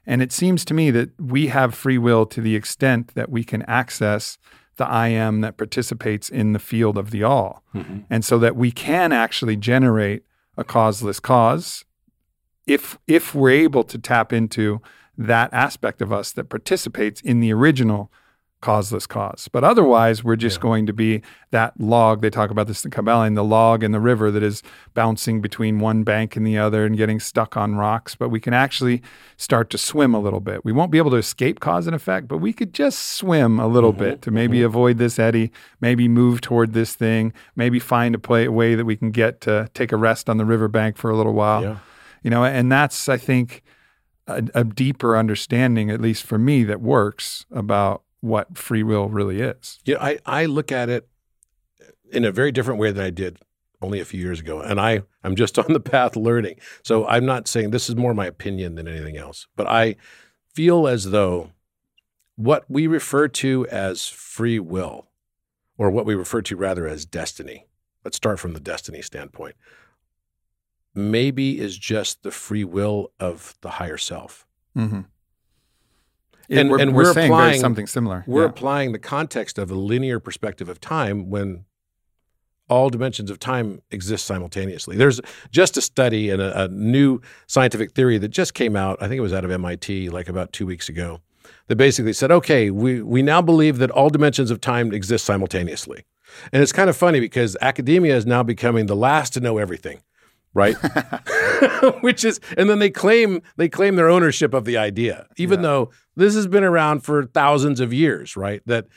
And 0.06 0.22
it 0.22 0.32
seems 0.32 0.64
to 0.66 0.74
me 0.74 0.92
that 0.92 1.10
we 1.20 1.48
have 1.48 1.74
free 1.74 1.98
will 1.98 2.26
to 2.28 2.40
the 2.42 2.56
extent 2.56 3.14
that 3.16 3.30
we 3.30 3.44
can 3.44 3.64
access 3.64 4.38
the 4.78 4.86
I 4.88 5.08
am 5.08 5.42
that 5.42 5.58
participates 5.58 6.30
in 6.30 6.54
the 6.54 6.60
field 6.60 6.98
of 6.98 7.10
the 7.12 7.24
all. 7.24 7.64
And 8.10 8.24
so 8.24 8.38
that 8.40 8.56
we 8.56 8.72
can 8.72 9.12
actually 9.12 9.56
generate 9.56 10.24
a 10.58 10.64
causeless 10.64 11.20
cause 11.20 11.86
if 12.68 12.98
if 13.08 13.34
we're 13.36 13.50
able 13.68 13.84
to 13.84 13.98
tap 13.98 14.32
into 14.34 14.82
that 15.18 15.50
aspect 15.54 16.02
of 16.02 16.12
us 16.12 16.32
that 16.34 16.50
participates 16.50 17.22
in 17.22 17.40
the 17.40 17.52
original 17.54 18.12
causeless 18.62 19.06
cause. 19.06 19.48
But 19.52 19.64
otherwise, 19.64 20.24
we're 20.24 20.36
just 20.38 20.58
Yeah. 20.58 20.62
going 20.64 20.86
to 20.88 20.94
be 20.94 21.22
that 21.52 21.80
log. 21.80 22.22
They 22.22 22.30
talk 22.32 22.50
about 22.50 22.66
this 22.68 22.84
in 22.84 22.90
Kabbalah, 22.90 23.30
the 23.30 23.44
log 23.44 23.84
in 23.84 23.92
the 23.92 24.00
river 24.00 24.32
that 24.32 24.42
is 24.42 24.64
bouncing 24.96 25.40
between 25.40 25.80
one 25.80 26.04
bank 26.04 26.36
and 26.36 26.48
the 26.48 26.58
other 26.58 26.84
and 26.86 26.98
getting 26.98 27.20
stuck 27.20 27.56
on 27.56 27.76
rocks. 27.76 28.16
But 28.16 28.30
we 28.30 28.40
can 28.40 28.54
actually 28.54 29.04
start 29.38 29.70
to 29.70 29.78
swim 29.78 30.16
a 30.16 30.20
little 30.20 30.40
bit. 30.40 30.66
We 30.66 30.72
won't 30.72 30.90
be 30.90 30.98
able 30.98 31.12
to 31.12 31.18
escape 31.18 31.60
cause 31.60 31.86
and 31.86 31.96
effect, 31.96 32.28
but 32.28 32.38
we 32.40 32.54
could 32.54 32.74
just 32.74 33.00
swim 33.00 33.60
a 33.60 33.68
little 33.68 33.94
Mhm, 33.94 33.98
bit 34.00 34.22
to 34.24 34.32
maybe 34.32 34.64
avoid 34.64 34.98
this 34.98 35.20
eddy, 35.20 35.52
maybe 35.80 36.08
move 36.08 36.42
toward 36.42 36.74
this 36.74 36.96
thing, 36.96 37.34
maybe 37.56 37.78
find 37.78 38.16
a 38.16 38.20
play, 38.20 38.48
way 38.48 38.74
that 38.74 38.86
we 38.86 38.96
can 38.96 39.12
get 39.12 39.42
to 39.42 39.70
take 39.76 39.92
a 39.92 39.98
rest 39.98 40.30
on 40.30 40.38
the 40.38 40.46
riverbank 40.46 40.98
for 40.98 41.12
a 41.12 41.16
little 41.16 41.34
while 41.34 41.62
Yeah. 41.62 41.76
you 42.24 42.30
know 42.32 42.44
and 42.44 42.72
that's 42.72 43.08
i 43.10 43.18
think 43.18 43.62
a, 44.28 44.44
a 44.56 44.64
deeper 44.64 45.16
understanding 45.16 45.92
at 45.92 46.02
least 46.02 46.24
for 46.24 46.38
me 46.40 46.64
that 46.64 46.82
works 46.82 47.46
about 47.52 48.02
what 48.22 48.58
free 48.58 48.84
will 48.84 49.10
really 49.10 49.42
is 49.42 49.80
Yeah, 49.86 49.98
I, 50.02 50.20
I 50.26 50.46
look 50.46 50.72
at 50.72 50.90
it 50.90 51.08
in 52.12 52.26
a 52.26 52.32
very 52.32 52.52
different 52.52 52.80
way 52.80 52.92
than 52.92 53.06
I 53.06 53.10
did 53.10 53.40
only 53.82 54.00
a 54.00 54.06
few 54.06 54.20
years 54.20 54.40
ago. 54.40 54.62
And 54.62 54.80
I, 54.80 55.04
I'm 55.24 55.36
just 55.36 55.58
on 55.60 55.72
the 55.74 55.80
path 55.80 56.16
learning. 56.16 56.60
So 56.84 57.06
I'm 57.08 57.26
not 57.26 57.48
saying 57.48 57.72
this 57.72 57.90
is 57.90 57.96
more 57.96 58.14
my 58.14 58.26
opinion 58.26 58.76
than 58.76 58.88
anything 58.88 59.18
else. 59.18 59.48
But 59.56 59.68
I 59.68 59.96
feel 60.54 60.88
as 60.88 61.12
though 61.12 61.52
what 62.36 62.66
we 62.68 62.88
refer 62.88 63.28
to 63.28 63.66
as 63.68 64.08
free 64.08 64.60
will, 64.60 65.08
or 65.78 65.90
what 65.90 66.06
we 66.06 66.16
refer 66.16 66.42
to 66.42 66.56
rather 66.56 66.88
as 66.88 67.06
destiny, 67.06 67.68
let's 68.04 68.18
start 68.18 68.40
from 68.40 68.54
the 68.54 68.60
destiny 68.60 69.02
standpoint, 69.02 69.56
maybe 70.94 71.60
is 71.60 71.78
just 71.78 72.24
the 72.24 72.32
free 72.32 72.64
will 72.64 73.12
of 73.20 73.56
the 73.62 73.72
higher 73.72 73.98
self. 73.98 74.46
mm-hmm. 74.76 75.02
And- 76.50 76.70
we're, 76.70 76.80
and 76.80 76.94
we're 76.96 77.04
we're 77.04 77.14
saying 77.14 77.32
applying- 77.32 77.60
something 77.62 77.88
similar 77.88 78.24
We're 78.28 78.44
yeah. 78.44 78.50
applying 78.50 78.92
the 78.92 79.00
context 79.00 79.58
of 79.58 79.72
a 79.72 79.76
linear 79.76 80.20
perspective 80.20 80.70
of 80.70 80.80
time 80.80 81.30
when 81.30 81.66
all 82.68 82.90
dimensions 82.90 83.30
of 83.30 83.38
time 83.40 83.82
exist 83.92 84.26
simultaneously. 84.26 84.96
There's 84.98 85.22
just 85.52 85.78
a 85.78 85.82
study 85.82 86.32
and 86.32 86.42
a, 86.42 86.64
a 86.64 86.68
new 86.68 87.22
scientific 87.46 87.92
theory 87.92 88.18
that 88.18 88.30
just 88.30 88.54
came 88.56 88.76
out. 88.76 88.98
I 89.02 89.08
think 89.08 89.18
it 89.20 89.22
was 89.22 89.34
out 89.34 89.46
of 89.46 89.52
MIT 89.52 90.10
like 90.10 90.28
about 90.28 90.52
two 90.52 90.66
weeks 90.66 90.90
ago. 90.90 91.22
That 91.68 91.76
basically 91.76 92.14
said, 92.14 92.32
okay, 92.32 92.72
we, 92.72 93.04
we 93.04 93.22
now 93.22 93.40
believe 93.42 93.78
that 93.78 93.92
all 93.92 94.10
dimensions 94.10 94.50
of 94.50 94.62
time 94.62 94.92
exist 94.92 95.26
simultaneously. 95.26 96.06
And 96.52 96.62
it's 96.64 96.72
kind 96.72 96.90
of 96.90 96.98
funny 96.98 97.20
because 97.20 97.56
academia 97.62 98.16
is 98.16 98.26
now 98.26 98.42
becoming 98.42 98.88
the 98.88 98.96
last 98.96 99.34
to 99.34 99.40
know 99.40 99.60
everything, 99.60 100.02
right? 100.56 100.76
Which 102.02 102.26
is, 102.26 102.40
and 102.58 102.68
then 102.70 102.80
they 102.80 102.90
claim 102.90 103.42
they 103.58 103.70
claim 103.70 103.96
their 103.96 104.10
ownership 104.10 104.54
of 104.56 104.66
the 104.66 104.78
idea, 104.78 105.28
even 105.38 105.60
Yeah. 105.60 105.64
though 105.68 105.92
this 106.16 106.34
has 106.34 106.48
been 106.48 106.64
around 106.64 107.02
for 107.02 107.26
thousands 107.28 107.80
of 107.80 107.94
years, 107.94 108.36
right? 108.36 108.62
That 108.66 108.88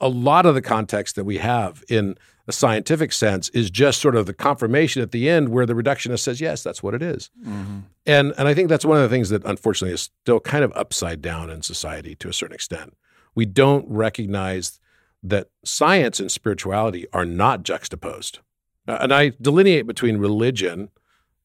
a, 0.00 0.08
lot 0.08 0.44
of 0.46 0.54
the 0.54 0.62
context 0.62 1.14
that 1.16 1.24
we 1.24 1.38
have 1.38 1.82
in 1.88 2.16
a 2.48 2.52
scientific 2.52 3.12
sense 3.12 3.48
is 3.50 3.70
just 3.70 4.00
sort 4.00 4.16
of 4.16 4.26
the 4.26 4.34
confirmation 4.34 5.00
at 5.00 5.12
the 5.12 5.28
end 5.28 5.48
where 5.50 5.64
the 5.66 5.74
reductionist 5.74 6.20
says, 6.20 6.40
yes, 6.40 6.62
that's 6.62 6.82
what 6.82 6.92
it 6.94 7.02
is. 7.02 7.30
Mhm. 7.46 7.82
And 8.04 8.34
and 8.36 8.48
I 8.48 8.54
think 8.54 8.68
that's 8.68 8.84
one 8.84 8.96
of 8.96 9.02
the 9.08 9.14
things 9.14 9.30
that 9.30 9.44
unfortunately 9.44 9.94
is 9.94 10.02
still 10.22 10.40
kind 10.40 10.64
of 10.64 10.72
upside 10.74 11.22
down 11.22 11.50
in 11.50 11.62
society 11.62 12.14
to 12.16 12.28
a 12.28 12.32
certain 12.32 12.54
extent. 12.54 12.94
We 13.34 13.46
don't 13.46 13.84
recognize 13.88 14.80
that 15.22 15.48
science 15.64 16.20
and 16.20 16.30
spirituality 16.30 17.06
are 17.12 17.24
not 17.24 17.62
juxtaposed. 17.64 18.38
Uh, 18.88 18.98
and 19.00 19.12
I 19.12 19.32
delineate 19.40 19.86
between 19.86 20.18
religion 20.18 20.90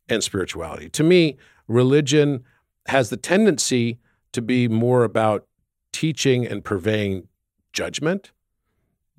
and 0.09 0.23
spirituality. 0.23 0.89
To 0.89 1.03
me, 1.03 1.37
religion 1.67 2.43
has 2.87 3.09
the 3.09 3.17
tendency 3.17 3.99
to 4.33 4.41
be 4.41 4.67
more 4.67 5.03
about 5.03 5.47
teaching 5.91 6.45
and 6.45 6.63
purveying 6.63 7.27
judgment 7.73 8.31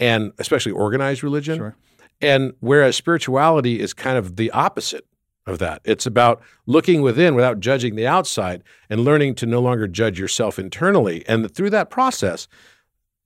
and 0.01 0.33
especially 0.39 0.73
organized 0.73 1.23
religion. 1.23 1.59
Sure. 1.59 1.77
And 2.21 2.55
whereas 2.61 2.97
spirituality 2.97 3.81
is 3.81 3.95
kind 3.95 4.19
of 4.19 4.37
the 4.37 4.51
opposite 4.51 5.07
of 5.47 5.59
that. 5.59 5.81
It's 5.85 6.07
about 6.07 6.43
looking 6.67 7.03
within 7.03 7.35
without 7.35 7.61
judging 7.61 7.95
the 7.95 8.07
outside 8.07 8.63
and 8.91 9.05
learning 9.05 9.37
to 9.37 9.47
no 9.47 9.61
longer 9.61 9.87
judge 9.87 10.19
yourself 10.19 10.59
internally. 10.59 11.25
And 11.29 11.53
through 11.53 11.71
that 11.71 11.91
process, 11.91 12.49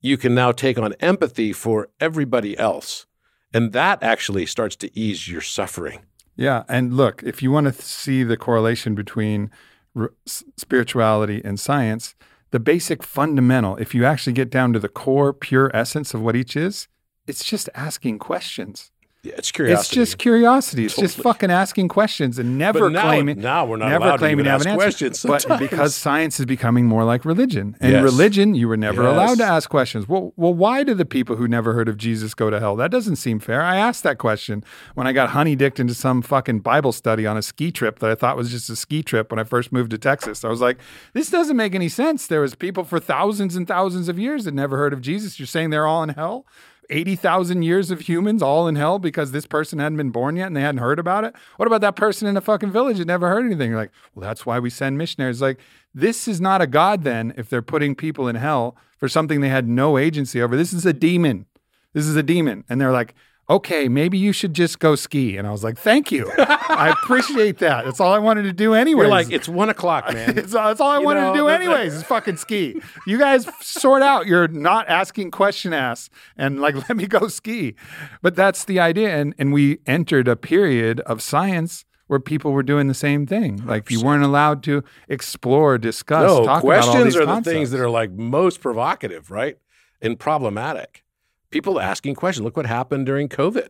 you 0.01 0.17
can 0.17 0.35
now 0.35 0.51
take 0.51 0.77
on 0.77 0.93
empathy 0.99 1.51
for 1.51 1.89
everybody 1.99 2.57
else. 2.57 3.06
And 3.53 3.73
that 3.73 4.03
actually 4.03 4.45
starts 4.45 4.75
to 4.77 4.99
ease 4.99 5.27
your 5.27 5.41
suffering. 5.41 6.01
Yeah, 6.35 6.63
and 6.69 6.93
look, 6.93 7.23
if 7.23 7.41
you 7.41 7.51
want 7.51 7.67
to 7.67 7.73
see 7.81 8.23
the 8.23 8.37
correlation 8.37 8.93
between 8.93 9.49
r- 9.95 10.13
spirituality 10.25 11.41
and 11.43 11.59
science, 11.59 12.15
the 12.51 12.59
basic 12.59 13.03
fundamental, 13.03 13.75
if 13.77 13.95
you 13.95 14.05
actually 14.05 14.33
get 14.33 14.49
down 14.49 14.71
to 14.73 14.79
the 14.79 14.89
core, 14.89 15.33
pure 15.33 15.71
essence 15.73 16.13
of 16.13 16.21
what 16.21 16.35
each 16.35 16.55
is, 16.55 16.87
it's 17.25 17.43
just 17.43 17.69
asking 17.73 18.19
questions. 18.19 18.91
Yeah, 19.27 19.33
it's 19.37 19.51
curiosity. 19.51 19.79
It's 19.81 19.89
just 20.09 20.17
curiosity. 20.17 20.85
It's 20.85 20.95
just 20.95 21.17
fucking 21.17 21.51
asking 21.51 21.87
questions 21.89 22.39
and 22.39 22.57
never 22.57 22.89
now- 22.89 23.03
claiming. 23.03 23.39
now 23.39 23.65
we're 23.65 23.77
not 23.77 23.89
never 23.89 24.05
allowed 24.05 24.11
to 24.13 24.17
claiming 24.19 24.45
to 24.45 24.51
have 24.51 24.61
ask 24.61 24.65
an 24.67 24.71
answer. 24.73 24.83
questions 24.83 25.25
But 25.27 25.59
because 25.59 25.95
science 25.95 26.39
is 26.39 26.45
becoming 26.45 26.85
more 26.85 27.03
like 27.03 27.25
religion, 27.25 27.75
and 27.79 27.91
Yes. 27.93 28.03
religion, 28.03 28.55
you 28.55 28.67
were 28.67 28.77
never 28.77 29.03
Yes. 29.03 29.11
allowed 29.11 29.37
to 29.39 29.43
ask 29.45 29.69
questions. 29.69 30.07
Well, 30.07 30.33
well, 30.35 30.53
why 30.53 30.83
do 30.83 30.93
the 30.93 31.05
people 31.05 31.35
who 31.35 31.47
never 31.47 31.73
heard 31.73 31.87
of 31.89 31.97
Jesus 31.97 32.33
go 32.33 32.49
to 32.49 32.59
hell? 32.59 32.75
That 32.75 32.91
doesn't 32.91 33.17
seem 33.17 33.39
fair. 33.39 33.61
I 33.61 33.77
asked 33.77 34.03
that 34.03 34.17
question 34.17 34.63
when 34.95 35.07
I 35.07 35.13
got 35.13 35.29
honey 35.29 35.55
dicked 35.55 35.79
into 35.79 35.93
some 35.93 36.21
fucking 36.21 36.59
Bible 36.59 36.91
study 36.91 37.25
on 37.25 37.37
a 37.37 37.41
ski 37.41 37.71
trip 37.71 37.99
that 37.99 38.09
I 38.09 38.15
thought 38.15 38.37
was 38.37 38.49
just 38.51 38.69
a 38.69 38.75
ski 38.75 39.03
trip 39.03 39.31
when 39.31 39.39
I 39.39 39.43
first 39.43 39.71
moved 39.71 39.91
to 39.91 39.97
Texas. 39.97 40.43
I 40.45 40.49
was 40.49 40.61
like, 40.61 40.77
this 41.13 41.29
doesn't 41.29 41.57
make 41.57 41.75
any 41.75 41.89
sense. 41.89 42.27
There 42.27 42.41
was 42.41 42.55
people 42.55 42.83
for 42.83 42.99
thousands 42.99 43.55
and 43.55 43.67
thousands 43.67 44.09
of 44.09 44.17
years 44.17 44.45
that 44.45 44.53
never 44.53 44.77
heard 44.77 44.93
of 44.93 45.01
Jesus. 45.01 45.39
You're 45.39 45.47
saying 45.47 45.69
they're 45.71 45.87
all 45.87 46.03
in 46.03 46.09
hell? 46.09 46.45
80,000 46.89 47.63
years 47.63 47.91
of 47.91 48.01
humans 48.01 48.41
all 48.41 48.67
in 48.67 48.75
hell 48.75 48.99
because 48.99 49.31
this 49.31 49.45
person 49.45 49.79
hadn't 49.79 49.97
been 49.97 50.09
born 50.09 50.35
yet 50.35 50.47
and 50.47 50.55
they 50.55 50.61
hadn't 50.61 50.79
heard 50.79 50.99
about 50.99 51.23
it? 51.23 51.35
What 51.57 51.67
about 51.67 51.81
that 51.81 51.95
person 51.95 52.27
in 52.27 52.37
a 52.37 52.41
fucking 52.41 52.71
village 52.71 52.97
that 52.97 53.07
never 53.07 53.29
heard 53.29 53.45
anything? 53.45 53.69
You're 53.69 53.79
like, 53.79 53.91
well, 54.15 54.27
that's 54.27 54.45
why 54.45 54.59
we 54.59 54.69
send 54.69 54.97
missionaries. 54.97 55.41
Like, 55.41 55.59
this 55.93 56.27
is 56.27 56.39
not 56.39 56.61
a 56.61 56.67
God 56.67 57.03
then 57.03 57.33
if 57.37 57.49
they're 57.49 57.61
putting 57.61 57.95
people 57.95 58.27
in 58.27 58.35
hell 58.35 58.77
for 58.97 59.07
something 59.07 59.41
they 59.41 59.49
had 59.49 59.67
no 59.67 59.97
agency 59.97 60.41
over. 60.41 60.55
This 60.55 60.73
is 60.73 60.85
a 60.85 60.93
demon. 60.93 61.45
This 61.93 62.05
is 62.05 62.15
a 62.15 62.23
demon. 62.23 62.63
And 62.69 62.79
they're 62.79 62.91
like, 62.91 63.15
okay, 63.49 63.87
maybe 63.87 64.17
you 64.17 64.31
should 64.33 64.53
just 64.53 64.79
go 64.79 64.95
ski. 64.95 65.37
And 65.37 65.47
I 65.47 65.51
was 65.51 65.63
like, 65.63 65.77
thank 65.77 66.11
you. 66.11 66.29
I 66.37 66.89
appreciate 67.03 67.59
that. 67.59 67.85
That's 67.85 67.99
all 67.99 68.11
I 68.13 68.19
wanted 68.19 68.43
to 68.43 68.53
do 68.53 68.73
anyway. 68.73 69.03
You're 69.03 69.09
like, 69.09 69.31
it's 69.31 69.47
one 69.47 69.69
o'clock, 69.69 70.11
man. 70.13 70.35
That's 70.35 70.53
all, 70.53 70.67
that's 70.67 70.81
all 70.81 70.91
I 70.91 70.99
You 70.99 71.05
wanted 71.05 71.21
know, 71.21 71.33
to 71.33 71.39
do 71.39 71.47
anyways 71.47 71.93
is 71.93 72.03
fucking 72.03 72.37
ski. 72.37 72.81
You 73.05 73.17
guys 73.17 73.47
sort 73.61 74.01
out 74.03 74.27
your 74.27 74.47
not 74.49 74.89
asking 74.89 75.31
question 75.31 75.73
ass 75.73 76.09
and 76.35 76.59
like 76.59 76.75
let 76.89 76.97
me 76.97 77.07
go 77.07 77.27
ski. 77.27 77.75
But 78.21 78.35
that's 78.35 78.65
the 78.65 78.79
idea. 78.79 79.15
And 79.17 79.33
and 79.37 79.53
we 79.53 79.79
entered 79.85 80.27
a 80.27 80.35
period 80.35 80.99
of 81.01 81.21
science 81.21 81.85
where 82.07 82.19
people 82.19 82.51
were 82.53 82.63
doing 82.63 82.87
the 82.87 82.93
same 82.93 83.25
thing. 83.25 83.61
Oh, 83.63 83.67
like 83.69 83.89
you 83.91 84.01
weren't 84.01 84.23
allowed 84.23 84.63
to 84.63 84.83
explore, 85.09 85.77
discuss, 85.77 86.21
no, 86.29 86.45
talk 86.45 86.63
about 86.63 86.83
all 86.83 86.91
questions 86.91 87.15
are 87.15 87.19
the 87.19 87.25
concepts. 87.25 87.53
things 87.53 87.71
that 87.71 87.79
are 87.81 87.89
like 87.89 88.11
most 88.11 88.61
provocative, 88.61 89.29
right? 89.29 89.57
And 90.01 90.17
problematic. 90.19 91.03
People 91.51 91.79
asking 91.79 92.15
questions. 92.15 92.43
Look 92.43 92.57
what 92.57 92.65
happened 92.65 93.05
during 93.05 93.29
COVID. 93.29 93.69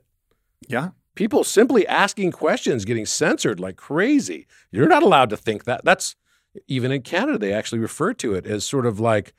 Yeah. 0.67 0.89
People 1.15 1.43
simply 1.43 1.87
asking 1.87 2.31
questions, 2.31 2.85
getting 2.85 3.05
censored 3.05 3.59
like 3.59 3.75
crazy. 3.75 4.47
You're 4.71 4.87
not 4.87 5.03
allowed 5.03 5.29
to 5.31 5.37
think 5.37 5.63
that. 5.65 5.83
That's 5.83 6.15
even 6.67 6.91
in 6.91 7.01
Canada, 7.01 7.37
they 7.37 7.53
actually 7.53 7.79
refer 7.79 8.13
to 8.15 8.33
it 8.33 8.45
as 8.45 8.65
sort 8.65 8.85
of 8.85 8.99
like 8.99 9.33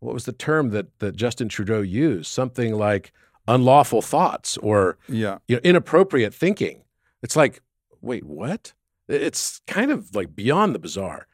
what 0.00 0.14
was 0.14 0.26
the 0.26 0.32
term 0.32 0.70
that 0.70 0.98
that 1.00 1.16
Justin 1.16 1.48
Trudeau 1.48 1.80
used? 1.80 2.26
Something 2.30 2.74
like 2.74 3.12
unlawful 3.46 4.02
thoughts 4.02 4.56
or 4.58 4.98
Yeah. 5.08 5.38
you 5.48 5.56
know, 5.56 5.60
inappropriate 5.64 6.34
thinking. 6.34 6.82
It's 7.22 7.34
like, 7.36 7.62
wait, 8.00 8.24
what? 8.24 8.74
It's 9.08 9.60
kind 9.66 9.90
of 9.90 10.14
like 10.14 10.36
beyond 10.36 10.74
the 10.74 10.78
bizarre. 10.78 11.26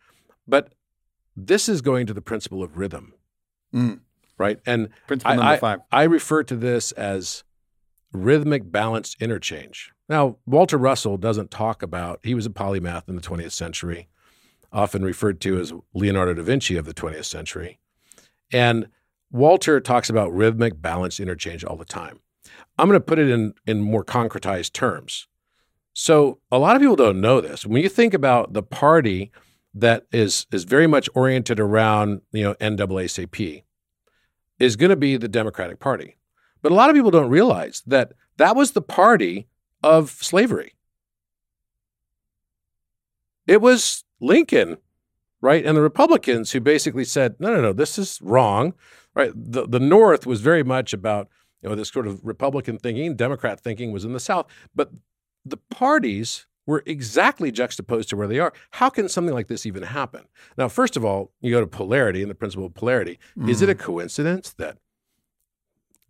But 0.47 0.73
this 1.37 1.69
is 1.69 1.81
going 1.83 2.07
to 2.07 2.15
the 2.15 2.23
principle 2.23 2.63
of 2.63 2.79
rhythm, 2.79 3.13
Mm. 3.75 4.01
Right? 4.39 4.59
And 4.67 4.89
Principle 5.07 5.33
I- 5.33 5.37
number 5.37 5.67
I- 5.93 6.01
I 6.01 6.05
refer 6.05 6.43
to 6.45 6.57
this 6.57 6.93
as 6.93 7.45
rhythmic 8.13 8.71
balanced 8.71 9.21
interchange. 9.21 9.93
Now, 10.09 10.37
Walter 10.47 10.77
Russell 10.77 11.17
doesn't 11.17 11.51
talk 11.51 11.83
about, 11.83 12.21
he 12.23 12.35
was 12.35 12.47
a 12.47 12.51
polymath 12.51 13.09
in 13.09 13.17
the 13.17 13.23
20th 13.23 13.53
century, 13.53 14.09
often 14.73 15.03
referred 15.05 15.41
to 15.43 15.59
as 15.59 15.73
Leonardo 15.95 16.35
da 16.35 16.43
Vinci 16.43 16.77
of 16.77 16.85
the 16.85 16.95
20th 16.95 17.25
century. 17.25 17.79
And 18.53 18.89
Walter 19.31 19.81
talks 19.81 20.11
about 20.11 20.33
rhythmic 20.33 20.81
balanced 20.81 21.21
interchange 21.21 21.65
all 21.65 21.77
the 21.77 21.85
time. 21.85 22.21
I'm 22.79 22.89
going 22.89 23.01
to 23.01 23.05
put 23.05 23.19
it 23.19 23.29
in, 23.31 23.55
in 23.67 23.81
more 23.81 24.05
concretized 24.05 24.73
terms. 24.73 25.27
So, 25.93 26.41
a 26.51 26.59
lot 26.59 26.75
of 26.77 26.83
people 26.83 26.97
don't 26.97 27.21
know 27.21 27.41
this. 27.41 27.65
When 27.65 27.83
you 27.83 27.89
think 27.89 28.15
about 28.15 28.53
the 28.53 28.63
party 28.65 29.31
that 29.75 30.07
is, 30.13 30.47
is 30.53 30.65
very 30.65 30.87
much 30.89 31.09
oriented 31.15 31.59
around, 31.61 32.21
you 32.33 32.43
know, 32.43 32.55
NAACP, 32.55 33.63
is 34.59 34.77
going 34.77 34.91
to 34.91 34.97
be 34.97 35.17
the 35.17 35.29
Democratic 35.29 35.81
Party. 35.81 36.17
But 36.63 36.73
a 36.73 36.75
lot 36.75 36.91
of 36.91 36.97
people 36.97 37.11
don't 37.11 37.31
realize 37.31 37.83
that 37.87 38.13
that 38.37 38.57
was 38.57 38.73
the 38.73 38.83
party 38.83 39.49
of 39.83 40.11
slavery. 40.11 40.75
It 43.47 43.61
was 43.61 44.05
Lincoln, 44.21 44.79
right? 45.41 45.65
And 45.65 45.77
the 45.77 45.83
Republicans 45.83 46.53
who 46.53 46.61
basically 46.61 47.05
said, 47.05 47.37
no, 47.39 47.55
no, 47.55 47.61
no, 47.61 47.73
this 47.73 47.99
is 47.99 48.19
wrong, 48.23 48.73
right? 49.15 49.33
The, 49.35 49.67
the 49.67 49.81
North 49.81 50.27
was 50.27 50.41
very 50.41 50.63
much 50.63 50.93
about, 50.93 51.29
you 51.61 51.69
know, 51.69 51.75
this 51.75 51.91
sort 51.91 52.07
of 52.07 52.25
Republican 52.25 52.79
thinking, 52.79 53.17
Democrat 53.17 53.61
thinking 53.61 53.93
was 53.93 54.05
in 54.05 54.15
the 54.15 54.21
South. 54.21 54.47
But 54.75 54.91
the 55.45 55.59
parties 55.59 56.47
were 56.67 56.83
exactly 56.87 57.51
juxtaposed 57.51 58.09
to 58.09 58.17
where 58.17 58.27
they 58.27 58.39
are. 58.39 58.53
How 58.73 58.89
can 58.89 59.09
something 59.09 59.35
like 59.35 59.49
this 59.49 59.67
even 59.67 59.83
happen? 59.83 60.25
Now, 60.57 60.69
first 60.69 60.97
of 60.97 61.05
all, 61.05 61.33
you 61.41 61.51
go 61.51 61.61
to 61.61 61.67
polarity 61.67 62.23
and 62.23 62.31
the 62.31 62.35
principle 62.35 62.67
of 62.67 62.75
polarity. 62.75 63.19
Is 63.47 63.63
it 63.63 63.69
a 63.69 63.75
coincidence 63.75 64.53
that 64.55 64.79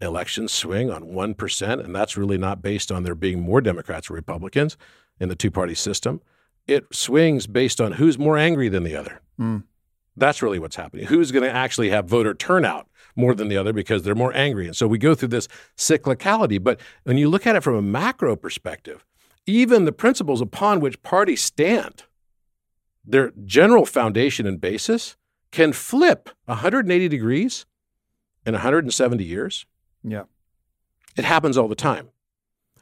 elections 0.01 0.52
swing 0.52 0.90
on 0.90 1.05
1%, 1.05 1.85
and 1.85 1.94
that's 1.94 2.16
really 2.16 2.39
not 2.39 2.62
based 2.62 2.93
on 2.93 3.02
there 3.02 3.14
being 3.14 3.40
more 3.40 3.60
Democrats 3.60 4.10
or 4.10 4.14
Republicans 4.14 4.76
in 5.18 5.28
the 5.28 5.36
two 5.36 5.51
party 5.51 5.74
system? 5.74 6.20
It 6.66 6.94
swings 6.94 7.47
based 7.47 7.81
on 7.81 7.93
who's 7.93 8.18
more 8.18 8.39
angry 8.39 8.68
than 8.68 8.85
the 8.85 8.97
other. 8.97 9.20
Mm. 9.39 9.64
That's 10.16 10.43
really 10.43 10.59
what's 10.59 10.76
happening. 10.76 11.06
Who's 11.06 11.32
going 11.32 11.43
to 11.43 11.51
actually 11.51 11.90
have 11.90 12.06
voter 12.06 12.35
turnout 12.35 12.89
more 13.16 13.35
than 13.35 13.48
the 13.48 13.56
other 13.56 13.72
because 13.72 14.02
they're 14.02 14.14
more 14.14 14.35
angry? 14.35 14.66
And 14.66 14.76
so 14.76 14.86
we 14.86 14.98
go 14.98 15.14
through 15.14 15.28
this 15.28 15.48
cyclicality. 15.76 16.62
But 16.62 16.81
when 17.02 17.18
you 17.18 17.28
look 17.28 17.47
at 17.47 17.56
it 17.56 17.62
from 17.62 17.74
a 17.74 17.82
macro 17.82 18.36
perspective, 18.36 19.05
even 19.46 19.84
the 19.84 19.92
principles 19.92 20.40
upon 20.40 20.80
which 20.80 21.02
parties 21.02 21.42
stand, 21.42 22.04
their 23.04 23.32
general 23.44 23.84
foundation 23.84 24.46
and 24.46 24.60
basis 24.60 25.16
can 25.50 25.72
flip 25.72 26.30
180 26.46 27.08
degrees 27.08 27.66
in 28.46 28.54
170 28.54 29.24
years. 29.24 29.66
Yeah. 30.02 30.24
It 31.16 31.24
happens 31.24 31.56
all 31.56 31.68
the 31.68 31.74
time. 31.74 32.08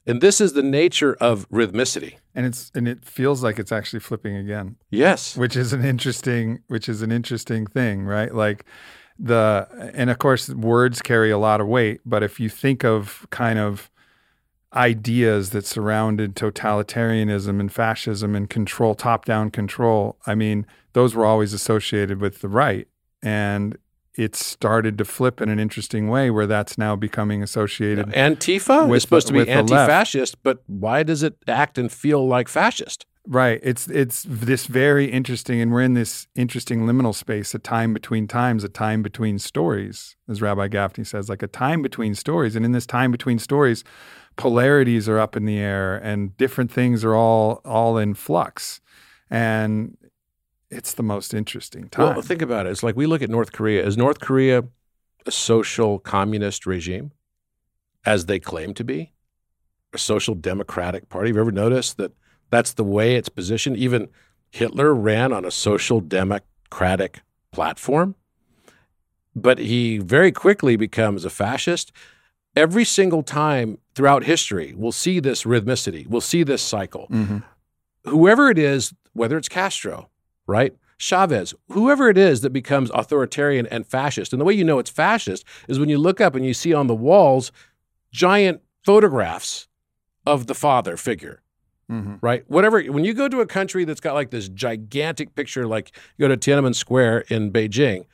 And 0.07 0.21
this 0.21 0.41
is 0.41 0.55
the 0.55 0.63
nature 0.63 1.17
of 1.21 1.49
rhythmicity. 1.51 2.15
And 2.35 2.47
it's 2.47 2.73
and 2.75 2.89
it 2.89 3.05
feels 3.05 3.43
like 3.43 3.59
it's 3.59 3.71
actually 3.71 4.01
flipping 4.01 4.37
again. 4.37 4.77
Yes. 4.91 5.37
which 5.37 5.57
is 5.57 5.73
an 5.73 5.85
interesting 5.85 6.61
which 6.69 6.89
is 6.89 7.03
an 7.03 7.13
interesting 7.13 7.67
thing 7.67 8.05
right 8.05 8.35
like 8.35 8.65
the 9.19 9.69
and 9.95 10.09
of 10.11 10.19
course 10.19 10.49
words 10.49 11.03
carry 11.03 11.31
a 11.31 11.39
lot 11.39 11.61
of 11.61 11.69
weight 11.69 12.01
but 12.05 12.23
if 12.23 12.41
you 12.41 12.49
think 12.49 12.83
of 12.85 13.27
kind 13.31 13.59
of 13.59 13.91
ideas 14.75 15.51
that 15.51 15.67
surrounded 15.67 16.35
totalitarianism 16.35 17.61
and 17.61 17.73
fascism 17.73 18.35
and 18.35 18.49
control 18.49 18.95
top 18.95 19.25
down 19.25 19.51
control 19.51 20.17
i 20.27 20.35
mean 20.35 20.67
those 20.95 21.15
were 21.15 21.27
always 21.27 21.53
associated 21.53 22.21
with 22.21 22.41
the 22.41 22.49
right 22.49 22.89
and 23.23 23.77
it 24.15 24.37
started 24.37 24.99
to 24.99 25.05
flip 25.05 25.41
in 25.41 25.49
an 25.49 25.59
interesting 25.59 26.09
way 26.09 26.31
where 26.31 26.47
that's 26.47 26.77
now 26.77 26.95
becoming 26.95 27.43
associated 27.43 28.07
with 28.07 28.15
Antifa 28.15 28.87
With 28.87 28.99
is 28.99 29.03
supposed 29.03 29.27
to 29.29 29.33
be 29.33 29.41
with 29.41 29.49
anti-fascist, 29.49 30.43
but 30.43 30.63
why 30.67 31.03
does 31.03 31.23
it 31.23 31.37
act 31.49 31.79
and 31.79 31.91
feel 31.91 32.27
like 32.27 32.49
fascist? 32.49 33.07
Right. 33.27 33.61
It's 33.63 33.87
it's 33.89 34.25
this 34.29 34.67
very 34.67 35.07
interesting, 35.07 35.61
and 35.61 35.73
we're 35.73 35.83
in 35.83 35.95
this 35.95 36.27
interesting 36.35 36.87
liminal 36.87 37.15
space, 37.15 37.55
a 37.55 37.59
time 37.59 37.95
between 37.95 38.27
times, 38.27 38.65
a 38.65 38.69
time 38.69 39.01
between 39.01 39.39
stories, 39.39 40.17
as 40.29 40.43
Rabbi 40.43 40.67
Gafni 40.69 41.07
says, 41.07 41.29
like 41.29 41.43
a 41.43 41.47
time 41.47 41.83
between 41.83 42.17
stories. 42.17 42.57
And 42.57 42.65
in 42.65 42.73
this 42.73 42.85
time 42.85 43.13
between 43.13 43.39
stories, 43.39 43.85
polarities 44.37 45.09
are 45.09 45.19
up 45.19 45.37
in 45.37 45.45
the 45.45 45.59
air, 45.59 45.97
and 45.97 46.37
different 46.37 46.71
things 46.71 47.05
are 47.05 47.15
all 47.15 47.61
all 47.65 47.99
in 47.99 48.15
flux, 48.15 48.81
and 49.31 49.97
it's 50.71 50.95
the 50.95 51.03
most 51.03 51.35
interesting 51.35 51.89
time. 51.89 52.15
Well, 52.15 52.23
think 52.23 52.43
about 52.43 52.67
it. 52.67 52.71
It's 52.71 52.83
like 52.83 52.97
we 52.97 53.07
look 53.07 53.23
at 53.23 53.31
North 53.31 53.53
Korea. 53.53 53.85
Is 53.87 53.97
North 53.97 54.21
Korea 54.21 54.65
a 55.27 55.31
social 55.31 55.99
communist 55.99 56.67
regime, 56.67 57.13
as 58.05 58.27
they 58.27 58.41
claim 58.41 58.75
to 58.75 58.85
be? 58.85 59.13
A 59.93 59.99
social 59.99 60.35
democratic 60.35 61.09
party? 61.09 61.29
Have 61.29 61.37
you 61.37 61.43
ever 61.43 61.53
noticed 61.53 61.97
that 61.99 62.13
that's 62.51 62.73
the 62.73 62.85
way 62.85 63.17
it's 63.17 63.29
positioned? 63.29 63.77
Even 63.77 64.09
Hitler 64.51 64.95
ran 64.95 65.33
on 65.33 65.45
a 65.45 65.51
social 65.51 66.01
democratic 66.01 67.21
platform, 67.53 68.15
but 69.37 69.59
he 69.59 69.99
very 69.99 70.33
quickly 70.33 70.77
becomes 70.77 71.25
a 71.25 71.31
fascist. 71.31 71.93
Every 72.55 72.85
single 72.85 73.23
time 73.23 73.79
throughout 73.95 74.25
history, 74.25 74.75
we'll 74.77 74.93
see 74.93 75.21
this 75.21 75.45
rhythmicity, 75.45 76.07
we'll 76.07 76.21
see 76.21 76.43
this 76.43 76.63
cycle 76.63 77.07
Mhm. 77.11 77.43
whoever 78.05 78.51
it 78.51 78.59
is, 78.59 78.93
whether 79.13 79.37
it's 79.39 79.49
Castro, 79.49 80.11
right? 80.47 80.75
Chavez, 80.99 81.55
whoever 81.69 82.09
it 82.09 82.19
is 82.19 82.43
that 82.43 82.51
becomes 82.51 82.91
authoritarian 82.95 83.67
and 83.67 83.87
fascist. 83.87 84.33
And 84.33 84.41
the 84.41 84.45
way 84.45 84.55
you 84.55 84.65
know 84.65 84.79
it's 84.79 84.91
fascist 84.91 85.45
is 85.69 85.79
when 85.79 85.89
you 85.89 85.99
look 85.99 86.21
up 86.21 86.35
and 86.35 86.45
you 86.45 86.53
see 86.55 86.73
on 86.75 86.87
the 86.89 86.95
walls 86.95 87.53
giant 88.13 88.61
photographs 88.85 89.69
of 90.27 90.47
the 90.47 90.55
father 90.55 90.97
figure, 90.97 91.43
Mhm. 91.91 92.19
right? 92.21 92.45
Whatever, 92.49 92.83
when 92.85 93.05
you 93.05 93.15
go 93.15 93.29
to 93.29 93.41
a 93.41 93.47
country 93.47 93.85
that's 93.85 94.01
got 94.01 94.15
like 94.15 94.31
this 94.31 94.49
gigantic 94.49 95.35
picture, 95.35 95.67
like 95.67 95.91
you 96.17 96.29
go 96.29 96.35
to 96.35 96.37
Tiananmen 96.37 96.75
Square 96.75 97.25
in 97.29 97.51
Beijing 97.51 98.05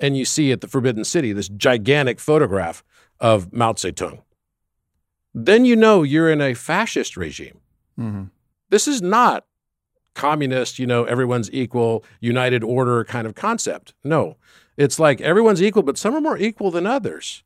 and 0.00 0.16
you 0.16 0.24
see 0.24 0.52
at 0.52 0.60
the 0.60 0.68
Forbidden 0.68 1.04
City 1.04 1.32
this 1.32 1.48
gigantic 1.48 2.20
photograph 2.20 2.82
of 3.20 3.52
Mao 3.52 3.72
Zedong. 3.74 4.22
then 5.34 5.64
you 5.64 5.76
know 5.76 6.02
you're 6.02 6.30
in 6.30 6.40
a 6.40 6.54
fascist 6.54 7.16
regime. 7.16 7.58
hmm 7.96 8.24
This 8.70 8.88
is 8.88 9.00
not 9.02 9.44
communist, 10.14 10.78
you 10.78 10.86
know, 10.86 11.04
everyone's 11.04 11.48
equal, 11.52 12.04
united 12.20 12.64
order 12.64 13.04
kind 13.04 13.26
of 13.26 13.34
concept. 13.36 13.94
No, 14.02 14.36
it's 14.76 14.98
like 14.98 15.20
everyone's 15.20 15.62
equal, 15.62 15.82
but 15.84 15.96
some 15.98 16.14
are 16.14 16.20
more 16.20 16.36
equal 16.38 16.70
than 16.70 16.86
others 16.86 17.44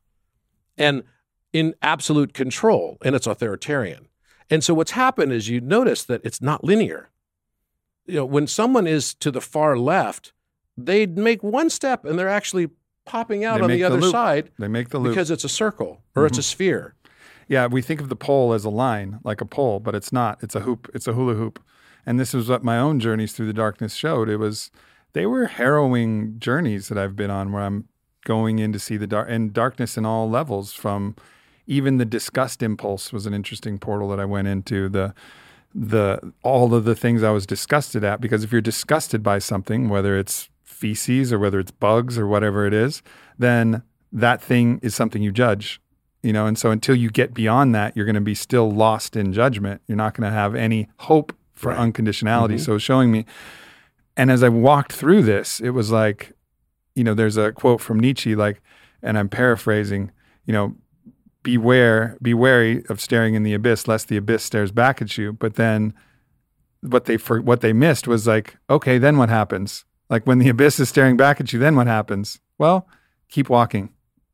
and 0.77 1.03
in 1.51 1.75
absolute 1.83 2.33
control, 2.33 2.97
and 3.05 3.15
it's 3.15 3.27
authoritarian. 3.27 4.07
And 4.49 4.63
so 4.63 4.73
what's 4.73 4.91
happened 4.91 5.31
is 5.31 5.49
you 5.49 5.61
notice 5.61 6.03
that 6.03 6.21
it's 6.23 6.41
not 6.41 6.63
linear. 6.63 7.11
You 8.07 8.15
know, 8.15 8.25
when 8.25 8.47
someone 8.47 8.87
is 8.87 9.13
to 9.15 9.29
the 9.29 9.39
far 9.41 9.77
left, 9.77 10.33
they 10.75 11.05
make 11.05 11.43
one 11.43 11.69
step 11.69 12.05
and 12.05 12.17
they're 12.17 12.27
actually 12.27 12.69
popping 13.05 13.43
out 13.43 13.57
They 13.57 13.63
on 13.63 13.69
the 13.69 13.75
the 13.77 13.83
other 13.83 14.01
loop. 14.01 14.11
side 14.11 14.51
They 14.57 14.67
make 14.67 14.89
the 14.89 14.99
loop. 14.99 15.13
because 15.13 15.31
it's 15.31 15.43
a 15.43 15.49
circle 15.49 16.01
or 16.15 16.25
it's 16.25 16.37
a 16.37 16.41
mm-hmm. 16.41 16.45
sphere. 16.45 16.95
Yeah, 17.47 17.67
we 17.67 17.81
think 17.81 17.99
of 17.99 18.09
the 18.09 18.15
pole 18.15 18.53
as 18.53 18.63
a 18.63 18.69
line, 18.69 19.19
like 19.23 19.41
a 19.41 19.45
pole, 19.45 19.79
but 19.79 19.95
it's 19.95 20.13
not. 20.13 20.41
It's 20.41 20.55
a 20.55 20.61
hoop. 20.61 20.89
It's 20.93 21.07
a 21.07 21.13
hula 21.13 21.33
hoop. 21.33 21.61
And 22.05 22.19
this 22.19 22.33
is 22.33 22.49
what 22.49 22.63
my 22.63 22.77
own 22.79 22.99
journeys 22.99 23.33
through 23.33 23.47
the 23.47 23.53
darkness 23.53 23.95
showed. 23.95 24.29
It 24.29 24.37
was 24.37 24.71
they 25.13 25.25
were 25.25 25.45
harrowing 25.45 26.39
journeys 26.39 26.87
that 26.87 26.97
I've 26.97 27.15
been 27.15 27.29
on 27.29 27.51
where 27.51 27.63
I'm 27.63 27.87
going 28.25 28.59
in 28.59 28.71
to 28.73 28.79
see 28.79 28.97
the 28.97 29.07
dark 29.07 29.27
and 29.29 29.53
darkness 29.53 29.97
in 29.97 30.05
all 30.05 30.29
levels 30.29 30.73
from 30.73 31.15
even 31.67 31.97
the 31.97 32.05
disgust 32.05 32.61
impulse 32.61 33.13
was 33.13 33.25
an 33.25 33.33
interesting 33.33 33.77
portal 33.77 34.09
that 34.09 34.19
I 34.19 34.25
went 34.25 34.47
into 34.47 34.89
the 34.89 35.13
the 35.75 36.33
all 36.43 36.73
of 36.73 36.85
the 36.85 36.95
things 36.95 37.23
I 37.23 37.31
was 37.31 37.45
disgusted 37.45 38.03
at 38.03 38.21
because 38.21 38.43
if 38.43 38.51
you're 38.51 38.61
disgusted 38.61 39.23
by 39.23 39.39
something 39.39 39.89
whether 39.89 40.17
it's 40.17 40.49
feces 40.83 41.31
or 41.33 41.39
whether 41.39 41.59
it's 41.63 41.71
bugs 41.71 42.17
or 42.17 42.25
whatever 42.27 42.59
it 42.69 42.73
is 42.73 43.01
then 43.39 43.83
that 44.11 44.39
thing 44.41 44.79
is 44.83 44.93
something 44.93 45.21
you 45.23 45.31
judge 45.31 45.79
you 46.25 46.31
know? 46.31 46.45
And 46.45 46.57
so 46.57 46.71
until 46.71 46.95
you 46.95 47.09
get 47.09 47.33
beyond 47.33 47.75
that 47.75 47.95
you're 47.95 48.05
going 48.05 48.23
to 48.23 48.31
be 48.33 48.35
still 48.35 48.69
lost 48.71 49.15
in 49.15 49.33
judgment. 49.33 49.81
You're 49.87 50.03
not 50.05 50.13
going 50.15 50.29
to 50.29 50.37
have 50.41 50.55
any 50.55 50.87
hope 51.09 51.29
for 51.53 51.69
Right. 51.71 51.79
unconditionality. 51.83 52.55
Mm-hmm. 52.55 52.71
So 52.71 52.77
showing 52.77 53.09
me 53.11 53.25
and 54.15 54.29
as 54.31 54.43
i 54.43 54.49
walked 54.49 54.93
through 54.93 55.23
this 55.23 55.59
it 55.59 55.71
was 55.71 55.89
like 55.91 56.19
you 56.95 57.03
know 57.03 57.15
there's 57.15 57.37
a 57.37 57.51
quote 57.51 57.81
from 57.81 57.99
nietzsche 57.99 58.35
like 58.35 58.61
and 59.01 59.17
i'm 59.17 59.27
paraphrasing 59.27 60.11
you 60.45 60.53
know 60.53 60.75
beware 61.41 62.15
be 62.21 62.33
wary 62.33 62.83
of 62.89 63.01
staring 63.01 63.33
in 63.33 63.43
the 63.43 63.53
abyss 63.53 63.87
lest 63.87 64.07
the 64.09 64.17
abyss 64.17 64.43
stares 64.43 64.71
back 64.71 65.01
at 65.01 65.17
you. 65.17 65.33
But 65.33 65.55
then 65.55 65.93
what 66.81 67.05
they 67.05 67.17
for 67.17 67.41
what 67.41 67.61
they 67.61 67.73
missed 67.73 68.07
was 68.07 68.27
like 68.27 68.57
okay 68.69 68.97
then 68.97 69.17
what 69.17 69.29
happens 69.29 69.85
like 70.13 70.27
when 70.27 70.37
the 70.37 70.47
abyss 70.49 70.79
is 70.79 70.89
staring 70.89 71.17
back 71.17 71.41
at 71.41 71.51
you 71.51 71.59
then 71.59 71.75
what 71.75 71.87
happens? 71.87 72.39
Well 72.59 72.87
keep 73.29 73.49
walking 73.49 73.89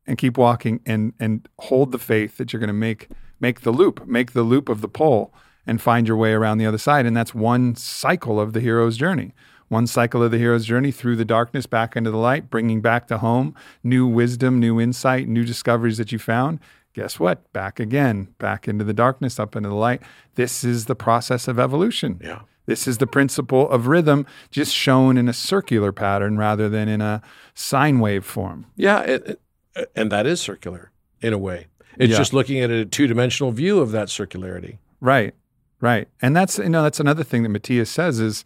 and 0.06 0.18
keep 0.18 0.36
walking 0.36 0.80
and 0.84 1.14
and 1.18 1.48
hold 1.58 1.90
the 1.90 1.98
faith 1.98 2.36
that 2.36 2.52
you're 2.52 2.60
going 2.60 2.68
to 2.68 2.74
make 2.74 3.08
make 3.40 3.62
the 3.62 3.70
loop 3.70 4.06
make 4.06 4.32
the 4.32 4.42
loop 4.42 4.68
of 4.68 4.82
the 4.82 4.88
pole 4.88 5.32
and 5.66 5.80
find 5.80 6.06
your 6.06 6.18
way 6.18 6.32
around 6.32 6.58
the 6.58 6.66
other 6.66 6.78
side. 6.78 7.06
And 7.06 7.16
that's 7.16 7.34
one 7.34 7.74
cycle 7.76 8.38
of 8.38 8.52
the 8.52 8.60
hero's 8.60 8.96
journey. 8.96 9.32
One 9.68 9.86
cycle 9.86 10.22
of 10.22 10.32
the 10.32 10.38
hero's 10.38 10.66
journey 10.66 10.90
through 10.90 11.16
the 11.16 11.24
darkness 11.24 11.64
back 11.64 11.96
into 11.96 12.10
the 12.10 12.18
light 12.18 12.50
bringing 12.50 12.82
back 12.82 13.06
to 13.06 13.18
home 13.18 13.54
new 13.82 14.06
wisdom 14.06 14.60
new 14.60 14.80
insight 14.80 15.28
new 15.28 15.44
discoveries 15.44 15.96
that 15.96 16.12
you 16.12 16.18
found. 16.18 16.60
Guess 16.92 17.18
what? 17.18 17.50
Back 17.54 17.80
again 17.80 18.34
back 18.38 18.68
into 18.68 18.84
the 18.84 18.92
darkness 18.92 19.40
up 19.40 19.56
into 19.56 19.70
the 19.70 19.74
light. 19.74 20.02
This 20.34 20.62
is 20.62 20.84
the 20.84 20.96
process 20.96 21.48
of 21.48 21.58
evolution. 21.58 22.20
Yeah. 22.22 22.42
This 22.66 22.86
is 22.86 22.98
the 22.98 23.06
principle 23.06 23.68
of 23.70 23.86
rhythm 23.88 24.26
just 24.50 24.74
shown 24.74 25.16
in 25.16 25.28
a 25.28 25.32
circular 25.32 25.92
pattern 25.92 26.36
rather 26.38 26.68
than 26.68 26.88
in 26.88 27.00
a 27.00 27.20
sine 27.54 27.98
wave 27.98 28.24
form 28.24 28.66
Yeah, 28.76 29.00
it, 29.00 29.26
it- 29.74 29.90
and 29.96 30.10
that 30.12 30.26
is 30.26 30.40
circular 30.40 30.90
in 31.20 31.32
a 31.32 31.38
way. 31.38 31.66
It's 31.96 32.12
Yeah. 32.12 32.18
just 32.18 32.32
looking 32.32 32.60
at 32.60 32.70
a 32.70 32.84
two-dimensional 32.84 33.52
view 33.52 33.80
of 33.80 33.90
that 33.92 34.08
circularity. 34.08 34.78
Right, 35.00 35.34
right, 35.80 36.08
and 36.22 36.34
that's 36.36 36.58
you 36.58 36.68
know 36.68 36.82
that's 36.82 37.00
another 37.00 37.24
thing 37.24 37.42
that 37.42 37.48
Matías 37.50 37.86
says 37.88 38.20
is 38.20 38.44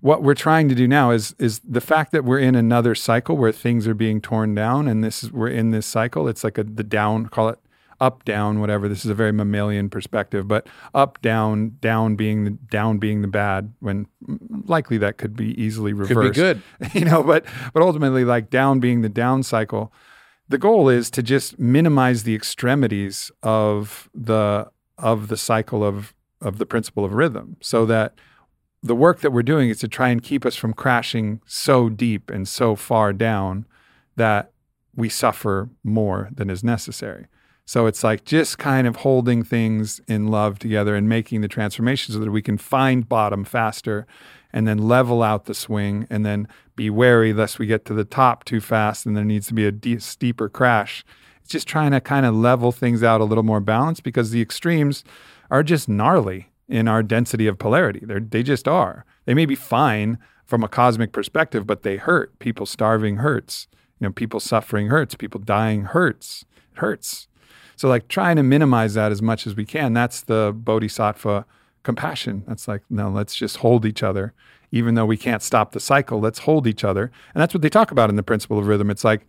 what 0.00 0.22
we're 0.22 0.34
trying 0.34 0.68
to 0.68 0.74
do 0.74 0.86
now 0.86 1.10
is 1.10 1.34
is 1.38 1.60
the 1.66 1.80
fact 1.80 2.12
that 2.12 2.24
we're 2.24 2.38
in 2.40 2.54
another 2.54 2.94
cycle 2.94 3.36
where 3.36 3.52
things 3.52 3.86
are 3.88 3.94
being 3.94 4.20
torn 4.20 4.54
down, 4.54 4.86
and 4.88 5.02
this 5.02 5.24
is 5.24 5.32
we're 5.32 5.48
in 5.48 5.70
this 5.70 5.86
cycle. 5.86 6.28
It's 6.28 6.44
like 6.44 6.58
a 6.58 6.64
the 6.64 6.84
down, 6.84 7.26
call 7.28 7.48
it 7.48 7.58
up 8.04 8.22
down, 8.26 8.60
whatever. 8.60 8.86
This 8.86 9.06
is 9.06 9.10
a 9.10 9.14
very 9.14 9.32
mammalian 9.32 9.88
perspective, 9.88 10.46
but 10.46 10.66
up 10.94 11.22
down, 11.22 11.78
down 11.80 12.16
being 12.16 12.44
the 12.44 12.50
down 12.50 12.98
being 12.98 13.22
the 13.22 13.28
bad. 13.28 13.72
When 13.80 14.06
likely 14.66 14.98
that 14.98 15.16
could 15.16 15.34
be 15.34 15.58
easily 15.60 15.94
reversed 15.94 16.34
Could 16.34 16.62
be 16.80 16.88
good. 16.88 16.94
you 17.00 17.06
know, 17.06 17.22
but 17.22 17.46
but 17.72 17.82
ultimately, 17.82 18.24
like 18.24 18.50
down 18.50 18.78
being 18.78 19.00
the 19.00 19.08
down 19.08 19.42
cycle, 19.42 19.90
the 20.46 20.58
goal 20.58 20.90
is 20.90 21.10
to 21.12 21.22
just 21.22 21.58
minimize 21.58 22.24
the 22.24 22.34
extremities 22.34 23.30
of 23.42 24.10
the 24.14 24.70
of 24.98 25.28
the 25.28 25.38
cycle 25.38 25.82
of 25.82 26.14
of 26.42 26.58
the 26.58 26.66
principle 26.66 27.06
of 27.06 27.14
rhythm, 27.14 27.56
so 27.62 27.86
that 27.86 28.14
the 28.82 28.94
work 28.94 29.20
that 29.20 29.30
we're 29.30 29.42
doing 29.42 29.70
is 29.70 29.78
to 29.78 29.88
try 29.88 30.10
and 30.10 30.22
keep 30.22 30.44
us 30.44 30.56
from 30.56 30.74
crashing 30.74 31.40
so 31.46 31.88
deep 31.88 32.28
and 32.28 32.46
so 32.46 32.76
far 32.76 33.14
down 33.14 33.64
that 34.16 34.52
we 34.94 35.08
suffer 35.08 35.70
more 35.82 36.28
than 36.30 36.50
is 36.50 36.62
necessary. 36.62 37.28
So 37.66 37.86
it's 37.86 38.04
like 38.04 38.24
just 38.24 38.58
kind 38.58 38.86
of 38.86 38.96
holding 38.96 39.42
things 39.42 40.00
in 40.06 40.28
love 40.28 40.58
together 40.58 40.94
and 40.94 41.08
making 41.08 41.40
the 41.40 41.48
transformation 41.48 42.12
so 42.12 42.20
that 42.20 42.30
we 42.30 42.42
can 42.42 42.58
find 42.58 43.08
bottom 43.08 43.44
faster 43.44 44.06
and 44.52 44.68
then 44.68 44.78
level 44.78 45.22
out 45.22 45.46
the 45.46 45.54
swing 45.54 46.06
and 46.10 46.24
then 46.24 46.46
be 46.76 46.90
wary 46.90 47.32
lest 47.32 47.58
we 47.58 47.66
get 47.66 47.84
to 47.86 47.94
the 47.94 48.04
top 48.04 48.44
too 48.44 48.60
fast 48.60 49.06
and 49.06 49.16
there 49.16 49.24
needs 49.24 49.46
to 49.48 49.54
be 49.54 49.66
a 49.66 50.00
steeper 50.00 50.48
crash. 50.48 51.04
It's 51.40 51.50
just 51.50 51.66
trying 51.66 51.92
to 51.92 52.00
kind 52.00 52.26
of 52.26 52.34
level 52.34 52.70
things 52.70 53.02
out 53.02 53.20
a 53.20 53.24
little 53.24 53.42
more 53.42 53.60
balanced 53.60 54.02
because 54.02 54.30
the 54.30 54.42
extremes 54.42 55.02
are 55.50 55.62
just 55.62 55.88
gnarly 55.88 56.50
in 56.68 56.88
our 56.88 57.02
density 57.02 57.46
of 57.46 57.58
polarity. 57.58 58.00
They're, 58.02 58.20
they 58.20 58.42
just 58.42 58.68
are. 58.68 59.04
They 59.24 59.34
may 59.34 59.46
be 59.46 59.54
fine 59.54 60.18
from 60.44 60.62
a 60.62 60.68
cosmic 60.68 61.12
perspective, 61.12 61.66
but 61.66 61.82
they 61.82 61.96
hurt. 61.96 62.38
People 62.38 62.66
starving 62.66 63.16
hurts. 63.16 63.68
You 63.98 64.06
know, 64.06 64.12
people 64.12 64.40
suffering 64.40 64.88
hurts. 64.88 65.14
People 65.14 65.40
dying 65.40 65.82
hurts. 65.82 66.44
It 66.72 66.78
hurts. 66.78 67.28
So 67.76 67.88
like 67.88 68.08
trying 68.08 68.36
to 68.36 68.42
minimize 68.42 68.94
that 68.94 69.12
as 69.12 69.22
much 69.22 69.46
as 69.46 69.56
we 69.56 69.64
can. 69.64 69.92
That's 69.92 70.22
the 70.22 70.52
bodhisattva 70.54 71.46
compassion. 71.82 72.44
That's 72.46 72.66
like, 72.68 72.82
no, 72.90 73.10
let's 73.10 73.34
just 73.34 73.58
hold 73.58 73.84
each 73.84 74.02
other. 74.02 74.32
Even 74.72 74.94
though 74.94 75.06
we 75.06 75.16
can't 75.16 75.42
stop 75.42 75.72
the 75.72 75.80
cycle, 75.80 76.18
let's 76.18 76.40
hold 76.40 76.66
each 76.66 76.82
other. 76.82 77.12
And 77.34 77.40
that's 77.40 77.54
what 77.54 77.62
they 77.62 77.68
talk 77.68 77.90
about 77.90 78.10
in 78.10 78.16
the 78.16 78.22
principle 78.22 78.58
of 78.58 78.66
rhythm. 78.66 78.90
It's 78.90 79.04
like, 79.04 79.26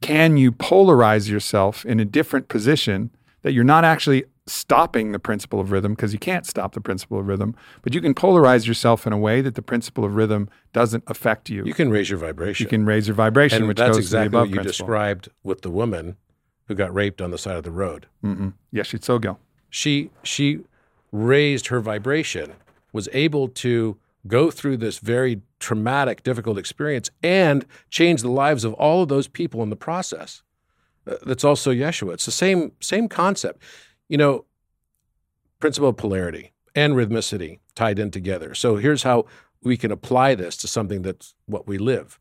can 0.00 0.36
you 0.36 0.50
polarize 0.50 1.28
yourself 1.28 1.84
in 1.84 2.00
a 2.00 2.04
different 2.04 2.48
position 2.48 3.10
that 3.42 3.52
you're 3.52 3.62
not 3.62 3.84
actually 3.84 4.24
stopping 4.46 5.12
the 5.12 5.18
principle 5.18 5.60
of 5.60 5.70
rhythm 5.70 5.92
because 5.92 6.12
you 6.12 6.18
can't 6.18 6.46
stop 6.46 6.74
the 6.74 6.80
principle 6.80 7.18
of 7.18 7.26
rhythm, 7.26 7.54
but 7.82 7.94
you 7.94 8.00
can 8.00 8.14
polarize 8.14 8.66
yourself 8.66 9.06
in 9.06 9.12
a 9.12 9.18
way 9.18 9.40
that 9.40 9.54
the 9.54 9.62
principle 9.62 10.04
of 10.04 10.16
rhythm 10.16 10.48
doesn't 10.72 11.04
affect 11.06 11.48
you. 11.48 11.64
You 11.64 11.74
can 11.74 11.90
raise 11.90 12.10
your 12.10 12.18
vibration. 12.18 12.64
You 12.64 12.68
can 12.68 12.84
raise 12.84 13.06
your 13.06 13.14
vibration, 13.14 13.58
and 13.58 13.68
which 13.68 13.76
that's 13.76 13.96
goes 13.96 13.98
exactly 13.98 14.26
to 14.26 14.30
the 14.30 14.36
above 14.36 14.48
what 14.48 14.50
you 14.50 14.54
principle. 14.56 14.86
described 14.86 15.28
with 15.44 15.62
the 15.62 15.70
woman 15.70 16.16
who 16.66 16.74
got 16.74 16.94
raped 16.94 17.20
on 17.20 17.30
the 17.30 17.38
side 17.38 17.56
of 17.56 17.64
the 17.64 17.70
road. 17.70 18.06
Mm-mm. 18.24 18.52
Yeshe 18.74 18.98
Tsogyal. 18.98 19.38
She 19.70 20.10
she 20.22 20.60
raised 21.10 21.68
her 21.68 21.80
vibration, 21.80 22.52
was 22.92 23.08
able 23.12 23.48
to 23.48 23.96
go 24.26 24.50
through 24.50 24.76
this 24.76 24.98
very 24.98 25.42
traumatic, 25.58 26.22
difficult 26.22 26.58
experience 26.58 27.10
and 27.22 27.66
change 27.90 28.22
the 28.22 28.30
lives 28.30 28.64
of 28.64 28.72
all 28.74 29.02
of 29.02 29.08
those 29.08 29.28
people 29.28 29.62
in 29.62 29.70
the 29.70 29.76
process. 29.76 30.42
Uh, 31.06 31.16
That's 31.26 31.44
also 31.44 31.72
Yeshua. 31.72 32.14
It's 32.14 32.26
the 32.26 32.32
same 32.32 32.72
same 32.80 33.08
concept. 33.08 33.62
You 34.08 34.18
know, 34.18 34.44
principle 35.58 35.88
of 35.88 35.96
polarity 35.96 36.52
and 36.74 36.94
rhythmicity 36.94 37.58
tied 37.74 37.98
in 37.98 38.10
together. 38.10 38.54
So 38.54 38.76
here's 38.76 39.02
how 39.02 39.26
we 39.62 39.76
can 39.76 39.90
apply 39.92 40.34
this 40.34 40.56
to 40.58 40.68
something 40.68 41.02
that's 41.02 41.34
what 41.46 41.66
we 41.66 41.78
live. 41.78 42.18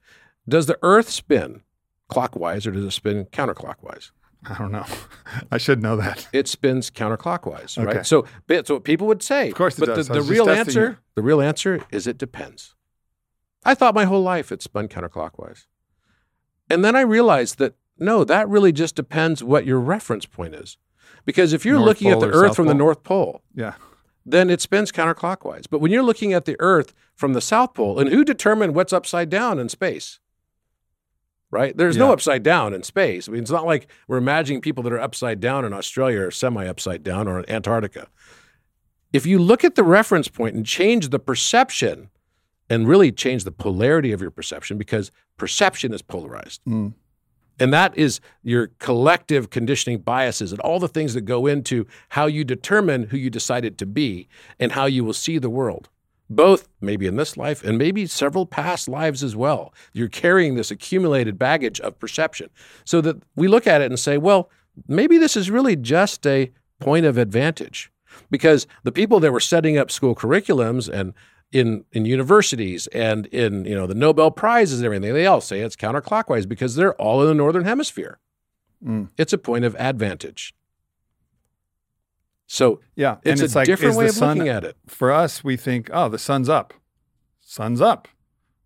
Does 0.48 0.66
the 0.66 0.78
earth 0.82 1.10
spin 1.10 1.64
clockwise 2.08 2.68
or 2.68 2.72
does 2.72 2.84
it 2.86 2.92
spin 2.92 3.26
counterclockwise? 3.26 4.12
I 4.50 4.58
don't 4.58 4.72
know. 4.72 4.86
I 5.52 5.58
should 5.58 5.82
know 5.84 5.96
that. 5.98 6.28
It 6.34 6.48
spins 6.48 6.90
counterclockwise, 6.90 7.78
Okay. 7.78 7.98
right? 7.98 8.06
So 8.06 8.26
that's 8.48 8.70
what 8.70 8.84
people 8.84 9.08
would 9.08 9.22
say. 9.22 9.50
Of 9.50 9.56
course 9.56 9.78
it 9.78 9.82
but 9.86 9.96
does. 9.96 10.08
the, 10.08 10.16
the 10.16 10.22
real 10.24 10.50
answer, 10.50 10.90
you. 10.90 10.98
the 11.16 11.22
real 11.22 11.42
answer 11.42 11.86
is 11.92 12.08
it 12.08 12.18
depends. 12.18 12.74
I 13.64 13.76
thought 13.76 13.94
my 13.94 14.06
whole 14.06 14.24
life 14.24 14.52
it 14.52 14.62
spun 14.64 14.88
counterclockwise. 14.88 15.66
And 16.70 16.84
then 16.84 16.96
I 16.96 17.02
realized 17.02 17.58
that 17.60 17.76
no, 18.00 18.24
that 18.24 18.50
really 18.50 18.72
just 18.72 18.96
depends 18.96 19.44
what 19.44 19.66
your 19.68 19.80
reference 19.80 20.26
point 20.26 20.56
is. 20.56 20.78
Because 21.24 21.54
if 21.54 21.66
you're 21.66 21.76
North 21.76 21.86
looking 21.88 22.10
at 22.10 22.20
the 22.20 22.30
earth 22.30 22.48
South 22.50 22.56
from 22.56 22.66
the 22.68 22.74
North 22.74 23.04
Pole, 23.04 23.44
Yeah. 23.54 23.74
then 24.26 24.50
it 24.50 24.60
spins 24.62 24.92
counterclockwise. 24.92 25.66
But 25.70 25.82
when 25.82 25.92
you're 25.92 26.02
looking 26.02 26.34
at 26.34 26.46
the 26.46 26.56
Earth 26.60 26.94
from 27.14 27.34
the 27.34 27.42
South 27.42 27.76
Pole, 27.76 28.00
and 28.00 28.10
who 28.10 28.24
determined 28.24 28.74
what's 28.74 28.92
upside 28.94 29.30
down 29.30 29.60
in 29.60 29.70
space? 29.70 30.20
Right? 31.52 31.76
There's 31.76 31.98
no 31.98 32.14
upside 32.14 32.44
down 32.44 32.74
in 32.74 32.82
space. 32.82 33.28
I 33.28 33.34
mean, 33.34 33.42
it's 33.42 33.52
not 33.52 33.66
like 33.66 33.88
we're 34.08 34.18
imagining 34.18 34.62
people 34.62 34.84
that 34.84 34.94
are 34.94 35.02
upside 35.02 35.42
down 35.42 35.66
in 35.66 35.74
Australia 35.74 36.22
or 36.22 36.32
semi 36.32 36.66
upside 36.66 37.04
down 37.04 37.28
or 37.28 37.40
in 37.40 37.50
Antarctica. 37.50 38.08
If 39.12 39.26
you 39.26 39.38
look 39.38 39.66
at 39.66 39.76
the 39.76 39.84
reference 39.84 40.30
point 40.30 40.56
and 40.56 40.66
change 40.66 41.10
the 41.10 41.20
perception 41.20 42.10
and 42.70 42.88
really 42.88 43.12
change 43.12 43.44
the 43.44 43.52
polarity 43.52 44.14
of 44.14 44.22
your 44.22 44.32
perception, 44.32 44.78
because 44.78 45.12
perception 45.36 45.94
is 45.94 46.02
polarized. 46.02 46.62
Mm. 46.66 46.94
And 47.60 47.74
that 47.74 47.96
is 47.98 48.22
your 48.44 48.68
collective 48.80 49.50
conditioning 49.50 50.00
biases 50.00 50.54
and 50.54 50.62
all 50.62 50.80
the 50.80 50.88
things 50.88 51.14
that 51.14 51.22
go 51.22 51.48
into 51.48 51.86
how 52.10 52.28
you 52.28 52.46
determine 52.46 53.04
who 53.08 53.18
you 53.18 53.30
decided 53.30 53.78
to 53.80 53.86
be 53.86 54.30
and 54.58 54.72
how 54.72 54.86
you 54.86 55.04
will 55.04 55.14
see 55.14 55.38
the 55.38 55.50
world. 55.50 55.90
Both 56.34 56.70
maybe 56.80 57.08
in 57.08 57.18
this 57.18 57.36
life 57.36 57.64
and 57.64 57.78
maybe 57.78 58.06
several 58.08 58.46
past 58.46 58.88
lives 58.88 59.22
as 59.22 59.36
well. 59.36 59.74
You're 59.92 60.08
carrying 60.08 60.56
this 60.56 60.72
accumulated 60.72 61.38
baggage 61.38 61.80
of 61.82 62.00
perception. 62.00 62.50
So 62.86 63.02
that 63.02 63.22
we 63.36 63.48
look 63.48 63.68
at 63.68 63.82
it 63.82 63.92
and 63.92 64.00
say, 64.00 64.18
well, 64.18 64.50
maybe 64.88 65.18
this 65.18 65.36
is 65.36 65.52
really 65.52 65.76
just 65.76 66.26
a 66.26 66.52
point 66.80 67.06
of 67.06 67.18
advantage 67.18 67.92
because 68.30 68.66
the 68.84 68.92
people 68.92 69.20
that 69.20 69.32
were 69.32 69.40
setting 69.42 69.78
up 69.78 69.92
school 69.92 70.16
curriculums 70.16 70.88
and 70.88 71.14
in 71.52 71.84
in 71.92 72.06
universities 72.06 72.88
and 72.88 73.26
in 73.28 73.66
you 73.66 73.76
know 73.76 73.86
the 73.86 73.94
Nobel 73.96 74.32
prizes 74.32 74.80
and 74.80 74.86
everything, 74.86 75.14
they 75.14 75.26
all 75.26 75.42
say 75.42 75.60
it's 75.60 75.76
counterclockwise 75.76 76.48
because 76.48 76.76
they're 76.76 76.96
all 76.96 77.22
in 77.22 77.28
the 77.28 77.34
northern 77.34 77.66
hemisphere. 77.66 78.20
Mm. 78.84 79.10
It's 79.18 79.34
a 79.34 79.38
point 79.38 79.66
of 79.66 79.76
advantage. 79.76 80.54
So 82.52 82.82
yeah, 82.98 83.16
it's, 83.24 83.40
and 83.40 83.42
it's 83.46 83.56
a 83.56 83.60
like, 83.60 83.66
different 83.66 83.96
way 83.96 84.08
of 84.08 84.12
sun, 84.12 84.38
looking 84.38 84.50
at 84.50 84.66
it. 84.66 84.76
For 84.86 85.10
us, 85.10 85.42
we 85.42 85.56
think, 85.56 85.90
oh, 85.94 86.10
the 86.10 86.20
sun's 86.20 86.50
up, 86.50 86.74
sun's 87.40 87.80
up. 87.80 88.10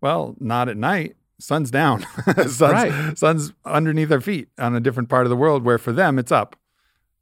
Well, 0.00 0.34
not 0.40 0.68
at 0.68 0.76
night. 0.76 1.14
Sun's 1.38 1.70
down. 1.70 2.04
sun's, 2.34 2.60
right. 2.60 3.16
sun's 3.16 3.52
underneath 3.64 4.10
our 4.10 4.20
feet 4.20 4.48
on 4.58 4.74
a 4.74 4.80
different 4.80 5.08
part 5.08 5.24
of 5.24 5.30
the 5.30 5.36
world. 5.36 5.62
Where 5.64 5.78
for 5.78 5.92
them, 5.92 6.18
it's 6.18 6.32
up. 6.32 6.56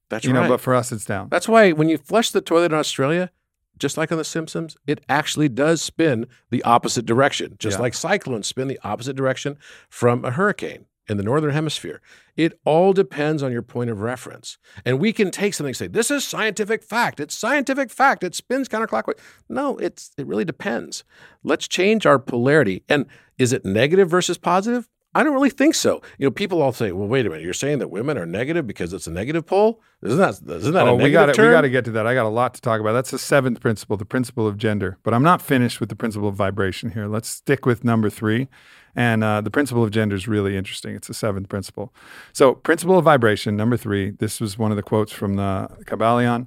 That's 0.09 0.24
you 0.24 0.32
right. 0.32 0.45
know, 0.45 0.49
but 0.49 0.61
for 0.61 0.74
us, 0.74 0.91
it's 0.91 1.05
down. 1.05 1.28
That's 1.28 1.49
why 1.49 1.73
when 1.73 1.91
you 1.91 1.99
flush 1.99 2.31
the 2.31 2.41
toilet 2.41 2.73
in 2.73 2.78
Australia, 2.78 3.31
just 3.77 3.99
like 3.99 4.11
on 4.11 4.16
The 4.16 4.24
Simpsons, 4.24 4.74
it 4.86 5.05
actually 5.07 5.51
does 5.51 5.82
spin 5.82 6.27
the 6.49 6.62
opposite 6.62 7.05
direction, 7.05 7.57
just 7.59 7.77
Yeah. 7.77 7.82
like 7.82 7.93
cyclones 7.93 8.47
spin 8.47 8.69
the 8.69 8.81
opposite 8.82 9.16
direction 9.16 9.59
from 9.91 10.24
a 10.24 10.31
hurricane 10.31 10.86
in 11.09 11.16
the 11.16 11.22
northern 11.22 11.51
hemisphere. 11.51 12.01
It 12.36 12.59
all 12.64 12.93
depends 12.93 13.43
on 13.43 13.52
your 13.52 13.62
point 13.62 13.90
of 13.90 14.01
reference. 14.01 14.59
And 14.85 14.98
we 14.98 15.12
can 15.12 15.31
take 15.31 15.55
something 15.55 15.70
and 15.70 15.76
say, 15.76 15.86
this 15.86 16.10
is 16.10 16.24
scientific 16.24 16.82
fact. 16.82 17.20
It's 17.20 17.35
scientific 17.35 17.90
fact. 17.90 18.24
It 18.24 18.35
spins 18.35 18.68
counterclockwise. 18.68 19.18
No, 19.48 19.76
it's 19.78 20.12
it 20.16 20.26
really 20.26 20.44
depends. 20.44 21.05
Let's 21.43 21.68
change 21.68 22.06
our 22.06 22.18
polarity. 22.18 22.82
And 22.89 23.06
is 23.39 23.52
it 23.52 23.64
negative 23.64 24.09
versus 24.09 24.39
positive? 24.39 24.89
I 25.15 25.23
don't 25.23 25.35
really 25.35 25.51
think 25.51 25.74
so. 25.74 26.03
You 26.19 26.27
know, 26.27 26.31
people 26.31 26.61
all 26.61 26.73
say, 26.73 26.93
"Well, 26.93 27.07
wait 27.07 27.27
a 27.27 27.31
minute. 27.31 27.45
You're 27.45 27.55
saying 27.55 27.78
that 27.78 27.89
women 27.89 28.19
are 28.19 28.27
negative 28.27 28.66
because 28.66 28.93
it's 28.93 29.07
a 29.07 29.11
negative 29.11 29.47
pole? 29.47 29.81
Isn't 30.03 30.19
that 30.19 30.57
isn't 30.57 30.73
that 30.73 30.86
a 30.86 30.91
oh, 30.91 30.97
negative 30.97 31.05
we 31.05 31.11
got 31.11 31.35
to 31.35 31.43
we 31.43 31.49
got 31.49 31.61
to 31.62 31.70
get 31.70 31.85
to 31.86 31.91
that. 31.93 32.07
I 32.07 32.15
got 32.15 32.27
a 32.27 32.28
lot 32.28 32.55
to 32.55 32.61
talk 32.61 32.81
about. 32.81 32.93
That's 32.93 33.11
the 33.11 33.19
seventh 33.19 33.61
principle, 33.61 33.97
the 33.97 34.05
principle 34.05 34.47
of 34.47 34.57
gender. 34.59 34.99
But 35.03 35.15
I'm 35.15 35.23
not 35.23 35.41
finished 35.41 35.81
with 35.81 35.89
the 35.89 35.97
principle 35.97 36.28
of 36.28 36.35
vibration 36.35 36.91
here. 36.91 37.07
Let's 37.07 37.28
stick 37.28 37.65
with 37.65 37.85
number 37.85 38.11
three, 38.11 38.49
and 38.97 39.24
uh, 39.24 39.41
the 39.41 39.51
principle 39.51 39.85
of 39.85 39.91
gender 39.91 40.16
is 40.16 40.28
really 40.28 40.57
interesting. 40.57 40.95
It's 40.95 41.09
the 41.09 41.15
seventh 41.15 41.49
principle. 41.49 41.95
So, 42.32 42.55
principle 42.55 42.99
of 42.99 43.05
vibration, 43.05 43.57
number 43.57 43.77
three. 43.77 44.11
This 44.11 44.41
was 44.41 44.59
one 44.59 44.70
of 44.70 44.77
the 44.77 44.82
quotes 44.82 45.12
from 45.12 45.36
the 45.36 45.69
Kybalion. 45.85 46.47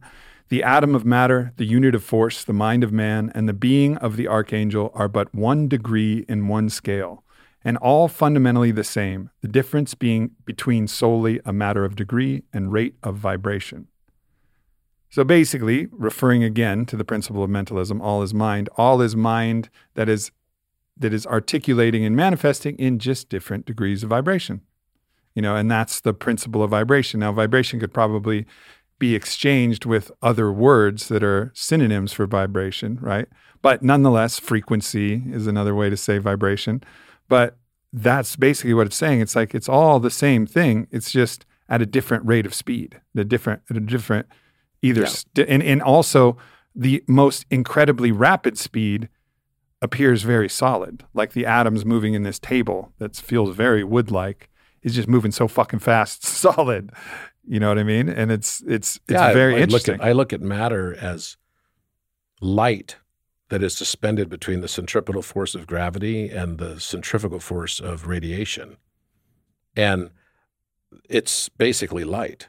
The 0.50 0.64
atom 0.64 0.96
of 0.96 1.06
matter, 1.06 1.52
the 1.58 1.66
unit 1.66 1.94
of 1.94 2.04
force, 2.04 2.44
the 2.44 2.54
mind 2.54 2.84
of 2.84 2.94
man, 2.94 3.32
and 3.36 3.50
the 3.50 3.54
being 3.54 3.98
of 3.98 4.16
the 4.16 4.30
archangel 4.30 4.92
are 4.94 5.10
but 5.10 5.34
one 5.36 5.68
degree 5.68 6.26
in 6.30 6.48
one 6.48 6.70
scale, 6.70 7.24
and 7.68 7.76
all 7.80 8.08
fundamentally 8.08 8.72
the 8.72 8.82
same, 8.82 9.30
the 9.42 9.48
difference 9.48 9.94
being 9.94 10.32
between 10.46 10.88
solely 10.88 11.42
a 11.44 11.52
matter 11.52 11.84
of 11.84 11.98
degree 11.98 12.44
and 12.54 12.72
rate 12.72 12.96
of 13.04 13.18
vibration. 13.18 13.90
So 15.10 15.26
basically, 15.26 15.90
referring 15.92 16.46
again 16.46 16.86
to 16.86 16.96
the 16.96 17.04
principle 17.04 17.44
of 17.44 17.50
mentalism, 17.50 18.02
all 18.02 18.24
is 18.24 18.34
mind, 18.34 18.70
all 18.78 19.02
is 19.02 19.18
mind 19.18 19.70
that 19.96 20.08
is 20.08 20.32
that 20.96 21.14
is 21.14 21.28
articulating 21.28 22.06
and 22.06 22.16
manifesting 22.16 22.78
in 22.78 23.00
just 23.00 23.28
different 23.28 23.66
degrees 23.66 24.02
of 24.02 24.12
vibration. 24.12 24.62
You 25.36 25.42
know, 25.42 25.58
and 25.58 25.70
that's 25.70 26.00
the 26.00 26.14
principle 26.14 26.64
of 26.64 26.70
vibration. 26.70 27.20
Now, 27.20 27.34
vibration 27.34 27.82
could 27.82 27.94
probably 27.94 28.46
be 28.98 29.14
exchanged 29.14 29.86
with 29.86 30.10
other 30.22 30.54
words 30.54 31.10
that 31.10 31.22
are 31.22 31.52
synonyms 31.54 32.14
for 32.14 32.28
vibration, 32.28 32.98
right? 33.02 33.28
But 33.62 33.84
nonetheless, 33.84 34.40
frequency 34.40 35.22
is 35.28 35.48
another 35.48 35.76
way 35.76 35.90
to 35.90 35.98
say 35.98 36.18
vibration. 36.18 36.82
But 37.28 37.58
that's 37.94 38.36
basically 38.36 38.74
what 38.74 38.88
it's 38.88 38.96
saying. 38.96 39.22
It's 39.22 39.36
like 39.36 39.56
it's 39.56 39.70
all 39.70 40.00
the 40.00 40.10
same 40.12 40.46
thing. 40.46 40.88
It's 40.92 41.12
just 41.12 41.46
at 41.70 41.82
a 41.82 41.86
different 41.86 42.26
rate 42.26 42.46
of 42.46 42.54
speed, 42.54 43.00
the 43.14 43.26
different, 43.26 43.62
at 43.70 43.76
a 43.78 43.82
different, 43.82 44.28
either, 44.82 45.02
Yeah. 45.02 45.08
st- 45.08 45.50
and, 45.50 45.62
and 45.64 45.82
also 45.82 46.38
the 46.76 47.04
most 47.08 47.46
incredibly 47.50 48.12
rapid 48.12 48.58
speed 48.58 49.10
appears 49.82 50.24
very 50.24 50.48
solid. 50.50 51.04
Like 51.14 51.34
the 51.34 51.46
atoms 51.46 51.84
moving 51.86 52.14
in 52.14 52.24
this 52.24 52.40
table 52.40 52.94
that 53.00 53.16
feels 53.16 53.56
very 53.56 53.84
wood-like 53.84 54.50
is 54.84 54.96
just 54.96 55.08
moving 55.08 55.32
so 55.32 55.48
fucking 55.48 55.80
fast, 55.80 56.24
solid. 56.26 56.92
You 57.46 57.60
know 57.60 57.70
what 57.70 57.80
I 57.80 57.84
mean? 57.84 58.08
And 58.10 58.32
it's 58.32 58.62
it's 58.68 58.98
it's 59.08 59.14
Yeah, 59.14 59.28
I- 59.28 59.34
very 59.34 59.56
I, 59.56 59.60
interesting. 59.60 59.94
Look 59.96 60.02
at, 60.02 60.08
I 60.08 60.12
look 60.14 60.34
at 60.34 60.42
matter 60.42 60.96
as 61.00 61.38
light 62.42 62.98
that 63.50 63.64
is 63.64 63.76
suspended 63.76 64.30
between 64.30 64.62
the 64.62 64.68
centripetal 64.68 65.22
force 65.22 65.56
of 65.56 65.68
gravity 65.68 66.30
and 66.30 66.58
the 66.58 66.80
centrifugal 66.80 67.40
force 67.40 67.80
of 67.80 68.08
radiation. 68.08 68.78
And 69.76 70.10
it's 71.10 71.50
basically 71.50 72.04
light. 72.04 72.48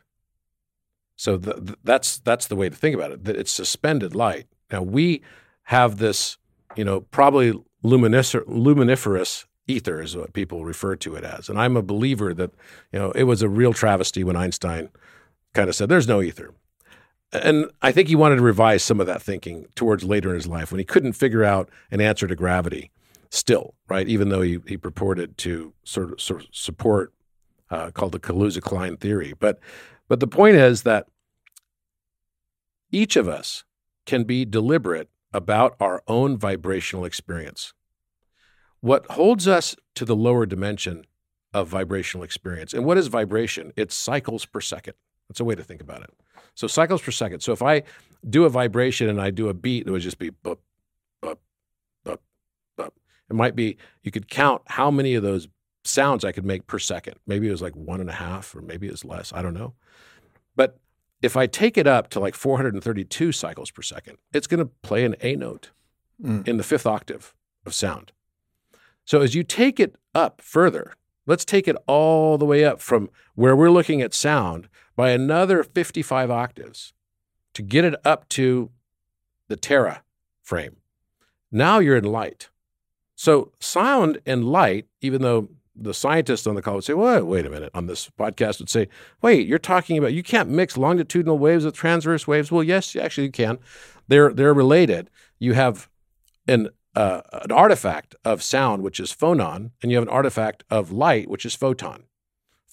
So 1.17 1.37
th- 1.37 1.57
th- 1.57 1.79
that's 1.85 2.19
that's 2.19 2.47
the 2.47 2.57
way 2.57 2.69
to 2.69 2.77
think 2.77 2.95
about 2.95 3.13
it. 3.13 3.25
That 3.25 3.37
it's 3.37 3.51
suspended 3.51 4.15
light. 4.15 4.47
Now 4.71 4.83
we 4.83 5.23
have 5.65 5.99
this, 5.99 6.39
you 6.77 6.85
know, 6.85 7.01
probably 7.01 7.53
luminiferous 7.83 9.47
ether 9.67 10.01
is 10.01 10.17
what 10.17 10.33
people 10.33 10.65
refer 10.65 10.97
to 10.97 11.15
it 11.15 11.25
as. 11.25 11.49
And 11.49 11.59
I'm 11.61 11.77
a 11.77 11.83
believer 11.83 12.33
that, 12.35 12.53
you 12.93 12.99
know, 12.99 13.11
it 13.13 13.25
was 13.25 13.43
a 13.43 13.49
real 13.49 13.73
travesty 13.73 14.25
when 14.25 14.37
Einstein 14.37 14.89
kind 15.53 15.69
of 15.69 15.75
said, 15.75 15.89
"There's 15.89 16.09
no 16.09 16.23
ether." 16.23 16.55
And 17.33 17.67
I 17.83 17.93
think 17.93 18.09
he 18.09 18.17
wanted 18.17 18.37
to 18.37 18.43
revise 18.43 18.83
some 18.83 19.01
of 19.01 19.07
that 19.07 19.21
thinking 19.21 19.67
towards 19.75 20.05
later 20.05 20.31
in 20.31 20.37
his 20.37 20.47
life 20.47 20.73
when 20.73 20.79
he 20.79 20.85
couldn't 20.85 21.13
figure 21.13 21.45
out 21.45 21.69
an 21.91 22.01
answer 22.01 22.27
to 22.27 22.35
gravity. 22.35 22.91
Still, 23.31 23.75
right? 23.89 24.09
Even 24.09 24.31
though 24.31 24.41
he, 24.41 24.59
he 24.67 24.79
purported 24.79 25.37
to 25.39 25.75
sort 25.85 26.13
of, 26.13 26.21
sort 26.21 26.41
of 26.41 26.49
support 26.51 27.13
uh, 27.71 27.91
called 27.91 28.13
the 28.13 28.19
Kaluza-Klein 28.19 28.97
theory, 28.97 29.35
but 29.39 29.59
but 30.09 30.21
the 30.21 30.27
point 30.27 30.57
is 30.57 30.85
that 30.85 31.07
each 32.91 33.17
of 33.17 33.29
us 33.29 33.65
can 34.07 34.25
be 34.25 34.47
deliberate 34.47 35.11
about 35.35 35.77
our 35.79 36.03
own 36.09 36.39
vibrational 36.39 37.05
experience. 37.05 37.75
What 38.81 39.05
holds 39.11 39.47
us 39.47 39.77
to 39.97 40.07
the 40.07 40.17
lower 40.17 40.47
dimension 40.47 41.05
of 41.53 41.69
vibrational 41.69 42.25
experience, 42.25 42.73
and 42.73 42.87
what 42.87 42.97
is 42.97 43.09
vibration? 43.09 43.75
It's 43.77 43.95
cycles 43.95 44.47
per 44.47 44.63
second. 44.63 44.95
That's 45.29 45.41
a 45.41 45.45
way 45.45 45.55
to 45.55 45.63
think 45.63 45.81
about 45.81 46.03
it. 46.03 46.11
So 46.55 46.67
cycles 46.67 47.03
per 47.03 47.11
second. 47.11 47.41
So 47.41 47.53
if 47.53 47.63
I 47.63 47.83
do 48.29 48.45
a 48.45 48.49
vibration 48.49 49.09
and 49.09 49.21
I 49.21 49.31
do 49.31 49.49
a 49.49 49.55
beat, 49.55 49.87
it 49.87 49.91
would 49.91 50.03
just 50.03 50.19
be 50.19 50.31
bup, 50.31 50.59
bup, 51.21 51.41
bup, 52.05 52.21
bup. 52.77 52.95
It 53.31 53.37
might 53.37 53.55
be 53.55 53.77
you 54.03 54.11
could 54.11 54.29
count 54.29 54.63
how 54.67 54.91
many 54.91 55.15
of 55.15 55.23
those 55.23 55.49
sounds 55.85 56.25
I 56.25 56.33
could 56.33 56.45
make 56.45 56.67
per 56.67 56.79
second. 56.79 57.17
Maybe 57.27 57.47
it 57.49 57.51
was 57.53 57.63
like 57.63 57.77
one 57.77 58.01
and 58.01 58.11
a 58.11 58.15
half, 58.15 58.55
or 58.57 58.63
maybe 58.63 58.89
it's 58.89 59.05
less. 59.05 59.33
I 59.33 59.43
don't 59.43 59.55
know. 59.55 59.75
But 60.57 60.79
if 61.23 61.37
I 61.37 61.47
take 61.47 61.77
it 61.79 61.87
up 61.87 62.09
to 62.11 62.21
like 62.21 62.35
432 62.35 63.33
cycles 63.33 63.71
per 63.71 63.83
second, 63.83 64.19
it's 64.33 64.47
going 64.47 64.61
to 64.61 64.71
play 64.83 65.05
an 65.05 65.15
A 65.21 65.37
note 65.37 65.71
Mm. 66.21 66.49
in 66.49 66.57
the 66.57 66.65
fifth 66.65 66.85
octave 66.85 67.33
of 67.65 67.73
sound. 67.73 68.11
So 69.05 69.21
as 69.21 69.37
you 69.37 69.45
take 69.45 69.79
it 69.79 69.95
up 70.17 70.41
further, 70.41 70.95
let's 71.29 71.45
take 71.45 71.69
it 71.69 71.77
all 71.87 72.37
the 72.37 72.45
way 72.45 72.65
up 72.65 72.81
from 72.81 73.09
where 73.37 73.55
we're 73.55 73.71
looking 73.71 74.03
at 74.03 74.13
sound 74.13 74.69
by 74.97 75.11
another 75.11 75.63
55 75.63 76.29
octaves 76.29 76.93
to 77.55 77.63
get 77.63 77.85
it 77.85 77.95
up 78.05 78.29
to 78.31 78.71
the 79.47 79.57
Terra 79.57 80.03
frame. 80.43 80.77
Now 81.53 81.79
you're 81.79 81.97
in 81.97 82.05
light. 82.05 82.49
So 83.15 83.53
sound 83.61 84.19
and 84.27 84.45
light, 84.45 84.87
even 85.01 85.23
though 85.23 85.49
the 85.77 85.95
scientists 85.95 86.47
on 86.47 86.55
the 86.55 86.63
call 86.63 86.77
would 86.77 86.85
say, 86.85 86.95
well, 86.95 87.25
wait 87.25 87.47
a 87.47 87.51
minute, 87.51 87.71
on 87.75 87.87
this 87.87 88.11
podcast 88.19 88.59
would 88.59 88.69
say, 88.69 88.89
wait, 89.23 89.47
you're 89.47 89.59
talking 89.59 89.97
about 89.97 90.13
you 90.13 90.23
can't 90.23 90.49
mix 90.49 90.77
longitudinal 90.77 91.39
waves 91.39 91.65
with 91.65 91.75
transverse 91.75 92.27
waves. 92.27 92.51
Well, 92.51 92.65
yes, 92.65 92.97
actually 92.97 93.27
you 93.27 93.33
can. 93.33 93.59
They're 94.09 94.33
they're 94.33 94.55
related. 94.55 95.11
You 95.39 95.53
have 95.55 95.89
an 96.49 96.71
uh, 96.99 97.23
an 97.45 97.53
artifact 97.53 98.17
of 98.25 98.43
sound, 98.43 98.83
which 98.83 98.99
is 98.99 99.13
phonon, 99.13 99.71
and 99.81 99.93
you 99.93 99.97
have 99.97 100.09
an 100.09 100.13
artifact 100.13 100.65
of 100.69 100.91
light, 100.91 101.31
which 101.31 101.47
is 101.47 101.55
photon. 101.55 102.03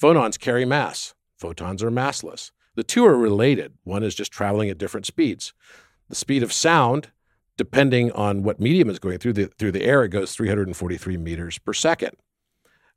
Phonons 0.01 0.39
carry 0.39 0.65
mass. 0.65 1.13
Photons 1.37 1.83
are 1.83 1.91
massless. 1.91 2.49
The 2.73 2.83
two 2.83 3.05
are 3.05 3.15
related. 3.15 3.73
One 3.83 4.01
is 4.01 4.15
just 4.15 4.31
traveling 4.31 4.71
at 4.71 4.79
different 4.79 5.05
speeds. 5.05 5.53
The 6.09 6.15
speed 6.15 6.41
of 6.41 6.51
sound, 6.51 7.11
depending 7.55 8.11
on 8.13 8.41
what 8.41 8.59
medium 8.59 8.89
is 8.89 8.97
going 8.97 9.19
through 9.19 9.33
the 9.33 9.45
through 9.45 9.73
the 9.73 9.83
air, 9.83 10.03
it 10.03 10.09
goes 10.09 10.33
343 10.33 11.17
meters 11.17 11.59
per 11.59 11.73
second. 11.73 12.17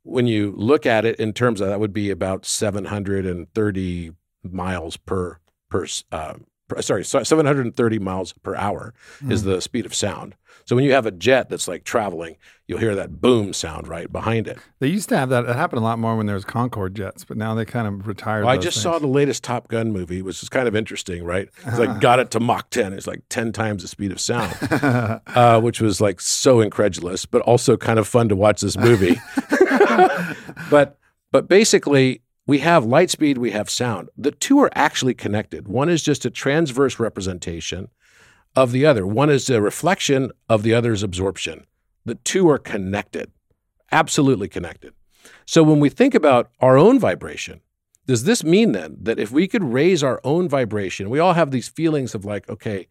When 0.01 0.25
you 0.25 0.51
look 0.57 0.87
at 0.87 1.05
it 1.05 1.19
in 1.19 1.33
terms 1.33 1.61
of 1.61 1.67
that, 1.67 1.79
would 1.79 1.93
be 1.93 2.09
about 2.09 2.43
730 2.43 4.11
miles 4.43 4.97
per 4.97 5.37
per 5.69 5.85
uh, 6.11 6.33
sorry, 6.81 7.03
730 7.03 7.99
miles 7.99 8.33
per 8.33 8.55
hour 8.55 8.93
is 9.27 9.43
the 9.43 9.61
speed 9.61 9.85
of 9.85 9.93
sound. 9.93 10.35
So 10.69 10.75
when 10.75 10.85
you 10.85 10.93
have 10.93 11.07
a 11.07 11.11
jet 11.11 11.49
that's 11.49 11.67
like 11.67 11.83
traveling, 11.83 12.37
you'll 12.67 12.77
hear 12.77 12.93
that 12.93 13.19
boom 13.19 13.53
sound 13.53 13.87
right 13.87 14.11
behind 14.11 14.47
it. 14.47 14.59
They 14.77 14.85
used 14.87 15.09
to 15.09 15.17
have 15.17 15.29
that. 15.29 15.45
It 15.45 15.55
happened 15.55 15.81
a 15.81 15.83
lot 15.83 15.97
more 15.97 16.15
when 16.15 16.27
there 16.27 16.35
was 16.35 16.45
Concorde 16.45 16.93
jets, 16.93 17.25
but 17.25 17.37
now 17.37 17.55
they 17.55 17.65
kind 17.65 17.87
of 17.87 18.05
retired. 18.05 18.45
Well, 18.45 18.53
I 18.53 18.57
just 18.57 18.77
things. 18.77 18.83
saw 18.83 18.99
the 18.99 19.07
latest 19.07 19.43
Top 19.43 19.67
Gun 19.67 19.91
movie, 19.91 20.21
which 20.21 20.43
is 20.43 20.47
kind 20.47 20.67
of 20.67 20.75
interesting, 20.75 21.23
right? 21.23 21.49
It's 21.65 21.79
like 21.79 21.99
got 22.01 22.19
it 22.19 22.29
to 22.31 22.39
Mach 22.39 22.69
10. 22.69 22.93
It's 22.93 23.07
like 23.07 23.23
10 23.29 23.51
times 23.51 23.81
the 23.81 23.87
speed 23.87 24.11
of 24.11 24.19
sound, 24.19 24.55
uh, 25.35 25.59
which 25.59 25.81
was 25.81 26.01
like 26.01 26.21
so 26.21 26.61
incredulous, 26.61 27.25
but 27.25 27.41
also 27.41 27.75
kind 27.75 27.97
of 27.97 28.07
fun 28.07 28.29
to 28.29 28.35
watch 28.35 28.61
this 28.61 28.77
movie. 28.77 29.19
but 30.69 30.99
but 31.31 31.47
basically, 31.47 32.21
we 32.49 32.57
have 32.57 32.83
light 32.83 33.11
speed, 33.11 33.37
we 33.37 33.51
have 33.51 33.69
sound. 33.69 34.09
The 34.17 34.31
two 34.31 34.57
are 34.57 34.71
actually 34.73 35.13
connected. 35.13 35.67
One 35.67 35.87
is 35.87 36.01
just 36.01 36.25
a 36.25 36.31
transverse 36.31 36.99
representation 36.99 37.89
of 38.55 38.71
the 38.71 38.87
other. 38.87 39.05
One 39.05 39.29
is 39.29 39.51
a 39.51 39.61
reflection 39.61 40.31
of 40.49 40.63
the 40.63 40.73
other's 40.73 41.03
absorption. 41.03 41.67
The 42.05 42.15
two 42.15 42.49
are 42.49 42.57
connected, 42.57 43.31
absolutely 43.91 44.47
connected. 44.47 44.95
So 45.45 45.61
when 45.61 45.79
we 45.79 45.89
think 45.89 46.15
about 46.15 46.49
our 46.59 46.75
own 46.75 46.97
vibration, 46.97 47.61
does 48.07 48.23
this 48.23 48.43
mean 48.43 48.71
then 48.71 48.97
that 48.99 49.19
if 49.19 49.29
we 49.29 49.47
could 49.47 49.63
raise 49.63 50.03
our 50.03 50.19
own 50.23 50.49
vibration, 50.49 51.11
we 51.11 51.19
all 51.19 51.33
have 51.33 51.51
these 51.51 51.67
feelings 51.67 52.15
of 52.15 52.25
like, 52.25 52.49
okay, 52.49 52.87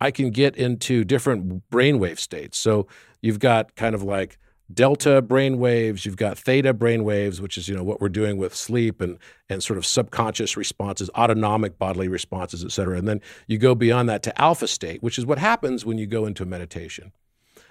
I 0.00 0.12
can 0.12 0.30
get 0.30 0.56
into 0.56 1.04
different 1.04 1.68
brainwave 1.70 2.18
states. 2.18 2.56
So 2.56 2.86
you've 3.20 3.38
got 3.38 3.76
kind 3.76 3.94
of 3.94 4.02
like 4.02 4.38
delta 4.72 5.20
brain 5.20 5.58
waves, 5.58 6.06
you've 6.06 6.16
got 6.16 6.38
theta 6.38 6.72
brain 6.72 7.04
waves, 7.04 7.40
which 7.40 7.58
is 7.58 7.68
you 7.68 7.76
know 7.76 7.82
what 7.82 8.00
we're 8.00 8.08
doing 8.08 8.36
with 8.36 8.54
sleep 8.54 9.00
and 9.00 9.18
and 9.48 9.62
sort 9.62 9.76
of 9.76 9.84
subconscious 9.84 10.56
responses, 10.56 11.10
autonomic 11.16 11.78
bodily 11.78 12.08
responses, 12.08 12.64
et 12.64 12.72
cetera. 12.72 12.96
And 12.96 13.06
then 13.06 13.20
you 13.46 13.58
go 13.58 13.74
beyond 13.74 14.08
that 14.08 14.22
to 14.24 14.40
alpha 14.40 14.66
state, 14.66 15.02
which 15.02 15.18
is 15.18 15.26
what 15.26 15.38
happens 15.38 15.84
when 15.84 15.98
you 15.98 16.06
go 16.06 16.26
into 16.26 16.44
meditation. 16.44 17.12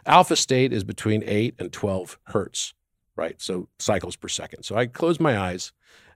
Alpha 0.06 0.36
state 0.36 0.74
is 0.74 0.84
between 0.84 1.24
8 1.26 1.56
and 1.60 1.72
12 1.72 2.20
hertz, 2.26 2.74
right? 3.16 3.42
So 3.42 3.70
cycles 3.80 4.18
per 4.18 4.28
second. 4.28 4.64
So 4.64 4.76
I 4.76 4.86
close 4.86 5.20
my 5.20 5.38
eyes, 5.38 5.72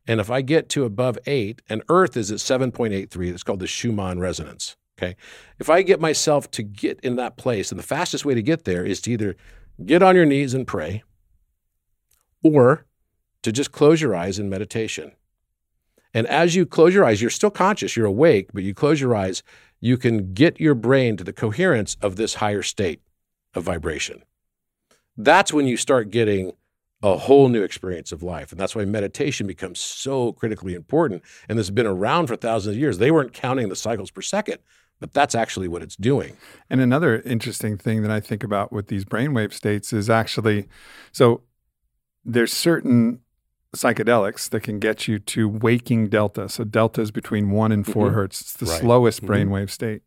and 0.06 0.20
if 0.20 0.30
I 0.30 0.42
get 0.42 0.68
to 0.70 0.84
above 0.84 1.18
8, 1.26 1.62
and 1.70 1.84
Earth 1.90 2.18
is 2.18 2.30
at 2.30 2.40
7.83, 2.40 3.34
it's 3.34 3.44
called 3.44 3.60
the 3.60 3.68
Schumann 3.68 4.20
resonance. 4.20 4.76
Okay. 4.98 5.16
If 5.60 5.70
I 5.70 5.84
get 5.84 6.02
myself 6.02 6.50
to 6.52 6.64
get 6.64 7.00
in 7.02 7.18
that 7.18 7.38
place, 7.38 7.72
and 7.72 7.80
the 7.80 7.84
fastest 7.84 8.26
way 8.26 8.34
to 8.34 8.42
get 8.42 8.66
there 8.66 8.84
is 8.84 9.00
to 9.02 9.12
either 9.12 9.36
get 9.86 10.04
on 10.04 10.16
your 10.16 10.26
knees 10.26 10.54
and 10.54 10.68
pray 10.68 11.04
or 12.44 12.86
to 13.44 13.52
just 13.52 13.72
close 13.72 14.02
your 14.02 14.16
eyes 14.16 14.40
in 14.40 14.50
meditation. 14.50 15.12
And 16.14 16.26
as 16.28 16.56
you 16.56 16.66
close 16.66 16.94
your 16.94 17.06
eyes, 17.06 17.22
you're 17.22 17.30
still 17.30 17.52
conscious, 17.52 17.96
you're 17.96 18.06
awake, 18.06 18.50
but 18.54 18.64
you 18.64 18.74
close 18.74 19.00
your 19.00 19.16
eyes, 19.16 19.44
you 19.80 19.98
can 19.98 20.34
get 20.34 20.60
your 20.60 20.74
brain 20.74 21.18
to 21.18 21.24
the 21.24 21.34
coherence 21.34 21.96
of 22.02 22.16
this 22.16 22.36
higher 22.36 22.64
state 22.64 23.02
of 23.54 23.64
vibration. 23.64 24.24
That's 25.16 25.54
when 25.54 25.68
you 25.68 25.78
start 25.78 26.10
getting 26.10 26.54
a 27.04 27.18
whole 27.18 27.48
new 27.48 27.62
experience 27.62 28.12
of 28.12 28.24
life. 28.24 28.52
And 28.52 28.60
that's 28.60 28.76
why 28.76 28.86
meditation 28.86 29.46
becomes 29.46 29.80
so 29.80 30.32
critically 30.32 30.74
important. 30.74 31.22
And 31.48 31.58
this 31.58 31.68
has 31.68 31.74
been 31.74 31.86
around 31.86 32.28
for 32.28 32.36
thousands 32.36 32.76
of 32.76 32.80
years. 32.80 32.98
They 32.98 33.12
weren't 33.12 33.34
counting 33.34 33.70
the 33.70 33.76
cycles 33.76 34.10
per 34.10 34.22
second, 34.22 34.58
but 35.00 35.14
that's 35.14 35.36
actually 35.36 35.68
what 35.68 35.82
it's 35.82 35.96
doing. 35.96 36.36
And 36.70 36.82
another 36.82 37.22
interesting 37.22 37.78
thing 37.78 38.02
that 38.02 38.12
I 38.12 38.20
think 38.20 38.44
about 38.44 38.72
with 38.72 38.88
these 38.88 39.06
brainwave 39.06 39.54
states 39.54 39.94
is 39.94 40.10
actually 40.10 40.68
so 41.12 41.42
there's 42.26 42.52
certain 42.52 43.22
psychedelics 43.76 44.50
that 44.50 44.62
can 44.62 44.80
get 44.80 45.08
you 45.08 45.20
to 45.20 45.48
waking 45.48 46.08
delta. 46.08 46.50
So 46.50 46.64
delta 46.64 47.02
is 47.02 47.12
between 47.12 47.52
one 47.52 47.72
and 47.72 47.86
4 47.86 48.10
Mhm. 48.10 48.14
hertz. 48.14 48.42
It's 48.42 48.54
the 48.54 48.66
Right. 48.66 48.80
slowest 48.80 49.22
Mhm. 49.22 49.28
brainwave 49.28 49.70
state. 49.70 50.02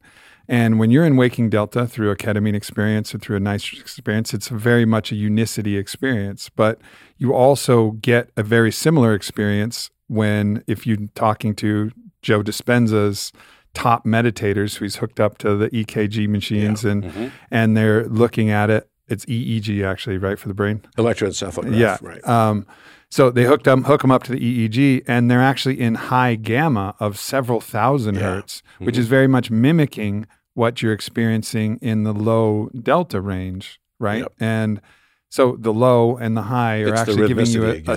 And 0.49 0.79
when 0.81 0.91
you're 0.91 1.05
in 1.05 1.17
waking 1.17 1.51
delta 1.51 1.87
through 1.87 2.11
a 2.11 2.17
ketamine 2.17 2.55
experience 2.57 3.15
or 3.15 3.19
through 3.19 3.37
a 3.37 3.41
nitrous 3.41 3.81
experience, 3.81 4.35
it's 4.35 4.49
very 4.49 4.85
much 4.85 5.13
a 5.13 5.15
unicity 5.15 5.77
experience. 5.77 6.49
But 6.49 6.81
you 7.19 7.33
also 7.33 7.93
get 7.93 8.31
a 8.37 8.43
very 8.43 8.73
similar 8.73 9.15
experience 9.15 9.91
when 10.09 10.65
if 10.67 10.87
you're 10.87 11.07
talking 11.15 11.55
to 11.57 11.93
Joe 12.23 12.43
Dispenza's 12.43 13.31
top 13.75 14.05
meditators 14.05 14.77
who's 14.77 14.97
hooked 14.97 15.21
up 15.21 15.39
to 15.39 15.57
the 15.57 15.69
EKG 15.75 16.29
machines 16.29 16.85
and 16.85 17.05
Mhm. 17.05 17.31
and 17.51 17.77
they're 17.77 18.05
looking 18.07 18.51
at 18.51 18.71
it. 18.71 18.89
It's 19.09 19.25
EEG 19.27 19.83
actually, 19.85 20.19
right 20.19 20.39
for 20.39 20.49
the 20.49 20.55
brain. 20.55 20.83
Electroencephalograph, 20.97 21.77
yeah. 21.77 21.99
right. 22.03 22.27
Um, 22.29 22.67
so 23.11 23.31
they 23.31 23.45
hooked 23.45 23.65
them, 23.65 23.85
hook 23.85 24.03
them 24.03 24.11
up 24.13 24.23
to 24.25 24.33
the 24.33 24.39
EEG, 24.39 25.03
and 25.09 25.29
they're 25.31 25.41
actually 25.43 25.81
in 25.81 25.97
high 25.97 26.37
gamma 26.37 26.95
of 27.01 27.19
several 27.19 27.61
thousand 27.61 28.15
Yeah. 28.17 28.23
hertz, 28.23 28.63
which 28.79 28.95
Mhm. 28.95 28.99
is 28.99 29.07
very 29.09 29.27
much 29.27 29.51
mimicking 29.51 30.27
what 30.55 30.81
you're 30.83 30.93
experiencing 30.93 31.79
in 31.83 32.05
the 32.05 32.13
low 32.13 32.71
delta 32.81 33.21
range, 33.21 33.81
right? 33.99 34.21
Yep. 34.21 34.33
And 34.41 34.81
so 35.29 35.57
the 35.59 35.73
low 35.73 36.17
and 36.17 36.37
the 36.37 36.43
high 36.43 36.81
are 36.83 36.89
It's 36.89 37.01
actually 37.01 37.29
giving 37.29 37.47
you 37.47 37.65
a, 37.67 37.83
a 37.87 37.97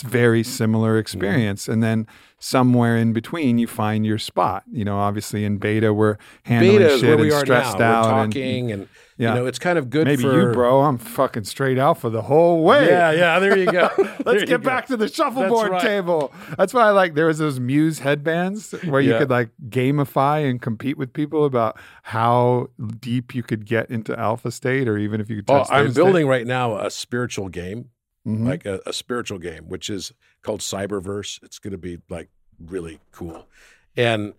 very 0.00 0.40
mm-hmm. 0.40 0.50
similar 0.50 0.96
experience. 0.96 1.68
And 1.68 1.82
then 1.82 2.06
somewhere 2.38 2.96
in 2.96 3.12
between, 3.12 3.58
you 3.58 3.66
find 3.66 4.06
your 4.06 4.18
spot. 4.18 4.64
You 4.72 4.86
know, 4.86 4.98
obviously 4.98 5.44
in 5.44 5.58
beta, 5.58 5.92
we're 5.92 6.16
handling 6.44 6.78
Beta 6.78 6.98
shit 6.98 7.20
and 7.20 7.32
stressed 7.32 7.78
now. 7.78 8.00
out. 8.00 8.04
We're 8.06 8.22
and- 8.22 8.32
talking, 8.32 8.72
and, 8.72 8.88
yeah. 9.18 9.34
you 9.34 9.40
know, 9.40 9.46
it's 9.46 9.58
kind 9.58 9.78
of 9.78 9.90
good 9.90 10.06
Maybe 10.06 10.22
for 10.22 10.48
you, 10.48 10.52
bro. 10.52 10.80
I'm 10.80 10.96
fucking 10.98 11.44
straight 11.44 11.78
alpha 11.78 12.08
the 12.08 12.22
whole 12.22 12.64
way. 12.64 12.88
Yeah, 12.88 13.12
yeah. 13.12 13.38
There 13.38 13.56
you 13.56 13.66
go. 13.70 13.90
Let's 14.24 14.40
you 14.40 14.46
get 14.46 14.62
go. 14.62 14.66
back 14.70 14.86
to 14.86 14.96
the 14.96 15.06
shuffleboard 15.08 15.70
right. 15.72 15.82
table. 15.82 16.32
That's 16.56 16.72
why 16.72 16.84
I 16.84 16.90
like 16.90 17.14
there 17.14 17.26
was 17.26 17.38
those 17.38 17.60
Muse 17.60 17.98
headbands 17.98 18.72
where 18.86 19.00
you 19.00 19.10
Yeah. 19.10 19.18
could 19.18 19.30
like 19.30 19.50
gamify 19.68 20.48
and 20.48 20.60
compete 20.60 20.96
with 20.96 21.12
people 21.12 21.44
about 21.44 21.78
how 22.02 22.68
deep 22.98 23.34
you 23.34 23.42
could 23.42 23.66
get 23.66 23.90
into 23.90 24.18
alpha 24.18 24.50
state 24.50 24.88
or 24.88 24.96
even 24.96 25.20
if 25.20 25.28
you 25.28 25.36
could 25.36 25.50
Oh, 25.50 25.64
I'm 25.70 25.84
their 25.84 25.92
state. 25.92 26.02
building 26.02 26.26
right 26.26 26.46
now 26.46 26.76
a 26.78 26.90
spiritual 26.90 27.48
game, 27.48 27.90
Mhm. 28.26 28.46
like 28.46 28.64
a, 28.64 28.80
a 28.86 28.92
spiritual 28.92 29.38
game, 29.38 29.64
which 29.68 29.90
is 29.90 30.12
called 30.42 30.60
Cyberverse. 30.60 31.42
It's 31.42 31.58
going 31.58 31.72
to 31.72 31.78
be 31.78 31.98
like 32.08 32.28
really 32.58 33.00
cool. 33.10 33.48
And 33.96 34.34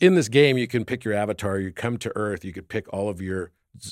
in 0.00 0.14
this 0.14 0.28
game, 0.28 0.56
you 0.56 0.66
can 0.66 0.84
pick 0.86 1.04
your 1.04 1.12
avatar. 1.14 1.58
You 1.58 1.70
come 1.72 1.98
to 1.98 2.12
Earth. 2.16 2.44
You 2.44 2.52
could 2.54 2.68
pick 2.68 2.90
all 2.92 3.10
of 3.10 3.20
your, 3.20 3.50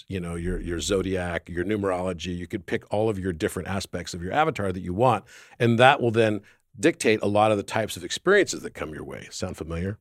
you 0.09 0.19
know, 0.19 0.35
your 0.35 0.59
your 0.59 0.81
zodiac, 0.81 1.49
your 1.49 1.65
numerology. 1.65 2.35
You 2.37 2.47
could 2.47 2.65
pick 2.65 2.85
all 2.93 3.11
of 3.11 3.19
your 3.19 3.33
different 3.35 3.69
aspects 3.69 4.15
of 4.15 4.23
your 4.23 4.33
avatar 4.33 4.73
that 4.73 4.81
you 4.81 4.95
want, 4.95 5.25
and 5.59 5.79
that 5.79 6.01
will 6.01 6.11
then 6.11 6.41
dictate 6.81 7.21
a 7.23 7.27
lot 7.27 7.51
of 7.51 7.57
the 7.59 7.63
types 7.63 7.97
of 7.97 8.05
experiences 8.05 8.63
that 8.63 8.73
come 8.73 8.95
your 8.95 9.05
way. 9.05 9.27
Sound 9.31 9.57
familiar? 9.57 9.99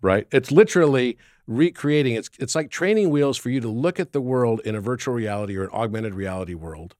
right? 0.00 0.26
It's 0.32 0.50
literally 0.50 1.18
recreating. 1.46 2.14
It's 2.14 2.30
it's 2.38 2.54
like 2.54 2.70
training 2.70 3.10
wheels 3.10 3.36
for 3.36 3.50
you 3.50 3.60
to 3.60 3.68
look 3.68 4.00
at 4.00 4.12
the 4.12 4.20
world 4.20 4.60
in 4.64 4.74
a 4.74 4.80
virtual 4.80 5.14
reality 5.14 5.56
or 5.56 5.64
an 5.64 5.70
augmented 5.72 6.14
reality 6.14 6.54
world. 6.54 6.94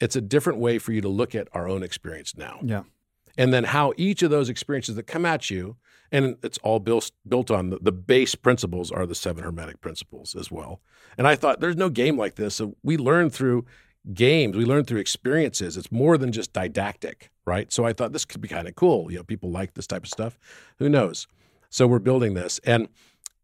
It's 0.00 0.16
a 0.16 0.20
different 0.20 0.58
way 0.58 0.78
for 0.78 0.92
you 0.92 1.00
to 1.00 1.08
look 1.08 1.34
at 1.34 1.48
our 1.52 1.68
own 1.68 1.82
experience 1.82 2.36
now 2.36 2.60
Yeah. 2.62 2.82
and 3.38 3.52
then 3.52 3.64
how 3.64 3.92
each 3.96 4.22
of 4.22 4.30
those 4.30 4.48
experiences 4.48 4.94
that 4.96 5.06
come 5.06 5.24
at 5.24 5.48
you, 5.50 5.76
and 6.12 6.36
it's 6.42 6.58
all 6.58 6.78
built 6.80 7.10
built 7.28 7.50
on 7.50 7.70
the, 7.70 7.78
the 7.80 7.92
base 7.92 8.34
principles 8.34 8.90
are 8.92 9.06
the 9.06 9.14
seven 9.14 9.42
hermetic 9.44 9.80
principles 9.80 10.34
as 10.36 10.50
well. 10.50 10.80
And 11.18 11.26
I 11.26 11.34
thought 11.34 11.60
there's 11.60 11.76
no 11.76 11.88
game 11.88 12.16
like 12.18 12.34
this. 12.36 12.54
So 12.56 12.76
we 12.82 12.96
learn 12.96 13.30
through 13.30 13.64
games, 14.14 14.56
we 14.56 14.64
learn 14.64 14.84
through 14.84 15.00
experiences. 15.00 15.76
It's 15.76 15.90
more 15.90 16.16
than 16.18 16.30
just 16.30 16.52
didactic, 16.52 17.30
right? 17.44 17.72
So 17.72 17.84
I 17.84 17.92
thought 17.92 18.12
this 18.12 18.24
could 18.24 18.40
be 18.40 18.48
kind 18.48 18.68
of 18.68 18.76
cool. 18.76 19.10
You 19.10 19.18
know, 19.18 19.24
people 19.24 19.50
like 19.50 19.74
this 19.74 19.86
type 19.86 20.04
of 20.04 20.10
stuff. 20.10 20.38
Who 20.78 20.88
knows? 20.88 21.26
So 21.70 21.86
we're 21.88 21.98
building 21.98 22.34
this, 22.34 22.60
and 22.64 22.88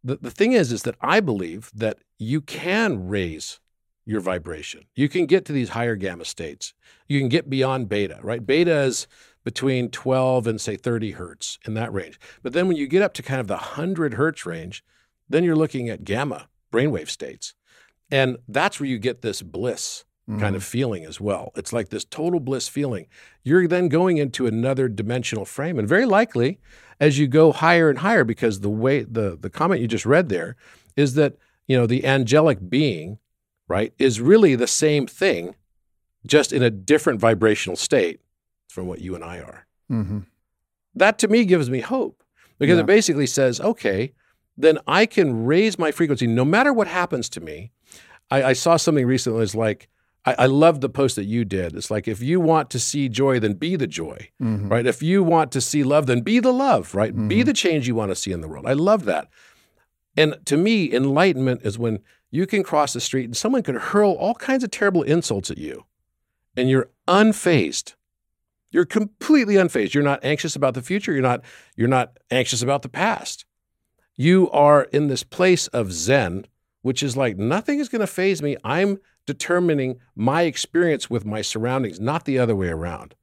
the, 0.05 0.17
the 0.17 0.31
thing 0.31 0.53
is, 0.53 0.71
is 0.73 0.83
that 0.83 0.95
I 1.01 1.19
believe 1.21 1.71
that 1.75 1.99
you 2.19 2.41
can 2.41 3.09
raise 3.09 3.59
your 4.05 4.21
vibration. 4.21 4.85
You 4.95 5.09
can 5.09 5.27
get 5.27 5.45
to 5.47 5.53
these 5.53 5.71
higher 5.71 5.97
gamma 5.97 6.25
states. 6.25 6.75
You 7.09 7.21
can 7.21 7.29
get 7.29 7.51
beyond 7.51 7.89
beta, 7.89 8.19
right? 8.23 8.45
Beta 8.45 8.83
is 8.83 9.07
between 9.45 9.91
12 9.91 10.47
and 10.47 10.61
say 10.61 10.77
30 10.77 11.13
hertz 11.13 11.59
in 11.65 11.75
that 11.75 11.93
range. 11.93 12.19
But 12.43 12.53
then 12.53 12.69
when 12.69 12.77
you 12.77 12.87
get 12.87 13.03
up 13.03 13.15
to 13.15 13.23
kind 13.23 13.41
of 13.41 13.49
the 13.49 13.55
100 13.55 14.15
hertz 14.15 14.47
range, 14.47 14.85
then 15.29 15.45
you're 15.45 15.57
looking 15.57 15.89
at 15.89 16.05
gamma 16.05 16.49
brainwave 16.73 17.11
states. 17.11 17.55
And 18.11 18.39
that's 18.47 18.79
where 18.79 18.89
you 18.89 18.99
get 18.99 19.23
this 19.23 19.43
bliss 19.43 20.05
kind 20.29 20.55
of 20.55 20.63
mm-hmm. 20.63 20.71
feeling 20.71 21.05
as 21.05 21.21
well. 21.21 21.51
It's 21.57 21.73
like 21.73 21.89
this 21.89 22.05
total 22.05 22.41
bliss 22.41 22.69
feeling. 22.69 23.07
You're 23.43 23.67
then 23.67 23.89
going 23.89 24.19
into 24.19 24.47
another 24.47 24.89
dimensional 24.89 25.45
frame. 25.45 25.79
And 25.79 25.89
very 25.89 26.07
likely, 26.07 26.61
as 27.01 27.19
you 27.19 27.27
go 27.27 27.53
higher 27.53 27.91
and 27.91 27.99
higher, 27.99 28.25
because 28.25 28.61
the 28.61 28.71
way 28.71 29.03
the, 29.03 29.37
the 29.39 29.51
comment 29.51 29.81
you 29.81 29.89
just 29.89 30.07
read 30.07 30.29
there 30.29 30.57
is 30.97 31.15
that, 31.15 31.37
you 31.67 31.77
know, 31.77 31.87
the 31.87 32.05
angelic 32.05 32.71
being, 32.71 33.19
right, 33.77 33.93
is 33.99 34.21
really 34.21 34.55
the 34.55 34.67
same 34.85 35.05
thing, 35.07 35.55
just 36.35 36.53
in 36.53 36.63
a 36.63 36.71
different 36.71 37.19
vibrational 37.29 37.77
state 37.89 38.19
from 38.69 38.85
what 38.87 39.01
you 39.01 39.15
and 39.17 39.25
I 39.25 39.37
are. 39.49 39.67
hmm 39.89 40.21
That 40.95 41.19
to 41.21 41.29
me 41.29 41.45
gives 41.53 41.69
me 41.71 41.81
hope 41.81 42.23
because 42.59 42.77
Yeah. 42.77 42.83
it 42.85 42.87
basically 42.97 43.27
says, 43.39 43.61
okay, 43.73 44.13
then 44.65 44.77
I 45.01 45.07
can 45.07 45.29
raise 45.55 45.79
my 45.85 45.91
frequency 45.99 46.27
no 46.27 46.45
matter 46.45 46.73
what 46.79 46.87
happens 47.01 47.29
to 47.31 47.41
me. 47.41 47.73
I, 48.31 48.39
I 48.51 48.53
saw 48.55 48.77
something 48.77 49.07
recently. 49.07 49.43
It's 49.43 49.55
like, 49.55 49.89
I, 50.25 50.33
I 50.45 50.47
love 50.65 50.81
the 50.81 50.89
post 51.01 51.17
that 51.17 51.25
you 51.25 51.45
did. 51.45 51.75
It's 51.79 51.91
like, 51.91 52.07
if 52.15 52.21
you 52.23 52.37
want 52.53 52.69
to 52.71 52.79
see 52.79 53.09
joy, 53.09 53.41
then 53.41 53.55
be 53.55 53.77
the 53.77 53.87
joy, 54.03 54.19
hmm 54.39 54.69
right? 54.69 54.87
If 54.87 55.03
you 55.03 55.23
want 55.35 55.51
to 55.53 55.61
see 55.61 55.83
love, 55.95 56.05
then 56.07 56.21
be 56.21 56.39
the 56.41 56.53
love, 56.53 56.95
right? 57.01 57.13
Be 57.33 57.41
Mhm. 57.41 57.47
the 57.47 57.53
change 57.65 57.83
you 57.89 57.97
want 58.01 58.11
to 58.13 58.17
see 58.23 58.33
in 58.37 58.41
the 58.43 58.49
world. 58.49 58.67
I 58.67 58.75
love 58.91 59.05
that. 59.13 59.25
And 60.17 60.31
to 60.51 60.57
me, 60.57 60.93
enlightenment 61.01 61.61
is 61.65 61.79
when 61.79 62.01
you 62.33 62.47
can 62.47 62.65
cross 62.65 62.95
the 62.95 63.01
street 63.01 63.27
and 63.27 63.37
someone 63.37 63.63
could 63.63 63.77
hurl 63.77 64.13
all 64.13 64.35
kinds 64.35 64.65
of 64.65 64.71
terrible 64.71 65.03
insults 65.03 65.51
at 65.51 65.59
you 65.59 65.85
and 66.57 66.69
you're 66.69 66.91
unfazed. 67.07 67.95
You're 68.71 68.87
completely 68.87 69.55
unfazed. 69.55 69.93
You're 69.93 70.03
not 70.03 70.25
anxious 70.25 70.57
about 70.57 70.73
the 70.73 70.83
future. 70.83 71.13
You're 71.13 71.21
not, 71.21 71.45
you're 71.77 71.89
not 71.89 72.19
anxious 72.31 72.63
about 72.63 72.81
the 72.81 72.89
past. 72.89 73.45
You 74.17 74.51
are 74.51 74.85
in 74.85 75.09
this 75.09 75.23
place 75.23 75.67
of 75.69 75.93
Zen, 75.93 76.47
which 76.81 77.03
is 77.03 77.19
like 77.19 77.37
nothing 77.37 77.79
is 77.81 77.91
going 77.91 78.01
to 78.01 78.07
phase 78.07 78.43
me. 78.43 78.57
I'm 78.65 78.99
determining 79.27 80.01
my 80.17 80.43
experience 80.43 81.11
with 81.11 81.27
my 81.27 81.43
surroundings, 81.43 82.01
not 82.01 82.25
the 82.25 82.39
other 82.39 82.57
way 82.57 82.69
around. 82.69 83.15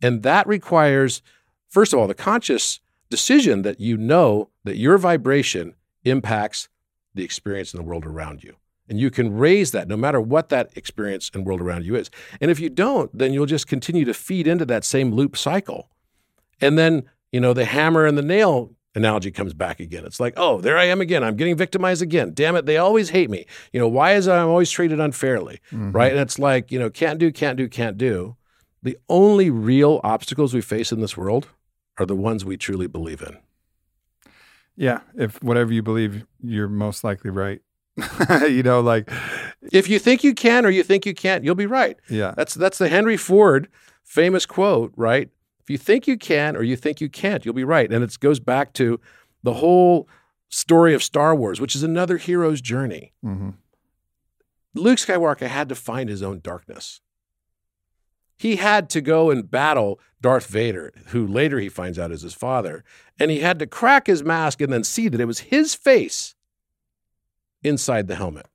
And 0.00 0.22
that 0.22 0.46
requires, 0.46 1.20
first 1.68 1.92
of 1.92 1.98
all, 1.98 2.06
the 2.06 2.14
conscious 2.14 2.80
decision 3.10 3.60
that 3.62 3.78
you 3.78 3.98
know 3.98 4.48
that 4.64 4.78
your 4.78 4.96
vibration 4.96 5.74
impacts 6.02 6.68
the 7.14 7.24
experience 7.24 7.72
in 7.72 7.78
the 7.78 7.84
world 7.84 8.04
around 8.04 8.42
you. 8.42 8.56
And 8.88 9.00
you 9.00 9.10
can 9.10 9.36
raise 9.36 9.72
that 9.72 9.88
no 9.88 9.96
matter 9.96 10.20
what 10.20 10.50
that 10.50 10.76
experience 10.76 11.30
and 11.32 11.46
world 11.46 11.60
around 11.60 11.86
you 11.86 11.96
is. 11.96 12.10
And 12.40 12.50
if 12.50 12.60
you 12.60 12.68
don't, 12.68 13.16
then 13.16 13.32
you'll 13.32 13.46
just 13.46 13.66
continue 13.66 14.04
to 14.04 14.12
feed 14.14 14.46
into 14.46 14.66
that 14.66 14.84
same 14.84 15.12
loop 15.12 15.36
cycle. 15.36 15.88
And 16.60 16.78
then, 16.78 17.04
you 17.32 17.40
know, 17.40 17.54
the 17.54 17.64
hammer 17.64 18.04
and 18.04 18.18
the 18.18 18.22
nail 18.22 18.72
analogy 18.94 19.30
comes 19.30 19.54
back 19.54 19.80
again. 19.80 20.04
It's 20.04 20.20
like, 20.20 20.34
oh, 20.36 20.60
there 20.60 20.76
I 20.78 20.84
am 20.84 21.00
again. 21.00 21.24
I'm 21.24 21.36
getting 21.36 21.56
victimized 21.56 22.02
again. 22.02 22.32
Damn 22.34 22.56
it, 22.56 22.66
they 22.66 22.76
always 22.76 23.10
hate 23.10 23.30
me. 23.30 23.46
You 23.72 23.80
know, 23.80 23.88
why 23.88 24.12
is 24.12 24.28
I'm 24.28 24.48
always 24.48 24.70
treated 24.70 25.00
unfairly? 25.00 25.60
Mm-hmm. 25.72 25.92
Right? 25.92 26.12
And 26.12 26.20
it's 26.20 26.38
like, 26.38 26.70
you 26.70 26.78
know, 26.78 26.90
can't 26.90 27.18
do, 27.18 27.32
can't 27.32 27.56
do, 27.56 27.68
can't 27.68 27.98
do. 27.98 28.36
The 28.82 28.98
only 29.08 29.50
real 29.50 30.00
obstacles 30.04 30.52
we 30.52 30.60
face 30.60 30.92
in 30.92 31.00
this 31.00 31.16
world 31.16 31.48
are 31.98 32.06
the 32.06 32.14
ones 32.14 32.44
we 32.44 32.56
truly 32.56 32.86
believe 32.86 33.22
in. 33.22 33.38
Yeah, 34.76 35.00
if 35.16 35.42
whatever 35.42 35.72
you 35.72 35.82
believe, 35.82 36.26
you're 36.42 36.68
most 36.68 37.04
likely 37.04 37.30
right. 37.30 37.60
you 38.48 38.62
know, 38.62 38.80
like 38.80 39.08
if 39.72 39.88
you 39.88 39.98
think 39.98 40.24
you 40.24 40.34
can 40.34 40.66
or 40.66 40.70
you 40.70 40.82
think 40.82 41.06
you 41.06 41.14
can't, 41.14 41.44
you'll 41.44 41.54
be 41.54 41.66
right. 41.66 41.96
Yeah. 42.08 42.34
That's 42.36 42.54
that's 42.54 42.78
the 42.78 42.88
Henry 42.88 43.16
Ford 43.16 43.68
famous 44.02 44.46
quote, 44.46 44.92
right? 44.96 45.30
If 45.60 45.70
you 45.70 45.78
think 45.78 46.06
you 46.06 46.18
can 46.18 46.56
or 46.56 46.62
you 46.62 46.76
think 46.76 47.00
you 47.00 47.08
can't, 47.08 47.44
you'll 47.44 47.54
be 47.54 47.64
right. 47.64 47.90
And 47.90 48.04
it 48.04 48.18
goes 48.20 48.38
back 48.40 48.72
to 48.74 49.00
the 49.42 49.54
whole 49.54 50.08
story 50.50 50.94
of 50.94 51.02
Star 51.02 51.34
Wars, 51.34 51.60
which 51.60 51.74
is 51.74 51.82
another 51.82 52.18
hero's 52.18 52.60
journey. 52.60 53.12
Mm-hmm. 53.24 53.50
Luke 54.74 54.98
Skywalker 54.98 55.46
had 55.46 55.68
to 55.68 55.74
find 55.74 56.08
his 56.08 56.22
own 56.22 56.40
darkness. 56.40 57.00
He 58.36 58.56
had 58.56 58.90
to 58.90 59.00
go 59.00 59.30
and 59.30 59.50
battle 59.50 60.00
Darth 60.20 60.46
Vader, 60.46 60.92
who 61.08 61.26
later 61.26 61.58
he 61.58 61.68
finds 61.68 61.98
out 61.98 62.10
is 62.10 62.22
his 62.22 62.34
father. 62.34 62.82
And 63.18 63.30
he 63.30 63.40
had 63.40 63.58
to 63.60 63.66
crack 63.66 64.06
his 64.06 64.24
mask 64.24 64.60
and 64.60 64.72
then 64.72 64.84
see 64.84 65.08
that 65.08 65.20
it 65.20 65.26
was 65.26 65.40
his 65.40 65.74
face 65.74 66.34
inside 67.62 68.08
the 68.08 68.16
helmet. 68.16 68.46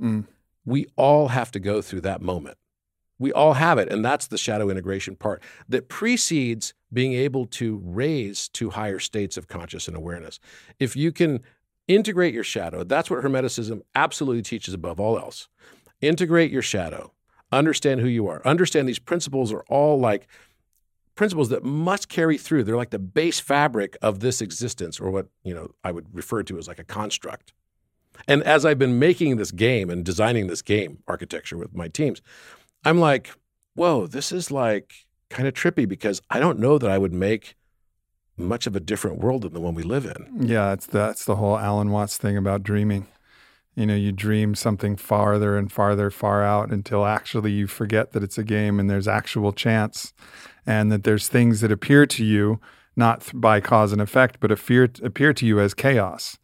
Mm. 0.00 0.26
We 0.64 0.86
all 0.96 1.28
have 1.28 1.50
to 1.52 1.60
go 1.60 1.80
through 1.82 2.02
that 2.02 2.22
moment. 2.22 2.58
We 3.18 3.32
all 3.32 3.54
have 3.54 3.78
it. 3.78 3.90
And 3.90 4.04
that's 4.04 4.26
the 4.26 4.38
shadow 4.38 4.70
integration 4.70 5.16
part 5.16 5.42
that 5.68 5.88
precedes 5.88 6.74
being 6.92 7.14
able 7.14 7.46
to 7.46 7.80
raise 7.84 8.48
to 8.50 8.70
higher 8.70 8.98
states 8.98 9.36
of 9.36 9.48
conscious 9.48 9.88
and 9.88 9.96
awareness. 9.96 10.38
If 10.78 10.96
you 10.96 11.12
can 11.12 11.40
integrate 11.88 12.34
your 12.34 12.44
shadow, 12.44 12.84
that's 12.84 13.10
what 13.10 13.22
Hermeticism 13.22 13.82
absolutely 13.94 14.42
teaches 14.42 14.74
above 14.74 15.00
all 15.00 15.18
else. 15.18 15.48
Integrate 16.00 16.52
your 16.52 16.62
shadow, 16.62 17.12
understand 17.52 18.00
who 18.00 18.08
you 18.08 18.28
are, 18.28 18.40
understand 18.44 18.88
these 18.88 18.98
principles 18.98 19.52
are 19.52 19.64
all 19.68 19.98
like 19.98 20.26
principles 21.14 21.48
that 21.48 21.64
must 21.64 22.08
carry 22.08 22.38
through. 22.38 22.62
They're 22.64 22.76
like 22.76 22.90
the 22.90 22.98
base 22.98 23.40
fabric 23.40 23.96
of 24.00 24.20
this 24.20 24.40
existence, 24.40 25.00
or 25.00 25.10
what 25.10 25.26
you 25.42 25.54
know 25.54 25.72
I 25.82 25.92
would 25.92 26.14
refer 26.14 26.42
to 26.44 26.58
as 26.58 26.68
like 26.68 26.78
a 26.78 26.84
construct. 26.84 27.52
And 28.26 28.42
as 28.42 28.64
I've 28.64 28.78
been 28.78 28.98
making 28.98 29.36
this 29.36 29.50
game 29.50 29.90
and 29.90 30.04
designing 30.04 30.48
this 30.48 30.62
game 30.62 31.02
architecture 31.06 31.56
with 31.56 31.74
my 31.74 31.88
teams, 31.88 32.20
I'm 32.84 32.98
like, 32.98 33.30
whoa, 33.74 34.06
this 34.06 34.32
is 34.32 34.50
like 34.50 35.06
kind 35.30 35.46
of 35.46 35.54
trippy 35.54 35.88
because 35.88 36.20
I 36.30 36.40
don't 36.40 36.58
know 36.58 36.78
that 36.78 36.90
I 36.90 36.98
would 36.98 37.12
make 37.12 37.54
much 38.36 38.66
of 38.66 38.76
a 38.76 38.80
different 38.80 39.18
world 39.18 39.42
than 39.42 39.52
the 39.52 39.60
one 39.60 39.74
we 39.74 39.82
live 39.82 40.04
in. 40.04 40.48
Yeah, 40.48 40.74
the, 40.76 40.86
that's 40.90 41.24
the 41.24 41.36
whole 41.36 41.58
Alan 41.58 41.90
Watts 41.90 42.16
thing 42.16 42.36
about 42.36 42.62
dreaming. 42.62 43.06
You 43.78 43.86
know, 43.86 43.94
you 43.94 44.10
dream 44.10 44.56
something 44.56 44.96
farther 44.96 45.56
and 45.56 45.70
farther, 45.70 46.10
far 46.10 46.42
out 46.42 46.72
until 46.72 47.06
actually 47.06 47.52
you 47.52 47.68
forget 47.68 48.10
that 48.10 48.24
it's 48.24 48.36
a 48.36 48.42
game 48.42 48.80
and 48.80 48.90
there's 48.90 49.06
actual 49.06 49.52
chance 49.52 50.12
and 50.66 50.90
that 50.90 51.04
there's 51.04 51.28
things 51.28 51.60
that 51.60 51.70
appear 51.70 52.04
to 52.04 52.24
you 52.24 52.58
not 52.96 53.30
by 53.32 53.60
cause 53.60 53.92
and 53.92 54.02
effect, 54.02 54.40
but 54.40 54.50
appear, 54.50 54.90
appear 55.04 55.32
to 55.32 55.46
you 55.46 55.60
as 55.60 55.74
chaos 55.74 56.38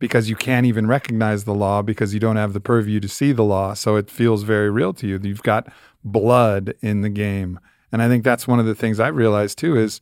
because 0.00 0.28
you 0.28 0.34
can't 0.34 0.66
even 0.66 0.88
recognize 0.88 1.44
the 1.44 1.54
law 1.54 1.80
because 1.80 2.12
you 2.12 2.18
don't 2.18 2.34
have 2.34 2.54
the 2.54 2.60
purview 2.60 2.98
to 2.98 3.08
see 3.08 3.30
the 3.30 3.44
law. 3.44 3.72
So 3.72 3.94
it 3.94 4.10
feels 4.10 4.42
very 4.42 4.68
real 4.68 4.92
to 4.94 5.06
you. 5.06 5.20
You've 5.22 5.44
got 5.44 5.72
blood 6.02 6.74
in 6.82 7.02
the 7.02 7.08
game. 7.08 7.60
And 7.92 8.02
I 8.02 8.08
think 8.08 8.24
that's 8.24 8.48
one 8.48 8.58
of 8.58 8.66
the 8.66 8.74
things 8.74 8.98
I've 8.98 9.14
realized 9.14 9.58
too 9.58 9.76
is 9.76 10.00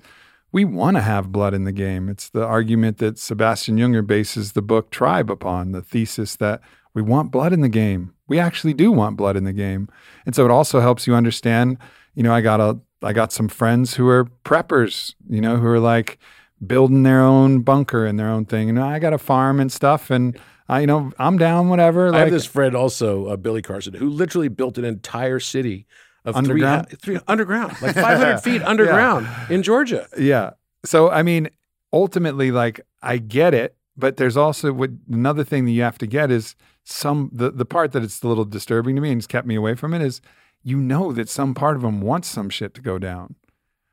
we 0.52 0.64
want 0.64 0.96
to 0.96 1.02
have 1.02 1.32
blood 1.32 1.52
in 1.52 1.64
the 1.64 1.72
game. 1.72 2.08
It's 2.08 2.30
the 2.30 2.46
argument 2.46 2.96
that 2.96 3.18
Sebastian 3.18 3.76
Junger 3.76 4.06
bases 4.06 4.52
the 4.52 4.62
book 4.62 4.90
Tribe 4.90 5.30
upon, 5.30 5.72
the 5.72 5.82
thesis 5.82 6.36
that 6.36 6.62
we 6.98 7.02
want 7.02 7.30
blood 7.30 7.52
in 7.52 7.60
the 7.60 7.68
game. 7.68 8.12
We 8.26 8.38
actually 8.38 8.74
do 8.74 8.90
want 8.90 9.16
blood 9.16 9.36
in 9.36 9.44
the 9.44 9.52
game. 9.52 9.88
And 10.26 10.34
so 10.34 10.44
it 10.44 10.50
also 10.50 10.80
helps 10.80 11.06
you 11.06 11.14
understand, 11.14 11.78
you 12.14 12.22
know, 12.22 12.34
I 12.34 12.40
got 12.40 12.60
a 12.60 12.78
I 13.00 13.12
got 13.12 13.32
some 13.32 13.48
friends 13.48 13.94
who 13.94 14.08
are 14.08 14.24
preppers, 14.44 15.14
you 15.28 15.40
know, 15.40 15.56
who 15.56 15.68
are 15.68 15.78
like, 15.78 16.18
building 16.66 17.02
their 17.02 17.20
own 17.20 17.60
bunker 17.60 18.04
and 18.04 18.18
their 18.18 18.28
own 18.28 18.44
thing. 18.44 18.68
And 18.68 18.80
I 18.80 18.98
got 18.98 19.12
a 19.12 19.18
farm 19.18 19.60
and 19.60 19.70
stuff, 19.70 20.10
and 20.10 20.38
I, 20.68 20.80
you 20.80 20.86
know, 20.86 21.12
I'm 21.18 21.38
down, 21.38 21.68
whatever. 21.68 22.10
Like, 22.10 22.16
I 22.16 22.20
have 22.20 22.30
this 22.30 22.46
friend 22.46 22.74
also, 22.74 23.26
uh, 23.26 23.36
Billy 23.36 23.62
Carson, 23.62 23.94
who 23.94 24.08
literally 24.08 24.48
built 24.48 24.78
an 24.78 24.84
entire 24.84 25.40
city 25.40 25.86
of 26.24 26.36
underground, 26.36 26.88
three, 26.88 26.98
three 26.98 27.20
underground, 27.28 27.80
like 27.80 27.94
500 27.94 28.38
feet 28.42 28.62
underground 28.62 29.26
yeah. 29.26 29.54
in 29.54 29.62
Georgia. 29.62 30.08
Yeah. 30.18 30.50
So 30.84 31.10
I 31.10 31.22
mean, 31.22 31.48
ultimately, 31.92 32.50
like 32.50 32.80
I 33.02 33.18
get 33.18 33.54
it, 33.54 33.76
but 33.96 34.16
there's 34.16 34.36
also 34.36 34.72
what 34.72 34.90
another 35.10 35.44
thing 35.44 35.64
that 35.64 35.72
you 35.72 35.82
have 35.82 35.98
to 35.98 36.06
get 36.06 36.30
is 36.30 36.54
some 36.90 37.30
the 37.32 37.50
the 37.50 37.64
part 37.64 37.92
that 37.92 38.02
it's 38.02 38.22
a 38.22 38.28
little 38.28 38.44
disturbing 38.44 38.96
to 38.96 39.02
me 39.02 39.10
and 39.10 39.18
has 39.18 39.26
kept 39.26 39.46
me 39.46 39.54
away 39.54 39.74
from 39.74 39.92
it 39.92 40.02
is 40.02 40.20
you 40.62 40.78
know 40.78 41.12
that 41.12 41.28
some 41.28 41.54
part 41.54 41.76
of 41.76 41.82
them 41.82 42.00
wants 42.00 42.28
some 42.28 42.50
shit 42.50 42.74
to 42.74 42.80
go 42.80 42.98
down. 42.98 43.36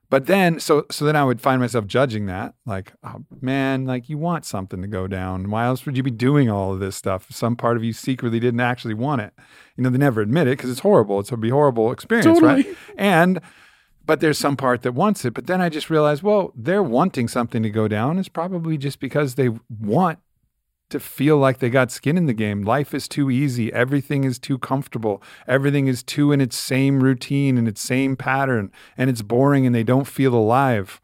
But 0.10 0.28
then, 0.28 0.60
so 0.60 0.86
so 0.92 1.04
then 1.04 1.16
I 1.16 1.24
would 1.24 1.42
find 1.42 1.60
myself 1.60 1.88
judging 1.88 2.28
that, 2.28 2.54
like, 2.66 2.94
oh 3.04 3.24
man, 3.42 3.86
like 3.86 4.08
you 4.08 4.18
want 4.18 4.46
something 4.46 4.82
to 4.82 4.88
go 4.88 5.08
down. 5.08 5.50
Why 5.50 5.66
else 5.66 5.86
would 5.86 5.98
you 5.98 6.04
be 6.04 6.12
doing 6.12 6.50
all 6.50 6.74
of 6.74 6.80
this 6.80 6.96
stuff? 6.96 7.28
Some 7.32 7.56
part 7.56 7.76
of 7.76 7.84
you 7.84 7.92
secretly 7.92 8.40
didn't 8.40 8.60
actually 8.60 8.94
want 8.94 9.22
it. 9.22 9.34
You 9.76 9.84
know, 9.84 9.90
they 9.90 9.98
never 9.98 10.22
admit 10.22 10.48
it 10.48 10.52
because 10.52 10.70
it's 10.70 10.82
horrible. 10.82 11.20
It's 11.20 11.32
a 11.32 11.38
be 11.38 11.50
horrible 11.50 11.92
experience, 11.92 12.40
totally. 12.40 12.64
right? 12.64 12.78
And 12.98 13.42
but 14.06 14.20
there's 14.20 14.38
some 14.38 14.56
part 14.56 14.84
that 14.84 14.94
wants 14.94 15.26
it. 15.26 15.34
But 15.34 15.48
then 15.48 15.60
I 15.60 15.70
just 15.70 15.90
realized, 15.90 16.22
well, 16.22 16.54
they're 16.56 16.84
wanting 16.84 17.28
something 17.28 17.64
to 17.64 17.70
go 17.70 17.88
down 17.88 18.20
is 18.20 18.30
probably 18.30 18.78
just 18.78 19.00
because 19.00 19.36
they 19.36 19.50
want 19.70 20.20
to 20.90 21.00
feel 21.00 21.38
like 21.38 21.60
they 21.60 21.70
got 21.70 21.92
skin 21.92 22.18
in 22.18 22.26
the 22.26 22.34
game. 22.34 22.62
Life 22.64 22.94
is 22.94 23.08
too 23.08 23.32
easy. 23.32 23.74
Everything 23.74 24.24
is 24.24 24.38
too 24.38 24.58
comfortable. 24.58 25.22
Everything 25.48 25.88
is 25.88 26.04
too 26.04 26.32
in 26.32 26.42
its 26.42 26.56
same 26.56 27.02
routine 27.02 27.58
and 27.58 27.68
its 27.68 27.82
same 27.82 28.16
pattern, 28.16 28.72
and 28.98 29.10
it's 29.10 29.22
boring 29.22 29.66
and 29.66 29.74
they 29.74 29.84
don't 29.84 30.08
feel 30.08 30.34
alive. 30.34 31.02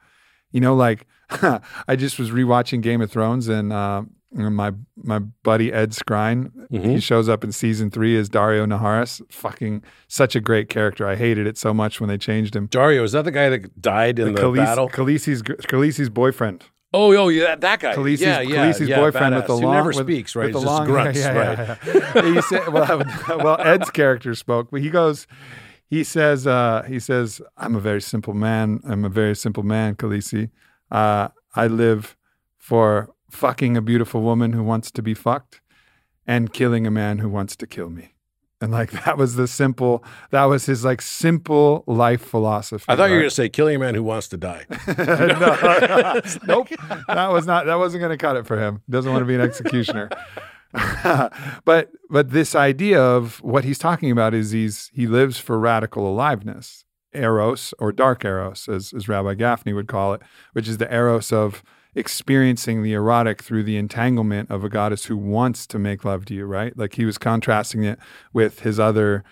You 0.51 0.61
know, 0.61 0.75
like 0.75 1.07
I 1.29 1.95
just 1.95 2.19
was 2.19 2.31
rewatching 2.31 2.81
Game 2.81 3.01
of 3.01 3.11
Thrones 3.11 3.47
and 3.47 3.73
uh, 3.73 4.03
my 4.33 4.71
my 4.95 5.19
buddy 5.19 5.73
Ed 5.73 5.91
Skrein, 5.91 6.51
mm-hmm. 6.71 6.89
he 6.89 6.99
shows 6.99 7.27
up 7.27 7.43
in 7.43 7.51
season 7.51 7.91
three 7.91 8.17
as 8.17 8.29
Daario 8.29 8.65
Naharis. 8.65 9.21
Fucking 9.31 9.83
such 10.07 10.35
a 10.35 10.39
great 10.39 10.69
character. 10.69 11.07
I 11.07 11.15
hated 11.15 11.47
it 11.47 11.57
so 11.57 11.73
much 11.73 11.99
when 11.99 12.07
they 12.07 12.17
changed 12.17 12.55
him. 12.55 12.67
Daario 12.67 13.03
is 13.03 13.11
that 13.11 13.25
the 13.25 13.31
guy 13.31 13.49
that 13.49 13.81
died 13.81 14.19
in 14.19 14.27
the, 14.27 14.33
the 14.33 14.41
Khaleesi, 14.41 14.55
battle? 14.57 14.89
Khaleesi's 14.89 15.41
Khaleesi's 15.41 16.09
boyfriend. 16.09 16.63
Oh, 16.93 17.15
oh, 17.15 17.29
yeah, 17.29 17.55
that 17.55 17.79
guy. 17.79 17.95
Khaleesi's, 17.95 18.21
yeah, 18.21 18.41
yeah, 18.41 18.67
Khaleesi's 18.67 18.89
yeah, 18.89 18.99
boyfriend 18.99 19.35
with 19.35 19.47
the 19.47 19.53
long, 19.53 19.61
Who 19.61 19.71
never 19.71 19.87
with, 19.89 20.05
speaks, 20.05 20.35
right? 20.35 20.53
With 20.53 20.53
the 20.53 20.59
long, 20.59 20.85
grunts, 20.85 21.19
yeah, 21.19 21.31
right? 21.31 21.57
Yeah, 21.85 22.11
yeah. 22.15 22.33
he 22.33 22.41
said, 22.41 22.67
well, 22.67 23.03
well, 23.29 23.61
Ed's 23.61 23.89
character 23.89 24.35
spoke, 24.35 24.71
but 24.71 24.81
he 24.81 24.89
goes, 24.89 25.25
he 25.89 26.03
says, 26.03 26.47
uh, 26.47 26.83
he 26.87 26.99
says, 26.99 27.41
I'm 27.57 27.75
a 27.75 27.79
very 27.79 28.01
simple 28.01 28.33
man. 28.33 28.81
I'm 28.85 29.05
a 29.05 29.09
very 29.09 29.35
simple 29.35 29.63
man, 29.63 29.95
Khaleesi. 29.95 30.49
Uh, 30.89 31.29
I 31.55 31.67
live 31.67 32.17
for 32.57 33.13
fucking 33.29 33.77
a 33.77 33.81
beautiful 33.81 34.21
woman 34.21 34.51
who 34.51 34.63
wants 34.63 34.91
to 34.91 35.01
be 35.01 35.13
fucked 35.13 35.61
and 36.27 36.51
killing 36.51 36.85
a 36.85 36.91
man 36.91 37.19
who 37.19 37.29
wants 37.29 37.55
to 37.57 37.67
kill 37.67 37.89
me. 37.89 38.15
And 38.61 38.71
like 38.71 38.91
that 39.05 39.17
was 39.17 39.35
the 39.35 39.47
simple, 39.47 40.03
that 40.29 40.45
was 40.45 40.65
his 40.67 40.85
like 40.85 41.01
simple 41.01 41.83
life 41.87 42.21
philosophy. 42.21 42.85
I 42.87 42.95
thought 42.95 43.03
right? 43.03 43.07
you 43.07 43.13
were 43.15 43.21
going 43.21 43.29
to 43.29 43.35
say 43.35 43.49
killing 43.49 43.75
a 43.75 43.79
man 43.79 43.95
who 43.95 44.03
wants 44.03 44.27
to 44.29 44.37
die. 44.37 44.65
no, 44.87 46.21
nope. 46.47 46.69
That 47.07 47.31
was 47.31 47.45
not, 47.45 47.65
that 47.65 47.75
wasn't 47.75 48.01
going 48.01 48.11
to 48.11 48.17
cut 48.17 48.37
it 48.37 48.45
for 48.45 48.59
him. 48.59 48.81
Doesn't 48.89 49.11
want 49.11 49.23
to 49.23 49.27
be 49.27 49.35
an 49.35 49.41
executioner. 49.41 50.09
but, 51.65 51.89
but 52.09 52.29
this 52.29 52.55
idea 52.55 53.01
of 53.01 53.41
what 53.41 53.65
he's 53.65 53.79
talking 53.79 54.11
about 54.11 54.33
is 54.33 54.51
he's, 54.51 54.89
he 54.93 55.07
lives 55.07 55.37
for 55.37 55.59
radical 55.59 56.07
aliveness, 56.07 56.85
eros 57.13 57.73
or 57.79 57.91
dark 57.91 58.23
eros, 58.23 58.69
as, 58.69 58.93
as 58.93 59.09
Rabbi 59.09 59.33
Gafni 59.33 59.75
would 59.75 59.87
call 59.87 60.13
it, 60.13 60.21
which 60.53 60.67
is 60.67 60.77
the 60.77 60.93
eros 60.93 61.33
of 61.33 61.63
experiencing 61.95 62.83
the 62.83 62.93
erotic 62.93 63.41
through 63.43 63.63
the 63.63 63.77
entanglement 63.77 64.49
of 64.49 64.63
a 64.63 64.69
goddess 64.69 65.05
who 65.05 65.17
wants 65.17 65.67
to 65.67 65.77
make 65.79 66.05
love 66.05 66.25
to 66.25 66.33
you, 66.33 66.45
right? 66.45 66.77
Like 66.77 66.95
he 66.95 67.05
was 67.05 67.17
contrasting 67.17 67.83
it 67.83 67.99
with 68.33 68.61
his 68.61 68.79
other 68.79 69.23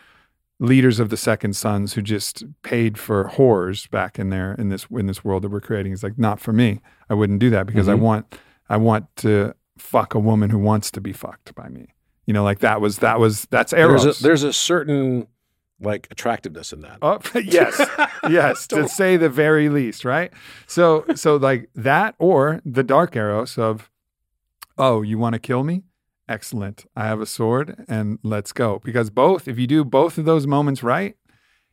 leaders 0.60 1.00
of 1.00 1.10
the 1.10 1.16
second 1.18 1.56
sons 1.56 1.94
who 1.94 2.02
just 2.02 2.44
paid 2.64 2.98
for 2.98 3.30
whores 3.36 3.90
back 3.90 4.20
in 4.20 4.30
there 4.30 4.54
in 4.56 4.68
this 4.70 4.88
in 4.92 5.06
this 5.08 5.24
world 5.24 5.44
that 5.44 5.50
we're 5.50 5.62
creating. 5.62 5.92
He's 5.94 6.04
like, 6.04 6.18
not 6.18 6.40
for 6.42 6.52
me. 6.52 6.82
I 7.10 7.14
wouldn't 7.14 7.40
do 7.40 7.50
that 7.52 7.66
because 7.66 7.88
I 7.88 7.94
Mhm. 7.94 8.00
want 8.00 8.36
I 8.68 8.78
want 8.78 9.06
to 9.18 9.54
fuck 9.78 10.14
a 10.14 10.20
woman 10.20 10.50
who 10.50 10.60
wants 10.60 10.92
to 10.92 11.02
be 11.02 11.14
fucked 11.14 11.56
by 11.56 11.70
me. 11.70 11.94
You 12.26 12.34
know, 12.34 12.44
like 12.44 12.60
that 12.60 12.82
was 12.82 12.98
that 12.98 13.20
was 13.20 13.48
that's 13.50 13.72
eros. 13.72 14.04
There's 14.04 14.20
a, 14.20 14.24
there's 14.24 14.44
a 14.44 14.54
certain 14.54 15.28
like 15.82 16.08
attractiveness 16.12 16.74
in 16.74 16.82
that. 16.82 16.98
Oh, 17.02 17.20
yes, 17.36 17.80
yes, 18.30 18.68
to 18.76 18.88
say 18.88 19.18
the 19.18 19.30
very 19.30 19.70
least, 19.70 20.06
right? 20.06 20.32
So, 20.68 21.06
so 21.16 21.36
like 21.38 21.70
that, 21.76 22.16
or 22.20 22.62
the 22.66 22.84
dark 22.84 23.16
eros 23.16 23.58
of, 23.58 23.90
oh, 24.78 25.02
you 25.02 25.18
want 25.18 25.34
to 25.34 25.40
kill 25.40 25.64
me? 25.64 25.84
Excellent. 26.28 26.86
I 26.96 27.06
have 27.08 27.22
a 27.22 27.26
sword, 27.26 27.86
and 27.88 28.20
let's 28.24 28.52
go. 28.52 28.82
Because 28.84 29.10
both, 29.10 29.48
if 29.48 29.58
you 29.58 29.66
do 29.68 29.84
both 29.84 30.18
of 30.18 30.26
those 30.26 30.46
moments 30.46 30.84
right, 30.84 31.16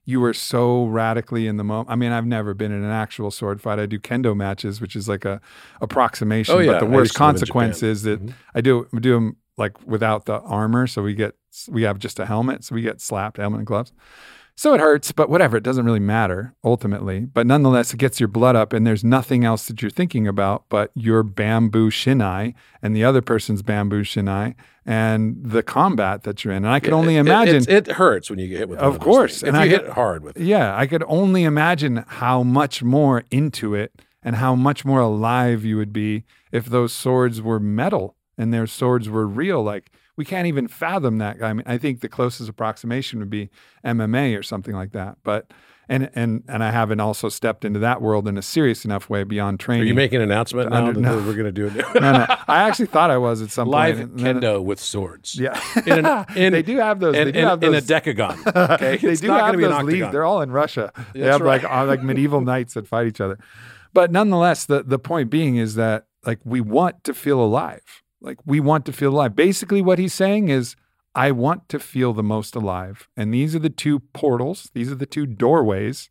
you 0.09 0.21
were 0.21 0.33
so 0.33 0.85
radically 0.87 1.47
in 1.49 1.57
the 1.57 1.65
moment. 1.65 1.91
I 1.91 1.97
mean, 1.97 2.13
I've 2.13 2.25
never 2.27 2.55
been 2.55 2.71
in 2.73 2.85
an 2.85 2.91
actual 2.91 3.31
sword 3.33 3.61
fight. 3.61 3.79
I 3.81 3.87
do 3.87 3.99
kendo 3.99 4.37
matches, 4.37 4.81
which 4.81 4.95
is 4.95 5.09
like 5.09 5.25
a 5.25 5.41
approximation. 5.81 6.55
Oh, 6.55 6.59
yeah. 6.59 6.73
But 6.73 6.79
the 6.81 6.87
worst 6.87 7.11
used 7.11 7.17
to 7.17 7.25
live 7.25 7.35
in 7.35 7.39
consequence 7.41 7.83
is 7.83 8.03
that 8.05 8.25
Mhm. 8.25 8.33
I 8.55 8.61
do 8.61 8.87
we 8.93 9.01
do 9.01 9.15
them 9.15 9.37
like 9.57 9.75
without 9.87 10.27
the 10.27 10.41
armor, 10.41 10.87
so 10.87 11.03
we 11.03 11.15
get 11.15 11.35
we 11.71 11.83
have 11.83 11.99
just 11.99 12.19
a 12.21 12.27
helmet, 12.27 12.65
so 12.65 12.75
we 12.75 12.83
get 12.83 13.01
slapped 13.01 13.39
helmet 13.39 13.59
and 13.61 13.67
gloves. 13.67 13.93
So 14.59 14.73
it 14.73 14.81
hurts, 14.81 15.13
but 15.13 15.29
whatever, 15.29 15.59
it 15.59 15.63
doesn't 15.63 15.85
really 15.85 16.01
matter 16.01 16.55
ultimately. 16.65 17.21
But 17.27 17.47
nonetheless, 17.47 17.93
it 17.93 17.99
gets 17.99 18.19
your 18.19 18.29
blood 18.29 18.57
up, 18.57 18.73
and 18.73 18.87
there's 18.87 19.05
nothing 19.05 19.45
else 19.45 19.67
that 19.67 19.83
you're 19.83 19.91
thinking 19.91 20.27
about 20.27 20.65
but 20.71 20.91
your 20.95 21.23
bamboo 21.23 21.91
shinai 21.91 22.55
and 22.81 22.97
the 22.97 23.05
other 23.05 23.21
person's 23.21 23.63
bamboo 23.63 24.03
shinai 24.03 24.55
and 24.87 25.37
the 25.43 25.63
combat 25.63 26.23
that 26.23 26.43
you're 26.43 26.55
in. 26.55 26.65
And 26.65 26.73
I 26.73 26.81
can 26.81 26.95
only 26.95 27.17
It- 27.17 27.19
it- 27.19 27.27
imagine. 27.27 27.57
it, 27.57 27.69
it 27.69 27.89
hurts 27.93 28.31
when 28.31 28.39
you 28.39 28.49
get 28.49 28.59
hit 28.59 28.69
with. 28.71 28.79
Of 28.79 28.99
course, 28.99 29.43
and 29.43 29.57
if 29.57 29.63
I 29.63 29.69
hit 29.69 29.89
hard 29.91 30.23
with. 30.23 30.39
it. 30.39 30.43
Yeah, 30.45 30.75
I 30.75 30.87
could 30.87 31.05
only 31.07 31.45
imagine 31.45 32.05
how 32.07 32.43
much 32.43 32.83
more 32.83 33.25
into 33.31 33.75
it 33.75 33.93
and 34.23 34.37
how 34.37 34.55
much 34.55 34.87
more 34.87 35.01
alive 35.01 35.65
you 35.67 35.77
would 35.77 35.93
be 35.93 36.25
if 36.51 36.65
those 36.67 36.95
swords 36.95 37.43
were 37.43 37.61
metal 37.61 38.16
and 38.39 38.53
their 38.53 38.67
swords 38.67 39.09
were 39.09 39.27
real. 39.27 39.63
Like 39.63 39.91
we 40.17 40.25
can't 40.25 40.47
even 40.47 40.69
fathom 40.69 41.19
that. 41.19 41.43
I 41.43 41.53
mean, 41.53 41.65
I 41.67 41.79
think 41.79 42.01
the 42.01 42.09
closest 42.09 42.49
approximation 42.49 43.19
would 43.19 43.31
be 43.31 43.51
MMA 43.85 44.39
or 44.39 44.43
something 44.43 44.75
like 44.75 44.93
that. 44.93 45.19
But 45.23 45.51
and 45.89 46.11
and 46.15 46.43
and 46.49 46.65
I 46.65 46.71
haven't 46.73 46.99
also 47.01 47.29
stepped 47.29 47.65
into 47.65 47.79
that 47.81 48.03
world 48.03 48.27
in 48.27 48.37
a 48.37 48.43
serious 48.43 48.85
enough 48.85 49.09
way 49.09 49.23
beyond 49.23 49.61
training. 49.61 49.85
Are 49.85 49.87
you 49.87 49.95
making 49.95 50.17
an 50.17 50.23
announcement 50.31 50.71
now 50.71 50.87
Under- 50.87 50.95
that 50.95 51.01
no. 51.01 51.17
we're 51.19 51.35
going 51.35 51.45
to 51.45 51.53
do 51.53 51.67
it? 51.67 51.75
no, 51.95 52.13
no. 52.13 52.27
I 52.49 52.63
actually 52.69 52.87
thought 52.87 53.11
I 53.11 53.19
was 53.19 53.41
at 53.41 53.51
some 53.51 53.69
Live 53.69 53.99
point. 53.99 54.17
kendo 54.17 54.61
with 54.65 54.81
swords. 54.81 55.37
Yeah, 55.39 55.61
In 55.87 56.05
an- 56.05 56.27
in- 56.37 56.53
they 56.53 56.63
do 56.63 56.77
have 56.79 56.99
those. 56.99 57.15
In, 57.15 57.27
they 57.27 57.33
do 57.33 57.39
in- 57.39 57.47
have 57.47 57.63
in 57.63 57.75
a 57.75 57.81
decagon. 57.81 58.37
Okay, 58.75 58.97
they 58.97 59.09
It's 59.13 59.21
do 59.21 59.31
have 59.31 59.41
gonna 59.41 59.59
be 59.59 59.65
an 59.65 59.71
those 59.71 59.83
leagues. 59.85 60.11
They're 60.13 60.25
all 60.25 60.41
in 60.43 60.51
Russia. 60.51 60.93
They 61.13 61.21
That's 61.21 61.35
have 61.39 61.43
like 61.47 61.63
right. 61.63 61.83
uh, 61.83 61.87
like 61.87 62.03
medieval 62.03 62.41
knights 62.41 62.75
that 62.75 62.89
fight 62.89 63.07
each 63.07 63.21
other. 63.21 63.39
But 63.93 64.11
nonetheless, 64.11 64.65
the 64.65 64.83
the 64.83 64.99
point 64.99 65.31
being 65.31 65.55
is 65.57 65.77
that 65.77 66.07
like 66.25 66.41
we 66.45 66.61
want 66.61 67.05
to 67.05 67.15
feel 67.15 67.41
alive. 67.41 68.03
Like 68.21 68.39
we 68.45 68.61
want 68.61 68.87
to 68.87 68.93
feel 68.93 69.13
alive. 69.13 69.37
Basically, 69.37 69.83
what 69.83 69.99
he's 69.99 70.15
saying 70.15 70.49
is, 70.49 70.77
I 71.15 71.31
want 71.31 71.69
to 71.71 71.79
feel 71.79 72.13
the 72.13 72.23
most 72.23 72.55
alive, 72.55 73.09
and 73.17 73.33
these 73.33 73.55
are 73.55 73.59
the 73.61 73.71
two 73.71 74.01
portals. 74.01 74.71
These 74.75 74.91
are 74.91 74.97
the 74.97 75.07
two 75.07 75.27
doorways 75.27 76.11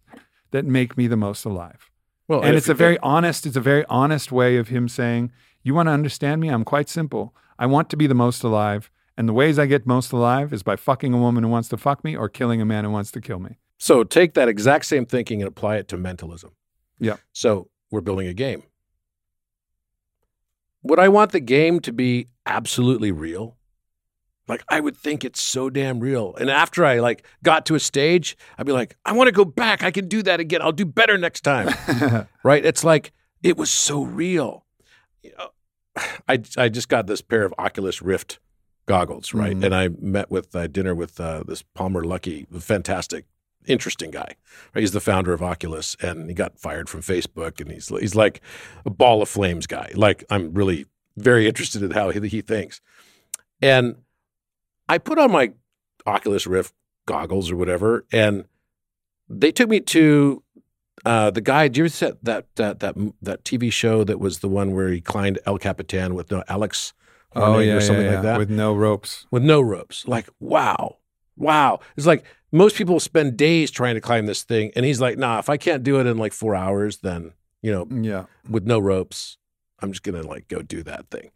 that 0.52 0.66
make 0.66 0.98
me 0.98 1.08
the 1.08 1.18
most 1.18 1.46
alive. 1.46 1.92
Well, 2.28 2.42
and 2.42 2.56
it's 2.56 2.70
a 2.70 2.74
very 2.74 2.98
honest. 3.00 3.46
It's 3.46 3.56
a 3.56 3.62
very 3.62 3.86
honest 3.88 4.32
way 4.32 4.58
of 4.58 4.70
him 4.70 4.88
saying, 4.88 5.32
"You 5.64 5.76
want 5.76 5.88
to 5.88 5.92
understand 5.92 6.42
me? 6.42 6.50
I'm 6.50 6.64
quite 6.64 6.90
simple. 6.90 7.36
I 7.60 7.66
want 7.66 7.90
to 7.92 7.98
be 7.98 8.08
the 8.08 8.16
most 8.16 8.44
alive." 8.44 8.90
And 9.18 9.30
the 9.30 9.34
ways 9.34 9.58
I 9.58 9.66
get 9.66 9.86
most 9.86 10.12
alive 10.12 10.52
is 10.52 10.62
by 10.62 10.76
fucking 10.76 11.14
a 11.14 11.18
woman 11.18 11.44
who 11.44 11.50
wants 11.50 11.70
to 11.70 11.78
fuck 11.78 12.04
me 12.04 12.18
or 12.18 12.28
killing 12.28 12.62
a 12.62 12.66
man 12.66 12.84
who 12.84 12.92
wants 12.92 13.12
to 13.12 13.22
kill 13.22 13.40
me. 13.40 13.58
So 13.78 14.04
take 14.04 14.34
that 14.34 14.50
exact 14.50 14.86
same 14.86 15.06
thinking 15.06 15.42
and 15.42 15.48
apply 15.48 15.78
it 15.78 15.88
to 15.90 15.98
mentalism. 15.98 16.52
Yeah. 17.00 17.18
So 17.32 17.70
we're 17.92 18.02
building 18.02 18.28
a 18.28 18.34
game. 18.34 18.64
Would 20.86 21.00
I 21.00 21.10
want 21.10 21.32
the 21.32 21.40
game 21.40 21.80
to 21.82 21.92
be 21.92 22.28
absolutely 22.46 23.12
real? 23.12 23.58
Like 24.48 24.64
I 24.70 24.80
would 24.80 24.96
think 24.96 25.26
it's 25.26 25.42
so 25.42 25.72
damn 25.72 26.00
real. 26.00 26.36
And 26.36 26.50
after 26.50 26.86
I 26.86 27.00
like 27.00 27.26
got 27.44 27.66
to 27.66 27.76
a 27.76 27.80
stage, 27.80 28.38
I'd 28.60 28.68
be 28.68 28.72
like, 28.72 28.96
I 29.04 29.14
want 29.14 29.28
to 29.28 29.32
go 29.32 29.46
back. 29.46 29.84
I 29.84 29.90
can 29.90 30.08
do 30.08 30.22
that 30.22 30.40
again. 30.40 30.62
I'll 30.62 30.72
do 30.72 30.86
better 30.86 31.18
next 31.18 31.42
time. 31.42 31.74
right? 32.44 32.64
It's 32.64 32.84
like 32.84 33.12
it 33.42 33.58
was 33.58 33.72
so 33.72 34.04
real. 34.04 34.64
You 35.24 35.32
know, 35.40 35.50
I 36.30 36.44
I 36.56 36.70
just 36.70 36.88
got 36.88 37.08
this 37.08 37.22
pair 37.22 37.44
of 37.46 37.54
Oculus 37.58 38.04
Rift 38.04 38.38
goggles, 38.86 39.34
right? 39.34 39.58
Mhm. 39.58 39.66
And 39.66 39.74
I 39.76 39.88
met 40.00 40.30
with 40.30 40.56
uh, 40.56 40.68
dinner 40.68 40.94
with 40.94 41.20
uh, 41.20 41.44
this 41.48 41.64
Palmer 41.64 42.04
Luckey, 42.04 42.46
fantastic, 42.62 43.26
interesting 43.68 44.12
guy. 44.12 44.36
Right? 44.74 44.82
He's 44.82 44.92
the 44.92 45.00
founder 45.00 45.34
of 45.34 45.42
Oculus, 45.42 45.96
and 46.02 46.30
he 46.30 46.34
got 46.34 46.60
fired 46.60 46.90
from 46.90 47.02
Facebook, 47.02 47.60
and 47.60 47.72
he's 47.72 47.90
he's 47.90 48.16
like 48.16 48.42
a 48.86 48.90
ball 48.90 49.22
of 49.22 49.30
flames 49.30 49.68
guy. 49.68 49.92
Like 49.96 50.24
I'm 50.30 50.54
really 50.54 50.86
very 51.18 51.48
interested 51.48 51.82
in 51.82 51.92
how 51.92 52.10
he, 52.10 52.28
he 52.28 52.42
thinks, 52.42 52.82
and 53.62 53.96
I 54.88 54.98
put 54.98 55.18
on 55.18 55.32
my 55.32 55.54
Oculus 56.06 56.46
Rift 56.46 56.74
goggles 57.06 57.52
or 57.52 57.56
whatever, 57.56 58.06
and 58.12 58.46
they 59.30 59.52
took 59.52 59.70
me 59.70 59.80
to 59.80 60.44
uh, 61.06 61.32
the 61.32 61.42
guy. 61.42 61.68
Do 61.68 61.80
you 61.80 61.86
ever 61.86 61.90
see 61.90 62.12
that 62.24 62.56
that 62.56 62.80
that 62.80 62.96
that 63.22 63.44
TV 63.44 63.72
show 63.72 64.04
that 64.04 64.20
was 64.20 64.40
the 64.40 64.50
one 64.50 64.74
where 64.74 64.90
he 64.90 65.02
climbed 65.02 65.40
El 65.46 65.58
Capitan 65.58 66.16
with 66.16 66.32
no 66.32 66.44
Alex 66.48 66.94
Hornig 67.36 67.76
or 67.76 67.82
something 67.82 68.08
like 68.08 68.22
that 68.22 68.38
with 68.38 68.50
no 68.50 68.74
ropes. 68.74 69.26
with 69.32 69.44
no 69.44 69.62
ropes? 69.62 70.08
Like 70.08 70.30
wow, 70.40 70.98
wow. 71.36 71.80
It's 71.96 72.08
like 72.08 72.24
most 72.52 72.76
people 72.76 73.00
spend 73.00 73.38
days 73.38 73.72
trying 73.72 73.96
to 73.96 74.02
climb 74.02 74.26
this 74.26 74.44
thing, 74.44 74.72
and 74.76 74.86
he's 74.86 75.02
like, 75.02 75.18
nah. 75.18 75.40
If 75.40 75.50
I 75.50 75.58
can't 75.58 75.84
do 75.84 76.00
it 76.00 76.08
in 76.08 76.18
like 76.18 76.34
four 76.34 76.56
hours, 76.56 77.00
then 77.00 77.34
you 77.62 77.72
know 77.72 77.88
Yeah, 77.90 78.26
with 78.50 78.66
no 78.66 78.80
ropes. 78.80 79.38
I'm 79.80 79.92
just 79.92 80.04
gonna 80.04 80.24
like 80.24 80.48
go 80.48 80.62
do 80.62 80.84
that 80.84 81.10
thing. 81.10 81.32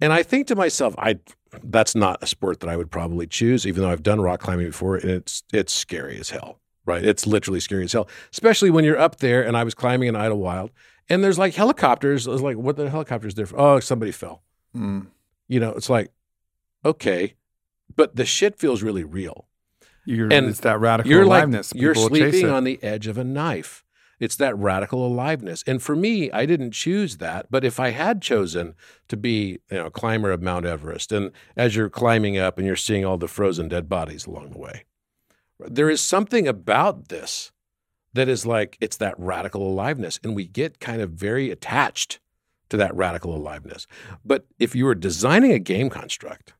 And 0.00 0.12
I 0.12 0.22
think 0.22 0.46
to 0.48 0.56
myself, 0.56 0.94
I 0.98 1.18
that's 1.62 1.94
not 1.94 2.22
a 2.22 2.26
sport 2.26 2.60
that 2.60 2.68
I 2.68 2.76
would 2.76 2.90
probably 2.90 3.26
choose, 3.26 3.66
even 3.66 3.82
though 3.82 3.90
I've 3.90 4.02
done 4.02 4.20
rock 4.20 4.40
climbing 4.40 4.66
before, 4.66 4.96
and 4.96 5.10
it's 5.10 5.42
it's 5.52 5.72
scary 5.72 6.18
as 6.18 6.30
hell. 6.30 6.60
Right? 6.86 7.04
It's 7.04 7.26
literally 7.26 7.60
scary 7.60 7.84
as 7.84 7.92
hell, 7.92 8.08
especially 8.30 8.70
when 8.70 8.84
you're 8.84 8.98
up 8.98 9.16
there. 9.16 9.42
And 9.42 9.56
I 9.56 9.64
was 9.64 9.74
climbing 9.74 10.08
in 10.08 10.14
Idyllwild, 10.14 10.70
and 11.08 11.24
there's 11.24 11.38
like 11.38 11.54
helicopters. 11.54 12.28
I 12.28 12.30
was 12.30 12.42
like, 12.42 12.56
what 12.56 12.76
the 12.76 12.90
helicopters 12.90 13.34
there 13.34 13.46
for? 13.46 13.58
Oh, 13.58 13.80
somebody 13.80 14.12
fell. 14.12 14.42
Mm. 14.76 15.06
You 15.48 15.60
know, 15.60 15.70
it's 15.70 15.88
like, 15.88 16.10
okay, 16.84 17.34
but 17.94 18.16
the 18.16 18.24
shit 18.24 18.58
feels 18.58 18.82
really 18.82 19.04
real. 19.04 19.46
You're, 20.04 20.32
And 20.32 20.46
it's 20.46 20.60
that 20.60 20.80
radical 20.80 21.10
You're 21.10 21.24
like 21.24 21.44
aliveness. 21.44 21.72
you're 21.74 21.94
will 21.94 22.08
chase 22.10 22.32
sleeping 22.32 22.50
on 22.50 22.64
the 22.64 22.82
edge 22.82 23.06
of 23.06 23.18
a 23.18 23.24
knife. 23.24 23.84
It's 24.20 24.36
that 24.36 24.56
radical 24.56 25.06
aliveness. 25.06 25.64
And 25.66 25.82
for 25.82 25.96
me, 25.96 26.30
I 26.30 26.46
didn't 26.46 26.70
choose 26.72 27.18
that. 27.18 27.46
But 27.50 27.64
if 27.64 27.80
I 27.80 27.90
had 27.90 28.22
chosen 28.22 28.74
to 29.08 29.16
be, 29.16 29.58
you 29.70 29.78
know, 29.78 29.86
a 29.86 29.90
climber 29.90 30.30
of 30.30 30.40
Mount 30.42 30.66
Everest, 30.66 31.12
and 31.12 31.30
as 31.56 31.74
you're 31.74 31.90
climbing 31.90 32.38
up 32.38 32.56
and 32.56 32.66
you're 32.66 32.76
seeing 32.76 33.04
all 33.04 33.18
the 33.18 33.28
frozen 33.28 33.68
dead 33.68 33.88
bodies 33.88 34.26
along 34.26 34.50
the 34.50 34.58
way, 34.58 34.84
there 35.58 35.90
is 35.90 36.00
something 36.00 36.46
about 36.46 37.08
this 37.08 37.52
that 38.12 38.28
is 38.28 38.46
like 38.46 38.78
it's 38.80 38.96
that 38.98 39.18
radical 39.18 39.66
aliveness. 39.66 40.20
And 40.22 40.36
we 40.36 40.46
get 40.46 40.80
kind 40.80 41.02
of 41.02 41.10
very 41.10 41.50
attached 41.50 42.20
to 42.68 42.76
that 42.76 42.94
radical 42.94 43.36
aliveness. 43.36 43.86
But 44.24 44.46
if 44.58 44.74
you 44.74 44.84
were 44.84 44.94
designing 44.94 45.52
a 45.52 45.58
game 45.58 45.90
construct, 45.90 46.54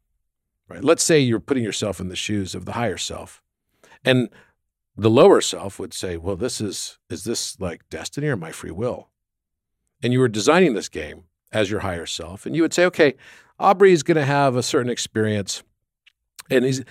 right? 0.74 0.84
Let's 0.84 1.05
say 1.05 1.20
you're 1.20 1.40
putting 1.40 1.62
yourself 1.62 2.01
in 2.01 2.09
the 2.09 2.16
shoes 2.16 2.55
of 2.55 2.64
the 2.64 2.72
higher 2.72 2.96
self. 2.96 3.40
And 4.05 4.28
the 4.96 5.10
lower 5.10 5.40
self 5.40 5.78
would 5.78 5.94
say, 5.94 6.16
well, 6.16 6.36
this 6.36 6.60
is 6.60 6.98
is 7.09 7.24
this 7.24 7.59
like 7.60 7.88
destiny 7.90 8.26
or 8.26 8.36
my 8.36 8.52
free 8.52 8.70
will? 8.70 9.09
And 10.02 10.12
you 10.12 10.20
were 10.20 10.28
designing 10.28 10.74
this 10.74 10.88
game 10.88 11.24
as 11.52 11.70
your 11.70 11.80
higher 11.80 12.06
self, 12.06 12.46
and 12.46 12.56
you 12.56 12.62
would 12.62 12.74
say, 12.74 12.84
okay, 12.84 13.14
Aubrey 13.59 13.92
is 13.92 14.02
going 14.02 14.16
to 14.16 14.24
have 14.24 14.56
a 14.56 14.62
certain 14.62 14.90
experience, 14.90 15.62
and 16.51 16.64
he's, 16.64 16.84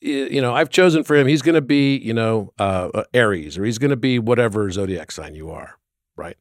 you 0.00 0.40
know, 0.40 0.54
I've 0.54 0.70
chosen 0.70 1.02
for 1.02 1.16
him. 1.16 1.26
He's 1.26 1.42
going 1.42 1.56
to 1.56 1.60
be, 1.60 1.96
you 1.96 2.14
know, 2.14 2.52
uh, 2.58 2.90
uh, 2.94 3.04
Aries, 3.12 3.58
or 3.58 3.64
he's 3.64 3.78
going 3.78 3.90
to 3.90 3.96
be 3.96 4.20
whatever 4.20 4.70
zodiac 4.70 5.10
sign 5.10 5.34
you 5.34 5.50
are, 5.50 5.78
right? 6.16 6.36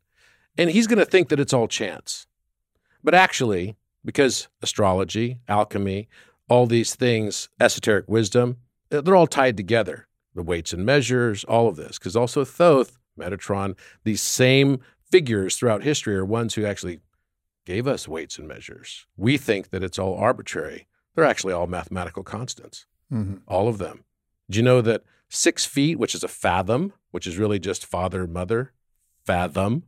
And 0.55 0.69
he's 0.69 0.85
going 0.85 0.99
to 0.99 1.05
think 1.05 1.29
that 1.29 1.39
it's 1.39 1.51
all 1.51 1.67
chance, 1.67 2.27
but 3.03 3.15
actually, 3.15 3.75
because 4.05 4.47
astrology, 4.61 5.39
alchemy, 5.47 6.07
all 6.53 6.67
these 6.67 6.93
things, 6.93 7.49
esoteric 7.59 8.07
wisdom, 8.07 8.57
they're 8.89 9.15
all 9.15 9.25
tied 9.25 9.57
together 9.57 10.07
the 10.35 10.43
weights 10.43 10.71
and 10.73 10.85
measures, 10.85 11.43
all 11.45 11.67
of 11.67 11.75
this. 11.75 11.97
Because 11.97 12.15
also 12.15 12.43
Thoth, 12.43 12.97
Metatron, 13.19 13.75
these 14.03 14.21
same 14.21 14.79
figures 15.11 15.55
throughout 15.55 15.83
history 15.83 16.15
are 16.15 16.25
ones 16.25 16.53
who 16.55 16.63
actually 16.65 16.99
gave 17.65 17.87
us 17.87 18.07
weights 18.07 18.37
and 18.39 18.47
measures. 18.47 19.05
We 19.17 19.37
think 19.37 19.69
that 19.71 19.83
it's 19.83 19.97
all 19.99 20.15
arbitrary. 20.15 20.87
They're 21.15 21.23
actually 21.25 21.53
all 21.53 21.67
mathematical 21.67 22.23
constants, 22.23 22.85
Mhm. 23.11 23.41
all 23.47 23.67
of 23.67 23.77
them. 23.79 24.03
Do 24.49 24.57
you 24.57 24.63
know 24.63 24.81
that 24.81 25.03
six 25.29 25.65
feet, 25.65 25.97
which 25.99 26.13
is 26.15 26.23
a 26.23 26.27
fathom, 26.27 26.93
which 27.11 27.25
is 27.27 27.37
really 27.37 27.59
just 27.59 27.85
father, 27.85 28.25
mother, 28.27 28.73
fathom, 29.25 29.83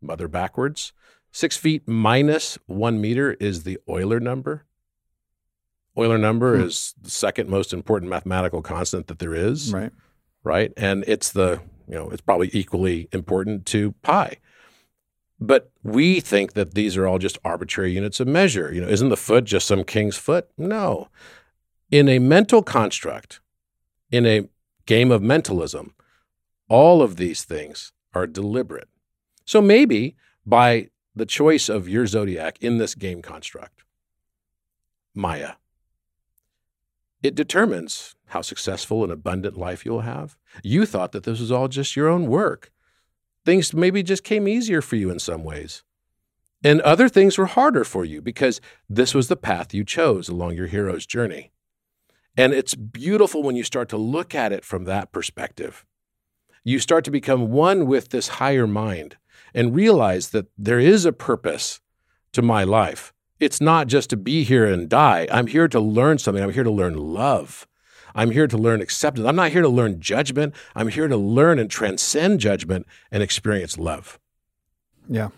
mother 0.00 0.28
backwards, 0.28 0.92
Six 1.30 1.58
feet 1.58 1.86
minus 1.86 2.56
one 2.66 3.02
meter 3.02 3.34
is 3.34 3.64
the 3.64 3.78
Euler 3.86 4.18
number. 4.18 4.64
Euler 5.98 6.18
number 6.18 6.56
Hmm. 6.56 6.64
is 6.64 6.94
the 7.00 7.10
second 7.10 7.48
most 7.48 7.72
important 7.72 8.10
mathematical 8.10 8.62
constant 8.62 9.06
that 9.08 9.18
there 9.18 9.34
is, 9.34 9.72
Right. 9.72 9.92
right? 10.44 10.72
And 10.76 11.04
it's 11.08 11.32
the, 11.32 11.60
you 11.88 11.94
know, 11.94 12.08
it's 12.10 12.20
probably 12.20 12.50
equally 12.52 13.08
important 13.12 13.66
to 13.66 13.92
pi. 14.02 14.36
But 15.40 15.70
we 15.82 16.20
think 16.20 16.54
that 16.54 16.74
these 16.74 16.96
are 16.96 17.06
all 17.06 17.18
just 17.18 17.38
arbitrary 17.44 17.92
units 17.92 18.18
of 18.20 18.26
measure. 18.26 18.72
You 18.72 18.80
know, 18.80 18.88
isn't 18.88 19.08
the 19.08 19.16
foot 19.16 19.44
just 19.44 19.66
some 19.66 19.84
king's 19.84 20.16
foot? 20.16 20.48
No. 20.58 21.08
In 21.90 22.08
a 22.08 22.18
mental 22.18 22.62
construct, 22.62 23.40
in 24.10 24.26
a 24.26 24.48
game 24.86 25.10
of 25.12 25.22
mentalism, 25.22 25.94
all 26.68 27.02
of 27.02 27.16
these 27.16 27.44
things 27.44 27.92
are 28.14 28.26
deliberate. 28.26 28.88
So 29.44 29.60
maybe 29.62 30.16
by 30.44 30.90
the 31.14 31.26
choice 31.26 31.68
of 31.68 31.88
your 31.88 32.06
zodiac 32.06 32.58
in 32.60 32.78
this 32.78 32.94
game 32.94 33.22
construct, 33.22 33.84
Maya, 35.14 35.52
it 37.22 37.34
determines 37.34 38.14
how 38.26 38.42
successful 38.42 39.02
and 39.02 39.12
abundant 39.12 39.56
life 39.56 39.84
you'll 39.84 40.00
have. 40.00 40.36
You 40.62 40.86
thought 40.86 41.12
that 41.12 41.24
this 41.24 41.40
was 41.40 41.50
all 41.50 41.68
just 41.68 41.96
your 41.96 42.08
own 42.08 42.26
work. 42.26 42.70
Things 43.44 43.72
maybe 43.74 44.02
just 44.02 44.24
came 44.24 44.46
easier 44.46 44.82
for 44.82 44.96
you 44.96 45.10
in 45.10 45.18
some 45.18 45.44
ways. 45.44 45.82
And 46.62 46.80
other 46.82 47.08
things 47.08 47.38
were 47.38 47.46
harder 47.46 47.84
for 47.84 48.04
you 48.04 48.20
because 48.20 48.60
this 48.88 49.14
was 49.14 49.28
the 49.28 49.36
path 49.36 49.72
you 49.72 49.84
chose 49.84 50.28
along 50.28 50.54
your 50.54 50.66
hero's 50.66 51.06
journey. 51.06 51.52
And 52.36 52.52
it's 52.52 52.74
beautiful 52.74 53.42
when 53.42 53.56
you 53.56 53.64
start 53.64 53.88
to 53.90 53.96
look 53.96 54.34
at 54.34 54.52
it 54.52 54.64
from 54.64 54.84
that 54.84 55.12
perspective. 55.12 55.84
You 56.64 56.78
start 56.78 57.04
to 57.04 57.10
become 57.10 57.50
one 57.50 57.86
with 57.86 58.10
this 58.10 58.28
higher 58.28 58.66
mind 58.66 59.16
and 59.54 59.74
realize 59.74 60.30
that 60.30 60.46
there 60.56 60.78
is 60.78 61.04
a 61.04 61.12
purpose 61.12 61.80
to 62.32 62.42
my 62.42 62.64
life. 62.64 63.12
It's 63.40 63.60
not 63.60 63.86
just 63.86 64.10
to 64.10 64.16
be 64.16 64.44
here 64.44 64.64
and 64.66 64.88
die. 64.88 65.28
I'm 65.30 65.46
here 65.46 65.68
to 65.68 65.80
learn 65.80 66.18
something. 66.18 66.42
I'm 66.42 66.52
here 66.52 66.64
to 66.64 66.70
learn 66.70 66.94
love. 66.94 67.66
I'm 68.14 68.30
here 68.30 68.46
to 68.46 68.58
learn 68.58 68.80
acceptance. 68.80 69.26
I'm 69.26 69.36
not 69.36 69.52
here 69.52 69.62
to 69.62 69.68
learn 69.68 70.00
judgment. 70.00 70.54
I'm 70.74 70.88
here 70.88 71.08
to 71.08 71.16
learn 71.16 71.58
and 71.58 71.70
transcend 71.70 72.40
judgment 72.40 72.86
and 73.12 73.22
experience 73.22 73.78
love. 73.78 74.18
Yeah. 75.08 75.28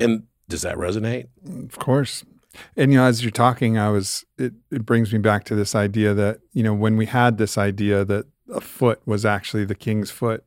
And 0.00 0.24
does 0.48 0.62
that 0.62 0.76
resonate? 0.76 1.28
Of 1.64 1.78
course. 1.78 2.24
And 2.76 2.90
you 2.90 2.98
know, 2.98 3.04
as 3.04 3.22
you're 3.22 3.30
talking, 3.30 3.78
I 3.78 3.90
was 3.90 4.24
it, 4.38 4.54
it 4.70 4.84
brings 4.84 5.12
me 5.12 5.18
back 5.18 5.44
to 5.44 5.54
this 5.54 5.74
idea 5.74 6.14
that, 6.14 6.40
you 6.52 6.62
know, 6.62 6.74
when 6.74 6.96
we 6.96 7.06
had 7.06 7.38
this 7.38 7.58
idea 7.58 8.04
that 8.04 8.26
a 8.52 8.60
foot 8.60 9.00
was 9.06 9.24
actually 9.24 9.64
the 9.64 9.74
king's 9.74 10.10
foot 10.10 10.44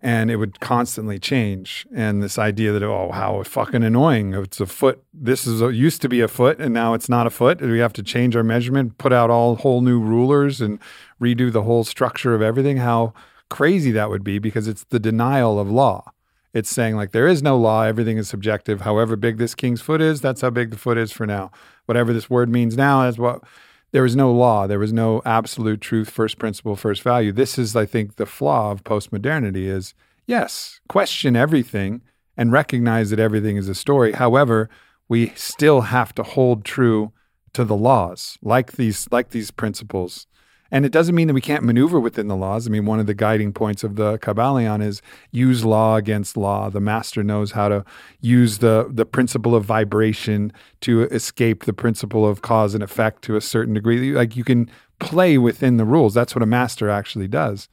and 0.00 0.30
it 0.30 0.36
would 0.36 0.60
constantly 0.60 1.18
change. 1.18 1.86
And 1.94 2.22
this 2.22 2.38
idea 2.38 2.72
that, 2.72 2.82
oh, 2.82 3.10
how 3.12 3.42
fucking 3.42 3.82
annoying. 3.82 4.34
It's 4.34 4.60
a 4.60 4.66
foot. 4.66 5.02
This 5.12 5.46
is 5.46 5.60
a, 5.60 5.72
used 5.72 6.02
to 6.02 6.08
be 6.08 6.20
a 6.20 6.28
foot 6.28 6.60
and 6.60 6.72
now 6.72 6.94
it's 6.94 7.08
not 7.08 7.26
a 7.26 7.30
foot. 7.30 7.60
We 7.60 7.78
have 7.80 7.92
to 7.94 8.02
change 8.02 8.36
our 8.36 8.44
measurement, 8.44 8.98
put 8.98 9.12
out 9.12 9.30
all 9.30 9.56
whole 9.56 9.80
new 9.80 9.98
rulers 9.98 10.60
and 10.60 10.78
redo 11.20 11.52
the 11.52 11.62
whole 11.62 11.84
structure 11.84 12.34
of 12.34 12.42
everything. 12.42 12.78
How 12.78 13.12
crazy 13.48 13.90
that 13.92 14.10
would 14.10 14.22
be 14.22 14.38
because 14.38 14.68
it's 14.68 14.84
the 14.84 15.00
denial 15.00 15.58
of 15.58 15.70
law. 15.70 16.12
It's 16.54 16.70
saying 16.70 16.96
like 16.96 17.12
there 17.12 17.26
is 17.26 17.42
no 17.42 17.58
law, 17.58 17.82
everything 17.82 18.18
is 18.18 18.28
subjective. 18.28 18.82
However 18.82 19.16
big 19.16 19.38
this 19.38 19.54
king's 19.54 19.80
foot 19.80 20.00
is, 20.00 20.20
that's 20.20 20.40
how 20.40 20.50
big 20.50 20.70
the 20.70 20.78
foot 20.78 20.96
is 20.96 21.12
for 21.12 21.26
now. 21.26 21.50
Whatever 21.86 22.12
this 22.12 22.30
word 22.30 22.48
means 22.48 22.76
now, 22.76 23.02
that's 23.02 23.18
what 23.18 23.42
there 23.90 24.02
was 24.02 24.14
no 24.14 24.30
law. 24.30 24.66
There 24.66 24.78
was 24.78 24.92
no 24.92 25.22
absolute 25.24 25.80
truth, 25.80 26.10
first 26.10 26.38
principle, 26.38 26.76
first 26.76 27.02
value. 27.02 27.32
This 27.32 27.58
is, 27.58 27.74
I 27.74 27.86
think, 27.86 28.16
the 28.16 28.26
flaw 28.26 28.70
of 28.70 28.84
postmodernity 28.84 29.66
is 29.66 29.94
yes, 30.26 30.80
question 30.88 31.34
everything 31.34 32.02
and 32.36 32.52
recognize 32.52 33.10
that 33.10 33.18
everything 33.18 33.56
is 33.56 33.68
a 33.68 33.74
story. 33.74 34.12
However, 34.12 34.70
we 35.08 35.32
still 35.34 35.82
have 35.82 36.14
to 36.14 36.22
hold 36.22 36.64
true 36.64 37.12
to 37.54 37.64
the 37.64 37.76
laws, 37.76 38.38
like 38.42 38.72
these, 38.72 39.08
like 39.10 39.30
these 39.30 39.50
principles. 39.50 40.27
And 40.70 40.84
it 40.84 40.92
doesn't 40.92 41.14
mean 41.14 41.28
that 41.28 41.34
we 41.34 41.40
can't 41.40 41.64
maneuver 41.64 41.98
within 41.98 42.28
the 42.28 42.36
laws. 42.36 42.66
I 42.66 42.70
mean, 42.70 42.84
one 42.84 43.00
of 43.00 43.06
the 43.06 43.14
guiding 43.14 43.52
points 43.52 43.82
of 43.82 43.96
the 43.96 44.18
Kybalion 44.18 44.82
is 44.82 45.00
use 45.30 45.64
law 45.64 45.96
against 45.96 46.36
law. 46.36 46.68
The 46.68 46.80
master 46.80 47.22
knows 47.22 47.52
how 47.52 47.68
to 47.68 47.84
use 48.20 48.58
the, 48.58 48.86
the 48.90 49.06
principle 49.06 49.54
of 49.54 49.64
vibration 49.64 50.52
to 50.82 51.04
escape 51.04 51.64
the 51.64 51.72
principle 51.72 52.28
of 52.28 52.42
cause 52.42 52.74
and 52.74 52.82
effect 52.82 53.22
to 53.22 53.36
a 53.36 53.40
certain 53.40 53.74
degree. 53.74 54.12
Like 54.12 54.36
you 54.36 54.44
can 54.44 54.70
play 54.98 55.38
within 55.38 55.78
the 55.78 55.86
rules. 55.86 56.12
That's 56.12 56.34
what 56.34 56.42
a 56.42 56.46
master 56.46 56.90
actually 56.90 57.28
does. 57.28 57.68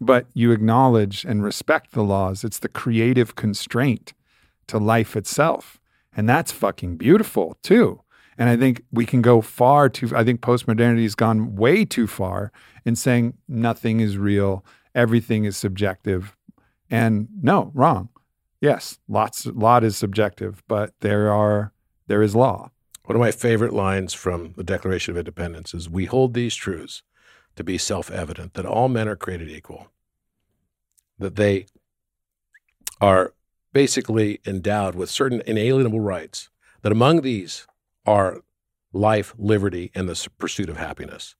But 0.00 0.26
you 0.34 0.50
acknowledge 0.50 1.24
and 1.24 1.44
respect 1.44 1.92
the 1.92 2.02
laws. 2.02 2.42
It's 2.42 2.58
the 2.58 2.68
creative 2.68 3.36
constraint 3.36 4.14
to 4.66 4.78
life 4.78 5.14
itself. 5.14 5.80
And 6.16 6.28
that's 6.28 6.50
fucking 6.50 6.96
beautiful 6.96 7.56
too. 7.62 8.00
And 8.42 8.50
I 8.50 8.56
think 8.56 8.82
we 8.90 9.06
can 9.06 9.22
go 9.22 9.40
far 9.40 9.88
too. 9.88 10.10
I 10.16 10.24
think 10.24 10.40
postmodernity 10.40 11.04
has 11.04 11.14
gone 11.14 11.54
way 11.54 11.84
too 11.84 12.08
far 12.08 12.50
in 12.84 12.96
saying 12.96 13.34
nothing 13.46 14.00
is 14.00 14.18
real, 14.18 14.64
everything 14.96 15.44
is 15.44 15.56
subjective. 15.56 16.36
And 16.90 17.28
no, 17.40 17.70
wrong. 17.72 18.08
Yes, 18.60 18.98
lots, 19.06 19.46
lot 19.46 19.84
is 19.84 19.96
subjective, 19.96 20.60
but 20.66 20.92
there 21.02 21.30
are 21.30 21.72
there 22.08 22.20
is 22.20 22.34
law. 22.34 22.72
One 23.04 23.14
of 23.14 23.20
my 23.20 23.30
favorite 23.30 23.74
lines 23.74 24.12
from 24.12 24.54
the 24.56 24.64
Declaration 24.64 25.12
of 25.12 25.18
Independence 25.18 25.72
is 25.72 25.88
We 25.88 26.06
hold 26.06 26.34
these 26.34 26.56
truths 26.56 27.04
to 27.54 27.62
be 27.62 27.78
self 27.78 28.10
evident 28.10 28.54
that 28.54 28.66
all 28.66 28.88
men 28.88 29.06
are 29.06 29.14
created 29.14 29.50
equal, 29.50 29.92
that 31.16 31.36
they 31.36 31.66
are 33.00 33.34
basically 33.72 34.40
endowed 34.44 34.96
with 34.96 35.10
certain 35.10 35.44
inalienable 35.46 36.00
rights, 36.00 36.50
that 36.82 36.90
among 36.90 37.20
these 37.20 37.68
are 38.06 38.40
life, 38.92 39.34
liberty, 39.38 39.90
and 39.94 40.08
the 40.08 40.28
pursuit 40.38 40.68
of 40.68 40.76
happiness. 40.76 41.34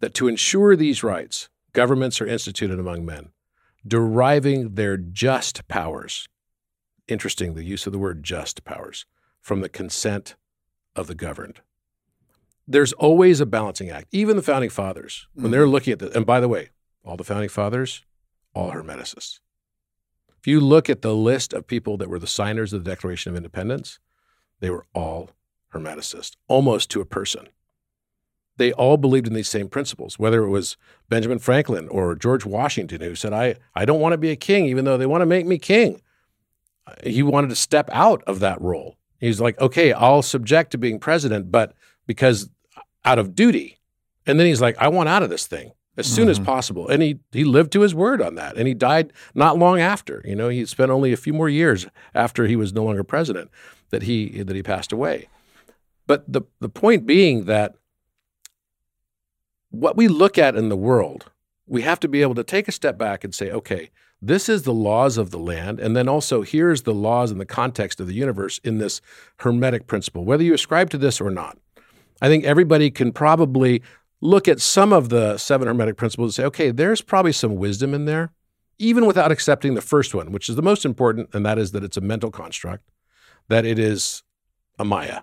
That 0.00 0.14
to 0.14 0.28
ensure 0.28 0.76
these 0.76 1.02
rights, 1.02 1.48
governments 1.72 2.20
are 2.20 2.26
instituted 2.26 2.78
among 2.78 3.04
men, 3.04 3.30
deriving 3.86 4.74
their 4.74 4.96
just 4.96 5.66
powers. 5.68 6.28
Interesting, 7.08 7.54
the 7.54 7.64
use 7.64 7.86
of 7.86 7.92
the 7.92 7.98
word 7.98 8.22
just 8.22 8.64
powers 8.64 9.06
from 9.40 9.60
the 9.60 9.68
consent 9.68 10.36
of 10.94 11.06
the 11.06 11.14
governed. 11.14 11.60
There's 12.66 12.92
always 12.92 13.40
a 13.40 13.46
balancing 13.46 13.88
act. 13.88 14.08
Even 14.12 14.36
the 14.36 14.42
founding 14.42 14.70
fathers, 14.70 15.26
when 15.32 15.50
they're 15.50 15.62
mm-hmm. 15.62 15.72
looking 15.72 15.92
at 15.94 15.98
this, 16.00 16.14
and 16.14 16.26
by 16.26 16.38
the 16.38 16.48
way, 16.48 16.68
all 17.02 17.16
the 17.16 17.24
founding 17.24 17.48
fathers, 17.48 18.04
all 18.54 18.72
Hermeticists. 18.72 19.40
If 20.38 20.46
you 20.46 20.60
look 20.60 20.90
at 20.90 21.02
the 21.02 21.14
list 21.14 21.52
of 21.52 21.66
people 21.66 21.96
that 21.96 22.10
were 22.10 22.18
the 22.18 22.26
signers 22.26 22.72
of 22.72 22.84
the 22.84 22.90
Declaration 22.90 23.30
of 23.30 23.36
Independence, 23.36 23.98
they 24.60 24.70
were 24.70 24.86
all 24.94 25.30
Hermeticist, 25.72 26.36
almost 26.46 26.90
to 26.90 27.00
a 27.00 27.06
person. 27.06 27.48
They 28.56 28.72
all 28.72 28.96
believed 28.96 29.26
in 29.26 29.34
these 29.34 29.48
same 29.48 29.68
principles, 29.68 30.18
whether 30.18 30.42
it 30.42 30.50
was 30.50 30.76
Benjamin 31.08 31.38
Franklin 31.38 31.88
or 31.88 32.16
George 32.16 32.44
Washington, 32.44 33.00
who 33.00 33.14
said, 33.14 33.32
I, 33.32 33.54
I 33.74 33.84
don't 33.84 34.00
want 34.00 34.14
to 34.14 34.18
be 34.18 34.30
a 34.30 34.36
king, 34.36 34.66
even 34.66 34.84
though 34.84 34.96
they 34.96 35.06
want 35.06 35.22
to 35.22 35.26
make 35.26 35.46
me 35.46 35.58
king. 35.58 36.02
He 37.04 37.22
wanted 37.22 37.50
to 37.50 37.56
step 37.56 37.88
out 37.92 38.22
of 38.24 38.40
that 38.40 38.60
role. 38.60 38.96
He's 39.20 39.40
like, 39.40 39.60
okay, 39.60 39.92
I'll 39.92 40.22
subject 40.22 40.72
to 40.72 40.78
being 40.78 40.98
president, 40.98 41.52
but 41.52 41.74
because 42.06 42.48
uh, 42.76 42.80
out 43.04 43.18
of 43.18 43.34
duty. 43.34 43.78
And 44.26 44.38
then 44.38 44.46
he's 44.46 44.60
like, 44.60 44.76
I 44.78 44.88
want 44.88 45.08
out 45.08 45.22
of 45.22 45.30
this 45.30 45.46
thing 45.46 45.72
as 45.96 46.06
soon 46.06 46.28
as 46.28 46.38
mm-hmm. 46.38 46.46
possible. 46.46 46.88
And 46.88 47.02
he 47.02 47.18
he 47.32 47.44
lived 47.44 47.72
to 47.72 47.80
his 47.80 47.94
word 47.94 48.22
on 48.22 48.36
that. 48.36 48.56
And 48.56 48.68
he 48.68 48.74
died 48.74 49.12
not 49.34 49.58
long 49.58 49.80
after. 49.80 50.22
You 50.24 50.36
know, 50.36 50.48
he 50.48 50.64
spent 50.64 50.90
only 50.90 51.12
a 51.12 51.16
few 51.16 51.32
more 51.32 51.48
years 51.48 51.86
after 52.14 52.46
he 52.46 52.56
was 52.56 52.72
no 52.72 52.84
longer 52.84 53.04
president 53.04 53.50
that 53.90 54.02
he 54.02 54.42
that 54.42 54.54
he 54.54 54.62
passed 54.62 54.92
away. 54.92 55.28
But 56.08 56.24
the 56.26 56.42
the 56.58 56.70
point 56.70 57.06
being 57.06 57.44
that 57.44 57.76
what 59.70 59.96
we 59.96 60.08
look 60.08 60.38
at 60.38 60.56
in 60.56 60.70
the 60.70 60.76
world, 60.76 61.30
we 61.66 61.82
have 61.82 62.00
to 62.00 62.08
be 62.08 62.22
able 62.22 62.34
to 62.34 62.42
take 62.42 62.66
a 62.66 62.72
step 62.72 62.98
back 62.98 63.22
and 63.22 63.34
say, 63.34 63.52
okay, 63.52 63.90
this 64.20 64.48
is 64.48 64.62
the 64.62 64.72
laws 64.72 65.18
of 65.18 65.30
the 65.30 65.38
land, 65.38 65.78
and 65.78 65.94
then 65.94 66.08
also 66.08 66.42
here's 66.42 66.82
the 66.82 66.94
laws 66.94 67.30
in 67.30 67.38
the 67.38 67.46
context 67.46 68.00
of 68.00 68.08
the 68.08 68.14
universe 68.14 68.58
in 68.64 68.78
this 68.78 69.00
hermetic 69.36 69.86
principle, 69.86 70.24
whether 70.24 70.42
you 70.42 70.54
ascribe 70.54 70.90
to 70.90 70.98
this 70.98 71.20
or 71.20 71.30
not. 71.30 71.58
I 72.20 72.28
think 72.28 72.44
everybody 72.44 72.90
can 72.90 73.12
probably 73.12 73.82
look 74.20 74.48
at 74.48 74.60
some 74.60 74.92
of 74.92 75.10
the 75.10 75.36
seven 75.36 75.68
hermetic 75.68 75.96
principles 75.96 76.30
and 76.30 76.34
say, 76.42 76.46
okay, 76.46 76.70
there's 76.72 77.02
probably 77.02 77.32
some 77.32 77.54
wisdom 77.54 77.94
in 77.94 78.06
there, 78.06 78.32
even 78.78 79.06
without 79.06 79.30
accepting 79.30 79.74
the 79.74 79.82
first 79.82 80.14
one, 80.14 80.32
which 80.32 80.48
is 80.48 80.56
the 80.56 80.62
most 80.62 80.84
important, 80.84 81.28
and 81.34 81.44
that 81.46 81.58
is 81.58 81.70
that 81.72 81.84
it's 81.84 81.98
a 81.98 82.00
mental 82.00 82.30
construct, 82.30 82.90
that 83.48 83.64
it 83.66 83.78
is 83.78 84.24
a 84.78 84.84
Maya. 84.84 85.20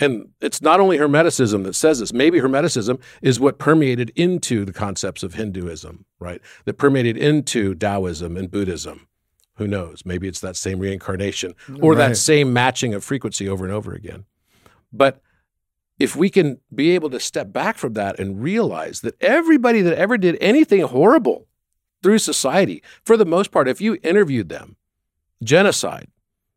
And 0.00 0.28
it's 0.40 0.62
not 0.62 0.78
only 0.80 0.98
Hermeticism 0.98 1.64
that 1.64 1.74
says 1.74 1.98
this. 1.98 2.12
Maybe 2.12 2.40
Hermeticism 2.40 3.00
is 3.20 3.40
what 3.40 3.58
permeated 3.58 4.10
into 4.14 4.64
the 4.64 4.72
concepts 4.72 5.22
of 5.22 5.34
Hinduism, 5.34 6.04
right? 6.20 6.40
That 6.66 6.74
permeated 6.78 7.16
into 7.16 7.74
Taoism 7.74 8.36
and 8.36 8.50
Buddhism. 8.50 9.08
Who 9.56 9.66
knows? 9.66 10.02
Maybe 10.04 10.28
it's 10.28 10.38
that 10.40 10.54
same 10.56 10.78
reincarnation 10.78 11.54
or 11.80 11.92
Right. 11.94 12.08
that 12.08 12.16
same 12.16 12.52
matching 12.52 12.94
of 12.94 13.02
frequency 13.02 13.48
over 13.48 13.64
and 13.64 13.74
over 13.74 13.92
again. 13.92 14.24
But 14.92 15.20
if 15.98 16.14
we 16.14 16.30
can 16.30 16.60
be 16.72 16.90
able 16.90 17.10
to 17.10 17.18
step 17.18 17.52
back 17.52 17.76
from 17.76 17.94
that 17.94 18.20
and 18.20 18.40
realize 18.40 19.00
that 19.00 19.20
everybody 19.20 19.82
that 19.82 19.98
ever 19.98 20.16
did 20.16 20.38
anything 20.40 20.82
horrible 20.82 21.48
through 22.04 22.18
society, 22.18 22.84
for 23.04 23.16
the 23.16 23.26
most 23.26 23.50
part, 23.50 23.66
if 23.66 23.80
you 23.80 23.98
interviewed 24.04 24.48
them, 24.48 24.76
genocide, 25.42 26.06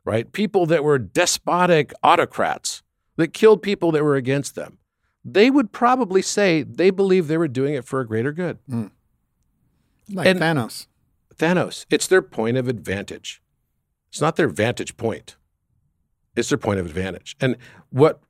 right? 0.05 0.31
People 0.31 0.67
that 0.67 0.83
were 0.83 0.99
despotic 0.99 1.91
autocrats 2.03 2.83
that 3.21 3.33
killed 3.33 3.61
people 3.61 3.91
that 3.91 4.03
were 4.03 4.15
against 4.15 4.55
them. 4.55 4.77
They 5.23 5.49
would 5.51 5.71
probably 5.71 6.21
say 6.21 6.63
they 6.63 6.89
believe 6.89 7.27
they 7.27 7.37
were 7.37 7.47
doing 7.47 7.73
it 7.75 7.85
for 7.85 7.99
a 8.01 8.07
greater 8.07 8.31
good. 8.33 8.57
Like 10.09 10.27
And- 10.27 10.39
Thanos. 10.39 10.87
Thanos, 11.35 11.85
it's 11.89 12.07
their 12.07 12.21
point 12.21 12.57
of 12.57 12.67
advantage. 12.67 13.41
It's 14.09 14.21
not 14.21 14.35
their 14.35 14.47
vantage 14.49 14.97
point. 14.97 15.37
It's 16.35 16.49
their 16.49 16.57
point 16.57 16.79
of 16.79 16.85
advantage. 16.85 17.35
And 17.39 17.55
what 17.89 18.21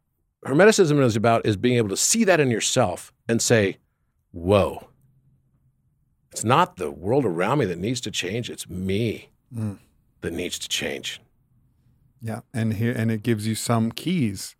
Hermeticism 0.45 0.99
is 1.03 1.15
about 1.15 1.45
is 1.45 1.55
being 1.57 1.75
able 1.77 1.89
to 1.89 1.97
see 1.97 2.23
that 2.23 2.39
in 2.39 2.49
yourself 2.51 3.11
and 3.27 3.41
say, 3.41 3.77
whoa, 4.31 4.87
it's 6.31 6.43
not 6.43 6.77
the 6.77 6.89
world 6.91 7.25
around 7.25 7.59
me 7.59 7.65
that 7.65 7.77
needs 7.79 7.99
to 8.01 8.11
change. 8.11 8.49
It's 8.49 8.69
me 8.69 9.29
Mm. 9.53 9.79
that 10.21 10.31
needs 10.31 10.57
to 10.59 10.69
change. 10.69 11.19
Yeah, 12.21 12.41
and 12.53 12.75
here 12.75 12.93
and 12.95 13.11
it 13.11 13.21
gives 13.23 13.45
you 13.47 13.55
some 13.55 13.91
keys 13.91 14.55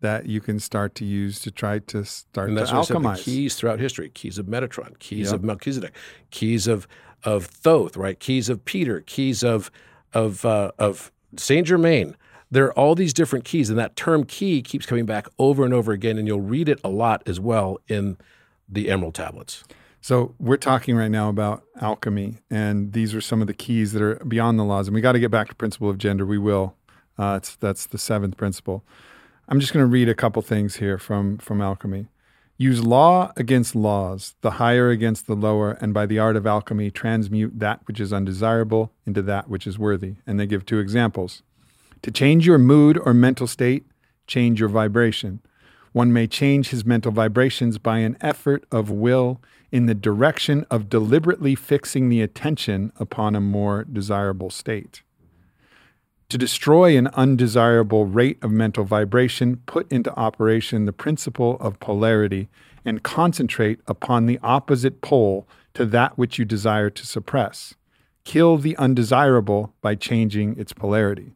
that 0.00 0.26
you 0.26 0.40
can 0.40 0.60
start 0.60 0.94
to 0.96 1.04
use 1.04 1.40
to 1.40 1.50
try 1.50 1.78
to 1.80 2.04
start 2.04 2.48
And 2.48 2.56
to 2.56 2.60
that's 2.62 2.72
what 2.72 2.78
I 2.78 2.82
said, 2.84 2.96
the 2.96 3.00
alchemize. 3.00 3.22
keys 3.22 3.54
throughout 3.56 3.80
history, 3.80 4.10
keys 4.10 4.38
of 4.38 4.46
Metatron, 4.46 4.98
keys 4.98 5.26
Yep. 5.26 5.34
of 5.34 5.44
Melchizedek, 5.44 5.94
keys 6.30 6.66
of 6.66 6.86
of 7.24 7.46
Thoth, 7.46 7.96
right? 7.96 8.18
Keys 8.20 8.48
of 8.48 8.64
Peter, 8.64 9.00
keys 9.00 9.42
of 9.42 9.70
of 10.14 10.44
uh, 10.44 10.70
of 10.78 11.10
Saint 11.36 11.66
Germain. 11.66 12.16
There 12.50 12.64
are 12.66 12.72
all 12.78 12.94
these 12.94 13.12
different 13.12 13.44
keys, 13.44 13.68
and 13.70 13.78
that 13.78 13.96
term 13.96 14.24
key 14.24 14.62
keeps 14.62 14.86
coming 14.86 15.04
back 15.04 15.26
over 15.38 15.64
and 15.64 15.74
over 15.74 15.92
again, 15.92 16.16
and 16.16 16.26
you'll 16.26 16.40
read 16.40 16.68
it 16.68 16.80
a 16.84 16.88
lot 16.88 17.22
as 17.26 17.38
well 17.40 17.78
in 17.88 18.16
the 18.68 18.88
Emerald 18.88 19.14
Tablets. 19.16 19.64
So 20.00 20.34
we're 20.38 20.56
talking 20.56 20.94
right 20.96 21.10
now 21.10 21.28
about 21.28 21.64
alchemy, 21.80 22.38
and 22.48 22.92
these 22.92 23.14
are 23.14 23.20
some 23.20 23.40
of 23.40 23.48
the 23.48 23.52
keys 23.54 23.92
that 23.92 24.00
are 24.00 24.14
beyond 24.26 24.58
the 24.58 24.64
laws. 24.64 24.86
And 24.86 24.94
we 24.94 25.00
got 25.00 25.12
to 25.12 25.18
get 25.20 25.30
back 25.30 25.48
to 25.48 25.54
principle 25.56 25.90
of 25.90 25.98
gender. 25.98 26.24
We 26.24 26.38
will. 26.38 26.74
Uh, 27.18 27.34
it's, 27.42 27.56
that's 27.56 27.84
the 27.86 27.98
seventh 27.98 28.36
principle. 28.36 28.84
I'm 29.50 29.60
just 29.60 29.72
going 29.72 29.82
to 29.82 29.86
read 29.86 30.10
a 30.10 30.14
couple 30.14 30.42
things 30.42 30.76
here 30.76 30.98
from 30.98 31.38
from 31.38 31.62
alchemy. 31.62 32.08
Use 32.58 32.84
law 32.84 33.32
against 33.36 33.74
laws, 33.74 34.34
the 34.42 34.52
higher 34.52 34.90
against 34.90 35.26
the 35.26 35.36
lower, 35.36 35.72
and 35.80 35.94
by 35.94 36.04
the 36.04 36.18
art 36.18 36.36
of 36.36 36.46
alchemy, 36.46 36.90
transmute 36.90 37.58
that 37.58 37.80
which 37.86 37.98
is 37.98 38.12
undesirable 38.12 38.92
into 39.06 39.22
that 39.22 39.48
which 39.48 39.66
is 39.66 39.78
worthy. 39.78 40.16
And 40.26 40.38
they 40.38 40.46
give 40.46 40.66
two 40.66 40.80
examples. 40.80 41.42
To 42.02 42.10
change 42.10 42.46
your 42.46 42.58
mood 42.58 42.98
or 42.98 43.14
mental 43.14 43.46
state, 43.46 43.86
change 44.26 44.60
your 44.60 44.68
vibration. 44.68 45.40
One 45.92 46.12
may 46.12 46.26
change 46.26 46.68
his 46.68 46.84
mental 46.84 47.12
vibrations 47.12 47.78
by 47.78 47.98
an 47.98 48.18
effort 48.20 48.66
of 48.70 48.90
will 48.90 49.40
in 49.72 49.86
the 49.86 49.94
direction 49.94 50.66
of 50.70 50.90
deliberately 50.90 51.54
fixing 51.54 52.10
the 52.10 52.20
attention 52.20 52.92
upon 52.98 53.34
a 53.34 53.40
more 53.40 53.84
desirable 53.84 54.50
state. 54.50 55.02
To 56.30 56.36
destroy 56.36 56.98
an 56.98 57.06
undesirable 57.08 58.04
rate 58.04 58.38
of 58.42 58.50
mental 58.50 58.84
vibration, 58.84 59.62
put 59.64 59.90
into 59.90 60.14
operation 60.14 60.84
the 60.84 60.92
principle 60.92 61.56
of 61.58 61.80
polarity 61.80 62.50
and 62.84 63.02
concentrate 63.02 63.80
upon 63.86 64.26
the 64.26 64.38
opposite 64.42 65.00
pole 65.00 65.48
to 65.72 65.86
that 65.86 66.18
which 66.18 66.38
you 66.38 66.44
desire 66.44 66.90
to 66.90 67.06
suppress. 67.06 67.74
Kill 68.24 68.58
the 68.58 68.76
undesirable 68.76 69.72
by 69.80 69.94
changing 69.94 70.58
its 70.58 70.74
polarity. 70.74 71.32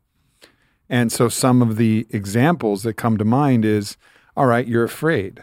And 0.90 1.10
so 1.10 1.30
some 1.30 1.62
of 1.62 1.76
the 1.76 2.06
examples 2.10 2.82
that 2.82 2.94
come 2.94 3.16
to 3.16 3.24
mind 3.24 3.64
is 3.64 3.96
all 4.36 4.46
right, 4.46 4.68
you're 4.68 4.84
afraid. 4.84 5.42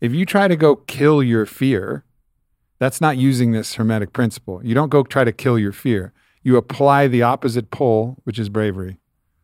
If 0.00 0.12
you 0.12 0.24
try 0.24 0.46
to 0.46 0.56
go 0.56 0.76
kill 0.76 1.24
your 1.24 1.44
fear, 1.44 2.04
that's 2.78 3.00
not 3.00 3.16
using 3.16 3.50
this 3.50 3.74
hermetic 3.74 4.12
principle. 4.12 4.64
You 4.64 4.74
don't 4.74 4.90
go 4.90 5.02
try 5.02 5.24
to 5.24 5.32
kill 5.32 5.58
your 5.58 5.72
fear. 5.72 6.12
You 6.46 6.56
apply 6.56 7.08
the 7.08 7.22
opposite 7.22 7.72
pole, 7.72 8.18
which 8.22 8.38
is 8.38 8.48
bravery. 8.48 8.98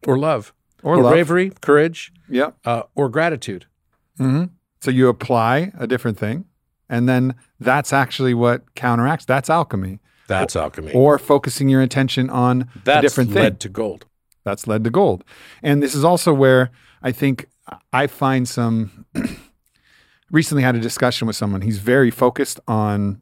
Or 0.06 0.16
love. 0.16 0.52
Or 0.84 0.98
love. 1.02 1.10
bravery, 1.12 1.50
courage, 1.60 2.12
Yep. 2.28 2.56
uh, 2.64 2.82
or 2.94 3.08
gratitude. 3.08 3.66
hmm 4.18 4.44
So 4.80 4.92
you 4.92 5.08
apply 5.08 5.72
a 5.76 5.88
different 5.88 6.16
thing, 6.16 6.44
and 6.88 7.08
then 7.08 7.34
that's 7.58 7.92
actually 7.92 8.34
what 8.34 8.76
counteracts. 8.76 9.24
That's 9.24 9.50
alchemy. 9.50 9.98
That's 10.28 10.54
alchemy. 10.54 10.92
Or 10.94 11.18
focusing 11.18 11.68
your 11.68 11.82
attention 11.82 12.30
on 12.30 12.68
That's 12.84 12.98
a 12.98 13.02
different 13.02 13.32
thing. 13.32 13.42
led 13.42 13.58
to 13.60 13.68
gold. 13.68 14.06
that's 14.44 14.68
led 14.68 14.84
to 14.84 14.90
gold. 14.90 15.24
And 15.60 15.82
this 15.82 15.96
is 15.96 16.04
also 16.04 16.32
where 16.32 16.70
I 17.02 17.10
think 17.10 17.46
I 17.92 18.06
find 18.06 18.48
some. 18.48 19.06
recently 20.30 20.62
had 20.62 20.76
a 20.76 20.80
discussion 20.80 21.26
with 21.26 21.36
someone. 21.36 21.62
He's 21.62 21.78
very 21.78 22.10
focused 22.10 22.60
on 22.68 23.20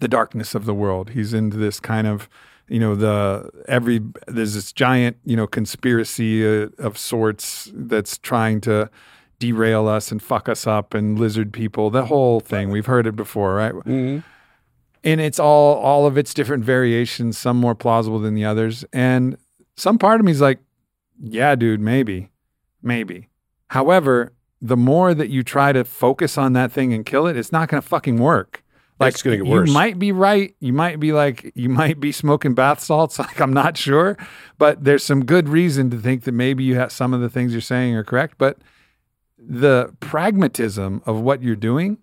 the 0.00 0.08
darkness 0.08 0.54
of 0.54 0.64
the 0.66 0.74
world. 0.74 1.10
He's 1.10 1.32
into 1.32 1.56
this 1.56 1.80
kind 1.80 2.06
of, 2.06 2.28
you 2.68 2.78
know, 2.80 2.94
the 2.94 3.50
every 3.68 4.00
there's 4.26 4.54
this 4.54 4.72
giant, 4.72 5.16
you 5.24 5.36
know, 5.36 5.46
conspiracy 5.46 6.46
uh, 6.46 6.68
of 6.78 6.98
sorts 6.98 7.70
that's 7.74 8.18
trying 8.18 8.60
to 8.62 8.90
derail 9.38 9.86
us 9.86 10.10
and 10.10 10.22
fuck 10.22 10.48
us 10.48 10.66
up 10.66 10.94
and 10.94 11.18
lizard 11.18 11.52
people. 11.52 11.90
The 11.90 12.06
whole 12.06 12.40
thing. 12.40 12.70
We've 12.70 12.86
heard 12.86 13.06
it 13.06 13.14
before, 13.16 13.54
right? 13.54 13.72
Mhm. 13.74 14.24
and 15.04 15.20
it's 15.20 15.38
all 15.38 15.74
all 15.76 16.06
of 16.06 16.16
its 16.18 16.34
different 16.34 16.64
variations 16.64 17.38
some 17.38 17.56
more 17.58 17.74
plausible 17.74 18.18
than 18.18 18.34
the 18.34 18.44
others 18.44 18.84
and 18.92 19.36
some 19.76 19.98
part 19.98 20.18
of 20.20 20.26
me 20.26 20.32
is 20.32 20.40
like 20.40 20.58
yeah 21.22 21.54
dude 21.54 21.80
maybe 21.80 22.30
maybe 22.82 23.28
however 23.68 24.32
the 24.60 24.76
more 24.76 25.14
that 25.14 25.28
you 25.28 25.42
try 25.44 25.70
to 25.70 25.84
focus 25.84 26.36
on 26.36 26.54
that 26.54 26.72
thing 26.72 26.92
and 26.92 27.04
kill 27.06 27.26
it 27.28 27.36
it's 27.36 27.52
not 27.52 27.68
going 27.68 27.80
to 27.80 27.86
fucking 27.86 28.18
work 28.18 28.64
like 28.98 29.12
It's 29.14 29.22
gonna 29.22 29.36
get 29.36 29.46
you 29.46 29.72
might 29.72 29.98
be 29.98 30.12
right 30.12 30.54
you 30.60 30.72
might 30.72 30.98
be 31.00 31.12
like 31.12 31.52
you 31.54 31.68
might 31.68 32.00
be 32.00 32.12
smoking 32.12 32.54
bath 32.54 32.80
salts 32.80 33.18
like 33.26 33.40
i'm 33.40 33.52
not 33.52 33.76
sure 33.76 34.16
but 34.58 34.82
there's 34.84 35.04
some 35.04 35.24
good 35.24 35.48
reason 35.48 35.90
to 35.90 35.98
think 35.98 36.24
that 36.24 36.32
maybe 36.32 36.64
you 36.64 36.76
have 36.76 36.90
some 36.92 37.12
of 37.14 37.20
the 37.20 37.28
things 37.28 37.52
you're 37.52 37.60
saying 37.60 37.94
are 37.94 38.04
correct 38.04 38.36
but 38.38 38.58
the 39.38 39.94
pragmatism 40.00 41.02
of 41.06 41.20
what 41.20 41.42
you're 41.42 41.54
doing 41.56 41.98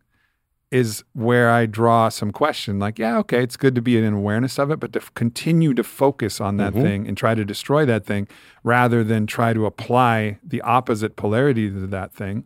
is 0.72 1.04
where 1.14 1.52
I 1.52 1.68
draw 1.68 2.10
some 2.10 2.32
question. 2.32 2.80
Like, 2.80 2.98
yeah, 2.98 3.18
okay, 3.20 3.44
it's 3.44 3.56
good 3.58 3.76
to 3.76 3.82
be 3.82 3.96
in 3.96 4.12
awareness 4.12 4.58
of 4.58 4.72
it, 4.72 4.80
but 4.80 4.92
to 4.94 5.00
f- 5.00 5.14
continue 5.14 5.76
to 5.76 5.84
focus 5.84 6.42
on 6.42 6.58
that 6.58 6.74
Mhm. 6.74 6.82
thing 6.82 7.08
and 7.08 7.16
try 7.16 7.36
to 7.36 7.46
destroy 7.46 7.86
that 7.86 8.06
thing 8.08 8.28
rather 8.64 9.04
than 9.04 9.28
try 9.28 9.54
to 9.54 9.68
apply 9.68 10.40
the 10.44 10.62
opposite 10.62 11.16
polarity 11.16 11.70
to 11.70 11.86
that 11.86 12.12
thing, 12.12 12.46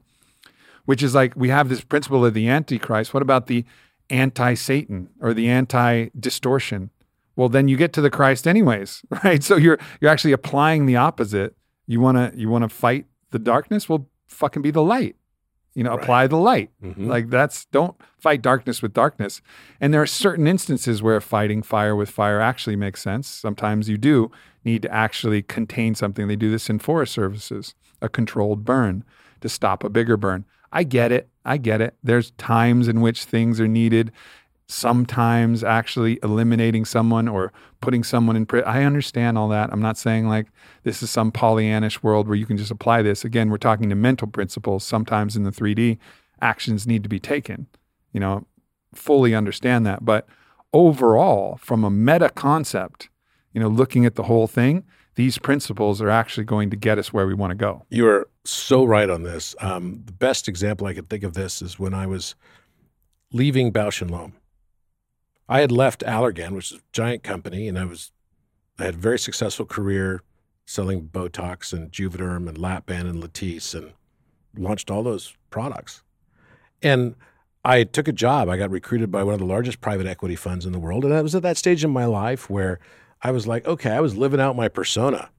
which 0.83 1.01
is 1.01 1.15
like 1.15 1.33
we 1.37 1.47
have 1.49 1.69
this 1.69 1.81
principle 1.81 2.25
of 2.25 2.33
the 2.33 2.49
Antichrist. 2.49 3.13
What 3.13 3.23
about 3.23 3.47
the 3.47 3.63
anti 4.09 4.53
Satan 4.53 5.09
or 5.21 5.33
the 5.33 5.49
anti 5.49 6.09
distortion? 6.19 6.89
Well, 7.35 7.49
then 7.49 7.67
you 7.67 7.77
get 7.77 7.93
to 7.93 8.01
the 8.01 8.09
Christ 8.09 8.47
anyways, 8.47 9.03
right? 9.23 9.43
So 9.43 9.55
you're 9.57 9.77
you're 10.01 10.11
actually 10.11 10.31
applying 10.33 10.85
the 10.85 10.95
opposite. 10.95 11.55
You 11.85 11.99
wanna 11.99 12.31
you 12.35 12.49
wanna 12.49 12.69
fight 12.69 13.05
the 13.31 13.39
darkness? 13.39 13.87
Well, 13.87 14.07
fucking 14.27 14.61
be 14.61 14.71
the 14.71 14.81
light. 14.83 15.15
You 15.75 15.83
know, 15.83 15.91
Right. 15.91 16.01
apply 16.01 16.27
the 16.27 16.37
light. 16.37 16.71
Mhm. 16.83 17.05
Like 17.07 17.29
that's 17.29 17.65
don't 17.67 17.95
fight 18.19 18.41
darkness 18.41 18.81
with 18.81 18.93
darkness. 18.93 19.41
And 19.79 19.93
there 19.93 20.01
are 20.01 20.07
certain 20.07 20.47
instances 20.47 21.03
where 21.03 21.21
fighting 21.21 21.61
fire 21.61 21.95
with 21.95 22.09
fire 22.09 22.41
actually 22.41 22.75
makes 22.75 23.01
sense. 23.03 23.27
Sometimes 23.27 23.87
you 23.87 23.97
do 23.97 24.31
need 24.65 24.81
to 24.81 24.91
actually 24.93 25.43
contain 25.43 25.93
something. 25.93 26.27
They 26.27 26.35
do 26.35 26.49
this 26.49 26.69
in 26.69 26.79
forest 26.79 27.13
services, 27.13 27.75
a 28.01 28.09
controlled 28.09 28.65
burn 28.65 29.03
to 29.41 29.47
stop 29.49 29.83
a 29.83 29.89
bigger 29.89 30.17
burn. 30.17 30.45
I 30.71 30.83
get 30.83 31.11
it. 31.11 31.29
I 31.45 31.57
get 31.57 31.81
it. 31.81 31.95
There's 32.03 32.31
times 32.31 32.87
in 32.87 33.01
which 33.01 33.23
things 33.23 33.59
are 33.59 33.67
needed. 33.67 34.11
Sometimes 34.67 35.63
actually 35.63 36.19
eliminating 36.21 36.83
someone 36.83 37.27
or 37.27 37.53
putting 37.79 38.03
someone 38.03 38.35
in 38.35 38.45
prison. 38.45 38.67
I 38.67 38.83
understand 38.83 39.37
all 39.37 39.47
that. 39.49 39.71
I'm 39.71 39.81
not 39.81 39.97
saying 39.97 40.27
like 40.27 40.47
this 40.83 41.01
is 41.01 41.09
some 41.09 41.31
Pollyannish 41.31 42.03
world 42.03 42.27
where 42.27 42.35
you 42.35 42.45
can 42.45 42.57
just 42.57 42.71
apply 42.71 43.01
this. 43.01 43.23
Again, 43.23 43.49
we're 43.49 43.57
talking 43.57 43.89
to 43.89 43.95
mental 43.95 44.27
principles. 44.27 44.83
Sometimes 44.83 45.37
in 45.37 45.43
the 45.43 45.51
3D, 45.51 45.97
actions 46.41 46.85
need 46.85 47.03
to 47.03 47.09
be 47.09 47.19
taken. 47.19 47.67
You 48.11 48.19
know, 48.19 48.45
fully 48.93 49.33
understand 49.33 49.85
that. 49.85 50.03
But 50.03 50.27
overall, 50.73 51.57
from 51.61 51.83
a 51.83 51.89
meta 51.89 52.29
concept, 52.29 53.09
you 53.53 53.61
know, 53.61 53.69
looking 53.69 54.05
at 54.05 54.15
the 54.15 54.23
whole 54.23 54.47
thing, 54.47 54.83
these 55.17 55.39
principles 55.39 55.99
are 55.99 56.11
actually 56.11 56.43
going 56.43 56.69
to 56.69 56.75
get 56.75 56.99
us 56.99 57.11
where 57.11 57.25
we 57.25 57.33
want 57.33 57.49
to 57.49 57.55
go. 57.55 57.83
You 57.89 58.07
are 58.07 58.29
so 58.45 58.85
right 58.85 59.09
on 59.09 59.23
this. 59.23 59.55
Um, 59.59 60.03
the 60.05 60.13
best 60.13 60.47
example 60.47 60.85
I 60.85 60.93
could 60.93 61.09
think 61.09 61.23
of 61.23 61.33
this 61.33 61.59
is 61.59 61.79
when 61.79 61.95
I 61.95 62.05
was 62.05 62.35
leaving 63.33 63.73
Bausch 63.73 63.99
and 63.99 64.11
Lomb. 64.11 64.33
I 65.49 65.61
had 65.61 65.71
left 65.71 66.01
Allergan, 66.01 66.51
which 66.51 66.71
is 66.71 66.77
a 66.77 66.81
giant 66.93 67.23
company, 67.23 67.67
and 67.67 67.79
I 67.79 67.85
was 67.85 68.11
I 68.77 68.85
had 68.85 68.93
a 68.93 68.97
very 68.97 69.17
successful 69.17 69.65
career 69.65 70.21
selling 70.67 71.07
Botox 71.07 71.73
and 71.73 71.91
Juvederm 71.91 72.47
and 72.47 72.55
Lapband 72.55 73.09
and 73.09 73.19
Latisse 73.19 73.73
and 73.73 73.93
launched 74.55 74.91
all 74.91 75.01
those 75.01 75.35
products. 75.49 76.03
And 76.83 77.15
I 77.65 77.85
took 77.85 78.07
a 78.07 78.13
job. 78.13 78.49
I 78.49 78.57
got 78.57 78.69
recruited 78.69 79.11
by 79.11 79.23
one 79.23 79.33
of 79.33 79.39
the 79.39 79.47
largest 79.47 79.81
private 79.81 80.05
equity 80.05 80.35
funds 80.35 80.63
in 80.63 80.73
the 80.73 80.79
world. 80.79 81.03
And 81.03 81.13
I 81.13 81.23
was 81.23 81.33
at 81.33 81.41
that 81.41 81.57
stage 81.57 81.83
in 81.83 81.89
my 81.89 82.05
life 82.05 82.51
where 82.51 82.79
I 83.21 83.31
was 83.31 83.47
like, 83.47 83.67
okay, 83.67 83.91
I 83.91 83.99
was 83.99 84.15
living 84.15 84.39
out 84.39 84.55
my 84.55 84.67
persona, 84.67 85.29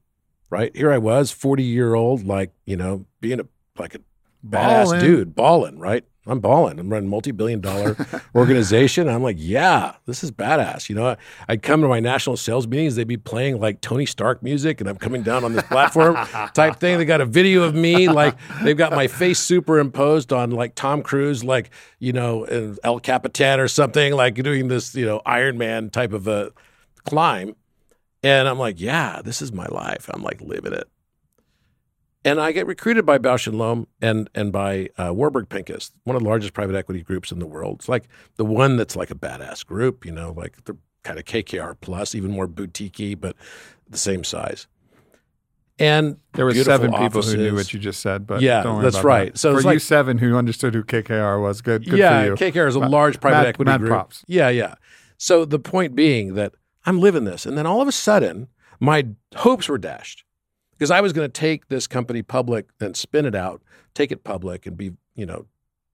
right? 0.49 0.75
Here 0.75 0.91
I 0.91 0.97
was, 0.97 1.31
40 1.31 1.63
year 1.63 1.95
old, 1.95 2.25
like, 2.25 2.51
you 2.65 2.75
know, 2.77 3.05
being 3.21 3.39
a 3.39 3.47
like 3.77 3.95
a 3.95 3.99
badass 4.45 4.85
Ballin'. 4.85 4.99
dude, 4.99 5.35
balling, 5.35 5.79
right? 5.79 6.03
I'm 6.29 6.39
balling. 6.39 6.79
I'm 6.79 6.89
running 6.89 7.09
multi-billion 7.09 7.59
dollar 7.59 7.95
organization. 8.35 9.09
I'm 9.09 9.23
like, 9.23 9.37
yeah, 9.39 9.95
this 10.05 10.23
is 10.23 10.31
badass. 10.31 10.87
You 10.87 10.95
know, 10.95 11.07
I, 11.07 11.17
I'd 11.47 11.63
come 11.63 11.81
to 11.81 11.87
my 11.87 11.99
national 11.99 12.37
sales 12.37 12.67
meetings. 12.67 12.95
They'd 12.95 13.07
be 13.07 13.17
playing 13.17 13.59
like 13.59 13.81
Tony 13.81 14.05
Stark 14.05 14.43
music, 14.43 14.79
and 14.79 14.89
I'm 14.89 14.97
coming 14.97 15.23
down 15.23 15.43
on 15.43 15.53
this 15.53 15.63
platform 15.63 16.15
type 16.53 16.75
thing. 16.75 16.99
They 16.99 17.05
got 17.05 17.21
a 17.21 17.25
video 17.25 17.63
of 17.63 17.73
me, 17.73 18.09
like 18.09 18.37
they've 18.61 18.77
got 18.77 18.91
my 18.91 19.07
face 19.07 19.39
superimposed 19.39 20.31
on 20.31 20.51
like 20.51 20.75
Tom 20.75 21.01
Cruise, 21.01 21.43
like 21.43 21.71
you 21.97 22.13
know, 22.13 22.43
in 22.43 22.77
El 22.83 22.99
Capitan 22.99 23.59
or 23.59 23.67
something, 23.67 24.13
like 24.13 24.35
doing 24.35 24.67
this, 24.67 24.93
you 24.93 25.05
know, 25.05 25.21
Iron 25.25 25.57
Man 25.57 25.89
type 25.89 26.13
of 26.13 26.27
a 26.27 26.51
climb. 27.05 27.55
And 28.23 28.47
I'm 28.47 28.59
like, 28.59 28.79
yeah, 28.79 29.21
this 29.23 29.41
is 29.41 29.51
my 29.53 29.65
life. 29.67 30.09
I'm 30.13 30.23
like 30.23 30.41
living 30.41 30.73
it. 30.73 30.87
And 32.25 32.39
I 32.41 32.51
get 32.51 32.67
recruited 32.67 33.05
by 33.05 33.17
Bausch 33.17 33.47
and 33.47 33.57
Lomb 33.57 33.87
and 34.01 34.29
and 34.35 34.51
by 34.51 34.89
uh, 34.97 35.13
Warburg 35.13 35.47
Pincus, 35.47 35.91
one 36.03 36.17
of 36.17 36.21
the 36.21 36.27
largest 36.27 36.53
private 36.53 36.75
equity 36.75 37.01
groups 37.01 37.31
in 37.31 37.39
the 37.39 37.47
world. 37.47 37.77
It's 37.79 37.87
like 37.89 38.09
the 38.35 38.43
one 38.43 38.75
that's 38.75 38.95
like 38.97 39.09
a 39.09 39.15
badass 39.15 39.65
group, 39.65 40.05
you 40.05 40.11
know, 40.11 40.33
like 40.35 40.57
they're 40.65 40.75
kind 41.03 41.17
of 41.17 41.23
KKR 41.23 41.77
plus, 41.79 42.13
even 42.15 42.31
more 42.31 42.45
boutiquey, 42.47 43.17
but 43.19 43.37
the 43.89 43.97
same 43.97 44.25
size. 44.25 44.67
And 45.81 46.17
There 46.33 46.43
were 46.43 46.53
seven 46.53 46.91
people 46.91 47.21
who 47.21 47.37
knew 47.37 47.55
what 47.55 47.73
you 47.73 47.79
just 47.79 48.01
said, 48.01 48.27
but 48.27 48.41
Yeah, 48.41 48.63
that's 48.81 49.01
right. 49.01 49.31
that. 49.31 49.39
So 49.39 49.51
for 49.53 49.59
it's 49.59 49.63
you 49.63 49.71
like- 49.71 49.79
seven 49.79 50.17
who 50.17 50.35
understood 50.35 50.73
who 50.73 50.83
KKR 50.83 51.41
was, 51.41 51.61
good, 51.61 51.85
good 51.89 51.97
yeah, 51.97 52.19
for 52.19 52.25
you. 52.45 52.51
KKR 52.51 52.67
is 52.67 52.75
a 52.75 52.79
large 52.79 53.21
private 53.21 53.37
mad- 53.37 53.47
equity 53.47 53.71
mad 53.71 53.79
group. 53.79 53.91
props. 53.91 54.25
Yeah, 54.27 54.49
yeah. 54.49 54.75
So 55.17 55.45
the 55.45 55.57
point 55.57 55.95
being 55.95 56.33
that 56.33 56.53
I'm 56.85 56.99
living 56.99 57.25
this, 57.25 57.45
and 57.45 57.57
then 57.57 57.65
all 57.65 57.81
of 57.81 57.87
a 57.87 57.93
sudden, 57.93 58.47
my 58.79 59.07
hopes 59.35 59.67
were 59.67 59.77
dashed 59.77 60.23
because 60.71 60.91
I 60.91 61.01
was 61.01 61.13
going 61.13 61.27
to 61.27 61.39
take 61.39 61.67
this 61.67 61.87
company 61.87 62.21
public 62.21 62.69
and 62.79 62.95
spin 62.95 63.25
it 63.25 63.35
out, 63.35 63.61
take 63.93 64.11
it 64.11 64.23
public, 64.23 64.65
and 64.65 64.77
be 64.77 64.93
you 65.15 65.25
know 65.25 65.45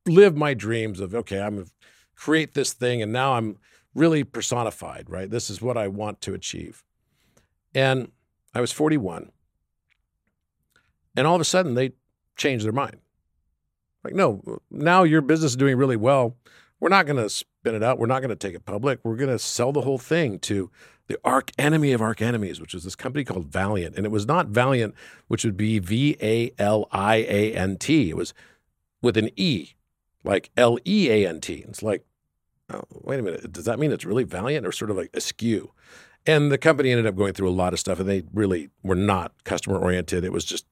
live 0.05 0.35
my 0.35 0.53
dreams 0.53 0.99
of 0.99 1.15
okay, 1.15 1.41
I'm 1.41 1.55
gonna 1.55 1.67
create 2.15 2.53
this 2.53 2.73
thing, 2.73 3.01
and 3.01 3.11
now 3.11 3.33
I'm 3.33 3.57
really 3.93 4.23
personified. 4.23 5.09
Right, 5.09 5.29
this 5.29 5.49
is 5.49 5.61
what 5.61 5.77
I 5.77 5.87
want 5.87 6.21
to 6.21 6.33
achieve, 6.33 6.83
and 7.73 8.11
I 8.53 8.61
was 8.61 8.71
41, 8.71 9.31
and 11.17 11.27
all 11.27 11.35
of 11.35 11.41
a 11.41 11.45
sudden 11.45 11.73
they 11.73 11.93
changed 12.35 12.65
their 12.65 12.71
mind. 12.71 12.97
Like, 14.03 14.13
no, 14.13 14.59
now 14.69 15.01
your 15.01 15.21
business 15.21 15.53
is 15.53 15.57
doing 15.57 15.77
really 15.77 15.95
well. 15.95 16.37
We're 16.80 16.89
not 16.89 17.06
going 17.06 17.22
to 17.22 17.30
spin 17.30 17.76
it 17.76 17.84
out. 17.84 17.99
We're 17.99 18.07
not 18.07 18.22
going 18.22 18.30
to 18.30 18.35
take 18.35 18.56
it 18.56 18.65
public. 18.65 18.99
We're 19.03 19.15
going 19.15 19.30
to 19.30 19.39
sell 19.39 19.72
the 19.72 19.81
whole 19.81 19.97
thing 19.97 20.39
to 20.39 20.69
the 21.07 21.18
arch 21.23 21.52
enemy 21.57 21.91
of 21.93 22.02
arch 22.02 22.22
enemies, 22.22 22.60
which 22.60 22.73
was 22.73 22.84
this 22.84 22.95
company 22.95 23.23
called 23.23 23.45
Valeant. 23.45 23.95
And 23.95 24.06
it 24.06 24.11
was 24.11 24.26
not 24.26 24.47
Valiant, 24.47 24.93
which 25.27 25.45
would 25.45 25.57
be 25.57 25.80
V 25.80 26.18
A 26.22 26.52
L 26.57 26.88
I 26.91 27.18
A 27.18 27.53
N 27.53 27.77
T. 27.77 28.10
It 28.10 28.18
was 28.18 28.34
with 29.02 29.18
an 29.18 29.30
E, 29.35 29.73
like 30.23 30.49
L 30.57 30.77
E 30.85 31.10
A 31.10 31.27
N 31.27 31.39
T. 31.39 31.64
It's 31.68 31.84
like, 31.84 32.03
oh, 32.72 32.84
wait 32.91 33.19
a 33.19 33.23
minute. 33.23 33.52
Does 33.52 33.65
that 33.65 33.80
mean 33.80 33.91
it's 33.91 34.06
really 34.06 34.23
Valiant 34.23 34.65
or 34.65 34.72
sort 34.72 34.91
of 34.91 34.97
like 34.97 35.11
askew? 35.14 35.72
And 36.26 36.52
the 36.52 36.57
company 36.57 36.89
ended 36.89 37.06
up 37.06 37.15
going 37.15 37.34
through 37.34 37.49
a 37.49 37.52
lot 37.52 37.72
of 37.72 37.80
stuff, 37.80 37.99
and 37.99 38.10
they 38.10 38.23
really 38.34 38.69
were 38.84 38.95
not 38.95 39.31
customer 39.43 39.77
oriented. 39.77 40.23
It 40.23 40.34
was 40.34 40.43
just 40.43 40.65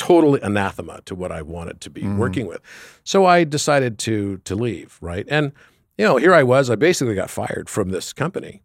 a 0.00 0.04
total 0.04 0.34
anathema 0.36 1.00
to 1.04 1.14
what 1.14 1.32
I 1.32 1.42
wanted 1.42 1.80
to 1.82 1.90
be 1.90 2.02
Mhm. 2.02 2.16
working 2.18 2.46
with. 2.46 2.60
So 3.04 3.26
I 3.26 3.44
decided 3.44 3.98
to 4.00 4.38
to 4.38 4.54
leave, 4.54 4.98
right? 5.00 5.26
And 5.28 5.52
you 5.98 6.04
know, 6.06 6.16
here 6.16 6.32
I 6.34 6.42
was, 6.42 6.70
I 6.70 6.76
basically 6.76 7.14
got 7.14 7.30
fired 7.30 7.68
from 7.68 7.90
this 7.90 8.12
company. 8.12 8.62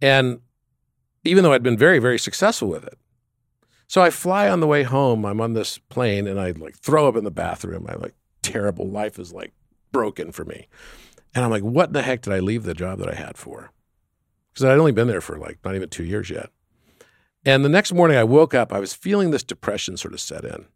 And 0.00 0.40
even 1.24 1.44
though 1.44 1.52
I'd 1.52 1.62
been 1.62 1.76
very 1.78 1.98
very 1.98 2.18
successful 2.18 2.68
with 2.68 2.84
it. 2.84 2.98
So 3.88 4.02
I 4.02 4.10
fly 4.10 4.48
on 4.48 4.60
the 4.60 4.66
way 4.66 4.82
home, 4.82 5.24
I'm 5.24 5.40
on 5.40 5.52
this 5.52 5.78
plane 5.78 6.26
and 6.26 6.40
I 6.40 6.50
like 6.52 6.76
throw 6.76 7.06
up 7.08 7.16
in 7.16 7.24
the 7.24 7.30
bathroom. 7.30 7.86
I 7.88 7.94
like 7.94 8.14
terrible 8.42 8.88
life 8.88 9.18
is 9.18 9.32
like 9.32 9.52
broken 9.92 10.32
for 10.32 10.44
me. 10.44 10.68
And 11.34 11.44
I'm 11.44 11.50
like, 11.50 11.62
what 11.62 11.92
the 11.92 12.02
heck 12.02 12.22
did 12.22 12.32
I 12.32 12.38
leave 12.40 12.64
the 12.64 12.74
job 12.74 12.98
that 12.98 13.08
I 13.08 13.14
had 13.14 13.36
for? 13.36 13.70
Because 14.52 14.64
I'd 14.64 14.78
only 14.78 14.92
been 14.92 15.08
there 15.08 15.20
for 15.20 15.38
like 15.38 15.58
not 15.64 15.74
even 15.74 15.88
2 15.90 16.04
years 16.04 16.30
yet. 16.30 16.50
And 17.46 17.64
the 17.64 17.68
next 17.68 17.92
morning 17.92 18.16
I 18.16 18.24
woke 18.24 18.54
up, 18.54 18.72
I 18.72 18.80
was 18.80 18.92
feeling 18.92 19.30
this 19.30 19.44
depression 19.44 19.96
sort 19.96 20.12
of 20.12 20.20
set 20.20 20.44
in. 20.44 20.66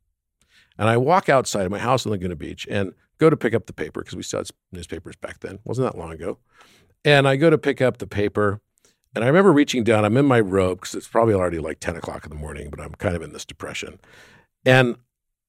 And 0.79 0.89
I 0.89 0.97
walk 0.97 1.29
outside 1.29 1.67
of 1.67 1.73
my 1.73 1.81
house 1.81 2.07
in 2.07 2.13
Laguna 2.13 2.37
Beach 2.37 2.67
and 2.71 2.95
go 3.19 3.29
to 3.29 3.37
pick 3.37 3.55
up 3.55 3.67
the 3.67 3.73
paper 3.73 4.01
because 4.01 4.15
we 4.15 4.23
still 4.23 4.39
had 4.39 4.51
newspapers 4.71 5.17
back 5.17 5.41
then. 5.41 5.59
wasn't 5.65 5.93
that 5.93 5.99
long 5.99 6.13
ago. 6.13 6.39
And 7.05 7.27
I 7.27 7.35
go 7.35 7.51
to 7.51 7.59
pick 7.59 7.83
up 7.83 7.99
the 7.99 8.07
paper. 8.07 8.61
And 9.17 9.25
I 9.25 9.27
remember 9.27 9.53
reaching 9.53 9.83
down, 9.83 10.05
I'm 10.05 10.17
in 10.17 10.27
my 10.27 10.39
robe 10.39 10.81
because 10.81 10.95
it's 10.95 11.09
probably 11.09 11.35
already 11.35 11.59
like 11.59 11.81
10 11.81 11.97
o'clock 11.97 12.25
in 12.25 12.31
the 12.31 12.37
morning, 12.37 12.71
but 12.71 12.81
I'm 12.81 12.93
kind 12.93 13.17
of 13.17 13.23
in 13.23 13.33
this 13.33 13.45
depression. 13.45 13.99
And 14.65 14.97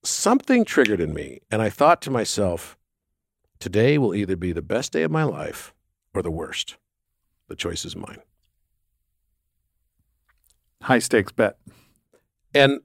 something 0.04 0.66
triggered 0.66 1.00
in 1.00 1.14
me. 1.14 1.42
And 1.52 1.62
I 1.62 1.70
thought 1.70 2.02
to 2.02 2.10
myself, 2.10 2.80
today 3.60 4.00
will 4.00 4.16
either 4.16 4.36
be 4.36 4.54
the 4.54 4.64
best 4.64 4.92
day 4.92 5.04
of 5.04 5.12
my 5.12 5.24
life 5.24 5.72
or 6.16 6.24
the 6.24 6.32
worst. 6.32 6.78
The 7.48 7.56
choice 7.56 7.86
is 7.86 7.96
mine. 7.96 8.22
High 10.82 11.00
stakes 11.00 11.32
bet. 11.32 11.58
And 12.54 12.82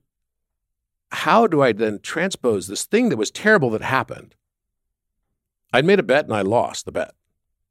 how 1.10 1.46
do 1.46 1.62
I 1.62 1.72
then 1.72 2.00
transpose 2.02 2.66
this 2.66 2.84
thing 2.84 3.08
that 3.08 3.16
was 3.16 3.30
terrible 3.30 3.70
that 3.70 3.82
happened? 3.82 4.34
I'd 5.72 5.84
made 5.84 5.98
a 5.98 6.04
bet 6.04 6.24
and 6.24 6.34
I 6.34 6.42
lost 6.42 6.84
the 6.84 6.92
bet, 6.92 7.12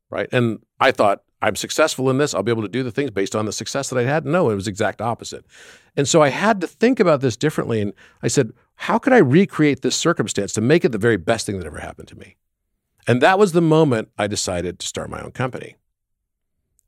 right? 0.10 0.28
And 0.32 0.60
I 0.80 0.92
thought 0.92 1.24
I'm 1.42 1.56
successful 1.56 2.10
in 2.10 2.18
this. 2.18 2.34
I'll 2.34 2.44
be 2.44 2.52
able 2.52 2.64
to 2.64 2.68
do 2.68 2.84
the 2.84 2.92
things 2.92 3.12
based 3.12 3.36
on 3.36 3.46
the 3.46 3.54
success 3.54 3.90
that 3.90 4.00
I 4.00 4.04
had. 4.04 4.26
No, 4.26 4.50
it 4.50 4.56
was 4.56 4.68
exact 4.68 5.02
opposite. 5.02 5.46
And 5.96 6.08
so 6.08 6.22
I 6.22 6.30
had 6.30 6.60
to 6.62 6.68
think 6.68 7.00
about 7.00 7.22
this 7.22 7.38
differently. 7.38 7.82
And 7.82 7.94
I 8.24 8.28
said, 8.28 8.52
how 8.76 8.98
could 8.98 9.14
I 9.14 9.18
recreate 9.18 9.82
this 9.82 9.96
circumstance 9.96 10.54
to 10.54 10.62
make 10.62 10.84
it 10.84 10.92
the 10.92 10.98
very 10.98 11.18
best 11.18 11.46
thing 11.46 11.60
that 11.60 11.68
ever 11.68 11.80
happened 11.80 12.08
to 12.10 12.18
me? 12.18 12.36
And 13.08 13.22
that 13.22 13.38
was 13.38 13.52
the 13.52 13.62
moment 13.62 14.10
I 14.18 14.28
decided 14.28 14.80
to 14.80 14.88
start 14.88 15.10
my 15.10 15.22
own 15.22 15.32
company. 15.32 15.76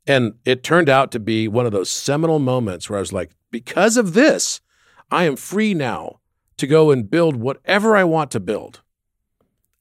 And 0.08 0.34
it 0.46 0.64
turned 0.64 0.88
out 0.88 1.12
to 1.12 1.20
be 1.20 1.46
one 1.46 1.66
of 1.66 1.72
those 1.72 1.90
seminal 1.90 2.38
moments 2.38 2.88
where 2.88 2.96
I 2.96 3.00
was 3.00 3.12
like, 3.12 3.30
because 3.50 3.98
of 3.98 4.14
this, 4.14 4.62
I 5.10 5.24
am 5.24 5.36
free 5.36 5.74
now 5.74 6.20
to 6.56 6.66
go 6.66 6.90
and 6.90 7.08
build 7.08 7.36
whatever 7.36 7.94
I 7.94 8.04
want 8.04 8.30
to 8.32 8.40
build. 8.40 8.80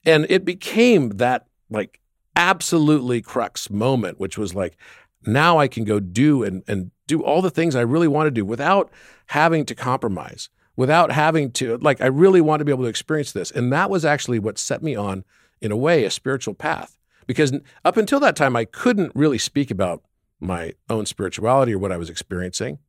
And 0.05 0.27
it 0.29 0.43
became 0.43 1.11
that 1.11 1.47
like 1.69 2.01
absolutely 2.35 3.21
crux 3.21 3.69
moment, 3.69 4.19
which 4.19 4.37
was 4.37 4.53
like, 4.53 4.77
now 5.25 5.57
I 5.57 5.67
can 5.67 5.85
go 5.85 5.99
do 5.99 6.43
and, 6.43 6.61
and 6.67 6.91
do 7.07 7.23
all 7.23 7.41
the 7.41 7.49
things 7.49 7.75
I 7.75 7.81
really 7.81 8.07
want 8.07 8.27
to 8.27 8.31
do 8.31 8.45
without 8.45 8.91
having 9.27 9.65
to 9.65 9.75
compromise, 9.75 10.49
without 10.75 11.11
having 11.11 11.51
to, 11.53 11.77
like, 11.77 12.01
I 12.01 12.05
really 12.07 12.41
want 12.41 12.59
to 12.59 12.65
be 12.65 12.71
able 12.71 12.83
to 12.83 12.89
experience 12.89 13.31
this. 13.31 13.49
And 13.49 13.71
that 13.71 13.89
was 13.89 14.05
actually 14.05 14.39
what 14.39 14.57
set 14.57 14.83
me 14.83 14.95
on, 14.95 15.23
in 15.61 15.71
a 15.71 15.77
way, 15.77 16.03
a 16.03 16.11
spiritual 16.11 16.53
path. 16.53 16.97
Because 17.25 17.53
up 17.83 17.97
until 17.97 18.19
that 18.19 18.35
time, 18.35 18.55
I 18.55 18.65
couldn't 18.65 19.11
really 19.15 19.37
speak 19.37 19.71
about 19.71 20.03
my 20.39 20.73
own 20.89 21.05
spirituality 21.05 21.73
or 21.73 21.79
what 21.79 21.91
I 21.91 21.97
was 21.97 22.09
experiencing. 22.09 22.79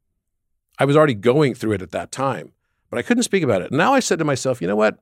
I 0.78 0.84
was 0.84 0.96
already 0.96 1.14
going 1.14 1.54
through 1.54 1.72
it 1.72 1.82
at 1.82 1.90
that 1.90 2.12
time, 2.12 2.52
but 2.90 2.98
I 2.98 3.02
couldn't 3.02 3.24
speak 3.24 3.42
about 3.42 3.62
it. 3.62 3.72
Now 3.72 3.94
I 3.94 4.00
said 4.00 4.18
to 4.18 4.24
myself, 4.24 4.60
you 4.60 4.68
know 4.68 4.76
what? 4.76 4.98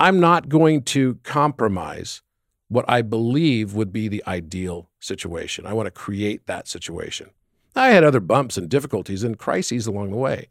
I'm 0.00 0.20
not 0.20 0.48
going 0.48 0.82
to 0.84 1.16
compromise 1.24 2.22
what 2.68 2.84
I 2.88 3.02
believe 3.02 3.74
would 3.74 3.92
be 3.92 4.08
the 4.08 4.22
ideal 4.26 4.90
situation. 5.00 5.66
I 5.66 5.72
want 5.72 5.86
to 5.86 5.90
create 5.90 6.46
that 6.46 6.68
situation. 6.68 7.30
I 7.74 7.88
had 7.88 8.04
other 8.04 8.20
bumps 8.20 8.56
and 8.56 8.68
difficulties 8.68 9.24
and 9.24 9.38
crises 9.38 9.86
along 9.86 10.10
the 10.10 10.16
way, 10.16 10.48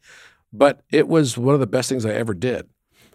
but 0.51 0.81
it 0.91 1.07
was 1.07 1.37
one 1.37 1.53
of 1.53 1.59
the 1.59 1.67
best 1.67 1.89
things 1.89 2.05
I 2.05 2.13
ever 2.13 2.33
did. 2.33 2.67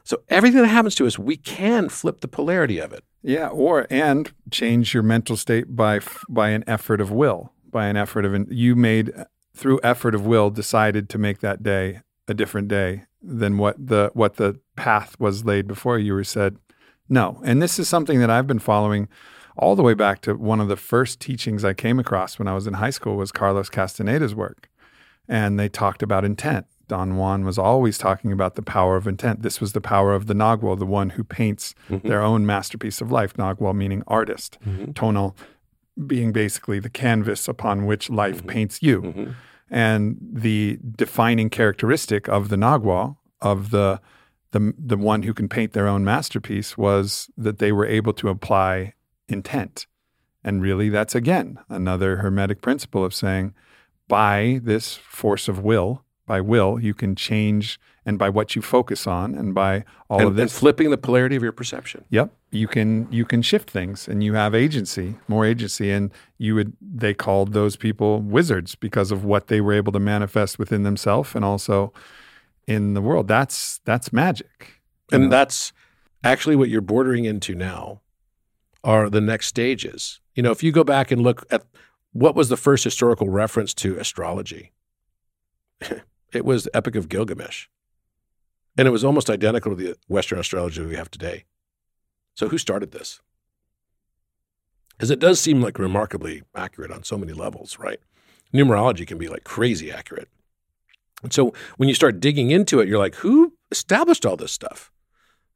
So 0.05 0.22
everything 0.28 0.60
that 0.62 0.68
happens 0.68 0.94
to 0.97 1.06
us, 1.06 1.18
we 1.18 1.36
can 1.36 1.89
flip 1.89 2.20
the 2.20 2.28
polarity 2.28 2.78
of 2.78 2.93
it. 2.93 3.05
Yeah, 3.22 3.48
or 3.48 3.86
and 3.89 4.32
change 4.51 4.94
your 4.94 5.02
mental 5.02 5.36
state 5.36 5.76
by 5.76 6.01
by 6.28 6.51
an 6.51 6.64
effort 6.66 7.01
of 7.01 7.12
will, 7.12 7.52
by 7.73 7.86
an 7.86 7.97
effort 7.97 8.24
of 8.24 8.35
an, 8.35 8.47
you 8.51 8.77
made 8.77 9.12
through 9.55 9.81
effort 9.82 10.15
of 10.15 10.24
will 10.24 10.51
decided 10.51 11.09
to 11.09 11.19
make 11.19 11.40
that 11.40 11.62
day 11.62 12.01
a 12.28 12.35
different 12.35 12.69
day 12.69 13.03
than 13.20 13.59
what 13.59 13.74
the 13.85 14.11
what 14.15 14.36
the 14.36 14.61
path 14.77 15.19
was 15.19 15.44
laid 15.44 15.66
before 15.66 15.99
you 15.99 16.15
were 16.15 16.24
said 16.24 16.57
no. 17.09 17.40
And 17.44 17.61
this 17.61 17.78
is 17.78 17.89
something 17.89 18.20
that 18.20 18.31
I've 18.31 18.47
been 18.47 18.59
following 18.59 19.09
all 19.57 19.77
the 19.77 19.82
way 19.82 19.94
back 19.94 20.23
to 20.23 20.35
one 20.35 20.61
of 20.61 20.69
the 20.69 20.77
first 20.77 21.20
teachings 21.20 21.65
I 21.65 21.74
came 21.74 21.99
across 21.99 22.39
when 22.39 22.49
I 22.49 22.55
was 22.55 22.66
in 22.66 22.74
high 22.74 22.90
school 22.90 23.16
was 23.16 23.31
Carlos 23.31 23.69
Castaneda's 23.69 24.35
work. 24.35 24.70
And 25.28 25.61
they 25.61 25.69
talked 25.69 26.03
about 26.03 26.24
intent. 26.24 26.66
Don 26.89 27.16
Juan 27.16 27.44
was 27.44 27.59
always 27.59 27.97
talking 27.97 28.32
about 28.32 28.55
the 28.55 28.62
power 28.62 28.97
of 28.97 29.07
intent. 29.07 29.43
This 29.43 29.61
was 29.61 29.73
the 29.73 29.81
power 29.81 30.15
of 30.15 30.27
the 30.27 30.35
Nagual, 30.35 30.78
the 30.78 30.86
one 30.86 31.11
who 31.11 31.24
paints 31.24 31.74
mm-hmm. 31.89 32.07
their 32.07 32.23
own 32.23 32.44
masterpiece 32.44 33.01
of 33.01 33.12
life. 33.12 33.35
Nagual 33.35 33.74
meaning 33.74 34.03
artist, 34.07 34.59
mm-hmm. 34.66 34.93
tonal 34.93 35.36
being 36.06 36.32
basically 36.32 36.78
the 36.78 36.90
canvas 36.90 37.48
upon 37.48 37.86
which 37.86 38.10
life 38.10 38.39
mm-hmm. 38.39 38.48
paints 38.48 38.82
you. 38.82 39.02
Mm-hmm. 39.02 39.31
And 39.70 40.19
the 40.20 40.78
defining 40.97 41.48
characteristic 41.48 42.28
of 42.28 42.48
the 42.48 42.56
Nagual, 42.56 43.16
of 43.40 43.70
the, 43.70 44.01
the 44.51 44.74
the 44.78 44.98
one 44.98 45.23
who 45.23 45.32
can 45.32 45.48
paint 45.48 45.73
their 45.73 45.89
own 45.89 46.05
masterpiece, 46.05 46.77
was 46.77 47.31
that 47.39 47.59
they 47.59 47.73
were 47.73 47.86
able 47.86 48.12
to 48.14 48.28
apply 48.28 48.94
intent. 49.28 49.86
And 50.44 50.60
really, 50.60 50.90
that's 50.90 51.14
again 51.14 51.59
another 51.69 52.16
hermetic 52.16 52.60
principle 52.60 53.05
of 53.05 53.14
saying, 53.14 53.55
by 54.09 54.60
this 54.62 54.97
force 54.97 55.48
of 55.48 55.60
will, 55.60 56.05
by 56.27 56.40
will. 56.40 56.78
You 56.78 56.93
can 56.93 57.14
change, 57.14 57.81
and 58.05 58.19
by 58.19 58.29
what 58.29 58.57
you 58.57 58.62
focus 58.62 59.07
on, 59.07 59.35
and 59.35 59.55
by 59.55 59.85
all 60.11 60.19
and, 60.20 60.29
of 60.29 60.37
this. 60.37 60.43
and 60.43 60.51
flipping 60.51 60.91
the 60.91 60.99
polarity 60.99 61.37
of 61.37 61.43
your 61.43 61.53
perception. 61.53 62.05
Yep, 62.11 62.33
you 62.51 62.66
can 62.69 63.11
you 63.12 63.24
can 63.24 63.43
shift 63.43 63.70
things, 63.70 64.09
and 64.09 64.23
you 64.24 64.35
have 64.35 64.55
agency, 64.55 65.16
more 65.29 65.47
agency, 65.47 65.91
and 65.91 66.11
you 66.39 66.55
would 66.55 66.73
they 66.81 67.15
called 67.15 67.53
those 67.53 67.77
people 67.77 68.20
wizards 68.20 68.74
because 68.74 69.12
of 69.12 69.24
what 69.24 69.47
they 69.47 69.61
were 69.61 69.73
able 69.73 69.93
to 69.93 70.01
manifest 70.01 70.59
within 70.59 70.83
themselves 70.83 71.35
and 71.35 71.45
also 71.45 71.93
in 72.66 72.95
the 72.95 73.01
world. 73.01 73.29
That's 73.29 73.81
that's 73.85 74.12
magic, 74.12 74.81
And 75.11 75.24
know? 75.24 75.29
that's 75.31 75.73
actually 76.24 76.57
what 76.57 76.69
you're 76.69 76.81
bordering 76.81 77.24
into 77.24 77.55
now 77.55 78.01
are 78.85 79.09
the 79.09 79.20
next 79.20 79.47
stages. 79.47 80.20
You 80.35 80.43
know, 80.43 80.51
if 80.51 80.62
you 80.62 80.73
go 80.73 80.85
back 80.85 81.11
and 81.11 81.23
look 81.23 81.45
at 81.51 81.65
what 82.12 82.35
was 82.35 82.49
the 82.49 82.57
first 82.57 82.85
historical 82.85 83.29
reference 83.29 83.74
to 83.74 83.97
astrology, 83.99 84.73
it 86.33 86.45
was 86.45 86.65
the 86.65 86.77
Epic 86.77 86.97
of 86.97 87.09
Gilgamesh. 87.09 87.66
And 88.77 88.89
it 88.89 88.90
was 88.90 89.05
almost 89.05 89.28
identical 89.28 89.77
to 89.77 89.82
the 89.82 89.97
Western 90.09 90.39
astrology 90.39 90.82
we 90.82 90.97
have 90.97 91.11
today. 91.11 91.44
So 92.35 92.49
who 92.49 92.59
started 92.59 92.93
this? 92.93 93.20
Because 94.90 95.11
it 95.11 95.19
does 95.19 95.40
seem 95.40 95.61
like 95.61 95.78
remarkably 95.78 96.43
accurate 96.55 96.90
on 96.90 97.03
so 97.03 97.19
many 97.19 97.32
levels, 97.32 97.78
right? 97.78 98.01
Numerology 98.55 99.07
can 99.07 99.19
be 99.19 99.28
like 99.28 99.44
crazy 99.44 99.90
accurate. 99.90 100.28
And 101.23 101.32
so 101.32 101.53
when 101.77 101.89
you 101.89 101.94
start 101.94 102.20
digging 102.20 102.51
into 102.51 102.81
it, 102.81 102.89
you're 102.89 102.99
like, 102.99 103.16
who 103.16 103.55
established 103.70 104.27
all 104.27 104.36
this 104.36 104.53
stuff? 104.53 104.90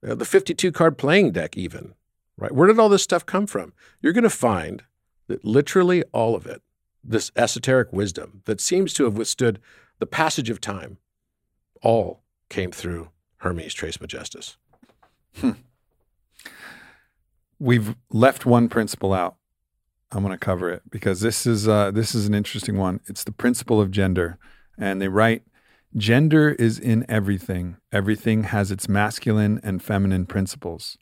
Uh, 0.06 0.14
the 0.14 0.24
52 0.24 0.72
card 0.72 0.98
playing 0.98 1.32
deck, 1.32 1.56
even, 1.56 1.94
right? 2.36 2.52
Where 2.52 2.66
did 2.66 2.78
all 2.78 2.88
this 2.88 3.02
stuff 3.02 3.26
come 3.26 3.46
from? 3.46 3.72
You're 4.00 4.12
going 4.12 4.24
to 4.24 4.30
find 4.30 4.84
that 5.28 5.44
literally 5.44 6.04
all 6.12 6.34
of 6.34 6.46
it, 6.46 6.62
this 7.02 7.30
esoteric 7.36 7.92
wisdom 7.92 8.42
that 8.44 8.60
seems 8.60 8.92
to 8.94 9.04
have 9.04 9.16
withstood 9.16 9.60
the 9.98 10.06
passage 10.06 10.50
of 10.50 10.60
time, 10.60 10.98
all 11.82 12.22
came 12.48 12.70
through 12.70 13.10
Hermes 13.38 13.74
trace 13.74 13.96
Trismegistus. 13.96 14.56
we've 17.58 17.94
left 18.10 18.46
one 18.46 18.68
principle 18.68 19.12
out. 19.12 19.36
I'm 20.12 20.22
going 20.22 20.32
to 20.32 20.38
cover 20.38 20.70
it 20.70 20.82
because 20.90 21.20
this 21.20 21.46
is 21.46 21.66
uh, 21.66 21.90
this 21.90 22.14
is 22.14 22.26
an 22.26 22.34
interesting 22.34 22.76
one. 22.76 23.00
It's 23.06 23.24
the 23.24 23.32
principle 23.32 23.80
of 23.80 23.90
gender, 23.90 24.38
and 24.78 25.02
they 25.02 25.08
write, 25.08 25.42
"Gender 25.96 26.50
is 26.52 26.78
in 26.78 27.04
everything. 27.08 27.76
Everything 27.92 28.44
has 28.44 28.70
its 28.70 28.88
masculine 28.88 29.60
and 29.62 29.82
feminine 29.82 30.26
principles. 30.26 30.96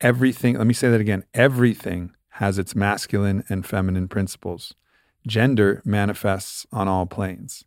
Everything. 0.00 0.56
Let 0.56 0.66
me 0.66 0.74
say 0.74 0.88
that 0.88 1.00
again. 1.00 1.24
Everything 1.34 2.14
has 2.36 2.58
its 2.58 2.74
masculine 2.74 3.44
and 3.48 3.66
feminine 3.66 4.08
principles. 4.08 4.74
Gender 5.26 5.82
manifests 5.84 6.66
on 6.72 6.88
all 6.88 7.06
planes. 7.06 7.64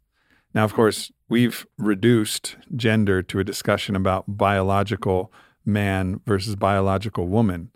Now, 0.53 0.63
of 0.63 0.73
course, 0.73 1.11
we've 1.29 1.65
reduced 1.77 2.55
gender 2.75 3.21
to 3.23 3.39
a 3.39 3.43
discussion 3.43 3.95
about 3.95 4.25
biological 4.27 5.31
man 5.65 6.19
versus 6.25 6.55
biological 6.55 7.27
woman." 7.27 7.71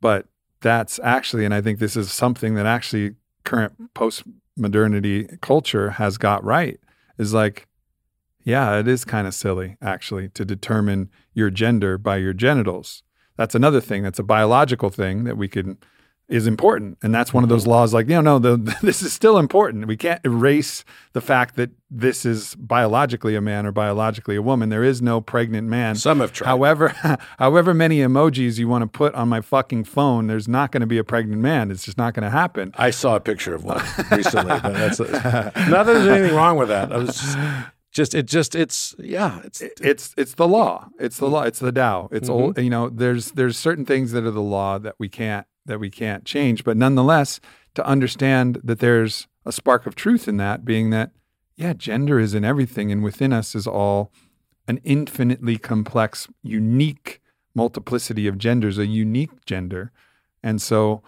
but 0.00 0.26
that's 0.60 0.98
actually 1.02 1.44
and 1.44 1.54
i 1.54 1.60
think 1.60 1.78
this 1.78 1.96
is 1.96 2.12
something 2.12 2.54
that 2.54 2.66
actually 2.66 3.14
current 3.44 3.72
post-modernity 3.94 5.26
culture 5.40 5.90
has 5.90 6.18
got 6.18 6.44
right 6.44 6.78
is 7.18 7.32
like 7.32 7.66
yeah 8.44 8.78
it 8.78 8.86
is 8.86 9.04
kind 9.04 9.26
of 9.26 9.34
silly 9.34 9.76
actually 9.80 10.28
to 10.28 10.44
determine 10.44 11.10
your 11.34 11.50
gender 11.50 11.96
by 11.96 12.16
your 12.16 12.32
genitals 12.32 13.02
that's 13.36 13.54
another 13.54 13.80
thing 13.80 14.02
that's 14.02 14.18
a 14.18 14.24
biological 14.24 14.90
thing 14.90 15.24
that 15.24 15.36
we 15.36 15.48
can 15.48 15.78
is 16.32 16.46
important 16.46 16.96
and 17.02 17.14
that's 17.14 17.34
one 17.34 17.42
of 17.44 17.50
those 17.50 17.66
laws 17.66 17.92
like 17.92 18.08
you 18.08 18.14
know 18.14 18.20
no 18.22 18.38
the, 18.38 18.56
this 18.82 19.02
is 19.02 19.12
still 19.12 19.36
important 19.38 19.86
we 19.86 19.96
can't 19.96 20.20
erase 20.24 20.82
the 21.12 21.20
fact 21.20 21.56
that 21.56 21.70
this 21.90 22.24
is 22.24 22.54
biologically 22.54 23.36
a 23.36 23.40
man 23.40 23.66
or 23.66 23.70
biologically 23.72 24.34
a 24.34 24.40
woman 24.40 24.70
there 24.70 24.82
is 24.82 25.02
no 25.02 25.20
pregnant 25.20 25.68
man 25.68 25.94
Some 25.94 26.20
have 26.20 26.32
tried. 26.32 26.46
However, 26.48 26.88
however 27.38 27.74
many 27.74 27.98
emojis 27.98 28.58
you 28.58 28.66
want 28.66 28.80
to 28.82 28.86
put 28.88 29.14
on 29.14 29.28
my 29.28 29.42
fucking 29.42 29.84
phone, 29.84 30.26
there's 30.26 30.48
not 30.48 30.72
going 30.72 30.80
to 30.80 30.86
be 30.86 30.96
a 30.96 31.04
pregnant 31.04 31.42
man. 31.42 31.70
It's 31.70 31.84
just 31.84 31.98
not 31.98 32.14
going 32.14 32.24
to 32.24 32.30
happen. 32.30 32.72
I 32.76 32.90
saw 32.90 33.16
a 33.16 33.20
picture 33.20 33.54
of 33.54 33.64
one 33.64 33.82
recently. 34.10 34.58
but 34.62 34.72
that's 34.72 34.98
not 35.00 35.10
that 35.52 35.84
there's 35.84 36.08
anything 36.08 36.34
wrong 36.34 36.56
with 36.56 36.68
that. 36.68 36.90
I 36.92 36.96
was 36.96 37.08
just, 37.20 37.38
just 37.92 38.14
it 38.14 38.26
just 38.26 38.54
it's 38.54 38.94
yeah 38.98 39.40
it's 39.44 39.60
It's 39.60 40.14
it's 40.16 40.34
the 40.34 40.48
law. 40.48 40.88
It's 40.98 41.18
the 41.18 41.28
law. 41.28 41.42
It's 41.42 41.58
the 41.58 41.72
Tao. 41.72 42.08
It's 42.10 42.28
Mm-hmm. 42.30 42.42
old. 42.42 42.58
You 42.58 42.70
know, 42.70 42.88
there's 42.88 43.32
there's 43.32 43.58
certain 43.58 43.84
things 43.84 44.12
that 44.12 44.24
are 44.24 44.30
the 44.30 44.40
law 44.40 44.78
that 44.78 44.94
we 44.98 45.10
can't 45.10 45.46
that 45.66 45.80
we 45.80 45.90
can't 45.90 46.24
change. 46.24 46.64
But 46.64 46.76
nonetheless, 46.76 47.40
to 47.74 47.86
understand 47.86 48.60
that 48.64 48.80
there's 48.80 49.26
a 49.44 49.52
spark 49.52 49.86
of 49.86 49.94
truth 49.94 50.28
in 50.28 50.36
that, 50.38 50.64
being 50.64 50.90
that 50.90 51.10
yeah, 51.56 51.72
gender 51.72 52.18
is 52.18 52.34
in 52.34 52.44
everything, 52.44 52.90
and 52.90 53.02
within 53.02 53.32
us 53.32 53.54
is 53.54 53.66
all 53.66 54.10
an 54.66 54.80
infinitely 54.84 55.58
complex, 55.58 56.28
unique 56.42 57.20
multiplicity 57.54 58.26
of 58.26 58.38
genders, 58.38 58.78
a 58.78 58.86
unique 58.86 59.44
gender. 59.44 59.92
And 60.42 60.62
so 60.62 61.02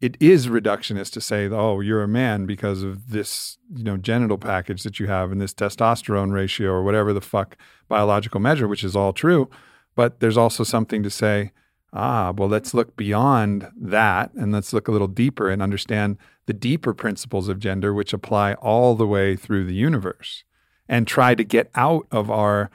it 0.00 0.16
is 0.18 0.48
reductionist 0.48 1.12
to 1.12 1.20
say, 1.20 1.48
oh, 1.48 1.80
you're 1.80 2.02
a 2.02 2.08
man 2.08 2.46
because 2.46 2.82
of 2.82 3.10
this, 3.10 3.58
you 3.72 3.84
know, 3.84 3.96
genital 3.96 4.38
package 4.38 4.82
that 4.82 4.98
you 4.98 5.06
have 5.06 5.30
and 5.30 5.40
this 5.40 5.54
testosterone 5.54 6.32
ratio 6.32 6.70
or 6.70 6.82
whatever 6.82 7.12
the 7.12 7.20
fuck 7.20 7.56
biological 7.88 8.40
measure, 8.40 8.66
which 8.66 8.82
is 8.82 8.96
all 8.96 9.12
true. 9.12 9.48
But 9.94 10.20
there's 10.20 10.36
also 10.36 10.64
something 10.64 11.02
to 11.02 11.10
say, 11.10 11.52
ah, 11.92 12.32
well, 12.36 12.48
let's 12.48 12.74
look 12.74 12.96
beyond 12.96 13.70
that 13.76 14.32
and 14.34 14.52
let's 14.52 14.72
look 14.72 14.88
a 14.88 14.92
little 14.92 15.08
deeper 15.08 15.50
and 15.50 15.62
understand 15.62 16.16
the 16.46 16.52
deeper 16.52 16.94
principles 16.94 17.48
of 17.48 17.58
gender, 17.58 17.92
which 17.92 18.12
apply 18.12 18.54
all 18.54 18.94
the 18.94 19.06
way 19.06 19.36
through 19.36 19.66
the 19.66 19.74
universe 19.74 20.44
and 20.88 21.06
try 21.06 21.34
to 21.34 21.44
get 21.44 21.70
out 21.74 22.06
of 22.10 22.30
our 22.30 22.70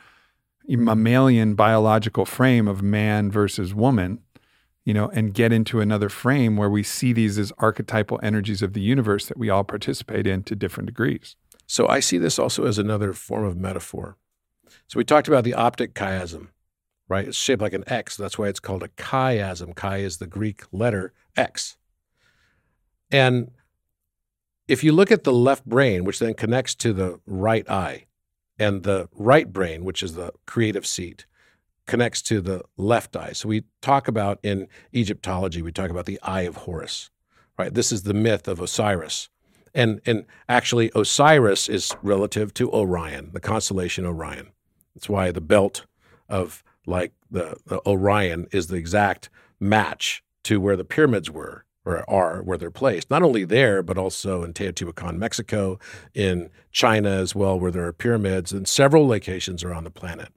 mammalian 0.68 1.56
biological 1.56 2.26
frame 2.26 2.68
of 2.68 2.82
man 2.82 3.32
versus 3.32 3.74
woman, 3.74 4.20
you 4.86 4.94
know, 4.94 5.10
and 5.10 5.34
get 5.34 5.52
into 5.52 5.80
another 5.80 6.10
frame 6.10 6.58
where 6.58 6.70
we 6.70 6.84
see 6.84 7.14
these 7.14 7.38
as 7.38 7.52
archetypal 7.58 8.20
energies 8.22 8.62
of 8.62 8.74
the 8.74 8.82
universe 8.82 9.26
that 9.28 9.38
we 9.38 9.50
all 9.50 9.64
participate 9.64 10.28
in 10.28 10.44
to 10.44 10.56
different 10.56 10.88
degrees. 10.88 11.36
So 11.66 11.88
I 11.88 12.00
see 12.00 12.18
this 12.18 12.40
also 12.40 12.66
as 12.66 12.78
another 12.78 13.14
form 13.14 13.46
of 13.46 13.58
metaphor. 13.58 14.18
So 14.88 14.98
we 14.98 15.04
talked 15.04 15.28
about 15.28 15.44
the 15.44 15.54
optic 15.54 15.94
chiasm, 15.94 16.48
right? 17.08 17.28
It's 17.28 17.38
shaped 17.38 17.62
like 17.62 17.74
an 17.74 17.84
X. 17.88 18.18
That's 18.18 18.38
why 18.38 18.48
it's 18.48 18.60
called 18.60 18.84
a 18.84 18.90
chiasm. 18.90 19.76
Chi 19.76 19.98
is 19.98 20.18
the 20.18 20.28
Greek 20.28 20.64
letter 20.72 21.14
X. 21.36 21.78
And 23.12 23.52
if 24.68 24.84
you 24.84 24.92
look 24.92 25.12
at 25.12 25.24
the 25.24 25.34
left 25.34 25.66
brain, 25.66 26.04
which 26.04 26.20
then 26.20 26.34
connects 26.34 26.76
to 26.76 26.94
the 26.94 27.20
right 27.26 27.70
eye, 27.70 28.06
and 28.60 28.84
the 28.84 29.08
right 29.14 29.52
brain, 29.52 29.86
which 29.86 30.02
is 30.02 30.16
the 30.16 30.34
creative 30.46 30.86
seat, 30.86 31.26
connects 31.86 32.22
to 32.24 32.42
the 32.42 32.64
left 32.76 33.16
eye. 33.16 33.32
So 33.32 33.48
we 33.48 33.64
talk 33.82 34.08
about 34.08 34.40
in 34.44 34.68
Egyptology, 34.94 35.62
we 35.62 35.72
talk 35.72 35.90
about 35.90 36.06
the 36.06 36.20
eye 36.22 36.42
of 36.42 36.58
Horus, 36.58 37.10
right? 37.58 37.74
This 37.74 37.92
is 37.92 38.04
the 38.04 38.14
myth 38.14 38.48
of 38.48 38.60
Osiris. 38.60 39.30
And, 39.74 40.02
and 40.06 40.26
actually, 40.50 40.92
Osiris 40.96 41.70
is 41.70 41.96
relative 42.02 42.54
to 42.56 42.72
Orion, 42.72 43.30
the 43.32 43.40
constellation 43.40 44.06
Orion. 44.06 44.50
That's 44.96 45.08
why 45.08 45.32
the 45.32 45.42
belt 45.42 45.86
of 46.28 46.64
like 46.88 47.14
the, 47.30 47.58
the 47.66 47.80
Orion 47.88 48.48
is 48.52 48.68
the 48.68 48.78
exact 48.78 49.30
match 49.60 50.24
to 50.46 50.60
where 50.60 50.76
the 50.76 50.86
pyramids 50.86 51.30
were 51.30 51.66
or 51.86 52.10
are 52.10 52.42
where 52.42 52.58
they're 52.58 52.72
placed. 52.72 53.10
Not 53.10 53.24
only 53.24 53.46
there, 53.46 53.82
but 53.84 53.98
also 53.98 54.44
in 54.44 54.54
Teotihuacan, 54.54 55.18
Mexico, 55.18 55.80
in 56.14 56.50
China 56.72 57.10
as 57.10 57.36
well, 57.36 57.60
where 57.60 57.72
there 57.72 57.86
are 57.86 57.94
pyramids, 57.94 58.52
and 58.52 58.68
several 58.68 59.08
locations 59.08 59.64
around 59.64 59.84
the 59.84 59.92
planet. 59.92 60.30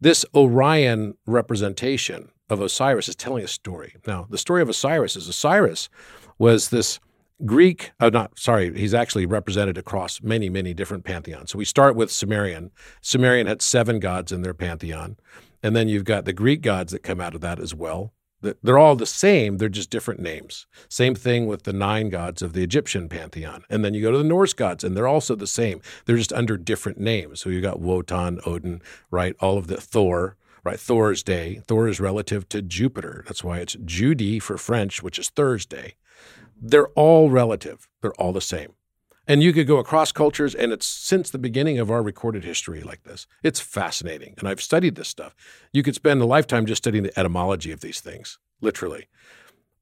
This 0.00 0.24
Orion 0.34 1.14
representation 1.26 2.30
of 2.48 2.60
Osiris 2.60 3.08
is 3.08 3.16
telling 3.16 3.44
a 3.44 3.48
story. 3.48 3.94
Now, 4.06 4.26
the 4.28 4.38
story 4.38 4.62
of 4.62 4.68
Osiris 4.68 5.16
is 5.16 5.28
Osiris 5.28 5.88
was 6.38 6.68
this 6.68 7.00
Greek, 7.44 7.92
uh, 7.98 8.10
not 8.10 8.38
sorry, 8.38 8.76
he's 8.78 8.94
actually 8.94 9.26
represented 9.26 9.76
across 9.76 10.22
many, 10.22 10.48
many 10.48 10.74
different 10.74 11.04
pantheons. 11.04 11.50
So 11.50 11.58
we 11.58 11.64
start 11.64 11.96
with 11.96 12.10
Sumerian. 12.10 12.70
Sumerian 13.00 13.46
had 13.46 13.62
seven 13.62 13.98
gods 13.98 14.30
in 14.30 14.42
their 14.42 14.54
pantheon. 14.54 15.16
And 15.62 15.76
then 15.76 15.88
you've 15.88 16.04
got 16.04 16.24
the 16.24 16.32
Greek 16.32 16.62
gods 16.62 16.92
that 16.92 17.02
come 17.02 17.20
out 17.20 17.34
of 17.34 17.40
that 17.42 17.58
as 17.58 17.74
well. 17.74 18.12
They're 18.42 18.78
all 18.78 18.96
the 18.96 19.06
same, 19.06 19.58
they're 19.58 19.68
just 19.68 19.88
different 19.88 20.18
names. 20.18 20.66
Same 20.88 21.14
thing 21.14 21.46
with 21.46 21.62
the 21.62 21.72
nine 21.72 22.08
gods 22.08 22.42
of 22.42 22.54
the 22.54 22.64
Egyptian 22.64 23.08
pantheon. 23.08 23.64
And 23.70 23.84
then 23.84 23.94
you 23.94 24.02
go 24.02 24.10
to 24.10 24.18
the 24.18 24.24
Norse 24.24 24.52
gods, 24.52 24.82
and 24.82 24.96
they're 24.96 25.06
also 25.06 25.36
the 25.36 25.46
same. 25.46 25.80
They're 26.06 26.16
just 26.16 26.32
under 26.32 26.56
different 26.56 26.98
names. 26.98 27.40
So 27.40 27.50
you 27.50 27.60
got 27.60 27.78
Wotan, 27.78 28.40
Odin, 28.44 28.82
right? 29.12 29.36
All 29.38 29.58
of 29.58 29.68
the 29.68 29.80
Thor, 29.80 30.36
right? 30.64 30.80
Thor's 30.80 31.22
day. 31.22 31.62
Thor 31.68 31.86
is 31.86 32.00
relative 32.00 32.48
to 32.48 32.62
Jupiter. 32.62 33.22
That's 33.28 33.44
why 33.44 33.58
it's 33.58 33.76
jeudi 33.84 34.40
for 34.40 34.58
French, 34.58 35.04
which 35.04 35.20
is 35.20 35.30
Thursday. 35.30 35.94
They're 36.60 36.88
all 36.88 37.30
relative, 37.30 37.88
they're 38.00 38.14
all 38.14 38.32
the 38.32 38.40
same. 38.40 38.72
And 39.26 39.42
you 39.42 39.52
could 39.52 39.66
go 39.66 39.78
across 39.78 40.10
cultures, 40.10 40.54
and 40.54 40.72
it's 40.72 40.86
since 40.86 41.30
the 41.30 41.38
beginning 41.38 41.78
of 41.78 41.90
our 41.90 42.02
recorded 42.02 42.44
history 42.44 42.82
like 42.82 43.04
this. 43.04 43.26
It's 43.42 43.60
fascinating. 43.60 44.34
And 44.38 44.48
I've 44.48 44.60
studied 44.60 44.96
this 44.96 45.08
stuff. 45.08 45.34
You 45.72 45.82
could 45.82 45.94
spend 45.94 46.20
a 46.20 46.26
lifetime 46.26 46.66
just 46.66 46.82
studying 46.82 47.04
the 47.04 47.18
etymology 47.18 47.70
of 47.70 47.80
these 47.80 48.00
things, 48.00 48.38
literally. 48.60 49.06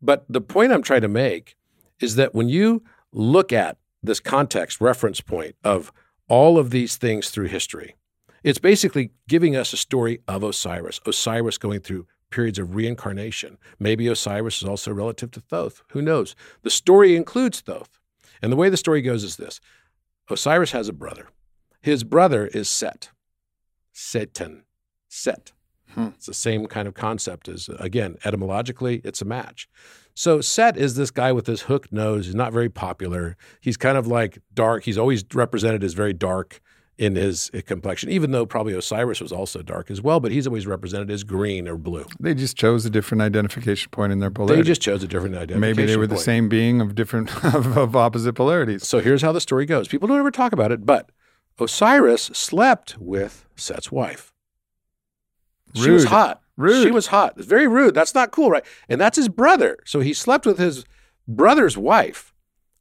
But 0.02 0.24
the 0.28 0.40
point 0.40 0.72
I'm 0.72 0.82
trying 0.82 1.02
to 1.02 1.08
make 1.08 1.56
is 2.00 2.16
that 2.16 2.34
when 2.34 2.48
you 2.48 2.82
look 3.12 3.52
at 3.52 3.78
this 4.02 4.20
context 4.20 4.80
reference 4.80 5.20
point 5.20 5.56
of 5.64 5.92
all 6.28 6.58
of 6.58 6.70
these 6.70 6.96
things 6.96 7.30
through 7.30 7.46
history. 7.48 7.96
It's 8.42 8.58
basically 8.58 9.10
giving 9.28 9.56
us 9.56 9.72
a 9.72 9.76
story 9.76 10.20
of 10.26 10.42
Osiris, 10.42 11.00
Osiris 11.04 11.58
going 11.58 11.80
through 11.80 12.06
periods 12.30 12.58
of 12.58 12.74
reincarnation. 12.74 13.58
Maybe 13.78 14.06
Osiris 14.06 14.62
is 14.62 14.68
also 14.68 14.92
relative 14.92 15.32
to 15.32 15.40
Thoth. 15.40 15.82
Who 15.90 16.00
knows? 16.00 16.36
The 16.62 16.70
story 16.70 17.16
includes 17.16 17.60
Thoth. 17.60 17.99
And 18.42 18.52
the 18.52 18.56
way 18.56 18.68
the 18.68 18.76
story 18.76 19.02
goes 19.02 19.24
is 19.24 19.36
this 19.36 19.60
Osiris 20.28 20.72
has 20.72 20.88
a 20.88 20.92
brother. 20.92 21.28
His 21.80 22.04
brother 22.04 22.46
is 22.48 22.68
Set. 22.68 23.10
Satan. 23.92 24.64
Set. 25.08 25.52
Hmm. 25.94 26.08
It's 26.16 26.26
the 26.26 26.34
same 26.34 26.66
kind 26.66 26.86
of 26.86 26.94
concept 26.94 27.48
as, 27.48 27.68
again, 27.78 28.16
etymologically, 28.24 29.00
it's 29.02 29.22
a 29.22 29.24
match. 29.24 29.68
So 30.14 30.40
Set 30.40 30.76
is 30.76 30.94
this 30.94 31.10
guy 31.10 31.32
with 31.32 31.46
this 31.46 31.62
hooked 31.62 31.92
nose. 31.92 32.26
He's 32.26 32.34
not 32.34 32.52
very 32.52 32.68
popular. 32.68 33.36
He's 33.60 33.76
kind 33.76 33.96
of 33.96 34.06
like 34.06 34.38
dark. 34.52 34.84
He's 34.84 34.98
always 34.98 35.24
represented 35.34 35.82
as 35.82 35.94
very 35.94 36.12
dark 36.12 36.60
in 37.01 37.16
his 37.16 37.51
uh, 37.55 37.60
complexion, 37.66 38.10
even 38.10 38.31
though 38.31 38.44
probably 38.44 38.74
Osiris 38.74 39.22
was 39.22 39.32
also 39.32 39.62
dark 39.62 39.90
as 39.90 40.02
well, 40.02 40.20
but 40.20 40.31
he's 40.32 40.47
always 40.47 40.66
represented 40.66 41.10
as 41.10 41.24
green 41.24 41.66
or 41.66 41.78
blue. 41.78 42.05
They 42.20 42.35
just 42.35 42.59
chose 42.59 42.85
a 42.85 42.90
different 42.90 43.22
identification 43.22 43.90
point 43.90 44.12
in 44.12 44.18
their 44.18 44.31
polarity. 44.31 44.60
They 44.62 44.66
just 44.66 44.82
chose 44.82 45.02
a 45.02 45.09
different 45.09 45.35
identification 45.35 45.60
Maybe 45.62 45.86
they 45.86 45.97
were 45.97 46.06
point. 46.06 46.18
the 46.18 46.22
same 46.22 46.51
being 46.51 46.82
of 46.82 46.94
different 46.94 47.35
of, 47.55 47.74
of 47.78 47.97
opposite 47.97 48.35
polarities. 48.35 48.86
So 48.86 49.01
here's 49.01 49.22
how 49.22 49.32
the 49.32 49.40
story 49.40 49.64
goes. 49.64 49.89
People 49.89 50.09
don't 50.09 50.18
ever 50.18 50.31
talk 50.31 50.52
about 50.52 50.72
it, 50.72 50.85
but 50.85 51.10
Osiris 51.59 52.24
slept 52.35 52.98
with 52.98 53.47
Set's 53.56 53.90
wife. 53.90 54.35
She 55.74 55.90
was 55.90 56.05
hot. 56.05 56.43
Rude. 56.59 56.85
She 56.85 56.90
was 56.90 57.06
hot. 57.06 57.35
It's 57.39 57.47
very 57.47 57.66
rude. 57.66 57.94
That's 57.94 58.14
not 58.14 58.31
cool, 58.31 58.51
right? 58.51 58.64
And 58.90 59.01
that's 59.01 59.16
his 59.16 59.31
brother. 59.31 59.78
So 59.86 60.01
he 60.01 60.12
slept 60.12 60.44
with 60.44 60.59
his 60.59 60.85
brother's 61.27 61.78
wife. 61.78 62.35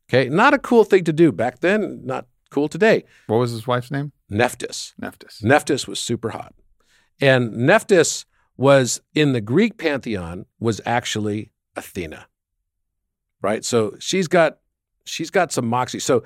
Okay. 0.10 0.28
Not 0.28 0.54
a 0.54 0.60
cool 0.60 0.84
thing 0.84 1.06
to 1.06 1.14
do 1.14 1.32
back 1.32 1.60
then, 1.60 2.02
not 2.04 2.26
cool 2.50 2.68
today. 2.68 3.04
What 3.28 3.38
was 3.38 3.52
his 3.52 3.68
wife's 3.68 3.92
name? 3.92 4.12
Nephthys. 4.30 4.94
Nephthys. 5.02 5.42
Nephthys 5.42 5.88
was 5.88 6.00
super 6.00 6.30
hot. 6.30 6.54
And 7.22 7.54
Nephthys 7.54 8.26
was 8.58 9.02
in 9.14 9.34
the 9.34 9.42
Greek 9.42 9.78
pantheon 9.78 10.46
was 10.60 10.82
actually 10.86 11.52
Athena. 11.76 12.28
Right? 13.42 13.64
So 13.64 13.96
she's 14.00 14.28
got 14.28 14.60
she's 15.06 15.30
got 15.30 15.52
some 15.52 15.68
moxie. 15.68 16.00
So 16.00 16.24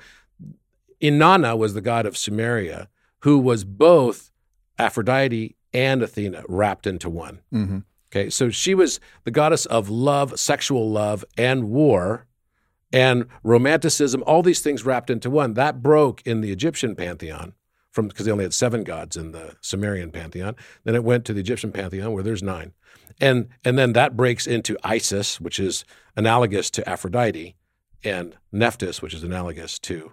Inanna 1.00 1.56
was 1.56 1.74
the 1.74 1.80
god 1.80 2.06
of 2.06 2.14
Sumeria 2.14 2.88
who 3.20 3.38
was 3.38 3.64
both 3.64 4.30
Aphrodite 4.78 5.56
and 5.72 6.02
Athena 6.02 6.44
wrapped 6.48 6.86
into 6.86 7.08
one. 7.08 7.40
Mm-hmm. 7.52 7.78
Okay, 8.10 8.30
so 8.30 8.50
she 8.50 8.74
was 8.74 9.00
the 9.24 9.30
goddess 9.30 9.66
of 9.66 9.88
love, 9.88 10.38
sexual 10.38 10.90
love, 10.90 11.24
and 11.36 11.70
war, 11.70 12.26
and 12.94 13.26
romanticism, 13.42 14.22
all 14.24 14.42
these 14.42 14.60
things 14.60 14.84
wrapped 14.86 15.10
into 15.10 15.28
one. 15.28 15.54
That 15.54 15.82
broke 15.82 16.22
in 16.24 16.40
the 16.40 16.52
Egyptian 16.52 16.94
pantheon 16.94 17.52
from 17.90 18.08
because 18.08 18.24
they 18.24 18.32
only 18.32 18.44
had 18.44 18.54
seven 18.54 18.84
gods 18.84 19.16
in 19.16 19.32
the 19.32 19.56
Sumerian 19.60 20.10
pantheon. 20.10 20.54
Then 20.84 20.94
it 20.94 21.04
went 21.04 21.24
to 21.24 21.32
the 21.32 21.40
Egyptian 21.40 21.72
pantheon 21.72 22.12
where 22.12 22.22
there's 22.22 22.42
nine. 22.42 22.72
And 23.20 23.48
and 23.64 23.76
then 23.76 23.94
that 23.94 24.16
breaks 24.16 24.46
into 24.46 24.78
Isis, 24.84 25.40
which 25.40 25.58
is 25.58 25.84
analogous 26.16 26.70
to 26.70 26.88
Aphrodite, 26.88 27.56
and 28.04 28.36
Nephthys, 28.52 29.02
which 29.02 29.14
is 29.14 29.24
analogous 29.24 29.78
to 29.80 30.12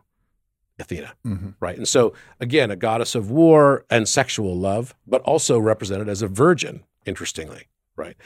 Athena 0.80 1.14
Mm-hmm. 1.26 1.50
right? 1.60 1.78
And 1.78 1.88
so, 1.88 2.14
again, 2.40 2.72
a 2.72 2.76
goddess 2.76 3.14
of 3.14 3.30
war 3.30 3.86
and 3.92 4.10
sexual 4.10 4.58
love, 4.58 4.96
but 5.06 5.22
also 5.22 5.60
represented 5.60 6.10
as 6.10 6.24
a 6.24 6.28
virgin, 6.28 6.84
interestingly, 7.06 7.68
right? 7.96 8.18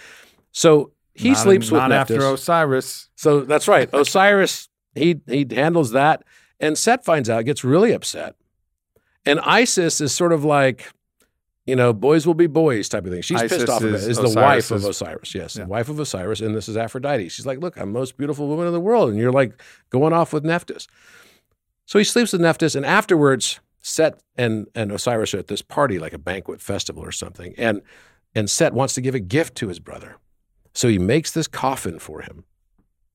So 0.52 0.92
he 1.16 1.30
not, 1.30 1.38
sleeps 1.38 1.72
with 1.72 1.82
not 1.82 1.92
after 1.92 2.20
Osiris. 2.20 3.10
so 3.16 3.42
that's 3.42 3.68
right. 3.68 3.90
Osiris, 3.94 4.70
he 4.94 5.22
he 5.28 5.48
handles 5.50 5.92
that, 5.92 6.24
and 6.60 6.78
Set 6.78 7.04
finds 7.04 7.30
out, 7.30 7.46
gets 7.46 7.64
really 7.64 7.92
upset, 7.94 8.36
and 9.26 9.40
Isis 9.40 10.02
is 10.02 10.12
sort 10.14 10.34
of 10.34 10.44
like. 10.46 10.92
You 11.68 11.76
know, 11.76 11.94
boys 11.94 12.28
will 12.28 12.36
be 12.36 12.46
boys 12.46 12.88
type 12.88 13.06
of 13.08 13.12
thing. 13.12 13.24
She's 13.24 13.42
Isis 13.42 13.58
pissed 13.64 13.70
off 13.70 13.82
of 13.82 13.90
it. 13.90 13.96
is 13.96 14.08
Is 14.08 14.18
the 14.20 14.40
wife 14.40 14.70
of 14.70 14.86
Osiris. 14.86 15.34
Yes, 15.34 15.56
Yeah. 15.56 15.64
the 15.64 15.70
wife 15.70 15.90
of 15.90 16.00
Osiris. 16.00 16.40
And 16.40 16.56
this 16.56 16.70
is 16.70 16.78
Aphrodite. 16.78 17.28
She's 17.30 17.48
like, 17.48 17.58
look, 17.58 17.76
I'm 17.78 17.92
the 17.92 17.98
most 17.98 18.18
beautiful 18.18 18.48
woman 18.48 18.68
in 18.68 18.72
the 18.74 18.80
world. 18.80 19.10
And 19.10 19.18
you're 19.18 19.32
like 19.32 19.60
going 19.90 20.14
off 20.14 20.32
with 20.32 20.44
Nephthys. 20.46 20.88
So 21.86 21.98
he 21.98 22.06
sleeps 22.06 22.34
with 22.34 22.42
Nephthys, 22.42 22.76
and 22.76 22.86
afterwards, 22.86 23.62
Set 23.82 24.22
and, 24.38 24.68
and 24.76 24.92
Osiris 24.92 25.34
are 25.34 25.40
at 25.40 25.48
this 25.48 25.64
party, 25.64 25.98
like 25.98 26.14
a 26.14 26.20
banquet 26.20 26.62
festival 26.62 27.04
or 27.04 27.12
something. 27.12 27.56
And, 27.58 27.82
and 28.36 28.48
Set 28.48 28.74
wants 28.76 28.94
to 28.94 29.02
give 29.02 29.16
a 29.16 29.20
gift 29.20 29.56
to 29.56 29.68
his 29.68 29.80
brother. 29.80 30.18
So 30.76 30.88
he 30.88 31.00
makes 31.00 31.32
this 31.32 31.48
coffin 31.48 31.98
for 31.98 32.22
him. 32.22 32.44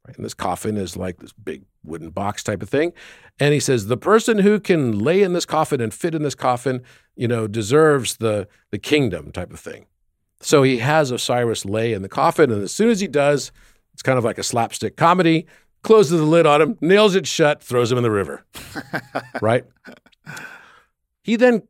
Right? 0.06 0.16
And 0.16 0.24
this 0.24 0.34
coffin 0.34 0.76
is 0.76 0.96
like 0.96 1.18
this 1.18 1.32
big 1.32 1.64
wooden 1.84 2.10
box 2.10 2.42
type 2.42 2.62
of 2.62 2.68
thing. 2.68 2.92
And 3.38 3.54
he 3.54 3.60
says, 3.60 3.86
the 3.86 3.96
person 3.96 4.38
who 4.38 4.58
can 4.58 4.98
lay 4.98 5.22
in 5.22 5.34
this 5.34 5.46
coffin 5.46 5.80
and 5.80 5.92
fit 5.92 6.14
in 6.14 6.22
this 6.22 6.34
coffin, 6.34 6.82
you 7.14 7.28
know, 7.28 7.46
deserves 7.46 8.16
the, 8.16 8.48
the 8.70 8.78
kingdom 8.78 9.30
type 9.30 9.52
of 9.52 9.60
thing. 9.60 9.86
So 10.40 10.62
he 10.62 10.78
has 10.78 11.10
Osiris 11.10 11.64
lay 11.66 11.92
in 11.92 12.02
the 12.02 12.08
coffin. 12.08 12.50
And 12.50 12.62
as 12.62 12.72
soon 12.72 12.88
as 12.88 13.00
he 13.00 13.06
does, 13.06 13.52
it's 13.92 14.02
kind 14.02 14.18
of 14.18 14.24
like 14.24 14.38
a 14.38 14.42
slapstick 14.42 14.96
comedy, 14.96 15.46
closes 15.82 16.18
the 16.18 16.26
lid 16.26 16.46
on 16.46 16.62
him, 16.62 16.78
nails 16.80 17.14
it 17.14 17.26
shut, 17.26 17.62
throws 17.62 17.92
him 17.92 17.98
in 17.98 18.04
the 18.04 18.10
river. 18.10 18.44
right? 19.42 19.64
He 21.22 21.36
then 21.36 21.62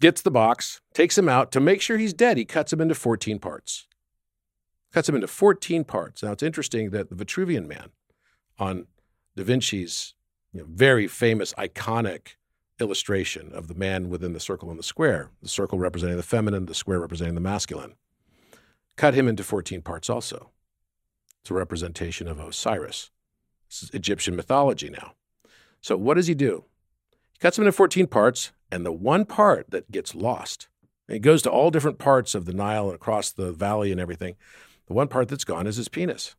gets 0.00 0.22
the 0.22 0.30
box, 0.30 0.80
takes 0.94 1.18
him 1.18 1.28
out 1.28 1.52
to 1.52 1.60
make 1.60 1.82
sure 1.82 1.98
he's 1.98 2.14
dead. 2.14 2.38
He 2.38 2.46
cuts 2.46 2.72
him 2.72 2.80
into 2.80 2.94
14 2.94 3.38
parts. 3.38 3.86
Cuts 4.94 5.08
him 5.08 5.16
into 5.16 5.26
14 5.26 5.82
parts. 5.82 6.22
Now, 6.22 6.30
it's 6.30 6.42
interesting 6.42 6.90
that 6.90 7.10
the 7.10 7.16
Vitruvian 7.16 7.66
Man 7.66 7.90
on 8.60 8.86
Da 9.36 9.42
Vinci's 9.42 10.14
you 10.52 10.60
know, 10.60 10.66
very 10.70 11.08
famous, 11.08 11.52
iconic 11.54 12.36
illustration 12.78 13.50
of 13.52 13.66
the 13.66 13.74
man 13.74 14.08
within 14.08 14.34
the 14.34 14.40
circle 14.40 14.70
and 14.70 14.78
the 14.78 14.84
square, 14.84 15.30
the 15.42 15.48
circle 15.48 15.80
representing 15.80 16.16
the 16.16 16.22
feminine, 16.22 16.66
the 16.66 16.74
square 16.74 17.00
representing 17.00 17.34
the 17.34 17.40
masculine, 17.40 17.94
cut 18.94 19.14
him 19.14 19.26
into 19.26 19.42
14 19.42 19.82
parts 19.82 20.08
also. 20.08 20.50
It's 21.40 21.50
a 21.50 21.54
representation 21.54 22.28
of 22.28 22.38
Osiris. 22.38 23.10
This 23.68 23.82
is 23.82 23.90
Egyptian 23.90 24.36
mythology 24.36 24.90
now. 24.90 25.14
So, 25.80 25.96
what 25.96 26.14
does 26.14 26.28
he 26.28 26.34
do? 26.34 26.66
He 27.32 27.40
cuts 27.40 27.58
him 27.58 27.62
into 27.64 27.72
14 27.72 28.06
parts, 28.06 28.52
and 28.70 28.86
the 28.86 28.92
one 28.92 29.24
part 29.24 29.70
that 29.70 29.90
gets 29.90 30.14
lost, 30.14 30.68
and 31.08 31.14
he 31.14 31.18
goes 31.18 31.42
to 31.42 31.50
all 31.50 31.72
different 31.72 31.98
parts 31.98 32.36
of 32.36 32.44
the 32.44 32.54
Nile 32.54 32.86
and 32.86 32.94
across 32.94 33.32
the 33.32 33.50
valley 33.50 33.90
and 33.90 34.00
everything. 34.00 34.36
The 34.86 34.94
one 34.94 35.08
part 35.08 35.28
that's 35.28 35.44
gone 35.44 35.66
is 35.66 35.76
his 35.76 35.88
penis. 35.88 36.36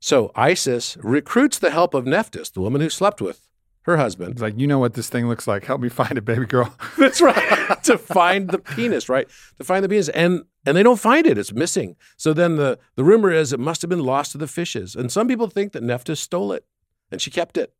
So 0.00 0.30
Isis 0.34 0.96
recruits 1.00 1.58
the 1.58 1.70
help 1.70 1.94
of 1.94 2.04
Nephthys, 2.04 2.50
the 2.50 2.60
woman 2.60 2.80
who 2.80 2.90
slept 2.90 3.20
with 3.20 3.48
her 3.82 3.96
husband. 3.96 4.32
It's 4.32 4.42
like, 4.42 4.58
you 4.58 4.66
know 4.66 4.78
what 4.78 4.94
this 4.94 5.08
thing 5.08 5.28
looks 5.28 5.46
like. 5.46 5.64
Help 5.64 5.80
me 5.80 5.88
find 5.88 6.16
it, 6.16 6.24
baby 6.24 6.46
girl. 6.46 6.74
That's 6.98 7.20
right. 7.20 7.36
to 7.84 7.98
find 7.98 8.50
the 8.50 8.58
penis, 8.58 9.08
right? 9.08 9.28
To 9.58 9.64
find 9.64 9.84
the 9.84 9.88
penis. 9.88 10.08
And 10.10 10.44
and 10.66 10.76
they 10.76 10.82
don't 10.82 11.00
find 11.00 11.26
it. 11.26 11.36
It's 11.36 11.52
missing. 11.52 11.96
So 12.16 12.32
then 12.32 12.56
the, 12.56 12.78
the 12.96 13.04
rumor 13.04 13.30
is 13.30 13.52
it 13.52 13.60
must 13.60 13.82
have 13.82 13.90
been 13.90 14.04
lost 14.04 14.32
to 14.32 14.38
the 14.38 14.46
fishes. 14.46 14.94
And 14.94 15.12
some 15.12 15.28
people 15.28 15.48
think 15.48 15.72
that 15.72 15.82
Nephthys 15.82 16.20
stole 16.20 16.52
it 16.52 16.64
and 17.10 17.20
she 17.20 17.30
kept 17.30 17.58
it. 17.58 17.74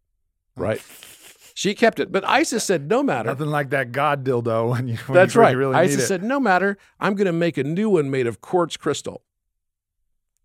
Right? 0.56 0.82
She 1.54 1.74
kept 1.74 1.98
it. 1.98 2.12
But 2.12 2.28
Isis 2.28 2.64
said, 2.64 2.88
no 2.88 3.02
matter. 3.02 3.28
Nothing 3.30 3.50
like 3.50 3.70
that 3.70 3.92
god 3.92 4.24
dildo 4.24 4.70
when 4.70 4.88
you, 4.88 4.96
when 5.06 5.14
That's 5.14 5.34
you, 5.34 5.40
right. 5.40 5.52
you 5.52 5.58
really 5.58 5.74
Isis 5.76 6.06
said, 6.06 6.22
no 6.22 6.38
matter, 6.38 6.76
I'm 7.00 7.14
going 7.14 7.26
to 7.26 7.32
make 7.32 7.56
a 7.56 7.64
new 7.64 7.88
one 7.90 8.10
made 8.10 8.26
of 8.26 8.40
quartz 8.40 8.76
crystal. 8.76 9.22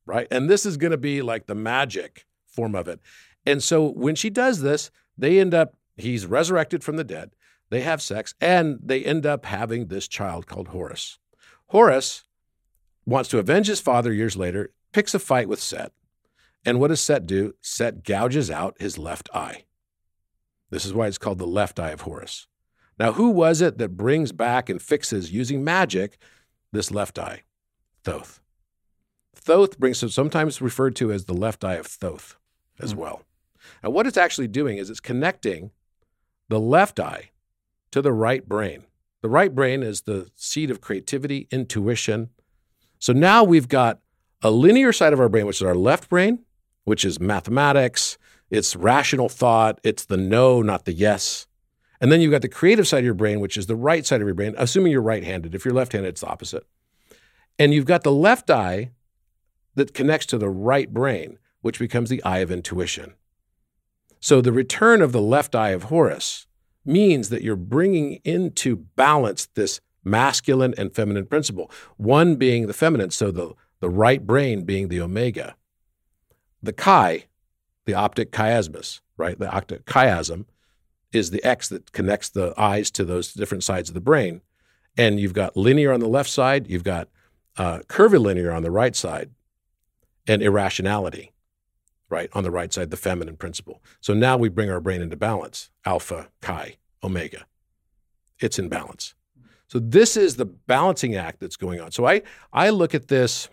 Right. 0.09 0.27
And 0.31 0.49
this 0.49 0.65
is 0.65 0.75
going 0.75 0.89
to 0.89 0.97
be 0.97 1.21
like 1.21 1.45
the 1.45 1.53
magic 1.53 2.25
form 2.47 2.73
of 2.73 2.87
it. 2.87 2.99
And 3.45 3.61
so 3.61 3.91
when 3.91 4.15
she 4.15 4.31
does 4.31 4.61
this, 4.61 4.89
they 5.15 5.39
end 5.39 5.53
up, 5.53 5.75
he's 5.97 6.25
resurrected 6.25 6.83
from 6.83 6.95
the 6.95 7.03
dead. 7.03 7.29
They 7.69 7.81
have 7.81 8.01
sex 8.01 8.33
and 8.41 8.79
they 8.83 9.05
end 9.05 9.27
up 9.27 9.45
having 9.45 9.85
this 9.85 10.07
child 10.07 10.47
called 10.47 10.69
Horus. 10.69 11.19
Horus 11.67 12.23
wants 13.05 13.29
to 13.29 13.37
avenge 13.37 13.67
his 13.67 13.81
father 13.81 14.11
years 14.11 14.35
later, 14.35 14.71
picks 14.93 15.13
a 15.13 15.19
fight 15.19 15.47
with 15.47 15.61
Set. 15.61 15.91
And 16.65 16.79
what 16.79 16.87
does 16.87 17.01
Set 17.01 17.27
do? 17.27 17.53
Set 17.61 18.03
gouges 18.03 18.49
out 18.49 18.81
his 18.81 18.97
left 18.97 19.29
eye. 19.31 19.65
This 20.71 20.85
is 20.85 20.93
why 20.93 21.05
it's 21.05 21.19
called 21.19 21.37
the 21.37 21.45
left 21.45 21.79
eye 21.79 21.91
of 21.91 22.01
Horus. 22.01 22.47
Now, 22.97 23.11
who 23.11 23.29
was 23.29 23.61
it 23.61 23.77
that 23.77 23.95
brings 23.95 24.31
back 24.31 24.69
and 24.69 24.81
fixes 24.81 25.31
using 25.31 25.63
magic 25.63 26.17
this 26.71 26.89
left 26.89 27.19
eye? 27.19 27.43
Thoth. 28.03 28.38
Thoth 29.35 29.79
brings 29.79 30.13
sometimes 30.13 30.61
referred 30.61 30.95
to 30.97 31.11
as 31.11 31.25
the 31.25 31.33
left 31.33 31.63
eye 31.63 31.75
of 31.75 31.87
Thoth 31.87 32.37
as 32.79 32.91
hmm. 32.91 32.99
well. 32.99 33.21
And 33.83 33.93
what 33.93 34.07
it's 34.07 34.17
actually 34.17 34.47
doing 34.47 34.77
is 34.77 34.89
it's 34.89 34.99
connecting 34.99 35.71
the 36.47 36.59
left 36.59 36.99
eye 36.99 37.31
to 37.91 38.01
the 38.01 38.13
right 38.13 38.47
brain. 38.47 38.83
The 39.21 39.29
right 39.29 39.53
brain 39.53 39.83
is 39.83 40.01
the 40.01 40.29
seat 40.35 40.71
of 40.71 40.81
creativity, 40.81 41.47
intuition. 41.51 42.29
So 42.99 43.13
now 43.13 43.43
we've 43.43 43.67
got 43.67 43.99
a 44.41 44.51
linear 44.51 44.93
side 44.93 45.13
of 45.13 45.19
our 45.19 45.29
brain, 45.29 45.45
which 45.45 45.57
is 45.57 45.67
our 45.67 45.75
left 45.75 46.09
brain, 46.09 46.39
which 46.85 47.03
is 47.03 47.19
mathematics, 47.19 48.17
it's 48.49 48.75
rational 48.75 49.29
thought, 49.29 49.79
it's 49.83 50.05
the 50.05 50.17
no, 50.17 50.61
not 50.61 50.85
the 50.85 50.93
yes. 50.93 51.47
And 52.01 52.11
then 52.11 52.21
you've 52.21 52.31
got 52.31 52.41
the 52.41 52.47
creative 52.47 52.87
side 52.87 52.99
of 52.99 53.05
your 53.05 53.13
brain, 53.13 53.41
which 53.41 53.57
is 53.57 53.67
the 53.67 53.75
right 53.75 54.05
side 54.05 54.21
of 54.21 54.27
your 54.27 54.35
brain, 54.35 54.55
assuming 54.57 54.91
you're 54.91 55.01
right 55.01 55.23
handed. 55.23 55.53
If 55.53 55.65
you're 55.65 55.73
left 55.73 55.91
handed, 55.91 56.09
it's 56.09 56.21
the 56.21 56.27
opposite. 56.27 56.65
And 57.59 57.73
you've 57.73 57.85
got 57.85 58.03
the 58.03 58.11
left 58.11 58.49
eye 58.49 58.91
that 59.75 59.93
connects 59.93 60.25
to 60.27 60.37
the 60.37 60.49
right 60.49 60.93
brain, 60.93 61.37
which 61.61 61.79
becomes 61.79 62.09
the 62.09 62.23
eye 62.23 62.39
of 62.39 62.51
intuition. 62.51 63.13
So 64.19 64.41
the 64.41 64.51
return 64.51 65.01
of 65.01 65.11
the 65.11 65.21
left 65.21 65.55
eye 65.55 65.69
of 65.69 65.83
Horus 65.83 66.47
means 66.85 67.29
that 67.29 67.41
you're 67.41 67.55
bringing 67.55 68.19
into 68.23 68.75
balance 68.75 69.45
this 69.55 69.79
masculine 70.03 70.73
and 70.77 70.93
feminine 70.93 71.25
principle, 71.25 71.71
one 71.97 72.35
being 72.35 72.67
the 72.67 72.73
feminine, 72.73 73.11
so 73.11 73.31
the, 73.31 73.53
the 73.79 73.89
right 73.89 74.25
brain 74.25 74.63
being 74.63 74.87
the 74.87 75.01
omega. 75.01 75.55
The 76.61 76.73
chi, 76.73 77.25
the 77.85 77.93
optic 77.93 78.31
chiasmus, 78.31 79.01
right? 79.17 79.37
The 79.37 79.49
optic 79.49 79.85
chiasm 79.85 80.45
is 81.11 81.31
the 81.31 81.43
X 81.43 81.69
that 81.69 81.91
connects 81.91 82.29
the 82.29 82.53
eyes 82.57 82.91
to 82.91 83.05
those 83.05 83.33
different 83.33 83.63
sides 83.63 83.89
of 83.89 83.95
the 83.95 84.01
brain. 84.01 84.41
And 84.97 85.19
you've 85.19 85.33
got 85.33 85.55
linear 85.55 85.93
on 85.93 85.99
the 85.99 86.07
left 86.07 86.29
side, 86.29 86.67
you've 86.67 86.83
got 86.83 87.07
uh, 87.57 87.79
curvilinear 87.87 88.51
on 88.51 88.63
the 88.63 88.71
right 88.71 88.95
side, 88.95 89.31
and 90.29 90.41
irrationality, 90.41 91.33
right, 92.09 92.29
on 92.33 92.43
the 92.43 92.51
right 92.51 92.71
side, 92.71 92.91
the 92.91 92.97
feminine 92.97 93.35
principle. 93.35 93.81
So 93.99 94.13
now 94.13 94.37
we 94.37 94.47
bring 94.47 94.69
our 94.69 94.79
brain 94.79 95.01
into 95.01 95.17
balance 95.17 95.69
alpha, 95.85 96.29
chi, 96.41 96.77
omega. 97.03 97.45
It's 98.39 98.57
in 98.57 98.69
balance. 98.69 99.15
So 99.67 99.79
this 99.79 100.15
is 100.15 100.37
the 100.37 100.45
balancing 100.45 101.15
act 101.15 101.39
that's 101.39 101.57
going 101.57 101.79
on. 101.79 101.91
So 101.91 102.07
I, 102.07 102.21
I 102.53 102.69
look 102.69 102.95
at 102.95 103.07
this 103.07 103.49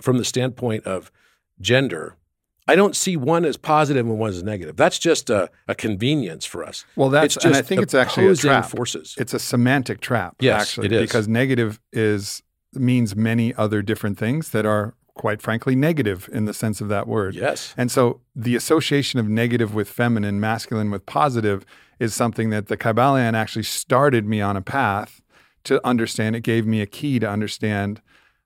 from 0.00 0.18
the 0.18 0.24
standpoint 0.24 0.84
of 0.84 1.12
gender 1.60 2.16
I 2.66 2.76
don't 2.76 2.96
see 2.96 3.16
one 3.16 3.44
as 3.44 3.56
positive 3.56 4.06
and 4.06 4.18
one 4.18 4.30
as 4.30 4.42
negative. 4.42 4.76
That's 4.76 4.98
just 4.98 5.28
a, 5.28 5.50
a 5.68 5.74
convenience 5.74 6.46
for 6.46 6.64
us. 6.64 6.84
Well, 6.96 7.10
that's 7.10 7.36
and 7.44 7.54
I 7.54 7.62
think 7.62 7.82
it's 7.82 7.94
actually 7.94 8.28
a 8.28 8.34
trap. 8.34 8.70
Forces. 8.70 9.14
It's 9.18 9.34
a 9.34 9.38
semantic 9.38 10.00
trap. 10.00 10.36
Yes, 10.40 10.62
actually, 10.62 10.86
it 10.86 10.92
is. 10.92 11.00
because 11.02 11.28
negative 11.28 11.78
is 11.92 12.42
means 12.72 13.14
many 13.14 13.54
other 13.54 13.82
different 13.82 14.18
things 14.18 14.50
that 14.50 14.64
are 14.64 14.94
quite 15.14 15.40
frankly 15.40 15.76
negative 15.76 16.28
in 16.32 16.44
the 16.44 16.52
sense 16.52 16.80
of 16.80 16.88
that 16.88 17.06
word. 17.06 17.34
Yes. 17.34 17.74
And 17.76 17.90
so 17.90 18.20
the 18.34 18.56
association 18.56 19.20
of 19.20 19.28
negative 19.28 19.74
with 19.74 19.88
feminine, 19.88 20.40
masculine 20.40 20.90
with 20.90 21.06
positive 21.06 21.64
is 21.98 22.14
something 22.14 22.50
that 22.50 22.66
the 22.66 22.76
Kybalion 22.76 23.34
actually 23.34 23.62
started 23.62 24.26
me 24.26 24.40
on 24.40 24.56
a 24.56 24.62
path 24.62 25.22
to 25.64 25.84
understand. 25.86 26.36
It 26.36 26.40
gave 26.40 26.66
me 26.66 26.80
a 26.80 26.86
key 26.86 27.18
to 27.20 27.28
understand 27.28 28.00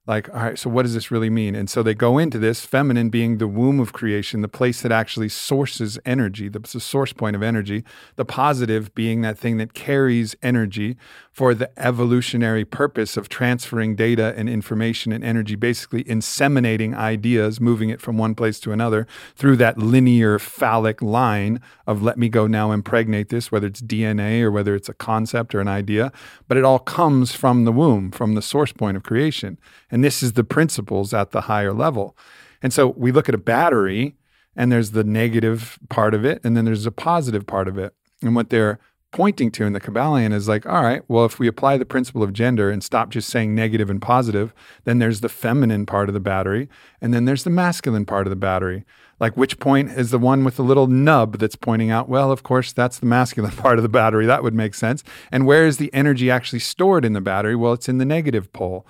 like, 0.08 0.34
all 0.34 0.40
right, 0.40 0.58
so 0.58 0.70
what 0.70 0.84
does 0.84 0.94
this 0.94 1.10
really 1.10 1.28
mean? 1.28 1.54
And 1.54 1.68
so 1.68 1.82
they 1.82 1.92
go 1.92 2.16
into 2.16 2.38
this 2.38 2.64
feminine 2.64 3.10
being 3.10 3.36
the 3.36 3.46
womb 3.46 3.78
of 3.78 3.92
creation, 3.92 4.40
the 4.40 4.48
place 4.48 4.80
that 4.80 4.90
actually 4.90 5.28
sources 5.28 5.98
energy, 6.06 6.48
the, 6.48 6.60
the 6.60 6.80
source 6.80 7.12
point 7.12 7.36
of 7.36 7.42
energy, 7.42 7.84
the 8.16 8.24
positive 8.24 8.94
being 8.94 9.20
that 9.20 9.38
thing 9.38 9.58
that 9.58 9.74
carries 9.74 10.34
energy 10.42 10.96
for 11.30 11.52
the 11.52 11.70
evolutionary 11.78 12.64
purpose 12.64 13.18
of 13.18 13.28
transferring 13.28 13.94
data 13.94 14.32
and 14.34 14.48
information 14.48 15.12
and 15.12 15.22
energy, 15.22 15.54
basically 15.54 16.02
inseminating 16.04 16.96
ideas, 16.96 17.60
moving 17.60 17.90
it 17.90 18.00
from 18.00 18.16
one 18.16 18.34
place 18.34 18.58
to 18.58 18.72
another 18.72 19.06
through 19.36 19.56
that 19.56 19.76
linear 19.76 20.38
phallic 20.38 21.02
line 21.02 21.60
of 21.86 22.02
let 22.02 22.18
me 22.18 22.30
go 22.30 22.46
now 22.46 22.72
impregnate 22.72 23.28
this, 23.28 23.52
whether 23.52 23.66
it's 23.66 23.82
DNA 23.82 24.40
or 24.40 24.50
whether 24.50 24.74
it's 24.74 24.88
a 24.88 24.94
concept 24.94 25.54
or 25.54 25.60
an 25.60 25.68
idea. 25.68 26.10
But 26.48 26.56
it 26.56 26.64
all 26.64 26.78
comes 26.78 27.32
from 27.32 27.66
the 27.66 27.72
womb, 27.72 28.10
from 28.10 28.34
the 28.34 28.42
source 28.42 28.72
point 28.72 28.96
of 28.96 29.02
creation. 29.02 29.58
And 29.90 30.04
this 30.04 30.22
is 30.22 30.34
the 30.34 30.44
principles 30.44 31.14
at 31.14 31.30
the 31.30 31.42
higher 31.42 31.72
level. 31.72 32.16
And 32.62 32.72
so 32.72 32.88
we 32.88 33.12
look 33.12 33.28
at 33.28 33.34
a 33.34 33.38
battery 33.38 34.16
and 34.56 34.72
there's 34.72 34.90
the 34.90 35.04
negative 35.04 35.78
part 35.88 36.14
of 36.14 36.24
it 36.24 36.40
and 36.44 36.56
then 36.56 36.64
there's 36.64 36.86
a 36.86 36.90
positive 36.90 37.46
part 37.46 37.68
of 37.68 37.78
it. 37.78 37.94
And 38.22 38.34
what 38.34 38.50
they're 38.50 38.78
pointing 39.10 39.50
to 39.50 39.64
in 39.64 39.72
the 39.72 39.80
Kybalion 39.80 40.32
is 40.32 40.48
like, 40.48 40.66
all 40.66 40.82
right, 40.82 41.02
well, 41.08 41.24
if 41.24 41.38
we 41.38 41.46
apply 41.46 41.78
the 41.78 41.86
principle 41.86 42.22
of 42.22 42.32
gender 42.32 42.70
and 42.70 42.84
stop 42.84 43.08
just 43.10 43.28
saying 43.28 43.54
negative 43.54 43.88
and 43.88 44.02
positive, 44.02 44.52
then 44.84 44.98
there's 44.98 45.20
the 45.20 45.28
feminine 45.28 45.86
part 45.86 46.08
of 46.08 46.12
the 46.12 46.20
battery, 46.20 46.68
and 47.00 47.14
then 47.14 47.24
there's 47.24 47.44
the 47.44 47.50
masculine 47.50 48.04
part 48.04 48.26
of 48.26 48.30
the 48.30 48.36
battery. 48.36 48.84
Like, 49.20 49.36
which 49.36 49.58
point 49.58 49.90
is 49.90 50.10
the 50.10 50.18
one 50.18 50.44
with 50.44 50.56
the 50.56 50.62
little 50.62 50.86
nub 50.86 51.38
that's 51.38 51.56
pointing 51.56 51.90
out, 51.90 52.08
well, 52.08 52.30
of 52.30 52.42
course, 52.42 52.72
that's 52.72 52.98
the 52.98 53.06
masculine 53.06 53.50
part 53.56 53.78
of 53.78 53.82
the 53.82 53.88
battery. 53.88 54.26
That 54.26 54.42
would 54.42 54.54
make 54.54 54.74
sense. 54.74 55.02
And 55.32 55.46
where 55.46 55.66
is 55.66 55.78
the 55.78 55.92
energy 55.92 56.30
actually 56.30 56.60
stored 56.60 57.04
in 57.04 57.14
the 57.14 57.20
battery? 57.20 57.56
Well, 57.56 57.72
it's 57.72 57.88
in 57.88 57.98
the 57.98 58.04
negative 58.04 58.52
pole 58.52 58.86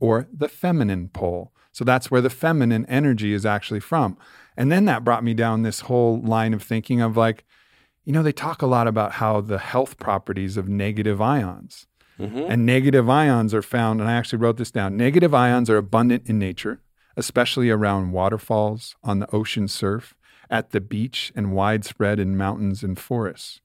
or 0.00 0.26
the 0.32 0.48
feminine 0.48 1.08
pole. 1.08 1.52
So 1.72 1.84
that's 1.84 2.10
where 2.10 2.20
the 2.20 2.30
feminine 2.30 2.84
energy 2.86 3.32
is 3.32 3.46
actually 3.46 3.80
from. 3.80 4.18
And 4.56 4.72
then 4.72 4.86
that 4.86 5.04
brought 5.04 5.22
me 5.22 5.34
down 5.34 5.62
this 5.62 5.80
whole 5.80 6.20
line 6.20 6.52
of 6.52 6.62
thinking 6.62 7.00
of 7.00 7.16
like, 7.16 7.44
you 8.04 8.12
know, 8.12 8.22
they 8.22 8.32
talk 8.32 8.62
a 8.62 8.66
lot 8.66 8.88
about 8.88 9.12
how 9.12 9.40
the 9.40 9.58
health 9.58 9.98
properties 9.98 10.56
of 10.56 10.68
negative 10.68 11.20
ions. 11.20 11.86
Mm-hmm. 12.18 12.50
And 12.50 12.66
negative 12.66 13.08
ions 13.08 13.54
are 13.54 13.62
found, 13.62 14.00
and 14.00 14.10
I 14.10 14.14
actually 14.14 14.40
wrote 14.40 14.58
this 14.58 14.70
down. 14.70 14.96
Negative 14.96 15.32
ions 15.32 15.70
are 15.70 15.78
abundant 15.78 16.28
in 16.28 16.38
nature, 16.38 16.82
especially 17.16 17.70
around 17.70 18.12
waterfalls, 18.12 18.94
on 19.02 19.20
the 19.20 19.34
ocean 19.34 19.68
surf, 19.68 20.14
at 20.50 20.70
the 20.70 20.82
beach, 20.82 21.32
and 21.34 21.52
widespread 21.52 22.18
in 22.18 22.36
mountains 22.36 22.82
and 22.82 22.98
forests. 22.98 23.60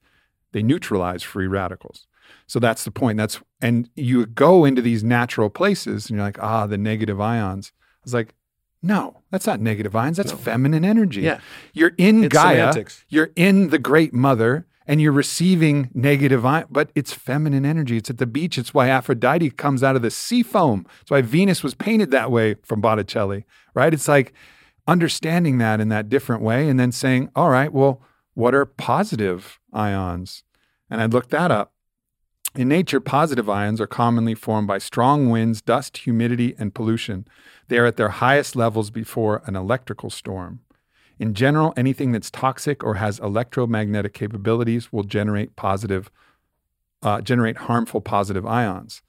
They 0.54 0.64
neutralize 0.64 1.22
free 1.22 1.48
radicals. 1.48 2.08
So 2.48 2.60
that's 2.60 2.84
the 2.84 2.92
point. 2.92 3.18
That's 3.18 3.40
and 3.62 3.90
you 3.96 4.26
go 4.26 4.66
into 4.66 4.82
these 4.82 5.04
natural 5.04 5.50
places 5.50 6.10
and 6.10 6.18
you're 6.18 6.26
like, 6.26 6.42
ah, 6.42 6.68
the 6.68 6.78
negative 6.78 7.20
ions. 7.20 7.72
I 7.76 8.02
was 8.04 8.14
like, 8.14 8.36
no, 8.82 9.22
that's 9.32 9.48
not 9.48 9.60
negative 9.60 9.96
ions. 9.96 10.18
That's 10.18 10.32
no. 10.32 10.38
feminine 10.38 10.86
energy. 10.86 11.22
Yeah. 11.22 11.40
You're 11.74 11.94
in 11.98 12.26
it's 12.26 12.34
Gaia. 12.34 12.58
Semantics. 12.58 13.06
You're 13.10 13.32
in 13.36 13.70
the 13.70 13.80
great 13.80 14.14
mother 14.14 14.68
and 14.88 15.02
you're 15.02 15.12
receiving 15.12 15.90
negative 15.94 16.46
ion, 16.46 16.66
but 16.70 16.92
it's 16.94 17.12
feminine 17.12 17.66
energy. 17.66 17.98
It's 17.98 18.10
at 18.10 18.20
the 18.20 18.28
beach. 18.28 18.58
It's 18.58 18.74
why 18.74 18.90
Aphrodite 18.90 19.50
comes 19.52 19.82
out 19.82 19.96
of 19.96 20.04
the 20.04 20.12
sea 20.12 20.44
foam. 20.44 20.86
It's 21.02 21.10
why 21.10 21.22
Venus 21.22 21.64
was 21.64 21.74
painted 21.74 22.12
that 22.12 22.32
way 22.32 22.56
from 22.62 22.82
Botticelli, 22.82 23.46
right? 23.74 23.94
It's 23.94 24.08
like 24.08 24.34
understanding 24.88 25.58
that 25.58 25.82
in 25.82 25.90
that 25.90 26.10
different 26.10 26.44
way 26.44 26.70
and 26.70 26.80
then 26.80 26.92
saying, 26.92 27.32
all 27.36 27.50
right, 27.50 27.74
well, 27.74 28.02
what 28.36 28.54
are 28.54 28.66
positive 28.66 29.60
ions? 29.74 30.44
And 30.90 31.02
I 31.02 31.08
looked 31.08 31.32
that 31.32 31.50
up. 31.50 31.74
In 32.56 32.70
nature, 32.70 33.02
positive 33.02 33.50
ions 33.50 33.82
are 33.82 33.88
commonly 33.88 34.34
formed 34.34 34.68
by 34.68 34.78
strong 34.78 35.30
winds, 35.30 35.62
dust, 35.62 35.98
humidity, 35.98 36.56
and 36.58 36.74
pollution. 36.74 37.28
They 37.68 37.78
are 37.78 37.86
at 37.86 37.98
their 37.98 38.10
highest 38.10 38.56
levels 38.56 38.90
before 38.92 39.42
an 39.46 39.58
electrical 39.58 40.10
storm. 40.10 40.62
In 41.20 41.34
general, 41.34 41.74
anything 41.76 42.14
that's 42.14 42.32
toxic 42.32 42.82
or 42.84 42.96
has 42.96 43.20
electromagnetic 43.20 44.14
capabilities 44.14 44.92
will 44.94 45.04
generate 45.04 45.58
positive, 45.58 46.10
uh, 47.02 47.20
generate 47.20 47.58
harmful 47.58 48.00
positive 48.00 48.46
ions. 48.46 49.02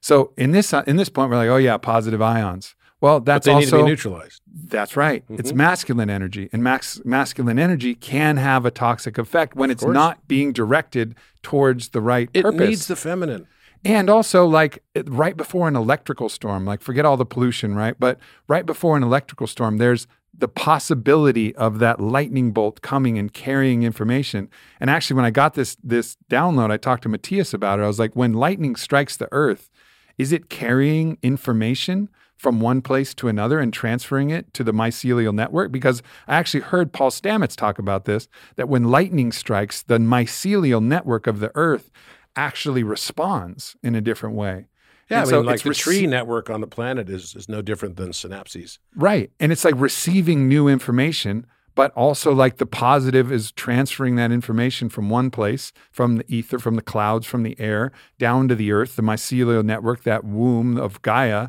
So 0.00 0.32
in 0.36 0.52
this 0.52 0.72
uh, 0.72 0.82
in 0.86 0.96
this 0.96 1.08
point, 1.10 1.30
we're 1.30 1.36
like, 1.36 1.48
oh 1.48 1.56
yeah, 1.56 1.76
positive 1.76 2.22
ions. 2.22 2.74
Well, 3.04 3.20
that's 3.20 3.44
but 3.44 3.50
they 3.50 3.54
also 3.54 3.76
need 3.76 3.82
to 3.82 3.84
be 3.84 3.90
neutralized. 3.90 4.40
That's 4.46 4.96
right. 4.96 5.24
Mm-hmm. 5.24 5.38
It's 5.38 5.52
masculine 5.52 6.08
energy, 6.08 6.48
and 6.54 6.64
max, 6.64 7.02
masculine 7.04 7.58
energy 7.58 7.94
can 7.94 8.38
have 8.38 8.64
a 8.64 8.70
toxic 8.70 9.18
effect 9.18 9.54
when 9.54 9.68
of 9.68 9.74
it's 9.74 9.82
course. 9.84 9.92
not 9.92 10.26
being 10.26 10.54
directed 10.54 11.14
towards 11.42 11.90
the 11.90 12.00
right 12.00 12.30
it 12.32 12.44
purpose. 12.44 12.60
It 12.62 12.66
needs 12.66 12.86
the 12.86 12.96
feminine. 12.96 13.46
And 13.84 14.08
also, 14.08 14.46
like 14.46 14.82
right 15.04 15.36
before 15.36 15.68
an 15.68 15.76
electrical 15.76 16.30
storm, 16.30 16.64
like 16.64 16.80
forget 16.80 17.04
all 17.04 17.18
the 17.18 17.26
pollution, 17.26 17.74
right? 17.74 17.94
But 17.98 18.18
right 18.48 18.64
before 18.64 18.96
an 18.96 19.02
electrical 19.02 19.46
storm, 19.46 19.76
there's 19.76 20.06
the 20.32 20.48
possibility 20.48 21.54
of 21.56 21.80
that 21.80 22.00
lightning 22.00 22.52
bolt 22.52 22.80
coming 22.80 23.18
and 23.18 23.34
carrying 23.34 23.82
information. 23.82 24.48
And 24.80 24.88
actually, 24.88 25.16
when 25.16 25.26
I 25.26 25.30
got 25.30 25.52
this 25.52 25.76
this 25.84 26.16
download, 26.30 26.70
I 26.70 26.78
talked 26.78 27.02
to 27.02 27.10
Matías 27.10 27.52
about 27.52 27.80
it. 27.80 27.82
I 27.82 27.86
was 27.86 27.98
like, 27.98 28.16
when 28.16 28.32
lightning 28.32 28.76
strikes 28.76 29.14
the 29.14 29.28
earth, 29.30 29.70
is 30.16 30.32
it 30.32 30.48
carrying 30.48 31.18
information 31.22 32.08
from 32.44 32.60
one 32.60 32.82
place 32.82 33.14
to 33.14 33.26
another 33.26 33.58
and 33.58 33.72
transferring 33.72 34.28
it 34.28 34.52
to 34.52 34.62
the 34.62 34.72
mycelial 34.72 35.34
network? 35.34 35.72
Because 35.72 36.02
I 36.28 36.36
actually 36.36 36.60
heard 36.60 36.92
Paul 36.92 37.10
Stamets 37.10 37.56
talk 37.56 37.78
about 37.78 38.04
this 38.04 38.28
that 38.56 38.68
when 38.68 38.84
lightning 38.84 39.32
strikes, 39.32 39.82
the 39.82 39.96
mycelial 39.96 40.84
network 40.84 41.26
of 41.26 41.40
the 41.40 41.50
earth 41.54 41.90
actually 42.36 42.82
responds 42.82 43.76
in 43.82 43.94
a 43.94 44.02
different 44.02 44.36
way. 44.36 44.66
Yeah, 45.08 45.20
and 45.20 45.26
I 45.26 45.30
so 45.30 45.36
mean, 45.38 45.46
like 45.46 45.62
the 45.62 45.70
rec- 45.70 45.78
tree 45.78 46.06
network 46.06 46.50
on 46.50 46.60
the 46.60 46.66
planet 46.66 47.08
is 47.08 47.34
is 47.34 47.48
no 47.48 47.62
different 47.62 47.96
than 47.96 48.10
synapses. 48.10 48.78
Right. 48.94 49.30
And 49.40 49.50
it's 49.50 49.64
like 49.64 49.74
receiving 49.78 50.46
new 50.46 50.68
information, 50.68 51.46
but 51.74 51.92
also 51.92 52.34
like 52.34 52.58
the 52.58 52.66
positive 52.66 53.32
is 53.32 53.52
transferring 53.52 54.16
that 54.16 54.32
information 54.32 54.90
from 54.90 55.08
one 55.08 55.30
place, 55.30 55.72
from 55.90 56.18
the 56.18 56.24
ether, 56.28 56.58
from 56.58 56.74
the 56.74 56.82
clouds, 56.82 57.26
from 57.26 57.42
the 57.42 57.58
air, 57.58 57.90
down 58.18 58.48
to 58.48 58.54
the 58.54 58.70
earth, 58.70 58.96
the 58.96 59.02
mycelial 59.02 59.64
network, 59.64 60.02
that 60.02 60.24
womb 60.24 60.76
of 60.76 61.00
Gaia, 61.00 61.48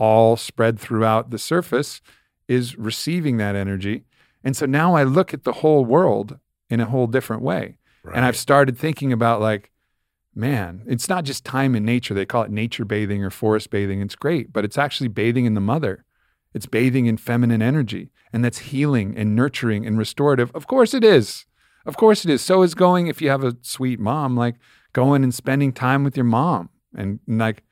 all 0.00 0.36
spread 0.36 0.80
throughout 0.80 1.30
the 1.30 1.38
surface, 1.38 2.00
is 2.48 2.76
receiving 2.76 3.36
that 3.36 3.54
energy. 3.54 4.04
And 4.42 4.56
so 4.56 4.66
now 4.66 4.94
I 4.94 5.04
look 5.04 5.32
at 5.32 5.44
the 5.44 5.52
whole 5.52 5.84
world 5.84 6.38
in 6.68 6.80
a 6.80 6.86
whole 6.86 7.06
different 7.06 7.42
way. 7.42 7.76
Right. 8.02 8.16
And 8.16 8.24
I've 8.24 8.36
started 8.36 8.76
thinking 8.76 9.12
about 9.12 9.40
like, 9.40 9.70
man, 10.34 10.82
it's 10.86 11.08
not 11.08 11.24
just 11.24 11.44
time 11.44 11.76
in 11.76 11.84
nature. 11.84 12.14
They 12.14 12.26
call 12.26 12.42
it 12.42 12.50
nature 12.50 12.84
bathing 12.84 13.22
or 13.22 13.30
forest 13.30 13.70
bathing. 13.70 14.00
It's 14.00 14.16
great, 14.16 14.52
but 14.52 14.64
it's 14.64 14.78
actually 14.78 15.08
bathing 15.08 15.44
in 15.44 15.54
the 15.54 15.60
mother. 15.60 16.04
It's 16.54 16.66
bathing 16.66 17.06
in 17.06 17.16
feminine 17.16 17.62
energy, 17.62 18.10
and 18.32 18.44
that's 18.44 18.58
healing 18.58 19.16
and 19.16 19.36
nurturing 19.36 19.86
and 19.86 19.96
restorative. 19.96 20.50
Of 20.52 20.66
course 20.66 20.94
it 20.94 21.04
is. 21.04 21.46
Of 21.86 21.96
course 21.96 22.24
it 22.24 22.30
is. 22.30 22.42
So 22.42 22.62
is 22.62 22.74
going 22.74 23.06
if 23.06 23.22
you 23.22 23.28
have 23.30 23.44
a 23.44 23.56
sweet 23.62 24.00
mom, 24.00 24.36
like 24.36 24.56
going 24.92 25.22
and 25.22 25.34
spending 25.34 25.72
time 25.72 26.02
with 26.02 26.16
your 26.16 26.24
mom 26.24 26.70
and, 26.96 27.20
and 27.28 27.38
like 27.38 27.62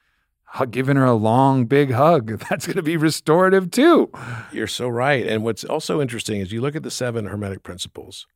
giving 0.71 0.97
her 0.97 1.05
a 1.05 1.15
long, 1.15 1.67
big 1.67 1.93
hug. 1.93 2.39
That's 2.51 2.67
going 2.67 2.77
to 2.77 2.83
be 2.83 2.97
restorative 2.97 3.71
too. 3.71 4.11
You're 4.53 4.67
so 4.67 4.89
right. 4.89 5.27
And 5.27 5.45
what's 5.45 5.65
also 5.65 6.01
interesting 6.01 6.41
is 6.41 6.53
you 6.53 6.61
look 6.61 6.77
at 6.77 6.83
the 6.83 6.91
seven 6.91 7.27
hermetic 7.27 7.63
principles, 7.63 8.27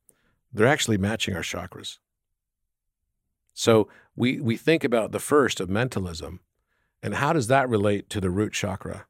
they're 0.53 0.67
actually 0.67 0.97
matching 0.97 1.35
our 1.35 1.41
chakras. 1.41 1.97
So 3.53 3.87
we 4.15 4.39
we 4.39 4.57
think 4.57 4.83
about 4.83 5.11
the 5.11 5.19
first 5.19 5.59
of 5.59 5.69
mentalism, 5.69 6.39
and 7.01 7.15
how 7.15 7.33
does 7.33 7.47
that 7.47 7.69
relate 7.69 8.09
to 8.11 8.21
the 8.21 8.29
root 8.29 8.53
chakra? 8.53 9.05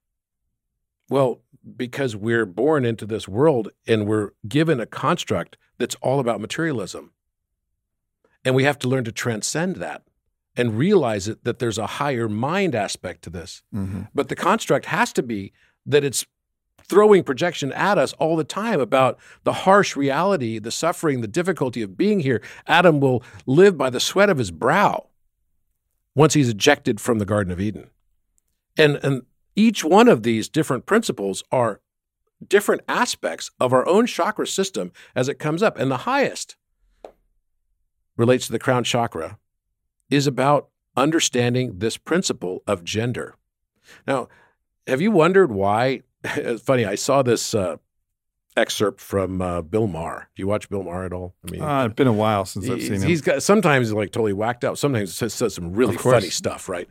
Well, 1.09 1.41
because 1.75 2.15
we're 2.15 2.45
born 2.45 2.85
into 2.85 3.05
this 3.05 3.27
world 3.27 3.69
and 3.87 4.07
we're 4.07 4.31
given 4.47 4.79
a 4.79 4.85
construct 4.85 5.57
that's 5.77 5.95
all 6.01 6.19
about 6.19 6.41
materialism. 6.41 7.11
And 8.45 8.55
we 8.55 8.63
have 8.63 8.79
to 8.79 8.87
learn 8.87 9.03
to 9.05 9.11
transcend 9.11 9.77
that 9.77 10.03
and 10.55 10.77
realize 10.77 11.27
it 11.27 11.43
that 11.43 11.59
there's 11.59 11.77
a 11.77 11.87
higher 11.87 12.29
mind 12.29 12.75
aspect 12.75 13.23
to 13.23 13.29
this. 13.29 13.63
Mm-hmm. 13.73 14.03
But 14.13 14.29
the 14.29 14.35
construct 14.35 14.85
has 14.87 15.11
to 15.13 15.23
be 15.23 15.51
that 15.85 16.03
it's 16.03 16.25
throwing 16.83 17.23
projection 17.23 17.71
at 17.73 17.97
us 17.97 18.13
all 18.13 18.35
the 18.35 18.43
time 18.43 18.79
about 18.79 19.17
the 19.43 19.53
harsh 19.53 19.95
reality, 19.95 20.59
the 20.59 20.71
suffering, 20.71 21.21
the 21.21 21.27
difficulty 21.27 21.81
of 21.81 21.97
being 21.97 22.19
here. 22.19 22.41
Adam 22.67 22.99
will 22.99 23.23
live 23.45 23.77
by 23.77 23.89
the 23.89 23.99
sweat 23.99 24.29
of 24.29 24.37
his 24.37 24.51
brow 24.51 25.07
once 26.15 26.33
he's 26.33 26.49
ejected 26.49 26.99
from 26.99 27.19
the 27.19 27.25
Garden 27.25 27.51
of 27.51 27.59
Eden. 27.59 27.89
And, 28.77 28.99
and 29.03 29.23
each 29.55 29.83
one 29.83 30.07
of 30.07 30.23
these 30.23 30.49
different 30.49 30.85
principles 30.85 31.43
are 31.51 31.79
different 32.47 32.81
aspects 32.87 33.49
of 33.59 33.71
our 33.73 33.87
own 33.87 34.05
chakra 34.05 34.45
system 34.45 34.91
as 35.15 35.29
it 35.29 35.39
comes 35.39 35.63
up. 35.63 35.77
And 35.77 35.89
the 35.89 35.97
highest 35.97 36.57
relates 38.17 38.45
to 38.47 38.51
the 38.51 38.59
crown 38.59 38.83
chakra 38.83 39.37
is 40.13 40.27
about 40.27 40.69
understanding 40.95 41.79
this 41.79 41.97
principle 41.97 42.61
of 42.67 42.83
gender. 42.83 43.35
Now, 44.07 44.27
have 44.87 45.01
you 45.01 45.11
wondered 45.11 45.51
why? 45.51 46.01
It's 46.37 46.61
funny, 46.63 46.85
I 46.85 46.95
saw 46.95 47.21
this 47.21 47.53
uh, 47.53 47.77
excerpt 48.55 49.01
from 49.01 49.41
uh, 49.41 49.61
Bill 49.61 49.87
Maher. 49.87 50.29
Do 50.35 50.41
you 50.41 50.47
watch 50.47 50.69
Bill 50.69 50.83
Maher 50.83 51.05
at 51.05 51.13
all? 51.13 51.33
I 51.47 51.51
mean, 51.51 51.61
Uh, 51.61 51.85
it's 51.85 51.95
been 51.95 52.07
a 52.07 52.13
while 52.13 52.45
since 52.45 52.69
I've 52.69 52.81
seen 52.81 52.93
him. 52.93 53.01
He's 53.01 53.21
got 53.21 53.43
sometimes 53.43 53.91
like 53.91 54.11
totally 54.11 54.33
whacked 54.33 54.63
out. 54.63 54.77
Sometimes 54.77 55.09
he 55.09 55.15
says, 55.15 55.33
says 55.33 55.53
some 55.55 55.73
really 55.73 55.97
funny 55.97 56.29
stuff, 56.29 56.69
right? 56.69 56.87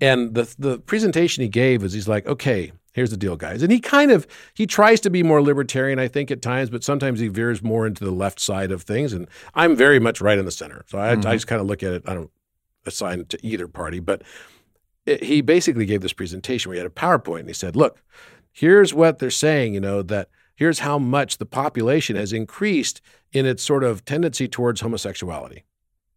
And 0.00 0.34
the 0.34 0.54
the 0.58 0.78
presentation 0.80 1.42
he 1.42 1.48
gave 1.48 1.82
is 1.82 1.94
he's 1.94 2.08
like, 2.08 2.26
okay, 2.26 2.70
here's 2.92 3.10
the 3.10 3.16
deal, 3.16 3.36
guys. 3.36 3.62
And 3.62 3.72
he 3.72 3.80
kind 3.80 4.10
of 4.10 4.26
he 4.52 4.66
tries 4.66 5.00
to 5.00 5.10
be 5.10 5.22
more 5.22 5.40
libertarian, 5.40 5.98
I 5.98 6.08
think, 6.08 6.30
at 6.30 6.42
times, 6.42 6.68
but 6.68 6.84
sometimes 6.84 7.18
he 7.20 7.28
veers 7.28 7.62
more 7.62 7.86
into 7.86 8.04
the 8.04 8.10
left 8.10 8.38
side 8.40 8.72
of 8.72 8.82
things. 8.82 9.14
And 9.14 9.26
I'm 9.54 9.74
very 9.74 9.98
much 10.00 10.20
right 10.20 10.36
in 10.38 10.44
the 10.44 10.50
center, 10.50 10.84
so 10.86 10.98
I, 10.98 11.14
Mm-hmm. 11.14 11.26
I 11.28 11.34
just 11.34 11.46
kind 11.46 11.60
of 11.62 11.66
look 11.66 11.82
at 11.82 11.92
it. 11.94 12.02
I 12.06 12.12
don't 12.12 12.30
assign 12.86 13.20
it 13.20 13.28
to 13.30 13.46
either 13.46 13.68
party, 13.68 14.00
but 14.00 14.22
it, 15.04 15.22
he 15.22 15.40
basically 15.40 15.86
gave 15.86 16.02
this 16.02 16.12
presentation 16.12 16.68
where 16.68 16.74
he 16.74 16.78
had 16.78 16.86
a 16.86 16.90
PowerPoint 16.90 17.40
and 17.40 17.48
he 17.48 17.54
said, 17.54 17.76
look, 17.76 18.02
here's 18.52 18.94
what 18.94 19.18
they're 19.18 19.30
saying, 19.30 19.74
you 19.74 19.80
know, 19.80 20.02
that 20.02 20.28
here's 20.54 20.80
how 20.80 20.98
much 20.98 21.38
the 21.38 21.46
population 21.46 22.16
has 22.16 22.32
increased 22.32 23.00
in 23.32 23.46
its 23.46 23.62
sort 23.62 23.84
of 23.84 24.04
tendency 24.04 24.48
towards 24.48 24.80
homosexuality, 24.80 25.64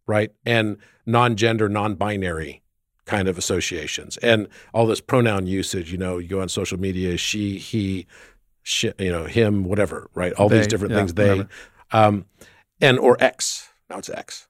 right? 0.06 0.32
And 0.44 0.78
non 1.06 1.36
gender, 1.36 1.68
non 1.68 1.94
binary 1.94 2.62
kind 3.06 3.28
of 3.28 3.36
associations 3.36 4.16
and 4.18 4.46
all 4.72 4.86
this 4.86 5.00
pronoun 5.00 5.46
usage. 5.46 5.90
You 5.90 5.98
know, 5.98 6.18
you 6.18 6.28
go 6.28 6.40
on 6.40 6.48
social 6.48 6.78
media, 6.78 7.16
she, 7.16 7.58
he, 7.58 8.06
she, 8.62 8.92
you 8.98 9.10
know, 9.10 9.24
him, 9.24 9.64
whatever, 9.64 10.10
right? 10.14 10.32
All 10.34 10.48
these 10.48 10.66
different 10.66 10.92
yeah, 10.92 10.98
things, 10.98 11.14
they, 11.14 11.46
um, 11.92 12.26
and 12.80 12.98
or 12.98 13.16
X. 13.20 13.68
Now 13.88 13.98
it's 13.98 14.08
X 14.08 14.46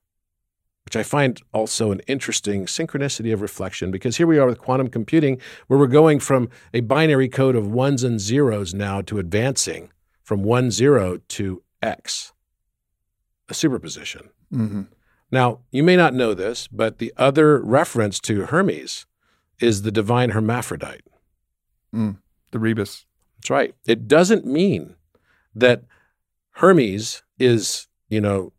which 0.84 0.96
I 0.96 1.02
find 1.02 1.40
also 1.52 1.92
an 1.92 2.00
interesting 2.06 2.66
synchronicity 2.66 3.32
of 3.32 3.40
reflection 3.42 3.90
because 3.90 4.16
here 4.16 4.26
we 4.26 4.38
are 4.38 4.46
with 4.46 4.58
quantum 4.58 4.88
computing, 4.88 5.40
where 5.66 5.78
we're 5.78 5.86
going 5.86 6.18
from 6.20 6.48
a 6.74 6.80
binary 6.80 7.28
code 7.28 7.56
of 7.56 7.70
ones 7.70 8.02
and 8.02 8.20
zeros 8.20 8.74
now 8.74 9.00
to 9.02 9.18
advancing 9.18 9.90
from 10.22 10.42
one 10.42 10.70
zero 10.70 11.18
to 11.28 11.62
X, 11.82 12.32
a 13.48 13.54
superposition. 13.54 14.30
Mhm. 14.52 14.88
Now, 15.30 15.60
you 15.70 15.82
may 15.84 15.96
not 15.96 16.14
know 16.14 16.34
this, 16.34 16.66
but 16.68 16.98
the 16.98 17.12
other 17.16 17.60
reference 17.62 18.18
to 18.20 18.46
Hermes 18.46 19.06
is 19.60 19.82
the 19.82 19.92
divine 19.92 20.30
hermaphrodite. 20.30 21.04
The 22.52 22.58
Rebis. 22.58 23.04
That's 23.36 23.50
right. 23.50 23.74
It 23.86 24.08
doesn't 24.08 24.44
mean 24.44 24.96
that 25.54 25.84
Hermes 26.52 27.22
is, 27.38 27.86
you 28.08 28.20
know, 28.20 28.52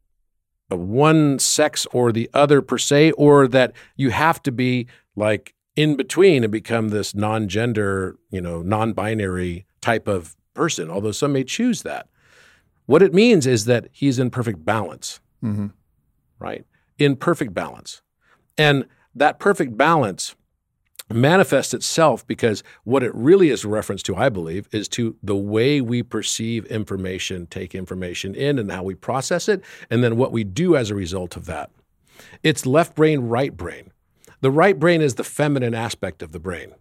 one 0.75 1.39
sex 1.39 1.85
or 1.93 2.11
the 2.11 2.29
other 2.33 2.61
per 2.61 2.77
se, 2.77 3.11
or 3.13 3.47
that 3.47 3.73
you 3.95 4.09
have 4.11 4.41
to 4.43 4.51
be 4.51 4.87
like 5.15 5.53
in 5.75 5.95
between 5.95 6.43
and 6.43 6.51
become 6.51 6.89
this 6.89 7.15
non 7.15 7.47
gender, 7.47 8.17
you 8.29 8.41
know, 8.41 8.61
non 8.61 8.93
binary 8.93 9.65
type 9.81 10.07
of 10.07 10.35
person, 10.53 10.89
although 10.89 11.11
some 11.11 11.33
may 11.33 11.43
choose 11.43 11.83
that. 11.83 12.07
What 12.85 13.01
it 13.01 13.13
means 13.13 13.47
is 13.47 13.65
that 13.65 13.87
he's 13.91 14.19
in 14.19 14.29
perfect 14.29 14.65
balance 14.65 15.19
hmm 15.41 15.67
right? 16.41 16.65
In 16.97 17.15
perfect 17.15 17.53
balance. 17.53 18.01
And 18.57 18.85
that 19.15 19.39
perfect 19.39 19.77
balance 19.77 20.35
manifests 21.15 21.73
itself 21.73 22.25
because 22.27 22.63
what 22.83 23.03
it 23.03 23.13
really 23.15 23.49
is 23.49 23.63
a 23.63 23.67
reference 23.67 24.03
to, 24.03 24.15
I 24.15 24.29
believe, 24.29 24.67
is 24.71 24.87
to 24.89 25.15
the 25.21 25.35
way 25.35 25.81
we 25.81 26.03
perceive 26.03 26.65
information, 26.65 27.47
take 27.47 27.73
information 27.75 28.35
in, 28.35 28.59
and 28.59 28.71
how 28.71 28.83
we 28.83 28.95
process 28.95 29.47
it, 29.47 29.63
and 29.89 30.03
then 30.03 30.17
what 30.17 30.31
we 30.31 30.43
do 30.43 30.75
as 30.75 30.89
a 30.89 30.95
result 30.95 31.35
of 31.35 31.45
that. 31.45 31.71
It's 32.43 32.65
left 32.65 32.95
brain, 32.95 33.21
right 33.21 33.55
brain. 33.55 33.91
The 34.41 34.51
right 34.51 34.77
brain 34.77 35.01
is 35.01 35.15
the 35.15 35.23
feminine 35.23 35.73
aspect 35.73 36.21
of 36.21 36.31
the 36.31 36.39
brain. 36.39 36.73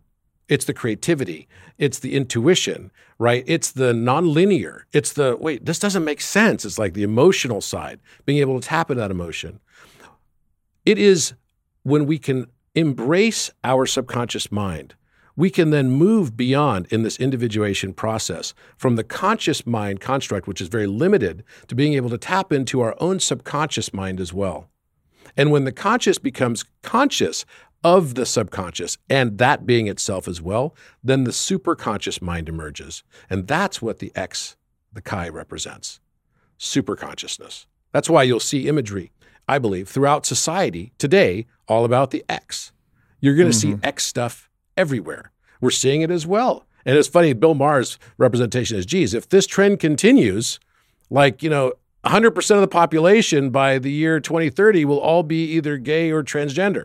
It's 0.49 0.65
the 0.65 0.75
creativity. 0.75 1.47
It's 1.79 2.01
the 2.01 2.15
intuition, 2.15 2.91
right? 3.19 3.45
It's 3.47 3.71
the 3.71 3.93
nonlinear. 3.93 4.83
It's 4.93 5.13
the, 5.13 5.37
wait, 5.39 5.65
this 5.65 5.79
doesn't 5.79 6.05
make 6.05 6.21
sense. 6.21 6.65
It's 6.65 6.79
like 6.79 6.95
the 6.95 7.05
emotional 7.05 7.61
side, 7.61 8.01
being 8.27 8.39
able 8.39 8.59
to 8.59 8.67
tap 8.67 8.91
into 8.91 9.01
that 9.01 9.11
emotion. 9.11 9.61
It 10.85 10.99
is 10.99 11.35
when 11.85 12.07
we 12.07 12.19
can 12.19 12.49
embrace 12.75 13.51
our 13.65 13.87
subconscious 13.87 14.53
mind, 14.53 14.95
we 15.37 15.51
can 15.51 15.71
then 15.71 15.91
move 15.91 16.37
beyond 16.37 16.87
in 16.91 17.03
this 17.03 17.19
individuation 17.19 17.95
process 17.95 18.53
from 18.77 18.97
the 18.97 19.05
conscious 19.05 19.67
mind 19.67 20.01
construct, 20.01 20.47
which 20.47 20.61
is 20.61 20.69
very 20.69 20.87
limited, 20.87 21.43
to 21.67 21.75
being 21.75 21.95
able 21.95 22.11
to 22.11 22.19
tap 22.19 22.53
into 22.53 22.81
our 22.81 22.95
own 23.01 23.19
subconscious 23.21 23.95
mind 23.95 24.21
as 24.21 24.33
well. 24.33 24.69
And 25.37 25.51
when 25.51 25.65
the 25.65 25.73
conscious 25.73 26.19
becomes 26.19 26.65
conscious 26.83 27.45
of 27.83 28.15
the 28.15 28.27
subconscious 28.27 28.99
and 29.09 29.39
that 29.39 29.65
being 29.65 29.87
itself 29.87 30.29
as 30.29 30.43
well, 30.43 30.75
then 31.03 31.25
the 31.25 31.31
superconscious 31.31 32.21
mind 32.21 32.49
emerges. 32.49 33.03
And 33.31 33.47
that's 33.47 33.81
what 33.81 33.99
the 33.99 34.13
X, 34.15 34.57
the 34.93 35.01
Chi, 35.01 35.29
represents 35.29 36.01
superconsciousness. 36.59 37.65
That's 37.93 38.11
why 38.11 38.25
you'll 38.25 38.39
see 38.39 38.69
imagery, 38.69 39.11
I 39.49 39.59
believe, 39.59 39.89
throughout 39.89 40.27
society 40.27 40.93
today 40.99 41.47
all 41.67 41.85
about 41.85 42.11
the 42.11 42.25
X. 42.29 42.73
You're 43.21 43.37
going 43.37 43.51
to 43.51 43.57
see 43.57 43.73
mm-hmm. 43.73 43.85
X 43.85 44.05
stuff 44.05 44.49
everywhere. 44.77 45.33
We're 45.61 45.71
seeing 45.71 46.03
it 46.03 46.11
as 46.11 46.27
well. 46.27 46.67
And 46.87 46.97
it's 46.97 47.09
funny, 47.09 47.33
Bill 47.33 47.55
Maher's 47.55 47.99
representation 48.17 48.79
is 48.79 48.87
geez, 48.87 49.13
if 49.13 49.29
this 49.29 49.47
trend 49.47 49.81
continues, 49.81 50.59
like, 51.11 51.43
you 51.43 51.51
know, 51.51 51.75
100% 52.05 52.55
of 52.55 52.61
the 52.63 52.69
population 52.69 53.51
by 53.51 53.79
the 53.79 53.91
year 53.91 54.21
2030 54.21 54.87
will 54.87 54.99
all 54.99 55.23
be 55.23 55.45
either 55.53 55.77
gay 55.77 56.11
or 56.11 56.23
transgender. 56.23 56.85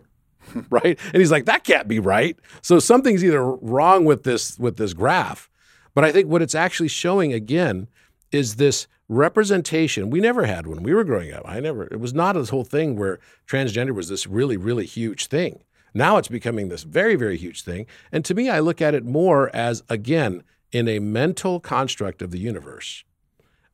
right? 0.69 0.99
And 1.05 1.15
he's 1.15 1.31
like, 1.31 1.45
that 1.45 1.63
can't 1.63 1.87
be 1.87 1.99
right. 1.99 2.37
So 2.61 2.79
something's 2.79 3.23
either 3.23 3.43
wrong 3.43 4.05
with 4.05 4.23
this 4.23 4.59
with 4.59 4.77
this 4.77 4.93
graph. 4.93 5.49
But 5.93 6.03
I 6.03 6.11
think 6.11 6.27
what 6.27 6.41
it's 6.41 6.55
actually 6.55 6.89
showing 6.89 7.33
again 7.33 7.87
is 8.31 8.55
this 8.55 8.87
representation. 9.07 10.09
We 10.09 10.19
never 10.19 10.45
had 10.45 10.67
when 10.67 10.83
we 10.83 10.93
were 10.93 11.03
growing 11.03 11.31
up. 11.33 11.43
I 11.45 11.59
never, 11.59 11.83
it 11.85 11.99
was 11.99 12.13
not 12.13 12.33
this 12.33 12.49
whole 12.49 12.63
thing 12.63 12.95
where 12.95 13.19
transgender 13.47 13.93
was 13.93 14.09
this 14.09 14.25
really, 14.27 14.57
really 14.57 14.85
huge 14.85 15.27
thing. 15.27 15.63
Now 15.93 16.17
it's 16.17 16.27
becoming 16.27 16.67
this 16.69 16.83
very, 16.83 17.15
very 17.15 17.37
huge 17.37 17.63
thing. 17.63 17.85
And 18.11 18.25
to 18.25 18.33
me, 18.33 18.49
I 18.49 18.59
look 18.59 18.81
at 18.81 18.93
it 18.93 19.05
more 19.05 19.55
as, 19.55 19.83
again, 19.89 20.43
in 20.71 20.87
a 20.87 20.99
mental 20.99 21.59
construct 21.59 22.21
of 22.21 22.31
the 22.31 22.39
universe, 22.39 23.05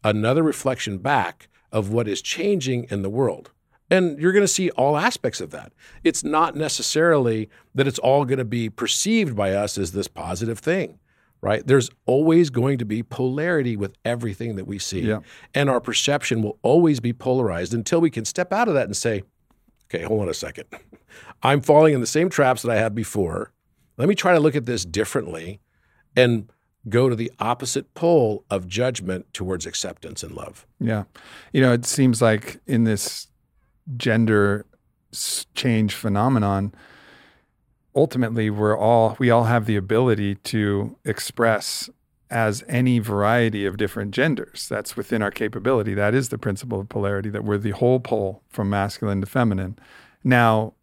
another 0.03 0.43
reflection 0.43 0.99
back 0.99 1.47
of 1.71 1.91
what 1.91 2.07
is 2.07 2.21
changing 2.21 2.85
in 2.91 3.01
the 3.01 3.09
world. 3.09 3.51
And 3.89 4.19
you're 4.19 4.31
going 4.31 4.43
to 4.43 4.47
see 4.47 4.69
all 4.71 4.97
aspects 4.97 5.41
of 5.41 5.49
that. 5.51 5.73
It's 6.03 6.23
not 6.23 6.55
necessarily 6.55 7.49
that 7.73 7.87
it's 7.87 7.99
all 7.99 8.23
going 8.25 8.37
to 8.37 8.45
be 8.45 8.69
perceived 8.69 9.35
by 9.35 9.53
us 9.53 9.77
as 9.77 9.91
this 9.91 10.07
positive 10.07 10.59
thing, 10.59 10.99
right? 11.41 11.65
There's 11.65 11.89
always 12.05 12.49
going 12.49 12.77
to 12.77 12.85
be 12.85 13.03
polarity 13.03 13.75
with 13.75 13.95
everything 14.05 14.55
that 14.55 14.65
we 14.65 14.79
see. 14.79 15.01
Yeah. 15.01 15.19
And 15.53 15.69
our 15.69 15.81
perception 15.81 16.41
will 16.41 16.59
always 16.61 16.99
be 16.99 17.13
polarized 17.13 17.73
until 17.73 17.99
we 17.99 18.11
can 18.11 18.25
step 18.25 18.53
out 18.53 18.67
of 18.67 18.75
that 18.75 18.85
and 18.85 18.95
say, 18.95 19.23
okay, 19.85 20.03
hold 20.03 20.21
on 20.21 20.29
a 20.29 20.33
second. 20.33 20.65
I'm 21.43 21.61
falling 21.61 21.93
in 21.93 22.01
the 22.01 22.07
same 22.07 22.29
traps 22.29 22.61
that 22.61 22.71
I 22.71 22.77
have 22.77 22.93
before. 22.93 23.51
Let 23.97 24.07
me 24.07 24.15
try 24.15 24.33
to 24.33 24.39
look 24.39 24.55
at 24.55 24.65
this 24.65 24.85
differently 24.85 25.59
and 26.15 26.49
go 26.89 27.09
to 27.09 27.15
the 27.15 27.31
opposite 27.39 27.93
pole 27.93 28.43
of 28.49 28.67
judgment 28.67 29.33
towards 29.33 29.65
acceptance 29.65 30.23
and 30.23 30.33
love. 30.33 30.65
Yeah. 30.79 31.03
You 31.53 31.61
know, 31.61 31.73
it 31.73 31.85
seems 31.85 32.21
like 32.21 32.59
in 32.67 32.83
this 32.83 33.27
gender 33.97 34.65
change 35.55 35.93
phenomenon, 35.93 36.73
ultimately 37.95 38.49
we're 38.49 38.77
all 38.77 39.15
we 39.19 39.29
all 39.29 39.45
have 39.45 39.65
the 39.65 39.75
ability 39.75 40.35
to 40.35 40.95
express 41.05 41.89
as 42.29 42.63
any 42.69 42.97
variety 42.99 43.65
of 43.65 43.75
different 43.75 44.11
genders. 44.11 44.67
That's 44.69 44.95
within 44.95 45.21
our 45.21 45.31
capability. 45.31 45.93
That 45.93 46.13
is 46.15 46.29
the 46.29 46.37
principle 46.37 46.79
of 46.79 46.87
polarity 46.87 47.29
that 47.29 47.43
we're 47.43 47.57
the 47.57 47.71
whole 47.71 47.99
pole 47.99 48.41
from 48.49 48.69
masculine 48.69 49.19
to 49.19 49.27
feminine. 49.27 49.77
Now, 50.23 50.73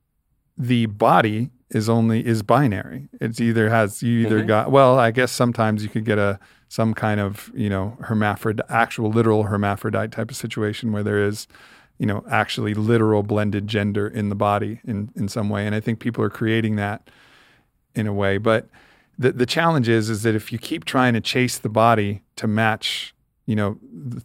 the 0.59 0.87
body 0.87 1.51
is 1.71 1.89
only 1.89 2.27
is 2.27 2.43
binary. 2.43 3.09
It's 3.21 3.41
either 3.41 3.71
has 3.71 4.03
you 4.03 4.27
either 4.27 4.43
Mhm. 4.43 4.47
got 4.47 4.71
well, 4.71 4.99
I 4.99 5.11
guess 5.11 5.33
sometimes 5.33 5.83
you 5.83 5.89
could 5.89 6.05
get 6.05 6.19
a 6.19 6.39
some 6.71 6.93
kind 6.93 7.19
of, 7.19 7.51
you 7.55 7.71
know, 7.71 7.97
hermaphrodite 8.03 8.67
actual 8.69 9.11
literal 9.11 9.45
hermaphrodite 9.45 10.13
type 10.13 10.31
of 10.31 10.37
situation 10.37 10.93
where 10.93 11.03
there 11.03 11.19
is, 11.23 11.47
you 11.99 12.07
know, 12.07 12.25
actually 12.31 12.75
literal 12.75 13.23
blended 13.23 13.67
gender 13.67 14.09
in 14.09 14.29
the 14.29 14.35
body 14.35 14.81
in 14.85 15.11
in 15.17 15.29
some 15.29 15.49
way. 15.49 15.67
And 15.67 15.75
I 15.75 15.81
think 15.81 15.99
people 15.99 16.25
are 16.25 16.31
creating 16.31 16.77
that 16.77 17.11
in 17.95 18.07
a 18.07 18.13
way. 18.13 18.39
But 18.39 18.69
the 19.19 19.33
the 19.33 19.47
challenge 19.47 19.89
is 19.89 20.09
is 20.09 20.23
that 20.23 20.35
if 20.35 20.53
you 20.53 20.59
keep 20.59 20.85
trying 20.85 21.15
to 21.15 21.21
chase 21.21 21.59
the 21.59 21.69
body 21.69 22.23
to 22.37 22.47
match, 22.47 23.15
you 23.47 23.57
know, 23.57 23.79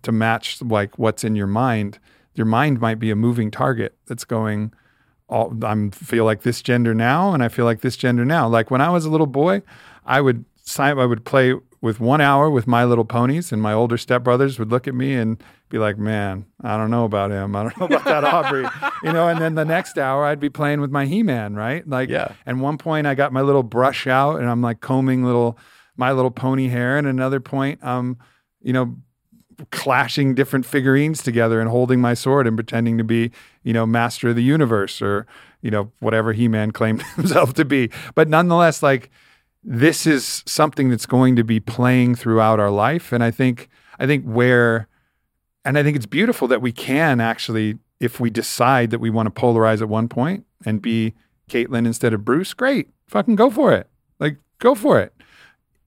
to 0.04 0.12
match 0.12 0.62
like 0.62 0.98
what's 1.00 1.24
in 1.24 1.36
your 1.36 1.48
mind, 1.48 2.00
your 2.36 2.46
mind 2.46 2.80
might 2.80 3.00
be 3.00 3.10
a 3.10 3.16
moving 3.16 3.52
target 3.52 3.96
that's 4.06 4.26
going 4.26 4.74
all 5.30 5.54
I'm 5.64 5.90
feel 5.90 6.26
like 6.26 6.44
this 6.44 6.62
gender 6.62 6.94
now 6.94 7.34
and 7.34 7.44
I 7.44 7.50
feel 7.50 7.66
like 7.66 7.82
this 7.82 7.98
gender 7.98 8.24
now. 8.24 8.48
Like 8.48 8.70
when 8.70 8.82
I 8.82 8.90
was 8.90 9.06
a 9.06 9.10
little 9.10 9.28
boy, 9.28 9.64
I 10.06 10.22
would 10.22 10.46
sign 10.64 11.00
I 11.00 11.06
would 11.06 11.26
play 11.26 11.56
with 11.84 12.00
one 12.00 12.22
hour 12.22 12.50
with 12.50 12.66
my 12.66 12.86
little 12.86 13.04
ponies 13.04 13.52
and 13.52 13.62
my 13.62 13.74
older 13.74 13.98
stepbrothers 13.98 14.58
would 14.58 14.72
look 14.72 14.88
at 14.88 14.96
me 14.96 15.14
and 15.14 15.44
be 15.68 15.78
like, 15.78 15.98
Man, 15.98 16.46
I 16.64 16.78
don't 16.78 16.90
know 16.90 17.04
about 17.04 17.30
him. 17.30 17.58
I 17.58 17.64
don't 17.64 17.78
know 17.78 17.86
about 17.88 18.06
that 18.06 18.24
Aubrey. 18.24 18.66
You 19.04 19.12
know, 19.12 19.28
and 19.28 19.42
then 19.42 19.56
the 19.56 19.66
next 19.66 19.98
hour 19.98 20.24
I'd 20.26 20.40
be 20.40 20.50
playing 20.50 20.80
with 20.80 20.90
my 20.90 21.06
He-Man, 21.06 21.56
right? 21.56 21.86
Like 21.86 22.08
Yeah. 22.10 22.32
and 22.46 22.62
one 22.62 22.78
point 22.78 23.06
I 23.06 23.16
got 23.16 23.34
my 23.34 23.42
little 23.42 23.64
brush 23.64 24.08
out 24.08 24.38
and 24.40 24.50
I'm 24.50 24.62
like 24.62 24.80
combing 24.80 25.26
little 25.26 25.58
my 25.98 26.14
little 26.14 26.32
pony 26.32 26.70
hair 26.70 26.98
and 26.98 27.06
another 27.06 27.42
point 27.42 27.84
um, 27.84 28.18
you 28.62 28.72
know, 28.72 28.96
clashing 29.72 30.34
different 30.36 30.66
figurines 30.66 31.22
together 31.22 31.60
and 31.60 31.70
holding 31.70 32.00
my 32.00 32.14
sword 32.14 32.48
and 32.48 32.56
pretending 32.56 32.98
to 32.98 33.04
be, 33.04 33.30
you 33.64 33.74
know, 33.74 33.86
master 33.86 34.30
of 34.30 34.36
the 34.38 34.44
universe 34.44 35.02
or, 35.02 35.28
you 35.62 35.70
know, 35.70 35.92
whatever 36.00 36.32
He-Man 36.32 36.72
claimed 36.72 37.02
himself 37.16 37.54
to 37.56 37.66
be. 37.66 37.90
But 38.16 38.30
nonetheless, 38.30 38.82
like 38.82 39.12
this 39.64 40.06
is 40.06 40.44
something 40.46 40.90
that's 40.90 41.06
going 41.06 41.36
to 41.36 41.44
be 41.44 41.60
playing 41.60 42.16
throughout 42.16 42.60
our 42.60 42.70
life. 42.72 43.12
And 43.12 43.24
I 43.24 43.32
think 43.32 43.70
I 44.00 44.06
think 44.06 44.26
where 44.26 44.88
and 45.66 45.78
I 45.78 45.84
think 45.84 45.96
it's 45.96 46.06
beautiful 46.06 46.48
that 46.50 46.62
we 46.62 46.72
can 46.74 47.22
actually, 47.22 47.78
if 48.00 48.20
we 48.20 48.30
decide 48.30 48.90
that 48.92 49.00
we 49.00 49.10
want 49.10 49.34
to 49.34 49.42
polarize 49.42 49.82
at 49.82 49.88
one 49.88 50.10
point 50.10 50.46
and 50.66 50.82
be 50.82 51.14
Caitlyn 51.50 51.86
instead 51.86 52.14
of 52.14 52.26
Bruce, 52.26 52.54
great. 52.54 52.90
Fucking 53.08 53.36
go 53.36 53.50
for 53.50 53.72
it. 53.74 53.88
Like 54.20 54.38
go 54.60 54.76
for 54.76 55.00
it. 55.00 55.14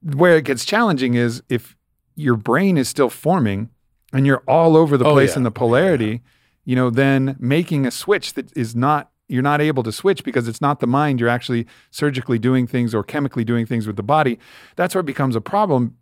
Where 0.01 0.37
it 0.37 0.45
gets 0.45 0.65
challenging 0.65 1.13
is 1.13 1.43
if 1.49 1.75
your 2.15 2.35
brain 2.35 2.77
is 2.77 2.89
still 2.89 3.09
forming 3.09 3.69
and 4.13 4.25
you're 4.25 4.43
all 4.47 4.75
over 4.75 4.97
the 4.97 5.05
Oh, 5.05 5.13
place 5.13 5.31
yeah. 5.31 5.37
in 5.37 5.43
the 5.43 5.51
polarity, 5.51 6.21
you 6.65 6.75
know, 6.75 6.89
then 6.89 7.35
making 7.39 7.85
a 7.85 7.91
switch 7.91 8.33
that 8.33 8.55
is 8.57 8.75
not 8.75 9.11
you're 9.27 9.41
not 9.43 9.61
able 9.61 9.83
to 9.83 9.91
switch 9.91 10.23
because 10.23 10.47
it's 10.47 10.61
not 10.61 10.79
the 10.79 10.87
mind. 10.87 11.19
You're 11.19 11.29
actually 11.29 11.67
surgically 11.91 12.39
doing 12.39 12.65
things 12.67 12.95
or 12.95 13.03
chemically 13.03 13.43
doing 13.43 13.65
things 13.65 13.85
with 13.85 13.95
the 13.97 14.03
body. 14.03 14.39
That's 14.75 14.95
where 14.95 15.01
it 15.01 15.05
becomes 15.05 15.35
a 15.35 15.41
problem. 15.41 15.97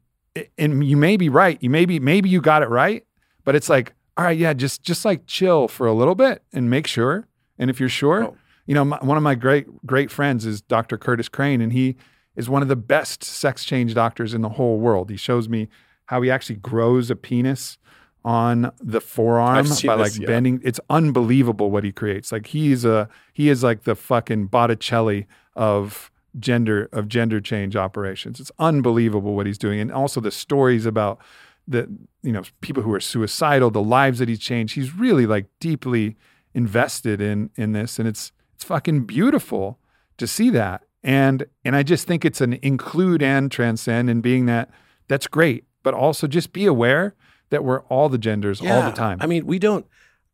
And 0.57 0.83
you 0.85 0.97
may 0.97 1.17
be 1.17 1.29
right. 1.29 1.57
You 1.61 1.69
may 1.69 1.85
be 1.85 1.99
maybe 1.99 2.29
you 2.29 2.41
got 2.41 2.61
it 2.61 2.69
right, 2.69 3.05
but 3.43 3.55
it's 3.55 3.69
like, 3.69 3.93
all 4.17 4.25
right, 4.25 4.37
yeah, 4.37 4.53
just 4.53 4.83
just 4.83 5.05
like 5.05 5.25
chill 5.27 5.67
for 5.67 5.87
a 5.87 5.93
little 5.93 6.15
bit 6.15 6.43
and 6.53 6.69
make 6.69 6.87
sure. 6.87 7.27
And 7.57 7.69
if 7.69 7.79
you're 7.79 7.89
sure, 7.89 8.25
Oh. 8.25 8.37
you 8.65 8.73
know, 8.75 8.85
my, 8.85 8.97
one 9.01 9.17
of 9.17 9.23
my 9.23 9.35
great 9.35 9.67
great 9.85 10.11
friends 10.11 10.45
is 10.45 10.61
Dr. 10.61 10.97
Curtis 10.97 11.29
Crane, 11.29 11.61
and 11.61 11.71
he 11.73 11.95
is 12.35 12.49
one 12.49 12.61
of 12.61 12.67
the 12.67 12.75
best 12.75 13.23
sex 13.23 13.63
change 13.63 13.93
doctors 13.93 14.33
in 14.33 14.41
the 14.41 14.49
whole 14.49 14.77
world. 14.79 15.09
He 15.09 15.17
shows 15.17 15.47
me 15.47 15.69
how 16.07 16.21
he 16.21 16.29
actually 16.29 16.57
grows 16.57 17.09
a 17.09 17.15
penis 17.15 17.77
on 18.25 18.71
the 18.81 18.99
forearm 18.99 19.63
by 19.65 19.69
this, 19.69 19.83
like 19.85 20.17
yeah. 20.17 20.25
bending. 20.25 20.59
It's 20.63 20.79
unbelievable 20.89 21.69
what 21.69 21.83
he 21.83 21.91
creates. 21.91 22.31
Like 22.31 22.47
he's 22.47 22.83
a 22.83 23.07
he 23.31 23.49
is 23.49 23.63
like 23.63 23.83
the 23.83 23.95
fucking 23.95 24.47
Botticelli 24.47 25.27
of 25.55 26.11
gender 26.39 26.89
of 26.91 27.07
gender 27.07 27.39
change 27.39 27.75
operations. 27.75 28.39
It's 28.39 28.51
unbelievable 28.57 29.35
what 29.35 29.45
he's 29.45 29.59
doing, 29.59 29.79
and 29.79 29.91
also 29.91 30.19
the 30.19 30.31
stories 30.31 30.87
about 30.87 31.19
the 31.67 31.87
you 32.23 32.31
know 32.31 32.41
people 32.61 32.81
who 32.81 32.91
are 32.93 32.99
suicidal, 32.99 33.69
the 33.69 33.83
lives 33.83 34.17
that 34.17 34.27
he's 34.27 34.39
changed. 34.39 34.73
He's 34.73 34.93
really 34.95 35.27
like 35.27 35.45
deeply 35.59 36.17
invested 36.55 37.21
in 37.21 37.51
in 37.55 37.73
this, 37.73 37.99
and 37.99 38.07
it's 38.07 38.31
it's 38.55 38.63
fucking 38.63 39.05
beautiful 39.05 39.77
to 40.17 40.25
see 40.25 40.49
that. 40.49 40.83
And 41.03 41.45
and 41.63 41.75
I 41.75 41.83
just 41.83 42.07
think 42.07 42.25
it's 42.25 42.41
an 42.41 42.53
include 42.63 43.21
and 43.21 43.51
transcend, 43.51 44.09
and 44.09 44.23
being 44.23 44.47
that 44.47 44.71
that's 45.07 45.27
great, 45.27 45.65
but 45.83 45.93
also 45.93 46.25
just 46.25 46.53
be 46.53 46.65
aware 46.65 47.13
that 47.49 47.63
we're 47.63 47.81
all 47.83 48.09
the 48.09 48.17
genders 48.17 48.61
all 48.61 48.81
the 48.81 48.91
time. 48.91 49.19
I 49.21 49.27
mean, 49.27 49.45
we 49.45 49.59
don't. 49.59 49.85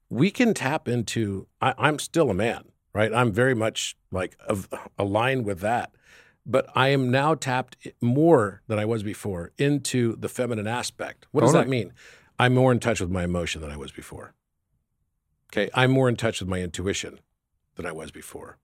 We 0.09 0.31
can 0.31 0.53
tap 0.53 0.87
into. 0.87 1.47
I, 1.61 1.73
I'm 1.77 1.99
still 1.99 2.29
a 2.29 2.33
man, 2.33 2.65
right? 2.93 3.13
I'm 3.13 3.31
very 3.31 3.55
much 3.55 3.95
like 4.11 4.35
of, 4.47 4.67
aligned 4.97 5.45
with 5.45 5.59
that, 5.61 5.91
but 6.45 6.67
I 6.75 6.89
am 6.89 7.11
now 7.11 7.35
tapped 7.35 7.77
more 8.01 8.61
than 8.67 8.79
I 8.79 8.85
was 8.85 9.03
before 9.03 9.51
into 9.57 10.15
the 10.17 10.29
feminine 10.29 10.67
aspect. 10.67 11.27
What 11.31 11.41
does 11.41 11.53
that 11.53 11.69
mean? 11.69 11.93
I'm 12.39 12.53
more 12.53 12.71
in 12.71 12.79
touch 12.79 12.99
with 12.99 13.11
my 13.11 13.23
emotion 13.23 13.61
than 13.61 13.71
I 13.71 13.77
was 13.77 13.91
before. 13.91 14.33
Okay, 15.53 15.69
I'm 15.73 15.91
more 15.91 16.09
in 16.09 16.15
touch 16.15 16.39
with 16.39 16.49
my 16.49 16.61
intuition 16.61 17.19
than 17.75 17.85
I 17.85 17.91
was 17.91 18.11
before. 18.11 18.57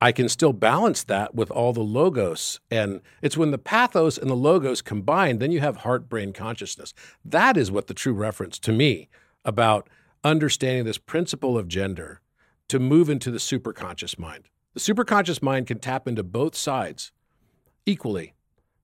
I 0.00 0.12
can 0.12 0.28
still 0.28 0.54
balance 0.54 1.04
that 1.04 1.34
with 1.34 1.50
all 1.50 1.72
the 1.72 1.80
logos. 1.80 2.58
And 2.70 3.02
it's 3.20 3.36
when 3.36 3.50
the 3.50 3.58
pathos 3.58 4.16
and 4.16 4.30
the 4.30 4.34
logos 4.34 4.80
combine, 4.80 5.38
then 5.38 5.52
you 5.52 5.60
have 5.60 5.78
heart 5.78 6.08
brain 6.08 6.32
consciousness. 6.32 6.94
That 7.24 7.56
is 7.56 7.70
what 7.70 7.86
the 7.86 7.94
true 7.94 8.14
reference 8.14 8.58
to 8.60 8.72
me 8.72 9.08
about 9.44 9.88
understanding 10.24 10.84
this 10.84 10.98
principle 10.98 11.58
of 11.58 11.68
gender 11.68 12.20
to 12.68 12.78
move 12.78 13.10
into 13.10 13.30
the 13.30 13.38
superconscious 13.38 14.18
mind. 14.18 14.48
The 14.74 14.80
superconscious 14.80 15.42
mind 15.42 15.66
can 15.66 15.80
tap 15.80 16.08
into 16.08 16.22
both 16.22 16.54
sides 16.54 17.12
equally, 17.84 18.34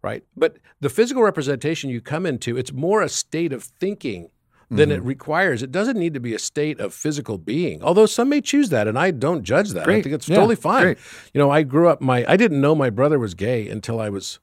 right? 0.02 0.24
But 0.36 0.56
the 0.80 0.90
physical 0.90 1.22
representation 1.22 1.88
you 1.88 2.00
come 2.00 2.26
into, 2.26 2.56
it's 2.56 2.72
more 2.72 3.02
a 3.02 3.08
state 3.08 3.52
of 3.52 3.62
thinking 3.62 4.30
than 4.70 4.90
it 4.90 4.98
mm-hmm. 4.98 5.08
requires. 5.08 5.62
It 5.62 5.70
doesn't 5.70 5.96
need 5.96 6.14
to 6.14 6.20
be 6.20 6.34
a 6.34 6.38
state 6.38 6.80
of 6.80 6.92
physical 6.92 7.38
being, 7.38 7.82
although 7.82 8.06
some 8.06 8.28
may 8.28 8.40
choose 8.40 8.68
that, 8.70 8.88
and 8.88 8.98
I 8.98 9.10
don't 9.12 9.44
judge 9.44 9.70
that. 9.70 9.88
I 9.88 10.02
think 10.02 10.14
it's 10.14 10.28
Yeah, 10.28 10.36
totally 10.36 10.56
fine. 10.56 10.82
great. 10.82 10.98
You 11.32 11.38
know, 11.38 11.50
I 11.50 11.62
grew 11.62 11.88
up 11.88 12.00
my 12.00 12.24
I 12.28 12.36
didn't 12.36 12.60
know 12.60 12.74
my 12.74 12.90
brother 12.90 13.18
was 13.18 13.34
gay 13.34 13.68
until 13.68 14.00
I 14.00 14.08
was 14.08 14.40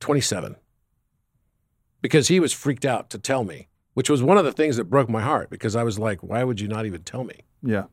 27. 0.00 0.56
Because 2.00 2.28
he 2.28 2.38
was 2.38 2.52
freaked 2.52 2.84
out 2.84 3.10
to 3.10 3.18
tell 3.18 3.42
me, 3.42 3.68
which 3.94 4.08
was 4.08 4.22
one 4.22 4.38
of 4.38 4.44
the 4.44 4.52
things 4.52 4.76
that 4.76 4.84
broke 4.84 5.08
my 5.08 5.22
heart 5.22 5.50
because 5.50 5.74
I 5.74 5.82
was 5.82 5.98
like, 5.98 6.22
why 6.22 6.44
would 6.44 6.60
you 6.60 6.68
not 6.68 6.86
even 6.86 7.02
tell 7.02 7.24
me? 7.24 7.40
yeah. 7.62 7.84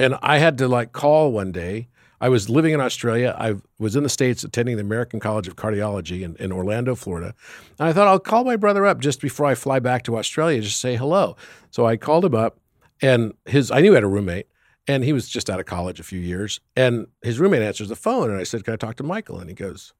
And 0.00 0.14
I 0.22 0.38
had 0.38 0.58
to 0.58 0.68
like 0.68 0.92
call 0.92 1.32
one 1.32 1.50
day. 1.50 1.88
I 2.20 2.28
was 2.28 2.50
living 2.50 2.74
in 2.74 2.80
Australia. 2.80 3.34
I 3.38 3.54
was 3.78 3.94
in 3.94 4.02
the 4.02 4.08
States 4.08 4.42
attending 4.42 4.76
the 4.76 4.82
American 4.82 5.20
College 5.20 5.46
of 5.46 5.56
Cardiology 5.56 6.22
in, 6.22 6.36
in 6.36 6.52
Orlando, 6.52 6.94
Florida. 6.94 7.34
And 7.78 7.88
I 7.88 7.92
thought 7.92 8.08
I'll 8.08 8.18
call 8.18 8.44
my 8.44 8.56
brother 8.56 8.86
up 8.86 8.98
just 8.98 9.20
before 9.20 9.46
I 9.46 9.54
fly 9.54 9.78
back 9.78 10.02
to 10.04 10.16
Australia, 10.16 10.60
just 10.60 10.80
say 10.80 10.96
hello. 10.96 11.36
So 11.70 11.86
I 11.86 11.96
called 11.96 12.24
him 12.24 12.34
up 12.34 12.58
and 13.00 13.34
his 13.46 13.70
I 13.70 13.80
knew 13.80 13.92
he 13.92 13.94
had 13.94 14.04
a 14.04 14.08
roommate 14.08 14.46
and 14.88 15.04
he 15.04 15.12
was 15.12 15.28
just 15.28 15.48
out 15.48 15.60
of 15.60 15.66
college 15.66 16.00
a 16.00 16.04
few 16.04 16.20
years. 16.20 16.60
And 16.74 17.06
his 17.22 17.38
roommate 17.38 17.62
answers 17.62 17.88
the 17.88 17.96
phone 17.96 18.30
and 18.30 18.38
I 18.38 18.44
said, 18.44 18.64
Can 18.64 18.74
I 18.74 18.76
talk 18.76 18.96
to 18.96 19.04
Michael? 19.04 19.38
And 19.38 19.48
he 19.48 19.54
goes, 19.54 19.92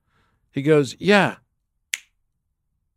he 0.50 0.62
goes, 0.62 0.96
Yeah. 0.98 1.36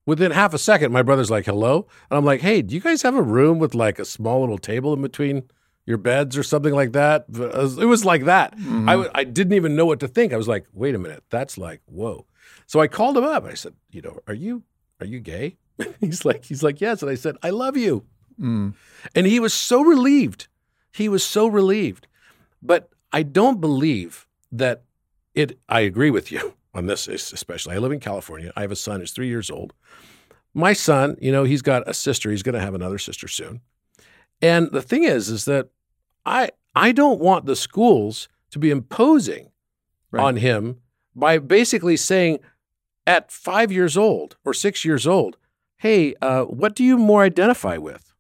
Within 0.08 0.32
half 0.32 0.56
a 0.56 0.58
second, 0.58 0.92
my 0.92 1.04
brother's 1.04 1.30
like, 1.30 1.46
hello. 1.46 1.88
And 2.10 2.18
I'm 2.18 2.26
like, 2.26 2.42
hey, 2.42 2.64
do 2.64 2.74
you 2.74 2.82
guys 2.82 3.04
have 3.04 3.16
a 3.16 3.22
room 3.22 3.60
with 3.60 3.76
like 3.76 4.00
a 4.00 4.04
small 4.04 4.40
little 4.40 4.58
table 4.58 4.94
in 4.94 5.02
between 5.02 5.44
your 5.86 5.98
beds 5.98 6.38
or 6.38 6.44
something 6.44 6.74
like 6.74 6.94
that? 6.94 7.26
It 7.30 7.86
was, 7.86 8.06
like 8.06 8.26
that. 8.26 8.58
Mm-hmm. 8.58 8.90
I 8.90 8.92
w- 8.94 9.12
I 9.14 9.24
didn't 9.24 9.54
even 9.54 9.76
know 9.76 9.86
what 9.86 10.00
to 10.02 10.08
think. 10.08 10.34
I 10.34 10.38
was 10.38 10.48
like, 10.48 10.66
wait 10.74 10.96
a 10.96 11.00
minute, 11.00 11.24
that's 11.30 11.58
like, 11.58 11.82
whoa. 11.86 12.26
So 12.68 12.80
I 12.80 12.88
called 12.88 13.18
him 13.18 13.24
up. 13.24 13.46
I 13.46 13.54
said, 13.54 13.74
you 13.92 14.02
know, 14.02 14.20
are 14.28 14.34
you 14.34 14.64
are 15.00 15.06
you 15.06 15.20
gay? 15.20 15.58
he's 16.00 16.26
like, 16.26 16.46
he's 16.46 16.64
like, 16.64 16.82
yes. 16.82 17.02
And 17.02 17.12
I 17.12 17.16
said, 17.16 17.36
I 17.44 17.50
love 17.50 17.76
you. 17.78 18.06
Mm. 18.40 18.74
And 19.16 19.28
he 19.28 19.40
was 19.40 19.54
so 19.54 19.82
relieved. 19.82 20.48
He 20.92 21.10
was 21.10 21.24
so 21.24 21.48
relieved. 21.48 22.08
But 22.62 22.90
I 23.12 23.24
don't 23.24 23.60
believe 23.60 24.28
that 24.52 24.84
it, 25.34 25.60
I 25.68 25.82
agree 25.82 26.12
with 26.12 26.32
you 26.32 26.54
on 26.74 26.86
this, 26.86 27.08
especially. 27.08 27.76
I 27.76 27.80
live 27.80 27.92
in 27.92 28.00
California. 28.00 28.52
I 28.56 28.62
have 28.62 28.72
a 28.72 28.76
son 28.76 29.00
who's 29.00 29.12
three 29.12 29.28
years 29.28 29.50
old. 29.50 29.74
My 30.54 30.74
son, 30.74 31.16
you 31.22 31.32
know, 31.32 31.46
he's 31.46 31.62
got 31.62 31.88
a 31.88 31.94
sister. 31.94 32.30
He's 32.30 32.44
going 32.44 32.56
to 32.56 32.62
have 32.62 32.74
another 32.74 32.98
sister 32.98 33.28
soon. 33.28 33.62
And 34.42 34.72
the 34.72 34.82
thing 34.82 35.04
is, 35.04 35.30
is 35.30 35.46
that 35.46 35.70
I, 36.26 36.50
I 36.76 36.92
don't 36.92 37.20
want 37.20 37.46
the 37.46 37.56
schools 37.56 38.28
to 38.52 38.60
be 38.60 38.70
imposing 38.70 39.48
Right. 40.14 40.24
on 40.24 40.36
him 40.38 40.82
by 41.16 41.38
basically 41.38 41.96
saying 41.96 42.40
at 43.08 43.32
five 43.32 43.72
years 43.72 43.96
old 43.96 44.36
or 44.44 44.54
six 44.54 44.84
years 44.84 45.08
old, 45.08 45.38
hey, 45.78 46.16
uh, 46.22 46.44
what 46.44 46.76
do 46.76 46.84
you 46.84 46.98
more 46.98 47.24
identify 47.24 47.78
with? 47.78 48.14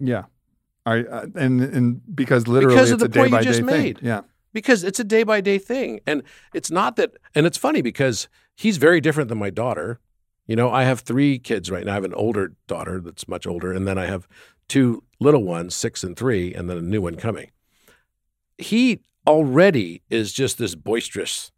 Yeah. 0.00 0.24
I, 0.86 1.00
uh, 1.04 1.26
and 1.34 1.62
and 1.62 2.00
because 2.14 2.46
literally 2.46 2.74
Because 2.74 2.90
of 2.90 2.98
the 2.98 3.08
point 3.08 3.30
day 3.30 3.38
you 3.38 3.42
just 3.44 3.60
day 3.60 3.64
made. 3.64 3.98
thing. 3.98 4.06
Yeah. 4.08 4.20
because 4.52 4.84
it's 4.84 5.00
a 5.00 5.04
day 5.04 5.22
by 5.22 5.40
day 5.40 5.58
thing. 5.58 6.00
And 6.06 6.22
it's 6.52 6.70
not 6.70 6.96
that, 6.96 7.12
and 7.34 7.46
it's 7.46 7.56
funny 7.56 7.80
because 7.80 8.28
he's 8.56 8.76
very 8.76 9.00
different 9.00 9.28
than 9.28 9.38
my 9.38 9.50
daughter. 9.50 10.00
You 10.46 10.56
know, 10.56 10.70
I 10.70 10.84
have 10.84 11.00
three 11.00 11.38
kids 11.38 11.70
right 11.70 11.84
now. 11.86 11.92
I 11.92 11.94
have 11.94 12.04
an 12.04 12.12
older 12.14 12.52
daughter 12.66 13.00
that's 13.00 13.26
much 13.26 13.46
older, 13.46 13.72
and 13.72 13.86
then 13.88 13.98
I 13.98 14.06
have 14.06 14.28
two 14.68 15.02
little 15.20 15.44
ones, 15.44 15.74
six 15.74 16.04
and 16.04 16.16
three, 16.16 16.54
and 16.54 16.68
then 16.68 16.76
a 16.76 16.82
new 16.82 17.02
one 17.02 17.16
coming. 17.16 17.50
he 18.58 19.02
already 19.26 20.02
is 20.10 20.32
just 20.32 20.58
this 20.58 20.74
boisterous 20.74 21.50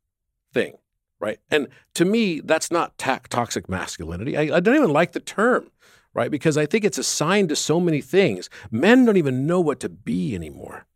thing, 0.52 0.74
right? 1.20 1.38
And 1.50 1.68
to 1.94 2.04
me, 2.04 2.40
that's 2.40 2.70
not 2.70 2.96
ta- 2.98 3.20
toxic 3.28 3.68
masculinity. 3.68 4.36
I, 4.36 4.56
I 4.56 4.60
don't 4.60 4.76
even 4.76 4.92
like 4.92 5.12
the 5.12 5.20
term, 5.20 5.70
right? 6.14 6.30
Because 6.30 6.56
I 6.56 6.66
think 6.66 6.84
it's 6.84 6.98
assigned 6.98 7.48
to 7.50 7.56
so 7.56 7.80
many 7.80 8.00
things. 8.00 8.48
Men 8.70 9.04
don't 9.04 9.16
even 9.16 9.46
know 9.46 9.60
what 9.60 9.80
to 9.80 9.88
be 9.88 10.34
anymore. 10.34 10.86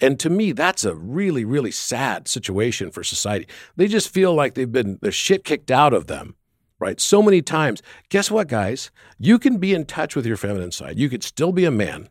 And 0.00 0.20
to 0.20 0.28
me, 0.28 0.52
that's 0.52 0.84
a 0.84 0.94
really, 0.94 1.44
really 1.44 1.70
sad 1.70 2.28
situation 2.28 2.90
for 2.90 3.02
society. 3.02 3.46
They 3.76 3.86
just 3.86 4.10
feel 4.10 4.34
like 4.34 4.54
they've 4.54 4.70
been 4.70 4.98
their 5.00 5.12
shit 5.12 5.42
kicked 5.44 5.70
out 5.70 5.94
of 5.94 6.06
them, 6.06 6.34
right? 6.78 7.00
So 7.00 7.22
many 7.22 7.42
times. 7.42 7.82
Guess 8.08 8.30
what, 8.30 8.48
guys? 8.48 8.90
You 9.18 9.38
can 9.38 9.58
be 9.58 9.74
in 9.74 9.84
touch 9.86 10.14
with 10.16 10.26
your 10.26 10.36
feminine 10.36 10.72
side. 10.72 10.98
You 10.98 11.08
could 11.08 11.22
still 11.22 11.52
be 11.52 11.64
a 11.64 11.70
man. 11.70 12.08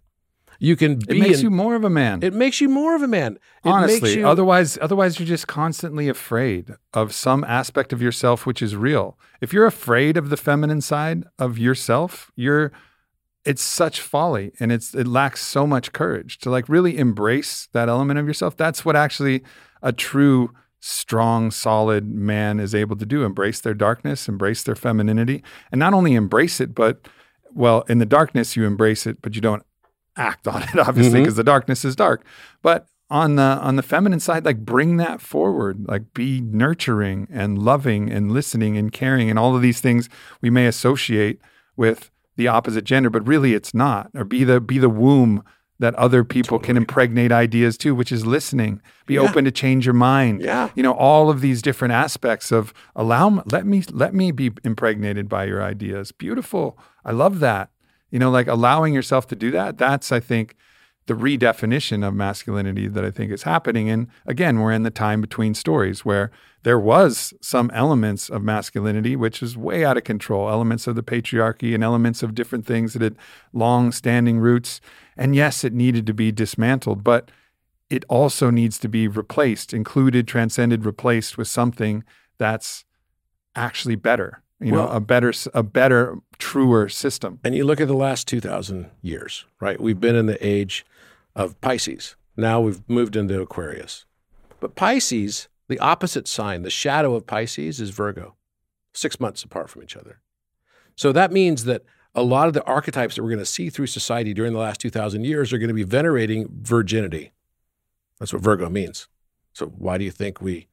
You 0.57 0.77
can 0.77 0.95
be 0.99 1.17
It 1.17 1.19
makes 1.19 1.39
in- 1.39 1.43
you 1.45 1.49
more 1.51 1.75
of 1.75 1.83
a 1.83 1.89
man. 1.89 2.23
it 2.23 2.33
makes 2.33 2.61
you 2.61 2.69
more 2.69 2.95
of 2.95 3.01
a 3.01 3.07
man. 3.09 3.33
It 3.65 3.69
Honestly, 3.69 3.99
makes 4.01 4.15
you, 4.15 4.25
otherwise, 4.27 4.77
otherwise 4.81 5.19
you're 5.19 5.27
just 5.27 5.47
constantly 5.47 6.07
afraid 6.07 6.75
of 6.93 7.13
some 7.13 7.43
aspect 7.43 7.91
of 7.91 8.01
yourself 8.01 8.45
which 8.45 8.61
is 8.61 8.73
real. 8.75 9.19
If 9.41 9.51
you're 9.51 9.65
afraid 9.65 10.15
of 10.15 10.29
the 10.29 10.37
feminine 10.37 10.79
side 10.81 11.25
of 11.37 11.57
yourself, 11.57 12.31
you're 12.35 12.71
it's 13.43 13.61
such 13.61 13.99
folly 14.01 14.53
and 14.59 14.71
it's 14.71 14.95
it 14.95 15.05
lacks 15.05 15.45
so 15.45 15.67
much 15.67 15.91
courage 15.93 16.39
to 16.39 16.49
like 16.49 16.67
really 16.69 16.97
embrace 16.97 17.67
that 17.73 17.89
element 17.89 18.17
of 18.17 18.25
yourself. 18.25 18.55
That's 18.57 18.83
what 18.85 18.95
actually 18.95 19.43
a 19.83 19.91
true 19.91 20.51
strong 20.87 21.49
solid 21.49 22.07
man 22.07 22.59
is 22.59 22.75
able 22.75 22.95
to 22.95 23.05
do 23.05 23.23
embrace 23.23 23.59
their 23.59 23.73
darkness 23.73 24.27
embrace 24.27 24.61
their 24.61 24.75
femininity 24.75 25.43
and 25.71 25.79
not 25.79 25.93
only 25.93 26.13
embrace 26.13 26.61
it 26.61 26.75
but 26.75 27.07
well 27.53 27.81
in 27.89 27.97
the 27.97 28.05
darkness 28.05 28.55
you 28.55 28.65
embrace 28.65 29.07
it 29.07 29.21
but 29.21 29.33
you 29.33 29.41
don't 29.41 29.63
act 30.17 30.47
on 30.47 30.63
it 30.63 30.77
obviously 30.79 31.13
mm-hmm. 31.13 31.23
because 31.23 31.35
the 31.35 31.43
darkness 31.43 31.85
is 31.85 31.95
dark. 31.95 32.23
But 32.61 32.87
on 33.09 33.35
the 33.35 33.43
on 33.43 33.75
the 33.75 33.83
feminine 33.83 34.19
side 34.19 34.43
like 34.43 34.57
bring 34.65 34.97
that 34.97 35.21
forward 35.21 35.85
like 35.87 36.11
be 36.15 36.41
nurturing 36.41 37.27
and 37.31 37.59
loving 37.59 38.09
and 38.09 38.31
listening 38.31 38.77
and 38.77 38.91
caring 38.91 39.29
and 39.29 39.37
all 39.37 39.55
of 39.55 39.61
these 39.61 39.79
things 39.79 40.09
we 40.41 40.49
may 40.49 40.65
associate 40.65 41.39
with 41.75 42.09
the 42.35 42.47
opposite 42.47 42.83
gender 42.83 43.11
but 43.11 43.27
really 43.27 43.53
it's 43.53 43.75
not 43.75 44.09
or 44.15 44.23
be 44.23 44.43
the 44.43 44.59
be 44.59 44.79
the 44.79 44.89
womb 44.89 45.43
that 45.79 45.93
other 45.95 46.23
people 46.23 46.57
can 46.57 46.77
impregnate 46.77 47.31
ideas 47.31 47.77
to 47.79 47.93
which 47.93 48.11
is 48.11 48.25
listening. 48.25 48.81
Be 49.05 49.15
Yeah. 49.15 49.21
open 49.21 49.43
to 49.45 49.51
change 49.51 49.85
your 49.85 49.93
mind. 49.93 50.41
Yeah. 50.41 50.69
you 50.75 50.83
know 50.83 50.93
all 50.93 51.29
of 51.29 51.41
these 51.41 51.61
different 51.61 51.93
aspects 51.93 52.51
of 52.51 52.73
allow 52.95 53.43
let 53.51 53.65
me 53.65 53.83
let 53.91 54.13
me 54.13 54.31
be 54.31 54.51
impregnated 54.63 55.27
by 55.27 55.43
your 55.45 55.61
ideas. 55.61 56.11
Beautiful. 56.11 56.77
I 57.03 57.11
love 57.11 57.39
that. 57.39 57.69
You 58.11 58.19
know 58.19 58.31
like 58.31 58.47
allowing 58.47 58.93
yourself 58.93 59.27
to 59.27 59.35
do 59.35 59.51
that 59.51 59.77
that's 59.77 60.11
i 60.11 60.19
think 60.21 60.55
the 61.07 61.13
redefinition 61.13 62.07
of 62.07 62.13
masculinity 62.15 62.87
that 62.87 63.03
i 63.05 63.11
think 63.11 63.31
is 63.31 63.43
happening. 63.43 63.89
And 63.89 64.07
again 64.25 64.59
we're 64.59 64.71
in 64.71 64.83
the 64.83 64.89
time 64.91 65.19
between 65.21 65.53
stories 65.53 66.05
where 66.05 66.31
there 66.63 66.79
was 66.79 67.31
some 67.41 67.69
elements 67.73 68.27
of 68.29 68.41
masculinity 68.41 69.15
which 69.15 69.43
is 69.43 69.55
way 69.57 69.85
out 69.85 69.97
of 69.97 70.03
control 70.03 70.49
elements 70.49 70.87
of 70.87 70.95
the 70.95 71.03
patriarchy 71.03 71.75
and 71.75 71.83
elements 71.83 72.23
of 72.23 72.33
different 72.33 72.65
things 72.65 72.93
that 72.93 73.01
had 73.03 73.15
long 73.53 73.91
standing 73.91 74.39
roots 74.39 74.81
and 75.17 75.35
yes 75.35 75.63
it 75.63 75.73
needed 75.73 76.05
to 76.05 76.13
be 76.13 76.31
dismantled 76.31 77.03
but 77.03 77.31
it 77.89 78.03
also 78.09 78.49
needs 78.49 78.79
to 78.79 78.87
be 78.89 79.07
replaced, 79.07 79.73
included, 79.73 80.27
transcended, 80.27 80.85
replaced 80.85 81.37
with 81.37 81.47
something 81.47 82.03
that's 82.39 82.83
actually 83.55 83.95
better. 83.95 84.41
You 84.59 84.71
know, 84.71 84.85
Well- 84.85 84.91
a 84.93 84.99
better, 84.99 85.31
a 85.53 85.61
better, 85.63 86.17
truer 86.39 86.89
system. 86.89 87.39
And 87.43 87.53
you 87.55 87.63
look 87.63 87.79
at 87.79 87.87
the 87.87 87.93
last 87.93 88.27
2,000 88.27 88.89
years, 89.01 89.45
right? 89.59 89.79
We've 89.79 89.99
been 89.99 90.15
in 90.15 90.25
the 90.25 90.43
age 90.45 90.85
of 91.35 91.59
Pisces. 91.61 92.15
Now 92.35 92.59
we've 92.59 92.81
moved 92.89 93.15
into 93.15 93.39
Aquarius. 93.39 94.05
But 94.59 94.75
Pisces, 94.75 95.47
the 95.67 95.79
opposite 95.79 96.27
sign, 96.27 96.63
the 96.63 96.69
shadow 96.69 97.13
of 97.13 97.27
Pisces 97.27 97.79
is 97.79 97.91
Virgo, 97.91 98.35
six 98.93 99.19
months 99.19 99.43
apart 99.43 99.69
from 99.69 99.83
each 99.83 99.95
other. 99.95 100.21
So 100.95 101.11
that 101.11 101.31
means 101.31 101.65
that 101.65 101.83
a 102.15 102.23
lot 102.23 102.47
of 102.47 102.53
the 102.53 102.63
archetypes 102.63 103.15
that 103.15 103.23
we're 103.23 103.29
going 103.29 103.39
to 103.39 103.45
see 103.45 103.69
through 103.69 103.87
society 103.87 104.33
during 104.33 104.53
the 104.53 104.59
last 104.59 104.79
2,000 104.79 105.25
years 105.25 105.51
are 105.51 105.57
going 105.57 105.67
to 105.67 105.73
be 105.73 105.83
venerating 105.83 106.47
virginity. 106.61 107.31
That's 108.19 108.33
what 108.33 108.41
Virgo 108.41 108.69
means. 108.69 109.07
So 109.53 109.67
why 109.67 109.97
do 109.97 110.05
you 110.05 110.11
think 110.11 110.41
we 110.41 110.67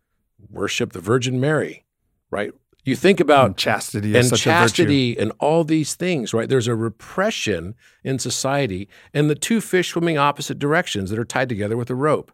worship 0.50 0.92
the 0.92 1.00
Virgin 1.00 1.40
Mary, 1.40 1.84
right? 2.30 2.52
You 2.84 2.96
think 2.96 3.20
about 3.20 3.46
And 3.46 3.56
chastity 3.56 4.16
and 4.16 4.26
such 4.26 4.44
a 4.46 4.50
virtue. 4.50 4.60
chastity 4.60 5.16
and 5.16 5.32
all 5.38 5.62
these 5.62 5.94
things, 5.94 6.34
right? 6.34 6.48
There's 6.48 6.66
a 6.66 6.74
repression 6.74 7.76
in 8.02 8.18
society 8.18 8.88
and 9.14 9.30
the 9.30 9.36
two 9.36 9.60
fish 9.60 9.90
swimming 9.90 10.18
opposite 10.18 10.58
directions 10.58 11.10
that 11.10 11.18
are 11.18 11.24
tied 11.24 11.48
together 11.48 11.76
with 11.76 11.90
a 11.90 11.94
rope. 11.94 12.32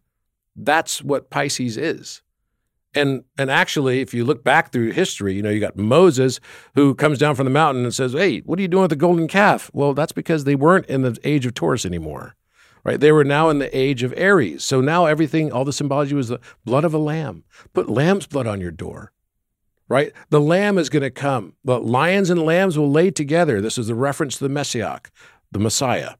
That's 0.56 1.02
what 1.02 1.28
Pisces 1.28 1.76
is. 1.76 2.22
And 2.98 3.24
and 3.36 3.50
actually, 3.50 4.00
if 4.00 4.12
you 4.12 4.24
look 4.24 4.44
back 4.44 4.72
through 4.72 4.92
history, 4.92 5.34
you 5.34 5.42
know, 5.42 5.50
you 5.50 5.60
got 5.60 5.76
Moses 5.76 6.40
who 6.74 6.94
comes 6.94 7.18
down 7.18 7.34
from 7.34 7.44
the 7.44 7.50
mountain 7.50 7.84
and 7.84 7.94
says, 7.94 8.12
Hey, 8.12 8.40
what 8.40 8.58
are 8.58 8.62
you 8.62 8.68
doing 8.68 8.82
with 8.82 8.90
the 8.90 8.96
golden 8.96 9.28
calf? 9.28 9.70
Well, 9.72 9.94
that's 9.94 10.12
because 10.12 10.44
they 10.44 10.54
weren't 10.54 10.86
in 10.86 11.02
the 11.02 11.16
age 11.24 11.46
of 11.46 11.54
Taurus 11.54 11.86
anymore. 11.86 12.34
Right? 12.84 13.00
They 13.00 13.12
were 13.12 13.24
now 13.24 13.48
in 13.50 13.58
the 13.58 13.76
age 13.76 14.02
of 14.02 14.14
Aries. 14.16 14.64
So 14.64 14.80
now 14.80 15.06
everything, 15.06 15.52
all 15.52 15.64
the 15.64 15.72
symbology 15.72 16.14
was 16.14 16.28
the 16.28 16.40
blood 16.64 16.84
of 16.84 16.94
a 16.94 16.98
lamb. 16.98 17.44
Put 17.72 17.90
lamb's 17.90 18.26
blood 18.26 18.46
on 18.46 18.60
your 18.60 18.70
door 18.70 19.12
right? 19.88 20.12
The 20.30 20.40
lamb 20.40 20.78
is 20.78 20.90
going 20.90 21.02
to 21.02 21.10
come. 21.10 21.54
The 21.64 21.80
lions 21.80 22.30
and 22.30 22.42
lambs 22.42 22.78
will 22.78 22.90
lay 22.90 23.10
together. 23.10 23.60
This 23.60 23.78
is 23.78 23.86
the 23.86 23.94
reference 23.94 24.36
to 24.38 24.44
the 24.44 24.50
Messiah, 24.50 24.98
the 25.50 25.58
Messiah. 25.58 26.14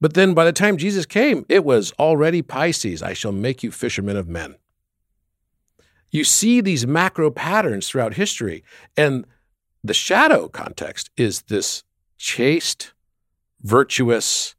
But 0.00 0.14
then 0.14 0.34
by 0.34 0.44
the 0.44 0.52
time 0.52 0.76
Jesus 0.76 1.06
came, 1.06 1.46
it 1.48 1.64
was 1.64 1.92
already 1.98 2.42
Pisces. 2.42 3.02
I 3.02 3.12
shall 3.12 3.32
make 3.32 3.62
you 3.62 3.70
fishermen 3.70 4.16
of 4.16 4.28
men. 4.28 4.56
You 6.12 6.24
see 6.24 6.60
these 6.60 6.86
macro 6.86 7.30
patterns 7.30 7.88
throughout 7.88 8.14
history. 8.14 8.62
And 8.96 9.26
the 9.82 9.94
shadow 9.94 10.46
context 10.46 11.10
is 11.16 11.42
this 11.42 11.82
chaste, 12.18 12.92
virtuous, 13.62 14.54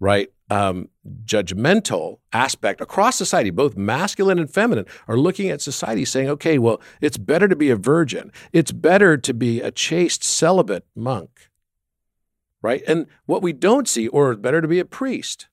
right? 0.00 0.32
Um, 0.48 0.88
judgmental 1.24 2.18
aspect 2.32 2.80
across 2.80 3.16
society, 3.16 3.50
both 3.50 3.76
masculine 3.76 4.38
and 4.38 4.50
feminine, 4.50 4.86
are 5.06 5.18
looking 5.18 5.50
at 5.50 5.60
society 5.60 6.04
saying, 6.04 6.28
okay, 6.30 6.58
well, 6.58 6.80
it's 7.00 7.18
better 7.18 7.46
to 7.46 7.56
be 7.56 7.68
a 7.70 7.76
virgin. 7.76 8.32
It's 8.52 8.72
better 8.72 9.16
to 9.16 9.34
be 9.34 9.60
a 9.60 9.70
chaste 9.70 10.24
celibate 10.24 10.86
monk, 10.94 11.50
right? 12.62 12.82
And 12.86 13.06
what 13.26 13.42
we 13.42 13.52
don't 13.52 13.88
see, 13.88 14.08
or 14.08 14.34
better 14.36 14.60
to 14.60 14.68
be 14.68 14.78
a 14.78 14.84
priest. 14.84 15.48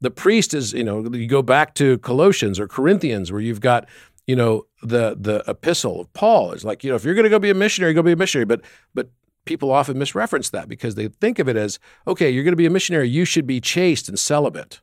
The 0.00 0.10
priest 0.10 0.54
is, 0.54 0.72
you 0.72 0.84
know, 0.84 1.04
you 1.12 1.26
go 1.26 1.42
back 1.42 1.74
to 1.74 1.98
Colossians 1.98 2.58
or 2.58 2.66
Corinthians 2.66 3.30
where 3.30 3.40
you've 3.40 3.60
got, 3.60 3.86
you 4.26 4.36
know, 4.36 4.66
the 4.82 5.16
the 5.18 5.44
epistle 5.48 6.00
of 6.00 6.12
Paul 6.12 6.52
is 6.52 6.64
like, 6.64 6.84
you 6.84 6.90
know, 6.90 6.96
if 6.96 7.04
you're 7.04 7.14
going 7.14 7.24
to 7.24 7.30
go 7.30 7.38
be 7.38 7.50
a 7.50 7.54
missionary, 7.54 7.94
go 7.94 8.02
be 8.02 8.12
a 8.12 8.16
missionary. 8.16 8.44
But 8.44 8.62
but 8.94 9.10
people 9.44 9.70
often 9.70 9.98
misreference 9.98 10.50
that 10.50 10.68
because 10.68 10.96
they 10.96 11.08
think 11.08 11.38
of 11.38 11.48
it 11.48 11.56
as, 11.56 11.78
okay, 12.06 12.28
you're 12.28 12.44
going 12.44 12.52
to 12.52 12.56
be 12.56 12.66
a 12.66 12.70
missionary, 12.70 13.08
you 13.08 13.24
should 13.24 13.46
be 13.46 13.60
chaste 13.60 14.08
and 14.08 14.18
celibate. 14.18 14.80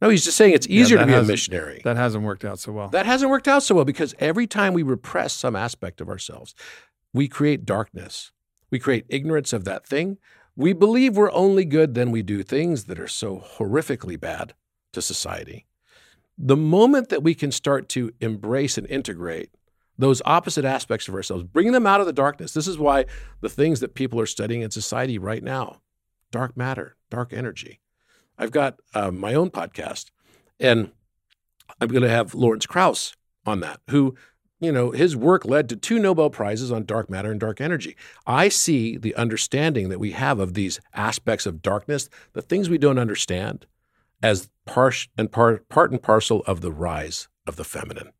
No, 0.00 0.10
he's 0.10 0.24
just 0.24 0.36
saying 0.36 0.52
it's 0.52 0.68
easier 0.68 0.98
that 0.98 1.06
to 1.06 1.12
be 1.12 1.18
a 1.18 1.22
missionary. 1.22 1.80
That 1.84 1.96
hasn't 1.96 2.22
worked 2.22 2.44
out 2.44 2.58
so 2.58 2.70
well. 2.72 2.88
That 2.88 3.06
hasn't 3.06 3.30
worked 3.30 3.48
out 3.48 3.62
so 3.62 3.74
well 3.74 3.86
because 3.86 4.14
every 4.18 4.46
time 4.46 4.74
we 4.74 4.82
repress 4.82 5.32
some 5.32 5.56
aspect 5.56 6.02
of 6.02 6.08
ourselves, 6.10 6.54
we 7.14 7.28
create 7.28 7.64
darkness. 7.64 8.30
We 8.70 8.78
create 8.78 9.06
ignorance 9.08 9.54
of 9.54 9.64
that 9.64 9.86
thing. 9.86 10.18
We 10.54 10.74
believe 10.74 11.16
we're 11.16 11.32
only 11.32 11.64
good, 11.64 11.94
then 11.94 12.10
we 12.10 12.22
do 12.22 12.42
things 12.42 12.84
that 12.84 13.00
are 13.00 13.08
so 13.08 13.42
horrifically 13.56 14.20
bad 14.20 14.54
to 14.92 15.00
society. 15.00 15.66
The 16.38 16.56
moment 16.56 17.08
that 17.08 17.22
we 17.22 17.34
can 17.34 17.50
start 17.50 17.88
to 17.90 18.12
embrace 18.20 18.76
and 18.76 18.86
integrate 18.88 19.50
those 19.98 20.20
opposite 20.24 20.64
aspects 20.64 21.08
of 21.08 21.14
ourselves, 21.14 21.44
bring 21.44 21.72
them 21.72 21.86
out 21.86 22.00
of 22.00 22.06
the 22.06 22.12
darkness. 22.12 22.52
This 22.52 22.68
is 22.68 22.78
why 22.78 23.06
the 23.40 23.48
things 23.48 23.80
that 23.80 23.94
people 23.94 24.20
are 24.20 24.26
studying 24.26 24.62
in 24.62 24.70
society 24.70 25.18
right 25.18 25.42
now 25.42 25.80
dark 26.32 26.56
matter, 26.56 26.96
dark 27.08 27.32
energy. 27.32 27.80
I've 28.36 28.50
got 28.50 28.80
uh, 28.94 29.10
my 29.10 29.32
own 29.32 29.48
podcast, 29.50 30.10
and 30.60 30.90
I'm 31.80 31.88
going 31.88 32.02
to 32.02 32.10
have 32.10 32.34
Lawrence 32.34 32.66
Krauss 32.66 33.14
on 33.46 33.60
that, 33.60 33.80
who, 33.88 34.14
you 34.60 34.72
know, 34.72 34.90
his 34.90 35.16
work 35.16 35.44
led 35.46 35.68
to 35.68 35.76
two 35.76 35.98
Nobel 35.98 36.28
Prizes 36.28 36.70
on 36.70 36.84
dark 36.84 37.08
matter 37.08 37.30
and 37.30 37.40
dark 37.40 37.60
energy. 37.60 37.96
I 38.26 38.48
see 38.48 38.98
the 38.98 39.14
understanding 39.14 39.88
that 39.88 40.00
we 40.00 40.12
have 40.12 40.40
of 40.40 40.54
these 40.54 40.80
aspects 40.92 41.46
of 41.46 41.62
darkness, 41.62 42.10
the 42.32 42.42
things 42.42 42.68
we 42.68 42.76
don't 42.76 42.98
understand, 42.98 43.66
as 44.26 44.48
part 44.64 45.06
and 45.16 45.30
part, 45.30 45.68
part 45.68 45.90
and 45.92 46.02
parcel 46.02 46.42
of 46.46 46.60
the 46.60 46.72
rise 46.72 47.28
of 47.46 47.54
the 47.56 47.64
feminine. 47.64 48.10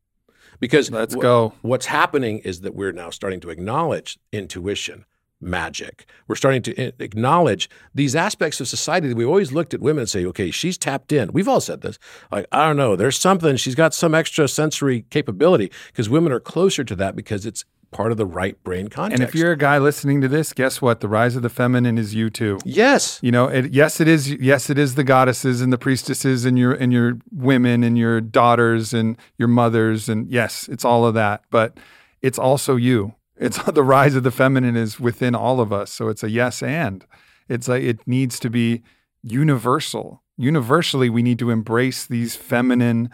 Because 0.59 0.89
Let's 0.89 1.13
go. 1.15 1.53
what's 1.61 1.85
happening 1.87 2.39
is 2.39 2.61
that 2.61 2.73
we're 2.73 2.93
now 2.93 3.09
starting 3.11 3.39
to 3.41 3.49
acknowledge 3.49 4.17
intuition, 4.31 5.05
magic. 5.39 6.09
We're 6.27 6.35
starting 6.35 6.61
to 6.63 6.87
i- 6.87 6.93
acknowledge 6.99 7.69
these 7.93 8.15
aspects 8.15 8.59
of 8.61 8.67
society 8.67 9.07
that 9.09 9.17
we 9.17 9.25
always 9.25 9.51
looked 9.51 9.73
at 9.75 9.81
women 9.81 10.01
and 10.01 10.09
say, 10.09 10.25
okay, 10.25 10.49
she's 10.49 10.77
tapped 10.77 11.11
in. 11.11 11.31
We've 11.33 11.47
all 11.49 11.61
said 11.61 11.81
this. 11.81 11.99
Like, 12.31 12.47
I 12.51 12.65
don't 12.67 12.77
know, 12.77 12.95
there's 12.95 13.19
something, 13.19 13.55
she's 13.57 13.75
got 13.75 13.93
some 13.93 14.15
extra 14.15 14.47
sensory 14.47 15.05
capability 15.11 15.71
because 15.87 16.09
women 16.09 16.31
are 16.31 16.39
closer 16.39 16.83
to 16.85 16.95
that 16.95 17.15
because 17.15 17.45
it's 17.45 17.65
part 17.91 18.11
of 18.11 18.17
the 18.17 18.25
right 18.25 18.61
brain 18.63 18.87
context. 18.89 19.21
And 19.21 19.27
if 19.27 19.35
you're 19.35 19.51
a 19.51 19.57
guy 19.57 19.77
listening 19.77 20.21
to 20.21 20.27
this, 20.27 20.53
guess 20.53 20.81
what? 20.81 20.99
The 20.99 21.07
rise 21.07 21.35
of 21.35 21.41
the 21.41 21.49
feminine 21.49 21.97
is 21.97 22.13
you 22.13 22.29
too. 22.29 22.59
yes, 22.65 23.19
You 23.21 23.31
know, 23.31 23.47
it, 23.47 23.73
yes, 23.73 23.99
it 23.99 24.07
is. 24.07 24.29
Yes, 24.29 24.69
it 24.69 24.77
is 24.77 24.95
the 24.95 25.03
goddesses 25.03 25.61
and 25.61 25.71
the 25.71 25.77
priestesses 25.77 26.45
and 26.45 26.57
your 26.57 26.73
and 26.73 26.91
your 26.91 27.19
women 27.31 27.83
and 27.83 27.97
your 27.97 28.21
daughters 28.21 28.93
and 28.93 29.17
your 29.37 29.47
mothers 29.47 30.09
and 30.09 30.29
yes, 30.29 30.67
it's 30.67 30.85
all 30.85 31.05
of 31.05 31.13
that. 31.13 31.43
But 31.49 31.77
it's 32.21 32.39
also 32.39 32.75
you. 32.75 33.13
It's 33.37 33.61
the 33.71 33.83
rise 33.83 34.15
of 34.15 34.23
the 34.23 34.31
feminine 34.31 34.75
is 34.75 34.99
within 34.99 35.35
all 35.35 35.59
of 35.61 35.71
us. 35.71 35.91
So 35.91 36.09
it's 36.09 36.23
a 36.23 36.29
yes 36.29 36.61
and. 36.61 37.05
It's 37.49 37.67
like 37.67 37.83
it 37.83 38.05
needs 38.05 38.39
to 38.41 38.49
be 38.49 38.83
universal. 39.23 40.23
Universally, 40.37 41.09
we 41.09 41.23
need 41.23 41.39
to 41.39 41.49
embrace 41.49 42.05
these 42.05 42.35
feminine 42.35 43.09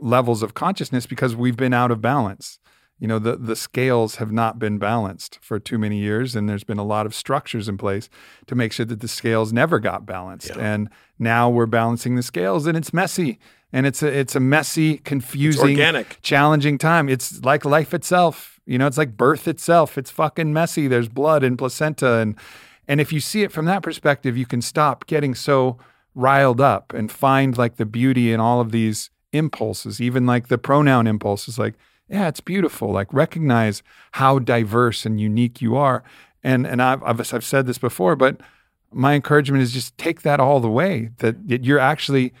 levels 0.00 0.42
of 0.42 0.54
consciousness 0.54 1.06
because 1.06 1.36
we've 1.36 1.56
been 1.56 1.72
out 1.72 1.90
of 1.90 2.00
balance. 2.00 2.58
You 2.98 3.06
know, 3.08 3.18
the, 3.18 3.36
the 3.36 3.56
scales 3.56 4.16
have 4.16 4.32
not 4.32 4.58
been 4.58 4.78
balanced 4.78 5.38
for 5.42 5.58
too 5.58 5.78
many 5.78 5.98
years, 5.98 6.34
and 6.34 6.48
there's 6.48 6.64
been 6.64 6.78
a 6.78 6.84
lot 6.84 7.04
of 7.04 7.14
structures 7.14 7.68
in 7.68 7.76
place 7.76 8.08
to 8.46 8.54
make 8.54 8.72
sure 8.72 8.86
that 8.86 9.00
the 9.00 9.08
scales 9.08 9.52
never 9.52 9.78
got 9.78 10.06
balanced. 10.06 10.50
Yeah. 10.56 10.74
And 10.74 10.88
now 11.18 11.50
we're 11.50 11.66
balancing 11.66 12.16
the 12.16 12.22
scales, 12.22 12.66
and 12.66 12.76
it's 12.76 12.94
messy, 12.94 13.38
and 13.72 13.86
it's 13.86 14.02
a 14.02 14.06
it's 14.06 14.34
a 14.34 14.40
messy, 14.40 14.98
confusing, 14.98 15.70
organic. 15.70 16.18
challenging 16.22 16.78
time. 16.78 17.08
It's 17.08 17.44
like 17.44 17.64
life 17.64 17.92
itself. 17.92 18.60
You 18.64 18.78
know, 18.78 18.86
it's 18.86 18.98
like 18.98 19.16
birth 19.16 19.46
itself. 19.46 19.98
It's 19.98 20.10
fucking 20.10 20.52
messy. 20.52 20.88
There's 20.88 21.08
blood 21.08 21.44
and 21.44 21.58
placenta 21.58 22.14
and 22.14 22.36
and 22.88 23.00
if 23.00 23.12
you 23.12 23.20
see 23.20 23.42
it 23.42 23.52
from 23.52 23.64
that 23.66 23.82
perspective, 23.82 24.36
you 24.36 24.46
can 24.46 24.62
stop 24.62 25.06
getting 25.06 25.34
so 25.34 25.78
riled 26.14 26.60
up 26.60 26.92
and 26.94 27.10
find 27.10 27.58
like 27.58 27.76
the 27.76 27.86
beauty 27.86 28.32
in 28.32 28.40
all 28.40 28.60
of 28.60 28.70
these 28.70 29.10
impulses, 29.32 30.00
even 30.00 30.24
like 30.24 30.48
the 30.48 30.58
pronoun 30.58 31.06
impulses 31.06 31.58
like 31.58 31.74
yeah, 32.08 32.28
it's 32.28 32.40
beautiful. 32.40 32.92
Like 32.92 33.12
recognize 33.12 33.82
how 34.12 34.38
diverse 34.38 35.04
and 35.04 35.20
unique 35.20 35.60
you 35.60 35.76
are. 35.76 36.02
And 36.42 36.66
and 36.66 36.80
I've 36.80 37.02
I've, 37.02 37.34
I've 37.34 37.44
said 37.44 37.66
this 37.66 37.78
before, 37.78 38.16
but 38.16 38.40
my 38.92 39.14
encouragement 39.14 39.62
is 39.62 39.72
just 39.72 39.96
take 39.98 40.22
that 40.22 40.40
all 40.40 40.60
the 40.60 40.70
way 40.70 41.10
that, 41.18 41.48
that 41.48 41.64
you're 41.64 41.78
actually 41.78 42.32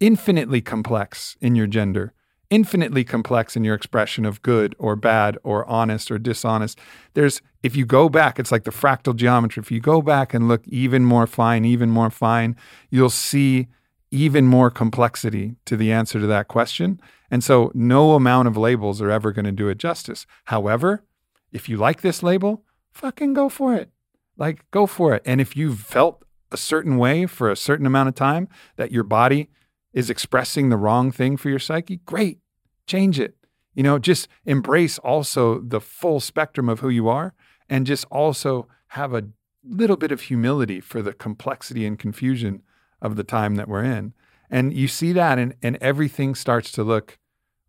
infinitely 0.00 0.60
complex 0.60 1.36
in 1.40 1.54
your 1.54 1.66
gender, 1.66 2.12
infinitely 2.48 3.04
complex 3.04 3.54
in 3.54 3.64
your 3.64 3.74
expression 3.74 4.24
of 4.24 4.42
good 4.42 4.74
or 4.78 4.96
bad 4.96 5.38
or 5.44 5.68
honest 5.68 6.10
or 6.10 6.18
dishonest. 6.18 6.78
There's, 7.14 7.42
if 7.62 7.76
you 7.76 7.84
go 7.84 8.08
back, 8.08 8.38
it's 8.38 8.50
like 8.50 8.64
the 8.64 8.70
fractal 8.70 9.14
geometry. 9.14 9.60
If 9.60 9.70
you 9.70 9.80
go 9.80 10.00
back 10.00 10.32
and 10.32 10.48
look 10.48 10.66
even 10.66 11.04
more 11.04 11.26
fine, 11.26 11.64
even 11.64 11.90
more 11.90 12.10
fine, 12.10 12.56
you'll 12.88 13.10
see 13.10 13.68
even 14.10 14.46
more 14.46 14.70
complexity 14.70 15.54
to 15.66 15.76
the 15.76 15.92
answer 15.92 16.18
to 16.18 16.26
that 16.26 16.48
question. 16.48 17.00
And 17.30 17.44
so 17.44 17.70
no 17.74 18.12
amount 18.12 18.48
of 18.48 18.56
labels 18.56 19.00
are 19.00 19.10
ever 19.10 19.32
going 19.32 19.44
to 19.44 19.52
do 19.52 19.68
it 19.68 19.78
justice. 19.78 20.26
However, 20.46 21.04
if 21.52 21.68
you 21.68 21.76
like 21.76 22.00
this 22.00 22.22
label, 22.22 22.64
fucking 22.92 23.34
go 23.34 23.48
for 23.48 23.74
it. 23.74 23.90
Like, 24.36 24.68
go 24.70 24.86
for 24.86 25.14
it. 25.14 25.22
And 25.24 25.40
if 25.40 25.56
you've 25.56 25.80
felt 25.80 26.24
a 26.50 26.56
certain 26.56 26.96
way 26.96 27.26
for 27.26 27.50
a 27.50 27.56
certain 27.56 27.86
amount 27.86 28.08
of 28.08 28.14
time 28.14 28.48
that 28.76 28.90
your 28.90 29.04
body 29.04 29.48
is 29.92 30.10
expressing 30.10 30.68
the 30.68 30.76
wrong 30.76 31.12
thing 31.12 31.36
for 31.36 31.50
your 31.50 31.58
psyche, 31.58 32.00
great, 32.06 32.38
change 32.86 33.20
it. 33.20 33.36
You 33.74 33.82
know, 33.82 33.98
just 33.98 34.28
embrace 34.44 34.98
also 34.98 35.60
the 35.60 35.80
full 35.80 36.20
spectrum 36.20 36.68
of 36.68 36.80
who 36.80 36.88
you 36.88 37.08
are 37.08 37.34
and 37.68 37.86
just 37.86 38.04
also 38.10 38.66
have 38.88 39.14
a 39.14 39.28
little 39.64 39.96
bit 39.96 40.10
of 40.10 40.22
humility 40.22 40.80
for 40.80 41.02
the 41.02 41.12
complexity 41.12 41.86
and 41.86 41.98
confusion 41.98 42.62
of 43.00 43.16
the 43.16 43.24
time 43.24 43.54
that 43.56 43.68
we're 43.68 43.84
in. 43.84 44.12
And 44.50 44.74
you 44.74 44.88
see 44.88 45.12
that, 45.12 45.38
and, 45.38 45.54
and 45.62 45.78
everything 45.80 46.34
starts 46.34 46.72
to 46.72 46.82
look, 46.82 47.18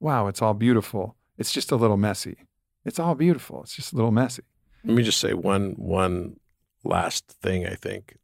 wow, 0.02 0.28
it's 0.28 0.42
all 0.42 0.54
beautiful. 0.54 1.16
It's 1.38 1.54
just 1.54 1.72
a 1.72 1.78
little 1.78 1.96
messy. 1.96 2.36
It's 2.84 3.00
all 3.00 3.16
beautiful. 3.16 3.62
It's 3.62 3.76
just 3.76 3.94
a 3.94 3.96
little 3.96 4.12
messy. 4.12 4.44
Let 4.84 4.96
me 4.96 5.04
just 5.04 5.20
say 5.20 5.34
one 5.34 5.76
one 5.78 6.40
last 6.84 7.38
thing 7.42 7.66
I 7.66 7.76
think. 7.76 8.18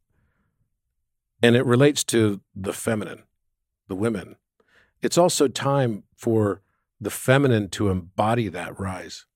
And 1.42 1.56
it 1.56 1.66
relates 1.66 2.04
to 2.06 2.42
the 2.56 2.74
feminine, 2.74 3.24
the 3.88 3.96
women. 3.96 4.36
It's 5.04 5.20
also 5.20 5.48
time 5.48 6.04
for 6.16 6.62
the 7.00 7.12
feminine 7.12 7.70
to 7.70 7.90
embody 7.90 8.48
that 8.48 8.80
rise. 8.80 9.28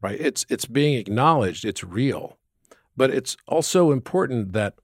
Right? 0.00 0.18
It's 0.18 0.46
it's 0.48 0.64
being 0.64 0.94
acknowledged, 0.94 1.66
it's 1.66 1.84
real. 1.84 2.38
But 2.96 3.10
it's 3.10 3.36
also 3.46 3.92
important 3.92 4.54
that 4.54 4.74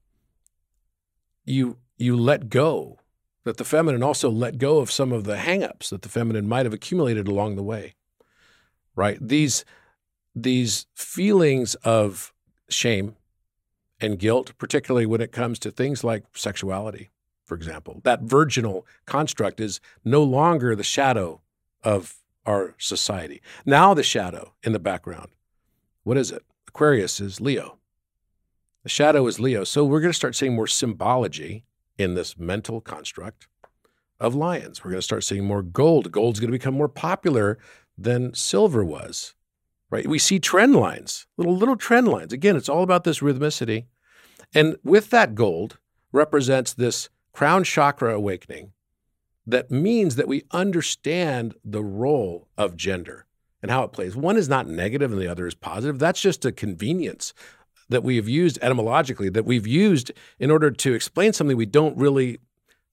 you 1.46 1.78
you 1.96 2.14
let 2.14 2.50
go 2.50 2.98
that 3.44 3.56
the 3.56 3.64
feminine 3.64 4.02
also 4.02 4.30
let 4.30 4.58
go 4.58 4.78
of 4.78 4.90
some 4.90 5.12
of 5.12 5.24
the 5.24 5.36
hangups 5.36 5.88
that 5.90 6.02
the 6.02 6.08
feminine 6.08 6.48
might 6.48 6.66
have 6.66 6.74
accumulated 6.74 7.26
along 7.26 7.56
the 7.56 7.62
way. 7.62 7.94
Right? 8.94 9.18
These 9.20 9.64
these 10.34 10.86
feelings 10.94 11.74
of 11.76 12.32
shame 12.68 13.16
and 14.00 14.18
guilt, 14.18 14.52
particularly 14.58 15.06
when 15.06 15.20
it 15.20 15.32
comes 15.32 15.58
to 15.60 15.70
things 15.70 16.02
like 16.02 16.24
sexuality, 16.34 17.10
for 17.44 17.54
example. 17.54 18.00
That 18.04 18.22
virginal 18.22 18.86
construct 19.06 19.60
is 19.60 19.80
no 20.04 20.22
longer 20.22 20.74
the 20.74 20.82
shadow 20.82 21.42
of 21.82 22.16
our 22.46 22.74
society. 22.78 23.40
Now, 23.64 23.94
the 23.94 24.02
shadow 24.02 24.54
in 24.62 24.72
the 24.72 24.78
background. 24.78 25.28
What 26.02 26.16
is 26.16 26.30
it? 26.32 26.42
Aquarius 26.66 27.20
is 27.20 27.40
Leo. 27.40 27.78
The 28.82 28.88
shadow 28.88 29.26
is 29.26 29.38
Leo. 29.38 29.62
So 29.62 29.84
we're 29.84 30.00
going 30.00 30.10
to 30.10 30.16
start 30.16 30.34
seeing 30.34 30.56
more 30.56 30.66
symbology 30.66 31.64
in 32.02 32.14
this 32.14 32.38
mental 32.38 32.80
construct 32.80 33.48
of 34.20 34.34
lions. 34.34 34.84
We're 34.84 34.90
going 34.90 34.98
to 34.98 35.02
start 35.02 35.24
seeing 35.24 35.44
more 35.44 35.62
gold. 35.62 36.12
Gold's 36.12 36.40
going 36.40 36.50
to 36.50 36.58
become 36.58 36.74
more 36.74 36.88
popular 36.88 37.58
than 37.96 38.34
silver 38.34 38.84
was 38.84 39.34
right? 39.92 40.08
We 40.08 40.18
see 40.18 40.40
trend 40.40 40.74
lines, 40.74 41.26
little 41.36 41.54
little 41.54 41.76
trend 41.76 42.08
lines. 42.08 42.32
Again, 42.32 42.56
it's 42.56 42.68
all 42.68 42.82
about 42.82 43.04
this 43.04 43.20
rhythmicity. 43.20 43.84
And 44.52 44.76
with 44.82 45.10
that 45.10 45.36
gold 45.36 45.78
represents 46.10 46.72
this 46.72 47.10
crown 47.32 47.62
chakra 47.62 48.14
awakening 48.14 48.72
that 49.46 49.70
means 49.70 50.16
that 50.16 50.28
we 50.28 50.44
understand 50.50 51.54
the 51.64 51.82
role 51.82 52.48
of 52.56 52.76
gender 52.76 53.26
and 53.60 53.70
how 53.70 53.82
it 53.82 53.92
plays. 53.92 54.16
One 54.16 54.36
is 54.36 54.48
not 54.48 54.66
negative 54.66 55.12
and 55.12 55.20
the 55.20 55.30
other 55.30 55.46
is 55.46 55.54
positive. 55.54 55.98
That's 55.98 56.20
just 56.20 56.44
a 56.44 56.52
convenience 56.52 57.34
that 57.92 58.02
we 58.02 58.16
have 58.16 58.28
used 58.28 58.58
etymologically, 58.62 59.28
that 59.30 59.44
we've 59.44 59.66
used 59.66 60.10
in 60.38 60.50
order 60.50 60.70
to 60.70 60.94
explain 60.94 61.32
something 61.32 61.56
we 61.56 61.66
don't 61.66 61.96
really 61.96 62.38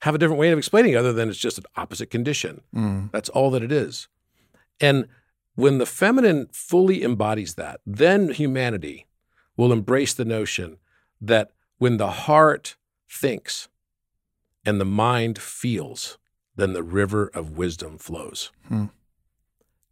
have 0.01 0.15
a 0.15 0.17
different 0.17 0.39
way 0.39 0.49
of 0.51 0.57
explaining 0.57 0.95
other 0.95 1.11
than 1.11 1.29
it's 1.29 1.37
just 1.37 1.57
an 1.57 1.65
opposite 1.75 2.09
condition. 2.09 2.61
That's 3.11 3.29
all 3.29 3.51
that 3.51 3.63
it 3.63 3.71
is. 3.71 4.07
And 4.79 5.07
when 5.55 5.77
the 5.77 5.85
feminine 5.85 6.47
fully 6.53 7.03
embodies 7.03 7.55
that, 7.55 7.81
then 7.85 8.29
humanity 8.29 9.07
will 9.57 9.73
embrace 9.73 10.13
the 10.13 10.23
notion 10.23 10.77
that 11.19 11.51
when 11.79 11.97
the 11.97 12.11
heart 12.11 12.77
thinks 13.09 13.67
and 14.65 14.79
the 14.79 14.85
mind 14.85 15.37
feels, 15.37 16.17
then 16.55 16.71
the 16.73 16.83
river 16.83 17.29
of 17.33 17.57
wisdom 17.57 17.97
flows. 17.97 18.51
Hmm. 18.67 18.85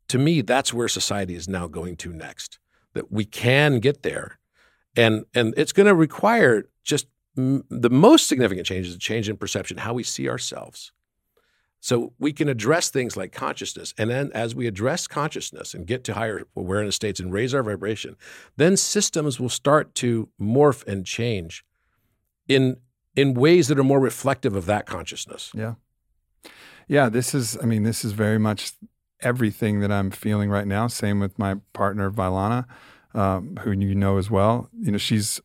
To 0.09 0.17
me, 0.17 0.41
that's 0.41 0.73
where 0.73 0.87
society 0.87 1.35
is 1.35 1.49
now 1.49 1.67
going 1.67 1.97
to 1.97 2.13
next. 2.13 2.59
That 2.93 3.11
we 3.11 3.25
can 3.25 3.79
get 3.79 4.03
there, 4.03 4.39
and 4.97 5.25
and 5.33 5.53
it's 5.55 5.71
going 5.71 5.87
to 5.87 5.95
require 5.95 6.65
just 6.83 7.07
m- 7.37 7.63
the 7.69 7.89
most 7.89 8.27
significant 8.27 8.67
change 8.67 8.87
is 8.87 8.95
a 8.95 8.99
change 8.99 9.29
in 9.29 9.37
perception, 9.37 9.77
how 9.77 9.93
we 9.93 10.03
see 10.03 10.27
ourselves. 10.27 10.91
So 11.79 12.13
we 12.19 12.33
can 12.33 12.49
address 12.49 12.89
things 12.89 13.15
like 13.15 13.31
consciousness. 13.31 13.93
And 13.97 14.09
then 14.09 14.31
as 14.33 14.55
we 14.55 14.65
address 14.65 15.07
consciousness 15.07 15.75
and 15.75 15.85
get 15.85 16.03
to 16.05 16.15
higher 16.15 16.41
awareness 16.55 16.95
states 16.95 17.19
and 17.19 17.31
raise 17.31 17.53
our 17.53 17.61
vibration, 17.61 18.17
then 18.57 18.75
systems 18.75 19.39
will 19.39 19.47
start 19.49 19.93
to 19.95 20.27
morph 20.41 20.85
and 20.87 21.05
change 21.05 21.63
in 22.47 22.77
in 23.15 23.33
ways 23.33 23.67
that 23.67 23.79
are 23.79 23.83
more 23.83 23.99
reflective 23.99 24.55
of 24.55 24.65
that 24.65 24.85
consciousness. 24.85 25.51
Yeah. 25.53 25.75
Yeah, 26.87 27.09
this 27.09 27.35
is, 27.35 27.57
I 27.61 27.65
mean, 27.65 27.83
this 27.83 28.05
is 28.05 28.13
very 28.13 28.37
much 28.37 28.73
everything 29.21 29.81
that 29.81 29.91
I'm 29.91 30.11
feeling 30.11 30.49
right 30.49 30.67
now. 30.67 30.87
Same 30.87 31.19
with 31.19 31.37
my 31.37 31.55
partner, 31.73 32.09
Vylana, 32.09 32.65
um, 33.17 33.57
who 33.61 33.71
you 33.71 33.95
know 33.95 34.17
as 34.17 34.29
well. 34.29 34.69
You 34.79 34.91
know, 34.91 34.97
she's 34.97 35.39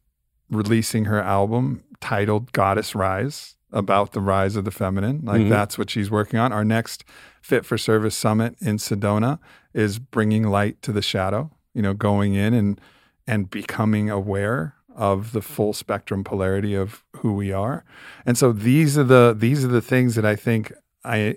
releasing 0.51 1.07
her 1.07 1.21
album 1.21 1.83
titled 2.01 2.53
Goddess 2.53 2.95
Rise 2.95 3.57
about 3.73 4.13
the 4.13 4.21
rise 4.21 4.55
of 4.57 4.65
the 4.65 4.71
feminine. 4.71 5.21
Like 5.25 5.43
Mhm. 5.43 5.49
that's 5.49 5.79
what 5.79 5.89
she's 5.89 6.11
working 6.11 6.39
on. 6.39 6.53
Our 6.53 6.65
next 6.65 7.05
Fit 7.41 7.65
for 7.65 7.79
Service 7.79 8.15
Summit 8.15 8.55
in 8.61 8.77
Sedona 8.77 9.39
is 9.73 9.99
bringing 9.99 10.45
light 10.49 10.83
to 10.83 10.93
the 10.93 11.01
shadow, 11.03 11.51
you 11.75 11.83
know, 11.83 11.95
going 11.95 12.35
in 12.35 12.53
and 12.55 12.81
and 13.27 13.49
becoming 13.49 14.11
aware 14.11 14.75
of 14.95 15.33
the 15.33 15.41
full 15.41 15.73
spectrum 15.73 16.23
polarity 16.25 16.75
of 16.75 17.03
who 17.19 17.33
we 17.33 17.51
are. 17.53 17.85
And 18.27 18.37
so 18.37 18.53
these 18.53 18.99
are 18.99 19.05
the 19.05 19.35
these 19.37 19.65
are 19.65 19.69
the 19.69 19.81
things 19.81 20.15
that 20.17 20.27
I 20.27 20.37
think 20.37 20.73
I 21.05 21.37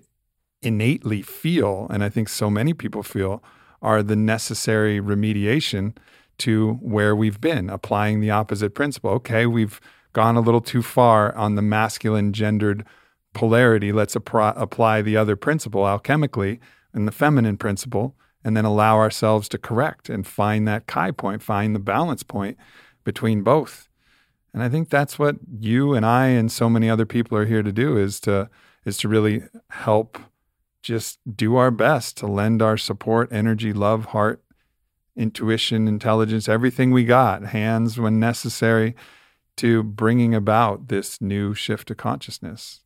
innately 0.61 1.21
feel 1.21 1.87
and 1.89 2.03
I 2.03 2.09
think 2.09 2.27
so 2.27 2.49
many 2.49 2.73
people 2.73 3.03
feel 3.03 3.41
are 3.81 4.01
the 4.03 4.15
necessary 4.15 4.99
remediation 4.99 5.93
to 6.39 6.73
where 6.81 7.15
we've 7.15 7.39
been 7.39 7.69
applying 7.69 8.19
the 8.19 8.31
opposite 8.31 8.75
principle. 8.75 9.11
Okay, 9.11 9.45
we've 9.45 9.79
gone 10.13 10.35
a 10.35 10.41
little 10.41 10.61
too 10.61 10.81
far 10.81 11.35
on 11.35 11.55
the 11.55 11.61
masculine 11.61 12.33
gendered 12.33 12.85
polarity. 13.33 13.91
Let's 13.91 14.15
apply 14.15 15.01
the 15.01 15.17
other 15.17 15.35
principle 15.35 15.83
alchemically 15.83 16.59
and 16.93 17.07
the 17.07 17.11
feminine 17.11 17.57
principle 17.57 18.15
and 18.43 18.55
then 18.55 18.63
allow 18.63 18.97
ourselves 18.97 19.49
to 19.49 19.57
correct 19.57 20.07
and 20.07 20.25
find 20.25 20.67
that 20.67 20.87
chi 20.87 21.11
point, 21.11 21.41
find 21.41 21.75
the 21.75 21.79
balance 21.79 22.23
point 22.23 22.57
between 23.03 23.41
both. 23.41 23.89
And 24.53 24.63
I 24.63 24.69
think 24.69 24.89
that's 24.89 25.19
what 25.19 25.35
you 25.59 25.93
and 25.93 26.05
I 26.05 26.27
and 26.27 26.51
so 26.51 26.69
many 26.69 26.89
other 26.89 27.05
people 27.05 27.37
are 27.37 27.45
here 27.45 27.63
to 27.63 27.71
do 27.73 27.97
is 27.97 28.19
to 28.21 28.49
is 28.85 28.97
to 28.97 29.09
really 29.09 29.41
help 29.69 30.19
just 30.81 31.19
do 31.35 31.55
our 31.55 31.71
best 31.71 32.15
to 32.17 32.27
lend 32.27 32.61
our 32.61 32.77
support, 32.77 33.31
energy, 33.33 33.73
love, 33.73 34.05
heart, 34.05 34.44
intuition, 35.15 35.87
intelligence, 35.87 36.49
everything 36.49 36.91
we 36.91 37.05
got, 37.05 37.43
hands 37.45 37.99
when 37.99 38.19
necessary 38.19 38.95
to 39.57 39.81
bringing 39.83 40.35
about 40.35 40.87
this 40.89 41.21
new 41.21 41.53
shift 41.53 41.87
to 41.87 41.95
consciousness. 41.95 42.81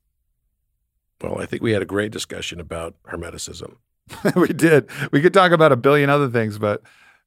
Well, 1.21 1.41
I 1.41 1.45
think 1.45 1.61
we 1.61 1.71
had 1.71 1.81
a 1.81 1.85
great 1.85 2.11
discussion 2.11 2.59
about 2.59 2.95
Hermeticism. 3.09 3.75
we 4.35 4.47
did. 4.49 4.89
We 5.11 5.21
could 5.21 5.33
talk 5.33 5.51
about 5.51 5.71
a 5.71 5.75
billion 5.75 6.09
other 6.09 6.29
things, 6.29 6.57
but 6.57 6.81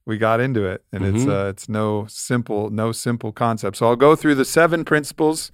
we 0.05 0.17
got 0.17 0.39
into 0.39 0.65
it, 0.65 0.83
and 0.91 1.03
Mm-hmm. 1.03 1.15
it's 1.17 1.27
uh, 1.27 1.47
it's 1.49 1.69
no 1.69 2.05
simple 2.09 2.69
no 2.69 2.91
simple 2.91 3.31
concept. 3.31 3.77
So 3.77 3.85
I'll 3.87 3.95
go 3.95 4.15
through 4.15 4.35
the 4.35 4.45
seven 4.45 4.83
principles, 4.83 5.51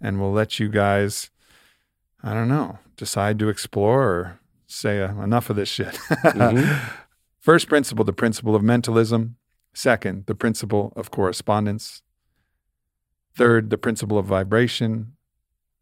and 0.00 0.20
we'll 0.20 0.32
let 0.32 0.60
you 0.60 0.68
guys, 0.68 1.30
I 2.22 2.34
don't 2.34 2.48
know, 2.48 2.78
decide 2.96 3.38
to 3.40 3.48
explore 3.48 4.02
or 4.02 4.40
say 4.66 5.02
uh, 5.02 5.20
enough 5.22 5.50
of 5.50 5.56
this 5.56 5.68
shit. 5.68 5.94
Mhm. 6.24 6.90
First 7.40 7.68
principle, 7.68 8.04
the 8.04 8.12
principle 8.12 8.54
of 8.54 8.62
mentalism. 8.62 9.36
Second, 9.72 10.26
the 10.26 10.34
principle 10.34 10.92
of 10.94 11.10
correspondence. 11.10 12.02
Third, 13.34 13.70
the 13.70 13.78
principle 13.78 14.18
of 14.18 14.26
vibration. 14.26 15.12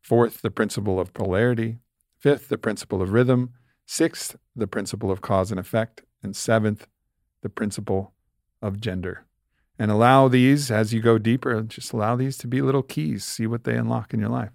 Fourth, 0.00 0.40
the 0.40 0.52
principle 0.52 1.00
of 1.00 1.12
polarity. 1.12 1.78
Fifth, 2.20 2.48
the 2.48 2.58
principle 2.58 3.02
of 3.02 3.10
rhythm. 3.10 3.54
Sixth, 3.86 4.36
the 4.54 4.68
principle 4.68 5.10
of 5.10 5.20
cause 5.20 5.50
and 5.50 5.58
effect. 5.58 6.02
And 6.22 6.36
seventh, 6.36 6.86
the 7.42 7.48
principle 7.48 8.14
of 8.62 8.80
gender. 8.80 9.26
And 9.80 9.90
allow 9.90 10.28
these, 10.28 10.70
as 10.70 10.92
you 10.92 11.00
go 11.00 11.18
deeper, 11.18 11.62
just 11.62 11.92
allow 11.92 12.14
these 12.14 12.36
to 12.38 12.46
be 12.46 12.62
little 12.62 12.82
keys. 12.82 13.24
See 13.24 13.46
what 13.46 13.64
they 13.64 13.76
unlock 13.76 14.14
in 14.14 14.20
your 14.20 14.28
life. 14.28 14.50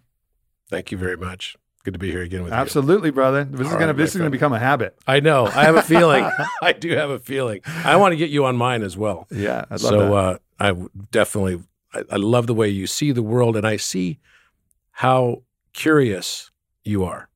Thank 0.70 0.92
you 0.92 0.98
very 0.98 1.18
much. 1.18 1.58
Good 1.84 1.94
to 1.94 2.00
be 2.00 2.12
here 2.12 2.22
again 2.22 2.44
with 2.44 2.54
you. 2.54 2.58
Absolutely, 2.58 3.12
brother. 3.12 3.44
This 3.44 3.68
is 3.68 3.68
All 3.68 3.74
gonna 3.74 3.88
right, 3.88 3.98
this 3.98 4.12
is 4.12 4.18
gonna 4.18 4.30
become 4.30 4.54
a 4.54 4.60
habit. 4.60 4.98
I 5.06 5.20
know. 5.20 5.48
I 5.48 5.66
have 5.66 5.76
a 5.76 5.82
feeling. 5.94 6.30
I 6.62 6.72
do 6.72 6.92
have 6.92 7.10
a 7.10 7.20
feeling. 7.20 7.60
I 7.66 7.98
want 7.98 8.14
to 8.14 8.16
get 8.16 8.30
you 8.30 8.46
on 8.46 8.56
mine 8.56 8.84
as 8.84 8.96
well. 8.96 9.28
Yeah, 9.30 9.66
I'd 9.70 9.82
love 9.82 9.82
so 9.82 10.14
uh, 10.16 10.38
I 10.62 10.74
definitely, 11.12 11.62
I, 11.94 12.04
I 12.12 12.16
love 12.16 12.48
the 12.48 12.54
way 12.54 12.70
you 12.70 12.88
see 12.88 13.12
the 13.12 13.22
world, 13.22 13.58
and 13.58 13.68
I 13.68 13.76
see 13.76 14.20
how 14.92 15.44
curious 15.74 16.52
you 16.86 17.04
are. 17.04 17.28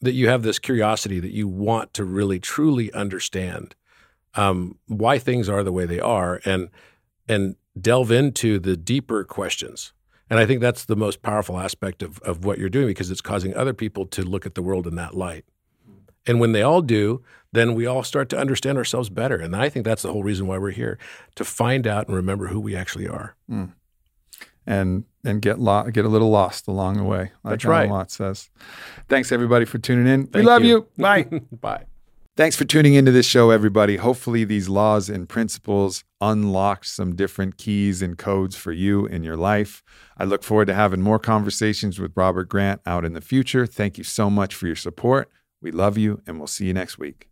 That 0.00 0.12
you 0.12 0.28
have 0.28 0.42
this 0.42 0.58
curiosity 0.58 1.20
that 1.20 1.30
you 1.30 1.46
want 1.46 1.94
to 1.94 2.04
really 2.04 2.40
truly 2.40 2.92
understand 2.92 3.76
um, 4.34 4.78
why 4.88 5.20
things 5.20 5.48
are 5.48 5.62
the 5.62 5.70
way 5.70 5.86
they 5.86 6.00
are, 6.00 6.40
and 6.44 6.70
and 7.28 7.54
delve 7.80 8.10
into 8.10 8.58
the 8.58 8.76
deeper 8.76 9.22
questions. 9.22 9.92
And 10.32 10.40
I 10.40 10.46
think 10.46 10.62
that's 10.62 10.86
the 10.86 10.96
most 10.96 11.20
powerful 11.20 11.58
aspect 11.58 12.02
of 12.02 12.18
of 12.20 12.42
what 12.42 12.56
you're 12.58 12.70
doing 12.70 12.86
because 12.86 13.10
it's 13.10 13.20
causing 13.20 13.54
other 13.54 13.74
people 13.74 14.06
to 14.06 14.22
look 14.22 14.46
at 14.46 14.54
the 14.54 14.62
world 14.62 14.86
in 14.86 14.94
that 14.94 15.14
light. 15.14 15.44
And 16.26 16.40
when 16.40 16.52
they 16.52 16.62
all 16.62 16.80
do, 16.80 17.22
then 17.52 17.74
we 17.74 17.84
all 17.84 18.02
start 18.02 18.30
to 18.30 18.38
understand 18.38 18.78
ourselves 18.78 19.10
better. 19.10 19.36
And 19.36 19.54
I 19.54 19.68
think 19.68 19.84
that's 19.84 20.00
the 20.00 20.10
whole 20.10 20.22
reason 20.22 20.46
why 20.46 20.56
we're 20.56 20.70
here 20.70 20.96
to 21.34 21.44
find 21.44 21.86
out 21.86 22.06
and 22.06 22.16
remember 22.16 22.46
who 22.46 22.60
we 22.60 22.74
actually 22.74 23.06
are. 23.08 23.36
Mm. 23.50 23.72
and 24.66 25.04
and 25.22 25.42
get 25.42 25.58
lo- 25.58 25.90
get 25.90 26.06
a 26.06 26.08
little 26.08 26.30
lost 26.30 26.66
along 26.66 26.96
the 26.96 27.04
way. 27.04 27.32
Like 27.44 27.52
That's 27.52 27.64
Alan 27.66 27.76
right. 27.76 27.90
Watts 27.90 28.14
says. 28.16 28.48
Thanks 29.08 29.32
everybody 29.32 29.66
for 29.66 29.76
tuning 29.78 30.06
in. 30.06 30.30
we 30.32 30.40
love 30.40 30.64
you. 30.64 30.68
you. 30.68 30.88
Bye. 30.96 31.24
Bye. 31.60 31.84
Thanks 32.34 32.56
for 32.56 32.64
tuning 32.64 32.94
into 32.94 33.12
this 33.12 33.26
show, 33.26 33.50
everybody. 33.50 33.96
Hopefully, 33.96 34.44
these 34.44 34.66
laws 34.66 35.10
and 35.10 35.28
principles 35.28 36.02
unlocked 36.18 36.86
some 36.86 37.14
different 37.14 37.58
keys 37.58 38.00
and 38.00 38.16
codes 38.16 38.56
for 38.56 38.72
you 38.72 39.04
in 39.04 39.22
your 39.22 39.36
life. 39.36 39.82
I 40.16 40.24
look 40.24 40.42
forward 40.42 40.68
to 40.68 40.74
having 40.74 41.02
more 41.02 41.18
conversations 41.18 41.98
with 41.98 42.16
Robert 42.16 42.48
Grant 42.48 42.80
out 42.86 43.04
in 43.04 43.12
the 43.12 43.20
future. 43.20 43.66
Thank 43.66 43.98
you 43.98 44.04
so 44.04 44.30
much 44.30 44.54
for 44.54 44.66
your 44.66 44.76
support. 44.76 45.30
We 45.60 45.72
love 45.72 45.98
you, 45.98 46.22
and 46.26 46.38
we'll 46.38 46.46
see 46.46 46.64
you 46.64 46.72
next 46.72 46.96
week. 46.96 47.31